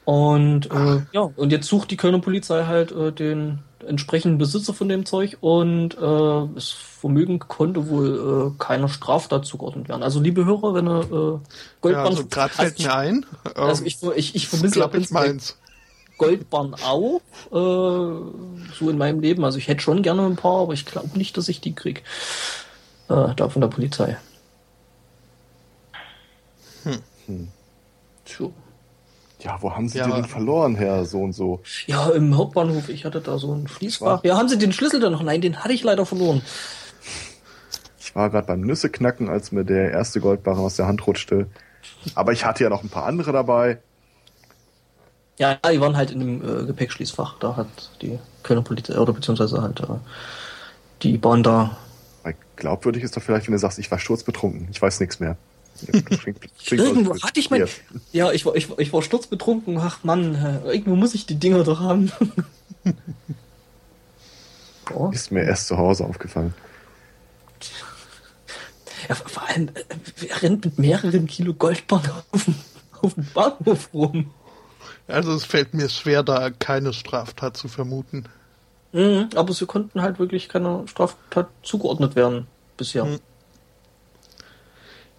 Und 0.06 0.72
äh, 0.72 1.02
ja, 1.12 1.30
und 1.36 1.52
jetzt 1.52 1.68
sucht 1.68 1.92
die 1.92 1.98
Kölner 1.98 2.20
Polizei 2.20 2.64
halt 2.64 2.94
äh, 2.94 3.12
den 3.12 3.60
entsprechenden 3.86 4.38
Besitzer 4.38 4.74
von 4.74 4.88
dem 4.88 5.06
Zeug 5.06 5.36
und 5.42 5.96
äh, 5.96 6.48
das 6.56 6.72
Vermögen 6.72 7.40
konnte 7.40 7.90
wohl 7.90 8.54
äh, 8.56 8.64
keiner 8.64 8.88
Straftat 8.88 9.46
zugeordnet 9.46 9.90
werden. 9.90 10.04
Also 10.04 10.22
liebe 10.22 10.46
Hörer, 10.46 10.74
wenn 10.74 10.88
ihr 10.88 11.02
äh, 11.02 11.40
Goldbarren... 11.82 11.82
Ja, 11.82 12.04
also 12.06 12.26
gerade 12.28 12.54
fällt 12.54 12.80
mir 12.80 12.96
ein. 12.96 13.26
Also 13.56 13.84
ich, 13.84 14.02
ich, 14.16 14.36
ich 14.36 14.48
vermisse 14.48 14.80
ja 14.80 14.90
meins. 15.10 15.58
Goldbarren 16.18 16.76
auch, 16.76 17.20
äh, 17.52 18.72
so 18.80 18.90
in 18.90 18.98
meinem 18.98 19.20
Leben. 19.20 19.44
Also 19.44 19.58
ich 19.58 19.68
hätte 19.68 19.82
schon 19.82 20.02
gerne 20.02 20.26
ein 20.26 20.38
paar, 20.38 20.62
aber 20.62 20.74
ich 20.74 20.86
glaube 20.86 21.18
nicht, 21.18 21.36
dass 21.36 21.50
ich 21.50 21.60
die 21.60 21.76
krieg. 21.76 22.04
Äh, 23.10 23.36
da 23.36 23.50
von 23.50 23.62
der 23.62 23.68
Polizei. 23.68 24.18
Hm. 26.86 27.02
hm. 27.26 27.48
Tja. 28.24 28.50
Ja, 29.40 29.62
wo 29.62 29.76
haben 29.76 29.90
Sie 29.90 29.98
ja. 29.98 30.06
den 30.06 30.16
denn 30.16 30.26
verloren, 30.26 30.76
Herr 30.76 31.06
so 31.06 31.22
und 31.22 31.34
so? 31.34 31.62
Ja, 31.88 32.10
im 32.10 32.36
Hauptbahnhof. 32.38 32.90
Ich 32.90 33.06
hatte 33.06 33.22
da 33.22 33.38
so 33.38 33.54
ein 33.54 33.68
Schließfach. 33.68 34.24
Ja, 34.24 34.38
haben 34.38 34.50
Sie 34.50 34.58
den 34.58 34.72
Schlüssel 34.72 35.00
dann 35.00 35.12
noch? 35.12 35.22
Nein, 35.22 35.42
den 35.42 35.58
hatte 35.58 35.74
ich 35.74 35.84
leider 35.84 36.06
verloren. 36.06 36.42
Ich 38.00 38.16
war 38.16 38.30
gerade 38.30 38.48
beim 38.48 38.62
Nüsse-Knacken, 38.62 39.30
als 39.30 39.52
mir 39.52 39.66
der 39.66 39.92
erste 39.92 40.22
Goldbarren 40.22 40.64
aus 40.64 40.78
der 40.78 40.88
Hand 40.88 41.06
rutschte. 41.06 41.48
Aber 42.16 42.32
ich 42.32 42.46
hatte 42.46 42.64
ja 42.64 42.70
noch 42.70 42.82
ein 42.82 42.90
paar 42.90 43.06
andere 43.06 43.34
dabei. 43.34 43.80
Ja, 45.38 45.56
die 45.56 45.82
waren 45.82 45.98
halt 45.98 46.12
in 46.12 46.20
dem 46.20 46.42
äh, 46.42 46.66
Gepäckschließfach. 46.66 47.38
Da 47.40 47.58
hat 47.58 47.68
die 48.02 48.18
Kölner 48.42 48.64
Polizei, 48.64 48.98
oder 48.98 49.12
beziehungsweise 49.12 49.62
halt 49.62 49.82
äh, 49.82 49.98
die 51.04 51.18
Bahn 51.18 51.44
da. 51.44 51.78
Glaubwürdig 52.56 53.04
ist 53.04 53.18
doch 53.18 53.22
vielleicht, 53.22 53.48
wenn 53.48 53.52
du 53.52 53.60
sagst, 53.60 53.80
ich 53.80 53.92
war 53.92 54.00
sturzbetrunken. 54.00 54.70
Ich 54.72 54.82
weiß 54.82 55.02
nichts 55.02 55.20
mehr. 55.20 55.36
Irgendwo 56.70 57.20
hatte 57.22 57.40
ich 57.40 57.50
mein. 57.50 57.68
Ja, 58.12 58.32
ich 58.32 58.46
war, 58.46 58.56
ich, 58.56 58.70
ich 58.78 58.94
war 58.94 59.02
sturzbetrunken. 59.02 59.78
Ach 59.78 60.04
Mann, 60.04 60.36
irgendwo 60.66 60.96
muss 60.96 61.14
ich 61.14 61.26
die 61.26 61.36
Dinger 61.36 61.64
doch 61.64 61.80
haben. 61.80 62.12
oh. 64.94 65.10
Ist 65.12 65.32
mir 65.32 65.44
erst 65.44 65.68
zu 65.68 65.78
Hause 65.78 66.06
aufgefallen. 66.06 66.54
Ja, 69.08 69.16
vor 69.16 69.48
allem, 69.48 69.70
äh, 69.70 69.84
wer 70.18 70.42
rennt 70.42 70.66
mit 70.66 70.80
mehreren 70.80 71.28
Kilo 71.28 71.54
Goldbarren 71.54 72.12
auf, 72.32 72.46
auf 73.02 73.14
dem 73.14 73.28
Bahnhof 73.34 73.90
rum? 73.94 74.32
Also 75.08 75.34
es 75.34 75.46
fällt 75.46 75.74
mir 75.74 75.90
schwer, 75.90 76.24
da 76.24 76.50
keine 76.50 76.94
Straftat 76.94 77.58
zu 77.58 77.68
vermuten. 77.68 78.26
Mhm, 78.94 79.30
aber 79.36 79.54
sie 79.54 79.66
konnten 79.66 80.02
halt 80.02 80.20
wirklich 80.20 80.50
keiner 80.50 80.88
Straftat 80.88 81.50
zugeordnet 81.62 82.16
werden 82.16 82.48
bisher. 82.78 83.06
Mhm. 83.06 83.20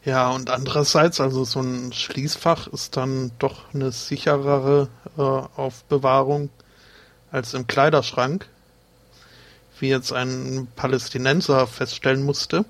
Ja, 0.07 0.31
und 0.31 0.51
andererseits, 0.51 1.21
also 1.21 1.43
so 1.43 1.59
ein 1.59 1.93
Schließfach 1.93 2.69
ist 2.69 2.97
dann 2.97 3.33
doch 3.41 3.75
eine 3.75 3.91
sicherere 3.91 4.89
äh, 5.19 5.21
Aufbewahrung 5.21 6.49
als 7.33 7.55
im 7.55 7.67
Kleiderschrank, 7.67 8.49
wie 9.81 9.89
jetzt 9.89 10.13
ein 10.13 10.69
Palästinenser 10.77 11.67
feststellen 11.67 12.23
musste. 12.23 12.65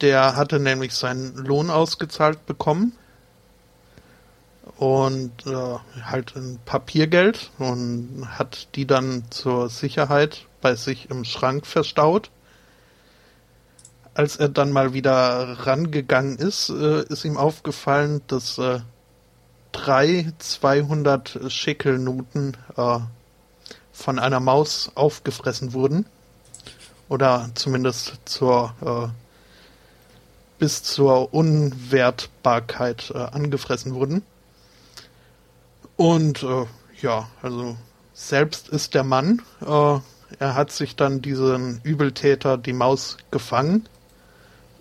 Der 0.00 0.36
hatte 0.36 0.60
nämlich 0.60 0.94
seinen 0.94 1.34
Lohn 1.38 1.70
ausgezahlt 1.70 2.46
bekommen 2.46 2.92
und 4.76 5.32
äh, 5.44 5.78
halt 6.04 6.36
ein 6.36 6.60
Papiergeld 6.64 7.50
und 7.58 8.28
hat 8.28 8.68
die 8.76 8.86
dann 8.86 9.24
zur 9.30 9.68
Sicherheit 9.68 10.46
bei 10.60 10.76
sich 10.76 11.10
im 11.10 11.24
Schrank 11.24 11.66
verstaut 11.66 12.30
als 14.14 14.36
er 14.36 14.48
dann 14.48 14.70
mal 14.70 14.92
wieder 14.92 15.66
rangegangen 15.66 16.38
ist, 16.38 16.70
äh, 16.70 17.02
ist 17.04 17.24
ihm 17.24 17.36
aufgefallen, 17.36 18.22
dass 18.28 18.58
äh, 18.58 18.80
drei 19.72 20.32
200 20.38 21.52
Schickelnoten 21.52 22.56
äh, 22.76 23.00
von 23.92 24.18
einer 24.18 24.40
Maus 24.40 24.92
aufgefressen 24.94 25.72
wurden. 25.72 26.06
Oder 27.08 27.50
zumindest 27.54 28.20
zur 28.24 28.74
äh, 28.80 29.08
bis 30.58 30.82
zur 30.82 31.34
Unwertbarkeit 31.34 33.10
äh, 33.14 33.18
angefressen 33.18 33.94
wurden. 33.94 34.22
Und 35.96 36.42
äh, 36.42 36.66
ja, 37.02 37.28
also 37.42 37.76
selbst 38.14 38.68
ist 38.68 38.94
der 38.94 39.04
Mann. 39.04 39.42
Äh, 39.60 39.98
er 40.38 40.54
hat 40.54 40.70
sich 40.70 40.96
dann 40.96 41.20
diesen 41.20 41.80
Übeltäter 41.82 42.56
die 42.56 42.72
Maus 42.72 43.18
gefangen 43.30 43.88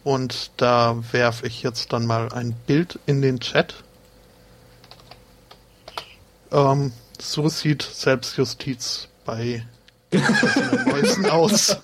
und 0.04 0.52
da 0.58 0.98
werfe 1.12 1.48
ich 1.48 1.64
jetzt 1.64 1.94
dann 1.94 2.06
mal 2.06 2.32
ein 2.32 2.54
Bild 2.68 3.00
in 3.06 3.22
den 3.22 3.40
Chat. 3.40 3.84
Ähm, 6.52 6.92
so 7.20 7.48
sieht 7.50 7.82
Selbstjustiz 7.82 9.08
bei 9.26 9.66
Mäusen 10.86 11.26
aus. 11.30 11.78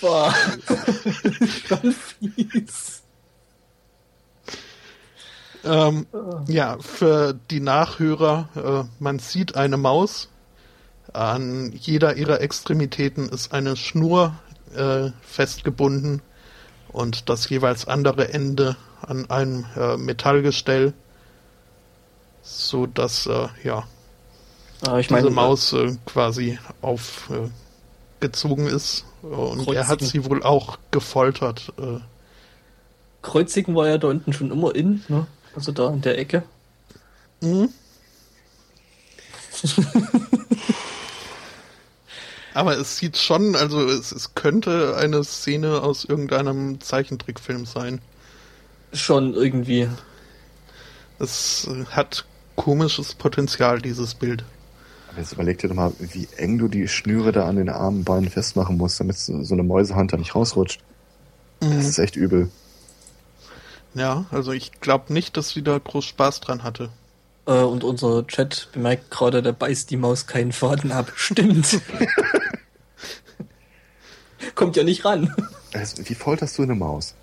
Boah, 0.00 0.34
schon 1.66 1.92
fies. 1.92 3.02
Ähm, 5.62 6.06
ja, 6.46 6.78
für 6.78 7.34
die 7.50 7.60
Nachhörer, 7.60 8.48
äh, 8.88 9.02
man 9.02 9.18
sieht 9.18 9.56
eine 9.56 9.76
Maus. 9.76 10.28
An 11.12 11.72
jeder 11.72 12.16
ihrer 12.16 12.40
Extremitäten 12.40 13.28
ist 13.28 13.52
eine 13.52 13.76
Schnur 13.76 14.38
äh, 14.74 15.10
festgebunden 15.22 16.22
und 16.88 17.28
das 17.28 17.48
jeweils 17.48 17.86
andere 17.86 18.32
Ende 18.32 18.76
an 19.02 19.28
einem 19.30 19.66
äh, 19.76 19.96
Metallgestell, 19.96 20.92
so 22.42 22.86
dass 22.86 23.26
äh, 23.26 23.48
ja 23.64 23.86
ah, 24.86 24.98
diese 24.98 25.12
meine, 25.12 25.30
Maus 25.30 25.72
äh, 25.72 25.96
quasi 26.06 26.58
aufgezogen 26.82 28.66
ist 28.66 29.04
und 29.22 29.64
Kreuzigen. 29.64 29.74
er 29.74 29.88
hat 29.88 30.00
sie 30.00 30.24
wohl 30.24 30.42
auch 30.42 30.78
gefoltert. 30.90 31.72
Äh. 31.78 32.00
Kreuzigen 33.22 33.74
war 33.74 33.88
ja 33.88 33.98
da 33.98 34.08
unten 34.08 34.32
schon 34.32 34.50
immer 34.50 34.74
in, 34.74 35.02
ne? 35.08 35.26
also 35.54 35.72
da 35.72 35.90
in 35.90 36.00
der 36.00 36.18
Ecke. 36.18 36.42
Mhm. 37.40 37.68
Aber 42.60 42.76
es 42.76 42.98
sieht 42.98 43.16
schon, 43.16 43.56
also 43.56 43.88
es, 43.88 44.12
es 44.12 44.34
könnte 44.34 44.94
eine 44.98 45.24
Szene 45.24 45.80
aus 45.80 46.04
irgendeinem 46.04 46.78
Zeichentrickfilm 46.78 47.64
sein. 47.64 48.02
Schon 48.92 49.32
irgendwie. 49.32 49.88
Es 51.18 51.66
hat 51.88 52.26
komisches 52.56 53.14
Potenzial, 53.14 53.80
dieses 53.80 54.14
Bild. 54.14 54.44
Aber 55.08 55.20
jetzt 55.20 55.32
überleg 55.32 55.56
dir 55.56 55.68
doch 55.68 55.74
mal, 55.74 55.94
wie 56.00 56.28
eng 56.36 56.58
du 56.58 56.68
die 56.68 56.86
Schnüre 56.86 57.32
da 57.32 57.48
an 57.48 57.56
den 57.56 57.70
Armen, 57.70 58.04
Beinen 58.04 58.28
festmachen 58.28 58.76
musst, 58.76 59.00
damit 59.00 59.16
so 59.16 59.32
eine 59.32 59.62
Mäusehand 59.62 60.12
da 60.12 60.18
nicht 60.18 60.34
rausrutscht. 60.34 60.82
Mhm. 61.62 61.76
Das 61.76 61.86
ist 61.86 61.98
echt 61.98 62.14
übel. 62.14 62.50
Ja, 63.94 64.26
also 64.30 64.52
ich 64.52 64.82
glaube 64.82 65.14
nicht, 65.14 65.38
dass 65.38 65.48
sie 65.48 65.62
da 65.62 65.78
groß 65.78 66.04
Spaß 66.04 66.40
dran 66.40 66.62
hatte. 66.62 66.90
Äh, 67.46 67.62
und 67.62 67.84
unser 67.84 68.26
Chat 68.26 68.68
bemerkt 68.72 69.10
gerade, 69.10 69.42
da 69.42 69.52
beißt 69.52 69.90
die 69.90 69.96
Maus 69.96 70.26
keinen 70.26 70.52
Faden 70.52 70.92
ab. 70.92 71.10
Stimmt. 71.16 71.80
Kommt 74.54 74.76
ja 74.76 74.84
nicht 74.84 75.04
ran. 75.04 75.34
Also, 75.72 76.08
wie 76.08 76.14
folterst 76.14 76.58
du 76.58 76.62
eine 76.62 76.74
Maus? 76.74 77.14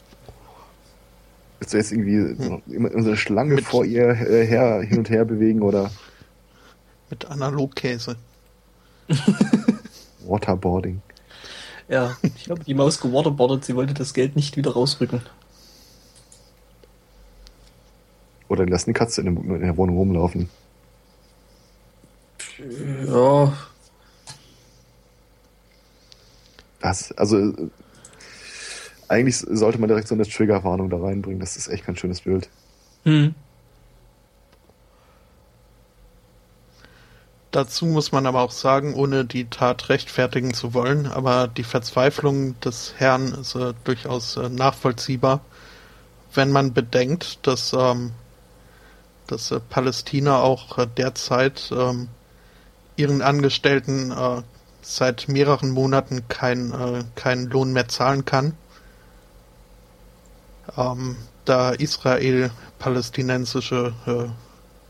Willst 1.60 1.74
du 1.74 1.78
jetzt 1.78 1.92
irgendwie 1.92 2.18
hm. 2.18 2.62
immer 2.68 2.90
so 2.92 3.10
eine 3.10 3.18
Schlange 3.18 3.56
mit, 3.56 3.66
vor 3.66 3.84
ihr 3.84 4.10
äh, 4.10 4.46
her, 4.46 4.82
hin 4.82 5.00
und 5.00 5.10
her 5.10 5.26
bewegen 5.26 5.62
oder? 5.62 5.92
Mit 7.10 7.26
Analogkäse. 7.26 8.16
Waterboarding. 10.28 11.02
Ja, 11.90 12.18
ich 12.22 12.46
glaube, 12.46 12.64
die 12.64 12.74
Maus 12.74 13.00
gewaterboardet, 13.00 13.64
sie 13.64 13.76
wollte 13.76 13.94
das 13.94 14.14
Geld 14.14 14.36
nicht 14.36 14.58
wieder 14.58 14.72
rausrücken. 14.74 15.22
Oder 18.50 18.66
die 18.66 18.72
lassen 18.72 18.90
die 18.90 18.94
Katze 18.94 19.22
in 19.22 19.36
der, 19.36 19.56
in 19.56 19.62
der 19.62 19.78
Wohnung 19.78 19.98
rumlaufen. 19.98 20.50
Ja. 23.06 23.54
Das, 26.88 27.12
also, 27.18 27.54
eigentlich 29.10 29.38
sollte 29.38 29.78
man 29.78 29.90
direkt 29.90 30.08
so 30.08 30.16
eine 30.16 30.26
Triggerwarnung 30.26 30.90
da 30.90 30.98
reinbringen. 30.98 31.40
Das 31.40 31.58
ist 31.58 31.68
echt 31.68 31.86
kein 31.86 31.98
schönes 31.98 32.22
Bild. 32.22 32.50
Hm. 33.04 33.36
Dazu 37.52 37.86
muss 37.86 38.12
man 38.12 38.26
aber 38.26 38.42
auch 38.42 38.52
sagen, 38.52 38.94
ohne 38.94 39.26
die 39.26 39.46
Tat 39.50 39.90
rechtfertigen 39.90 40.54
zu 40.54 40.74
wollen, 40.74 41.08
aber 41.08 41.48
die 41.48 41.64
Verzweiflung 41.64 42.60
des 42.62 42.94
Herrn 42.98 43.34
ist 43.34 43.56
äh, 43.56 43.74
durchaus 43.84 44.38
äh, 44.38 44.48
nachvollziehbar, 44.50 45.42
wenn 46.34 46.52
man 46.52 46.74
bedenkt, 46.74 47.46
dass 47.48 47.74
ähm, 47.74 48.12
dass 49.28 49.52
äh, 49.52 49.60
Palästina 49.60 50.40
auch 50.42 50.78
äh, 50.78 50.88
derzeit 50.88 51.70
ähm, 51.72 52.10
ihren 52.96 53.22
Angestellten 53.22 54.12
äh, 54.12 54.42
seit 54.88 55.28
mehreren 55.28 55.72
Monaten 55.72 56.30
kein, 56.30 56.72
äh, 56.72 57.04
keinen 57.16 57.48
Lohn 57.48 57.74
mehr 57.74 57.90
zahlen 57.90 58.24
kann. 58.24 58.56
Ähm, 60.78 61.18
da 61.44 61.72
Israel 61.72 62.52
palästinensische 62.80 63.94
äh, 64.06 64.30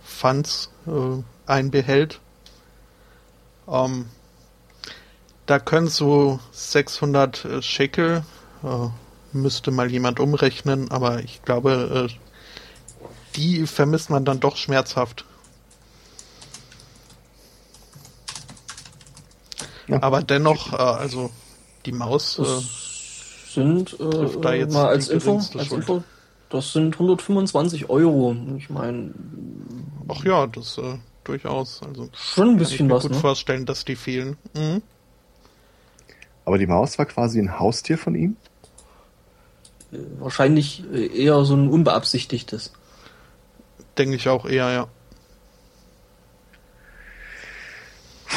Funds 0.03 0.69
äh, 0.85 1.23
einbehält. 1.47 2.19
Ähm, 3.67 4.05
da 5.47 5.57
können 5.57 5.87
so 5.87 6.39
600 6.51 7.45
äh, 7.45 7.61
Shekel, 7.63 8.23
äh, 8.63 8.89
müsste 9.33 9.71
mal 9.71 9.89
jemand 9.89 10.19
umrechnen, 10.19 10.91
aber 10.91 11.23
ich 11.23 11.41
glaube, 11.41 12.09
äh, 12.11 13.35
die 13.35 13.65
vermisst 13.65 14.11
man 14.11 14.25
dann 14.25 14.39
doch 14.39 14.57
schmerzhaft. 14.57 15.25
Ja. 19.87 20.01
Aber 20.01 20.21
dennoch, 20.21 20.73
äh, 20.73 20.75
also 20.75 21.31
die 21.85 21.91
Maus 21.91 22.39
äh, 22.39 23.53
sind 23.53 23.99
äh, 23.99 24.39
da 24.41 24.53
jetzt 24.53 24.73
mal 24.73 24.87
als 24.87 25.09
Info, 25.09 25.37
als 25.37 25.71
Info, 25.71 26.03
das 26.49 26.73
sind 26.73 26.95
125 26.95 27.89
Euro. 27.89 28.35
Ich 28.57 28.69
meine. 28.69 29.13
Ach 30.07 30.23
ja, 30.23 30.47
das 30.47 30.77
äh, 30.77 30.97
durchaus. 31.23 31.81
Also 31.83 32.09
schon 32.13 32.49
ein 32.49 32.57
bisschen 32.57 32.77
kann 32.77 32.85
ich 32.87 32.91
mir 32.91 32.95
was. 32.95 33.03
Gut 33.03 33.11
ne? 33.13 33.17
vorstellen, 33.19 33.65
dass 33.65 33.85
die 33.85 33.95
fehlen. 33.95 34.37
Mhm. 34.55 34.81
Aber 36.45 36.57
die 36.57 36.67
Maus 36.67 36.97
war 36.97 37.05
quasi 37.05 37.39
ein 37.39 37.59
Haustier 37.59 37.97
von 37.97 38.15
ihm? 38.15 38.37
Wahrscheinlich 40.19 40.83
äh, 40.93 41.23
eher 41.23 41.43
so 41.45 41.55
ein 41.55 41.69
unbeabsichtigtes. 41.69 42.73
Denke 43.97 44.15
ich 44.15 44.29
auch 44.29 44.45
eher, 44.45 44.71
ja. 44.71 44.87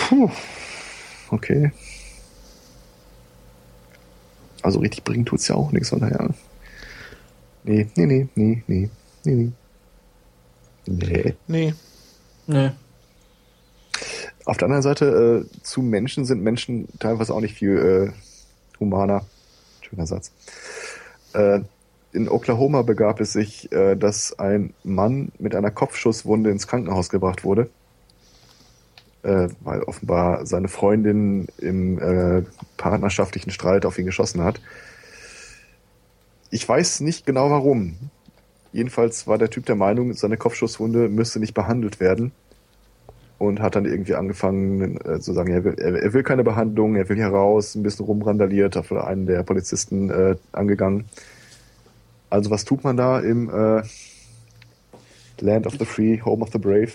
Puh. 0.09 0.31
Okay. 1.31 1.73
Also 4.63 4.81
richtig 4.81 5.05
bringen 5.05 5.25
tut's 5.25 5.49
ja 5.49 5.55
auch 5.55 5.73
nichts, 5.73 5.89
von 5.89 6.01
daher. 6.01 6.29
Nee, 7.65 7.89
nee, 7.97 8.07
nee, 8.07 8.29
nee, 8.35 8.63
nee, 8.67 8.91
nee, 9.25 9.53
nee. 10.87 11.35
Nee. 11.47 11.75
Nee. 12.47 12.71
Auf 14.45 14.57
der 14.57 14.67
anderen 14.67 14.83
Seite, 14.83 15.47
äh, 15.47 15.63
zu 15.63 15.83
Menschen 15.83 16.25
sind 16.25 16.43
Menschen 16.43 16.89
teilweise 16.99 17.35
auch 17.35 17.41
nicht 17.41 17.55
viel 17.55 18.13
äh, 18.13 18.81
humaner. 18.81 19.25
Schöner 19.83 20.07
Satz. 20.07 20.33
Äh, 21.33 21.61
in 22.13 22.29
Oklahoma 22.29 22.83
begab 22.83 23.21
es 23.21 23.33
sich, 23.33 23.71
äh, 23.73 23.95
dass 23.97 24.39
ein 24.39 24.75
Mann 24.83 25.31
mit 25.39 25.55
einer 25.55 25.71
Kopfschusswunde 25.71 26.51
ins 26.51 26.67
Krankenhaus 26.67 27.09
gebracht 27.09 27.45
wurde, 27.45 27.71
äh, 29.23 29.49
weil 29.61 29.83
offenbar 29.83 30.47
seine 30.47 30.69
Freundin 30.69 31.49
im 31.59 31.99
äh, 31.99 32.43
partnerschaftlichen 32.77 33.51
Streit 33.51 33.85
auf 33.85 33.99
ihn 33.99 34.07
geschossen 34.07 34.43
hat. 34.43 34.61
Ich 36.51 36.69
weiß 36.69 37.01
nicht 37.01 37.27
genau 37.27 37.51
warum. 37.51 37.97
Jedenfalls 38.73 39.27
war 39.27 39.39
der 39.39 39.51
Typ 39.51 39.67
der 39.67 39.77
Meinung, 39.77 40.13
seine 40.15 40.37
Kopfschusswunde 40.37 41.09
müsste 41.09 41.41
nicht 41.41 41.55
behandelt 41.55 42.01
werden 42.01 42.33
und 43.39 43.61
hat 43.61 43.75
dann 43.75 43.85
irgendwie 43.85 44.15
angefangen 44.15 45.01
äh, 45.05 45.19
zu 45.19 45.33
sagen, 45.33 45.53
er 45.53 45.65
will, 45.65 45.75
er, 45.79 46.13
will 46.13 46.23
keine 46.23 46.45
Behandlung, 46.45 46.95
er 46.95 47.09
will 47.09 47.17
hier 47.17 47.29
raus, 47.29 47.75
ein 47.75 47.83
bisschen 47.83 48.05
rumrandaliert, 48.05 48.77
hat 48.77 48.93
einen 48.93 49.27
der 49.27 49.43
Polizisten 49.43 50.11
äh, 50.11 50.37
angegangen. 50.53 51.07
Also 52.29 52.51
was 52.51 52.65
tut 52.65 52.85
man 52.85 52.97
da 52.97 53.19
im 53.19 53.49
äh, 53.49 53.83
Land 55.41 55.67
of 55.67 55.75
the 55.79 55.85
Free, 55.85 56.21
Home 56.21 56.43
of 56.43 56.51
the 56.53 56.59
Brave? 56.59 56.93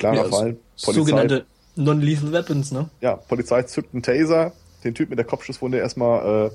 Klarer 0.00 0.16
ja, 0.16 0.24
Fall. 0.24 0.56
Polizei, 0.82 0.92
sogenannte 0.92 1.46
Non-Lethal 1.76 2.32
Weapons, 2.32 2.72
ne? 2.72 2.88
Ja, 3.00 3.16
Polizei 3.16 3.62
zückt 3.62 3.94
einen 3.94 4.02
Taser, 4.02 4.52
den 4.82 4.94
Typ 4.94 5.10
mit 5.10 5.18
der 5.18 5.26
Kopfschusswunde 5.26 5.78
erstmal 5.78 6.46
äh, 6.46 6.50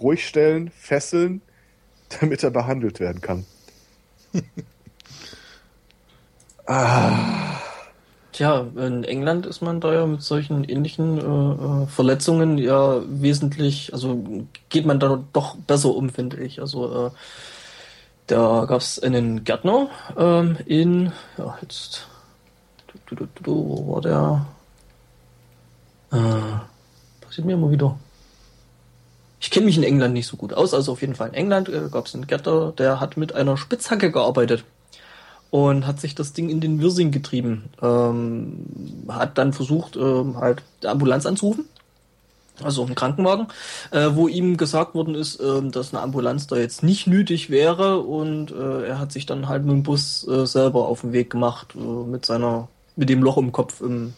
ruhig 0.00 0.26
stellen, 0.26 0.70
fesseln, 0.70 1.42
damit 2.20 2.42
er 2.42 2.50
behandelt 2.50 3.00
werden 3.00 3.20
kann. 3.20 3.44
ah. 6.66 7.60
Tja, 8.32 8.68
in 8.76 9.02
England 9.02 9.46
ist 9.46 9.62
man 9.62 9.80
da 9.80 9.92
ja 9.92 10.06
mit 10.06 10.22
solchen 10.22 10.62
ähnlichen 10.62 11.18
äh, 11.18 11.82
äh, 11.82 11.86
Verletzungen 11.88 12.56
ja 12.56 13.02
wesentlich, 13.08 13.92
also 13.92 14.22
geht 14.68 14.86
man 14.86 15.00
da 15.00 15.24
doch 15.32 15.56
besser 15.56 15.92
um, 15.92 16.08
finde 16.08 16.36
ich. 16.36 16.60
Also 16.60 17.06
äh, 17.06 17.10
da 18.28 18.66
gab 18.68 18.80
es 18.80 19.00
einen 19.02 19.42
Gärtner 19.42 19.88
ähm, 20.16 20.56
in, 20.66 21.12
ja, 21.36 21.58
jetzt, 21.62 22.06
du, 23.06 23.14
du, 23.14 23.28
du, 23.42 23.54
wo 23.54 23.94
war 23.94 24.00
der? 24.00 24.46
Äh, 26.10 27.24
passiert 27.24 27.46
mir 27.46 27.54
immer 27.54 27.70
wieder. 27.70 27.98
Ich 29.40 29.50
kenne 29.50 29.66
mich 29.66 29.76
in 29.76 29.84
England 29.84 30.14
nicht 30.14 30.26
so 30.26 30.36
gut 30.36 30.52
aus, 30.52 30.74
also 30.74 30.92
auf 30.92 31.00
jeden 31.00 31.14
Fall 31.14 31.28
in 31.28 31.34
England 31.34 31.68
äh, 31.68 31.88
gab 31.90 32.06
es 32.06 32.14
einen 32.14 32.26
Gärtner, 32.26 32.72
der 32.76 33.00
hat 33.00 33.16
mit 33.16 33.34
einer 33.34 33.56
Spitzhacke 33.56 34.10
gearbeitet 34.10 34.64
und 35.50 35.86
hat 35.86 36.00
sich 36.00 36.14
das 36.14 36.32
Ding 36.32 36.48
in 36.48 36.60
den 36.60 36.80
Wirsing 36.80 37.10
getrieben. 37.10 37.64
Ähm, 37.80 38.66
hat 39.08 39.38
dann 39.38 39.52
versucht, 39.52 39.96
ähm, 39.96 40.36
halt 40.36 40.62
die 40.82 40.88
Ambulanz 40.88 41.24
anzurufen, 41.24 41.66
also 42.62 42.84
einen 42.84 42.94
Krankenwagen, 42.94 43.46
äh, 43.90 44.08
wo 44.12 44.28
ihm 44.28 44.56
gesagt 44.56 44.94
worden 44.94 45.14
ist, 45.14 45.40
äh, 45.40 45.62
dass 45.70 45.94
eine 45.94 46.02
Ambulanz 46.02 46.46
da 46.48 46.56
jetzt 46.56 46.82
nicht 46.82 47.06
nötig 47.06 47.50
wäre 47.50 48.00
und 48.00 48.50
äh, 48.50 48.86
er 48.88 48.98
hat 48.98 49.12
sich 49.12 49.26
dann 49.26 49.48
halt 49.48 49.64
mit 49.64 49.72
dem 49.72 49.82
Bus 49.84 50.26
äh, 50.26 50.46
selber 50.46 50.88
auf 50.88 51.02
den 51.02 51.12
Weg 51.12 51.30
gemacht 51.30 51.74
äh, 51.76 51.78
mit 51.78 52.26
seiner, 52.26 52.68
mit 52.98 53.08
dem 53.08 53.22
Loch 53.22 53.38
im 53.38 53.52
Kopf 53.52 53.80
im, 53.80 54.12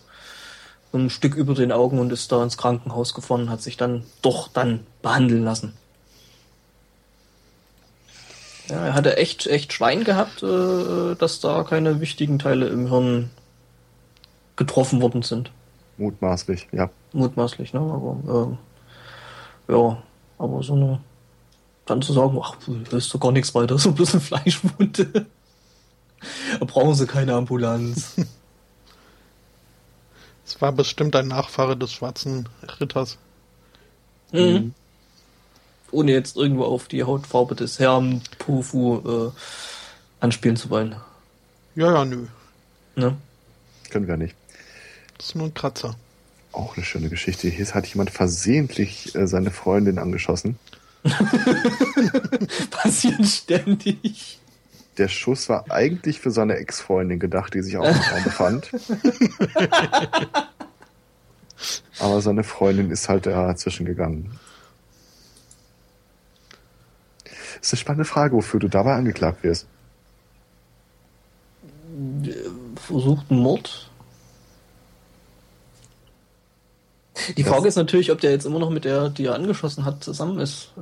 ein 0.92 1.10
Stück 1.10 1.36
über 1.36 1.54
den 1.54 1.70
Augen 1.70 1.98
und 1.98 2.10
ist 2.12 2.32
da 2.32 2.42
ins 2.42 2.56
Krankenhaus 2.56 3.14
gefahren, 3.14 3.50
hat 3.50 3.62
sich 3.62 3.76
dann 3.76 4.04
doch 4.22 4.48
dann 4.48 4.80
behandeln 5.02 5.44
lassen. 5.44 5.74
Ja, 8.68 8.86
er 8.86 8.94
hatte 8.94 9.16
echt, 9.16 9.46
echt 9.46 9.72
Schwein 9.72 10.02
gehabt, 10.02 10.42
äh, 10.42 11.14
dass 11.16 11.40
da 11.40 11.62
keine 11.64 12.00
wichtigen 12.00 12.38
Teile 12.38 12.68
im 12.68 12.88
Hirn 12.88 13.30
getroffen 14.56 15.02
worden 15.02 15.22
sind. 15.22 15.50
Mutmaßlich, 15.98 16.68
ja. 16.72 16.88
Mutmaßlich, 17.12 17.74
ne? 17.74 17.80
Aber 17.80 18.58
äh, 19.68 19.72
ja, 19.72 20.02
aber 20.38 20.62
so 20.62 20.74
eine 20.74 21.00
dann 21.86 22.02
zu 22.02 22.12
sagen, 22.12 22.38
ach, 22.40 22.56
da 22.90 22.96
ist 22.96 23.12
doch 23.12 23.20
gar 23.20 23.32
nichts 23.32 23.54
weiter, 23.54 23.78
so 23.78 23.92
bloß 23.92 24.14
eine 24.14 24.20
Fleischwunde. 24.20 25.26
da 26.58 26.64
brauchen 26.64 26.94
sie 26.94 27.06
keine 27.06 27.34
Ambulanz. 27.34 28.16
Es 30.50 30.60
war 30.60 30.72
bestimmt 30.72 31.14
ein 31.14 31.28
Nachfahre 31.28 31.76
des 31.76 31.92
schwarzen 31.92 32.48
Ritters. 32.80 33.18
Mhm. 34.32 34.40
mhm 34.40 34.74
ohne 35.92 36.12
jetzt 36.12 36.36
irgendwo 36.36 36.64
auf 36.64 36.88
die 36.88 37.04
Hautfarbe 37.04 37.54
des 37.54 37.78
Herrn 37.78 38.22
Pufu 38.38 39.28
äh, 39.28 39.32
anspielen 40.20 40.56
zu 40.56 40.70
wollen. 40.70 40.96
Ja, 41.74 41.92
ja, 41.92 42.04
nö. 42.04 42.26
Ne? 42.96 43.16
Können 43.90 44.06
wir 44.06 44.16
nicht. 44.16 44.34
Das 45.16 45.28
ist 45.28 45.34
nur 45.34 45.46
ein 45.46 45.54
Kratzer. 45.54 45.96
Auch 46.52 46.76
eine 46.76 46.84
schöne 46.84 47.08
Geschichte. 47.08 47.48
Hier 47.48 47.66
hat 47.74 47.86
jemand 47.86 48.10
versehentlich 48.10 49.14
äh, 49.14 49.26
seine 49.26 49.50
Freundin 49.50 49.98
angeschossen. 49.98 50.58
Passiert 52.70 53.24
ständig. 53.26 54.39
Der 55.00 55.08
Schuss 55.08 55.48
war 55.48 55.64
eigentlich 55.70 56.20
für 56.20 56.30
seine 56.30 56.56
Ex-Freundin 56.56 57.18
gedacht, 57.18 57.54
die 57.54 57.62
sich 57.62 57.78
auch 57.78 57.84
im 57.84 57.96
Raum 57.96 58.22
befand. 58.22 58.70
Aber 61.98 62.20
seine 62.20 62.44
Freundin 62.44 62.90
ist 62.90 63.08
halt 63.08 63.24
dazwischen 63.24 63.86
gegangen. 63.86 64.38
Das 67.24 67.32
ist 67.62 67.72
eine 67.72 67.80
spannende 67.80 68.04
Frage, 68.04 68.36
wofür 68.36 68.60
du 68.60 68.68
dabei 68.68 68.92
angeklagt 68.94 69.42
wirst. 69.42 69.66
Versuchten 72.76 73.36
Mord. 73.36 73.90
Die 77.38 77.44
Frage 77.44 77.68
ist 77.68 77.76
natürlich, 77.76 78.12
ob 78.12 78.20
der 78.20 78.32
jetzt 78.32 78.44
immer 78.44 78.58
noch 78.58 78.70
mit 78.70 78.84
der, 78.84 79.08
die 79.08 79.24
er 79.24 79.34
angeschossen 79.34 79.86
hat, 79.86 80.04
zusammen 80.04 80.38
ist. 80.40 80.72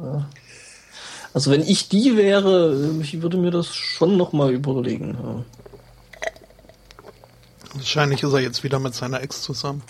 Äh, 1.28 1.34
also 1.34 1.50
wenn 1.50 1.62
ich 1.62 1.88
die 1.88 2.16
wäre, 2.16 2.94
ich 3.00 3.22
würde 3.22 3.36
mir 3.36 3.50
das 3.50 3.74
schon 3.74 4.16
nochmal 4.16 4.52
überlegen. 4.52 5.44
Wahrscheinlich 7.74 8.22
ist 8.22 8.32
er 8.32 8.40
jetzt 8.40 8.64
wieder 8.64 8.78
mit 8.78 8.94
seiner 8.94 9.22
Ex 9.22 9.42
zusammen. 9.42 9.82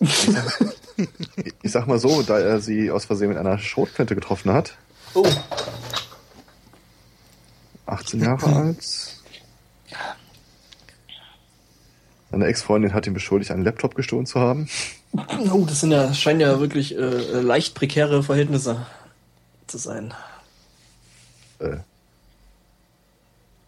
ich 0.00 1.72
sag 1.72 1.86
mal 1.86 1.98
so, 1.98 2.22
da 2.22 2.38
er 2.38 2.60
sie 2.60 2.90
aus 2.90 3.04
Versehen 3.04 3.28
mit 3.28 3.38
einer 3.38 3.58
Schrotflinte 3.58 4.14
getroffen 4.14 4.52
hat, 4.52 4.74
Oh. 5.14 5.26
18 7.86 8.20
Jahre 8.20 8.46
alt. 8.56 8.84
Seine 12.30 12.46
Ex-Freundin 12.46 12.92
hat 12.92 13.06
ihn 13.06 13.14
beschuldigt, 13.14 13.50
einen 13.50 13.64
Laptop 13.64 13.94
gestohlen 13.94 14.26
zu 14.26 14.38
haben. 14.38 14.68
Oh, 15.50 15.64
das 15.66 15.80
sind 15.80 15.92
ja, 15.92 16.12
scheinen 16.12 16.40
ja 16.40 16.60
wirklich 16.60 16.94
äh, 16.94 17.40
leicht 17.40 17.74
prekäre 17.74 18.22
Verhältnisse 18.22 18.86
zu 19.66 19.78
sein. 19.78 20.12
Äh. 21.58 21.78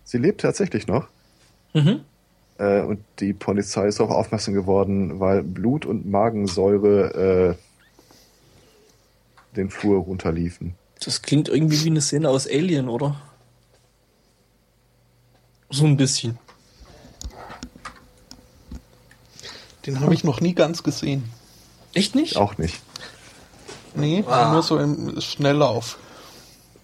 Sie 0.05 0.19
lebt 0.19 0.41
tatsächlich 0.41 0.87
noch. 0.87 1.07
Mhm. 1.73 2.01
Äh, 2.59 2.83
und 2.83 3.05
die 3.21 3.33
Polizei 3.33 3.87
ist 3.87 4.01
auch 4.01 4.11
aufmerksam 4.11 4.55
geworden, 4.55 5.21
weil 5.21 5.43
Blut 5.43 5.87
und 5.87 6.09
Magensäure 6.11 7.57
äh, 7.57 9.57
den 9.57 9.71
Flur 9.71 10.03
runterliefen. 10.03 10.75
Das 11.03 11.23
klingt 11.23 11.49
irgendwie 11.49 11.83
wie 11.85 11.91
eine 11.91 12.01
Szene 12.01 12.29
aus 12.29 12.47
Alien, 12.47 12.89
oder? 12.89 13.21
So 15.71 15.87
ein 15.87 15.97
bisschen. 15.97 16.39
Den 19.87 20.01
habe 20.01 20.15
ich 20.15 20.25
noch 20.25 20.41
nie 20.41 20.55
ganz 20.55 20.83
gesehen. 20.83 21.31
Echt 21.95 22.15
nicht? 22.15 22.37
Auch 22.37 22.59
nicht. 22.59 22.81
Nee, 23.95 24.25
Ah. 24.29 24.53
nur 24.53 24.63
so 24.63 24.79
im 24.79 25.21
Schnelllauf. 25.21 25.99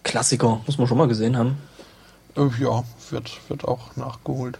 Klassiker, 0.07 0.61
muss 0.67 0.79
man 0.79 0.87
schon 0.87 0.99
mal 0.99 1.09
gesehen 1.09 1.37
haben. 1.37 1.57
Äh, 2.37 2.49
ja, 2.61 2.85
wird, 3.11 3.41
wird 3.49 3.65
auch 3.65 3.97
nachgeholt. 3.97 4.59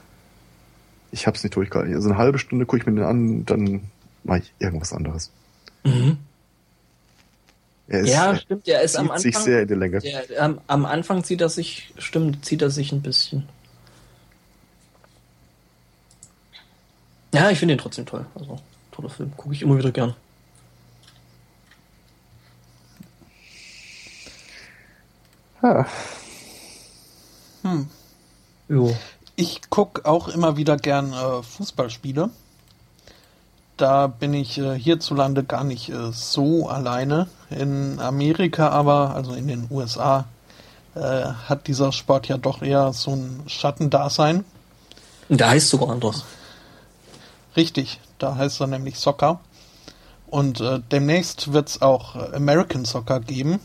Ich 1.13 1.27
hab's 1.27 1.45
nicht 1.45 1.55
durchgehalten. 1.55 1.95
Also 1.95 2.09
eine 2.09 2.19
halbe 2.19 2.39
Stunde 2.39 2.67
gucke 2.67 2.79
ich 2.79 2.87
mir 2.87 2.93
den 2.95 3.05
an, 3.05 3.47
dann 3.47 3.83
mache 4.25 4.39
ich 4.41 4.53
irgendwas 4.59 4.93
anderes. 4.93 5.31
Mhm. 5.85 6.19
Er 7.89 8.01
ist, 8.01 8.09
Ja, 8.13 8.35
stimmt, 8.37 8.67
er 8.67 8.83
ist 8.83 8.97
am 8.97 9.07
zieht 9.11 9.19
sich 9.21 9.37
Anfang. 9.37 9.45
sehr 9.45 9.63
in 9.63 9.69
die 9.69 9.75
Länge. 9.75 9.99
Der, 10.01 10.43
am, 10.43 10.61
am 10.67 10.85
Anfang 10.85 11.23
zieht 11.23 11.41
er 11.41 11.49
sich, 11.49 11.93
stimmt, 11.97 12.45
zieht 12.45 12.61
er 12.63 12.71
sich 12.71 12.91
ein 12.91 13.03
bisschen. 13.03 13.49
Ja, 17.33 17.51
ich 17.51 17.59
finde 17.59 17.75
ihn 17.75 17.79
trotzdem 17.79 18.07
toll. 18.07 18.27
Also, 18.35 18.59
toller 18.91 19.11
Film. 19.11 19.31
Gucke 19.37 19.55
ich 19.55 19.63
immer 19.63 19.79
wieder 19.79 19.93
gern. 19.93 20.15
Ja. 25.67 25.87
Jo. 28.69 28.97
Ich 29.35 29.69
gucke 29.69 30.05
auch 30.05 30.29
immer 30.29 30.57
wieder 30.57 30.77
gern 30.77 31.13
äh, 31.13 31.43
Fußballspiele. 31.43 32.31
Da 33.77 34.07
bin 34.07 34.33
ich 34.33 34.59
äh, 34.59 34.79
hierzulande 34.79 35.45
gar 35.45 35.65
nicht 35.65 35.91
äh, 35.91 36.13
so 36.13 36.69
alleine. 36.69 37.29
In 37.51 37.99
Amerika 38.01 38.71
aber, 38.71 39.15
also 39.15 39.35
in 39.35 39.49
den 39.49 39.67
USA, 39.71 40.27
äh, 40.95 41.01
hat 41.01 41.67
dieser 41.67 41.93
Sport 41.93 42.29
ja 42.29 42.39
doch 42.39 42.63
eher 42.63 42.93
so 42.93 43.13
ein 43.13 43.43
Schattendasein. 43.47 44.45
Der 45.29 45.51
heißt 45.51 45.69
sogar 45.69 45.91
anders. 45.91 46.25
Richtig, 47.57 48.01
da 48.19 48.37
heißt 48.37 48.61
er 48.61 48.69
nämlich 48.69 48.99
Soccer. 48.99 49.41
Und 50.29 50.61
äh, 50.61 50.81
demnächst 50.91 51.53
wird 51.53 51.69
es 51.69 51.83
auch 51.83 52.15
American 52.33 52.85
Soccer 52.85 53.21
geben. 53.21 53.61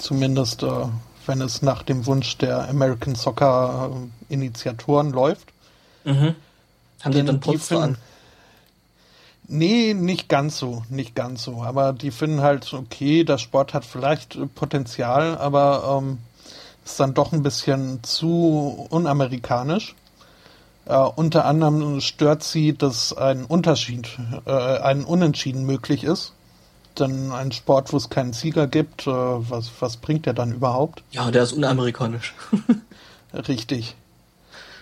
Zumindest, 0.00 0.62
äh, 0.62 0.86
wenn 1.26 1.40
es 1.40 1.62
nach 1.62 1.82
dem 1.82 2.06
Wunsch 2.06 2.38
der 2.38 2.68
American 2.68 3.14
Soccer 3.14 3.90
äh, 4.28 4.32
Initiatoren 4.32 5.12
läuft. 5.12 5.52
Mhm. 6.04 6.34
Haben 7.02 7.12
die 7.12 7.22
dann 7.24 7.40
die 7.40 7.48
Polster 7.48 7.80
finden- 7.82 7.94
an? 7.94 7.96
Nee, 9.52 9.94
nicht 9.94 10.28
ganz 10.28 10.58
so, 10.58 10.84
nicht 10.90 11.14
ganz 11.16 11.42
so. 11.42 11.62
Aber 11.62 11.92
die 11.92 12.12
finden 12.12 12.40
halt, 12.40 12.72
okay, 12.72 13.24
der 13.24 13.38
Sport 13.38 13.74
hat 13.74 13.84
vielleicht 13.84 14.36
äh, 14.36 14.46
Potenzial, 14.46 15.36
aber 15.38 16.00
ähm, 16.02 16.18
ist 16.84 16.98
dann 17.00 17.14
doch 17.14 17.32
ein 17.32 17.42
bisschen 17.42 18.02
zu 18.02 18.86
unamerikanisch. 18.90 19.94
Äh, 20.86 20.96
unter 20.96 21.44
anderem 21.44 22.00
stört 22.00 22.42
sie, 22.42 22.72
dass 22.76 23.12
ein 23.12 23.44
Unterschied, 23.44 24.18
äh, 24.46 24.50
ein 24.50 25.04
Unentschieden 25.04 25.64
möglich 25.64 26.04
ist. 26.04 26.32
Denn 26.98 27.32
ein 27.32 27.52
Sport, 27.52 27.92
wo 27.92 27.96
es 27.96 28.10
keinen 28.10 28.32
Sieger 28.32 28.66
gibt, 28.66 29.06
äh, 29.06 29.10
was, 29.10 29.70
was 29.80 29.96
bringt 29.96 30.26
der 30.26 30.34
dann 30.34 30.52
überhaupt? 30.52 31.02
Ja, 31.12 31.30
der 31.30 31.42
ist 31.44 31.52
unamerikanisch. 31.52 32.34
Richtig. 33.48 33.96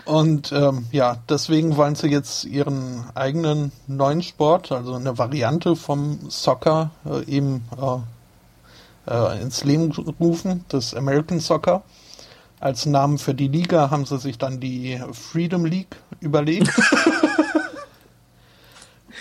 Und 0.05 0.53
ähm, 0.53 0.87
ja, 0.91 1.19
deswegen 1.29 1.77
wollen 1.77 1.95
sie 1.95 2.09
jetzt 2.09 2.45
ihren 2.45 3.05
eigenen 3.15 3.73
neuen 3.87 4.23
Sport, 4.23 4.73
also 4.73 4.95
eine 4.95 5.19
Variante 5.19 5.77
vom 5.77 6.31
Soccer, 6.31 6.91
äh, 7.05 7.25
eben 7.25 7.65
äh, 7.77 9.13
äh, 9.13 9.43
ins 9.43 9.65
Leben 9.65 9.93
rufen, 10.19 10.65
das 10.69 10.95
American 10.95 11.41
Soccer. 11.41 11.83
Als 12.59 12.87
Namen 12.87 13.19
für 13.19 13.35
die 13.35 13.49
Liga 13.49 13.91
haben 13.91 14.07
sie 14.07 14.19
sich 14.19 14.39
dann 14.39 14.61
die 14.61 15.01
Freedom 15.13 15.67
League 15.67 15.97
überlegt. 16.21 16.71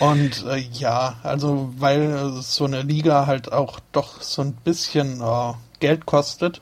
Und 0.00 0.44
äh, 0.46 0.58
ja, 0.58 1.16
also 1.22 1.72
weil 1.78 2.02
äh, 2.02 2.42
so 2.42 2.64
eine 2.64 2.82
Liga 2.82 3.26
halt 3.26 3.52
auch 3.52 3.80
doch 3.92 4.22
so 4.22 4.42
ein 4.42 4.52
bisschen 4.52 5.20
äh, 5.20 5.52
Geld 5.80 6.06
kostet, 6.06 6.60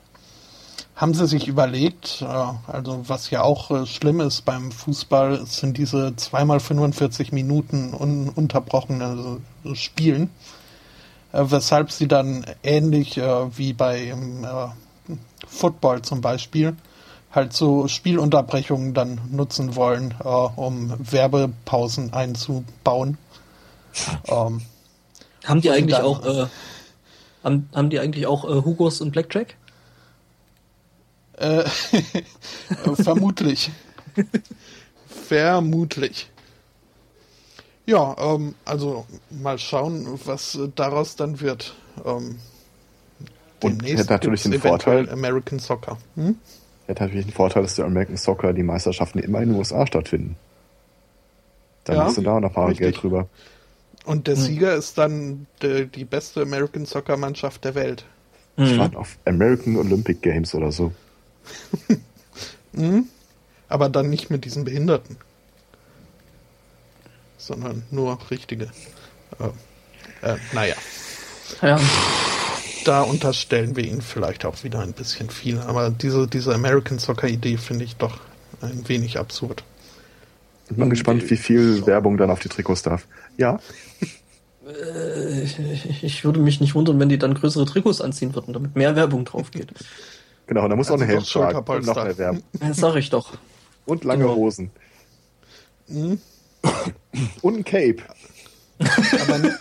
haben 0.94 1.12
sie 1.12 1.26
sich 1.26 1.46
überlegt, 1.46 2.22
äh, 2.22 2.24
also 2.24 3.04
was 3.08 3.30
ja 3.30 3.42
auch 3.42 3.70
äh, 3.70 3.84
schlimm 3.84 4.20
ist 4.20 4.46
beim 4.46 4.72
Fußball, 4.72 5.44
sind 5.44 5.76
diese 5.76 6.16
zweimal 6.16 6.60
45 6.60 7.32
Minuten 7.32 7.92
ununterbrochene 7.92 9.38
äh, 9.64 9.74
Spielen, 9.74 10.30
weshalb 11.32 11.92
sie 11.92 12.08
dann 12.08 12.46
ähnlich 12.62 13.18
äh, 13.18 13.58
wie 13.58 13.74
beim 13.74 14.44
äh, 14.44 14.68
Football 15.46 16.00
zum 16.00 16.22
Beispiel 16.22 16.74
halt 17.36 17.52
so 17.52 17.86
Spielunterbrechungen 17.86 18.94
dann 18.94 19.20
nutzen 19.30 19.76
wollen, 19.76 20.14
äh, 20.24 20.26
um 20.26 20.94
Werbepausen 20.98 22.14
einzubauen. 22.14 23.18
Ähm, 24.28 24.62
haben 25.44 25.60
die 25.60 25.70
eigentlich 25.70 25.96
dann- 25.96 26.04
auch, 26.04 26.24
äh, 26.24 26.46
haben, 27.44 27.68
haben 27.74 27.90
die 27.90 27.98
eigentlich 28.00 28.26
auch 28.26 28.44
äh, 28.44 28.64
Hugos 28.64 29.00
und 29.00 29.12
Blackjack? 29.12 29.56
Äh, 31.38 31.64
vermutlich. 32.94 33.70
vermutlich. 35.08 36.30
Ja, 37.86 38.16
ähm, 38.18 38.54
also 38.64 39.06
mal 39.30 39.58
schauen, 39.58 40.18
was 40.24 40.54
äh, 40.56 40.68
daraus 40.74 41.14
dann 41.16 41.40
wird. 41.40 41.74
Ähm, 42.04 42.38
Und 43.62 43.82
demnächst 43.82 43.98
hat 44.04 44.10
natürlich 44.10 44.42
den 44.42 44.60
Vorteil- 44.60 45.08
American 45.10 45.58
Soccer. 45.58 45.96
Hm? 46.16 46.36
Hat 46.88 47.00
natürlich 47.00 47.26
den 47.26 47.32
Vorteil, 47.34 47.62
dass 47.62 47.76
der 47.76 47.84
American 47.84 48.16
Soccer 48.16 48.52
die 48.52 48.62
Meisterschaften 48.64 49.18
immer 49.20 49.40
in 49.40 49.50
den 49.50 49.58
USA 49.58 49.86
stattfinden. 49.86 50.36
Dann 51.84 51.96
Ja, 51.96 52.04
hast 52.06 52.16
du 52.18 52.22
da 52.22 52.40
noch 52.40 52.54
mal 52.56 52.66
richtig. 52.66 52.78
Geld 52.80 53.02
drüber. 53.02 53.28
Und 54.06 54.28
der 54.28 54.36
Sieger 54.36 54.74
ist 54.76 54.98
dann 54.98 55.48
de, 55.62 55.86
die 55.86 56.04
beste 56.04 56.42
American 56.42 56.86
Soccer 56.86 57.16
Mannschaft 57.16 57.64
der 57.64 57.74
Welt. 57.74 58.04
Ich 58.56 58.72
Mhm. 58.76 58.96
auf 58.96 59.18
American 59.24 59.76
Olympic 59.76 60.22
Games 60.22 60.54
oder 60.54 60.70
so. 60.70 60.92
Aber 63.68 63.88
dann 63.88 64.08
nicht 64.08 64.30
mit 64.30 64.44
diesen 64.44 64.64
Behinderten. 64.64 65.16
Sondern 67.36 67.82
nur 67.90 68.18
richtige. 68.30 68.68
Äh, 69.40 70.26
äh, 70.26 70.36
naja. 70.52 70.76
Ja. 71.60 71.80
da 72.84 73.02
unterstellen 73.02 73.74
wir 73.74 73.84
ihnen 73.84 74.02
vielleicht 74.02 74.44
auch 74.44 74.62
wieder 74.62 74.80
ein 74.80 74.92
bisschen 74.92 75.30
viel. 75.30 75.58
Aber 75.58 75.90
diese, 75.90 76.28
diese 76.28 76.54
American 76.54 77.00
Soccer 77.00 77.26
Idee 77.28 77.56
finde 77.56 77.84
ich 77.84 77.96
doch 77.96 78.20
ein 78.60 78.88
wenig 78.88 79.18
absurd. 79.18 79.64
Ich 80.70 80.76
bin 80.76 80.90
gespannt, 80.90 81.28
wie 81.30 81.36
viel 81.36 81.86
Werbung 81.86 82.16
dann 82.16 82.30
auf 82.30 82.40
die 82.40 82.48
Trikots 82.48 82.82
darf. 82.82 83.06
Ja, 83.36 83.60
Äh, 84.66 85.42
ich, 86.02 86.24
würde 86.24 86.40
mich 86.40 86.60
nicht 86.60 86.74
wundern, 86.74 86.98
wenn 86.98 87.08
die 87.08 87.18
dann 87.18 87.34
größere 87.34 87.66
Trikots 87.66 88.00
anziehen 88.00 88.34
würden, 88.34 88.52
damit 88.52 88.74
mehr 88.74 88.96
Werbung 88.96 89.24
drauf 89.24 89.50
geht. 89.52 89.72
genau. 90.46 90.66
Da 90.66 90.74
muss 90.74 90.88
auch 90.88 90.92
Also 90.94 91.04
eine 91.04 91.12
Helm 91.12 91.22
tragen 91.24 91.58
und 91.58 91.86
noch 91.86 92.02
mehr 92.04 92.18
Werbung. 92.18 92.42
Das 92.60 92.76
sag 92.78 92.96
ich 92.96 93.10
doch. 93.10 93.34
Und 93.84 94.02
lange 94.04 94.24
Genau. 94.24 94.34
Hosen. 94.34 94.70
Mhm. 95.86 96.20
Und 97.42 97.58
ein 97.58 97.64
Cape. 97.64 98.02
Aber, 98.78 99.40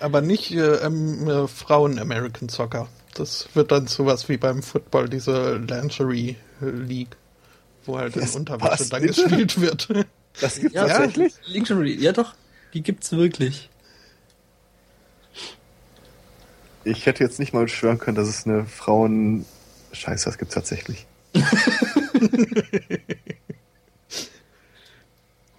aber 0.00 0.20
nicht 0.20 0.50
äh, 0.52 0.74
ähm, 0.84 1.26
äh, 1.28 1.48
Frauen 1.48 1.98
American 1.98 2.50
Soccer. 2.50 2.86
Das 3.14 3.48
wird 3.54 3.72
dann 3.72 3.86
sowas 3.86 4.28
wie 4.28 4.36
beim 4.36 4.62
Football, 4.62 5.08
diese 5.08 5.56
Lingerie 5.56 6.36
äh, 6.60 6.66
League, 6.66 7.16
wo 7.86 7.98
halt 7.98 8.14
in 8.14 8.20
Das 8.20 8.36
Unterwäsche 8.36 8.88
dann 8.90 9.02
bitte. 9.02 9.22
gespielt 9.22 9.60
wird. 9.60 9.88
Das 10.40 10.56
gibt's 10.60 10.74
Ja, 10.74 10.86
tatsächlich? 10.86 11.34
Lingerie, 11.46 11.96
ja 11.98 12.12
doch, 12.12 12.34
die 12.74 12.82
gibt's 12.82 13.12
wirklich. 13.12 13.70
Ich 16.84 17.06
hätte 17.06 17.22
jetzt 17.22 17.38
nicht 17.38 17.52
mal 17.52 17.68
schwören 17.68 17.98
können, 17.98 18.16
dass 18.16 18.28
es 18.28 18.46
eine 18.46 18.64
Frauen... 18.66 19.44
Scheiße, 19.92 20.26
das 20.26 20.38
gibt's 20.38 20.54
tatsächlich. 20.54 21.06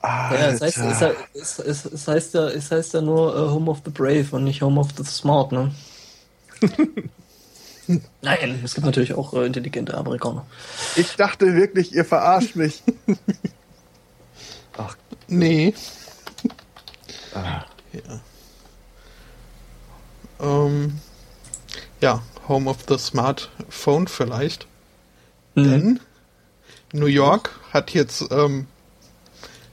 Ja, 0.04 0.48
es, 0.48 0.62
heißt, 0.62 0.78
es, 0.78 0.84
Alter. 0.84 1.16
es, 1.94 2.08
heißt 2.08 2.34
ja, 2.34 2.48
es 2.50 2.72
heißt 2.72 2.94
ja 2.96 3.02
nur 3.02 3.36
äh, 3.36 3.50
Home 3.52 3.70
of 3.70 3.82
the 3.86 3.92
Brave 3.92 4.26
und 4.32 4.46
nicht 4.46 4.62
Home 4.62 4.80
of 4.80 4.88
the 4.98 5.04
Smart, 5.04 5.52
ne? 5.52 5.72
Nein, 8.22 8.62
es 8.64 8.74
gibt 8.74 8.86
natürlich 8.86 9.14
auch 9.14 9.34
äh, 9.34 9.46
intelligente 9.46 9.96
Amerikaner. 9.96 10.46
Ich 10.96 11.16
dachte 11.16 11.56
wirklich, 11.56 11.94
ihr 11.94 12.06
verarscht 12.06 12.56
mich. 12.56 12.82
Nee. 15.32 15.74
ah. 17.36 17.64
Ähm, 20.42 21.00
ja, 22.02 22.22
Home 22.48 22.70
of 22.70 22.80
the 22.88 22.98
Smartphone 22.98 24.08
vielleicht. 24.08 24.68
Mhm. 25.56 25.64
Denn 25.64 26.00
New 26.94 27.06
York 27.06 27.52
hat 27.72 27.92
jetzt 27.94 28.26
ähm, 28.32 28.68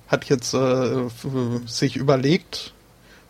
hat 0.06 0.26
jetzt 0.26 0.54
äh, 0.54 1.06
f- 1.06 1.26
sich 1.66 1.96
überlegt, 1.96 2.72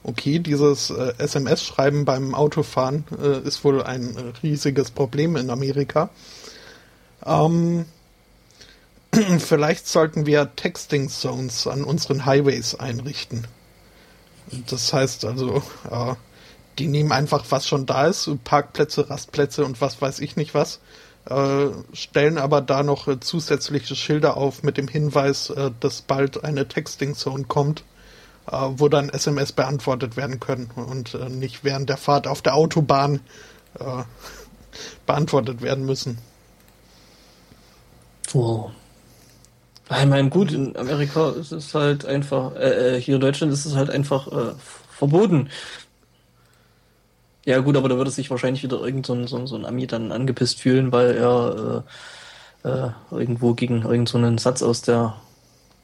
okay, 0.02 0.38
dieses 0.38 0.90
äh, 0.90 1.14
SMS-Schreiben 1.18 2.04
beim 2.04 2.34
Autofahren 2.34 3.04
äh, 3.20 3.40
ist 3.40 3.64
wohl 3.64 3.82
ein 3.82 4.34
riesiges 4.42 4.90
Problem 4.90 5.36
in 5.36 5.48
Amerika. 5.50 6.10
Ähm, 7.24 7.86
vielleicht 9.38 9.86
sollten 9.86 10.26
wir 10.26 10.54
Texting 10.56 11.08
Zones 11.08 11.66
an 11.66 11.84
unseren 11.84 12.26
Highways 12.26 12.74
einrichten. 12.74 13.46
Das 14.68 14.92
heißt 14.92 15.24
also, 15.24 15.62
äh, 15.90 16.14
die 16.78 16.86
nehmen 16.86 17.12
einfach, 17.12 17.44
was 17.50 17.66
schon 17.66 17.86
da 17.86 18.06
ist, 18.06 18.30
Parkplätze, 18.44 19.10
Rastplätze 19.10 19.64
und 19.64 19.80
was 19.80 20.00
weiß 20.00 20.20
ich 20.20 20.36
nicht 20.36 20.54
was, 20.54 20.80
äh, 21.28 21.68
stellen 21.92 22.38
aber 22.38 22.60
da 22.60 22.82
noch 22.82 23.08
äh, 23.08 23.20
zusätzliche 23.20 23.96
Schilder 23.96 24.36
auf 24.36 24.62
mit 24.62 24.76
dem 24.76 24.88
Hinweis, 24.88 25.50
äh, 25.50 25.70
dass 25.80 26.02
bald 26.02 26.44
eine 26.44 26.68
Texting 26.68 27.14
Zone 27.14 27.44
kommt, 27.44 27.84
äh, 28.50 28.56
wo 28.56 28.88
dann 28.88 29.10
SMS 29.10 29.52
beantwortet 29.52 30.16
werden 30.16 30.40
können 30.40 30.70
und 30.74 31.14
äh, 31.14 31.28
nicht 31.28 31.64
während 31.64 31.88
der 31.90 31.98
Fahrt 31.98 32.26
auf 32.26 32.42
der 32.42 32.54
Autobahn 32.54 33.20
beantwortet 35.06 35.60
werden 35.60 35.84
müssen. 35.84 36.18
Oh. 38.32 38.70
Ich 39.90 40.06
meine, 40.06 40.28
gut, 40.28 40.52
in 40.52 40.76
Amerika 40.76 41.30
ist 41.30 41.52
es 41.52 41.74
halt 41.74 42.04
einfach, 42.04 42.54
äh, 42.56 43.00
hier 43.00 43.14
in 43.14 43.20
Deutschland 43.20 43.52
ist 43.52 43.64
es 43.64 43.74
halt 43.74 43.88
einfach 43.88 44.26
äh, 44.28 44.54
verboten. 44.90 45.48
Ja 47.46 47.60
gut, 47.60 47.76
aber 47.76 47.88
da 47.88 47.96
würde 47.96 48.10
sich 48.10 48.30
wahrscheinlich 48.30 48.62
wieder 48.62 48.80
irgend 48.82 49.06
so 49.06 49.14
ein, 49.14 49.26
so, 49.26 49.46
so 49.46 49.56
ein 49.56 49.64
Ami 49.64 49.86
dann 49.86 50.12
angepisst 50.12 50.60
fühlen, 50.60 50.92
weil 50.92 51.16
er 51.16 51.84
äh, 52.64 52.68
äh, 52.68 52.90
irgendwo 53.10 53.54
gegen 53.54 53.82
irgendeinen 53.82 54.36
so 54.36 54.42
Satz 54.42 54.62
aus 54.62 54.82
der 54.82 55.16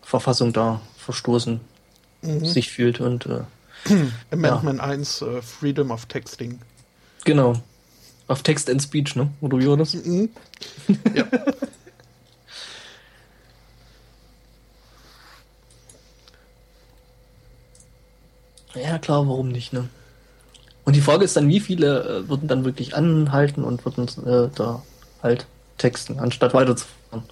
Verfassung 0.03 0.53
da 0.53 0.83
verstoßen 0.99 1.61
mhm. 2.21 2.45
sich 2.45 2.71
fühlt 2.71 3.01
und 3.01 3.27
äh, 3.27 3.41
Amendment 4.31 4.81
ja. 4.81 4.85
1, 4.85 5.23
uh, 5.23 5.41
Freedom 5.41 5.91
of 5.91 6.07
Texting. 6.07 6.59
Genau. 7.25 7.55
Auf 8.27 8.43
Text 8.43 8.69
and 8.69 8.83
Speech, 8.83 9.17
ne? 9.17 9.29
Oder 9.41 9.59
wie 9.59 9.69
war 9.69 9.77
das? 9.77 9.95
Mhm. 9.95 10.31
Ja. 11.15 11.25
ja, 18.75 18.99
klar, 18.99 19.27
warum 19.29 19.49
nicht, 19.49 19.73
ne? 19.73 19.89
Und 20.85 20.97
die 20.97 21.01
Frage 21.01 21.25
ist 21.25 21.37
dann, 21.37 21.49
wie 21.49 21.61
viele 21.61 22.25
äh, 22.25 22.29
würden 22.29 22.47
dann 22.47 22.65
wirklich 22.65 22.95
anhalten 22.95 23.65
und 23.65 23.85
würden 23.85 24.07
äh, 24.27 24.51
da 24.55 24.83
halt 25.23 25.47
texten, 25.79 26.19
anstatt 26.19 26.53
weiterzufahren. 26.53 27.25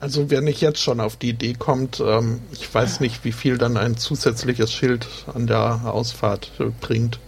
Also 0.00 0.30
wer 0.30 0.40
nicht 0.40 0.60
jetzt 0.60 0.80
schon 0.80 1.00
auf 1.00 1.16
die 1.16 1.30
Idee 1.30 1.54
kommt, 1.54 2.00
ähm, 2.00 2.40
ich 2.52 2.72
weiß 2.72 3.00
nicht, 3.00 3.24
wie 3.24 3.32
viel 3.32 3.58
dann 3.58 3.76
ein 3.76 3.96
zusätzliches 3.96 4.72
Schild 4.72 5.06
an 5.32 5.46
der 5.46 5.92
Ausfahrt 5.92 6.52
äh, 6.58 6.66
bringt. 6.80 7.18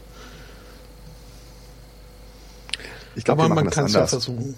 Ich 3.17 3.25
glaube, 3.25 3.49
man 3.49 3.71
kann 3.71 3.87
es 3.87 3.95
ja 3.95 4.07
versuchen. 4.07 4.55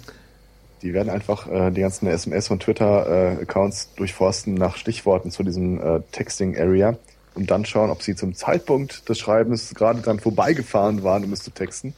Die 0.83 0.93
werden 0.93 1.09
einfach 1.09 1.47
äh, 1.47 1.71
die 1.71 1.81
ganzen 1.81 2.07
SMS- 2.07 2.51
und 2.51 2.61
Twitter-Accounts 2.61 3.85
äh, 3.85 3.97
durchforsten 3.97 4.53
nach 4.53 4.75
Stichworten 4.75 5.31
zu 5.31 5.43
diesem 5.43 5.81
äh, 5.81 6.01
Texting-Area 6.11 6.97
und 7.35 7.49
dann 7.49 7.65
schauen, 7.65 7.89
ob 7.89 8.01
sie 8.03 8.15
zum 8.15 8.35
Zeitpunkt 8.35 9.09
des 9.09 9.17
Schreibens 9.19 9.73
gerade 9.73 10.01
dann 10.01 10.19
vorbeigefahren 10.19 11.03
waren, 11.03 11.23
um 11.23 11.33
es 11.33 11.43
zu 11.43 11.51
texten. 11.51 11.93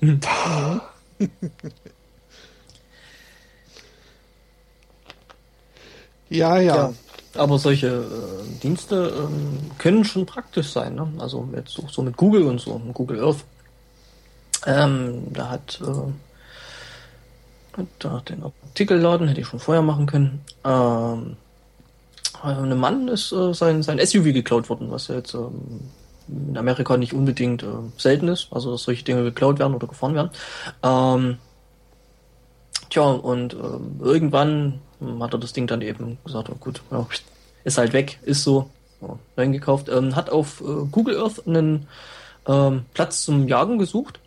ja, 0.00 0.80
ja, 6.28 6.60
ja. 6.60 6.92
Aber 7.34 7.58
solche 7.58 7.88
äh, 7.88 8.60
Dienste 8.62 9.12
ähm, 9.16 9.70
können 9.78 10.04
schon 10.04 10.26
praktisch 10.26 10.70
sein. 10.70 10.94
Ne? 10.94 11.12
Also 11.18 11.48
jetzt 11.54 11.72
so, 11.72 11.86
so, 11.88 12.02
mit 12.02 12.16
Google 12.16 12.44
und 12.44 12.60
so, 12.60 12.80
Google 12.94 13.22
Earth. 13.24 13.44
Ähm, 14.66 15.32
da 15.32 15.50
hat 15.50 15.80
äh, 15.82 16.12
da 17.98 18.20
den 18.28 18.42
Artikel 18.42 18.98
laden, 18.98 19.28
hätte 19.28 19.40
ich 19.40 19.46
schon 19.46 19.60
vorher 19.60 19.82
machen 19.82 20.06
können. 20.06 20.40
Ähm, 20.64 21.32
äh, 21.32 21.47
einem 22.42 22.78
Mann 22.78 23.08
ist 23.08 23.32
äh, 23.32 23.52
sein, 23.54 23.82
sein 23.82 23.98
SUV 24.04 24.32
geklaut 24.32 24.68
worden, 24.68 24.90
was 24.90 25.08
ja 25.08 25.16
jetzt 25.16 25.34
ähm, 25.34 25.80
in 26.28 26.56
Amerika 26.56 26.96
nicht 26.96 27.12
unbedingt 27.12 27.62
äh, 27.62 27.66
selten 27.96 28.28
ist, 28.28 28.48
also 28.50 28.72
dass 28.72 28.82
solche 28.82 29.04
Dinge 29.04 29.22
geklaut 29.22 29.58
werden 29.58 29.74
oder 29.74 29.86
gefahren 29.86 30.14
werden. 30.14 30.30
Ähm, 30.82 31.38
tja, 32.90 33.02
und 33.04 33.54
ähm, 33.54 34.00
irgendwann 34.00 34.80
hat 35.20 35.32
er 35.32 35.38
das 35.38 35.52
Ding 35.52 35.66
dann 35.66 35.82
eben 35.82 36.18
gesagt, 36.24 36.50
oh 36.50 36.56
gut, 36.58 36.82
ja, 36.90 37.06
ist 37.64 37.78
halt 37.78 37.92
weg, 37.92 38.18
ist 38.22 38.42
so, 38.42 38.70
ja, 39.00 39.18
reingekauft. 39.36 39.88
Ähm, 39.88 40.16
hat 40.16 40.30
auf 40.30 40.60
äh, 40.60 40.86
Google 40.90 41.18
Earth 41.18 41.46
einen 41.46 41.86
ähm, 42.46 42.84
Platz 42.94 43.22
zum 43.22 43.46
Jagen 43.48 43.78
gesucht 43.78 44.20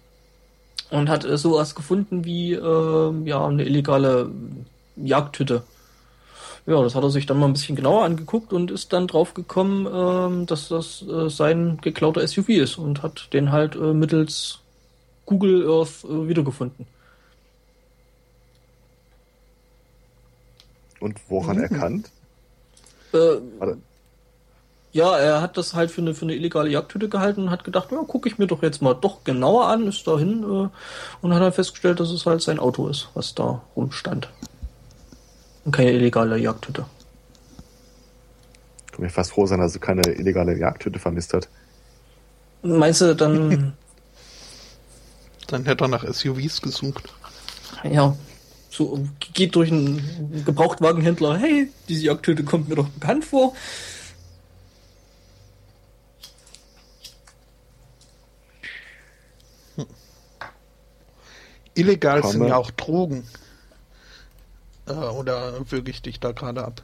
und 0.90 1.10
hat 1.10 1.26
äh, 1.26 1.38
sowas 1.38 1.76
gefunden 1.76 2.26
wie 2.26 2.54
äh, 2.54 3.14
ja 3.26 3.46
eine 3.46 3.64
illegale 3.64 4.30
Jagdhütte 4.96 5.64
ja, 6.66 6.82
das 6.82 6.96
hat 6.96 7.04
er 7.04 7.10
sich 7.10 7.26
dann 7.26 7.40
mal 7.40 7.48
ein 7.48 7.54
bisschen 7.54 7.76
genauer 7.76 8.04
angeguckt 8.04 8.54
und 8.54 8.72
ist 8.72 8.94
dann 8.94 9.08
drauf 9.08 9.34
gekommen, 9.34 9.88
ähm, 9.92 10.46
dass 10.46 10.68
das 10.70 11.04
äh, 11.04 11.30
sein 11.30 11.80
geklauter 11.82 12.26
SUV 12.26 12.50
ist 12.50 12.78
und 12.78 13.02
hat 13.02 13.34
den 13.34 13.52
halt 13.52 13.76
äh, 13.76 13.94
mittels 13.94 14.60
Google 15.26 15.68
Earth 15.68 16.04
äh, 16.04 16.28
wiedergefunden. 16.28 16.86
Und 21.00 21.20
woran 21.30 21.58
mhm. 21.58 21.64
erkannt? 21.64 22.12
Äh, 23.14 23.38
ja, 24.94 25.18
er 25.18 25.42
hat 25.42 25.58
das 25.58 25.74
halt 25.74 25.90
für 25.90 26.02
eine, 26.02 26.14
für 26.14 26.26
eine 26.26 26.36
illegale 26.36 26.70
Jagdhütte 26.70 27.10
gehalten 27.10 27.44
und 27.44 27.50
hat 27.50 27.64
gedacht, 27.64 27.92
ja, 27.92 28.04
gucke 28.04 28.30
ich 28.30 28.38
mir 28.38 28.48
doch 28.48 28.62
jetzt 28.62 28.82
mal 28.82 28.94
doch 28.94 29.24
genauer 29.24 29.68
an, 29.68 29.88
ist 29.88 30.06
dahin 30.06 30.44
äh, 30.44 30.70
und 31.22 31.34
hat 31.34 31.42
dann 31.42 31.54
festgestellt, 31.54 32.00
dass 32.00 32.12
es 32.12 32.26
halt 32.26 32.42
sein 32.42 32.60
Auto 32.60 32.88
ist, 32.88 33.10
was 33.14 33.34
da 33.34 33.62
rumstand. 33.76 34.30
Und 35.64 35.72
keine 35.72 35.92
illegale 35.92 36.38
Jagdhütte. 36.38 36.86
Ich 38.86 38.92
kann 38.94 39.04
mir 39.04 39.10
fast 39.10 39.32
froh 39.32 39.46
sein, 39.46 39.60
dass 39.60 39.76
er 39.76 39.82
keine 39.82 40.02
illegale 40.12 40.58
Jagdhütte 40.58 41.00
vermisst 41.00 41.34
hat. 41.34 41.48
Meinst 42.64 43.02
du, 43.02 43.16
dann. 43.16 43.74
dann 45.48 45.66
hätte 45.66 45.86
er 45.86 45.88
nach 45.88 46.04
SUVs 46.04 46.62
gesucht. 46.62 47.14
Ja. 47.84 48.16
So, 48.70 49.06
geht 49.34 49.56
durch 49.56 49.70
einen 49.70 50.44
Gebrauchtwagenhändler, 50.46 51.38
hey, 51.38 51.70
diese 51.90 52.06
Jagdhütte 52.06 52.46
kommt 52.46 52.70
mir 52.70 52.76
doch 52.76 52.88
bekannt 52.88 53.26
vor. 53.26 53.54
Illegal 61.74 62.22
Komme. 62.22 62.34
sind 62.34 62.48
ja 62.48 62.56
auch 62.58 62.72
Drogen. 62.72 63.28
Äh, 64.88 64.94
oder 64.94 65.54
würge 65.70 65.92
ich 65.92 66.02
dich 66.02 66.20
da 66.20 66.32
gerade 66.32 66.64
ab? 66.64 66.82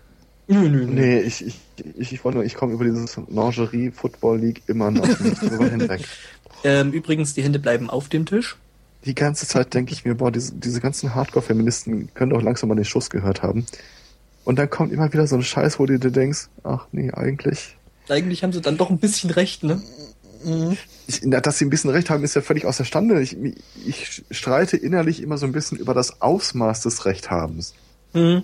Nö, 0.48 0.69
nö, 0.69 0.85
nö. 0.85 0.93
Nee, 0.93 1.19
ich, 1.19 1.45
ich, 1.45 1.59
ich, 1.98 2.14
ich 2.14 2.24
wollte 2.24 2.38
nur, 2.38 2.45
ich 2.45 2.56
komme 2.56 2.74
über 2.74 2.85
dieses 2.85 3.17
Lingerie 3.27 3.92
Football 3.92 4.40
League 4.40 4.64
immer 4.67 4.92
noch 4.92 5.19
nicht 5.19 5.42
drüber 5.42 5.69
hinweg. 5.69 6.01
Ähm, 6.64 6.92
übrigens, 6.92 7.35
die 7.35 7.43
Hände 7.43 7.59
bleiben 7.59 7.88
auf 7.88 8.09
dem 8.09 8.26
Tisch. 8.26 8.56
Die 9.06 9.14
ganze 9.14 9.48
Zeit 9.48 9.76
denke 9.76 9.93
ich 9.93 10.06
mir, 10.06 10.16
boah, 10.16 10.32
diese, 10.32 10.56
diese 10.56 10.82
ganzen 10.82 11.14
Hardcore-Feministen 11.14 12.09
können 12.16 12.32
doch 12.32 12.42
langsam 12.42 12.69
mal 12.69 12.76
den 12.76 12.84
Schuss 12.84 13.11
gehört 13.11 13.43
haben. 13.43 13.67
Und 14.43 14.58
dann 14.58 14.67
kommt 14.67 14.92
immer 14.92 15.14
wieder 15.14 15.27
so 15.27 15.35
ein 15.35 15.43
Scheiß, 15.43 15.77
wo 15.77 15.85
du 15.85 16.00
dir 16.00 16.09
denkst, 16.09 16.48
ach 16.64 16.88
nee, 16.92 17.11
eigentlich. 17.11 17.77
Eigentlich 18.09 18.43
haben 18.43 18.53
sie 18.53 18.61
dann 18.61 18.76
doch 18.76 18.90
ein 18.90 18.98
bisschen 18.98 19.30
recht, 19.30 19.64
ne? 19.64 19.82
Mhm. 20.43 20.77
Ich, 21.06 21.22
dass 21.24 21.59
sie 21.59 21.66
ein 21.66 21.69
bisschen 21.69 21.92
recht 21.92 22.09
haben, 22.09 22.24
ist 22.24 22.35
ja 22.35 22.42
völlig 22.42 22.66
außerstande. 22.66 23.22
Ich, 23.22 23.38
ich 23.85 24.24
streite 24.32 24.77
innerlich 24.77 25.22
immer 25.22 25.38
so 25.38 25.45
ein 25.45 25.51
bisschen 25.51 25.77
über 25.77 25.93
das 25.93 26.22
Ausmaß 26.22 26.82
des 26.82 27.06
Rechthabens. 27.06 27.76
Mhm. 28.17 28.43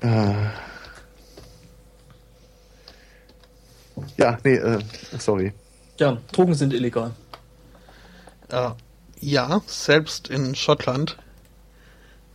Äh. 0.00 0.34
Ja, 4.16 4.38
nee, 4.44 4.54
äh, 4.54 4.78
sorry. 5.18 5.52
Ja, 5.98 6.18
Drogen 6.32 6.54
sind 6.54 6.72
illegal. 6.72 7.10
Äh, 8.48 8.70
ja, 9.18 9.60
selbst 9.66 10.28
in 10.28 10.54
Schottland. 10.54 11.18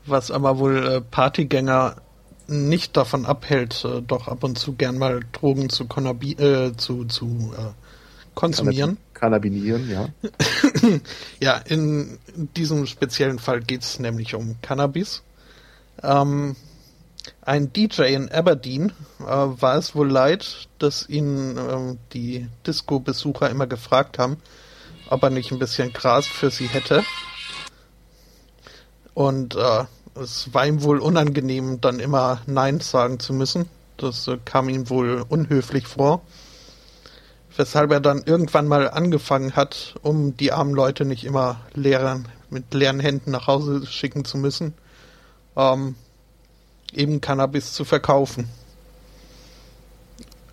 Was 0.05 0.29
aber 0.29 0.59
wohl 0.59 0.85
äh, 0.85 1.01
Partygänger 1.01 1.95
nicht 2.47 2.97
davon 2.97 3.25
abhält, 3.25 3.83
äh, 3.85 4.01
doch 4.01 4.27
ab 4.27 4.43
und 4.43 4.59
zu 4.59 4.73
gern 4.73 4.97
mal 4.97 5.21
Drogen 5.31 5.69
zu, 5.69 5.85
äh, 5.85 6.75
zu, 6.75 7.05
zu 7.05 7.53
äh, 7.57 7.71
konsumieren. 8.35 8.97
Cannabinieren, 9.15 9.89
ja. 9.89 10.09
ja, 11.39 11.57
in 11.57 12.19
diesem 12.55 12.85
speziellen 12.85 13.39
Fall 13.39 13.61
geht 13.61 13.81
es 13.81 13.99
nämlich 13.99 14.35
um 14.35 14.57
Cannabis. 14.61 15.23
Ähm, 16.03 16.55
ein 17.41 17.73
DJ 17.73 18.13
in 18.13 18.31
Aberdeen 18.31 18.91
äh, 19.19 19.23
war 19.25 19.77
es 19.77 19.95
wohl 19.95 20.11
leid, 20.11 20.67
dass 20.77 21.09
ihn 21.09 21.57
äh, 21.57 21.97
die 22.13 22.47
Disco-Besucher 22.67 23.49
immer 23.49 23.65
gefragt 23.65 24.19
haben, 24.19 24.37
ob 25.09 25.23
er 25.23 25.31
nicht 25.31 25.51
ein 25.51 25.59
bisschen 25.59 25.93
Gras 25.93 26.27
für 26.27 26.51
sie 26.51 26.67
hätte. 26.67 27.03
Und 29.13 29.55
äh, 29.55 29.85
es 30.15 30.53
war 30.53 30.67
ihm 30.67 30.83
wohl 30.83 30.99
unangenehm, 30.99 31.81
dann 31.81 31.99
immer 31.99 32.41
Nein 32.45 32.79
sagen 32.81 33.19
zu 33.19 33.33
müssen. 33.33 33.69
Das 33.97 34.27
äh, 34.27 34.37
kam 34.43 34.69
ihm 34.69 34.89
wohl 34.89 35.25
unhöflich 35.27 35.87
vor. 35.87 36.21
Weshalb 37.57 37.91
er 37.91 38.01
dann 38.01 38.23
irgendwann 38.25 38.67
mal 38.67 38.89
angefangen 38.89 39.55
hat, 39.55 39.95
um 40.01 40.35
die 40.35 40.51
armen 40.51 40.73
Leute 40.73 41.05
nicht 41.05 41.23
immer 41.23 41.61
leeren, 41.73 42.27
mit 42.49 42.73
leeren 42.73 42.99
Händen 42.99 43.31
nach 43.31 43.47
Hause 43.47 43.85
schicken 43.85 44.25
zu 44.25 44.37
müssen, 44.37 44.73
ähm, 45.55 45.95
eben 46.93 47.21
Cannabis 47.21 47.73
zu 47.73 47.85
verkaufen. 47.85 48.49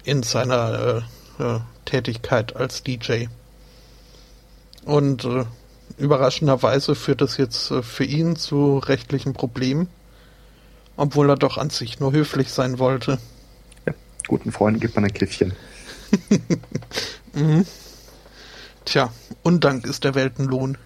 In 0.04 0.22
seiner 0.22 1.02
äh, 1.38 1.42
äh, 1.42 1.60
Tätigkeit 1.84 2.56
als 2.56 2.82
DJ. 2.82 3.26
Und 4.84 5.24
äh, 5.24 5.44
überraschenderweise 5.98 6.94
führt 6.94 7.20
das 7.20 7.36
jetzt 7.36 7.70
äh, 7.70 7.82
für 7.82 8.04
ihn 8.04 8.36
zu 8.36 8.78
rechtlichen 8.78 9.32
Problemen, 9.32 9.88
obwohl 10.96 11.30
er 11.30 11.36
doch 11.36 11.58
an 11.58 11.70
sich 11.70 12.00
nur 12.00 12.12
höflich 12.12 12.50
sein 12.50 12.78
wollte. 12.78 13.18
Ja, 13.86 13.94
guten 14.26 14.52
Freunden 14.52 14.80
gibt 14.80 14.96
man 14.96 15.04
ein 15.04 15.12
Kiffchen. 15.12 15.52
mhm. 17.34 17.66
Tja, 18.84 19.12
Undank 19.42 19.86
ist 19.86 20.04
der 20.04 20.14
Weltenlohn. 20.14 20.78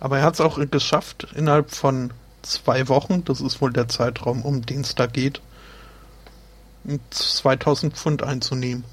Aber 0.00 0.18
er 0.18 0.24
hat 0.24 0.34
es 0.34 0.40
auch 0.40 0.58
geschafft, 0.70 1.28
innerhalb 1.34 1.70
von 1.70 2.12
zwei 2.42 2.88
Wochen, 2.88 3.24
das 3.24 3.40
ist 3.40 3.60
wohl 3.60 3.72
der 3.72 3.88
Zeitraum, 3.88 4.42
um 4.42 4.64
den 4.64 4.80
es 4.80 4.94
da 4.94 5.06
geht, 5.06 5.40
2000 7.10 7.94
Pfund 7.94 8.22
einzunehmen. 8.22 8.84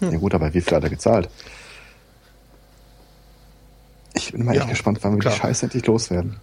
Hm. 0.00 0.12
Ja 0.12 0.18
gut, 0.18 0.34
aber 0.34 0.52
wie 0.54 0.60
viel 0.60 0.76
hat 0.76 0.84
er 0.84 0.90
gezahlt? 0.90 1.28
Ich 4.14 4.32
bin 4.32 4.44
mal 4.44 4.54
ja, 4.54 4.62
echt 4.62 4.70
gespannt, 4.70 4.98
wann 5.02 5.12
wir 5.12 5.18
klar. 5.18 5.34
die 5.34 5.40
Scheiße 5.40 5.66
endlich 5.66 5.86
loswerden. 5.86 6.40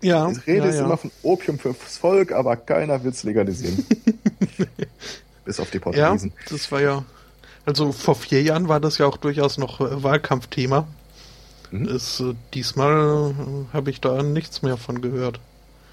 Ja. 0.00 0.30
Ich 0.30 0.46
rede 0.46 0.68
ja, 0.68 0.74
ja. 0.74 0.84
immer 0.84 0.96
von 0.96 1.10
Opium 1.22 1.58
fürs 1.58 1.96
Volk, 1.96 2.32
aber 2.32 2.56
keiner 2.56 3.02
will 3.02 3.10
es 3.10 3.24
legalisieren. 3.24 3.84
Bis 5.44 5.58
auf 5.58 5.70
die 5.70 5.78
Portugiesen. 5.78 6.32
Ja, 6.36 6.44
das 6.50 6.70
war 6.70 6.80
ja. 6.80 7.04
Also 7.66 7.92
vor 7.92 8.14
vier 8.14 8.42
Jahren 8.42 8.68
war 8.68 8.80
das 8.80 8.98
ja 8.98 9.06
auch 9.06 9.16
durchaus 9.16 9.58
noch 9.58 9.80
äh, 9.80 10.02
Wahlkampfthema. 10.02 10.86
Mhm. 11.70 11.88
Ist, 11.88 12.20
äh, 12.20 12.34
diesmal 12.54 13.32
äh, 13.32 13.74
habe 13.74 13.90
ich 13.90 14.00
da 14.00 14.22
nichts 14.22 14.62
mehr 14.62 14.76
von 14.76 15.00
gehört. 15.00 15.40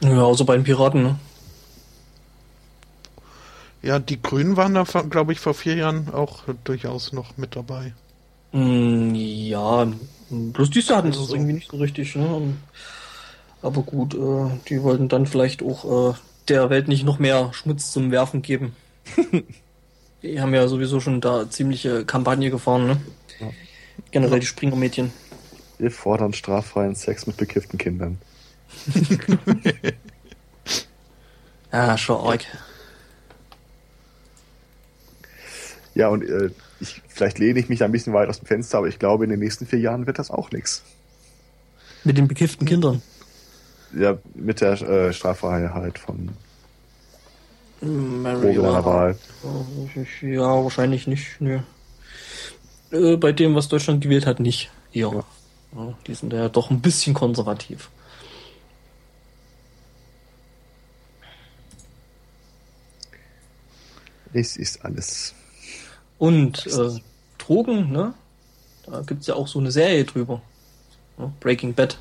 Ja, 0.01 0.21
außer 0.21 0.45
bei 0.45 0.55
den 0.55 0.63
Piraten, 0.63 1.03
ne? 1.03 1.19
Ja, 3.81 3.99
die 3.99 4.21
Grünen 4.21 4.57
waren 4.57 4.73
da, 4.73 4.83
glaube 4.83 5.31
ich, 5.31 5.39
vor 5.39 5.53
vier 5.53 5.75
Jahren 5.75 6.09
auch 6.11 6.43
durchaus 6.63 7.13
noch 7.13 7.37
mit 7.37 7.55
dabei. 7.55 7.93
Mm, 8.51 9.13
ja, 9.13 9.87
bloß 10.29 10.69
diese 10.71 10.95
hatten 10.95 11.13
sie 11.13 11.21
es 11.21 11.29
irgendwie 11.29 11.53
nicht 11.53 11.69
so 11.69 11.77
richtig, 11.77 12.15
ne? 12.15 12.55
Aber 13.65 13.81
gut, 13.81 14.13
äh, 14.13 14.59
die 14.69 14.83
wollten 14.83 15.09
dann 15.09 15.25
vielleicht 15.25 15.63
auch 15.63 16.11
äh, 16.11 16.15
der 16.49 16.69
Welt 16.69 16.87
nicht 16.87 17.03
noch 17.03 17.17
mehr 17.17 17.51
Schmutz 17.51 17.91
zum 17.91 18.11
Werfen 18.11 18.43
geben. 18.43 18.75
die 20.21 20.39
haben 20.39 20.53
ja 20.53 20.67
sowieso 20.67 20.99
schon 20.99 21.19
da 21.19 21.49
ziemliche 21.49 22.05
Kampagne 22.05 22.51
gefahren, 22.51 22.85
ne? 22.85 23.01
Ja. 23.39 23.49
Generell 24.11 24.39
die 24.39 24.45
Springermädchen. 24.45 25.11
Wir 25.79 25.89
fordern 25.89 26.33
straffreien 26.33 26.93
Sex 26.93 27.25
mit 27.25 27.37
bekifften 27.37 27.79
Kindern. 27.79 28.19
ja, 31.71 31.97
schon 31.97 32.17
arg. 32.17 32.45
Ja, 35.95 36.09
und 36.09 36.23
äh, 36.23 36.51
ich, 36.79 37.01
vielleicht 37.07 37.39
lehne 37.39 37.59
ich 37.59 37.67
mich 37.67 37.79
da 37.79 37.85
ein 37.85 37.91
bisschen 37.91 38.13
weit 38.13 38.29
aus 38.29 38.37
dem 38.37 38.45
Fenster, 38.45 38.77
aber 38.77 38.89
ich 38.89 38.99
glaube, 38.99 39.23
in 39.23 39.31
den 39.31 39.39
nächsten 39.39 39.65
vier 39.65 39.79
Jahren 39.79 40.05
wird 40.05 40.19
das 40.19 40.29
auch 40.29 40.51
nichts. 40.51 40.83
Mit 42.03 42.19
den 42.19 42.27
bekifften 42.27 42.67
Kindern? 42.67 43.01
Ja, 43.95 44.17
mit 44.33 44.61
der 44.61 44.81
äh, 44.81 45.13
Straffreiheit 45.13 45.97
von 45.97 46.29
Marihuana. 47.81 48.83
Wahl. 48.83 49.17
Ja, 50.21 50.63
wahrscheinlich 50.63 51.07
nicht. 51.07 51.39
Nö. 51.39 51.59
Äh, 52.91 53.17
bei 53.17 53.31
dem, 53.31 53.55
was 53.55 53.67
Deutschland 53.67 54.01
gewählt 54.01 54.25
hat, 54.25 54.39
nicht. 54.39 54.69
Ja. 54.91 55.11
ja. 55.75 55.93
Die 56.07 56.13
sind 56.13 56.33
ja 56.33 56.49
doch 56.49 56.69
ein 56.69 56.81
bisschen 56.81 57.13
konservativ. 57.13 57.89
Es 64.33 64.57
ist 64.57 64.83
alles 64.83 65.33
und 66.17 66.65
äh, 66.67 66.99
Drogen, 67.37 67.91
ne? 67.91 68.13
Da 68.85 69.01
gibt 69.01 69.21
es 69.21 69.27
ja 69.27 69.35
auch 69.35 69.47
so 69.47 69.59
eine 69.59 69.71
Serie 69.71 70.05
drüber. 70.05 70.41
Breaking 71.39 71.73
Bad. 71.73 71.97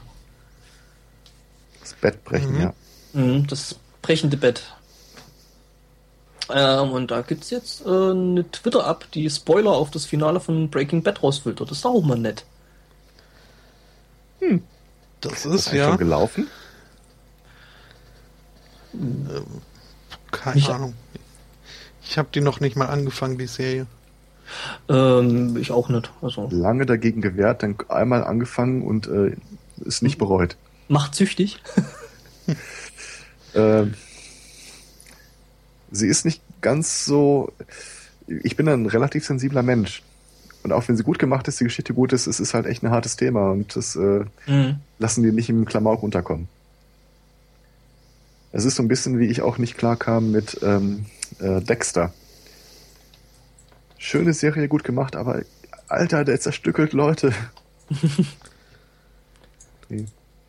Das 2.05 2.13
Bett 2.13 2.25
brechen, 2.25 2.53
mhm. 2.53 2.61
ja. 2.61 2.73
Mhm, 3.15 3.47
das 3.47 3.77
brechende 4.03 4.37
Bett. 4.37 4.63
Ähm, 6.53 6.93
und 6.93 7.11
da 7.11 7.23
gibt 7.23 7.45
es 7.45 7.51
jetzt 7.51 7.87
äh, 7.87 7.89
eine 7.89 8.45
Twitter-App, 8.51 9.11
die 9.13 9.31
Spoiler 9.31 9.71
auf 9.71 9.91
das 9.91 10.05
Finale 10.05 10.41
von 10.41 10.69
Breaking 10.69 11.03
Bad 11.03 11.23
rausfiltert. 11.23 11.71
Das 11.71 11.79
ist 11.79 11.87
auch 11.87 12.03
mal 12.03 12.19
nett. 12.19 12.45
Hm. 14.41 14.63
Das 15.23 15.47
ist, 15.47 15.69
das 15.69 15.73
ja. 15.73 15.89
schon 15.89 15.97
gelaufen? 15.97 16.49
Ähm, 18.93 19.47
keine 20.31 20.59
ich 20.59 20.69
Ahnung. 20.69 20.95
Ich 22.03 22.19
habe 22.19 22.29
die 22.35 22.43
noch 22.43 22.61
nicht 22.61 22.77
mal 22.77 22.87
angefangen, 22.87 23.39
die 23.39 23.47
Serie. 23.47 23.87
Ähm, 24.91 25.57
ich 25.57 25.71
auch 25.71 25.89
nicht. 25.89 26.13
Also. 26.21 26.49
Lange 26.51 26.85
dagegen 26.85 27.23
gewehrt, 27.23 27.63
dann 27.63 27.77
einmal 27.89 28.23
angefangen 28.25 28.83
und 28.83 29.07
äh, 29.07 29.35
ist 29.83 30.03
nicht 30.03 30.19
bereut. 30.19 30.59
Macht 30.89 31.15
süchtig? 31.15 31.63
ähm, 33.55 33.95
sie 35.91 36.09
ist 36.09 36.25
nicht 36.25 36.43
ganz 36.61 37.05
so. 37.05 37.53
Ich 38.27 38.57
bin 38.57 38.69
ein 38.69 38.87
relativ 38.87 39.25
sensibler 39.25 39.63
Mensch. 39.63 40.03
Und 40.63 40.73
auch 40.73 40.89
wenn 40.89 40.97
sie 40.97 41.03
gut 41.03 41.19
gemacht 41.19 41.47
ist, 41.47 41.61
die 41.61 41.65
Geschichte 41.65 41.93
gut 41.93 42.13
ist, 42.13 42.27
es 42.27 42.41
ist 42.41 42.55
halt 42.55 42.65
echt 42.67 42.83
ein 42.83 42.91
hartes 42.91 43.17
Thema 43.17 43.51
und 43.51 43.77
das 43.77 43.97
äh, 43.97 44.25
mhm. 44.47 44.77
lassen 44.99 45.23
die 45.23 45.31
nicht 45.31 45.51
im 45.51 45.67
Klamauk 45.67 46.03
unterkommen. 46.03 46.49
Es 48.53 48.65
ist 48.65 48.77
so 48.77 48.83
ein 48.83 48.89
bisschen, 48.89 49.19
wie 49.19 49.27
ich 49.27 49.43
auch 49.43 49.59
nicht 49.59 49.77
klar 49.77 49.97
kam 49.97 50.31
mit 50.31 50.61
ähm, 50.63 51.07
äh, 51.39 51.61
Dexter 51.61 52.15
schöne 54.05 54.35
Serie, 54.35 54.69
gut 54.69 54.85
gemacht, 54.85 55.17
aber 55.17 55.43
Alter, 55.89 56.25
der 56.25 56.39
zerstückelt 56.39 56.93
Leute. 56.93 57.33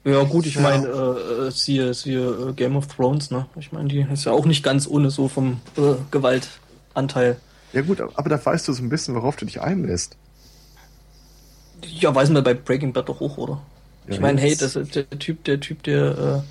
Ja 0.06 0.24
gut, 0.24 0.46
ich 0.46 0.60
meine, 0.60 0.88
äh, 0.88 1.48
äh, 1.48 1.52
siehe, 1.52 1.94
siehe 1.96 2.50
äh, 2.50 2.54
Game 2.54 2.76
of 2.76 2.86
Thrones, 2.88 3.32
ne? 3.32 3.48
Ich 3.56 3.72
meine, 3.72 3.90
die 3.90 4.02
ist 4.02 4.26
ja 4.26 4.34
auch 4.34 4.46
nicht 4.46 4.64
ganz 4.64 4.88
ohne 4.88 5.10
so 5.10 5.28
vom 5.28 5.60
äh, 5.78 5.96
Gewaltanteil. 6.12 7.38
Ja 7.74 7.82
gut, 7.82 8.00
aber 8.00 8.30
da 8.30 8.44
weißt 8.44 8.68
du 8.68 8.74
so 8.74 8.84
ein 8.84 8.90
bisschen, 8.90 9.16
worauf 9.16 9.36
du 9.36 9.46
dich 9.46 9.62
einlässt. 9.62 10.16
Ja, 11.82 12.14
weiß 12.14 12.30
man 12.30 12.44
bei 12.44 12.54
Breaking 12.54 12.94
Bad 12.94 13.10
doch 13.10 13.20
auch, 13.20 13.38
oder? 13.38 13.62
Ja, 14.08 14.14
ich 14.14 14.20
meine, 14.20 14.40
hey, 14.40 14.56
das 14.56 14.74
der 14.74 15.10
Typ, 15.10 15.44
der 15.44 15.60
Typ, 15.60 15.82
der 15.82 16.44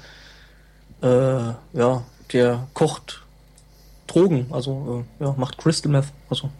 äh, 1.00 1.06
äh, 1.06 1.54
ja, 1.74 2.02
der 2.32 2.66
kocht 2.74 3.22
Drogen, 4.08 4.46
also 4.50 5.06
äh, 5.20 5.24
ja, 5.24 5.34
macht 5.38 5.58
Crystal 5.58 5.92
Meth, 5.92 6.06
also 6.28 6.50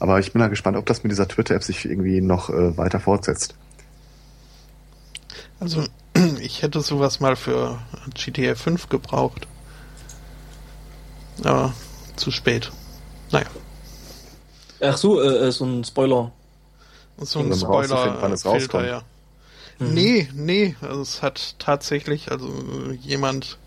aber 0.00 0.20
ich 0.20 0.32
bin 0.32 0.40
da 0.40 0.48
gespannt, 0.48 0.76
ob 0.76 0.86
das 0.86 1.02
mit 1.02 1.10
dieser 1.10 1.26
Twitter-App 1.26 1.64
sich 1.64 1.84
irgendwie 1.84 2.20
noch 2.20 2.50
äh, 2.50 2.76
weiter 2.76 3.00
fortsetzt. 3.00 3.54
Also, 5.60 5.84
ich 6.40 6.62
hätte 6.62 6.80
sowas 6.80 7.20
mal 7.20 7.36
für 7.36 7.78
GTA 8.14 8.54
5 8.54 8.88
gebraucht. 8.88 9.46
Aber 11.44 11.72
zu 12.16 12.30
spät. 12.30 12.72
Naja. 13.30 13.46
Ach 14.80 14.96
so, 14.96 15.20
äh, 15.20 15.48
äh 15.48 15.52
so 15.52 15.64
ein 15.64 15.84
Spoiler. 15.84 16.32
So 17.20 17.40
ein 17.40 17.54
Spoiler-Filter, 17.54 18.86
ja. 18.86 19.02
Mhm. 19.78 19.94
Nee, 19.94 20.28
nee, 20.34 20.76
also 20.80 21.02
es 21.02 21.22
hat 21.22 21.56
tatsächlich, 21.58 22.30
also 22.30 22.48
jemand 23.00 23.58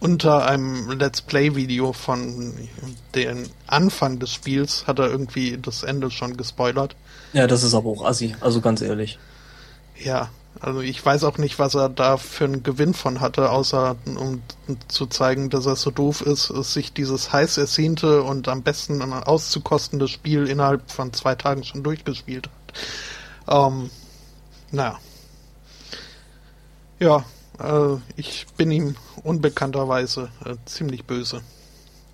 unter 0.00 0.46
einem 0.46 0.90
Let's 0.90 1.22
Play-Video 1.22 1.92
von 1.92 2.68
dem 3.14 3.44
Anfang 3.66 4.18
des 4.18 4.32
Spiels 4.32 4.86
hat 4.86 4.98
er 4.98 5.08
irgendwie 5.08 5.56
das 5.60 5.82
Ende 5.82 6.10
schon 6.10 6.36
gespoilert. 6.36 6.96
Ja, 7.32 7.46
das 7.46 7.62
ist 7.62 7.74
aber 7.74 7.90
auch 7.90 8.04
assi, 8.04 8.36
also 8.40 8.60
ganz 8.60 8.82
ehrlich. 8.82 9.18
Ja, 9.96 10.28
also 10.60 10.80
ich 10.80 11.04
weiß 11.04 11.24
auch 11.24 11.38
nicht, 11.38 11.58
was 11.58 11.74
er 11.74 11.88
da 11.88 12.16
für 12.16 12.44
einen 12.44 12.62
Gewinn 12.62 12.94
von 12.94 13.20
hatte, 13.20 13.50
außer 13.50 13.96
um 14.06 14.42
zu 14.88 15.06
zeigen, 15.06 15.50
dass 15.50 15.66
er 15.66 15.76
so 15.76 15.90
doof 15.90 16.22
ist, 16.22 16.46
sich 16.46 16.92
dieses 16.92 17.32
heiß 17.32 17.58
ersehnte 17.58 18.22
und 18.22 18.48
am 18.48 18.62
besten 18.62 19.02
auszukostende 19.02 20.08
Spiel 20.08 20.48
innerhalb 20.48 20.90
von 20.90 21.12
zwei 21.12 21.34
Tagen 21.34 21.64
schon 21.64 21.82
durchgespielt 21.82 22.48
hat. 23.46 23.68
Ähm, 23.72 23.90
naja. 24.70 24.98
Ja, 27.00 27.24
äh, 27.58 27.96
ich 28.16 28.46
bin 28.56 28.70
ihm 28.70 28.96
unbekannterweise 29.22 30.28
äh, 30.44 30.54
ziemlich 30.64 31.04
böse. 31.04 31.42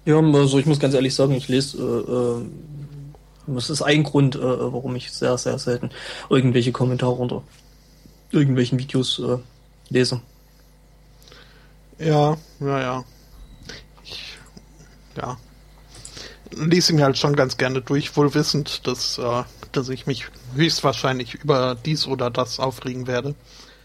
Ja, 0.05 0.19
also 0.19 0.59
ich 0.59 0.67
muss 0.67 0.81
ganz 0.81 0.95
ehrlich 0.95 1.15
sagen, 1.15 1.33
ich 1.33 1.49
lese 1.49 1.77
äh, 1.79 3.53
äh 3.53 3.55
Das 3.55 3.71
ist 3.71 3.83
ein 3.83 4.03
Grund, 4.03 4.35
äh, 4.35 4.41
warum 4.41 4.97
ich 4.97 5.13
sehr, 5.13 5.37
sehr 5.39 5.59
selten 5.59 5.91
irgendwelche 6.31 6.73
Kommentare 6.73 7.13
unter 7.13 7.43
irgendwelchen 8.33 8.79
Videos 8.79 9.19
äh, 9.19 9.39
lese. 9.89 10.21
Ja, 11.99 12.37
ja, 12.61 12.81
ja. 12.81 13.05
Ich, 14.03 14.39
ja. 15.17 15.37
Lese 16.53 16.95
mir 16.95 17.05
halt 17.05 17.19
schon 17.19 17.37
ganz 17.37 17.57
gerne 17.57 17.83
durch, 17.83 18.17
wohl 18.17 18.35
wissend, 18.35 18.87
dass, 18.87 19.19
äh, 19.19 19.43
dass 19.73 19.89
ich 19.89 20.07
mich 20.07 20.27
höchstwahrscheinlich 20.55 21.35
über 21.35 21.77
dies 21.85 22.07
oder 22.07 22.31
das 22.31 22.59
aufregen 22.59 23.07
werde. 23.07 23.35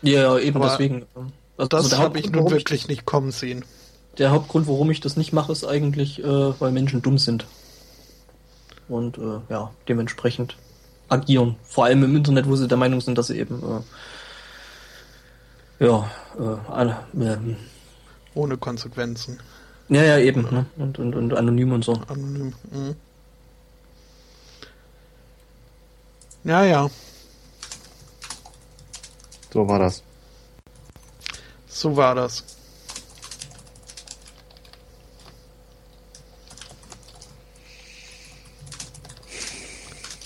Ja, 0.01 0.21
ja 0.21 0.39
eben 0.39 0.57
Aber 0.57 0.69
deswegen. 0.69 1.05
Also 1.57 1.69
Das 1.69 1.97
habe 1.97 2.19
ich 2.19 2.29
nun 2.31 2.49
wirklich 2.49 2.87
nicht 2.87 3.05
kommen 3.05 3.31
sehen. 3.31 3.63
Der 4.17 4.31
Hauptgrund, 4.31 4.67
warum 4.67 4.91
ich 4.91 5.01
das 5.01 5.17
nicht 5.17 5.33
mache, 5.33 5.51
ist 5.51 5.65
eigentlich, 5.65 6.23
äh, 6.23 6.59
weil 6.59 6.71
Menschen 6.71 7.01
dumm 7.01 7.17
sind. 7.17 7.45
Und 8.87 9.17
äh, 9.17 9.39
ja, 9.49 9.71
dementsprechend 9.87 10.57
agieren. 11.09 11.55
Vor 11.63 11.85
allem 11.85 12.03
im 12.03 12.15
Internet, 12.15 12.47
wo 12.47 12.55
sie 12.55 12.67
der 12.67 12.77
Meinung 12.77 13.01
sind, 13.01 13.17
dass 13.17 13.27
sie 13.27 13.37
eben 13.37 13.61
äh, 13.61 13.81
ja, 15.79 16.09
äh, 16.39 16.71
alle, 16.71 16.97
ähm, 17.19 17.57
Ohne 18.33 18.57
Konsequenzen. 18.57 19.39
ja, 19.89 20.03
ja, 20.03 20.17
eben, 20.17 20.43
ne? 20.43 20.65
Und, 20.77 20.99
und, 20.99 21.15
und 21.15 21.33
anonym 21.33 21.71
und 21.73 21.85
so. 21.85 21.93
Anonym. 22.07 22.53
Mhm. 22.71 22.95
Ja, 26.43 26.63
ja. 26.63 26.89
So 29.51 29.67
war 29.67 29.79
das. 29.79 30.03
So 31.67 31.95
war 31.95 32.13
das. 32.13 32.43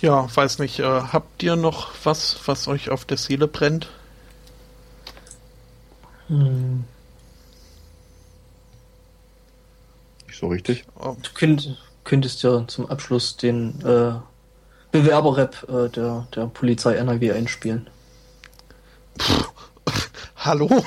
Ja, 0.02 0.34
weiß 0.34 0.60
nicht, 0.60 0.80
äh, 0.80 0.84
habt 0.84 1.44
ihr 1.44 1.56
noch 1.58 1.90
was, 2.03 2.40
was 2.45 2.68
euch 2.68 2.90
auf 2.90 3.06
der 3.06 3.18
Seele 3.18 3.48
brennt? 3.48 3.90
Hm. 6.30 6.85
Nicht 10.27 10.40
so 10.40 10.48
richtig. 10.48 10.85
Du 10.95 11.30
könnt, 11.33 11.77
könntest 12.03 12.43
ja 12.43 12.66
zum 12.67 12.85
Abschluss 12.85 13.35
den 13.35 13.82
äh, 13.82 14.14
Bewerberrap 14.91 15.67
äh, 15.67 15.90
der, 15.90 16.27
der 16.33 16.48
Polizei 16.48 16.95
NRW 16.95 17.33
einspielen. 17.33 17.90
hallo? 20.35 20.69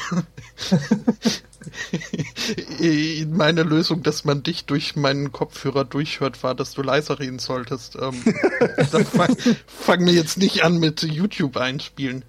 Meine 3.28 3.62
Lösung, 3.62 4.02
dass 4.02 4.24
man 4.24 4.42
dich 4.42 4.64
durch 4.66 4.96
meinen 4.96 5.32
Kopfhörer 5.32 5.84
durchhört, 5.84 6.42
war, 6.42 6.54
dass 6.54 6.72
du 6.72 6.82
leiser 6.82 7.18
reden 7.18 7.38
solltest. 7.38 7.96
Ähm, 7.96 8.14
fang, 9.04 9.36
fang 9.66 10.04
mir 10.04 10.12
jetzt 10.12 10.38
nicht 10.38 10.64
an 10.64 10.78
mit 10.78 11.02
YouTube 11.02 11.56
einspielen. 11.56 12.24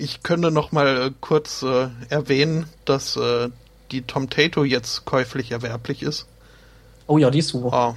Ich 0.00 0.22
könnte 0.22 0.50
noch 0.50 0.72
mal 0.72 1.08
äh, 1.08 1.10
kurz 1.20 1.62
äh, 1.62 1.88
erwähnen, 2.08 2.64
dass 2.86 3.16
äh, 3.16 3.50
die 3.90 4.00
Tom 4.00 4.30
Tato 4.30 4.64
jetzt 4.64 5.04
käuflich 5.04 5.50
erwerblich 5.50 6.02
ist. 6.02 6.26
Oh 7.06 7.18
ja, 7.18 7.30
die 7.30 7.40
ist 7.40 7.48
super. 7.48 7.76
Ah. 7.76 7.96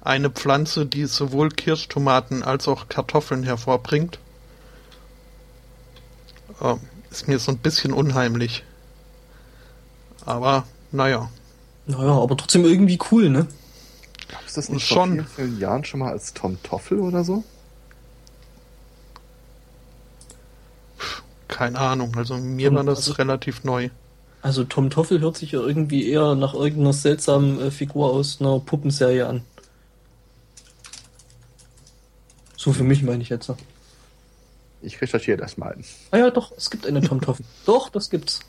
Eine 0.00 0.30
Pflanze, 0.30 0.86
die 0.86 1.04
sowohl 1.04 1.50
Kirschtomaten 1.50 2.42
als 2.42 2.66
auch 2.66 2.88
Kartoffeln 2.88 3.42
hervorbringt. 3.42 4.18
Ähm, 6.62 6.80
ist 7.10 7.28
mir 7.28 7.38
so 7.38 7.52
ein 7.52 7.58
bisschen 7.58 7.92
unheimlich. 7.92 8.64
Aber, 10.24 10.64
naja. 10.92 11.30
Naja, 11.84 12.12
aber 12.12 12.38
trotzdem 12.38 12.64
irgendwie 12.64 12.98
cool, 13.10 13.28
ne? 13.28 13.48
Gab 14.28 14.46
es 14.46 14.54
das 14.54 14.70
nicht 14.70 14.86
Schon. 14.86 14.96
vor 14.96 15.06
vielen, 15.08 15.26
vielen 15.26 15.60
Jahren 15.60 15.84
schon 15.84 16.00
mal 16.00 16.10
als 16.10 16.32
Tom 16.32 16.56
Toffel 16.62 17.00
oder 17.00 17.22
so? 17.22 17.44
Keine 21.52 21.78
Ahnung. 21.78 22.16
Also 22.16 22.36
mir 22.36 22.70
Und 22.70 22.76
war 22.76 22.84
das 22.84 22.98
also- 22.98 23.12
relativ 23.14 23.64
neu. 23.64 23.90
Also 24.40 24.64
Tom 24.64 24.90
Toffel 24.90 25.20
hört 25.20 25.36
sich 25.36 25.52
ja 25.52 25.60
irgendwie 25.60 26.08
eher 26.08 26.34
nach 26.34 26.52
irgendeiner 26.52 26.92
seltsamen 26.92 27.60
äh, 27.60 27.70
Figur 27.70 28.10
aus 28.10 28.40
einer 28.40 28.58
Puppenserie 28.58 29.26
an. 29.26 29.44
So 32.56 32.72
für 32.72 32.82
mich 32.82 33.02
meine 33.02 33.22
ich 33.22 33.28
jetzt. 33.28 33.52
Ich 34.80 35.00
recherchiere 35.00 35.36
das 35.36 35.56
mal. 35.58 35.76
Ah 36.10 36.16
ja, 36.18 36.30
doch, 36.30 36.50
es 36.56 36.70
gibt 36.70 36.86
eine 36.86 37.00
Tom 37.00 37.20
Toffel. 37.20 37.44
doch, 37.66 37.88
das 37.88 38.10
gibt's. 38.10 38.40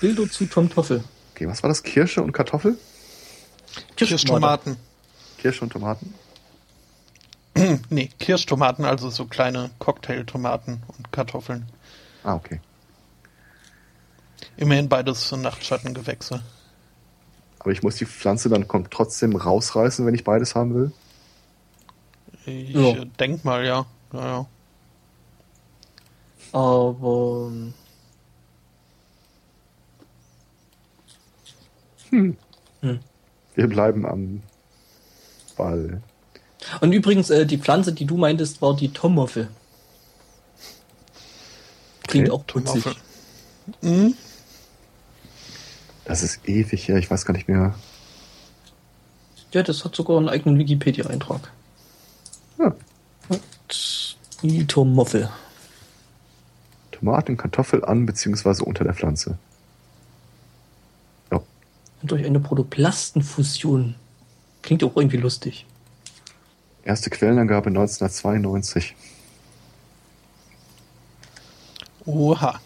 Bilder 0.00 0.28
zu 0.28 0.44
Tom 0.46 0.68
Toffel. 0.68 1.02
Okay, 1.34 1.46
was 1.48 1.62
war 1.62 1.68
das? 1.68 1.82
Kirsche 1.82 2.22
und 2.22 2.32
Kartoffel? 2.32 2.76
Kirschtomaten. 3.96 4.76
Kirsche 5.38 5.64
und 5.64 5.72
Tomaten? 5.72 6.12
Nee, 7.90 8.08
Kirschtomaten, 8.18 8.84
also 8.84 9.10
so 9.10 9.26
kleine 9.26 9.70
Cocktailtomaten 9.78 10.82
und 10.96 11.12
Kartoffeln. 11.12 11.66
Ah, 12.24 12.34
okay. 12.34 12.60
Immerhin 14.56 14.88
beides 14.88 15.28
so 15.28 15.36
Nachtschattengewächse. 15.36 16.42
Aber 17.58 17.70
ich 17.70 17.82
muss 17.82 17.96
die 17.96 18.06
Pflanze 18.06 18.48
dann 18.48 18.66
kommt 18.66 18.90
trotzdem 18.90 19.36
rausreißen, 19.36 20.04
wenn 20.04 20.14
ich 20.14 20.24
beides 20.24 20.54
haben 20.54 20.74
will. 20.74 20.92
Ich 22.46 22.70
Ja. 22.70 23.04
denk 23.20 23.44
mal, 23.44 23.64
ja. 23.64 23.86
ja, 24.12 24.20
ja. 24.20 24.46
Aber 26.52 27.50
ähm, 27.50 27.72
Wir 33.54 33.68
bleiben 33.68 34.04
am 34.06 34.42
Ball. 35.56 36.02
Und 36.80 36.92
übrigens 36.92 37.30
äh, 37.30 37.46
die 37.46 37.58
Pflanze, 37.58 37.92
die 37.92 38.04
du 38.04 38.16
meintest, 38.16 38.62
war 38.62 38.76
die 38.76 38.92
Tomoffel. 38.92 39.48
Klingt 42.06 42.30
Okay, 42.30 42.40
auch 42.40 42.46
putzig. 42.46 42.84
Mhm. 43.80 44.14
Das 46.04 46.22
ist 46.22 46.40
ewig 46.48 46.88
her, 46.88 46.98
ich 46.98 47.10
weiß 47.10 47.24
gar 47.24 47.32
nicht 47.32 47.48
mehr. 47.48 47.74
Ja, 49.52 49.62
das 49.62 49.84
hat 49.84 49.94
sogar 49.94 50.18
einen 50.18 50.28
eigenen 50.28 50.58
Wikipedia-Eintrag. 50.58 51.50
Ja. 52.58 52.74
Die 54.42 54.66
Tomoffel. 54.66 55.30
Tomaten, 56.90 57.36
Kartoffel 57.36 57.84
an 57.84 58.06
bzw. 58.06 58.62
unter 58.62 58.84
der 58.84 58.94
Pflanze. 58.94 59.38
Ja. 61.30 61.40
Und 62.00 62.10
durch 62.10 62.24
eine 62.24 62.40
Protoplastenfusion. 62.40 63.94
Klingt 64.62 64.84
auch 64.84 64.96
irgendwie 64.96 65.16
lustig. 65.16 65.66
Erste 66.84 67.10
Quellenangabe 67.10 67.68
1992. 67.68 68.94
Oha. 72.04 72.60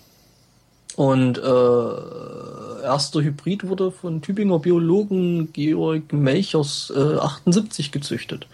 Und 0.97 1.37
äh, 1.37 2.83
erster 2.83 3.21
Hybrid 3.21 3.69
wurde 3.69 3.93
von 3.93 4.23
Tübinger 4.23 4.59
Biologen 4.59 5.53
Georg 5.53 6.13
Melchers 6.13 6.91
äh, 6.97 7.17
78 7.19 7.93
gezüchtet. 7.93 8.47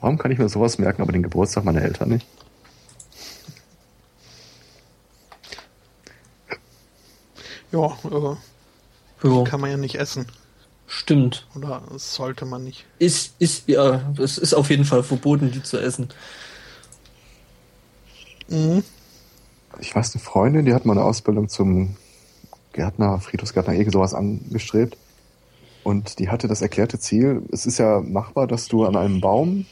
Warum 0.00 0.16
kann 0.16 0.30
ich 0.30 0.38
mir 0.38 0.48
sowas 0.48 0.78
merken, 0.78 1.02
aber 1.02 1.12
den 1.12 1.22
Geburtstag 1.22 1.64
meiner 1.64 1.82
Eltern 1.82 2.08
nicht? 2.08 2.26
Ja, 7.72 7.86
äh, 8.04 9.28
Ja, 9.28 9.44
kann 9.44 9.60
man 9.60 9.70
ja 9.70 9.76
nicht 9.76 9.96
essen. 9.96 10.26
Stimmt. 10.88 11.46
Oder 11.54 11.82
sollte 11.96 12.44
man 12.44 12.64
nicht. 12.64 12.84
Ist, 12.98 13.34
ist, 13.38 13.68
ja, 13.68 14.02
es 14.20 14.38
ist 14.38 14.54
auf 14.54 14.70
jeden 14.70 14.84
Fall 14.84 15.04
verboten, 15.04 15.52
die 15.52 15.62
zu 15.62 15.78
essen. 15.78 16.08
Mhm. 18.48 18.82
Ich 19.80 19.94
weiß, 19.94 20.14
eine 20.14 20.22
Freundin, 20.22 20.64
die 20.64 20.74
hat 20.74 20.84
mal 20.84 20.94
eine 20.94 21.04
Ausbildung 21.04 21.48
zum 21.48 21.96
Gärtner, 22.72 23.20
Friedhofsgärtner, 23.20 23.74
irgend 23.74 23.92
sowas 23.92 24.14
angestrebt. 24.14 24.96
Und 25.84 26.18
die 26.18 26.28
hatte 26.28 26.48
das 26.48 26.62
erklärte 26.62 26.98
Ziel, 26.98 27.42
es 27.52 27.64
ist 27.64 27.78
ja 27.78 28.00
machbar, 28.00 28.46
dass 28.46 28.66
du 28.66 28.84
an 28.84 28.96
einem 28.96 29.20
Baum 29.20 29.66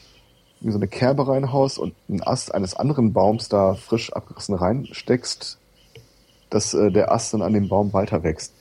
wie 0.61 0.71
so 0.71 0.77
eine 0.77 0.87
Kerbe 0.87 1.27
reinhaust 1.27 1.77
und 1.77 1.93
einen 2.09 2.23
Ast 2.23 2.53
eines 2.53 2.73
anderen 2.75 3.13
Baums 3.13 3.49
da 3.49 3.75
frisch 3.75 4.11
abgerissen 4.13 4.55
reinsteckst, 4.55 5.59
dass 6.49 6.73
äh, 6.73 6.91
der 6.91 7.11
Ast 7.11 7.33
dann 7.33 7.41
an 7.41 7.53
dem 7.53 7.67
Baum 7.67 7.93
weiter 7.93 8.23
wächst. 8.23 8.53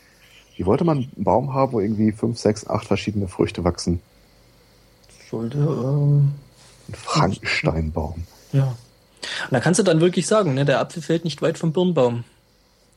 Wie 0.57 0.67
wollte 0.67 0.85
man 0.85 0.99
einen 0.99 1.25
Baum 1.25 1.53
haben, 1.55 1.73
wo 1.73 1.81
irgendwie 1.81 2.13
fünf, 2.13 2.39
sechs, 2.39 2.67
acht 2.67 2.87
verschiedene 2.87 3.29
Früchte 3.29 3.63
wachsen? 3.65 4.01
Sollte, 5.31 5.59
ähm, 5.59 6.33
Ein 6.89 6.95
Frankensteinbaum. 6.95 8.25
ja. 8.53 8.77
Und 9.45 9.53
da 9.53 9.61
kannst 9.61 9.81
du 9.81 9.83
dann 9.83 10.01
wirklich 10.01 10.27
sagen, 10.27 10.55
ne, 10.55 10.65
der 10.65 10.79
Apfel 10.79 11.03
fällt 11.03 11.25
nicht 11.25 11.43
weit 11.43 11.59
vom 11.59 11.73
Birnbaum. 11.73 12.23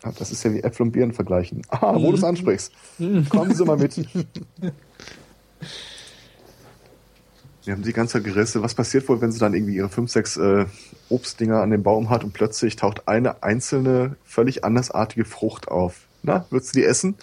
Ja, 0.04 0.12
das 0.18 0.32
ist 0.32 0.44
ja 0.44 0.54
wie 0.54 0.62
Äpfel 0.62 0.84
und 0.86 0.92
Birnen 0.92 1.12
vergleichen. 1.14 1.64
Ah, 1.70 1.96
wo 1.96 2.12
du 2.12 2.18
es 2.18 2.24
ansprichst. 2.24 2.72
Kommen 3.30 3.54
Sie 3.56 3.66
mal 3.66 3.78
mit. 3.78 3.98
Wir 7.66 7.74
haben 7.74 7.84
die 7.84 7.94
ganze 7.94 8.22
Gerisse. 8.22 8.62
Was 8.62 8.74
passiert 8.74 9.10
wohl, 9.10 9.22
wenn 9.22 9.32
sie 9.32 9.40
dann 9.40 9.54
irgendwie 9.54 9.76
ihre 9.76 9.90
fünf, 9.90 10.12
sechs 10.12 10.38
äh, 10.38 10.66
Obstdinger 11.10 11.62
an 11.62 11.72
dem 11.72 11.84
Baum 11.84 12.10
hat 12.10 12.24
und 12.24 12.34
plötzlich 12.34 12.76
taucht 12.76 13.08
eine 13.08 13.44
einzelne, 13.44 14.16
völlig 14.24 14.64
andersartige 14.64 15.26
Frucht 15.26 15.68
auf? 15.68 16.06
Na, 16.24 16.46
würdest 16.50 16.76
du 16.76 16.80
die 16.80 16.86
essen? 16.86 17.16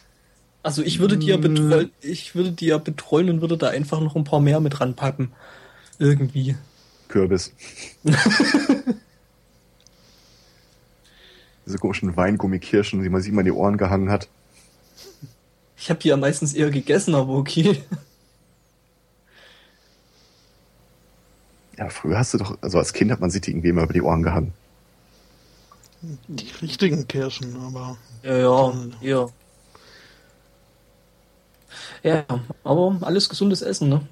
Also 0.66 0.82
ich 0.82 0.98
würde 0.98 1.16
die 1.16 1.28
ja 1.28 1.36
betreuen, 1.36 1.92
ich 2.00 2.34
würde 2.34 2.50
die 2.50 2.66
ja 2.66 2.78
betreuen 2.78 3.30
und 3.30 3.40
würde 3.40 3.56
da 3.56 3.68
einfach 3.68 4.00
noch 4.00 4.16
ein 4.16 4.24
paar 4.24 4.40
mehr 4.40 4.58
mit 4.58 4.80
ranpacken. 4.80 5.30
Irgendwie. 6.00 6.56
Kürbis. 7.06 7.52
Diese 11.66 11.78
komischen 11.78 12.16
Weingummikirschen, 12.16 13.00
die 13.00 13.08
man 13.08 13.22
sich 13.22 13.30
immer 13.30 13.42
in 13.42 13.44
die 13.44 13.52
Ohren 13.52 13.76
gehangen 13.76 14.10
hat. 14.10 14.26
Ich 15.76 15.88
habe 15.88 16.00
die 16.00 16.08
ja 16.08 16.16
meistens 16.16 16.52
eher 16.52 16.72
gegessen, 16.72 17.14
aber 17.14 17.34
okay. 17.34 17.84
Ja, 21.78 21.90
früher 21.90 22.18
hast 22.18 22.34
du 22.34 22.38
doch, 22.38 22.58
also 22.60 22.78
als 22.78 22.92
Kind 22.92 23.12
hat 23.12 23.20
man 23.20 23.30
sich 23.30 23.42
die 23.42 23.52
irgendwie 23.52 23.68
immer 23.68 23.84
über 23.84 23.92
die 23.92 24.02
Ohren 24.02 24.24
gehangen. 24.24 24.52
Die 26.26 26.50
richtigen 26.60 27.06
Kirschen, 27.06 27.56
aber. 27.56 27.96
Ja, 28.24 28.36
ja, 28.36 28.74
ja. 29.00 29.28
Ja, 32.02 32.24
aber 32.64 32.98
alles 33.02 33.28
gesundes 33.28 33.62
Essen, 33.62 33.88
ne? 33.88 34.02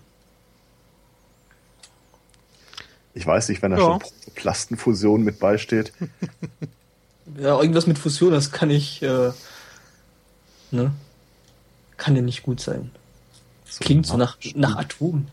Ich 3.15 3.26
weiß 3.26 3.49
nicht, 3.49 3.62
wenn 3.62 3.70
da 3.70 3.78
Ja. 3.78 3.84
schon 4.01 4.34
Plastenfusion 4.34 5.23
mit 5.23 5.39
beisteht. 5.39 5.93
Ja, 7.39 7.59
irgendwas 7.59 7.86
mit 7.86 7.99
Fusion, 7.99 8.33
das 8.33 8.52
kann 8.52 8.68
ich, 8.68 9.02
äh, 9.02 9.33
ne? 10.70 10.93
Kann 11.97 12.17
ja 12.17 12.23
nicht 12.23 12.43
gut 12.43 12.60
sein. 12.60 12.91
Klingt 13.81 14.07
so 14.07 14.17
nach, 14.18 14.36
nach 14.55 14.76
Atom. 14.76 15.26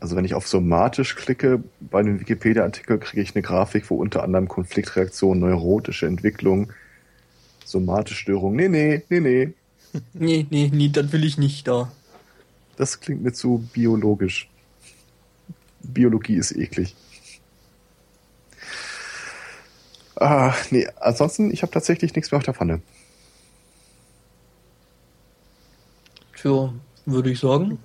Also 0.00 0.14
wenn 0.16 0.24
ich 0.24 0.34
auf 0.34 0.46
somatisch 0.46 1.16
klicke 1.16 1.62
bei 1.80 2.02
dem 2.02 2.20
Wikipedia-Artikel, 2.20 2.98
kriege 2.98 3.22
ich 3.22 3.34
eine 3.34 3.42
Grafik, 3.42 3.90
wo 3.90 3.96
unter 3.96 4.22
anderem 4.22 4.46
Konfliktreaktion, 4.48 5.40
neurotische 5.40 6.06
Entwicklung, 6.06 6.72
somatische 7.70 8.16
Störung. 8.16 8.56
Nee, 8.56 8.68
nee, 8.68 9.02
nee, 9.08 9.20
nee. 9.20 9.54
Nee, 10.12 10.46
nee, 10.50 10.70
nee, 10.72 10.88
das 10.90 11.12
will 11.12 11.24
ich 11.24 11.38
nicht 11.38 11.66
da. 11.66 11.90
Das 12.76 13.00
klingt 13.00 13.22
mir 13.22 13.32
zu 13.32 13.66
biologisch. 13.72 14.50
Biologie 15.82 16.34
ist 16.36 16.52
eklig. 16.52 16.94
Ah, 20.16 20.52
nee, 20.70 20.86
ansonsten, 21.00 21.50
ich 21.50 21.62
habe 21.62 21.72
tatsächlich 21.72 22.14
nichts 22.14 22.30
mehr 22.30 22.38
auf 22.38 22.44
der 22.44 22.54
Pfanne. 22.54 22.82
Tja, 26.36 26.72
würde 27.06 27.30
ich 27.30 27.40
sagen. 27.40 27.78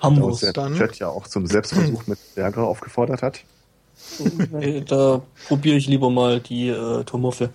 Haben 0.00 0.20
wir 0.20 0.36
der 0.36 0.52
dann. 0.52 0.74
Chat 0.76 0.98
ja 0.98 1.08
auch 1.08 1.26
zum 1.26 1.46
Selbstversuch 1.46 2.06
mit 2.06 2.18
Viagra 2.34 2.62
aufgefordert 2.62 3.22
hat. 3.22 3.40
Da 4.86 5.22
probiere 5.48 5.76
ich 5.76 5.88
lieber 5.88 6.08
mal 6.08 6.40
die 6.40 6.68
äh, 6.68 7.02
Tomoffe. 7.02 7.50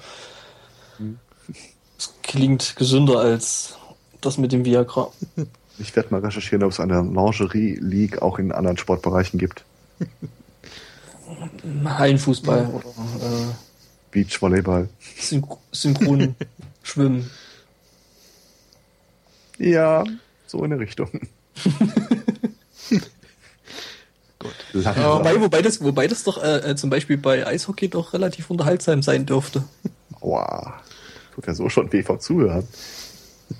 Das 1.98 2.14
klingt 2.22 2.76
gesünder 2.76 3.20
als 3.20 3.78
das 4.22 4.38
mit 4.38 4.52
dem 4.52 4.66
Viagra. 4.66 5.12
Ich 5.80 5.96
werde 5.96 6.10
mal 6.12 6.22
recherchieren, 6.22 6.64
ob 6.64 6.72
es 6.72 6.80
eine 6.80 7.02
Lingerie 7.02 7.80
League 7.82 8.22
auch 8.22 8.38
in 8.38 8.52
anderen 8.52 8.78
Sportbereichen 8.78 9.40
gibt. 9.40 9.66
Hallenfußball 11.84 12.68
oder 12.68 12.86
äh, 12.86 13.54
Beachvolleyball. 14.12 14.88
Synch 15.20 15.48
Synchron 15.72 16.36
Schwimmen. 16.84 17.30
Ja, 19.58 20.04
so 20.46 20.64
in 20.64 20.70
der 20.70 20.80
Richtung. 20.80 21.10
Gut. 24.40 24.56
Wobei, 24.74 25.40
wobei, 25.40 25.62
das, 25.62 25.82
wobei 25.82 26.08
das 26.08 26.24
doch 26.24 26.42
äh, 26.44 26.72
äh, 26.72 26.76
zum 26.76 26.90
Beispiel 26.90 27.18
bei 27.18 27.48
Eishockey 27.48 27.88
doch 27.88 28.14
relativ 28.14 28.50
unterhaltsam 28.50 29.02
sein 29.02 29.26
dürfte. 29.26 29.64
Aua. 30.24 30.82
Tut 31.36 31.48
ja 31.48 31.54
so 31.54 31.70
schon 31.70 31.92
weh 31.92 32.04
vom 32.04 32.20
Zuhören. 32.20 32.68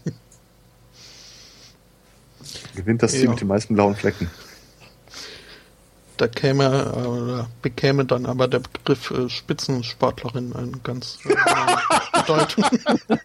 Gewinnt 2.76 3.04
das 3.04 3.12
Team 3.12 3.24
Ja. 3.26 3.30
mit 3.32 3.42
den 3.42 3.48
meisten 3.48 3.76
blauen 3.76 3.96
Flecken. 3.96 4.30
Da 6.18 6.28
käme, 6.28 6.66
äh, 6.96 7.08
oder 7.08 7.50
bekäme 7.62 8.06
dann 8.06 8.26
aber 8.26 8.48
der 8.48 8.60
Begriff 8.60 9.12
äh, 9.12 9.30
Spitzensportlerin 9.30 10.54
eine 10.56 10.78
ganz 10.84 11.18
äh, 11.26 11.36
Bedeutung. 12.20 12.66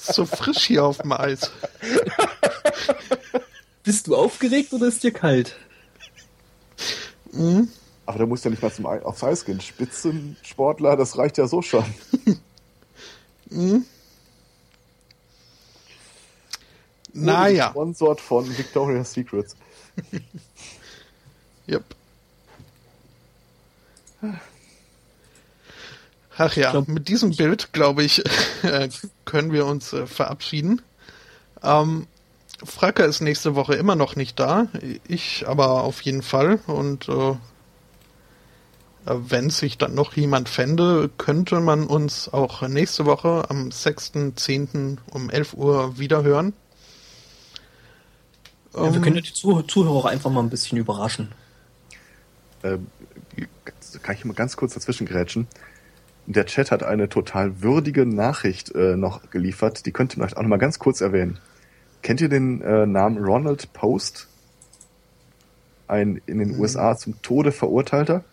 so 0.00 0.26
frisch 0.26 0.66
hier 0.66 0.84
auf 0.84 0.98
dem 0.98 1.12
Eis. 1.12 1.50
Bist 3.84 4.06
du 4.06 4.16
aufgeregt 4.16 4.72
oder 4.74 4.86
ist 4.86 5.02
dir 5.02 5.12
kalt? 5.12 5.56
Mhm. 7.32 7.68
Aber 8.08 8.20
da 8.20 8.24
musst 8.24 8.42
du 8.42 8.48
ja 8.48 8.52
nicht 8.52 8.62
mal 8.62 8.72
zum 8.72 8.86
aufs 8.86 9.22
Eis 9.22 9.44
gehen. 9.44 9.60
Spitzensportler, 9.60 10.96
das 10.96 11.18
reicht 11.18 11.36
ja 11.36 11.46
so 11.46 11.60
schon. 11.62 11.84
Mhm. 13.50 13.86
Naja, 17.14 17.70
Sponsort 17.70 18.20
von 18.20 18.46
Victoria's 18.58 19.10
Secrets. 19.14 19.56
yep. 21.66 21.82
Ach 26.36 26.56
ja, 26.56 26.72
glaub- 26.72 26.88
mit 26.88 27.08
diesem 27.08 27.34
Bild, 27.34 27.72
glaube 27.72 28.04
ich, 28.04 28.22
äh, 28.62 28.90
können 29.24 29.50
wir 29.50 29.64
uns 29.64 29.94
äh, 29.94 30.06
verabschieden. 30.06 30.82
Ähm, 31.62 32.06
Fracker 32.62 33.06
ist 33.06 33.22
nächste 33.22 33.54
Woche 33.54 33.76
immer 33.76 33.96
noch 33.96 34.14
nicht 34.14 34.38
da, 34.38 34.66
ich 35.06 35.48
aber 35.48 35.84
auf 35.84 36.02
jeden 36.02 36.22
Fall. 36.22 36.60
Und 36.66 37.08
äh, 37.08 37.36
wenn 39.10 39.50
sich 39.50 39.78
dann 39.78 39.94
noch 39.94 40.14
jemand 40.14 40.48
fände, 40.48 41.10
könnte 41.16 41.60
man 41.60 41.86
uns 41.86 42.28
auch 42.32 42.62
nächste 42.66 43.06
Woche 43.06 43.46
am 43.48 43.68
6.10. 43.68 44.98
um 45.10 45.30
11 45.30 45.54
Uhr 45.54 45.98
wiederhören. 45.98 46.52
Ja, 48.74 48.82
wir 48.84 48.94
Ähm, 48.94 49.02
können 49.02 49.16
ja 49.16 49.22
die 49.22 49.32
Zuh 49.32 49.62
Zuhörer 49.62 49.94
auch 49.94 50.04
einfach 50.04 50.30
mal 50.30 50.40
ein 50.40 50.50
bisschen 50.50 50.78
überraschen. 50.78 51.32
Ähm, 52.62 52.86
kann 54.02 54.14
ich 54.14 54.24
mal 54.24 54.34
ganz 54.34 54.56
kurz 54.56 54.74
dazwischen 54.74 55.06
grätschen? 55.06 55.46
Der 56.26 56.44
Chat 56.44 56.70
hat 56.70 56.82
eine 56.82 57.08
total 57.08 57.62
würdige 57.62 58.04
Nachricht 58.04 58.74
äh, 58.74 58.96
noch 58.96 59.30
geliefert. 59.30 59.86
Die 59.86 59.92
könnt 59.92 60.12
ihr 60.12 60.16
vielleicht 60.16 60.36
auch 60.36 60.42
noch 60.42 60.48
mal 60.48 60.58
ganz 60.58 60.78
kurz 60.78 61.00
erwähnen. 61.00 61.38
Kennt 62.02 62.20
ihr 62.20 62.28
den 62.28 62.60
äh, 62.60 62.86
Namen 62.86 63.16
Ronald 63.24 63.72
Post? 63.72 64.28
Ein 65.86 66.20
in 66.26 66.38
den 66.38 66.58
USA 66.58 66.96
zum 66.96 67.22
Tode 67.22 67.50
verurteilter? 67.50 68.24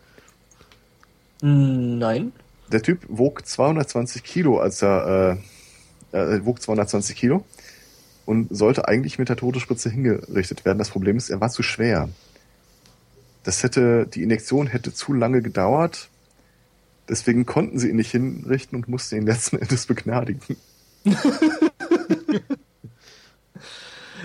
Nein. 1.42 2.32
Der 2.72 2.82
Typ 2.82 3.06
wog 3.08 3.46
220 3.46 4.24
Kilo, 4.24 4.60
als 4.60 4.82
er 4.82 5.38
äh, 6.12 6.18
er 6.18 6.46
wog 6.46 6.62
220 6.62 7.16
Kilo 7.16 7.44
und 8.26 8.48
sollte 8.56 8.88
eigentlich 8.88 9.20
mit 9.20 9.30
der 9.30 9.36
Todesspritze 9.36 9.90
hingerichtet 9.90 10.66
werden. 10.66 10.80
Das 10.80 10.90
Problem 10.90 11.18
ist, 11.18 11.30
er 11.30 11.42
war 11.42 11.50
zu 11.50 11.64
schwer. 11.64 12.10
Das 13.44 13.62
hätte, 13.62 14.08
die 14.08 14.24
Injektion 14.24 14.68
hätte 14.68 14.94
zu 14.94 15.14
lange 15.14 15.42
gedauert. 15.42 16.10
Deswegen 17.08 17.46
konnten 17.46 17.78
sie 17.78 17.90
ihn 17.90 17.98
nicht 17.98 18.10
hinrichten 18.10 18.78
und 18.78 18.88
mussten 18.88 19.18
ihn 19.18 19.28
letzten 19.28 19.58
Endes 19.58 19.86
begnadigen. 19.86 20.58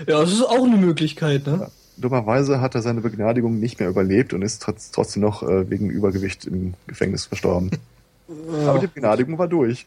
Ja, 0.07 0.19
das 0.19 0.31
ist 0.31 0.41
auch 0.41 0.65
eine 0.65 0.77
Möglichkeit, 0.77 1.45
ne? 1.45 1.69
Dummerweise 1.97 2.61
hat 2.61 2.75
er 2.75 2.81
seine 2.81 3.01
Begnadigung 3.01 3.59
nicht 3.59 3.79
mehr 3.79 3.89
überlebt 3.89 4.33
und 4.33 4.41
ist 4.41 4.61
trotz, 4.61 4.91
trotzdem 4.91 5.21
noch 5.21 5.43
äh, 5.43 5.69
wegen 5.69 5.89
Übergewicht 5.89 6.45
im 6.45 6.73
Gefängnis 6.87 7.25
verstorben. 7.25 7.71
Aber 8.65 8.79
die 8.79 8.87
Begnadigung 8.87 9.37
war 9.37 9.47
durch. 9.47 9.85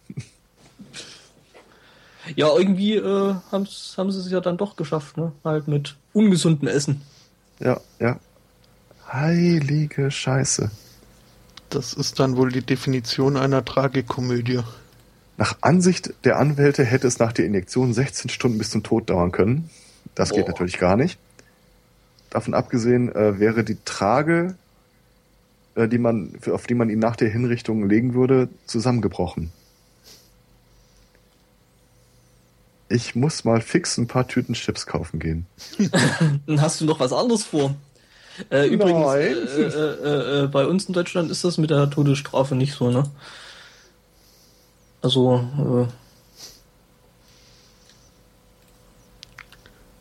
Ja, 2.36 2.48
irgendwie 2.56 2.94
äh, 2.96 3.34
haben's, 3.52 3.94
haben 3.96 4.10
sie 4.10 4.20
es 4.20 4.30
ja 4.30 4.40
dann 4.40 4.56
doch 4.56 4.76
geschafft, 4.76 5.16
ne? 5.16 5.32
Halt 5.44 5.68
mit 5.68 5.96
ungesundem 6.12 6.68
Essen. 6.68 7.02
Ja, 7.60 7.80
ja. 8.00 8.18
Heilige 9.12 10.10
Scheiße. 10.10 10.70
Das 11.70 11.92
ist 11.92 12.20
dann 12.20 12.36
wohl 12.36 12.50
die 12.50 12.62
Definition 12.62 13.36
einer 13.36 13.64
Tragikomödie. 13.64 14.60
Nach 15.36 15.56
Ansicht 15.60 16.14
der 16.24 16.38
Anwälte 16.38 16.84
hätte 16.84 17.06
es 17.06 17.18
nach 17.18 17.32
der 17.32 17.44
Injektion 17.44 17.92
16 17.92 18.30
Stunden 18.30 18.58
bis 18.58 18.70
zum 18.70 18.82
Tod 18.82 19.10
dauern 19.10 19.32
können. 19.32 19.68
Das 20.14 20.30
geht 20.30 20.46
Boah. 20.46 20.52
natürlich 20.52 20.78
gar 20.78 20.96
nicht. 20.96 21.18
Davon 22.34 22.52
abgesehen 22.52 23.14
äh, 23.14 23.38
wäre 23.38 23.62
die 23.62 23.76
Trage, 23.84 24.56
äh, 25.76 25.86
die 25.86 25.98
man, 25.98 26.32
für- 26.40 26.52
auf 26.52 26.66
die 26.66 26.74
man 26.74 26.90
ihn 26.90 26.98
nach 26.98 27.14
der 27.14 27.28
Hinrichtung 27.30 27.88
legen 27.88 28.12
würde, 28.14 28.48
zusammengebrochen. 28.66 29.52
Ich 32.88 33.14
muss 33.14 33.44
mal 33.44 33.60
fix 33.60 33.96
ein 33.98 34.08
paar 34.08 34.26
Tüten 34.26 34.54
Chips 34.54 34.84
kaufen 34.84 35.20
gehen. 35.20 35.46
Dann 36.46 36.60
hast 36.60 36.80
du 36.80 36.86
noch 36.86 36.98
was 36.98 37.12
anderes 37.12 37.44
vor. 37.44 37.76
Äh, 38.50 38.66
übrigens, 38.66 39.14
äh, 39.14 39.32
äh, 39.32 40.42
äh, 40.42 40.44
äh, 40.44 40.46
bei 40.48 40.66
uns 40.66 40.86
in 40.86 40.92
Deutschland 40.92 41.30
ist 41.30 41.44
das 41.44 41.56
mit 41.56 41.70
der 41.70 41.88
Todesstrafe 41.88 42.56
nicht 42.56 42.74
so, 42.74 42.90
ne? 42.90 43.04
Also, 45.02 45.86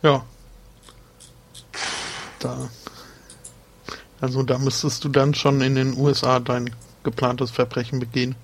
Ja. 0.02 0.26
Da. 2.44 2.70
Also 4.20 4.44
da 4.44 4.58
müsstest 4.58 5.04
du 5.04 5.10
dann 5.10 5.34
schon 5.34 5.62
in 5.62 5.76
den 5.76 5.98
USA 5.98 6.40
dein 6.40 6.76
geplantes 7.04 7.52
Verbrechen 7.52 8.00
begehen. 8.00 8.36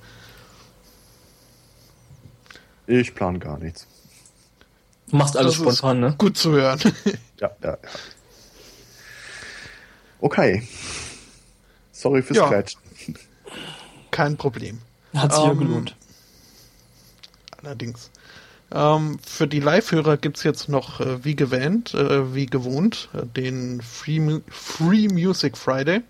Ich 2.87 3.13
plane 3.13 3.39
gar 3.39 3.57
nichts. 3.57 3.87
Du 5.07 5.17
machst 5.17 5.37
alles 5.37 5.53
das 5.53 5.61
spontan, 5.61 5.99
ne? 5.99 6.15
Gut 6.17 6.37
zu 6.37 6.51
hören. 6.51 6.79
ja, 7.39 7.49
ja, 7.61 7.69
ja. 7.71 7.77
Okay. 10.21 10.67
Sorry 11.91 12.21
fürs 12.21 12.37
ja. 12.37 12.47
Klatschen. 12.47 12.81
Kein 14.11 14.37
Problem. 14.37 14.81
Hat 15.13 15.33
sich 15.33 15.43
ähm, 15.43 15.47
ja 15.47 15.53
gelohnt. 15.53 15.95
Allerdings. 17.61 18.09
Ähm, 18.71 19.17
für 19.25 19.47
die 19.47 19.59
Live-Hörer 19.59 20.17
gibt's 20.17 20.43
jetzt 20.43 20.69
noch, 20.69 20.99
äh, 20.99 21.23
wie 21.23 21.35
gewähnt, 21.35 21.93
äh, 21.93 22.33
wie 22.35 22.45
gewohnt, 22.45 23.09
äh, 23.13 23.25
den 23.25 23.81
Free, 23.81 24.41
Free 24.47 25.07
Music 25.07 25.57
Friday. 25.57 26.01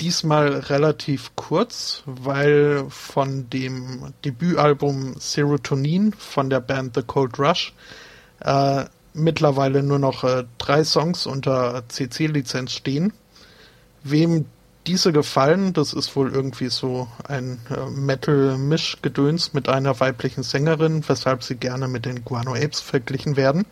Diesmal 0.00 0.58
relativ 0.58 1.34
kurz, 1.36 2.02
weil 2.04 2.84
von 2.90 3.48
dem 3.50 4.12
Debütalbum 4.24 5.14
Serotonin 5.18 6.12
von 6.12 6.50
der 6.50 6.60
Band 6.60 6.94
The 6.94 7.02
Cold 7.02 7.38
Rush 7.38 7.72
äh, 8.40 8.84
mittlerweile 9.14 9.82
nur 9.82 9.98
noch 9.98 10.22
äh, 10.22 10.44
drei 10.58 10.84
Songs 10.84 11.26
unter 11.26 11.82
CC-Lizenz 11.88 12.72
stehen. 12.72 13.14
Wem 14.04 14.44
diese 14.86 15.12
gefallen. 15.12 15.72
Das 15.72 15.92
ist 15.92 16.14
wohl 16.16 16.32
irgendwie 16.32 16.68
so 16.68 17.08
ein 17.26 17.60
äh, 17.70 17.90
Metal-Mischgedöns 17.90 19.52
mit 19.52 19.68
einer 19.68 19.98
weiblichen 20.00 20.42
Sängerin, 20.42 21.04
weshalb 21.08 21.42
sie 21.42 21.56
gerne 21.56 21.88
mit 21.88 22.06
den 22.06 22.24
Guano 22.24 22.54
Apes 22.54 22.80
verglichen 22.80 23.36
werden. 23.36 23.66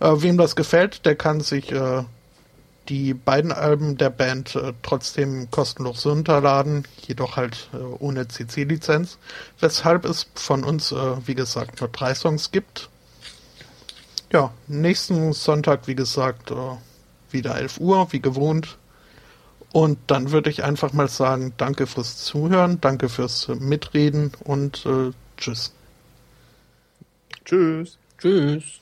Äh, 0.00 0.12
wem 0.16 0.38
das 0.38 0.56
gefällt, 0.56 1.04
der 1.06 1.16
kann 1.16 1.40
sich 1.40 1.72
äh, 1.72 2.04
die 2.88 3.12
beiden 3.12 3.52
Alben 3.52 3.98
der 3.98 4.10
Band 4.10 4.54
äh, 4.54 4.72
trotzdem 4.82 5.50
kostenlos 5.50 6.06
runterladen, 6.06 6.84
jedoch 7.06 7.36
halt 7.36 7.68
äh, 7.74 7.76
ohne 7.76 8.28
CC-Lizenz, 8.28 9.18
weshalb 9.60 10.04
es 10.04 10.28
von 10.34 10.64
uns, 10.64 10.92
äh, 10.92 11.26
wie 11.26 11.34
gesagt, 11.34 11.80
nur 11.80 11.90
drei 11.90 12.14
Songs 12.14 12.50
gibt. 12.50 12.88
Ja, 14.32 14.52
nächsten 14.66 15.32
Sonntag, 15.32 15.86
wie 15.86 15.94
gesagt, 15.94 16.52
wieder 17.30 17.56
11 17.56 17.80
Uhr, 17.80 18.12
wie 18.12 18.20
gewohnt. 18.20 18.76
Und 19.78 19.96
dann 20.08 20.32
würde 20.32 20.50
ich 20.50 20.64
einfach 20.64 20.92
mal 20.92 21.06
sagen, 21.06 21.52
danke 21.56 21.86
fürs 21.86 22.16
Zuhören, 22.16 22.80
danke 22.80 23.08
fürs 23.08 23.46
Mitreden 23.46 24.32
und 24.42 24.84
äh, 24.84 25.12
tschüss. 25.36 25.72
Tschüss. 27.44 27.96
Tschüss. 28.18 28.80